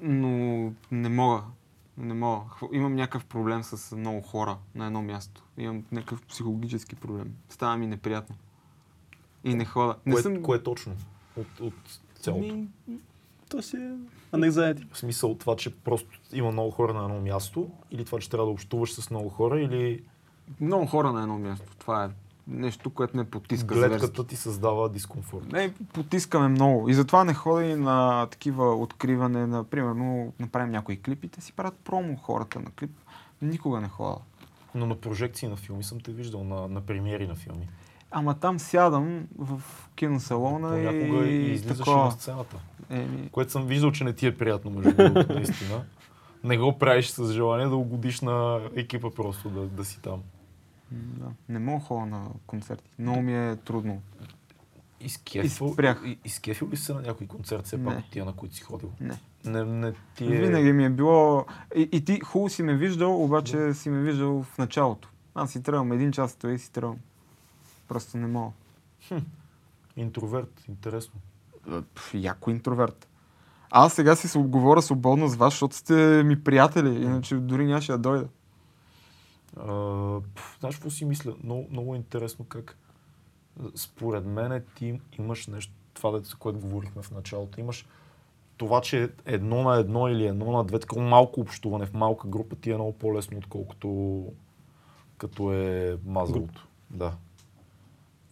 но 0.00 0.72
не 0.90 1.08
мога. 1.08 1.42
Не 1.98 2.14
мога. 2.14 2.44
Имам 2.72 2.94
някакъв 2.94 3.24
проблем 3.24 3.62
с 3.62 3.96
много 3.96 4.20
хора 4.20 4.56
на 4.74 4.86
едно 4.86 5.02
място. 5.02 5.42
Имам 5.58 5.84
някакъв 5.92 6.22
психологически 6.22 6.96
проблем. 6.96 7.32
Става 7.48 7.76
ми 7.76 7.86
неприятно. 7.86 8.36
И 9.44 9.54
не 9.54 9.64
хода. 9.64 9.94
Не 10.06 10.12
Кое, 10.12 10.22
съм... 10.22 10.42
кое 10.42 10.62
точно? 10.62 10.92
От, 11.36 11.60
от 11.60 12.00
цялото. 12.20 12.54
Ми, 12.54 12.68
То 13.48 13.62
си 13.62 13.76
е 13.76 13.90
анекзайти. 14.32 14.86
В 14.92 14.98
смисъл 14.98 15.34
това, 15.34 15.56
че 15.56 15.74
просто 15.74 16.08
има 16.32 16.52
много 16.52 16.70
хора 16.70 16.94
на 16.94 17.02
едно 17.04 17.20
място, 17.20 17.70
или 17.90 18.04
това, 18.04 18.18
че 18.18 18.30
трябва 18.30 18.46
да 18.46 18.52
общуваш 18.52 18.92
с 18.92 19.10
много 19.10 19.28
хора, 19.28 19.60
или 19.60 20.02
много 20.60 20.86
хора 20.86 21.12
на 21.12 21.22
едно 21.22 21.38
място. 21.38 21.76
Това 21.78 22.04
е 22.04 22.08
нещо, 22.48 22.90
което 22.90 23.16
ме 23.16 23.24
потиска 23.24 23.74
зверски. 23.74 23.98
гледката 23.98 24.26
ти 24.26 24.36
създава 24.36 24.88
дискомфорт. 24.88 25.52
Не, 25.52 25.72
потискаме 25.92 26.48
много. 26.48 26.88
И 26.88 26.94
затова 26.94 27.24
не 27.24 27.34
ходя 27.34 27.64
и 27.64 27.74
на 27.74 28.26
такива 28.26 28.76
откриване, 28.76 29.46
на, 29.46 29.64
примерно, 29.64 30.32
направим 30.40 30.70
някои 30.70 31.02
клипи, 31.02 31.28
те 31.28 31.40
си 31.40 31.52
правят 31.52 31.78
промо 31.84 32.16
хората 32.16 32.60
на 32.60 32.70
клип. 32.70 32.90
Никога 33.42 33.80
не 33.80 33.88
ходя. 33.88 34.18
Но 34.74 34.86
на 34.86 34.94
прожекции 34.94 35.48
на 35.48 35.56
филми 35.56 35.84
съм 35.84 36.00
те 36.00 36.12
виждал, 36.12 36.44
на, 36.44 36.68
на 36.68 36.80
премиери 36.80 37.26
на 37.26 37.34
филми. 37.34 37.68
Ама 38.10 38.34
там 38.34 38.58
сядам 38.58 39.26
в 39.38 39.62
киносалона 39.94 40.68
Понякога 40.68 41.26
и, 41.26 41.36
и 41.36 41.52
излизаш 41.52 41.78
такова. 41.78 42.04
на 42.04 42.10
сцената. 42.10 42.56
Еми, 42.90 43.28
Което 43.32 43.52
съм 43.52 43.66
виждал, 43.66 43.92
че 43.92 44.04
не 44.04 44.12
ти 44.12 44.26
е 44.26 44.36
приятно, 44.36 44.70
между 44.70 44.94
другото, 44.94 45.32
наистина. 45.34 45.84
Не 46.44 46.58
го 46.58 46.78
правиш 46.78 47.08
с 47.08 47.32
желание 47.32 47.66
да 47.66 47.76
угодиш 47.76 48.20
на 48.20 48.60
екипа 48.76 49.10
просто 49.10 49.50
да, 49.50 49.60
да 49.60 49.84
си 49.84 50.02
там. 50.02 50.22
Да. 50.90 51.26
Не 51.48 51.58
мога 51.58 51.78
да 51.78 51.84
ходя 51.84 52.06
на 52.06 52.28
концерти. 52.46 52.90
Много 52.98 53.22
ми 53.22 53.50
е 53.50 53.56
трудно. 53.56 54.02
Изкефил, 55.00 56.68
ли 56.70 56.76
се 56.76 56.94
на 56.94 57.02
някой 57.02 57.26
концерт, 57.26 57.66
все 57.66 57.84
пак 57.84 58.10
тия, 58.10 58.24
на 58.24 58.32
които 58.32 58.54
си 58.54 58.62
ходил? 58.62 58.90
Не. 59.00 59.18
Не, 59.44 59.64
не 59.64 59.92
ти 60.14 60.24
е... 60.24 60.40
Винаги 60.40 60.72
ми 60.72 60.84
е 60.84 60.90
било... 60.90 61.46
И, 61.76 61.88
и 61.92 62.04
ти 62.04 62.20
хубаво 62.20 62.48
си 62.48 62.62
ме 62.62 62.76
виждал, 62.76 63.24
обаче 63.24 63.74
си 63.74 63.90
ме 63.90 64.02
виждал 64.02 64.42
в 64.42 64.58
началото. 64.58 65.08
Аз 65.34 65.50
си 65.50 65.62
тръгвам 65.62 65.92
един 65.92 66.12
час, 66.12 66.34
той 66.34 66.58
си 66.58 66.72
тръгвам. 66.72 66.98
Просто 67.88 68.18
не 68.18 68.26
мога. 68.26 68.52
Интроверт, 69.96 70.64
интересно. 70.68 71.20
Пф, 71.94 72.14
Яко 72.14 72.50
интроверт. 72.50 73.08
Аз 73.70 73.92
сега 73.92 74.16
си 74.16 74.28
се 74.28 74.38
говоря 74.38 74.82
свободно 74.82 75.28
с 75.28 75.36
вас, 75.36 75.52
защото 75.52 75.76
сте 75.76 76.22
ми 76.22 76.44
приятели, 76.44 77.02
иначе 77.02 77.36
дори 77.36 77.66
нямаше 77.66 77.92
да 77.92 77.98
дойда. 77.98 78.28
А, 79.56 80.20
знаеш 80.60 80.76
какво 80.76 80.90
си 80.90 81.04
мисля? 81.04 81.34
Много, 81.44 81.66
много 81.70 81.94
е 81.94 81.96
интересно 81.96 82.44
как 82.44 82.78
според 83.74 84.26
мен 84.26 84.64
ти 84.76 85.00
имаш 85.18 85.46
нещо, 85.46 85.72
това 85.94 86.10
дете, 86.10 86.28
за 86.28 86.36
което 86.36 86.58
говорихме 86.58 87.02
в 87.02 87.10
началото. 87.10 87.60
Имаш 87.60 87.86
това, 88.56 88.80
че 88.80 89.10
едно 89.24 89.62
на 89.62 89.76
едно 89.76 90.08
или 90.08 90.26
едно 90.26 90.52
на 90.52 90.64
две, 90.64 90.78
такова 90.78 91.02
малко 91.02 91.40
общуване 91.40 91.86
в 91.86 91.94
малка 91.94 92.28
група 92.28 92.56
ти 92.56 92.70
е 92.70 92.74
много 92.74 92.92
по-лесно, 92.92 93.38
отколкото 93.38 94.24
като 95.18 95.52
е 95.52 95.98
мазалото. 96.06 96.68
Да. 96.90 97.12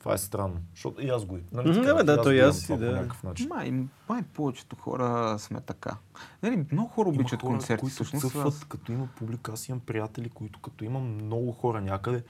Това 0.05 0.15
е 0.15 0.19
странно. 0.19 0.57
Защото 0.75 1.03
и 1.03 1.09
аз 1.09 1.25
го 1.25 1.35
имам. 1.35 1.47
Нали 1.53 1.75
така? 1.75 1.95
да, 1.95 2.05
да, 2.05 2.23
то 2.23 2.31
и 2.31 2.37
имам 2.39 2.51
аз 2.51 2.67
по 2.67 2.77
да. 2.77 3.09
Май, 3.49 3.73
май 4.09 4.23
повечето 4.35 4.77
хора 4.77 5.37
сме 5.39 5.61
така. 5.61 5.97
Нали, 6.43 6.65
много 6.73 6.89
хора 6.89 7.09
Има 7.09 7.15
обичат 7.15 7.41
хора, 7.41 7.51
концерти. 7.51 7.81
които 7.81 7.95
всъщност, 7.95 8.23
цъфват, 8.27 8.47
аз- 8.47 8.65
като 8.65 8.93
има 8.93 9.09
публика. 9.19 9.53
Аз 9.53 9.69
имам 9.69 9.81
приятели, 9.81 10.29
които 10.29 10.61
като 10.61 10.85
има 10.85 11.01
много 11.01 11.53
хора 11.53 11.81
някъде, 11.81 12.23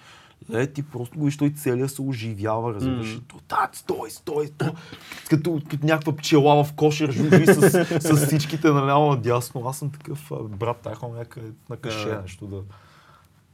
е, 0.52 0.66
ти 0.66 0.82
просто 0.82 1.18
го 1.18 1.24
виж, 1.24 1.36
той 1.36 1.50
целия 1.50 1.88
се 1.88 2.02
оживява, 2.02 2.74
разбираш. 2.74 3.16
Mm. 3.16 3.22
То, 3.28 3.36
да, 3.48 3.68
стой, 3.72 4.10
стой, 4.10 4.46
стой. 4.46 4.70
Като, 5.30 5.60
като 5.70 5.86
някаква 5.86 6.16
пчела 6.16 6.64
в 6.64 6.72
кошер, 6.72 7.10
жужи 7.12 7.46
с, 7.46 7.70
с 8.00 8.26
всичките 8.26 8.68
наляво 8.70 9.10
надясно. 9.10 9.68
Аз 9.68 9.78
съм 9.78 9.90
такъв, 9.90 10.30
брат, 10.48 10.88
хора 10.94 11.12
някъде 11.12 11.52
на 11.70 11.76
каше 11.76 12.08
Да. 12.08 12.20
нещо 12.20 12.46
да... 12.46 12.62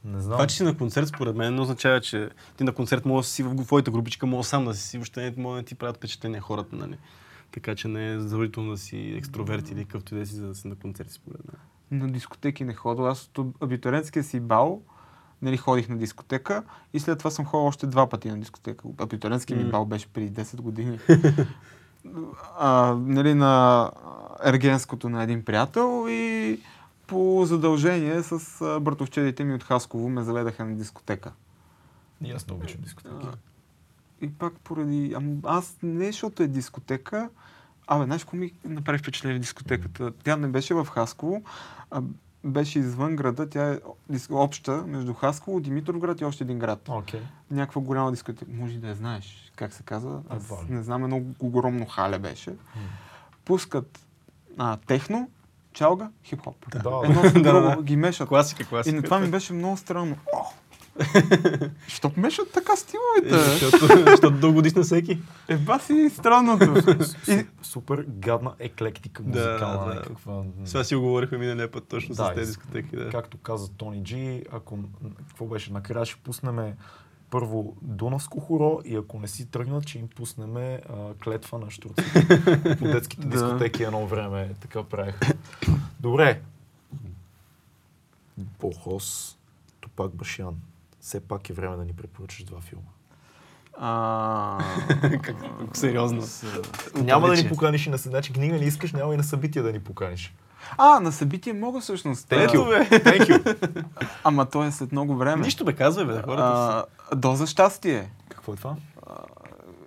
Не 0.05 0.21
знам. 0.21 0.31
Това, 0.31 0.47
че 0.47 0.55
си 0.55 0.63
на 0.63 0.77
концерт, 0.77 1.07
според 1.07 1.35
мен, 1.35 1.55
не 1.55 1.61
означава, 1.61 2.01
че 2.01 2.29
ти 2.57 2.63
на 2.63 2.73
концерт 2.73 3.05
може 3.05 3.25
да 3.25 3.29
си 3.29 3.43
в 3.43 3.65
твоята 3.65 3.91
групичка, 3.91 4.25
може 4.25 4.47
сам 4.47 4.65
да 4.65 4.73
си, 4.73 4.97
въобще 4.97 5.21
не 5.21 5.43
може 5.43 5.61
да 5.61 5.65
ти 5.65 5.75
правят 5.75 5.97
впечатление 5.97 6.39
хората, 6.39 6.75
нали? 6.75 6.97
Така 7.51 7.75
че 7.75 7.87
не 7.87 8.13
е 8.13 8.19
задължително 8.19 8.71
да 8.71 8.77
си 8.77 9.13
екстроверт 9.17 9.71
или 9.71 9.85
какъвто 9.85 10.15
и 10.15 10.19
да 10.19 10.25
си, 10.25 10.35
за 10.35 10.47
да 10.47 10.55
си 10.55 10.67
на 10.67 10.75
концерти, 10.75 11.13
според 11.13 11.41
мен. 11.47 12.01
на 12.01 12.11
дискотеки 12.11 12.63
не 12.63 12.73
ходя. 12.73 13.03
Аз 13.03 13.29
от 13.37 13.55
абитуриентския 13.61 14.23
си 14.23 14.39
бал, 14.39 14.81
нали, 15.41 15.57
ходих 15.57 15.89
на 15.89 15.97
дискотека 15.97 16.63
и 16.93 16.99
след 16.99 17.17
това 17.17 17.31
съм 17.31 17.45
ходил 17.45 17.65
още 17.65 17.87
два 17.87 18.09
пъти 18.09 18.29
на 18.29 18.39
дискотека. 18.39 18.87
Абитуриентския 18.97 19.57
ми 19.57 19.71
бал 19.71 19.85
беше 19.85 20.07
преди 20.07 20.41
10 20.41 20.55
години. 20.55 20.99
а, 22.59 22.95
нали, 22.99 23.33
на 23.33 23.91
ергенското 24.43 25.09
на 25.09 25.23
един 25.23 25.45
приятел 25.45 26.05
и 26.09 26.59
по 27.11 27.45
задължение 27.45 28.23
с 28.23 28.61
а, 28.61 28.79
братовчедите 28.79 29.43
ми 29.43 29.53
от 29.53 29.63
Хасково 29.63 30.09
ме 30.09 30.23
заведаха 30.23 30.65
на 30.65 30.75
дискотека. 30.75 31.31
И 32.21 32.31
аз 32.31 32.47
не 32.47 32.53
обичам 32.53 32.81
дискотеки. 32.81 33.27
А, 33.27 33.33
И 34.21 34.33
пак 34.33 34.53
поради... 34.53 35.13
Ам, 35.17 35.39
аз 35.43 35.77
не 35.83 36.05
защото 36.05 36.43
е 36.43 36.47
дискотека, 36.47 37.29
Абе, 37.87 38.05
знаеш 38.05 38.23
какво 38.23 38.37
ми 38.37 38.51
направи 38.65 38.97
впечатление 38.97 39.37
в 39.37 39.41
дискотеката? 39.41 40.11
Тя 40.23 40.35
не 40.35 40.47
беше 40.47 40.73
в 40.73 40.85
Хасково, 40.85 41.43
а 41.91 42.01
беше 42.43 42.79
извън 42.79 43.15
града. 43.15 43.49
Тя 43.49 43.71
е 43.71 43.79
обща 44.29 44.83
между 44.87 45.13
Хасково, 45.13 45.59
Димитровград 45.59 46.21
и 46.21 46.25
още 46.25 46.43
един 46.43 46.59
град. 46.59 46.89
Окей. 46.89 47.21
Някаква 47.51 47.81
голяма 47.81 48.11
дискотека. 48.11 48.51
Може 48.53 48.77
да 48.77 48.87
я 48.87 48.95
знаеш. 48.95 49.51
Как 49.55 49.73
се 49.73 49.83
казва? 49.83 50.21
Аз 50.29 50.51
не 50.69 50.83
знам, 50.83 51.03
едно 51.03 51.21
огромно 51.39 51.85
хале 51.85 52.19
беше. 52.19 52.55
Пускат 53.45 54.05
а, 54.57 54.77
техно, 54.77 55.29
чалга, 55.73 56.09
хип-хоп. 56.25 56.55
Да, 56.73 57.01
Едно 57.03 57.21
да. 57.21 57.29
с 57.29 57.33
Да, 57.33 57.39
да, 57.43 57.51
друго 57.53 57.75
да. 57.75 57.83
ги 57.83 57.95
мешат. 57.95 58.27
Класика, 58.27 58.63
И 58.63 58.65
класика. 58.65 58.95
на 58.95 59.01
това 59.01 59.19
ми 59.19 59.27
беше 59.27 59.53
много 59.53 59.77
странно. 59.77 60.15
О! 60.35 60.43
Що 61.87 62.11
мешат 62.17 62.51
така 62.51 62.75
стиловете? 62.75 63.35
Е, 63.35 63.39
Защото, 63.39 63.97
защото 64.05 64.31
дълго 64.31 64.61
на 64.75 64.83
всеки. 64.83 65.19
Еба 65.47 65.79
си 65.79 66.09
странното. 66.09 66.73
И, 67.27 67.45
Супер 67.61 68.05
гадна 68.07 68.53
еклектика 68.59 69.23
Да, 69.23 69.29
музикална. 69.29 69.85
да. 69.85 69.95
някаква. 69.95 70.43
Сега 70.65 70.83
си 70.83 70.95
оговорихме 70.95 71.37
миналия 71.37 71.71
път 71.71 71.87
точно 71.87 72.15
Да, 72.15 72.25
с 72.25 72.29
тези 72.29 72.41
и- 72.41 72.45
дискотеки. 72.45 72.95
Да. 72.95 73.09
Както 73.09 73.37
каза 73.37 73.69
Тони 73.69 74.03
Джи, 74.03 74.43
ако, 74.51 74.79
какво 75.27 75.45
беше, 75.45 75.73
накрая 75.73 76.05
ще 76.05 76.15
пуснем 76.15 76.73
първо 77.31 77.77
Дунавско 77.81 78.39
хоро 78.39 78.79
и 78.85 78.95
ако 78.95 79.19
не 79.19 79.27
си 79.27 79.45
тръгнат, 79.45 79.87
ще 79.87 79.99
им 79.99 80.07
пуснем 80.07 80.57
а, 80.57 80.79
клетва 81.23 81.59
на 81.59 81.71
штурците. 81.71 82.27
По 82.79 82.85
детските 82.85 83.27
дискотеки 83.27 83.83
едно 83.83 84.07
време 84.07 84.53
така 84.61 84.83
правеха. 84.83 85.33
Добре. 85.99 86.41
Бохос, 88.37 89.37
Топак 89.79 90.15
Башян. 90.15 90.55
Все 90.99 91.19
пак 91.19 91.49
е 91.49 91.53
време 91.53 91.75
да 91.75 91.85
ни 91.85 91.93
препоръчаш 91.93 92.43
два 92.43 92.61
филма. 92.61 92.89
а, 93.77 94.63
Сериозно. 95.73 96.23
Няма 96.95 97.27
да 97.27 97.35
ни 97.35 97.49
поканиш 97.49 97.85
и 97.87 97.89
на 97.89 97.97
значи 97.97 98.33
книга 98.33 98.57
не 98.57 98.65
искаш, 98.65 98.91
няма 98.91 99.13
и 99.13 99.17
на 99.17 99.23
събития 99.23 99.63
да 99.63 99.71
ни 99.71 99.79
поканиш. 99.79 100.33
А, 100.77 100.99
на 100.99 101.11
събитие 101.11 101.53
мога 101.53 101.79
всъщност. 101.79 102.29
Thank 102.29 102.47
you. 102.49 102.89
Thank 103.03 103.21
you. 103.21 103.85
Ама 104.23 104.45
то 104.45 104.63
е 104.63 104.71
след 104.71 104.91
много 104.91 105.15
време. 105.15 105.41
Нищо 105.45 105.65
бе, 105.65 105.73
казвай 105.73 106.05
бе, 106.05 106.21
хората. 106.21 106.85
А, 107.11 107.15
Доза 107.15 107.47
щастие. 107.47 108.09
Какво 108.29 108.53
е 108.53 108.55
това? 108.55 108.75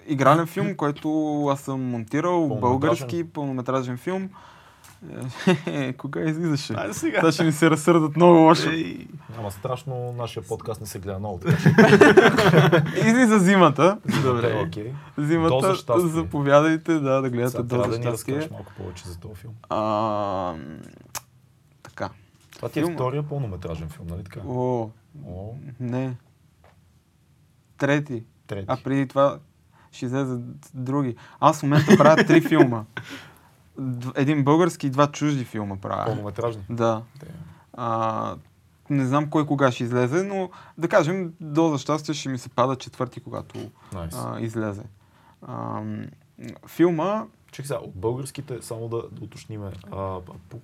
Игрален 0.06 0.46
филм, 0.46 0.76
който 0.76 1.08
аз 1.52 1.60
съм 1.60 1.82
монтирал, 1.90 2.48
български 2.48 3.24
пълнометражен 3.32 3.96
филм. 3.96 4.28
Е, 5.66 5.92
Кога 5.92 6.20
излизаше? 6.20 6.74
Айде 6.74 6.94
сега. 6.94 7.18
Сега 7.18 7.32
ще 7.32 7.44
ми 7.44 7.52
се 7.52 7.70
разсърдат 7.70 8.16
много 8.16 8.39
лошо. 8.39 8.70
Ей, 8.70 9.06
Няма 9.36 9.50
страшно, 9.50 10.12
нашия 10.12 10.42
подкаст 10.42 10.81
не 10.81 10.86
се 10.86 10.98
гледа 10.98 11.18
много. 11.18 11.40
Излиза 12.97 13.39
зимата. 13.39 13.98
Добре, 14.23 14.62
окей. 14.66 14.92
Зимата, 15.18 15.55
Доза 15.55 15.74
щастие. 15.74 16.08
заповядайте 16.08 16.92
да, 16.94 17.20
да 17.20 17.31
гледате 17.31 17.50
Сега 17.50 17.64
трябва 17.64 17.86
Доза 17.86 17.98
да 17.98 18.05
ни 18.05 18.12
разкажеш 18.12 18.50
малко 18.50 18.73
повече 18.76 19.08
за 19.08 19.18
този 19.18 19.34
филм. 19.34 19.52
А, 19.68 20.55
така. 21.82 22.10
Това 22.56 22.68
ти 22.68 22.78
е 22.78 22.82
Филма. 22.82 22.94
втория 22.97 23.23
пълнометражен 23.23 23.89
филм, 23.89 24.06
нали 24.06 24.24
така? 24.24 24.40
О, 24.47 24.90
О, 25.26 25.55
не. 25.81 26.16
Трети. 27.78 28.24
трети. 28.47 28.64
А 28.68 28.76
преди 28.84 29.08
това 29.08 29.39
ще 29.92 30.06
излезе 30.06 30.36
други. 30.74 31.16
Аз 31.40 31.60
в 31.60 31.62
момента 31.62 31.97
правя 31.97 32.24
три 32.24 32.40
филма. 32.40 32.84
Един 34.14 34.44
български 34.44 34.86
и 34.86 34.90
два 34.90 35.06
чужди 35.06 35.44
филма 35.44 35.76
правя. 35.76 36.06
Пълнометражни. 36.06 36.62
Да. 36.70 37.02
Те. 37.20 37.26
А, 37.72 38.36
не 38.90 39.06
знам 39.06 39.30
кой 39.30 39.46
кога 39.46 39.70
ще 39.72 39.84
излезе, 39.84 40.22
но 40.22 40.50
да 40.78 40.88
кажем, 40.88 41.32
до 41.40 41.68
за 41.68 41.78
щастие 41.78 42.14
ще 42.14 42.28
ми 42.28 42.38
се 42.38 42.48
пада 42.48 42.76
четвърти, 42.76 43.20
когато 43.20 43.58
Найс. 43.92 44.14
а, 44.16 44.40
излезе. 44.40 44.82
А, 45.42 45.82
филма 46.66 47.24
Чекай 47.52 47.66
сега, 47.66 47.78
от 47.78 47.94
българските, 47.94 48.58
само 48.62 48.88
да, 48.88 49.02
да 49.12 49.24
уточниме. 49.24 49.70
А, 49.92 49.96
а, 49.96 50.18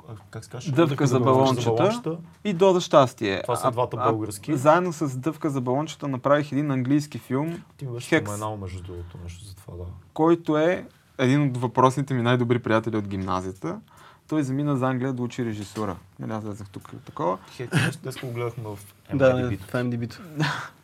а, 0.08 0.14
как 0.30 0.44
се 0.44 0.50
казваш? 0.50 0.72
Дъвка 0.72 1.06
за 1.06 1.20
балончета. 1.20 2.18
и 2.44 2.52
До 2.52 2.72
за 2.72 2.80
щастие. 2.80 3.42
Това 3.42 3.56
са 3.56 3.68
А- 3.68 3.70
двата 3.70 3.96
а- 4.00 4.10
български. 4.10 4.56
Заедно 4.56 4.92
с 4.92 5.18
Дъвка 5.18 5.50
за 5.50 5.60
балончета 5.60 6.08
направих 6.08 6.52
един 6.52 6.70
английски 6.70 7.18
филм, 7.18 7.62
Ти 7.76 7.86
беше 7.86 8.20
споменал 8.20 8.56
между 8.56 8.82
другото 8.82 9.18
нещо 9.22 9.44
за 9.44 9.54
това, 9.54 9.76
да. 9.76 9.84
който 10.14 10.58
е 10.58 10.86
един 11.20 11.42
от 11.42 11.56
въпросните 11.56 12.14
ми 12.14 12.22
най-добри 12.22 12.58
приятели 12.58 12.96
от 12.96 13.08
гимназията. 13.08 13.80
Той 14.28 14.42
замина 14.42 14.76
за 14.76 14.86
Англия 14.88 15.12
да 15.12 15.22
учи 15.22 15.44
режисура. 15.44 15.96
Нали, 16.18 16.32
аз 16.32 16.44
влезах 16.44 16.68
тук 16.68 16.90
такова. 17.06 17.38
Хек, 17.52 17.70
днес 18.02 18.16
го 18.16 18.32
гледахме 18.32 18.64
в 18.64 18.78
Да, 19.14 19.40
е 19.42 19.56
MDB-то. 19.56 20.18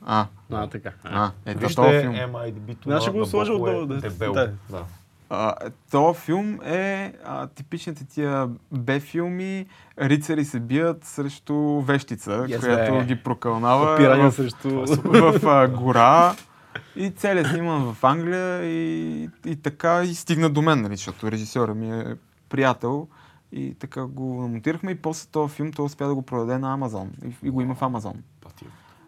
А, 0.07 0.27
А, 0.53 0.67
така. 0.67 0.91
а, 1.05 1.31
ето 1.47 1.61
Вижте 1.61 1.75
този 1.75 2.01
филм. 2.01 2.15
MIDB-то 2.15 2.91
Аз 2.91 3.03
ще 3.03 3.11
го 3.11 3.27
сложа 3.27 3.53
е 3.53 3.55
отдолу, 3.55 3.87
да. 3.87 4.01
Дебел. 4.01 4.33
Да. 4.33 4.53
Да. 4.71 4.85
Този 5.91 6.19
филм 6.21 6.59
е 6.65 7.13
а, 7.25 7.47
типичните 7.47 8.05
тия 8.05 8.49
Б-филми, 8.75 9.67
рицари 10.01 10.45
се 10.45 10.61
бият 10.61 11.05
срещу 11.05 11.55
вещица, 11.81 12.31
Yes, 12.31 12.61
която 12.61 12.93
бе. 12.93 13.05
ги 13.05 13.17
прокълнава 13.17 13.95
Опирания 13.95 14.31
в, 14.31 14.35
срещу... 14.35 14.71
в 14.97 15.41
а, 15.47 15.69
гора. 15.69 16.35
И 16.97 17.11
целият 17.11 17.47
сниман 17.47 17.95
в 17.95 18.05
Англия 18.05 18.65
и, 18.65 19.31
и 19.47 19.57
така 19.57 20.03
и 20.03 20.15
стигна 20.15 20.51
до 20.51 20.63
мен, 20.63 20.81
нали, 20.83 20.97
защото 20.97 21.31
режисьора 21.31 21.75
ми 21.75 22.01
е 22.01 22.17
приятел. 22.49 23.09
И 23.53 23.75
така 23.75 24.07
го 24.07 24.49
монтирахме 24.49 24.91
и 24.91 24.95
после 24.95 25.29
този 25.31 25.55
филм 25.55 25.73
той 25.73 25.85
успя 25.85 26.07
да 26.07 26.15
го 26.15 26.23
продаде 26.23 26.59
на 26.59 26.73
Амазон. 26.73 27.11
И, 27.25 27.47
и 27.47 27.51
го 27.51 27.61
има 27.61 27.75
в 27.75 27.83
Амазон. 27.83 28.15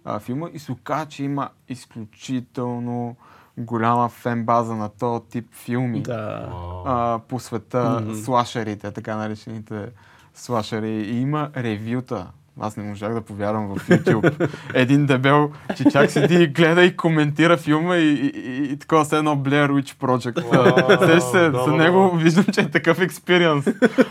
А, 0.04 0.18
филма 0.18 0.48
и 0.52 0.58
се 0.58 0.72
оказа, 0.72 1.06
че 1.06 1.24
има 1.24 1.48
изключително 1.68 3.16
голяма 3.58 4.08
фен 4.08 4.44
база 4.44 4.74
на 4.76 4.88
този 4.88 5.24
тип 5.24 5.54
филми 5.54 6.02
Да. 6.02 6.48
А, 6.86 7.20
по 7.28 7.40
света, 7.40 8.00
Мгм. 8.02 8.14
слашерите, 8.14 8.90
така 8.90 9.16
наречените 9.16 9.88
слашери. 10.34 10.90
И 10.90 11.20
има 11.20 11.50
ревюта. 11.56 12.26
Аз 12.60 12.76
не 12.76 12.82
можах 12.82 13.14
да 13.14 13.20
повярвам 13.20 13.68
в 13.68 13.88
YouTube. 13.88 14.48
Един 14.74 15.06
дебел, 15.06 15.50
че 15.76 15.84
чак 15.84 16.10
седи 16.10 16.34
и 16.34 16.46
гледа 16.46 16.84
и 16.84 16.96
коментира 16.96 17.56
филма 17.56 17.96
и, 17.96 18.14
и, 18.14 18.26
и, 18.26 18.72
и 18.72 18.76
такова 18.78 19.04
се 19.04 19.16
едно 19.16 19.36
Blair 19.36 19.70
Witch 19.70 19.96
Project. 19.96 21.06
Сеш 21.06 21.22
се, 21.22 21.50
да, 21.50 21.64
за 21.64 21.70
да, 21.70 21.76
него 21.76 22.10
да. 22.12 22.18
виждам, 22.18 22.44
че 22.44 22.60
е 22.60 22.70
такъв 22.70 23.00
експириенс. 23.00 23.64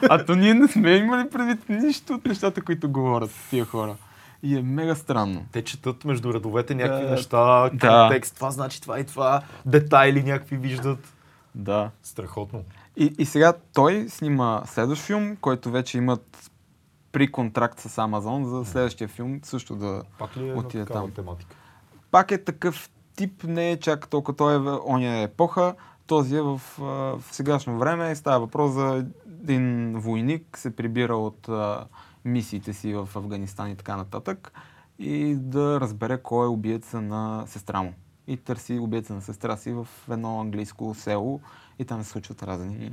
А 0.09 0.26
то 0.26 0.35
ние 0.35 0.53
не 0.53 0.67
сме 0.67 0.92
имали 0.92 1.30
предвид 1.30 1.69
нищо 1.69 2.14
от 2.14 2.26
нещата, 2.26 2.61
които 2.61 2.90
говорят 2.90 3.30
тия 3.50 3.66
хора. 3.66 3.95
И 4.43 4.58
е 4.58 4.61
мега 4.61 4.95
странно. 4.95 5.45
Те 5.51 5.64
четат 5.64 6.06
между 6.06 6.34
редовете 6.34 6.76
някакви 6.76 7.03
Да. 7.06 7.11
неща, 7.11 7.69
Да. 7.74 7.90
контекст, 7.90 8.35
това 8.35 8.51
значи 8.51 8.82
това 8.82 9.00
и 9.00 9.03
това, 9.03 9.42
детайли 9.66 10.24
някакви 10.24 10.58
виждат. 10.58 11.00
Да. 11.56 11.90
Страхотно. 12.03 12.64
И, 12.98 13.14
и 13.17 13.26
сега 13.26 13.53
той 13.74 14.06
снима 14.09 14.61
следващ 14.66 15.01
филм, 15.01 15.38
който 15.42 15.72
вече 15.72 15.98
имат 15.98 16.51
при 17.17 17.31
контракт 17.31 17.79
с 17.79 17.97
Амазон 17.97 18.45
за 18.45 18.65
следващия 18.65 19.07
филм 19.07 19.39
също 19.43 19.75
да... 19.75 20.03
Пак 20.19 20.37
ли 20.37 20.49
е 20.49 20.53
Отиде 20.53 20.85
там. 20.85 21.11
тематика? 21.11 21.55
Пак 22.11 22.31
е 22.31 22.43
такъв 22.43 22.89
тип, 23.15 23.43
не 23.43 23.71
е 23.71 23.79
чак 23.79 24.07
толкова 24.07 24.37
той 24.37 24.55
е 24.55 24.57
в 24.57 24.79
оня 24.87 25.21
епоха, 25.21 25.75
този 26.07 26.35
е 26.35 26.41
в, 26.41 26.61
в 26.77 27.23
сегашно 27.31 27.77
време. 27.77 28.15
Става 28.15 28.39
въпрос 28.39 28.71
за 28.71 29.05
един 29.27 29.93
войник, 29.99 30.57
се 30.57 30.75
прибира 30.75 31.15
от 31.15 31.49
а, 31.49 31.85
мисиите 32.25 32.73
си 32.73 32.93
в 32.93 33.09
Афганистан 33.15 33.71
и 33.71 33.75
така 33.75 33.97
нататък 33.97 34.51
и 34.99 35.35
да 35.35 35.79
разбере 35.81 36.17
кой 36.23 36.45
е 36.45 36.49
убиеца 36.49 37.01
на 37.01 37.43
сестра 37.47 37.81
му. 37.81 37.93
И 38.27 38.37
търси 38.37 38.79
убиеца 38.79 39.13
на 39.13 39.21
сестра 39.21 39.57
си 39.57 39.71
в 39.71 39.87
едно 40.11 40.41
английско 40.41 40.95
село 40.95 41.41
и 41.79 41.85
там 41.85 42.03
се 42.03 42.09
случват 42.09 42.43
разни 42.43 42.91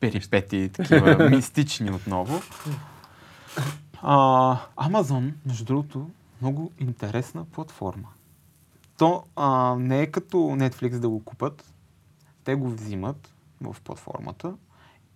перипети, 0.00 0.70
такива 0.72 1.30
мистични 1.30 1.90
отново. 1.90 2.40
А, 4.02 4.58
Амазон, 4.76 5.34
между 5.46 5.64
другото, 5.64 6.10
много 6.42 6.72
интересна 6.78 7.44
платформа. 7.44 8.08
То 8.98 9.24
а, 9.36 9.76
не 9.78 10.02
е 10.02 10.10
като 10.10 10.36
Netflix 10.36 10.98
да 10.98 11.08
го 11.08 11.24
купат. 11.24 11.72
Те 12.44 12.54
го 12.54 12.70
взимат 12.70 13.34
в 13.60 13.76
платформата 13.84 14.54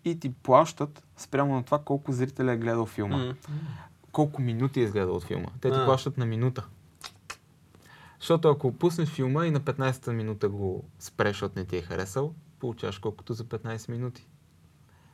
и 0.04 0.20
ти 0.20 0.32
плащат 0.32 1.02
спрямо 1.16 1.54
на 1.54 1.62
това 1.62 1.78
колко 1.78 2.12
зрителя 2.12 2.52
е 2.52 2.56
гледал 2.56 2.86
филма. 2.86 3.34
Колко 4.12 4.42
минути 4.42 4.80
е 4.80 4.84
изгледал 4.84 5.16
от 5.16 5.24
филма. 5.24 5.48
Те 5.60 5.70
ти 5.70 5.76
плащат 5.84 6.18
на 6.18 6.26
минута. 6.26 6.66
Защото 8.20 8.48
ако 8.48 8.72
пуснеш 8.72 9.08
филма 9.08 9.46
и 9.46 9.50
на 9.50 9.60
15-та 9.60 10.12
минута 10.12 10.48
го 10.48 10.84
спреш, 10.98 11.32
защото 11.32 11.58
не 11.58 11.64
ти 11.64 11.76
е 11.76 11.82
харесал, 11.82 12.34
получаваш 12.58 12.98
колкото 12.98 13.32
за 13.32 13.44
15 13.44 13.90
минути. 13.90 14.26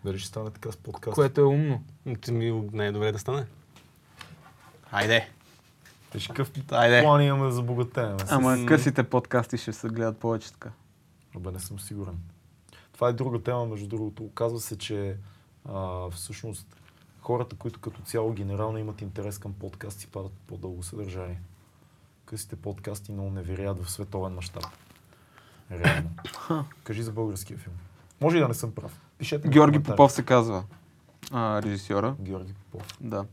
Дали 0.04 0.18
ще 0.18 0.28
стане 0.28 0.50
така 0.50 0.72
с 0.72 0.76
подкаст? 0.76 1.14
Което 1.14 1.40
е 1.40 1.44
умно. 1.44 1.82
Ти 2.20 2.32
ми 2.32 2.68
най-добре 2.72 3.12
да 3.12 3.18
стане. 3.18 3.46
Хайде. 4.90 5.28
Виж 6.14 6.26
какъв 6.26 6.50
Айде. 6.70 7.02
план 7.02 7.22
имаме 7.22 7.44
да 7.44 7.52
забогатеем. 7.52 8.16
Ама 8.28 8.56
С- 8.56 8.66
късите 8.66 9.02
подкасти 9.02 9.58
ще 9.58 9.72
се 9.72 9.88
гледат 9.88 10.18
повече 10.18 10.52
така. 10.52 10.70
Абе, 11.36 11.50
не 11.50 11.60
съм 11.60 11.80
сигурен. 11.80 12.18
Това 12.92 13.08
е 13.08 13.12
друга 13.12 13.42
тема, 13.42 13.66
между 13.66 13.86
другото. 13.88 14.24
Оказва 14.24 14.60
се, 14.60 14.78
че 14.78 15.16
а, 15.64 16.10
всъщност 16.10 16.76
хората, 17.20 17.56
които 17.56 17.80
като 17.80 18.02
цяло 18.02 18.32
генерално 18.32 18.78
имат 18.78 19.00
интерес 19.00 19.38
към 19.38 19.52
подкасти, 19.52 20.06
падат 20.06 20.32
по-дълго 20.46 20.82
съдържание. 20.82 21.40
Късите 22.24 22.56
подкасти 22.56 23.12
много 23.12 23.30
не 23.30 23.42
вирят 23.42 23.84
в 23.84 23.90
световен 23.90 24.34
мащаб. 24.34 24.64
Реално. 25.70 26.10
Кажи 26.84 27.02
за 27.02 27.12
българския 27.12 27.58
филм. 27.58 27.74
Може 28.20 28.36
и 28.36 28.40
да 28.40 28.48
не 28.48 28.54
съм 28.54 28.72
прав. 28.72 29.00
Пишете 29.18 29.48
Георги. 29.48 29.82
Попов 29.82 30.12
се 30.12 30.22
казва 30.24 30.64
а, 31.32 31.62
режисьора. 31.62 32.14
Георги 32.20 32.52
Попов. 32.52 32.86
Да. 33.00 33.24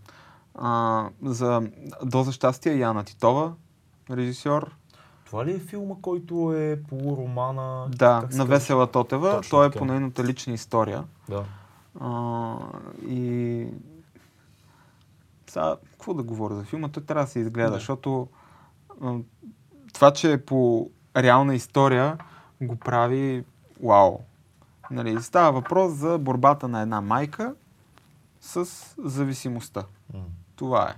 А, 0.56 1.10
за 1.24 1.62
Доза 2.04 2.32
щастие 2.32 2.78
Яна 2.78 3.04
Титова, 3.04 3.54
режисьор. 4.12 4.72
Това 5.26 5.46
ли 5.46 5.52
е 5.52 5.60
филма, 5.60 5.96
който 6.02 6.54
е 6.54 6.80
по 6.90 7.18
романа? 7.18 7.88
Да, 7.90 8.28
на? 8.34 8.46
Весела 8.46 8.88
Тотева. 8.88 9.32
Точно 9.32 9.50
Той 9.58 9.68
е 9.68 9.72
по 9.72 9.86
нейната 9.86 10.24
лична 10.24 10.54
история. 10.54 11.04
Да. 11.30 11.46
А, 12.00 12.56
и 13.08 13.68
сега, 15.48 15.76
какво 15.92 16.14
да 16.14 16.24
говоря 16.24 16.56
за 16.56 16.64
филма? 16.64 16.90
Той 16.90 17.04
трябва 17.04 17.24
да 17.26 17.32
се 17.32 17.40
изгледа, 17.40 17.70
Да. 17.70 17.74
защото 17.76 18.28
а, 19.02 19.16
това, 19.94 20.12
че 20.12 20.32
е 20.34 20.46
по 20.46 20.90
реална 21.18 21.56
история, 21.56 22.18
го 22.62 22.76
прави 22.76 23.44
вау. 23.84 24.20
Нали, 24.94 25.22
става 25.22 25.52
въпрос 25.52 25.94
за 25.94 26.18
борбата 26.18 26.68
на 26.68 26.82
една 26.82 27.02
майка 27.02 27.56
с 28.42 28.66
зависимостта. 28.98 29.84
М. 30.14 30.20
Това 30.56 30.90
е 30.90 30.96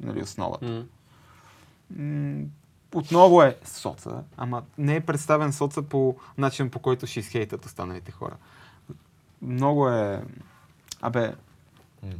нали, 0.00 0.22
основата. 0.22 0.86
М, 1.96 2.44
отново 2.94 3.42
е 3.42 3.58
соца, 3.64 4.24
ама 4.36 4.62
не 4.78 4.96
е 4.96 5.00
представен 5.00 5.52
соца 5.52 5.82
по 5.82 6.16
начин 6.38 6.70
по 6.70 6.78
който 6.78 7.06
ще 7.06 7.20
изхейтат 7.20 7.64
останалите 7.64 8.12
хора. 8.12 8.36
Много 9.42 9.88
е... 9.88 10.24
Абе, 11.00 11.34
М. 12.02 12.12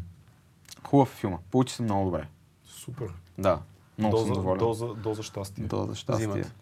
хубав 0.86 1.08
филма. 1.08 1.38
Получи 1.50 1.74
се 1.74 1.82
много 1.82 2.04
добре. 2.04 2.28
Супер. 2.64 3.12
Да, 3.38 3.60
много 3.98 4.16
съм 4.18 4.28
Доза, 4.28 4.40
доволен. 4.40 4.58
доза, 4.58 4.86
доза 4.94 5.22
щастие. 5.22 5.64
Доза 5.64 5.94
щастие. 5.94 6.26
Взимат. 6.26 6.54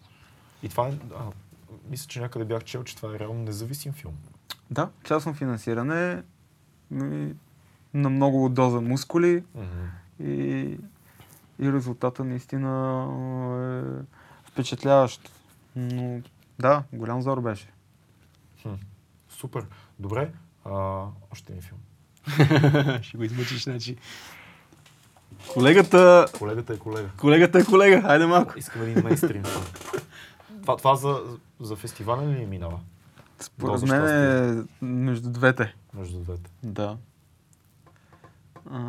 И 0.63 0.69
това 0.69 0.87
е, 0.87 0.91
а, 0.91 1.23
мисля, 1.89 2.07
че 2.07 2.19
някъде 2.19 2.45
бях 2.45 2.63
чел, 2.63 2.83
че 2.83 2.95
това 2.95 3.15
е 3.15 3.19
реално 3.19 3.43
независим 3.43 3.93
филм. 3.93 4.13
Да, 4.71 4.89
частно 5.03 5.33
финансиране 5.33 6.23
на 7.93 8.09
много 8.09 8.49
доза 8.49 8.81
мускули 8.81 9.43
и, 10.23 10.77
и 11.59 11.73
резултата 11.73 12.23
наистина 12.23 12.69
е 14.45 14.51
впечатляващ. 14.51 15.31
Но 15.75 16.21
да, 16.59 16.83
голям 16.93 17.21
зор 17.21 17.41
беше. 17.41 17.67
Хм. 18.61 18.73
Супер. 19.29 19.65
Добре. 19.99 20.31
А, 20.65 21.03
още 21.31 21.53
един 21.53 21.61
филм. 21.61 21.79
Ще 23.01 23.17
го 23.17 23.23
измъчиш, 23.23 23.63
значи. 23.63 23.97
Колегата... 25.53 26.25
Колегата 26.37 26.73
е 26.73 26.77
колега. 26.77 27.09
Колегата 27.17 27.59
е 27.59 27.63
колега. 27.63 28.01
Хайде 28.01 28.25
малко. 28.25 28.53
Искам 28.57 28.81
един 28.81 29.03
мейнстрим. 29.03 29.43
Това, 30.67 30.77
това 30.77 30.95
за, 30.95 31.37
за 31.59 31.75
фестивален 31.75 32.35
ли 32.35 32.45
минава? 32.45 32.79
Според 33.39 33.71
Доза 33.71 33.85
мен 33.85 34.05
е 34.07 34.63
между 34.85 35.29
двете. 35.29 35.75
Между 35.93 36.19
двете. 36.19 36.51
Да. 36.63 36.97
А, 38.71 38.79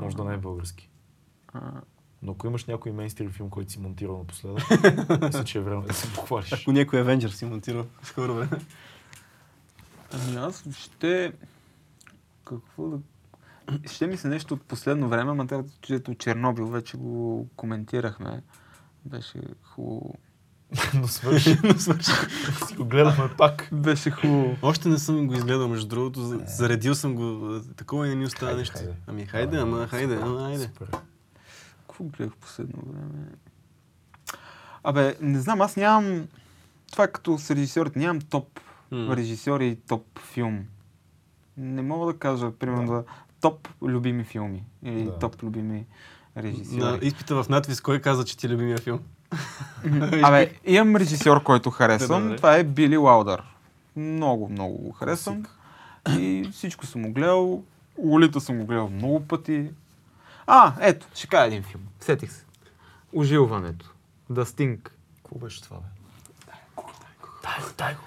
Може 0.00 0.16
да 0.16 0.24
не 0.24 0.34
е 0.34 0.38
български. 0.38 0.90
а, 1.52 1.60
Но 2.22 2.32
ако 2.32 2.46
имаш 2.46 2.64
някой 2.64 2.92
мейнстрим 2.92 3.30
филм, 3.30 3.50
който 3.50 3.72
си 3.72 3.80
монтирал 3.80 4.18
напоследък, 4.18 4.70
мисля, 5.22 5.44
че 5.44 5.58
е 5.58 5.60
време 5.60 5.86
да 5.86 5.94
се 5.94 6.14
похвалиш. 6.14 6.52
Ако 6.52 6.72
някой 6.72 7.00
Авенджер 7.00 7.30
си 7.30 7.44
монтира 7.44 7.86
в 8.02 8.06
скоро 8.06 8.34
време. 8.34 8.60
Ами 10.12 10.36
аз 10.36 10.64
ще... 10.76 11.32
Какво 12.44 12.88
да... 12.88 12.98
Ще 13.86 14.06
ми 14.06 14.16
се 14.16 14.28
нещо 14.28 14.54
от 14.54 14.62
последно 14.62 15.08
време, 15.08 15.30
ама 15.30 15.46
тъй 15.46 16.14
Чернобил 16.18 16.66
вече 16.66 16.96
го 16.96 17.46
коментирахме. 17.56 18.42
Беше 19.04 19.40
хубаво. 19.62 20.14
Но 20.94 21.08
свърши. 21.08 21.58
Но 21.64 21.74
свърши. 21.74 22.10
си 22.66 22.74
го 22.74 22.84
гледахме 22.84 23.28
пак. 23.28 23.68
Беше 23.72 24.10
хубаво. 24.10 24.56
Още 24.62 24.88
не 24.88 24.98
съм 24.98 25.26
го 25.26 25.34
изгледал, 25.34 25.68
между 25.68 25.88
другото. 25.88 26.20
за- 26.20 26.40
Заредил 26.46 26.94
съм 26.94 27.14
го. 27.14 27.56
Такова 27.76 28.06
и 28.06 28.10
не 28.10 28.16
ми 28.16 28.24
остава 28.24 28.46
Хайде, 28.46 28.60
нещо. 28.60 28.74
хайде. 28.74 28.94
Ами 29.06 29.26
хайде, 29.26 29.56
ама 29.56 29.86
хайде, 29.86 30.14
Супер, 30.14 30.26
ама 30.26 30.40
хайде. 30.40 30.62
Супер. 30.64 30.88
Какво 31.78 32.04
гледах 32.06 32.34
в 32.34 32.38
последно 32.38 32.82
време? 32.82 33.24
Абе, 34.84 35.16
не 35.20 35.40
знам, 35.40 35.60
аз 35.60 35.76
нямам... 35.76 36.26
Това 36.92 37.04
е 37.04 37.12
като 37.12 37.38
с 37.38 37.50
режисьорите. 37.50 37.98
Нямам 37.98 38.20
топ 38.20 38.60
М. 38.90 39.16
режисьори 39.16 39.66
и 39.66 39.76
топ 39.76 40.04
филм. 40.20 40.64
Не 41.56 41.82
мога 41.82 42.12
да 42.12 42.18
кажа, 42.18 42.50
примерно, 42.50 42.86
да. 42.86 43.04
топ 43.40 43.68
любими 43.82 44.24
филми. 44.24 44.64
Или 44.82 45.04
Да. 45.04 45.18
топ 45.18 45.42
любими 45.42 45.86
На 46.36 46.42
режисьори. 46.42 47.06
изпита 47.06 47.42
в 47.42 47.48
надвис, 47.48 47.80
кой 47.80 48.00
каза, 48.00 48.24
че 48.24 48.36
ти 48.36 48.46
е 48.46 48.50
любимия 48.50 48.78
филм? 48.78 49.00
Абе, 50.22 50.52
имам 50.64 50.96
режисьор, 50.96 51.42
който 51.42 51.70
харесвам. 51.70 52.36
Това 52.36 52.56
е 52.56 52.64
Били 52.64 52.96
Лаудър. 52.96 53.42
Много, 53.96 54.48
много 54.48 54.78
го 54.78 54.92
харесвам. 54.92 55.44
И 56.18 56.48
всичко 56.52 56.86
съм 56.86 57.02
го 57.02 57.12
гледал. 57.12 57.62
Лолита 57.98 58.40
съм 58.40 58.58
го 58.58 58.66
гледал 58.66 58.88
много 58.88 59.20
пъти. 59.20 59.70
А, 60.46 60.72
ето, 60.80 61.06
ще 61.14 61.26
кажа 61.26 61.46
един 61.46 61.62
филм. 61.62 61.82
Сетих 62.00 62.32
се. 62.32 62.44
Ожилването. 63.16 63.94
The 64.32 64.44
Sting. 64.44 64.78
Какво 65.16 65.38
беше 65.38 65.62
това, 65.62 65.76
бе? 65.76 65.86
Дай 66.46 66.60
го, 66.76 66.84
дай 67.78 67.94
го. 67.94 68.00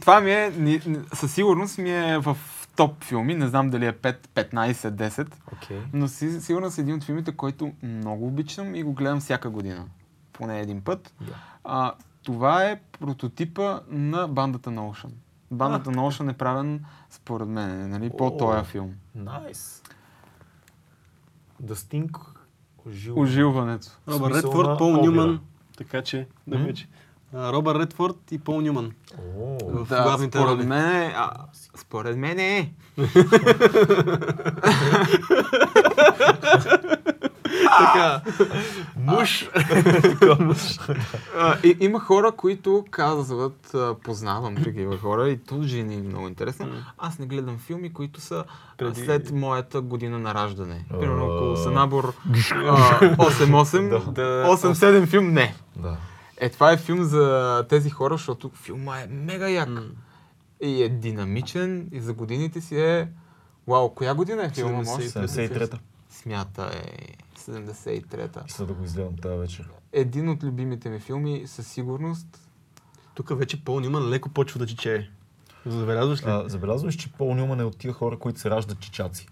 Това 0.00 0.20
ми 0.20 0.32
е, 0.32 0.80
със 1.14 1.34
сигурност 1.34 1.78
ми 1.78 1.90
е 1.90 2.18
в 2.18 2.36
топ 2.76 3.04
филми. 3.04 3.34
Не 3.34 3.48
знам 3.48 3.70
дали 3.70 3.86
е 3.86 3.92
5, 3.92 4.16
15, 4.34 4.72
10. 4.72 5.34
Окей. 5.52 5.80
Но 5.92 6.08
си, 6.08 6.40
сигурно 6.40 6.66
е 6.66 6.80
един 6.80 6.94
от 6.94 7.04
филмите, 7.04 7.36
който 7.36 7.72
много 7.82 8.26
обичам 8.26 8.74
и 8.74 8.82
го 8.82 8.92
гледам 8.92 9.20
всяка 9.20 9.50
година. 9.50 9.84
Поне 10.36 10.60
един 10.60 10.80
път. 10.80 11.14
Да. 11.20 11.32
А, 11.64 11.92
това 12.22 12.64
е 12.64 12.80
прототипа 13.00 13.80
на 13.88 14.28
бандата 14.28 14.70
на 14.70 14.82
Ocean. 14.82 15.10
Бандата 15.50 15.90
на 15.90 16.02
Ocean 16.02 16.30
е 16.30 16.32
правен, 16.32 16.84
според 17.10 17.48
мен, 17.48 17.90
нали, 17.90 18.10
по 18.18 18.26
О. 18.26 18.36
този 18.36 18.64
филм. 18.64 18.94
Найс. 19.14 19.82
Ожил. 22.86 23.20
Ожилването. 23.20 23.88
Робър 24.08 24.34
Редфорд, 24.34 24.78
Пол. 24.78 24.92
Нюман. 24.92 25.40
Така 25.76 26.02
че, 26.02 26.26
да 26.46 26.58
вече. 26.58 26.88
А, 27.34 27.52
Робър 27.52 27.78
Редфорд 27.78 28.32
и 28.32 28.38
Пол 28.38 28.60
Нюман. 28.60 28.92
О, 29.38 29.58
В 29.62 29.86
Да, 29.88 30.02
главните 30.02 30.38
според 30.38 30.56
роли. 30.58 30.66
мен 30.66 31.02
е... 31.02 31.14
А, 31.16 31.30
според 31.76 32.16
мен 32.16 32.38
е... 32.38 32.72
така. 37.78 38.20
И, 41.64 41.76
има 41.80 42.00
хора, 42.00 42.32
които 42.32 42.84
казват, 42.90 43.74
познавам 44.04 44.56
такива 44.56 44.98
хора 44.98 45.28
и 45.28 45.36
то 45.38 45.62
жени 45.62 45.94
е 45.94 45.98
много 45.98 46.28
интересно. 46.28 46.68
Аз 46.98 47.18
не 47.18 47.26
гледам 47.26 47.58
филми, 47.58 47.92
които 47.92 48.20
са 48.20 48.44
след 48.94 49.32
моята 49.32 49.80
година 49.80 50.18
на 50.18 50.34
раждане. 50.34 50.84
Примерно, 51.00 51.26
ако 51.26 51.56
са 51.56 51.70
набор 51.70 52.14
а, 52.52 53.16
8-8, 53.16 54.10
Да. 54.12 54.46
8-7 54.46 55.06
филм, 55.06 55.32
не. 55.32 55.54
Да. 55.76 55.96
Е, 56.38 56.48
това 56.48 56.72
е 56.72 56.76
филм 56.76 57.04
за 57.04 57.64
тези 57.68 57.90
хора, 57.90 58.14
защото 58.14 58.50
филма 58.54 59.00
е 59.00 59.06
мега 59.10 59.48
як. 59.48 59.68
И 60.62 60.82
е 60.82 60.88
динамичен 60.88 61.88
и 61.92 62.00
за 62.00 62.12
годините 62.12 62.60
си 62.60 62.76
е... 62.80 63.08
Вау, 63.68 63.88
коя 63.88 64.14
година 64.14 64.44
е 64.44 64.50
филма? 64.50 64.76
може? 64.76 65.08
73-та. 65.08 65.78
Смята 66.26 66.70
е 66.74 67.06
73-та. 67.38 68.42
Мисля 68.42 68.66
да 68.66 68.72
го 68.72 68.84
изгледам 68.84 69.16
тази 69.16 69.38
вечер. 69.38 69.68
Един 69.92 70.28
от 70.28 70.42
любимите 70.42 70.88
ми 70.90 70.98
филми 71.00 71.42
със 71.46 71.66
сигурност. 71.66 72.26
Тук 73.14 73.38
вече 73.38 73.64
Пол 73.64 73.80
Ниман 73.80 74.08
леко 74.08 74.28
почва 74.28 74.58
да 74.58 74.66
чичее. 74.66 75.08
Забелязваш 75.66 76.20
ли? 76.20 76.24
А, 76.26 76.48
забелязваш, 76.48 76.94
че 76.94 77.12
Пол 77.12 77.34
Нюман 77.34 77.60
е 77.60 77.64
от 77.64 77.78
тия 77.78 77.92
хора, 77.92 78.18
които 78.18 78.40
се 78.40 78.50
раждат 78.50 78.80
чичаци. 78.80 79.28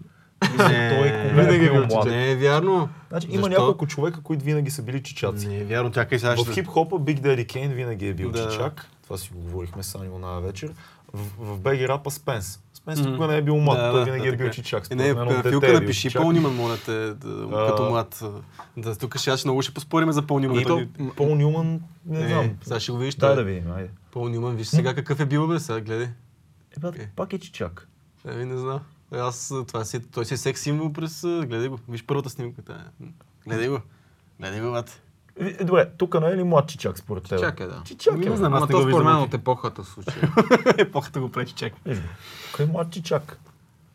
Не, 0.57 0.89
той 0.89 1.07
е 1.07 1.33
винаги 1.33 1.59
бил 1.59 1.73
бил 1.73 1.85
млад. 1.85 2.05
Не 2.05 2.31
е 2.31 2.35
вярно. 2.35 2.89
Значи 3.09 3.27
има 3.31 3.43
Защо? 3.43 3.59
няколко 3.61 3.87
човека, 3.87 4.21
които 4.21 4.45
винаги 4.45 4.71
са 4.71 4.83
били 4.83 5.03
чичаци. 5.03 5.47
Не 5.47 5.57
е 5.57 5.63
вярно, 5.63 5.91
чакай 5.91 6.19
сега 6.19 6.35
В 6.35 6.37
ще... 6.37 6.51
хип-хопа 6.53 6.95
Big 6.95 7.21
Daddy 7.21 7.45
Kane 7.45 7.73
винаги 7.73 8.07
е 8.07 8.13
бил 8.13 8.31
Да. 8.31 8.49
чичак. 8.49 8.89
Това 9.03 9.17
си 9.17 9.29
го 9.33 9.39
говорихме 9.39 9.83
с 9.83 9.95
Ани 9.95 10.09
оная 10.09 10.41
вечер. 10.41 10.73
В, 11.13 11.19
в 11.39 11.59
BG 11.59 11.87
рапа 11.87 12.11
Спенс. 12.11 12.59
Мгм. 12.87 13.01
никога 13.01 13.27
не 13.27 13.37
е 13.37 13.41
бил 13.41 13.57
млад, 13.57 13.77
Да, 13.77 13.91
той 13.91 13.99
да, 13.99 14.05
винаги 14.05 14.27
да, 14.27 14.33
е 14.33 14.37
бил 14.37 14.49
чичак. 14.49 14.91
Е, 14.91 14.95
не, 14.95 15.13
мен 15.13 15.27
дете 15.27 15.49
Филка 15.49 15.69
е 15.69 15.73
напиши. 15.73 16.09
Пол 16.11 16.31
Ниман, 16.31 16.55
моля 16.55 16.77
те, 16.77 16.91
да, 17.05 17.47
А. 17.53 17.67
като 17.67 17.83
млад. 17.83 18.23
Да, 18.77 18.95
тук 18.95 19.17
ще 19.17 19.29
аз 19.29 19.45
много 19.45 19.61
ще 19.61 19.73
поспориме 19.73 20.11
за 20.11 20.21
Пол 20.21 20.39
Ниман. 20.39 20.59
И 20.59 20.63
Той- 20.63 20.87
то, 20.97 21.11
Пол 21.15 21.35
Нюман, 21.35 21.81
не 22.05 22.21
Е, 22.21 22.27
знам. 22.27 22.49
сега 22.61 22.79
ще 22.79 22.91
го 22.91 22.97
видиш. 22.97 23.15
Той. 23.15 23.35
да 23.35 23.43
видим, 23.43 23.71
айде. 23.71 23.89
Пол 24.11 24.27
Ниман, 24.27 24.55
виж 24.55 24.67
сега 24.67 24.93
какъв 24.95 25.19
е 25.19 25.25
бил, 25.25 25.47
бе, 25.47 25.59
сега 25.59 25.81
гледай. 25.81 26.05
Е, 26.05 26.79
брат, 26.79 26.95
Е. 26.95 27.09
пак 27.15 27.33
е 27.33 27.39
чичак. 27.39 27.87
Еми, 28.25 28.45
не 28.45 28.57
знам. 28.57 28.79
Е, 29.13 29.17
Аз, 29.17 29.53
това 29.67 29.85
си, 29.85 29.99
той 30.01 30.25
си 30.25 30.33
е 30.33 30.37
секс 30.37 30.61
символ 30.61 30.93
през... 30.93 31.21
Гледай 31.21 31.67
го. 31.67 31.79
Виж 31.89 32.05
първата 32.05 32.29
снимка. 32.29 32.61
Гледай 33.47 33.67
го. 33.67 33.79
Гледай 34.39 34.61
го, 34.61 34.71
бат. 34.71 35.01
Е, 35.39 35.63
Добре, 35.63 35.89
тук 35.97 36.21
не 36.21 36.27
е 36.27 36.37
ли 36.37 36.43
млад 36.43 36.67
чичак 36.67 36.97
според 36.97 37.23
теб? 37.23 37.39
Чакай 37.39 37.67
да. 37.67 37.81
Чичак 37.85 38.13
е. 38.13 38.17
Не 38.17 38.29
бе. 38.29 38.37
знам, 38.37 38.53
аз 38.53 38.67
то 38.69 38.77
го 38.77 38.89
според 38.89 39.05
мен 39.05 39.15
от 39.15 39.33
епохата 39.33 39.83
в 39.83 39.87
случая. 39.87 40.33
Епохата 40.77 41.19
го 41.19 41.31
пречи, 41.31 41.53
чак. 41.53 41.73
Го. 41.73 41.93
Кой 42.55 42.65
е 42.65 42.67
млад 42.67 42.91
чичак? 42.91 43.39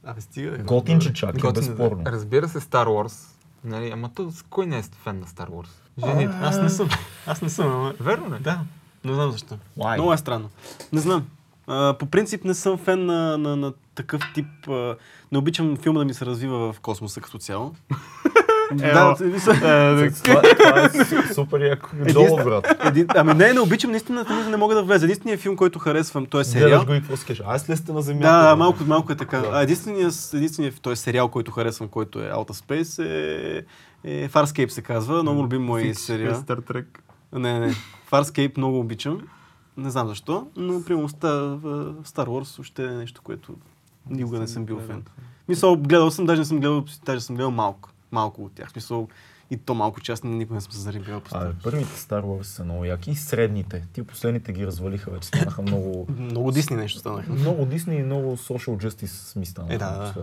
Абе, 0.04 0.20
стига. 0.20 0.50
бе. 0.50 0.58
Готин 0.58 1.00
чичак, 1.00 1.34
е, 1.34 1.38
Готин, 1.38 1.66
безспорно. 1.66 2.02
Разбира 2.06 2.48
се, 2.48 2.60
Star 2.60 2.86
Wars. 2.86 3.26
Нали, 3.64 3.90
ама 3.90 4.10
то, 4.14 4.32
кой 4.50 4.66
не 4.66 4.78
е 4.78 4.82
фен 4.82 5.20
на 5.20 5.26
Star 5.26 5.48
Wars? 5.48 5.68
Жените. 6.06 6.34
Аз 6.42 6.62
не 6.62 6.68
съм. 6.68 6.88
Аз 7.26 7.42
не 7.42 7.50
съм, 7.50 7.66
ама... 7.66 7.94
Верно 8.00 8.28
не? 8.28 8.38
Да. 8.38 8.60
Не 9.04 9.14
знам 9.14 9.32
защо. 9.32 9.58
Why? 9.78 9.94
Много 9.94 10.12
е 10.12 10.16
странно. 10.16 10.50
Не 10.92 11.00
знам. 11.00 11.26
А, 11.70 11.94
по 11.98 12.06
принцип 12.06 12.44
не 12.44 12.54
съм 12.54 12.78
фен 12.78 13.06
на, 13.06 13.38
на, 13.38 13.56
на 13.56 13.72
такъв 13.94 14.20
тип... 14.34 14.46
А, 14.68 14.96
не 15.32 15.38
обичам 15.38 15.76
филма 15.76 15.98
да 15.98 16.04
ми 16.04 16.14
се 16.14 16.26
развива 16.26 16.72
в 16.72 16.80
космоса 16.80 17.20
като 17.20 17.38
цяло. 17.38 17.74
да, 18.74 19.16
мисля- 19.20 19.54
Това, 20.24 20.40
е 20.84 20.88
су- 20.88 21.34
супер 21.34 21.60
яко. 21.60 21.88
Долу, 22.12 22.36
брат. 22.36 22.66
ами 23.14 23.34
не, 23.34 23.52
не 23.52 23.60
обичам, 23.60 23.90
наистина 23.90 24.26
не, 24.50 24.56
мога 24.56 24.74
да 24.74 24.82
влеза. 24.82 25.06
Единственият 25.06 25.40
филм, 25.40 25.56
който 25.56 25.78
харесвам, 25.78 26.26
той 26.26 26.40
е 26.40 26.44
сериал. 26.44 26.84
го 26.84 26.94
и 26.94 27.00
какво 27.00 27.16
си 27.16 27.26
кажеш? 27.26 27.42
Аз 27.46 27.70
ли 27.70 27.76
сте 27.76 27.92
на 27.92 28.02
земята? 28.02 28.48
Да, 28.48 28.56
малко, 28.56 28.84
малко 28.84 29.12
е 29.12 29.16
така. 29.16 29.42
Единственият, 29.54 30.80
той 30.82 30.96
сериал, 30.96 31.28
който 31.28 31.50
харесвам, 31.50 31.88
който 31.88 32.18
е 32.18 32.22
Out 32.30 32.48
of 32.50 32.66
Space 32.66 33.04
е, 33.04 33.64
е 34.04 34.28
Farscape 34.28 34.68
се 34.68 34.82
казва. 34.82 35.22
Много 35.22 35.42
любим 35.42 35.62
мой 35.62 35.94
сериал. 35.94 36.34
Star 36.34 36.60
Trek. 36.60 36.84
Не, 37.32 37.52
не, 37.52 37.66
не. 37.66 37.74
Farscape 38.10 38.56
много 38.58 38.78
обичам. 38.80 39.20
Не 39.76 39.90
знам 39.90 40.08
защо, 40.08 40.46
но 40.56 40.84
примерно 40.84 41.08
Star 41.08 42.26
Wars 42.26 42.60
още 42.60 42.84
е 42.84 42.90
нещо, 42.90 43.22
което 43.22 43.54
никога 44.10 44.38
не 44.38 44.48
съм 44.48 44.64
бил 44.64 44.80
фен. 44.80 45.04
Мисъл, 45.48 45.76
гледал 45.76 46.10
съм, 46.10 46.26
даже 46.26 46.40
не 46.40 46.44
съм 46.44 46.60
гледал, 46.60 46.84
даже 47.04 47.20
съм 47.20 47.36
гледал 47.36 47.50
малко. 47.50 47.90
Малко 48.12 48.44
от 48.44 48.52
тях. 48.52 48.76
Мисъл, 48.76 49.08
и 49.50 49.56
то 49.56 49.74
малко 49.74 50.00
част 50.00 50.24
никога 50.24 50.54
не 50.54 50.60
съм 50.60 50.72
се 50.72 50.88
Абе, 50.88 50.98
Star 51.00 51.54
първите 51.62 51.90
Star 51.90 52.22
Wars 52.22 52.42
са 52.42 52.64
много 52.64 52.84
яки 52.84 53.10
и 53.10 53.14
средните. 53.14 53.86
Ти 53.92 54.02
последните 54.02 54.52
ги 54.52 54.66
развалиха 54.66 55.10
вече. 55.10 55.28
Станаха 55.28 55.62
много... 55.62 56.06
Много 56.18 56.50
Дисни 56.50 56.76
нещо 56.76 56.98
станаха. 56.98 57.32
много 57.32 57.66
Дисни 57.66 57.96
и 57.96 58.02
много 58.02 58.36
social 58.36 58.86
justice 58.88 59.36
ми 59.38 59.46
станаха 59.46 59.74
Е, 59.74 59.78
да, 59.78 59.98
да. 59.98 60.14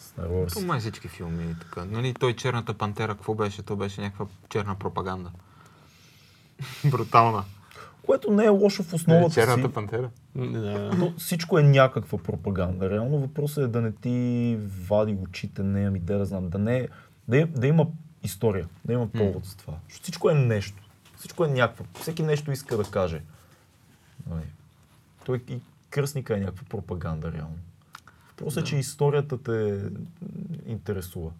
Star 0.00 0.46
То 0.52 0.60
Wars. 0.60 0.64
май 0.64 0.80
всички 0.80 1.08
филми 1.08 1.50
и 1.50 1.54
така. 1.60 1.84
Нали, 1.84 2.14
той 2.14 2.36
Черната 2.36 2.74
пантера, 2.74 3.14
какво 3.14 3.34
беше? 3.34 3.62
То 3.62 3.76
беше 3.76 4.00
някаква 4.00 4.26
черна 4.48 4.74
пропаганда. 4.74 5.30
Брутална. 6.84 7.44
Което 8.06 8.30
не 8.30 8.44
е 8.44 8.48
лошо 8.48 8.82
в 8.82 8.92
основата 8.92 9.34
Черната 9.34 9.68
си. 9.68 9.74
пантера. 9.74 10.10
Но 10.34 11.14
всичко 11.18 11.58
е 11.58 11.62
някаква 11.62 12.18
пропаганда. 12.18 12.90
Реално 12.90 13.18
въпросът 13.18 13.64
е 13.64 13.68
да 13.68 13.80
не 13.80 13.92
ти 13.92 14.58
вади 14.88 15.18
очите, 15.22 15.62
не 15.62 15.86
ами 15.86 16.00
да, 16.00 16.24
знам, 16.24 16.48
да 16.50 16.58
не 16.58 16.88
да, 17.28 17.40
е- 17.40 17.46
да 17.46 17.66
има 17.66 17.86
история, 18.22 18.68
да 18.84 18.92
има 18.92 19.06
повод 19.08 19.44
за 19.44 19.56
това. 19.56 19.74
Защото 19.88 20.02
всичко 20.02 20.30
е 20.30 20.34
нещо. 20.34 20.82
Всичко 21.16 21.44
е 21.44 21.48
някакво. 21.48 21.84
Всеки 22.00 22.22
нещо 22.22 22.52
иска 22.52 22.76
да 22.76 22.84
каже. 22.84 23.22
Нали. 24.30 24.44
Той 25.24 25.44
и 25.48 25.60
кръстника 25.90 26.36
е 26.36 26.40
някаква 26.40 26.64
пропаганда, 26.68 27.32
реално. 27.32 27.56
Въпросът 28.30 28.62
е, 28.62 28.66
че 28.66 28.76
историята 28.76 29.42
те 29.42 29.82
интересува. 30.66 31.30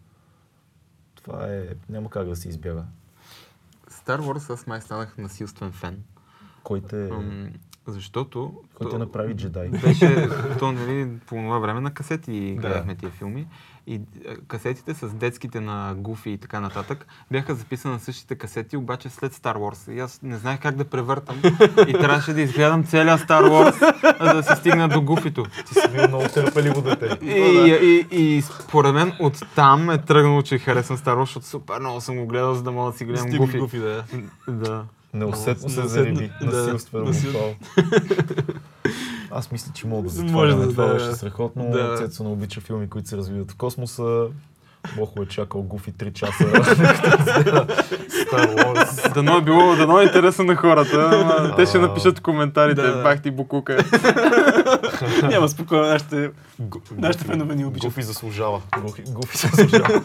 Това 1.14 1.54
е... 1.54 1.64
Няма 1.88 2.10
как 2.10 2.28
да 2.28 2.36
се 2.36 2.48
избяга. 2.48 2.84
Star 3.90 4.20
Wars 4.20 4.52
аз 4.54 4.66
май 4.66 4.80
станах 4.80 5.18
насилствен 5.18 5.72
фен. 5.72 6.02
Кой 6.64 6.80
те, 6.80 7.08
Ам, 7.08 7.48
защото... 7.86 8.52
кой 8.74 8.86
те 8.86 8.90
то- 8.90 8.98
направи 8.98 9.34
джедай? 9.34 9.68
Беше, 9.68 10.28
то 10.58 10.72
нали, 10.72 11.08
по 11.26 11.34
това 11.34 11.58
време 11.58 11.80
на 11.80 11.90
касети 11.90 12.54
Да. 12.54 12.60
гледахме 12.60 12.94
тия 12.94 13.10
филми. 13.10 13.46
И 13.86 14.00
касетите 14.48 14.94
с 14.94 15.14
детските 15.14 15.60
на 15.60 15.94
Гуфи 15.96 16.30
и 16.30 16.38
така 16.38 16.60
нататък 16.60 17.06
бяха 17.30 17.54
записани 17.54 17.94
на 17.94 18.00
същите 18.00 18.34
касети, 18.34 18.76
обаче 18.76 19.08
след 19.08 19.34
Star 19.34 19.56
Wars. 19.56 19.92
И 19.92 20.00
аз 20.00 20.22
не 20.22 20.36
знаех 20.36 20.60
как 20.60 20.76
да 20.76 20.84
превъртам. 20.84 21.36
и 21.88 21.92
трябваше 21.92 22.32
да 22.32 22.40
изгледам 22.40 22.84
целия 22.84 23.18
Star 23.18 23.42
Wars, 23.42 23.80
за 24.20 24.34
да 24.34 24.42
се 24.42 24.56
стигна 24.56 24.88
до 24.88 25.02
Гуфито. 25.02 25.44
Ти 25.66 25.74
си 25.74 25.88
бил 25.92 26.08
много 26.08 26.24
търпеливо 26.34 26.82
дете. 26.82 27.18
И, 27.22 27.30
и, 27.30 28.06
и, 28.12 28.36
и 28.36 28.42
според 28.42 28.94
мен 28.94 29.12
оттам 29.20 29.90
е 29.90 29.98
тръгнало, 29.98 30.42
че 30.42 30.58
харесвам 30.58 30.98
Star 30.98 31.14
Wars, 31.14 31.20
защото 31.20 31.46
супер 31.46 31.80
много 31.80 32.00
съм 32.00 32.16
го 32.16 32.26
гледал, 32.26 32.54
за 32.54 32.62
да 32.62 32.72
мога 32.72 32.90
да 32.92 32.98
си 32.98 33.04
гледам 33.04 33.30
Гуфи. 33.30 33.58
Гуфи, 33.58 33.78
да. 33.78 34.04
Да. 34.48 34.84
Неусетно 35.14 35.70
се 35.70 35.82
зариби. 35.82 36.30
да. 36.40 36.46
Насилствено 36.46 37.04
Насил- 37.04 37.24
буквално. 37.24 37.54
Аз 39.30 39.52
мисля, 39.52 39.72
че 39.74 39.86
мога 39.86 40.08
да 40.10 40.22
да, 40.56 40.68
Това 40.68 40.86
да. 40.86 40.94
беше 40.94 41.12
страхотно. 41.12 41.70
Да. 41.70 41.96
Цецо 41.96 42.22
не 42.24 42.28
обича 42.28 42.60
филми, 42.60 42.88
които 42.88 43.08
се 43.08 43.16
развиват 43.16 43.50
в 43.50 43.56
космоса. 43.56 44.26
Бохо 44.96 45.22
е 45.22 45.26
чакал 45.26 45.62
Гуфи 45.62 45.92
3 45.92 46.12
часа. 46.12 46.44
Дано 49.14 49.36
е 49.36 49.40
било, 49.40 49.76
дано 49.76 50.00
е 50.00 50.04
интересно 50.04 50.44
на 50.44 50.56
хората. 50.56 51.10
ама 51.14 51.52
Те 51.56 51.66
ще 51.66 51.78
напишат 51.78 52.20
коментарите, 52.20 52.82
Да. 52.82 53.02
бах 53.02 53.22
ти 53.22 53.30
букука. 53.30 53.84
Няма 55.22 55.48
спокойно, 55.48 55.84
нашите, 55.84 56.30
нашите 56.92 57.24
фенове 57.24 57.54
ни 57.54 57.64
обичат. 57.64 57.84
Гуфи 57.84 58.02
заслужава. 58.02 58.60
Гуфи, 58.80 59.02
Гуфи 59.08 59.38
заслужава. 59.38 60.02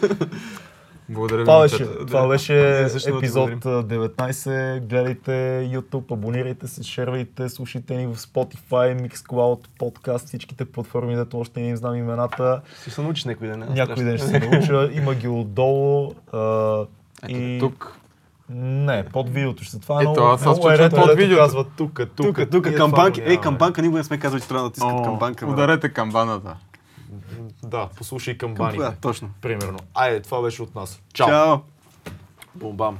Благодаря 1.08 1.38
ви. 1.38 1.44
Това 1.44 1.60
беше, 1.60 1.86
това 1.98 2.28
беше 2.28 2.80
епизод 3.08 3.50
благодарим. 3.60 3.60
а, 3.64 4.18
19. 4.18 4.80
Гледайте 4.80 5.30
YouTube, 5.72 6.12
абонирайте 6.12 6.68
се, 6.68 6.82
шервайте, 6.82 7.48
слушайте 7.48 7.96
ни 7.96 8.06
в 8.06 8.16
Spotify, 8.16 9.08
Mixcloud, 9.08 9.58
подкаст, 9.78 10.26
всичките 10.26 10.64
платформи, 10.64 11.16
дето 11.16 11.40
още 11.40 11.60
не 11.60 11.68
им 11.68 11.76
знам 11.76 11.94
имената. 11.94 12.60
Ще 12.80 12.90
се 12.90 13.02
научиш 13.02 13.24
някой 13.24 13.48
ден. 13.48 13.66
Някой 13.70 14.04
ден 14.04 14.18
ще 14.18 14.26
се 14.26 14.38
науча. 14.40 14.90
Има 14.92 15.14
ги 15.14 15.28
отдолу. 15.28 16.12
А, 16.32 16.84
и... 17.28 17.58
Тук. 17.60 17.94
Не, 18.50 19.04
под 19.04 19.28
видеото 19.30 19.64
ще. 19.64 19.80
Това 19.80 20.00
е 20.00 20.02
Ето, 20.02 20.10
много, 20.10 20.28
аз 20.28 20.42
много 20.42 20.70
е 20.70 20.78
редно, 20.78 21.02
под 21.02 21.16
видеото. 21.16 21.42
казва 21.42 21.64
тук, 21.76 22.00
тук, 22.16 22.36
Тук, 22.36 22.50
тук, 22.50 22.76
камбанки. 22.76 23.20
нямаме. 23.20 23.40
камбанка, 23.40 23.82
никога 23.82 23.98
не 23.98 24.04
сме 24.04 24.18
казали, 24.18 24.40
че 24.40 24.48
трябва 24.48 24.62
да 24.62 24.68
натискат 24.68 25.04
камбанка. 25.04 25.46
Ударете 25.46 25.88
камбаната. 25.88 26.56
Да, 27.62 27.88
послушай 27.96 28.38
камбаните. 28.38 28.96
точно. 29.00 29.30
Примерно. 29.40 29.78
Айде, 29.94 30.22
това 30.22 30.42
беше 30.42 30.62
от 30.62 30.74
нас. 30.74 31.00
Чао! 31.12 31.28
Чао. 31.28 31.58
Бомбам. 32.54 32.98